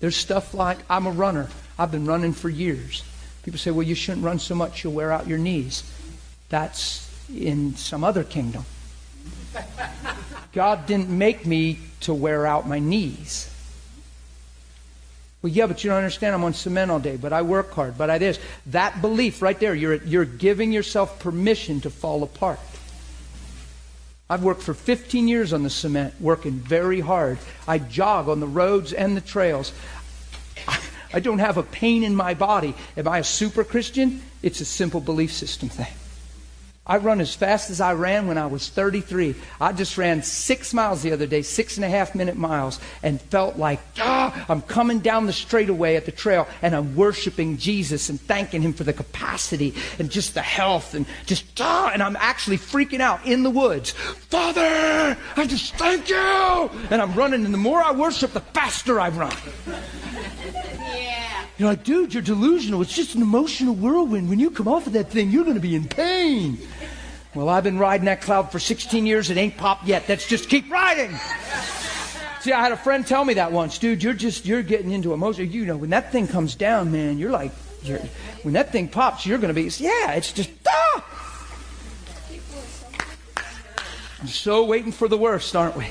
There's 0.01 0.17
stuff 0.17 0.55
like 0.55 0.79
I'm 0.91 1.07
a 1.07 1.13
runner. 1.13 1.49
I've 1.79 1.93
been 1.93 2.05
running 2.05 2.33
for 2.33 2.49
years. 2.49 3.05
People 3.45 3.61
say, 3.61 3.71
"Well, 3.71 3.87
you 3.87 3.95
shouldn't 3.95 4.25
run 4.25 4.41
so 4.41 4.57
much; 4.57 4.83
you'll 4.83 4.93
wear 4.93 5.13
out 5.13 5.29
your 5.29 5.39
knees." 5.39 5.85
That's 6.49 7.09
in 7.33 7.77
some 7.77 8.03
other 8.03 8.25
kingdom. 8.25 8.65
God 10.53 10.87
didn't 10.87 11.11
make 11.11 11.47
me 11.47 11.81
to 12.01 12.15
wear 12.15 12.47
out 12.47 12.69
my 12.69 12.79
knees. 12.79 13.51
Well, 15.43 15.53
yeah, 15.53 15.67
but 15.67 15.85
you 15.85 15.91
don't 15.91 15.99
understand. 15.99 16.35
I'm 16.35 16.43
on 16.45 16.55
cement 16.55 16.91
all 16.91 17.01
day, 17.01 17.17
but 17.17 17.35
I 17.35 17.43
work 17.43 17.73
hard, 17.73 17.99
but 17.99 18.09
I 18.09 18.17
this. 18.17 18.39
That 18.67 19.03
belief 19.03 19.43
right 19.43 19.59
there, 19.61 19.75
you're, 19.75 19.97
you're 19.97 20.25
giving 20.25 20.73
yourself 20.73 21.19
permission 21.19 21.83
to 21.83 21.91
fall 21.91 22.23
apart. 22.23 22.59
I've 24.31 24.43
worked 24.43 24.63
for 24.63 24.73
15 24.73 25.29
years 25.29 25.53
on 25.53 25.63
the 25.63 25.69
cement, 25.69 26.15
working 26.19 26.53
very 26.53 27.01
hard. 27.01 27.39
I 27.69 27.79
jog 27.79 28.29
on 28.31 28.41
the 28.41 28.47
roads 28.47 28.95
and 28.95 29.15
the 29.15 29.21
trails. 29.21 29.75
I, 30.67 30.81
I 31.13 31.21
don't 31.21 31.41
have 31.41 31.59
a 31.59 31.63
pain 31.63 32.05
in 32.05 32.17
my 32.17 32.33
body. 32.33 32.75
Am 32.97 33.07
I 33.07 33.19
a 33.19 33.25
super 33.25 33.65
Christian? 33.65 34.23
It's 34.43 34.63
a 34.63 34.65
simple 34.65 35.01
belief 35.01 35.33
system 35.33 35.69
thing. 35.69 35.93
I 36.87 36.99
run 36.99 37.23
as 37.23 37.35
fast 37.35 37.71
as 37.71 37.81
I 37.81 37.95
ran 37.95 38.27
when 38.27 38.37
I 38.37 38.47
was 38.47 38.69
33. 38.69 39.35
I 39.59 39.73
just 39.73 39.97
ran 39.97 40.23
six 40.23 40.75
miles 40.75 41.03
the 41.03 41.13
other 41.13 41.27
day, 41.27 41.41
six 41.41 41.77
and 41.77 41.85
a 41.85 41.89
half 41.89 42.15
minute 42.15 42.37
miles, 42.37 42.79
and 43.03 43.21
felt 43.23 43.57
like, 43.57 43.81
ah, 43.99 44.45
I'm 44.51 44.61
coming 44.61 44.99
down 44.99 45.25
the 45.25 45.33
straightaway 45.33 45.97
at 45.97 46.05
the 46.05 46.13
trail 46.13 46.47
and 46.61 46.77
I'm 46.77 46.95
worshiping 46.95 47.57
Jesus 47.57 48.11
and 48.11 48.21
thanking 48.21 48.61
Him 48.61 48.75
for 48.75 48.85
the 48.85 48.93
capacity 48.93 49.75
and 49.99 50.11
just 50.11 50.35
the 50.35 50.43
health 50.43 50.93
and 50.95 51.07
just, 51.25 51.59
ah, 51.59 51.91
and 51.91 52.03
I'm 52.03 52.17
actually 52.17 52.59
freaking 52.59 53.01
out 53.01 53.25
in 53.25 53.45
the 53.45 53.51
woods. 53.51 53.93
Father, 53.93 55.17
I 55.37 55.47
just 55.47 55.77
thank 55.77 56.11
you. 56.11 56.17
And 56.91 57.01
I'm 57.01 57.15
running, 57.15 57.47
and 57.47 57.55
the 57.55 57.59
more 57.59 57.83
I 57.83 57.93
worship, 57.93 58.33
the 58.33 58.41
faster 58.41 59.01
I 59.01 59.09
run. 59.09 59.35
Yeah. 59.67 61.24
You're 61.57 61.69
like, 61.69 61.85
dude, 61.85 62.13
you're 62.13 62.23
delusional. 62.23 62.83
It's 62.83 62.95
just 62.95 63.15
an 63.15 63.23
emotional 63.23 63.75
whirlwind. 63.75 64.29
When 64.29 64.41
you 64.41 64.51
come 64.51 64.67
off 64.67 64.87
of 64.89 64.93
that 64.95 65.11
thing, 65.11 65.31
you're 65.31 65.45
going 65.45 65.55
to 65.55 65.61
be 65.61 65.77
in 65.77 65.87
pain. 65.87 66.59
Well, 67.35 67.49
I've 67.49 67.65
been 67.65 67.79
riding 67.79 68.07
that 68.07 68.21
cloud 68.21 68.51
for 68.51 68.59
16 68.59 69.07
years. 69.07 69.31
It 69.31 69.37
ain't 69.37 69.57
popped 69.57 69.87
yet. 69.87 70.05
Let's 70.09 70.27
just 70.27 70.49
keep 70.49 70.71
riding. 70.71 71.17
See, 72.41 72.53
I 72.53 72.61
had 72.61 72.73
a 72.73 72.77
friend 72.77 73.07
tell 73.07 73.25
me 73.25 73.35
that 73.35 73.53
once, 73.53 73.79
dude. 73.79 74.03
You're 74.03 74.13
just 74.13 74.45
you're 74.45 74.63
getting 74.63 74.93
into 74.93 75.15
emotion. 75.15 75.51
You 75.51 75.65
know, 75.65 75.77
when 75.77 75.91
that 75.91 76.13
thing 76.13 76.29
comes 76.29 76.55
down, 76.55 76.93
man, 76.93 77.19
you're 77.19 77.31
like, 77.31 77.53
you're, 77.83 77.99
when 78.43 78.55
that 78.55 78.71
thing 78.71 78.87
pops, 78.87 79.25
you're 79.25 79.39
going 79.39 79.49
to 79.49 79.55
be. 79.55 79.69
Yeah, 79.83 80.13
it's 80.13 80.33
just. 80.33 80.51
Ah! 80.69 81.05
I'm 83.37 83.43
so 84.29 84.65
waiting 84.65 84.93
for 84.93 85.09
the 85.09 85.17
worst, 85.17 85.55
aren't 85.57 85.77
we? 85.77 85.87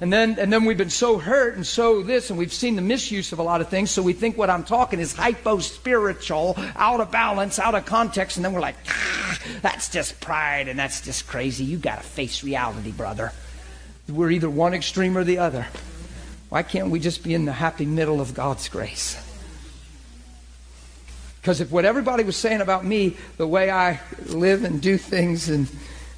And 0.00 0.12
then, 0.12 0.38
and 0.38 0.52
then 0.52 0.64
we've 0.64 0.78
been 0.78 0.90
so 0.90 1.18
hurt 1.18 1.56
and 1.56 1.66
so 1.66 2.02
this, 2.02 2.30
and 2.30 2.38
we've 2.38 2.52
seen 2.52 2.76
the 2.76 2.82
misuse 2.82 3.32
of 3.32 3.38
a 3.38 3.42
lot 3.42 3.60
of 3.60 3.68
things, 3.68 3.90
so 3.90 4.02
we 4.02 4.12
think 4.12 4.38
what 4.38 4.50
I'm 4.50 4.64
talking 4.64 5.00
is 5.00 5.14
hypo 5.14 5.58
spiritual, 5.58 6.54
out 6.76 7.00
of 7.00 7.10
balance, 7.10 7.58
out 7.58 7.74
of 7.74 7.84
context, 7.84 8.36
and 8.36 8.44
then 8.44 8.52
we're 8.52 8.60
like, 8.60 8.76
ah, 8.88 9.38
that's 9.62 9.88
just 9.88 10.20
pride 10.20 10.68
and 10.68 10.78
that's 10.78 11.00
just 11.00 11.26
crazy. 11.26 11.64
You 11.64 11.78
got 11.78 11.96
to 11.96 12.06
face 12.06 12.44
reality, 12.44 12.92
brother. 12.92 13.32
We're 14.08 14.30
either 14.30 14.48
one 14.48 14.74
extreme 14.74 15.18
or 15.18 15.24
the 15.24 15.38
other. 15.38 15.66
Why 16.48 16.62
can't 16.62 16.90
we 16.90 17.00
just 17.00 17.22
be 17.22 17.34
in 17.34 17.44
the 17.44 17.52
happy 17.52 17.84
middle 17.84 18.20
of 18.20 18.34
God's 18.34 18.68
grace? 18.68 19.22
Because 21.40 21.60
if 21.60 21.70
what 21.70 21.84
everybody 21.84 22.24
was 22.24 22.36
saying 22.36 22.60
about 22.60 22.84
me, 22.84 23.16
the 23.36 23.46
way 23.46 23.70
I 23.70 24.00
live 24.26 24.64
and 24.64 24.80
do 24.80 24.96
things, 24.96 25.48
and 25.48 25.68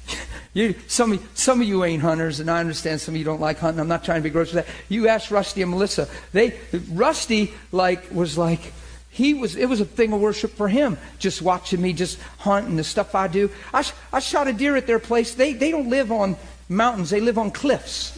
you, 0.53 0.75
some, 0.87 1.19
some 1.33 1.61
of 1.61 1.67
you 1.67 1.83
ain't 1.83 2.01
hunters, 2.01 2.39
and 2.39 2.49
I 2.49 2.59
understand 2.59 3.01
some 3.01 3.15
of 3.15 3.19
you 3.19 3.25
don't 3.25 3.41
like 3.41 3.59
hunting. 3.59 3.79
I'm 3.79 3.87
not 3.87 4.03
trying 4.03 4.19
to 4.19 4.23
be 4.23 4.29
gross 4.29 4.53
with 4.53 4.65
that. 4.65 4.73
You 4.89 5.07
ask 5.07 5.31
Rusty 5.31 5.61
and 5.61 5.71
Melissa. 5.71 6.07
They, 6.33 6.59
Rusty, 6.89 7.53
like, 7.71 8.11
was 8.11 8.37
like, 8.37 8.73
he 9.09 9.33
was, 9.33 9.55
it 9.55 9.67
was 9.67 9.81
a 9.81 9.85
thing 9.85 10.13
of 10.13 10.21
worship 10.21 10.51
for 10.51 10.69
him, 10.69 10.97
just 11.19 11.41
watching 11.41 11.81
me 11.81 11.91
just 11.91 12.19
hunt 12.39 12.67
and 12.67 12.79
the 12.79 12.83
stuff 12.83 13.13
I 13.13 13.27
do. 13.27 13.51
I, 13.73 13.85
I 14.13 14.19
shot 14.19 14.47
a 14.47 14.53
deer 14.53 14.77
at 14.77 14.87
their 14.87 14.99
place. 14.99 15.35
They, 15.35 15.53
they 15.53 15.69
don't 15.69 15.89
live 15.89 16.11
on 16.11 16.37
mountains, 16.69 17.09
they 17.09 17.19
live 17.19 17.37
on 17.37 17.51
cliffs. 17.51 18.17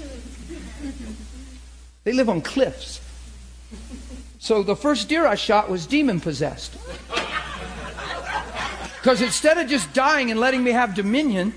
They 2.03 2.11
live 2.11 2.29
on 2.29 2.41
cliffs. 2.41 3.01
So 4.39 4.61
the 4.61 4.75
first 4.75 5.07
deer 5.07 5.25
I 5.25 5.35
shot 5.35 5.69
was 5.69 5.87
demon 5.87 6.19
possessed. 6.19 6.77
Because 9.03 9.21
instead 9.21 9.57
of 9.57 9.67
just 9.67 9.91
dying 9.91 10.31
and 10.31 10.39
letting 10.39 10.63
me 10.63 10.71
have 10.71 10.95
dominion, 10.95 11.53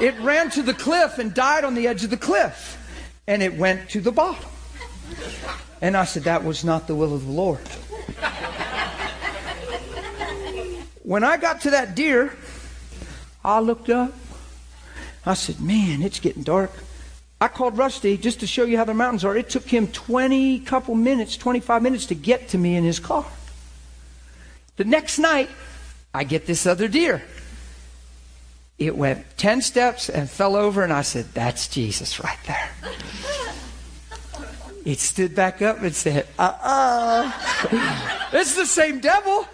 it 0.00 0.18
ran 0.18 0.50
to 0.50 0.62
the 0.62 0.74
cliff 0.74 1.18
and 1.18 1.32
died 1.32 1.62
on 1.62 1.76
the 1.76 1.86
edge 1.86 2.02
of 2.02 2.10
the 2.10 2.16
cliff. 2.16 2.76
And 3.28 3.40
it 3.40 3.54
went 3.54 3.88
to 3.90 4.00
the 4.00 4.10
bottom. 4.10 4.50
And 5.80 5.96
I 5.96 6.04
said, 6.04 6.24
That 6.24 6.42
was 6.42 6.64
not 6.64 6.88
the 6.88 6.96
will 6.96 7.14
of 7.14 7.24
the 7.24 7.30
Lord. 7.30 7.60
When 11.04 11.22
I 11.22 11.36
got 11.36 11.60
to 11.60 11.70
that 11.70 11.94
deer, 11.94 12.36
I 13.44 13.60
looked 13.60 13.88
up. 13.88 14.12
I 15.24 15.34
said, 15.34 15.60
Man, 15.60 16.02
it's 16.02 16.18
getting 16.18 16.42
dark. 16.42 16.72
I 17.40 17.46
called 17.46 17.78
Rusty 17.78 18.16
just 18.16 18.40
to 18.40 18.48
show 18.48 18.64
you 18.64 18.76
how 18.76 18.84
the 18.84 18.92
mountains 18.92 19.24
are. 19.24 19.36
It 19.36 19.50
took 19.50 19.66
him 19.66 19.86
20 19.86 20.58
couple 20.60 20.96
minutes, 20.96 21.36
25 21.36 21.80
minutes 21.80 22.06
to 22.06 22.16
get 22.16 22.48
to 22.48 22.58
me 22.58 22.74
in 22.74 22.82
his 22.82 22.98
car. 22.98 23.24
The 24.78 24.84
next 24.84 25.20
night, 25.20 25.48
I 26.14 26.24
get 26.24 26.46
this 26.46 26.66
other 26.66 26.88
deer. 26.88 27.22
It 28.78 28.96
went 28.96 29.24
10 29.36 29.60
steps 29.62 30.08
and 30.08 30.30
fell 30.30 30.54
over, 30.54 30.82
and 30.82 30.92
I 30.92 31.02
said, 31.02 31.26
That's 31.34 31.68
Jesus 31.68 32.22
right 32.22 32.38
there. 32.46 32.70
It 34.88 35.00
stood 35.00 35.34
back 35.34 35.60
up 35.60 35.82
and 35.82 35.94
said, 35.94 36.26
uh 36.38 36.56
uh 36.62 37.32
It's 38.32 38.54
the 38.54 38.64
same 38.64 39.00
devil. 39.00 39.46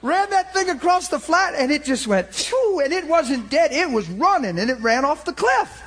Ran 0.00 0.30
that 0.30 0.54
thing 0.54 0.70
across 0.70 1.08
the 1.08 1.18
flat 1.18 1.54
and 1.54 1.70
it 1.70 1.84
just 1.84 2.06
went, 2.06 2.32
Phew, 2.34 2.80
and 2.82 2.90
it 2.90 3.06
wasn't 3.06 3.50
dead. 3.50 3.72
It 3.72 3.90
was 3.90 4.08
running 4.08 4.58
and 4.58 4.70
it 4.70 4.80
ran 4.80 5.04
off 5.04 5.26
the 5.26 5.34
cliff. 5.34 5.82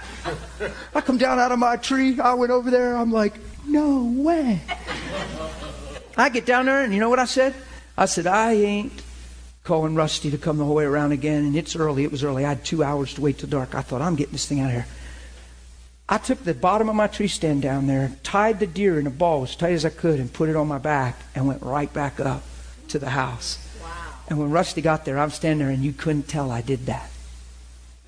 I 0.93 1.01
come 1.01 1.17
down 1.17 1.39
out 1.39 1.51
of 1.51 1.57
my 1.57 1.75
tree. 1.77 2.19
I 2.19 2.35
went 2.35 2.51
over 2.51 2.69
there. 2.69 2.95
I'm 2.95 3.11
like, 3.11 3.33
no 3.65 4.03
way. 4.03 4.61
I 6.15 6.29
get 6.29 6.45
down 6.45 6.67
there 6.67 6.83
and 6.83 6.93
you 6.93 6.99
know 6.99 7.09
what 7.09 7.17
I 7.17 7.25
said? 7.25 7.55
I 7.97 8.05
said, 8.05 8.27
I 8.27 8.53
ain't 8.53 8.93
calling 9.63 9.95
Rusty 9.95 10.29
to 10.31 10.37
come 10.37 10.57
the 10.57 10.65
whole 10.65 10.75
way 10.75 10.85
around 10.85 11.11
again. 11.11 11.45
And 11.45 11.55
it's 11.55 11.75
early. 11.75 12.03
It 12.03 12.11
was 12.11 12.23
early. 12.23 12.45
I 12.45 12.49
had 12.49 12.65
two 12.65 12.83
hours 12.83 13.13
to 13.15 13.21
wait 13.21 13.37
till 13.39 13.49
dark. 13.49 13.75
I 13.75 13.81
thought, 13.81 14.01
I'm 14.01 14.15
getting 14.15 14.33
this 14.33 14.45
thing 14.45 14.59
out 14.59 14.67
of 14.67 14.71
here. 14.73 14.87
I 16.07 16.17
took 16.17 16.43
the 16.43 16.53
bottom 16.53 16.89
of 16.89 16.95
my 16.95 17.07
tree 17.07 17.29
stand 17.29 17.61
down 17.61 17.87
there, 17.87 18.11
tied 18.23 18.59
the 18.59 18.67
deer 18.67 18.99
in 18.99 19.07
a 19.07 19.09
ball 19.09 19.43
as 19.43 19.55
tight 19.55 19.71
as 19.71 19.85
I 19.85 19.89
could, 19.89 20.19
and 20.19 20.31
put 20.31 20.49
it 20.49 20.55
on 20.55 20.67
my 20.67 20.77
back, 20.77 21.17
and 21.33 21.47
went 21.47 21.61
right 21.61 21.91
back 21.91 22.19
up 22.19 22.43
to 22.89 22.99
the 22.99 23.09
house. 23.11 23.57
Wow. 23.81 23.89
And 24.29 24.37
when 24.37 24.51
Rusty 24.51 24.81
got 24.81 25.05
there, 25.05 25.17
I'm 25.17 25.29
standing 25.29 25.65
there, 25.65 25.73
and 25.73 25.83
you 25.83 25.93
couldn't 25.93 26.27
tell 26.27 26.51
I 26.51 26.61
did 26.61 26.87
that. 26.87 27.09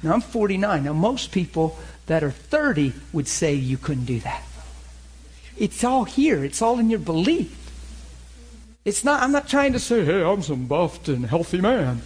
Now, 0.04 0.14
I'm 0.14 0.22
49. 0.22 0.84
Now, 0.84 0.94
most 0.94 1.32
people 1.32 1.80
that 2.08 2.24
are 2.24 2.32
30 2.32 2.94
would 3.14 3.30
say 3.30 3.54
you 3.54 3.78
couldn't 3.78 4.06
do 4.06 4.20
that. 4.20 4.44
It's 5.58 5.86
all 5.86 6.04
here, 6.04 6.44
it's 6.44 6.62
all 6.62 6.78
in 6.80 6.90
your 6.90 7.00
belief. 7.00 7.65
It's 8.86 9.04
not, 9.04 9.24
I'm 9.24 9.32
not 9.32 9.48
trying 9.50 9.74
to 9.74 9.80
say, 9.80 10.06
hey, 10.06 10.24
I'm 10.24 10.44
some 10.44 10.68
buffed 10.68 11.10
and 11.10 11.26
healthy 11.26 11.60
man. 11.60 12.04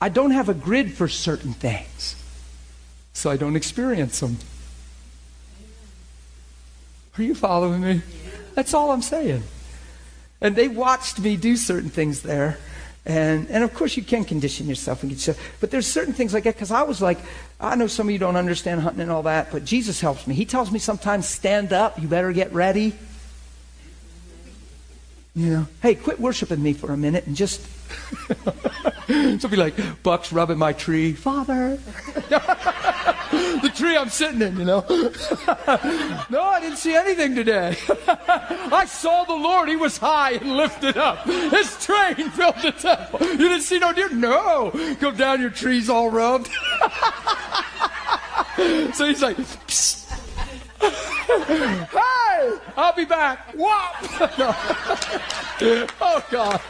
I 0.00 0.08
don't 0.08 0.32
have 0.32 0.48
a 0.48 0.54
grid 0.54 0.92
for 0.92 1.06
certain 1.08 1.52
things, 1.52 2.16
so 3.12 3.30
I 3.30 3.36
don't 3.36 3.54
experience 3.54 4.18
them. 4.18 4.38
Are 7.16 7.22
you 7.22 7.34
following 7.36 7.80
me? 7.80 8.02
That's 8.54 8.74
all 8.74 8.90
I'm 8.90 9.02
saying. 9.02 9.44
And 10.40 10.56
they 10.56 10.66
watched 10.66 11.20
me 11.20 11.36
do 11.36 11.56
certain 11.56 11.90
things 11.90 12.22
there. 12.22 12.58
And, 13.06 13.48
and 13.48 13.62
of 13.62 13.72
course, 13.72 13.96
you 13.96 14.02
can 14.02 14.24
condition 14.24 14.66
yourself 14.66 15.02
and 15.02 15.10
get 15.10 15.16
yourself. 15.16 15.56
But 15.60 15.70
there's 15.70 15.86
certain 15.86 16.12
things 16.12 16.34
like 16.34 16.44
that 16.44 16.54
because 16.54 16.72
I 16.72 16.82
was 16.82 17.00
like, 17.00 17.18
I 17.60 17.76
know 17.76 17.86
some 17.86 18.08
of 18.08 18.12
you 18.12 18.18
don't 18.18 18.36
understand 18.36 18.80
hunting 18.80 19.02
and 19.02 19.10
all 19.10 19.22
that, 19.24 19.52
but 19.52 19.64
Jesus 19.64 20.00
helps 20.00 20.26
me. 20.26 20.34
He 20.34 20.44
tells 20.44 20.72
me 20.72 20.78
sometimes, 20.80 21.28
stand 21.28 21.72
up, 21.72 22.00
you 22.00 22.08
better 22.08 22.32
get 22.32 22.52
ready. 22.52 22.94
You 25.36 25.50
know, 25.50 25.66
hey, 25.82 25.96
quit 25.96 26.20
worshiping 26.20 26.62
me 26.62 26.74
for 26.74 26.92
a 26.92 26.96
minute 26.96 27.26
and 27.26 27.34
just. 27.34 27.60
so 29.40 29.48
be 29.48 29.56
like, 29.56 29.74
Buck's 30.04 30.32
rubbing 30.32 30.58
my 30.58 30.72
tree. 30.72 31.12
Father. 31.12 31.76
the 32.14 33.72
tree 33.74 33.96
I'm 33.96 34.10
sitting 34.10 34.40
in, 34.42 34.56
you 34.56 34.64
know. 34.64 34.84
no, 36.30 36.40
I 36.40 36.60
didn't 36.60 36.76
see 36.76 36.94
anything 36.94 37.34
today. 37.34 37.76
I 38.06 38.86
saw 38.86 39.24
the 39.24 39.34
Lord. 39.34 39.68
He 39.68 39.74
was 39.74 39.98
high 39.98 40.34
and 40.34 40.56
lifted 40.56 40.96
up. 40.96 41.24
His 41.24 41.84
train 41.84 42.30
filled 42.30 42.62
the 42.62 42.70
temple. 42.70 43.26
You 43.26 43.36
didn't 43.36 43.62
see 43.62 43.80
no 43.80 43.92
deer? 43.92 44.10
No. 44.10 44.70
Go 45.00 45.10
down, 45.10 45.40
your 45.40 45.50
tree's 45.50 45.90
all 45.90 46.10
rubbed. 46.10 46.46
so 48.94 49.06
he's 49.06 49.20
like, 49.20 49.36
Psst 49.36 50.03
hey, 51.46 52.58
I'll 52.76 52.94
be 52.94 53.04
back. 53.04 53.52
Whop! 53.54 53.94
oh, 56.00 56.24
God. 56.30 56.60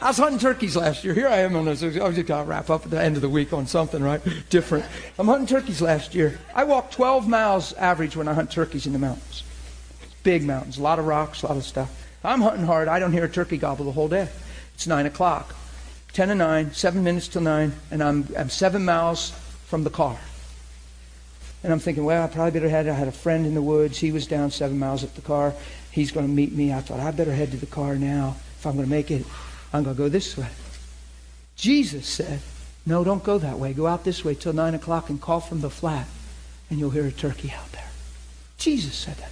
I 0.00 0.08
was 0.08 0.18
hunting 0.18 0.38
turkeys 0.38 0.76
last 0.76 1.04
year. 1.04 1.14
Here 1.14 1.28
I 1.28 1.38
am 1.38 1.56
on 1.56 1.64
this. 1.64 1.82
I 1.82 1.86
was 1.86 1.94
just 1.94 2.26
going 2.26 2.44
to 2.44 2.48
wrap 2.48 2.70
up 2.70 2.84
at 2.84 2.90
the 2.90 3.02
end 3.02 3.16
of 3.16 3.22
the 3.22 3.28
week 3.28 3.52
on 3.52 3.66
something, 3.66 4.02
right? 4.02 4.20
Different. 4.50 4.84
I'm 5.18 5.26
hunting 5.26 5.46
turkeys 5.46 5.80
last 5.80 6.14
year. 6.14 6.38
I 6.54 6.64
walk 6.64 6.90
12 6.90 7.28
miles 7.28 7.72
average 7.74 8.16
when 8.16 8.28
I 8.28 8.34
hunt 8.34 8.50
turkeys 8.50 8.86
in 8.86 8.92
the 8.92 8.98
mountains. 8.98 9.42
Big 10.22 10.44
mountains, 10.44 10.78
a 10.78 10.82
lot 10.82 10.98
of 10.98 11.06
rocks, 11.06 11.42
a 11.42 11.48
lot 11.48 11.56
of 11.56 11.64
stuff. 11.64 12.00
I'm 12.22 12.40
hunting 12.40 12.64
hard. 12.64 12.88
I 12.88 12.98
don't 12.98 13.12
hear 13.12 13.24
a 13.24 13.28
turkey 13.28 13.58
gobble 13.58 13.84
the 13.84 13.92
whole 13.92 14.08
day. 14.08 14.28
It's 14.74 14.86
9 14.86 15.06
o'clock. 15.06 15.54
10 16.14 16.28
to 16.28 16.34
9, 16.34 16.72
7 16.72 17.04
minutes 17.04 17.28
till 17.28 17.42
9, 17.42 17.72
and 17.90 18.02
I'm, 18.02 18.28
I'm 18.38 18.48
7 18.48 18.84
miles 18.84 19.30
from 19.66 19.84
the 19.84 19.90
car. 19.90 20.18
And 21.64 21.72
I'm 21.72 21.78
thinking, 21.78 22.04
well, 22.04 22.22
I 22.22 22.26
probably 22.26 22.52
better 22.52 22.68
head. 22.68 22.86
I 22.86 22.92
had 22.92 23.08
a 23.08 23.12
friend 23.12 23.46
in 23.46 23.54
the 23.54 23.62
woods. 23.62 23.98
He 23.98 24.12
was 24.12 24.26
down 24.26 24.50
seven 24.50 24.78
miles 24.78 25.02
up 25.02 25.14
the 25.14 25.22
car. 25.22 25.54
He's 25.90 26.12
going 26.12 26.26
to 26.26 26.32
meet 26.32 26.52
me. 26.52 26.74
I 26.74 26.80
thought, 26.80 27.00
I 27.00 27.10
better 27.10 27.34
head 27.34 27.50
to 27.52 27.56
the 27.56 27.64
car 27.64 27.96
now. 27.96 28.36
If 28.58 28.66
I'm 28.66 28.74
going 28.74 28.84
to 28.84 28.90
make 28.90 29.10
it, 29.10 29.24
I'm 29.72 29.82
going 29.82 29.96
to 29.96 30.02
go 30.02 30.10
this 30.10 30.36
way. 30.36 30.48
Jesus 31.56 32.06
said, 32.06 32.40
no, 32.84 33.02
don't 33.02 33.24
go 33.24 33.38
that 33.38 33.58
way. 33.58 33.72
Go 33.72 33.86
out 33.86 34.04
this 34.04 34.22
way 34.22 34.34
till 34.34 34.52
9 34.52 34.74
o'clock 34.74 35.08
and 35.08 35.18
call 35.18 35.40
from 35.40 35.62
the 35.62 35.70
flat, 35.70 36.06
and 36.68 36.78
you'll 36.78 36.90
hear 36.90 37.06
a 37.06 37.12
turkey 37.12 37.50
out 37.56 37.72
there. 37.72 37.88
Jesus 38.58 38.94
said 38.94 39.16
that. 39.16 39.30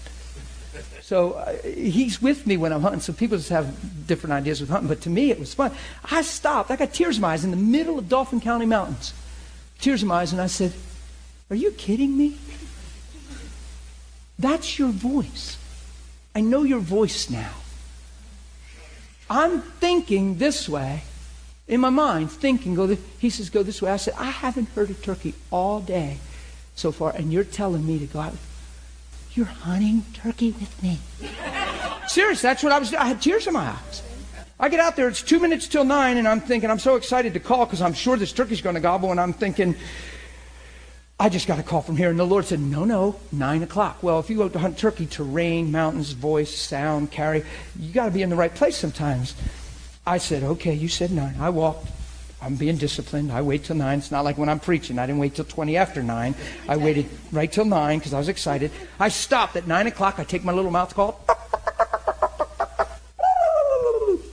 So 1.03 1.33
uh, 1.33 1.53
he's 1.63 2.23
with 2.23 2.47
me 2.47 2.57
when 2.57 2.73
I'm 2.73 2.81
hunting. 2.81 3.01
So 3.01 3.13
people 3.13 3.37
just 3.37 3.51
have 3.51 4.07
different 4.07 4.33
ideas 4.33 4.63
with 4.63 4.71
hunting. 4.71 4.89
But 4.89 5.03
to 5.03 5.11
me, 5.11 5.31
it 5.31 5.39
was 5.39 5.53
fun. 5.53 5.73
I 6.11 6.23
stopped. 6.23 6.71
I 6.71 6.77
got 6.77 6.95
tears 6.95 7.17
in 7.17 7.21
my 7.21 7.33
eyes 7.33 7.45
in 7.45 7.51
the 7.51 7.59
middle 7.59 7.99
of 7.99 8.09
Dauphin 8.09 8.41
County 8.41 8.65
Mountains. 8.65 9.13
Tears 9.79 10.01
in 10.01 10.09
my 10.09 10.23
eyes, 10.23 10.33
and 10.33 10.41
I 10.41 10.47
said, 10.47 10.73
are 11.53 11.57
you 11.57 11.71
kidding 11.73 12.17
me? 12.17 12.39
That's 14.39 14.79
your 14.79 14.89
voice. 14.89 15.59
I 16.35 16.41
know 16.41 16.63
your 16.63 16.81
voice 16.81 17.29
now. 17.29 17.53
I'm 19.29 19.61
thinking 19.61 20.39
this 20.39 20.67
way 20.67 21.03
in 21.69 21.79
my 21.81 21.91
mind, 21.91 22.33
thinking, 22.33 22.75
go. 22.75 22.97
He 23.19 23.29
says, 23.29 23.51
go 23.51 23.63
this 23.63 23.83
way. 23.83 23.91
I 23.91 23.99
said, 23.99 24.15
I 24.17 24.31
haven't 24.31 24.71
heard 24.71 24.89
a 24.89 24.95
turkey 24.95 25.35
all 25.51 25.81
day 25.81 26.17
so 26.75 26.91
far, 26.91 27.11
and 27.11 27.31
you're 27.31 27.45
telling 27.45 27.87
me 27.87 27.99
to 27.99 28.07
go 28.07 28.21
out. 28.21 28.37
You're 29.33 29.45
hunting 29.45 30.07
turkey 30.15 30.53
with 30.53 30.83
me. 30.83 31.01
Serious, 32.09 32.41
that's 32.41 32.63
what 32.63 32.73
I 32.73 32.79
was. 32.79 32.95
I 32.95 33.05
had 33.05 33.21
tears 33.21 33.47
in 33.47 33.53
my 33.53 33.69
eyes. 33.69 34.03
I 34.59 34.71
get 34.71 34.81
out 34.81 34.97
there, 34.97 35.07
it's 35.07 35.21
two 35.21 35.39
minutes 35.39 35.69
till 35.69 35.85
nine, 35.85 36.17
and 36.17 36.27
I'm 36.27 36.41
thinking, 36.41 36.71
I'm 36.71 36.79
so 36.79 36.97
excited 36.97 37.35
to 37.35 37.41
call 37.41 37.67
because 37.67 37.83
I'm 37.83 37.93
sure 37.93 38.17
this 38.17 38.33
turkey's 38.33 38.63
going 38.63 38.75
to 38.75 38.81
gobble, 38.81 39.11
and 39.11 39.21
I'm 39.21 39.35
thinking, 39.35 39.75
I 41.23 41.29
just 41.29 41.47
got 41.47 41.61
a 41.61 41.63
call 41.63 41.83
from 41.83 41.97
here. 41.97 42.11
And 42.11 42.19
the 42.19 42.27
Lord 42.27 42.47
said, 42.47 42.59
No, 42.59 42.85
no, 42.85 43.15
nine 43.31 43.63
o'clock. 43.63 44.03
Well, 44.03 44.19
if 44.19 44.29
you 44.29 44.37
go 44.37 44.49
to 44.49 44.59
hunt 44.59 44.77
turkey, 44.77 45.07
terrain, 45.07 45.71
mountains, 45.71 46.11
voice, 46.11 46.53
sound, 46.53 47.13
carry, 47.13 47.45
you 47.79 47.93
got 47.93 48.07
to 48.07 48.11
be 48.11 48.23
in 48.23 48.29
the 48.29 48.35
right 48.35 48.53
place 48.53 48.77
sometimes. 48.77 49.37
I 50.05 50.19
said, 50.19 50.43
Okay, 50.43 50.75
you 50.75 50.89
said 50.89 51.13
nine. 51.13 51.37
I 51.39 51.51
walked. 51.51 51.87
I'm 52.41 52.57
being 52.57 52.77
disciplined. 52.77 53.31
I 53.31 53.41
wait 53.43 53.63
till 53.63 53.77
nine. 53.77 54.01
It's 54.01 54.11
not 54.11 54.25
like 54.25 54.37
when 54.37 54.49
I'm 54.49 54.59
preaching. 54.59 54.99
I 54.99 55.07
didn't 55.07 55.21
wait 55.21 55.37
till 55.37 55.45
20 55.45 55.77
after 55.77 56.03
nine. 56.03 56.35
I 56.69 56.77
waited 56.77 57.07
right 57.31 57.53
till 57.53 57.67
nine 57.67 58.01
because 58.01 58.15
I 58.15 58.19
was 58.19 58.29
excited. 58.29 58.73
I 58.99 59.09
stopped 59.09 59.55
at 59.55 59.69
nine 59.69 59.87
o'clock. 59.87 60.19
I 60.19 60.25
take 60.25 60.43
my 60.43 60.51
little 60.51 60.73
mouth 60.73 60.93
call. 60.93 61.25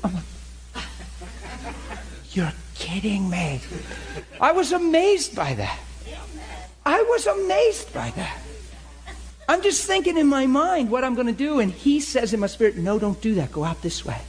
I'm 0.03 0.15
like, 0.15 0.23
You're 2.31 2.53
kidding 2.73 3.29
me. 3.29 3.61
I 4.41 4.53
was 4.53 4.71
amazed 4.71 5.35
by 5.35 5.53
that. 5.53 5.79
I 6.89 7.03
was 7.03 7.27
amazed 7.27 7.93
by 7.93 8.09
that. 8.15 8.39
I'm 9.47 9.61
just 9.61 9.85
thinking 9.85 10.17
in 10.17 10.25
my 10.25 10.47
mind 10.47 10.89
what 10.89 11.03
I'm 11.03 11.13
going 11.13 11.27
to 11.27 11.33
do, 11.33 11.59
and 11.59 11.71
he 11.71 11.99
says 11.99 12.33
in 12.33 12.39
my 12.39 12.47
spirit, 12.47 12.77
No, 12.77 12.97
don't 12.97 13.21
do 13.21 13.35
that. 13.35 13.51
Go 13.51 13.63
out 13.63 13.83
this 13.83 14.03
way. 14.03 14.19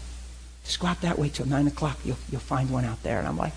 Just 0.64 0.78
go 0.78 0.88
out 0.88 1.00
that 1.00 1.18
way 1.18 1.30
till 1.30 1.46
9 1.46 1.68
o'clock. 1.68 1.98
You'll, 2.04 2.18
you'll 2.30 2.42
find 2.42 2.68
one 2.68 2.84
out 2.84 3.02
there. 3.02 3.18
And 3.18 3.26
I'm 3.26 3.38
like, 3.38 3.54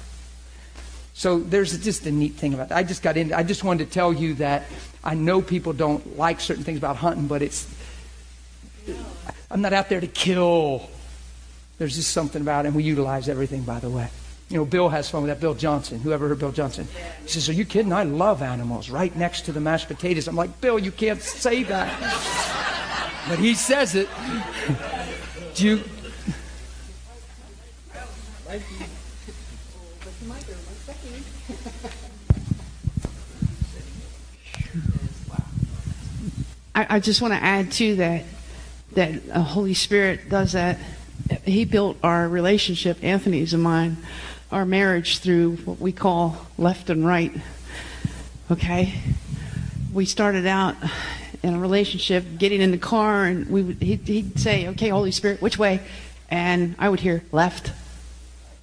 so 1.14 1.38
there's 1.38 1.78
just 1.80 2.06
a 2.06 2.12
neat 2.12 2.36
thing 2.36 2.54
about 2.54 2.70
that. 2.70 2.78
I 2.78 2.84
just 2.84 3.04
got 3.04 3.18
in. 3.18 3.34
I 3.34 3.44
just 3.44 3.66
wanted 3.66 3.88
to 3.88 3.92
tell 3.92 4.14
you 4.14 4.36
that 4.36 4.68
I 5.04 5.16
know 5.16 5.42
people 5.42 5.74
don't 5.74 6.18
like 6.18 6.40
certain 6.40 6.64
things 6.64 6.78
about 6.78 6.96
hunting, 6.96 7.28
but 7.28 7.42
it's. 7.42 7.68
I'm 9.52 9.62
not 9.62 9.74
out 9.74 9.90
there 9.90 10.00
to 10.00 10.08
kill. 10.08 10.90
There's 11.78 11.98
just 11.98 12.12
something 12.12 12.42
about 12.42 12.64
it, 12.64 12.70
and 12.70 12.76
we 12.76 12.84
utilize 12.84 13.28
everything, 13.28 13.64
by 13.64 13.80
the 13.82 13.90
way. 13.90 14.08
You 14.54 14.60
know, 14.60 14.66
Bill 14.66 14.88
has 14.88 15.10
fun 15.10 15.24
with 15.24 15.30
that. 15.30 15.40
Bill 15.40 15.56
Johnson. 15.56 16.00
Whoever 16.00 16.28
heard 16.28 16.38
Bill 16.38 16.52
Johnson? 16.52 16.88
He 17.24 17.28
says, 17.28 17.50
Are 17.50 17.54
you 17.54 17.66
kidding? 17.66 17.92
I 17.92 18.04
love 18.04 18.44
animals 18.44 18.88
right 18.88 19.14
next 19.16 19.46
to 19.46 19.52
the 19.52 19.60
mashed 19.60 19.88
potatoes. 19.88 20.28
I'm 20.28 20.36
like, 20.36 20.62
Bill, 20.62 20.78
you 20.78 20.92
can't 20.92 21.20
say 21.20 21.64
that. 21.64 21.90
but 23.28 23.40
he 23.40 23.56
says 23.56 23.96
it. 23.96 24.08
Do 25.56 25.68
you. 25.68 25.84
I, 36.76 36.86
I 36.96 37.00
just 37.00 37.24
want 37.24 37.34
to 37.34 37.44
add 37.44 37.72
to 37.72 37.96
that 37.96 38.26
that 38.92 39.26
the 39.26 39.42
Holy 39.42 39.74
Spirit 39.74 40.30
does 40.30 40.52
that. 40.52 40.78
He 41.44 41.66
built 41.66 41.98
our 42.04 42.30
relationship, 42.30 43.04
Anthony's 43.04 43.56
and 43.56 43.64
mine, 43.64 43.98
our 44.54 44.66
marriage 44.66 45.20
through 45.20 45.58
what 45.58 45.80
we 45.80 45.92
call 45.92 46.48
left 46.58 46.90
and 46.90 47.06
right. 47.06 47.34
Okay? 48.52 48.94
We 49.92 50.06
started 50.06 50.46
out 50.46 50.76
in 51.42 51.54
a 51.54 51.60
relationship, 51.60 52.24
getting 52.38 52.62
in 52.62 52.72
the 52.72 52.78
car, 52.78 53.26
and 53.26 53.50
we 53.50 53.64
would, 53.64 53.82
he'd, 53.82 54.08
he'd 54.08 54.40
say, 54.40 54.68
Okay, 54.70 54.90
Holy 54.90 55.12
Spirit, 55.12 55.42
which 55.42 55.58
way? 55.58 55.82
And 56.30 56.76
I 56.80 56.90
would 56.90 57.00
hear 57.00 57.24
left. 57.32 57.72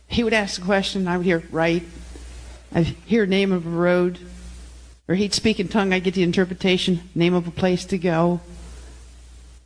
He 0.09 0.25
would 0.25 0.33
ask 0.33 0.61
a 0.61 0.65
question, 0.65 1.07
I 1.07 1.17
would 1.17 1.27
hear 1.27 1.43
right. 1.51 1.83
I'd 2.73 2.87
hear 2.87 3.27
name 3.27 3.53
of 3.53 3.67
a 3.67 3.71
road. 3.71 4.19
Or 5.09 5.15
he'd 5.15 5.35
speak 5.35 5.59
in 5.61 5.69
tongue, 5.69 5.93
I'd 5.93 6.05
get 6.05 6.15
the 6.15 6.23
interpretation, 6.23 7.01
name 7.15 7.35
of 7.35 7.47
a 7.47 7.51
place 7.51 7.85
to 7.87 7.99
go. 7.99 8.41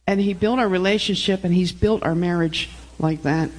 And 0.06 0.20
He 0.20 0.34
built 0.34 0.58
our 0.58 0.68
relationship, 0.68 1.44
and 1.44 1.54
He's 1.54 1.72
built 1.72 2.02
our 2.02 2.14
marriage 2.14 2.70
like 2.98 3.22
that. 3.22 3.50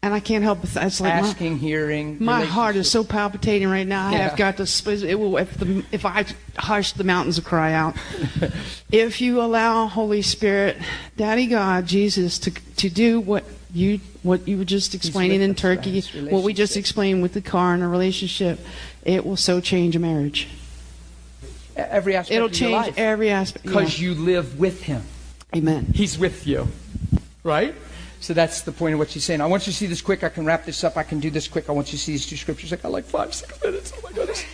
And 0.00 0.14
I 0.14 0.20
can't 0.20 0.44
help 0.44 0.60
but 0.60 0.70
th- 0.70 0.86
it's 0.86 1.00
like 1.00 1.40
my- 1.40 1.48
hearing. 1.56 2.18
my 2.20 2.44
heart 2.44 2.76
is 2.76 2.88
so 2.88 3.02
palpitating 3.02 3.68
right 3.68 3.86
now. 3.86 4.10
Yeah. 4.10 4.28
I've 4.30 4.38
got 4.38 4.56
to. 4.58 5.06
It 5.06 5.18
will, 5.18 5.36
if, 5.38 5.58
the, 5.58 5.84
if 5.90 6.06
I 6.06 6.24
hush, 6.56 6.92
the 6.92 7.02
mountains 7.02 7.36
will 7.36 7.48
cry 7.48 7.72
out. 7.72 7.96
if 8.92 9.20
you 9.20 9.40
allow 9.40 9.86
Holy 9.86 10.22
Spirit, 10.22 10.76
Daddy 11.16 11.48
God, 11.48 11.86
Jesus, 11.86 12.38
to 12.40 12.52
to 12.76 12.88
do 12.88 13.18
what 13.18 13.44
you 13.74 13.98
what 14.22 14.46
you 14.46 14.58
were 14.58 14.64
just 14.64 14.94
explaining 14.94 15.42
in? 15.42 15.56
Turkey, 15.56 16.00
what 16.30 16.44
we 16.44 16.54
just 16.54 16.76
explained 16.76 17.20
with 17.20 17.34
the 17.34 17.42
car 17.42 17.74
and 17.74 17.82
a 17.82 17.88
relationship, 17.88 18.60
it 19.04 19.26
will 19.26 19.36
so 19.36 19.60
change 19.60 19.96
a 19.96 19.98
marriage. 19.98 20.48
Every 21.76 22.16
aspect 22.16 22.36
It'll 22.36 22.48
change 22.48 22.72
life. 22.72 22.94
every 22.98 23.30
aspect. 23.30 23.64
Because 23.64 24.00
yeah. 24.00 24.08
you 24.08 24.14
live 24.14 24.58
with 24.58 24.82
him. 24.82 25.02
Amen. 25.54 25.86
He's 25.94 26.18
with 26.18 26.46
you. 26.46 26.68
Right? 27.44 27.74
So 28.20 28.34
that's 28.34 28.62
the 28.62 28.72
point 28.72 28.94
of 28.94 28.98
what 28.98 29.10
she's 29.10 29.24
saying. 29.24 29.40
I 29.40 29.46
want 29.46 29.66
you 29.66 29.72
to 29.72 29.78
see 29.78 29.86
this 29.86 30.02
quick. 30.02 30.24
I 30.24 30.28
can 30.28 30.44
wrap 30.44 30.64
this 30.64 30.82
up. 30.82 30.96
I 30.96 31.02
can 31.02 31.20
do 31.20 31.30
this 31.30 31.46
quick. 31.46 31.68
I 31.68 31.72
want 31.72 31.88
you 31.88 31.98
to 31.98 32.04
see 32.04 32.12
these 32.12 32.26
two 32.26 32.36
scriptures. 32.36 32.72
I 32.72 32.76
got 32.76 32.90
like 32.90 33.04
five, 33.04 33.32
six 33.32 33.62
minutes. 33.62 33.92
Oh 33.96 34.00
my 34.04 34.12
goodness. 34.12 34.44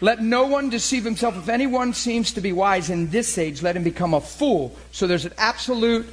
Let 0.00 0.22
no 0.22 0.46
one 0.46 0.70
deceive 0.70 1.04
himself. 1.04 1.36
If 1.36 1.48
anyone 1.48 1.92
seems 1.92 2.32
to 2.34 2.40
be 2.40 2.52
wise 2.52 2.88
in 2.88 3.10
this 3.10 3.36
age, 3.36 3.62
let 3.62 3.74
him 3.74 3.82
become 3.82 4.14
a 4.14 4.20
fool. 4.20 4.76
So 4.92 5.08
there's 5.08 5.24
an 5.24 5.34
absolute 5.36 6.08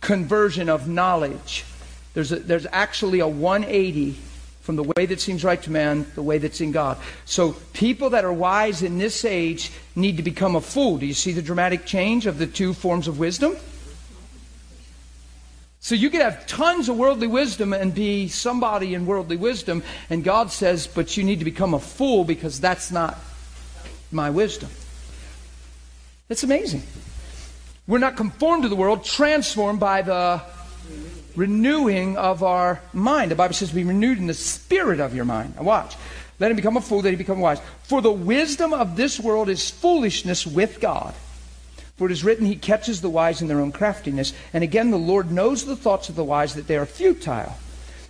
conversion 0.00 0.70
of 0.70 0.88
knowledge. 0.88 1.66
There's, 2.14 2.32
a, 2.32 2.36
there's 2.36 2.66
actually 2.72 3.20
a 3.20 3.28
180 3.28 4.16
from 4.62 4.76
the 4.76 4.84
way 4.96 5.06
that 5.06 5.20
seems 5.20 5.44
right 5.44 5.60
to 5.62 5.70
man, 5.70 6.06
the 6.14 6.22
way 6.22 6.38
that's 6.38 6.60
in 6.60 6.72
God. 6.72 6.96
So 7.26 7.52
people 7.72 8.10
that 8.10 8.24
are 8.24 8.32
wise 8.32 8.82
in 8.82 8.98
this 8.98 9.24
age 9.24 9.70
need 9.94 10.16
to 10.16 10.22
become 10.22 10.56
a 10.56 10.60
fool. 10.60 10.96
Do 10.96 11.06
you 11.06 11.14
see 11.14 11.32
the 11.32 11.42
dramatic 11.42 11.84
change 11.84 12.26
of 12.26 12.38
the 12.38 12.46
two 12.46 12.72
forms 12.72 13.06
of 13.06 13.18
wisdom? 13.18 13.56
So 15.82 15.94
you 15.94 16.10
could 16.10 16.20
have 16.20 16.46
tons 16.46 16.90
of 16.90 16.96
worldly 16.96 17.26
wisdom 17.26 17.72
and 17.72 17.94
be 17.94 18.28
somebody 18.28 18.94
in 18.94 19.06
worldly 19.06 19.38
wisdom, 19.38 19.82
and 20.10 20.22
God 20.22 20.52
says, 20.52 20.86
but 20.86 21.16
you 21.16 21.24
need 21.24 21.38
to 21.38 21.44
become 21.44 21.72
a 21.72 21.80
fool 21.80 22.24
because 22.24 22.60
that's 22.60 22.92
not 22.92 23.18
my 24.12 24.28
wisdom. 24.28 24.68
That's 26.28 26.42
amazing. 26.42 26.82
We're 27.86 27.98
not 27.98 28.16
conformed 28.16 28.64
to 28.64 28.68
the 28.68 28.76
world, 28.76 29.04
transformed 29.04 29.80
by 29.80 30.02
the 30.02 30.42
renewing 31.34 32.16
of 32.18 32.42
our 32.42 32.80
mind. 32.92 33.30
The 33.30 33.36
Bible 33.36 33.54
says, 33.54 33.72
be 33.72 33.82
renewed 33.82 34.18
in 34.18 34.26
the 34.26 34.34
spirit 34.34 35.00
of 35.00 35.14
your 35.14 35.24
mind. 35.24 35.56
Now 35.56 35.62
watch. 35.62 35.96
Let 36.38 36.50
him 36.50 36.56
become 36.56 36.76
a 36.76 36.80
fool, 36.80 37.02
that 37.02 37.10
he 37.10 37.16
become 37.16 37.40
wise. 37.40 37.60
For 37.84 38.02
the 38.02 38.12
wisdom 38.12 38.72
of 38.72 38.96
this 38.96 39.18
world 39.18 39.48
is 39.48 39.70
foolishness 39.70 40.46
with 40.46 40.78
God. 40.80 41.14
For 42.00 42.06
it 42.06 42.12
is 42.12 42.24
written, 42.24 42.46
He 42.46 42.56
catches 42.56 43.02
the 43.02 43.10
wise 43.10 43.42
in 43.42 43.48
their 43.48 43.60
own 43.60 43.72
craftiness. 43.72 44.32
And 44.54 44.64
again, 44.64 44.90
the 44.90 44.96
Lord 44.96 45.30
knows 45.30 45.66
the 45.66 45.76
thoughts 45.76 46.08
of 46.08 46.16
the 46.16 46.24
wise, 46.24 46.54
that 46.54 46.66
they 46.66 46.78
are 46.78 46.86
futile. 46.86 47.54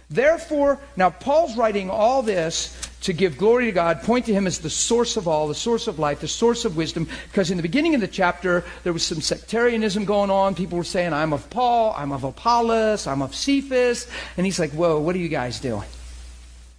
Therefore, 0.08 0.78
now 0.94 1.10
Paul's 1.10 1.56
writing 1.56 1.90
all 1.90 2.22
this 2.22 2.88
to 3.00 3.12
give 3.12 3.36
glory 3.36 3.66
to 3.66 3.72
God, 3.72 4.04
point 4.04 4.26
to 4.26 4.32
Him 4.32 4.46
as 4.46 4.60
the 4.60 4.70
source 4.70 5.16
of 5.16 5.26
all, 5.26 5.48
the 5.48 5.56
source 5.56 5.88
of 5.88 5.98
life, 5.98 6.20
the 6.20 6.28
source 6.28 6.64
of 6.64 6.76
wisdom. 6.76 7.08
Because 7.32 7.50
in 7.50 7.56
the 7.56 7.64
beginning 7.64 7.96
of 7.96 8.00
the 8.00 8.06
chapter, 8.06 8.62
there 8.84 8.92
was 8.92 9.04
some 9.04 9.20
sectarianism 9.20 10.04
going 10.04 10.30
on. 10.30 10.54
People 10.54 10.78
were 10.78 10.84
saying, 10.84 11.12
I'm 11.12 11.32
of 11.32 11.50
Paul, 11.50 11.92
I'm 11.96 12.12
of 12.12 12.22
Apollos, 12.22 13.08
I'm 13.08 13.22
of 13.22 13.34
Cephas. 13.34 14.06
And 14.36 14.46
he's 14.46 14.60
like, 14.60 14.70
Whoa, 14.70 15.00
what 15.00 15.16
are 15.16 15.18
you 15.18 15.26
guys 15.26 15.58
doing? 15.58 15.88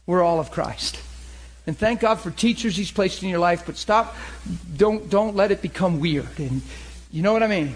We're 0.06 0.24
all 0.24 0.40
of 0.40 0.50
Christ. 0.50 0.98
And 1.68 1.78
thank 1.78 2.00
God 2.00 2.22
for 2.22 2.32
teachers 2.32 2.78
He's 2.78 2.90
placed 2.90 3.22
in 3.22 3.28
your 3.28 3.40
life, 3.40 3.64
but 3.66 3.76
stop, 3.76 4.16
don't, 4.78 5.10
don't 5.10 5.36
let 5.36 5.52
it 5.52 5.62
become 5.62 6.00
weird. 6.00 6.40
And 6.40 6.62
you 7.12 7.22
know 7.22 7.34
what 7.34 7.44
I 7.44 7.48
mean? 7.48 7.76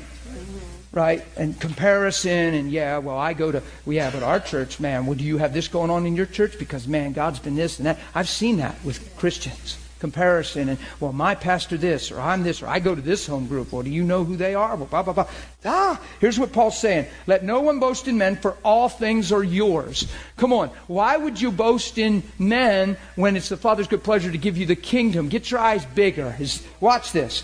Right? 0.94 1.26
And 1.36 1.60
comparison, 1.60 2.54
and 2.54 2.72
yeah, 2.72 3.00
well, 3.00 3.18
I 3.18 3.34
go 3.34 3.52
to, 3.52 3.62
well, 3.86 3.94
yeah, 3.94 4.10
but 4.12 4.24
our 4.24 4.40
church, 4.40 4.80
man, 4.80 5.06
well, 5.06 5.16
do 5.16 5.26
you 5.26 5.38
have 5.38 5.54
this 5.54 5.68
going 5.68 5.90
on 5.90 6.06
in 6.06 6.16
your 6.16 6.26
church? 6.26 6.58
Because, 6.58 6.88
man, 6.88 7.12
God's 7.12 7.40
been 7.40 7.56
this 7.56 7.80
and 7.80 7.86
that. 7.86 8.00
I've 8.14 8.30
seen 8.30 8.58
that 8.58 8.82
with 8.86 9.16
Christians. 9.18 9.78
Comparison, 10.00 10.70
and, 10.70 10.78
well, 11.00 11.14
my 11.14 11.36
pastor 11.36 11.78
this, 11.78 12.12
or 12.12 12.20
I'm 12.20 12.44
this, 12.44 12.62
or 12.62 12.68
I 12.68 12.80
go 12.80 12.94
to 12.94 13.02
this 13.02 13.26
home 13.26 13.48
group, 13.48 13.74
or 13.74 13.82
do 13.82 13.90
you 13.90 14.04
know 14.04 14.24
who 14.24 14.36
they 14.36 14.54
are? 14.54 14.76
Well, 14.76 14.86
blah, 14.86 15.02
blah, 15.02 15.14
blah. 15.14 15.28
Ah, 15.64 16.00
here's 16.20 16.38
what 16.38 16.52
Paul's 16.52 16.78
saying 16.78 17.08
Let 17.28 17.44
no 17.44 17.62
one 17.62 17.80
boast 17.80 18.08
in 18.08 18.18
men, 18.18 18.36
for 18.36 18.56
all 18.64 18.88
things 18.88 19.32
are 19.32 19.44
yours. 19.44 20.08
Come 20.38 20.54
on. 20.54 20.70
Why 20.88 21.18
would 21.18 21.42
you 21.42 21.52
boast 21.52 21.98
in 21.98 22.24
men 22.38 22.98
when 23.16 23.36
it's 23.36 23.50
the 23.50 23.58
Father's 23.58 23.88
good 23.88 24.04
pleasure 24.04 24.32
to 24.32 24.38
give 24.38 24.58
you 24.58 24.66
the 24.66 24.76
kingdom? 24.76 25.30
Get 25.30 25.50
your 25.50 25.60
eyes 25.60 25.86
bigger. 25.86 26.36
Watch 26.82 27.12
this 27.12 27.44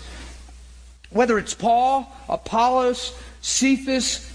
whether 1.12 1.38
it's 1.38 1.54
Paul, 1.54 2.10
Apollos, 2.28 3.16
Cephas, 3.40 4.32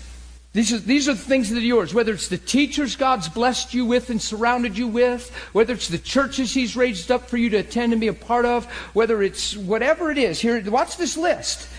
these 0.57 0.73
are, 0.73 0.79
these 0.79 1.07
are 1.07 1.13
the 1.13 1.19
things 1.19 1.51
that 1.51 1.59
are 1.59 1.61
yours. 1.61 1.93
Whether 1.93 2.13
it's 2.13 2.29
the 2.29 2.37
teachers 2.39 2.95
God's 2.95 3.29
blessed 3.29 3.75
you 3.75 3.85
with 3.85 4.09
and 4.09 4.19
surrounded 4.19 4.75
you 4.75 4.87
with, 4.87 5.29
whether 5.53 5.75
it's 5.75 5.87
the 5.87 5.99
churches 5.99 6.51
He's 6.51 6.75
raised 6.75 7.11
up 7.11 7.29
for 7.29 7.37
you 7.37 7.51
to 7.51 7.57
attend 7.57 7.91
and 7.91 8.01
be 8.01 8.07
a 8.07 8.13
part 8.13 8.45
of, 8.45 8.65
whether 8.93 9.21
it's 9.21 9.55
whatever 9.55 10.09
it 10.09 10.17
is. 10.17 10.39
Here, 10.39 10.59
watch 10.71 10.97
this 10.97 11.15
list. 11.15 11.69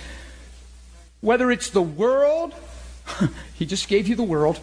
Whether 1.21 1.51
it's 1.51 1.71
the 1.71 1.83
world, 1.83 2.55
He 3.55 3.67
just 3.67 3.89
gave 3.89 4.07
you 4.07 4.15
the 4.15 4.23
world, 4.23 4.61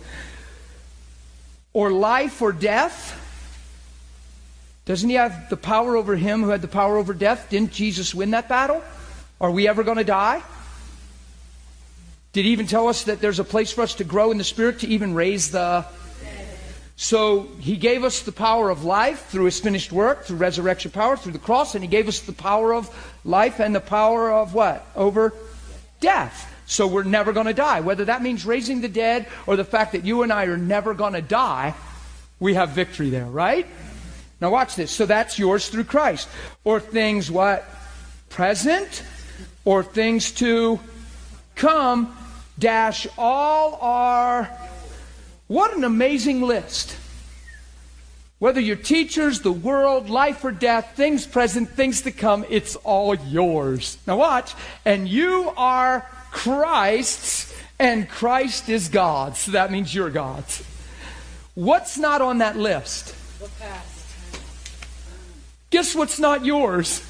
or 1.73 1.91
life 1.91 2.41
or 2.41 2.53
death. 2.53 3.21
Doesn't 4.85 5.09
He 5.09 5.15
have 5.15 5.49
the 5.49 5.57
power 5.57 5.97
over 5.97 6.15
Him 6.15 6.41
who 6.41 6.51
had 6.51 6.61
the 6.61 6.69
power 6.69 6.95
over 6.95 7.13
death? 7.13 7.49
Didn't 7.49 7.73
Jesus 7.73 8.15
win 8.15 8.31
that 8.31 8.47
battle? 8.47 8.81
Are 9.41 9.51
we 9.51 9.67
ever 9.67 9.83
going 9.83 9.97
to 9.97 10.03
die? 10.03 10.41
Did 12.31 12.45
he 12.45 12.51
even 12.51 12.67
tell 12.67 12.87
us 12.87 13.03
that 13.03 13.21
there's 13.21 13.39
a 13.39 13.43
place 13.43 13.71
for 13.71 13.81
us 13.81 13.95
to 13.95 14.03
grow 14.03 14.31
in 14.31 14.37
the 14.37 14.43
Spirit 14.43 14.79
to 14.79 14.87
even 14.87 15.13
raise 15.13 15.51
the. 15.51 15.85
So 16.97 17.43
he 17.59 17.75
gave 17.75 18.05
us 18.05 18.21
the 18.21 18.31
power 18.31 18.69
of 18.69 18.85
life 18.85 19.27
through 19.27 19.45
his 19.45 19.59
finished 19.59 19.91
work, 19.91 20.23
through 20.23 20.37
resurrection 20.37 20.91
power, 20.91 21.17
through 21.17 21.33
the 21.33 21.39
cross, 21.39 21.75
and 21.75 21.83
he 21.83 21.89
gave 21.89 22.07
us 22.07 22.21
the 22.21 22.33
power 22.33 22.73
of 22.73 22.89
life 23.25 23.59
and 23.59 23.75
the 23.75 23.81
power 23.81 24.31
of 24.31 24.53
what? 24.53 24.85
Over 24.95 25.33
death. 25.99 26.53
So 26.67 26.87
we're 26.87 27.03
never 27.03 27.31
going 27.31 27.47
to 27.47 27.53
die. 27.53 27.81
Whether 27.81 28.05
that 28.05 28.21
means 28.21 28.45
raising 28.45 28.81
the 28.81 28.89
dead 28.89 29.27
or 29.45 29.55
the 29.55 29.65
fact 29.65 29.91
that 29.91 30.05
you 30.05 30.23
and 30.23 30.31
I 30.31 30.45
are 30.45 30.57
never 30.57 30.93
going 30.93 31.13
to 31.13 31.21
die, 31.21 31.73
we 32.39 32.53
have 32.55 32.69
victory 32.69 33.09
there, 33.09 33.25
right? 33.25 33.67
Now 34.41 34.51
watch 34.51 34.75
this. 34.75 34.91
So 34.91 35.05
that's 35.05 35.39
yours 35.39 35.69
through 35.69 35.85
Christ. 35.85 36.27
Or 36.63 36.79
things 36.79 37.29
what? 37.29 37.65
Present 38.29 39.03
or 39.65 39.83
things 39.83 40.31
to 40.31 40.79
come 41.55 42.15
dash 42.57 43.07
all 43.17 43.77
are 43.81 44.49
what 45.47 45.75
an 45.75 45.83
amazing 45.83 46.41
list. 46.41 46.95
Whether 48.39 48.59
your 48.59 48.75
teachers 48.75 49.41
the 49.41 49.51
world 49.51 50.09
life 50.09 50.43
or 50.43 50.51
death 50.51 50.93
things 50.95 51.25
present 51.25 51.69
things 51.69 52.01
to 52.01 52.11
come 52.11 52.45
it's 52.49 52.75
all 52.77 53.15
yours. 53.15 53.97
Now 54.05 54.17
watch 54.17 54.53
and 54.85 55.07
you 55.07 55.51
are 55.57 56.07
christ's 56.31 57.53
and 57.79 58.07
christ 58.07 58.69
is 58.69 58.89
god's. 58.89 59.39
So 59.39 59.51
that 59.51 59.71
means 59.71 59.93
you're 59.93 60.09
god's. 60.09 60.63
What's 61.55 61.97
not 61.97 62.21
on 62.21 62.39
that 62.39 62.57
list? 62.57 63.15
Guess 65.69 65.95
what's 65.95 66.19
not 66.19 66.45
yours 66.45 67.01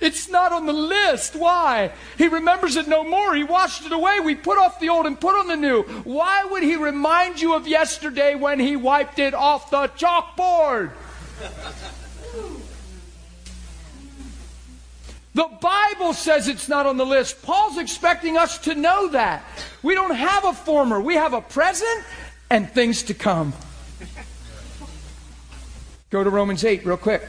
it's 0.00 0.28
not 0.28 0.52
on 0.52 0.66
the 0.66 0.72
list. 0.72 1.34
Why? 1.34 1.90
He 2.16 2.28
remembers 2.28 2.76
it 2.76 2.86
no 2.86 3.02
more. 3.02 3.34
He 3.34 3.42
washed 3.42 3.84
it 3.84 3.92
away. 3.92 4.20
We 4.20 4.36
put 4.36 4.56
off 4.56 4.78
the 4.78 4.88
old 4.88 5.06
and 5.06 5.20
put 5.20 5.34
on 5.38 5.48
the 5.48 5.56
new. 5.56 5.82
Why 6.04 6.44
would 6.44 6.62
he 6.62 6.76
remind 6.76 7.40
you 7.40 7.54
of 7.54 7.66
yesterday 7.66 8.36
when 8.36 8.60
he 8.60 8.76
wiped 8.76 9.18
it 9.18 9.34
off 9.34 9.70
the 9.70 9.88
chalkboard? 9.88 10.92
The 15.34 15.48
Bible 15.60 16.14
says 16.14 16.48
it's 16.48 16.68
not 16.68 16.86
on 16.86 16.96
the 16.96 17.06
list. 17.06 17.42
Paul's 17.42 17.78
expecting 17.78 18.36
us 18.36 18.58
to 18.58 18.74
know 18.74 19.08
that. 19.08 19.44
We 19.82 19.94
don't 19.94 20.14
have 20.14 20.44
a 20.44 20.52
former, 20.52 21.00
we 21.00 21.14
have 21.14 21.32
a 21.32 21.40
present 21.40 22.04
and 22.50 22.70
things 22.70 23.02
to 23.04 23.14
come. 23.14 23.52
Go 26.10 26.24
to 26.24 26.30
Romans 26.30 26.64
8 26.64 26.86
real 26.86 26.96
quick. 26.96 27.22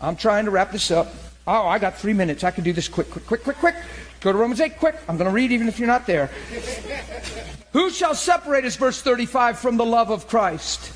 I'm 0.00 0.16
trying 0.16 0.46
to 0.46 0.50
wrap 0.50 0.72
this 0.72 0.90
up. 0.90 1.14
Oh, 1.46 1.66
I 1.66 1.78
got 1.78 1.98
three 1.98 2.12
minutes. 2.12 2.44
I 2.44 2.52
can 2.52 2.62
do 2.62 2.72
this 2.72 2.88
quick, 2.88 3.10
quick, 3.10 3.26
quick, 3.26 3.42
quick, 3.42 3.56
quick. 3.58 3.74
Go 4.20 4.30
to 4.30 4.38
Romans 4.38 4.60
8, 4.60 4.78
quick. 4.78 4.96
I'm 5.08 5.16
going 5.16 5.28
to 5.28 5.34
read 5.34 5.50
even 5.50 5.68
if 5.68 5.78
you're 5.78 5.88
not 5.88 6.06
there. 6.06 6.26
Who 7.72 7.90
shall 7.90 8.14
separate 8.14 8.64
us, 8.64 8.76
verse 8.76 9.02
35, 9.02 9.58
from 9.58 9.76
the 9.76 9.84
love 9.84 10.10
of 10.10 10.28
Christ? 10.28 10.92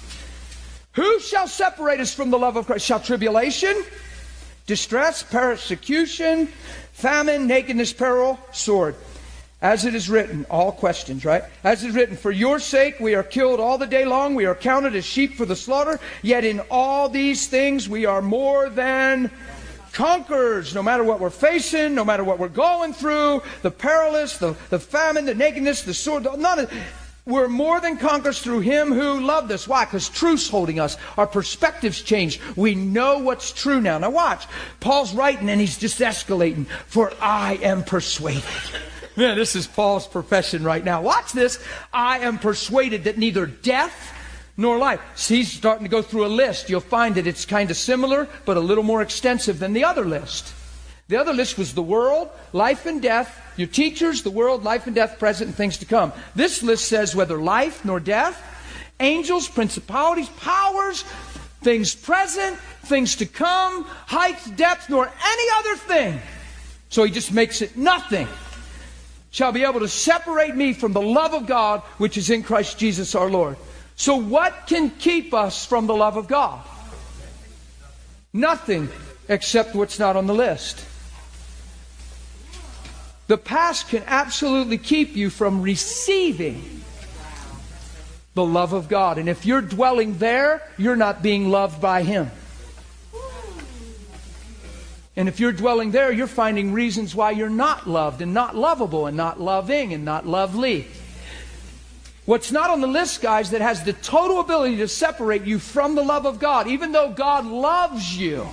Who 0.92 1.18
shall 1.20 1.48
separate 1.48 2.00
us 2.00 2.14
from 2.14 2.30
the 2.30 2.38
love 2.38 2.56
of 2.56 2.66
Christ? 2.66 2.86
Shall 2.86 3.00
tribulation, 3.00 3.82
distress, 4.66 5.22
persecution, 5.22 6.46
famine, 6.92 7.46
nakedness, 7.46 7.92
peril, 7.92 8.38
sword? 8.52 8.94
As 9.62 9.84
it 9.84 9.94
is 9.94 10.08
written, 10.08 10.46
all 10.48 10.70
questions, 10.70 11.24
right? 11.24 11.42
As 11.64 11.82
it 11.82 11.88
is 11.88 11.94
written, 11.94 12.16
for 12.16 12.30
your 12.30 12.58
sake 12.58 13.00
we 13.00 13.14
are 13.14 13.22
killed 13.22 13.58
all 13.58 13.78
the 13.78 13.86
day 13.86 14.04
long, 14.04 14.34
we 14.34 14.44
are 14.44 14.54
counted 14.54 14.94
as 14.94 15.04
sheep 15.04 15.34
for 15.34 15.46
the 15.46 15.56
slaughter, 15.56 15.98
yet 16.22 16.44
in 16.44 16.60
all 16.70 17.08
these 17.08 17.46
things 17.46 17.88
we 17.88 18.04
are 18.04 18.22
more 18.22 18.68
than 18.68 19.30
conquerors 19.96 20.74
no 20.74 20.82
matter 20.82 21.02
what 21.02 21.20
we're 21.20 21.30
facing, 21.30 21.94
no 21.94 22.04
matter 22.04 22.22
what 22.22 22.38
we're 22.38 22.48
going 22.48 22.92
through, 22.92 23.42
the 23.62 23.70
perilous, 23.70 24.36
the, 24.36 24.54
the 24.68 24.78
famine, 24.78 25.24
the 25.24 25.34
nakedness, 25.34 25.82
the 25.82 25.94
sword, 25.94 26.26
none 26.36 26.58
of 26.58 26.72
we're 27.24 27.48
more 27.48 27.80
than 27.80 27.96
conquerors 27.96 28.40
through 28.40 28.60
him 28.60 28.92
who 28.92 29.20
loved 29.20 29.50
us. 29.50 29.66
Why? 29.66 29.84
Because 29.84 30.08
truth's 30.08 30.48
holding 30.48 30.78
us. 30.78 30.96
Our 31.16 31.26
perspectives 31.26 32.02
change. 32.02 32.40
We 32.54 32.76
know 32.76 33.18
what's 33.18 33.50
true 33.50 33.80
now. 33.80 33.98
Now 33.98 34.10
watch. 34.10 34.46
Paul's 34.78 35.12
writing 35.12 35.48
and 35.48 35.60
he's 35.60 35.76
just 35.76 35.98
escalating. 35.98 36.66
For 36.86 37.12
I 37.20 37.54
am 37.62 37.82
persuaded. 37.82 38.44
Man, 39.16 39.36
this 39.36 39.56
is 39.56 39.66
Paul's 39.66 40.06
profession 40.06 40.62
right 40.62 40.84
now. 40.84 41.02
Watch 41.02 41.32
this. 41.32 41.58
I 41.92 42.18
am 42.18 42.38
persuaded 42.38 43.04
that 43.04 43.18
neither 43.18 43.46
death 43.46 44.12
nor 44.56 44.78
life. 44.78 45.00
He's 45.16 45.52
starting 45.52 45.84
to 45.84 45.90
go 45.90 46.02
through 46.02 46.26
a 46.26 46.28
list. 46.28 46.70
You'll 46.70 46.80
find 46.80 47.14
that 47.16 47.26
it's 47.26 47.44
kind 47.44 47.70
of 47.70 47.76
similar, 47.76 48.28
but 48.44 48.56
a 48.56 48.60
little 48.60 48.84
more 48.84 49.02
extensive 49.02 49.58
than 49.58 49.72
the 49.72 49.84
other 49.84 50.04
list. 50.04 50.52
The 51.08 51.16
other 51.16 51.32
list 51.32 51.56
was 51.56 51.74
the 51.74 51.82
world, 51.82 52.30
life 52.52 52.86
and 52.86 53.00
death, 53.00 53.40
your 53.56 53.68
teachers, 53.68 54.22
the 54.22 54.30
world, 54.30 54.64
life 54.64 54.86
and 54.86 54.94
death, 54.94 55.18
present, 55.18 55.48
and 55.48 55.56
things 55.56 55.78
to 55.78 55.86
come. 55.86 56.12
This 56.34 56.62
list 56.62 56.86
says 56.88 57.14
whether 57.14 57.40
life 57.40 57.84
nor 57.84 58.00
death, 58.00 58.42
angels, 58.98 59.48
principalities, 59.48 60.28
powers, 60.30 61.02
things 61.62 61.94
present, 61.94 62.56
things 62.84 63.16
to 63.16 63.26
come, 63.26 63.84
heights, 63.84 64.50
depth, 64.52 64.90
nor 64.90 65.06
any 65.06 65.50
other 65.58 65.76
thing. 65.76 66.20
So 66.88 67.04
he 67.04 67.10
just 67.10 67.32
makes 67.32 67.62
it 67.62 67.76
nothing 67.76 68.26
shall 69.36 69.52
be 69.52 69.64
able 69.64 69.80
to 69.80 69.88
separate 69.88 70.56
me 70.56 70.72
from 70.72 70.94
the 70.94 71.02
love 71.02 71.34
of 71.34 71.46
God 71.46 71.82
which 71.98 72.16
is 72.16 72.30
in 72.30 72.42
Christ 72.42 72.78
Jesus 72.78 73.14
our 73.14 73.28
Lord. 73.28 73.58
So, 73.96 74.16
what 74.16 74.66
can 74.66 74.90
keep 74.90 75.32
us 75.32 75.64
from 75.64 75.86
the 75.86 75.94
love 75.94 76.16
of 76.16 76.28
God? 76.28 76.60
Nothing 78.32 78.90
except 79.28 79.74
what's 79.74 79.98
not 79.98 80.16
on 80.16 80.26
the 80.26 80.34
list. 80.34 80.84
The 83.26 83.38
past 83.38 83.88
can 83.88 84.04
absolutely 84.06 84.78
keep 84.78 85.16
you 85.16 85.30
from 85.30 85.62
receiving 85.62 86.82
the 88.34 88.44
love 88.44 88.74
of 88.74 88.88
God. 88.88 89.16
And 89.16 89.28
if 89.28 89.46
you're 89.46 89.62
dwelling 89.62 90.18
there, 90.18 90.62
you're 90.76 90.94
not 90.94 91.22
being 91.22 91.48
loved 91.48 91.80
by 91.80 92.02
Him. 92.02 92.30
And 95.16 95.28
if 95.28 95.40
you're 95.40 95.52
dwelling 95.52 95.90
there, 95.90 96.12
you're 96.12 96.26
finding 96.26 96.74
reasons 96.74 97.14
why 97.14 97.30
you're 97.30 97.48
not 97.48 97.88
loved 97.88 98.20
and 98.20 98.34
not 98.34 98.54
lovable 98.54 99.06
and 99.06 99.16
not 99.16 99.40
loving 99.40 99.94
and 99.94 100.04
not 100.04 100.26
lovely. 100.26 100.86
What's 102.26 102.50
not 102.50 102.70
on 102.70 102.80
the 102.80 102.88
list, 102.88 103.22
guys, 103.22 103.50
that 103.50 103.60
has 103.60 103.84
the 103.84 103.92
total 103.92 104.40
ability 104.40 104.78
to 104.78 104.88
separate 104.88 105.44
you 105.44 105.60
from 105.60 105.94
the 105.94 106.02
love 106.02 106.26
of 106.26 106.40
God, 106.40 106.66
even 106.66 106.90
though 106.90 107.10
God 107.10 107.46
loves 107.46 108.18
you. 108.18 108.48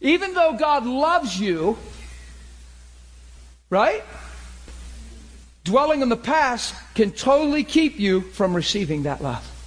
Even 0.00 0.34
though 0.34 0.52
God 0.56 0.86
loves 0.86 1.40
you, 1.40 1.76
right? 3.68 4.04
Dwelling 5.64 6.00
in 6.00 6.08
the 6.08 6.16
past 6.16 6.76
can 6.94 7.10
totally 7.10 7.64
keep 7.64 7.98
you 7.98 8.20
from 8.20 8.54
receiving 8.54 9.02
that 9.02 9.20
love. 9.20 9.57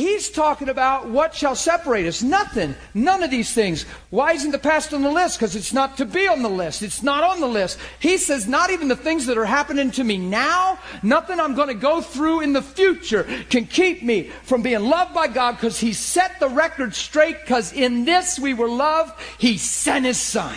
He's 0.00 0.30
talking 0.30 0.70
about 0.70 1.10
what 1.10 1.34
shall 1.34 1.54
separate 1.54 2.06
us. 2.06 2.22
Nothing. 2.22 2.74
None 2.94 3.22
of 3.22 3.30
these 3.30 3.52
things. 3.52 3.82
Why 4.08 4.32
isn't 4.32 4.50
the 4.50 4.58
past 4.58 4.94
on 4.94 5.02
the 5.02 5.10
list? 5.10 5.38
Because 5.38 5.54
it's 5.54 5.74
not 5.74 5.98
to 5.98 6.06
be 6.06 6.26
on 6.26 6.40
the 6.40 6.48
list. 6.48 6.82
It's 6.82 7.02
not 7.02 7.22
on 7.22 7.38
the 7.38 7.46
list. 7.46 7.78
He 7.98 8.16
says, 8.16 8.48
not 8.48 8.70
even 8.70 8.88
the 8.88 8.96
things 8.96 9.26
that 9.26 9.36
are 9.36 9.44
happening 9.44 9.90
to 9.90 10.02
me 10.02 10.16
now, 10.16 10.78
nothing 11.02 11.38
I'm 11.38 11.54
going 11.54 11.68
to 11.68 11.74
go 11.74 12.00
through 12.00 12.40
in 12.40 12.54
the 12.54 12.62
future 12.62 13.24
can 13.50 13.66
keep 13.66 14.02
me 14.02 14.30
from 14.44 14.62
being 14.62 14.80
loved 14.80 15.12
by 15.12 15.28
God 15.28 15.56
because 15.56 15.78
He 15.78 15.92
set 15.92 16.40
the 16.40 16.48
record 16.48 16.94
straight 16.94 17.38
because 17.42 17.74
in 17.74 18.06
this 18.06 18.38
we 18.38 18.54
were 18.54 18.70
loved. 18.70 19.12
He 19.36 19.58
sent 19.58 20.06
His 20.06 20.18
Son. 20.18 20.56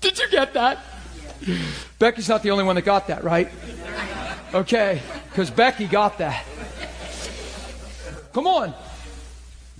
Did 0.00 0.18
you 0.18 0.28
get 0.28 0.54
that? 0.54 0.80
Becky's 2.00 2.28
not 2.28 2.42
the 2.42 2.50
only 2.50 2.64
one 2.64 2.74
that 2.74 2.82
got 2.82 3.06
that, 3.06 3.22
right? 3.22 3.48
Okay, 4.54 5.02
because 5.28 5.50
Becky 5.50 5.86
got 5.86 6.18
that. 6.18 6.42
Come 8.36 8.48
on. 8.48 8.74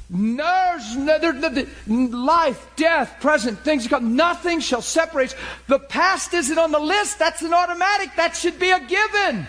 There's 0.08 0.96
no, 0.96 1.18
there, 1.18 1.32
the, 1.34 1.68
life, 1.86 2.70
death, 2.74 3.18
present, 3.20 3.58
things 3.58 3.86
come. 3.86 4.16
Nothing 4.16 4.60
shall 4.60 4.80
separate. 4.80 5.36
The 5.66 5.78
past 5.78 6.32
isn't 6.32 6.56
on 6.56 6.72
the 6.72 6.78
list. 6.78 7.18
That's 7.18 7.42
an 7.42 7.52
automatic. 7.52 8.16
That 8.16 8.34
should 8.34 8.58
be 8.58 8.70
a 8.70 8.80
given. 8.80 9.46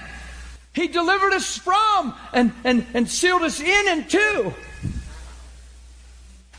He 0.73 0.89
delivered 0.89 1.31
us 1.31 1.57
from 1.57 2.15
and, 2.33 2.51
and, 2.65 2.85
and 2.93 3.07
sealed 3.07 3.43
us 3.43 3.61
in 3.61 3.87
and 3.87 4.09
to. 4.09 4.53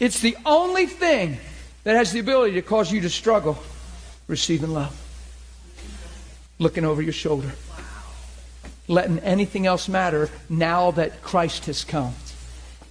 It's 0.00 0.20
the 0.20 0.38
only 0.46 0.86
thing 0.86 1.36
that 1.84 1.96
has 1.96 2.12
the 2.12 2.20
ability 2.20 2.54
to 2.54 2.62
cause 2.62 2.90
you 2.90 3.02
to 3.02 3.10
struggle 3.10 3.58
receiving 4.26 4.70
love. 4.70 4.98
Looking 6.58 6.86
over 6.86 7.02
your 7.02 7.12
shoulder. 7.12 7.52
Letting 8.86 9.18
anything 9.18 9.66
else 9.66 9.86
matter 9.86 10.30
now 10.48 10.92
that 10.92 11.20
Christ 11.20 11.66
has 11.66 11.84
come. 11.84 12.14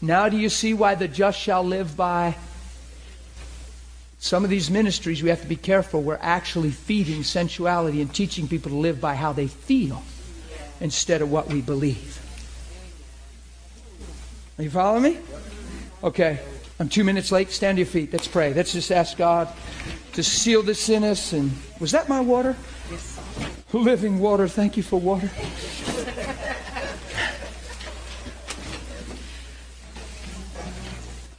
Now, 0.02 0.30
do 0.30 0.38
you 0.38 0.50
see 0.50 0.74
why 0.74 0.96
the 0.96 1.08
just 1.08 1.40
shall 1.40 1.64
live 1.64 1.98
by? 1.98 2.36
Some 4.20 4.44
of 4.44 4.50
these 4.50 4.70
ministries, 4.70 5.22
we 5.22 5.30
have 5.30 5.42
to 5.42 5.48
be 5.48 5.56
careful. 5.56 6.02
We're 6.02 6.20
actually 6.22 6.72
feeding 6.72 7.24
sensuality 7.24 8.02
and 8.02 8.14
teaching 8.14 8.48
people 8.48 8.72
to 8.72 8.78
live 8.78 9.00
by 9.00 9.16
how 9.16 9.32
they 9.32 9.48
feel 9.48 10.04
instead 10.82 11.22
of 11.22 11.32
what 11.32 11.48
we 11.48 11.62
believe. 11.62 12.20
Are 14.58 14.64
you 14.64 14.70
following 14.70 15.04
me? 15.04 15.20
Okay. 16.04 16.40
I'm 16.80 16.90
two 16.90 17.04
minutes 17.04 17.32
late. 17.32 17.50
Stand 17.52 17.78
to 17.78 17.82
your 17.82 17.88
feet. 17.88 18.14
Let's 18.14 18.28
pray. 18.28 18.54
Let's 18.54 18.74
just 18.74 18.92
ask 18.92 19.18
God 19.18 19.48
to 20.14 20.24
seal 20.24 20.62
this 20.62 20.90
in 20.90 21.04
us. 21.04 21.34
And 21.34 21.52
was 21.80 21.92
that 21.92 22.08
my 22.08 22.22
water? 22.22 22.56
Yes. 22.92 23.20
Living 23.74 24.20
water. 24.20 24.48
Thank 24.48 24.78
you 24.78 24.84
for 24.84 25.00
water. 25.00 25.30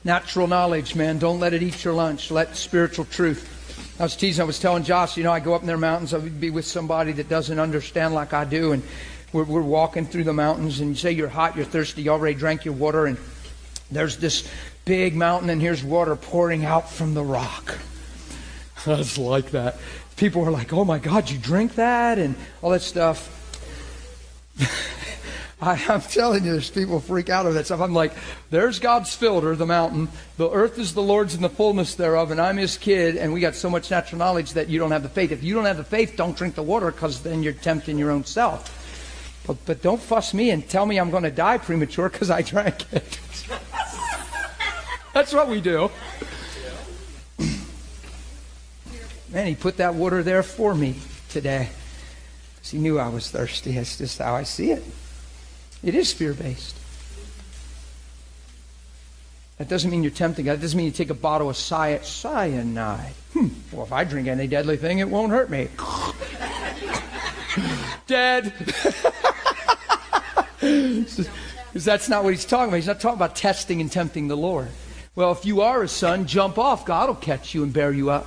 Natural 0.05 0.47
knowledge, 0.47 0.95
man. 0.95 1.19
Don't 1.19 1.41
let 1.41 1.53
it 1.53 1.63
eat 1.63 1.85
your 1.85 1.95
lunch. 1.95 2.31
Let 2.31 2.57
spiritual 2.57 3.05
truth. 3.07 3.57
I 4.01 4.05
was 4.05 4.15
teasing, 4.15 4.43
I 4.43 4.45
was 4.45 4.61
telling 4.61 4.85
Josh, 4.85 5.17
you 5.17 5.25
know, 5.25 5.33
I 5.33 5.41
go 5.41 5.55
up 5.55 5.63
in 5.63 5.67
their 5.67 5.77
mountains, 5.77 6.15
I 6.15 6.19
would 6.19 6.41
be 6.41 6.51
with 6.51 6.65
somebody 6.65 7.11
that 7.13 7.29
doesn't 7.29 7.59
understand 7.59 8.15
like 8.15 8.33
I 8.33 8.45
do, 8.45 8.71
and 8.71 8.85
we're, 9.33 9.43
we're 9.43 9.61
walking 9.61 10.07
through 10.07 10.23
the 10.23 10.33
mountains, 10.33 10.79
and 10.79 10.91
you 10.91 10.95
say 10.95 11.11
you're 11.11 11.29
hot, 11.29 11.57
you're 11.57 11.65
thirsty, 11.65 12.03
you 12.03 12.11
already 12.11 12.37
drank 12.39 12.65
your 12.65 12.75
water, 12.75 13.07
and 13.07 13.19
there's 13.91 14.19
this 14.19 14.49
big 14.85 15.17
mountain, 15.17 15.51
and 15.51 15.61
here's 15.61 15.83
water 15.83 16.15
pouring 16.15 16.65
out 16.65 16.89
from 16.89 17.15
the 17.15 17.25
rock. 17.25 17.77
I 18.87 18.95
That's 18.95 19.19
like 19.19 19.51
that. 19.51 19.79
People 20.17 20.43
were 20.43 20.53
like, 20.53 20.73
oh 20.73 20.85
my 20.85 21.01
God, 21.01 21.29
you 21.29 21.37
drink 21.37 21.75
that? 21.75 22.19
And 22.19 22.37
all 22.63 22.71
that 22.71 22.83
stuff. 22.83 23.35
I, 25.61 25.75
am 25.89 26.01
telling 26.03 26.45
you, 26.45 26.53
there's 26.53 26.71
people 26.71 27.01
freak 27.01 27.29
out 27.31 27.45
over 27.45 27.55
that 27.55 27.67
stuff. 27.67 27.81
I'm 27.81 27.93
like, 27.93 28.13
there's 28.51 28.79
God's 28.79 29.13
filter, 29.13 29.57
the 29.57 29.67
mountain. 29.67 30.09
The 30.37 30.49
earth 30.49 30.79
is 30.79 30.95
the 30.95 31.03
Lord's 31.03 31.35
and 31.35 31.43
the 31.43 31.49
fullness 31.49 31.97
thereof, 31.97 32.31
and 32.31 32.41
I'm 32.41 32.57
his 32.57 32.79
kid, 32.79 33.17
and 33.17 33.33
we 33.33 33.41
got 33.41 33.57
so 33.57 33.69
much 33.69 33.91
natural 33.91 34.21
knowledge 34.21 34.53
that 34.53 34.69
you 34.69 34.79
don't 34.79 34.93
have 34.93 35.03
the 35.03 35.09
faith. 35.09 35.33
If 35.33 35.43
you 35.43 35.55
don't 35.55 35.65
have 35.65 35.77
the 35.77 35.83
faith, 35.85 36.15
don't 36.17 36.37
drink 36.37 36.55
the 36.55 36.63
water 36.63 36.93
because 36.93 37.23
then 37.23 37.43
you're 37.43 37.55
tempting 37.55 37.99
your 37.99 38.13
own 38.13 38.25
self. 38.25 39.43
But, 39.49 39.57
but 39.67 39.83
don't 39.83 40.01
fuss 40.01 40.33
me 40.33 40.51
and 40.51 40.69
tell 40.69 40.87
me 40.87 40.99
I'm 40.99 41.11
going 41.11 41.25
to 41.25 41.31
die 41.31 41.59
premature 41.59 42.09
because 42.09 42.31
I 42.31 42.43
drank 42.43 42.93
it. 42.93 43.19
That's 45.13 45.33
what 45.33 45.49
we 45.49 45.61
do. 45.61 45.91
Man, 49.33 49.47
he 49.49 49.57
put 49.57 49.79
that 49.79 49.95
water 49.97 50.23
there 50.23 50.45
for 50.45 50.73
me 50.73 50.97
today. 51.31 51.71
He 52.63 52.79
knew 52.79 53.01
I 53.01 53.09
was 53.09 53.31
thirsty. 53.31 53.73
That's 53.73 53.99
just 53.99 54.19
how 54.19 54.37
I 54.37 54.45
see 54.45 54.71
it. 54.71 54.85
It 55.83 55.95
is 55.95 56.13
fear 56.13 56.35
based. 56.35 56.77
That 59.59 59.69
doesn't 59.69 59.91
mean 59.91 60.03
you're 60.03 60.13
tempting 60.13 60.45
God. 60.45 60.53
It 60.53 60.61
doesn't 60.61 60.77
mean 60.77 60.87
you 60.87 60.93
take 60.93 61.11
a 61.11 61.15
bottle 61.15 61.51
of 61.51 61.57
cyanide. 61.57 63.13
Hmm. 63.33 63.49
Well, 63.73 63.85
if 63.85 63.93
I 63.93 64.05
drink 64.05 64.29
any 64.29 64.47
deadly 64.47 64.77
thing, 64.77 65.01
it 65.01 65.09
won't 65.09 65.33
hurt 65.33 65.51
me. 65.51 65.69
Dead. 68.07 68.53
Because 70.59 71.85
that's 71.85 72.09
not 72.09 72.25
what 72.25 72.33
he's 72.33 72.45
talking 72.45 72.69
about. 72.69 72.77
He's 72.77 72.87
not 72.87 72.99
talking 72.99 73.19
about 73.19 73.37
testing 73.37 73.81
and 73.81 73.93
tempting 73.93 74.27
the 74.27 74.37
Lord. 74.37 74.69
Well, 75.15 75.31
if 75.33 75.45
you 75.45 75.61
are 75.61 75.83
a 75.83 75.89
son, 75.89 76.27
jump 76.27 76.59
off. 76.59 76.85
God 76.85 77.09
will 77.09 77.15
catch 77.15 77.55
you 77.55 77.63
and 77.63 77.73
bear 77.73 77.93
you 77.93 78.11
up 78.11 78.27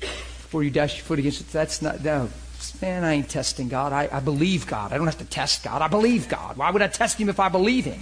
before 0.00 0.62
you 0.62 0.70
dash 0.70 0.96
your 0.96 1.04
foot 1.04 1.18
against 1.18 1.40
it. 1.40 1.50
That's 1.50 1.82
not, 1.82 2.04
no. 2.04 2.28
Man, 2.84 3.02
I 3.02 3.14
ain't 3.14 3.30
testing 3.30 3.68
God. 3.68 3.94
I, 3.94 4.10
I 4.12 4.20
believe 4.20 4.66
God. 4.66 4.92
I 4.92 4.98
don't 4.98 5.06
have 5.06 5.16
to 5.16 5.24
test 5.24 5.64
God. 5.64 5.80
I 5.80 5.88
believe 5.88 6.28
God. 6.28 6.58
Why 6.58 6.70
would 6.70 6.82
I 6.82 6.86
test 6.88 7.18
Him 7.18 7.30
if 7.30 7.40
I 7.40 7.48
believe 7.48 7.86
Him? 7.86 7.98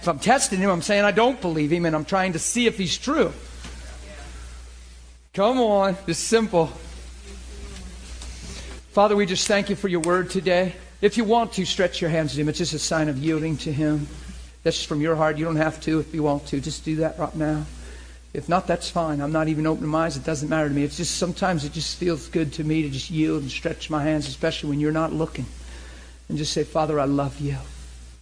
If 0.00 0.08
I'm 0.08 0.18
testing 0.18 0.60
Him, 0.60 0.70
I'm 0.70 0.80
saying 0.80 1.04
I 1.04 1.10
don't 1.10 1.38
believe 1.42 1.70
Him 1.70 1.84
and 1.84 1.94
I'm 1.94 2.06
trying 2.06 2.32
to 2.32 2.38
see 2.38 2.66
if 2.66 2.78
He's 2.78 2.96
true. 2.96 3.34
Come 5.34 5.58
on. 5.58 5.98
It's 6.06 6.18
simple. 6.18 6.68
Father, 8.92 9.14
we 9.14 9.26
just 9.26 9.46
thank 9.46 9.68
you 9.68 9.76
for 9.76 9.88
your 9.88 10.00
word 10.00 10.30
today. 10.30 10.74
If 11.02 11.18
you 11.18 11.24
want 11.24 11.52
to, 11.52 11.66
stretch 11.66 12.00
your 12.00 12.08
hands 12.08 12.32
to 12.32 12.40
Him. 12.40 12.48
It's 12.48 12.56
just 12.56 12.72
a 12.72 12.78
sign 12.78 13.10
of 13.10 13.18
yielding 13.18 13.58
to 13.58 13.70
Him. 13.70 14.06
That's 14.62 14.82
from 14.82 15.02
your 15.02 15.16
heart. 15.16 15.36
You 15.36 15.44
don't 15.44 15.56
have 15.56 15.82
to 15.82 16.00
if 16.00 16.14
you 16.14 16.22
want 16.22 16.46
to. 16.46 16.62
Just 16.62 16.82
do 16.82 16.96
that 16.96 17.18
right 17.18 17.34
now. 17.36 17.66
If 18.34 18.48
not, 18.48 18.66
that's 18.66 18.90
fine. 18.90 19.20
I'm 19.20 19.32
not 19.32 19.48
even 19.48 19.66
opening 19.66 19.88
my 19.88 20.04
eyes. 20.04 20.16
It 20.16 20.24
doesn't 20.24 20.48
matter 20.48 20.68
to 20.68 20.74
me. 20.74 20.82
It's 20.82 20.98
just 20.98 21.16
sometimes 21.16 21.64
it 21.64 21.72
just 21.72 21.96
feels 21.96 22.28
good 22.28 22.52
to 22.54 22.64
me 22.64 22.82
to 22.82 22.90
just 22.90 23.10
yield 23.10 23.42
and 23.42 23.50
stretch 23.50 23.88
my 23.88 24.02
hands, 24.02 24.28
especially 24.28 24.70
when 24.70 24.80
you're 24.80 24.92
not 24.92 25.12
looking, 25.12 25.46
and 26.28 26.36
just 26.36 26.52
say, 26.52 26.64
Father, 26.64 27.00
I 27.00 27.06
love 27.06 27.40
you. 27.40 27.56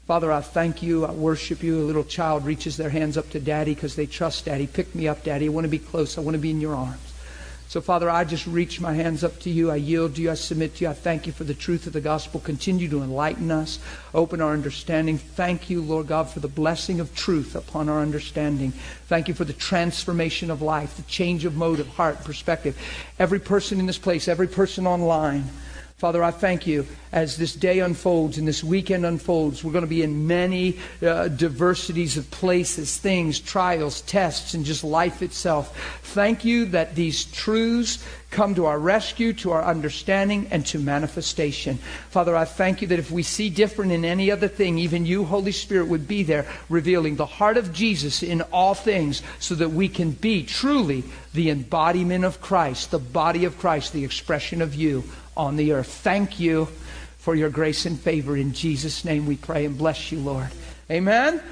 Father, 0.07 0.31
I 0.31 0.41
thank 0.41 0.85
you. 0.85 1.05
I 1.05 1.11
worship 1.11 1.65
you. 1.65 1.81
A 1.81 1.83
little 1.83 2.05
child 2.05 2.45
reaches 2.45 2.77
their 2.77 2.91
hands 2.91 3.19
up 3.19 3.29
to 3.31 3.41
Daddy 3.41 3.75
because 3.75 3.97
they 3.97 4.07
trust 4.07 4.45
Daddy. 4.45 4.69
Pick 4.69 4.95
me 4.95 5.09
up, 5.09 5.25
Daddy. 5.25 5.47
I 5.47 5.49
want 5.49 5.65
to 5.65 5.69
be 5.69 5.81
close. 5.81 6.17
I 6.17 6.21
want 6.21 6.37
to 6.37 6.41
be 6.41 6.51
in 6.51 6.61
your 6.61 6.77
arms. 6.77 7.06
So, 7.69 7.81
Father, 7.81 8.09
I 8.09 8.23
just 8.25 8.47
reach 8.47 8.81
my 8.81 8.95
hands 8.95 9.25
up 9.25 9.41
to 9.41 9.51
you. 9.51 9.73
I 9.73 9.77
yield 9.77 10.15
to 10.17 10.23
you. 10.23 10.31
I 10.31 10.35
submit 10.35 10.77
to 10.77 10.85
you. 10.85 10.91
I 10.91 10.95
thank 10.95 11.27
you 11.27 11.33
for 11.33 11.43
the 11.43 11.53
truth 11.53 11.89
of 11.89 11.93
the 11.93 12.01
gospel. 12.01 12.39
Continue 12.39 12.89
to 12.91 13.03
enlighten 13.03 13.51
us, 13.51 13.81
open 14.15 14.41
our 14.41 14.53
understanding. 14.53 15.19
Thank 15.19 15.69
you, 15.69 15.83
Lord 15.83 16.07
God, 16.07 16.31
for 16.31 16.39
the 16.39 16.49
blessing 16.49 17.01
of 17.01 17.15
truth 17.17 17.57
upon 17.57 17.89
our 17.89 18.01
understanding. 18.01 18.71
Thank 19.09 19.27
you 19.27 19.35
for 19.35 19.45
the 19.45 19.53
transformation 19.53 20.51
of 20.51 20.63
life, 20.63 20.97
the 20.97 21.03
change 21.03 21.45
of 21.45 21.57
mode 21.57 21.81
of 21.81 21.89
heart, 21.89 22.23
perspective. 22.23 22.79
Every 23.19 23.41
person 23.41 23.81
in 23.81 23.87
this 23.87 23.99
place, 23.99 24.29
every 24.29 24.49
person 24.49 24.87
online, 24.87 25.51
Father, 25.99 26.23
I 26.23 26.31
thank 26.31 26.67
you 26.67 26.87
as 27.11 27.39
this 27.39 27.55
day 27.55 27.79
unfolds 27.79 28.37
and 28.37 28.47
this 28.47 28.63
weekend 28.63 29.07
unfolds. 29.07 29.65
We're 29.65 29.73
going 29.73 29.81
to 29.81 29.89
be 29.89 30.03
in 30.03 30.27
many 30.27 30.79
uh, 31.01 31.29
diversities 31.29 32.19
of 32.19 32.31
places, 32.31 32.99
things, 32.99 33.41
trials, 33.41 34.03
tests, 34.03 34.53
and 34.53 34.63
just 34.63 34.85
life 34.85 35.23
itself. 35.23 35.75
Thank 36.03 36.45
you 36.45 36.67
that 36.67 36.97
these 36.97 37.25
truths 37.25 38.05
come 38.31 38.55
to 38.57 38.67
our 38.67 38.79
rescue, 38.79 39.33
to 39.33 39.53
our 39.53 39.65
understanding, 39.65 40.49
and 40.51 40.67
to 40.67 40.79
manifestation. 40.79 41.79
Father, 42.11 42.37
I 42.37 42.45
thank 42.45 42.83
you 42.83 42.89
that 42.89 42.99
if 42.99 43.11
we 43.11 43.23
see 43.23 43.49
different 43.49 43.91
in 43.91 44.05
any 44.05 44.31
other 44.31 44.49
thing, 44.49 44.77
even 44.77 45.07
you, 45.07 45.25
Holy 45.25 45.53
Spirit, 45.53 45.89
would 45.89 46.07
be 46.07 46.23
there, 46.23 46.45
revealing 46.69 47.17
the 47.17 47.25
heart 47.25 47.57
of 47.57 47.73
Jesus 47.73 48.23
in 48.23 48.43
all 48.53 48.75
things, 48.75 49.23
so 49.39 49.55
that 49.55 49.71
we 49.71 49.89
can 49.89 50.11
be 50.11 50.43
truly 50.43 51.05
the 51.33 51.49
embodiment 51.49 52.27
of 52.27 52.43
Christ, 52.43 52.91
the 52.91 52.99
body 52.99 53.47
of 53.47 53.59
Christ, 53.59 53.95
the 53.95 54.05
expression 54.05 54.61
of 54.61 54.75
you 54.75 55.03
on 55.37 55.57
the 55.57 55.73
earth. 55.73 55.89
Thank 55.89 56.41
you 56.41 56.69
for 57.19 57.35
your 57.35 57.51
grace 57.51 57.87
and 57.87 57.99
favor. 57.99 58.37
In 58.37 58.53
Jesus' 58.53 59.05
name 59.05 59.27
we 59.27 59.37
pray 59.37 59.65
and 59.65 59.77
bless 59.77 60.13
you, 60.13 60.19
Lord. 60.21 60.49
Amen. 60.91 61.43